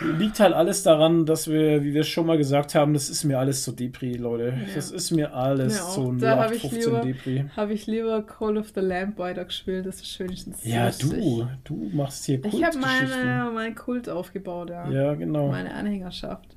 liegt 0.00 0.40
halt 0.40 0.52
alles 0.54 0.82
daran, 0.82 1.24
dass 1.26 1.48
wir, 1.48 1.82
wie 1.84 1.94
wir 1.94 2.00
es 2.02 2.08
schon 2.08 2.26
mal 2.26 2.36
gesagt 2.36 2.74
haben, 2.74 2.94
das 2.94 3.08
ist 3.08 3.24
mir 3.24 3.38
alles 3.38 3.62
zu 3.62 3.72
Depri, 3.72 4.14
Leute. 4.14 4.48
Ja. 4.68 4.74
Das 4.74 4.90
ist 4.90 5.10
mir 5.10 5.34
alles 5.34 5.80
auch. 5.80 5.94
so 5.94 6.12
ich 6.14 6.22
0815 6.22 6.80
lieber- 6.80 7.00
Depri. 7.02 7.44
Habe 7.56 7.72
ich 7.72 7.86
lieber 7.86 8.22
Call 8.22 8.56
of 8.58 8.72
the 8.74 8.80
Lamp 8.80 9.18
weitergespielt, 9.18 9.86
das 9.86 10.00
ist 10.00 10.18
wenigstens 10.18 10.64
Ja, 10.64 10.90
du, 10.90 11.46
du 11.64 11.90
machst 11.92 12.24
hier 12.24 12.44
Ich 12.44 12.64
habe 12.64 12.78
meine, 12.78 13.50
meinen 13.52 13.74
Kult 13.74 14.08
aufgebaut, 14.08 14.70
ja. 14.70 14.90
Ja, 14.90 15.14
genau. 15.14 15.48
Meine 15.48 15.72
Anhängerschaft. 15.74 16.56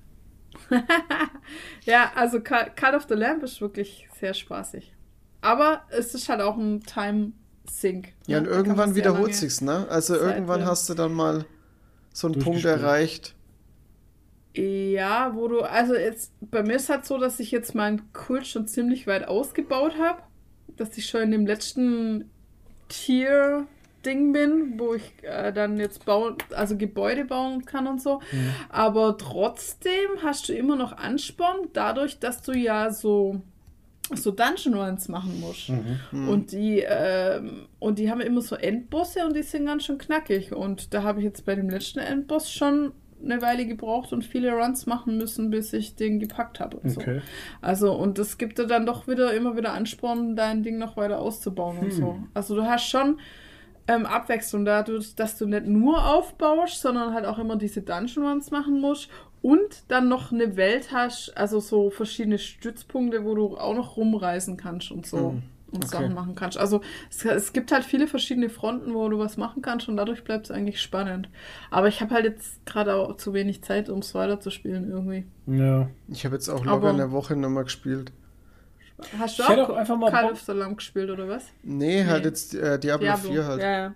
ja, 1.86 2.12
also 2.16 2.40
Call 2.42 2.96
of 2.96 3.06
the 3.08 3.16
Lamp 3.16 3.44
ist 3.44 3.62
wirklich 3.62 4.08
sehr 4.20 4.34
spaßig. 4.34 4.94
Aber 5.42 5.82
es 5.90 6.16
ist 6.16 6.30
halt 6.30 6.42
auch 6.42 6.58
ein 6.58 6.82
Time-Sync. 6.82 8.14
Ja, 8.26 8.40
und 8.40 8.46
Da 8.46 8.50
kann 8.50 8.58
man 8.60 8.66
irgendwann 8.66 8.96
wiederholt 8.96 9.36
sich's, 9.36 9.62
ne? 9.62 9.86
Also 9.90 10.16
Zeit 10.16 10.34
irgendwann 10.34 10.60
drin. 10.62 10.70
hast 10.70 10.90
du 10.90 10.94
dann 10.96 11.14
mal 11.14 11.46
so 12.18 12.26
einen 12.26 12.40
Punkt 12.40 12.66
erreicht. 12.66 13.36
Ja, 14.56 15.36
wo 15.36 15.48
du, 15.48 15.62
also 15.62 15.94
jetzt, 15.94 16.34
bei 16.42 16.64
mir 16.64 16.78
ist 16.78 16.90
halt 16.90 17.06
so, 17.06 17.20
dass 17.20 17.40
ich 17.40 17.52
jetzt 17.52 17.76
meinen 17.76 18.12
Kult 18.12 18.48
schon 18.48 18.68
ziemlich 18.68 19.06
weit 19.06 19.28
ausgebaut 19.28 20.00
habe. 20.00 20.24
Dass 20.78 20.98
ich 20.98 21.06
schon 21.06 21.22
in 21.22 21.32
dem 21.32 21.46
letzten 21.46 22.32
Tier-Ding 22.90 24.34
bin, 24.34 24.80
wo 24.80 24.96
ich 24.96 25.14
äh, 25.22 25.54
dann 25.54 25.78
jetzt 25.78 26.06
bauen, 26.06 26.38
also 26.56 26.76
Gebäude 26.76 27.24
bauen 27.24 27.66
kann 27.66 27.86
und 27.86 28.02
so. 28.02 28.20
Aber 28.70 29.16
trotzdem 29.20 30.10
hast 30.24 30.50
du 30.50 30.54
immer 30.54 30.76
noch 30.76 30.98
Ansporn, 30.98 31.68
dadurch, 31.74 32.18
dass 32.18 32.42
du 32.42 32.54
ja 32.54 32.92
so, 32.92 33.42
so 34.16 34.32
Dungeon 34.32 34.74
Runs 34.76 35.10
machen 35.10 35.40
musst. 35.40 35.70
Mhm. 35.70 36.30
Und 36.30 36.52
die, 36.52 36.84
ähm, 36.88 37.68
und 37.80 38.00
die 38.00 38.10
haben 38.10 38.22
immer 38.22 38.42
so 38.42 38.56
Endbosse 38.56 39.26
und 39.26 39.36
die 39.36 39.44
sind 39.44 39.66
ganz 39.66 39.86
schön 39.86 39.98
knackig. 39.98 40.54
Und 40.54 40.94
da 40.94 41.04
habe 41.04 41.20
ich 41.20 41.26
jetzt 41.26 41.46
bei 41.46 41.56
dem 41.56 41.70
letzten 41.70 42.00
Endboss 42.00 42.52
schon 42.52 42.94
eine 43.24 43.42
Weile 43.42 43.66
gebraucht 43.66 44.14
und 44.14 44.24
viele 44.24 44.52
Runs 44.52 44.86
machen 44.86 45.18
müssen, 45.18 45.50
bis 45.50 45.74
ich 45.74 45.96
den 45.96 46.20
gepackt 46.20 46.60
habe 46.60 46.78
und 46.78 46.90
so. 46.92 47.02
Okay. 47.02 47.22
Also, 47.62 47.94
und 47.94 48.20
das 48.20 48.38
gibt 48.38 48.60
dir 48.60 48.68
dann 48.68 48.86
doch 48.86 49.08
wieder 49.08 49.34
immer 49.34 49.58
wieder 49.58 49.74
Ansporn, 49.74 50.36
dein 50.36 50.64
Ding 50.64 50.78
noch 50.78 50.98
weiter 50.98 51.20
auszubauen 51.20 51.80
und 51.80 51.92
so. 51.92 52.20
Also, 52.34 52.56
du 52.56 52.64
hast 52.64 52.88
schon 52.88 53.20
ähm, 53.88 54.06
Abwechslung 54.06 54.66
dadurch, 54.66 55.16
dass 55.16 55.38
du 55.38 55.48
nicht 55.48 55.66
nur 55.66 56.06
aufbaust, 56.06 56.82
sondern 56.82 57.14
halt 57.14 57.26
auch 57.26 57.40
immer 57.40 57.56
diese 57.56 57.82
Dungeon 57.82 58.26
Runs 58.26 58.52
machen 58.52 58.80
musst 58.80 59.10
und 59.48 59.84
dann 59.88 60.10
noch 60.10 60.32
eine 60.32 60.58
Welt 60.58 60.90
hast, 60.92 61.36
also 61.38 61.60
so 61.60 61.90
verschiedene 61.90 62.38
Stützpunkte, 62.38 63.24
wo 63.24 63.34
du 63.36 63.58
auch 63.58 63.74
noch 63.76 63.96
rumreisen 63.98 64.58
kannst 64.58 64.92
und 64.92 65.06
so. 65.06 65.18
Hm, 65.32 65.44
Und 65.72 65.84
okay. 65.86 65.88
Sachen 65.88 66.14
machen 66.14 66.36
kannst. 66.36 66.58
Also 66.58 66.82
es, 67.10 67.24
es 67.26 67.54
gibt 67.54 67.72
halt 67.72 67.84
viele 67.86 68.08
verschiedene 68.08 68.50
Fronten, 68.50 68.94
wo 68.94 69.08
du 69.10 69.20
was 69.20 69.38
machen 69.38 69.62
kannst 69.62 69.88
und 69.90 69.98
dadurch 69.98 70.24
bleibt 70.24 70.46
es 70.46 70.52
eigentlich 70.52 70.82
spannend. 70.82 71.30
Aber 71.72 71.88
ich 71.88 72.00
habe 72.02 72.14
halt 72.14 72.26
jetzt 72.26 72.66
gerade 72.66 72.96
auch 72.96 73.16
zu 73.18 73.34
wenig 73.34 73.62
Zeit, 73.64 73.90
um 73.90 74.00
es 74.00 74.14
weiterzuspielen 74.16 74.90
irgendwie. 74.90 75.26
Ja. 75.46 75.90
Ich 76.10 76.26
habe 76.26 76.36
jetzt 76.36 76.50
auch 76.50 76.64
locker 76.66 76.72
Aber- 76.78 76.90
eine 76.90 77.12
Woche 77.12 77.36
nochmal 77.36 77.64
gespielt. 77.66 78.12
Hast 79.20 79.38
du 79.40 79.44
auch 79.44 79.70
auch 79.70 79.76
einfach 79.76 79.96
mal 79.98 80.10
Call 80.10 80.24
Bock- 80.24 80.32
of 80.34 80.42
the 80.42 80.52
Lamb 80.54 80.78
gespielt 80.78 81.10
oder 81.10 81.28
was? 81.28 81.46
Nee, 81.64 82.04
halt 82.06 82.24
Nee. 82.24 82.30
jetzt 82.30 82.56
äh, 82.56 82.80
Diablo, 82.80 83.16
4 83.16 83.46
halt. 83.46 83.62
Ja, 83.62 83.72
ja. 83.72 83.96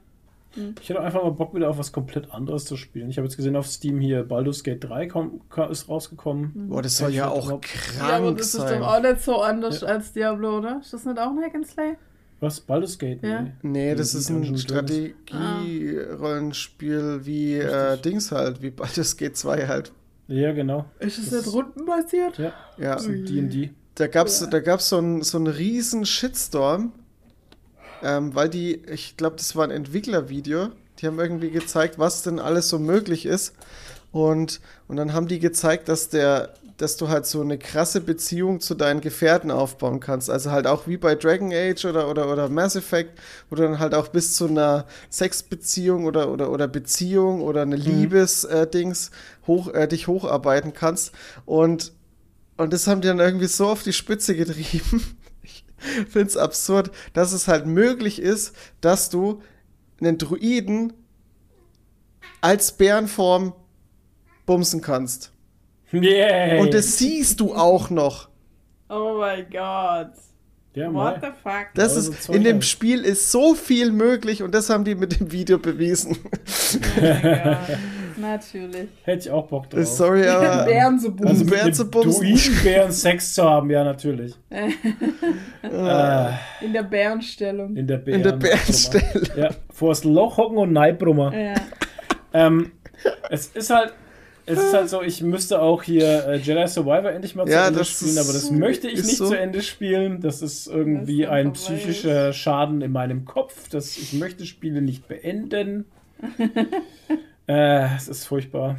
Ich 0.82 0.90
hätte 0.90 1.00
einfach 1.02 1.24
mal 1.24 1.30
Bock, 1.32 1.54
wieder 1.56 1.70
auf 1.70 1.78
was 1.78 1.92
komplett 1.94 2.32
anderes 2.32 2.66
zu 2.66 2.76
spielen. 2.76 3.10
Ich 3.10 3.18
habe 3.18 3.26
jetzt 3.28 3.38
gesehen, 3.38 3.56
auf 3.56 3.68
Steam 3.68 4.00
hier 4.00 4.24
Baldur's 4.24 4.64
Gate 4.64 4.84
3 4.84 5.08
komm, 5.08 5.42
ka- 5.50 5.68
ist 5.68 5.88
rausgekommen. 5.88 6.68
Boah, 6.70 6.82
das 6.82 6.98
soll 6.98 7.12
ja 7.14 7.30
auch 7.30 7.46
überhaupt- 7.46 7.66
krank 7.66 8.10
Ja, 8.10 8.18
aber 8.18 8.34
das 8.34 8.52
sein. 8.52 8.66
ist 8.66 8.72
doch 8.82 8.88
auch 8.88 9.02
nicht 9.02 9.22
so 9.22 9.42
anders 9.42 9.82
Ja. 9.82 9.88
als 9.88 10.12
Diablo, 10.14 10.58
oder? 10.58 10.80
Ist 10.82 10.94
das 10.94 11.06
nicht 11.06 11.18
auch 11.20 11.30
ein 11.32 11.40
Hack 11.42 11.56
and 11.56 11.68
Slay? 11.68 11.94
Was? 12.42 12.60
Baldur's 12.60 12.98
Gate? 12.98 13.22
Ja. 13.24 13.42
Nee. 13.44 13.52
Nee, 13.62 13.96
das 13.96 14.14
ist 14.16 14.30
ein. 14.30 14.58
Strategie-Rollenspiel 14.58 17.22
wie 17.26 17.56
äh. 17.56 17.98
Dings 17.98 18.32
halt, 18.32 18.62
wie 18.62 18.70
Baldur's 18.72 19.16
Gate 19.18 19.36
2 19.38 19.68
halt. 19.68 19.92
Ja, 20.28 20.52
genau. 20.54 20.86
Ist 21.00 21.18
es 21.18 21.30
Das- 21.30 21.46
nicht 21.46 21.56
rundenbasiert? 21.56 22.38
Ja, 22.38 22.54
Ja, 22.78 22.94
das 22.96 23.06
ist 23.06 23.30
D&D. 23.30 23.72
da 23.96 24.08
gab's, 24.08 24.46
da 24.50 24.60
gab's 24.60 24.90
so 24.90 24.98
einen 24.98 25.22
so 25.24 25.38
einen 25.38 25.48
riesen 25.48 26.06
Shitstorm, 26.06 26.92
ähm, 28.04 28.34
weil 28.36 28.50
die, 28.50 28.76
ich 28.92 29.18
glaube, 29.18 29.36
das 29.38 29.56
war 29.56 29.64
ein 29.64 29.72
Entwicklervideo, 29.72 30.70
die 31.00 31.08
haben 31.08 31.20
irgendwie 31.20 31.52
gezeigt, 31.52 31.98
was 32.00 32.24
denn 32.24 32.40
alles 32.40 32.70
so 32.70 32.80
möglich 32.80 33.26
ist. 33.26 33.54
Und, 34.12 34.60
und 34.88 34.98
dann 34.98 35.14
haben 35.14 35.28
die 35.28 35.40
gezeigt, 35.40 35.88
dass 35.88 36.10
der, 36.10 36.54
dass 36.78 36.98
du 36.98 37.08
halt 37.08 37.26
so 37.26 37.42
eine 37.42 37.58
krasse 37.58 38.02
Beziehung 38.02 38.60
zu 38.60 38.76
deinen 38.76 39.02
Gefährten 39.02 39.52
aufbauen 39.52 40.00
kannst. 40.00 40.30
Also 40.30 40.52
halt 40.52 40.68
auch 40.68 40.88
wie 40.88 40.98
bei 40.98 41.16
Dragon 41.16 41.52
Age 41.54 41.86
oder, 41.86 42.10
oder, 42.10 42.32
oder 42.32 42.50
Mass 42.50 42.76
Effect, 42.76 43.20
wo 43.50 43.56
du 43.56 43.64
dann 43.64 43.80
halt 43.80 43.94
auch 43.94 44.10
bis 44.10 44.36
zu 44.36 44.48
einer 44.48 44.86
Sexbeziehung 45.10 46.06
oder, 46.06 46.30
oder, 46.30 46.52
oder 46.52 46.68
Beziehung 46.68 47.42
oder 47.42 47.62
eine 47.62 47.78
Liebes-Dings 47.78 49.12
hoch, 49.48 49.74
äh, 49.74 49.88
dich 49.88 50.08
hocharbeiten 50.08 50.74
kannst. 50.74 51.14
Und, 51.46 51.94
und 52.58 52.74
das 52.74 52.88
haben 52.88 53.02
die 53.02 53.08
dann 53.08 53.20
irgendwie 53.20 53.48
so 53.48 53.68
auf 53.68 53.84
die 53.84 53.94
Spitze 53.94 54.36
getrieben. 54.36 55.18
Ich 56.02 56.08
finde 56.08 56.28
es 56.28 56.38
absurd, 56.38 56.92
dass 57.14 57.32
es 57.34 57.48
halt 57.48 57.66
möglich 57.66 58.22
ist, 58.22 58.56
dass 58.82 59.10
du 59.10 59.42
einen 60.00 60.18
Druiden 60.18 60.94
als 62.42 62.72
Bärenform 62.72 63.54
bumsen 64.46 64.82
kannst. 64.82 65.32
Yay! 65.92 66.60
Und 66.60 66.74
das 66.74 66.98
siehst 66.98 67.40
du 67.40 67.54
auch 67.54 67.90
noch. 67.90 68.30
Oh 68.90 69.18
mein 69.20 69.46
Gott. 69.50 70.12
ja, 70.74 70.94
What 70.94 71.18
the 71.22 71.28
fuck? 71.44 71.68
Das 71.76 71.96
Also 71.96 72.12
ist, 72.12 72.30
in 72.30 72.44
dem. 72.44 72.62
Spiel 72.62 73.02
ist 73.02 73.32
so 73.32 73.56
viel 73.56 73.92
möglich 73.92 74.42
und 74.44 74.54
das 74.56 74.70
haben 74.70 74.84
die 74.86 74.96
mit 74.96 75.20
dem 75.20 75.32
Video 75.32 75.58
bewiesen. 75.60 76.18
Oh. 76.98 77.02
Natürlich. 78.22 78.88
Hätte 79.04 79.20
ich 79.20 79.32
auch 79.32 79.48
Bock 79.48 79.70
drauf. 79.70 79.86
Sorry, 79.86 80.28
aber. 80.28 80.66
Bären 80.66 81.00
zu 81.00 81.08
Also 81.26 81.46
bumsen. 81.86 82.56
Bären 82.64 82.92
zu 82.92 83.00
Sex 83.00 83.34
zu 83.34 83.44
haben, 83.44 83.70
ja, 83.70 83.84
natürlich. 83.84 84.36
äh, 84.50 84.70
In 86.64 86.74
der 86.74 86.84
Bärenstellung. 86.84 87.76
in 87.76 87.88
der 87.88 87.98
Bären. 87.98 88.20
In 88.22 88.24
der 88.24 88.34
Bärenstelle. 88.34 89.24
Ja, 89.36 89.50
vor 89.72 89.90
das 89.90 90.04
Loch 90.04 90.38
hocken 90.38 90.58
und 90.58 90.72
Neibrummer. 90.74 91.34
Ja. 91.38 91.56
Ähm, 92.34 92.72
es 93.30 93.48
ist 93.48 93.70
halt. 93.70 93.94
Es 94.48 94.58
ist 94.62 94.74
halt 94.74 94.90
so, 94.90 95.02
ich 95.04 95.22
müsste 95.22 95.62
auch 95.62 95.84
hier 95.84 96.26
äh, 96.28 96.36
Jedi 96.38 96.68
Survivor 96.68 97.12
endlich 97.12 97.36
mal 97.36 97.46
zu 97.46 97.54
Ja, 97.54 97.68
Ende 97.68 97.80
das 97.80 97.90
spielen, 97.90 98.18
aber 98.18 98.34
das 98.34 98.50
möchte 98.52 98.88
ich 98.90 99.04
nicht 99.04 99.18
so. 99.18 99.28
zu 99.28 99.38
Ende 99.38 99.62
spielen. 99.62 100.20
Das 100.20 100.42
ist 100.42 100.68
irgendwie 100.68 101.22
Das 101.22 101.30
ist 101.30 101.36
ein 101.36 101.54
psychischer 101.54 102.34
Schaden 102.34 102.82
in 102.82 102.92
meinem 102.92 103.24
Kopf. 103.24 103.70
Das, 103.70 103.96
ich 103.98 104.14
möchte 104.14 104.46
Spiele 104.46 104.82
nicht 104.82 105.08
beenden. 105.08 105.86
äh, 107.52 107.96
es 107.96 108.08
ist 108.08 108.26
furchtbar. 108.26 108.78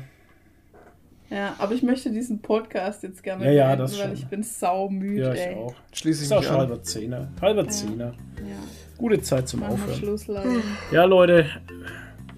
ja, 1.30 1.54
aber 1.58 1.74
ich 1.74 1.82
möchte 1.82 2.10
diesen 2.10 2.40
Podcast 2.40 3.02
jetzt 3.02 3.22
gerne 3.22 3.44
Ja, 3.46 3.50
ja, 3.52 3.64
beenden, 3.68 3.82
das 3.82 3.98
weil 3.98 4.04
schon. 4.08 4.12
ich 4.14 4.26
bin 4.26 4.42
saumüde, 4.42 5.22
Ja, 5.22 5.32
ich 5.34 5.40
ey. 5.40 5.54
auch. 5.56 5.74
Schließe 5.92 6.20
ich 6.20 6.26
Ist 6.26 6.32
auch 6.32 6.42
schon 6.42 6.56
halber 6.56 6.82
Zehner. 6.82 7.28
Halber 7.40 7.68
Zehner. 7.68 8.12
Ja, 8.38 8.56
Gute 8.98 9.20
Zeit 9.22 9.48
zum 9.48 9.60
machen 9.60 9.72
Aufhören. 9.74 9.98
Schluss, 9.98 10.26
Leute. 10.28 10.60
Ja, 10.92 11.04
Leute. 11.04 11.46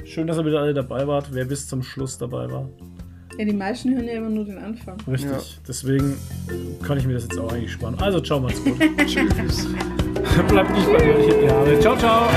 Schön, 0.04 0.26
dass 0.26 0.36
ihr 0.38 0.44
wieder 0.46 0.60
alle 0.60 0.74
dabei 0.74 1.06
wart. 1.06 1.28
Wer 1.32 1.44
bis 1.44 1.66
zum 1.68 1.82
Schluss 1.82 2.18
dabei 2.18 2.50
war. 2.50 2.68
Ja, 3.38 3.44
die 3.44 3.52
meisten 3.52 3.92
hören 3.94 4.04
ja 4.06 4.12
immer 4.14 4.30
nur 4.30 4.44
den 4.44 4.58
Anfang. 4.58 4.96
Richtig. 5.08 5.30
Ja. 5.30 5.38
Deswegen 5.66 6.16
kann 6.82 6.98
ich 6.98 7.06
mir 7.06 7.14
das 7.14 7.24
jetzt 7.24 7.38
auch 7.38 7.52
eigentlich 7.52 7.72
sparen. 7.72 7.96
Also, 8.00 8.20
ciao, 8.20 8.38
macht's 8.38 8.62
gut. 8.62 8.78
Tschüss. 9.06 9.66
Bleibt 10.48 10.70
nicht 10.70 10.86
bei 10.92 11.04
mir. 11.04 11.80
Ciao, 11.80 11.96
ciao. 11.96 12.28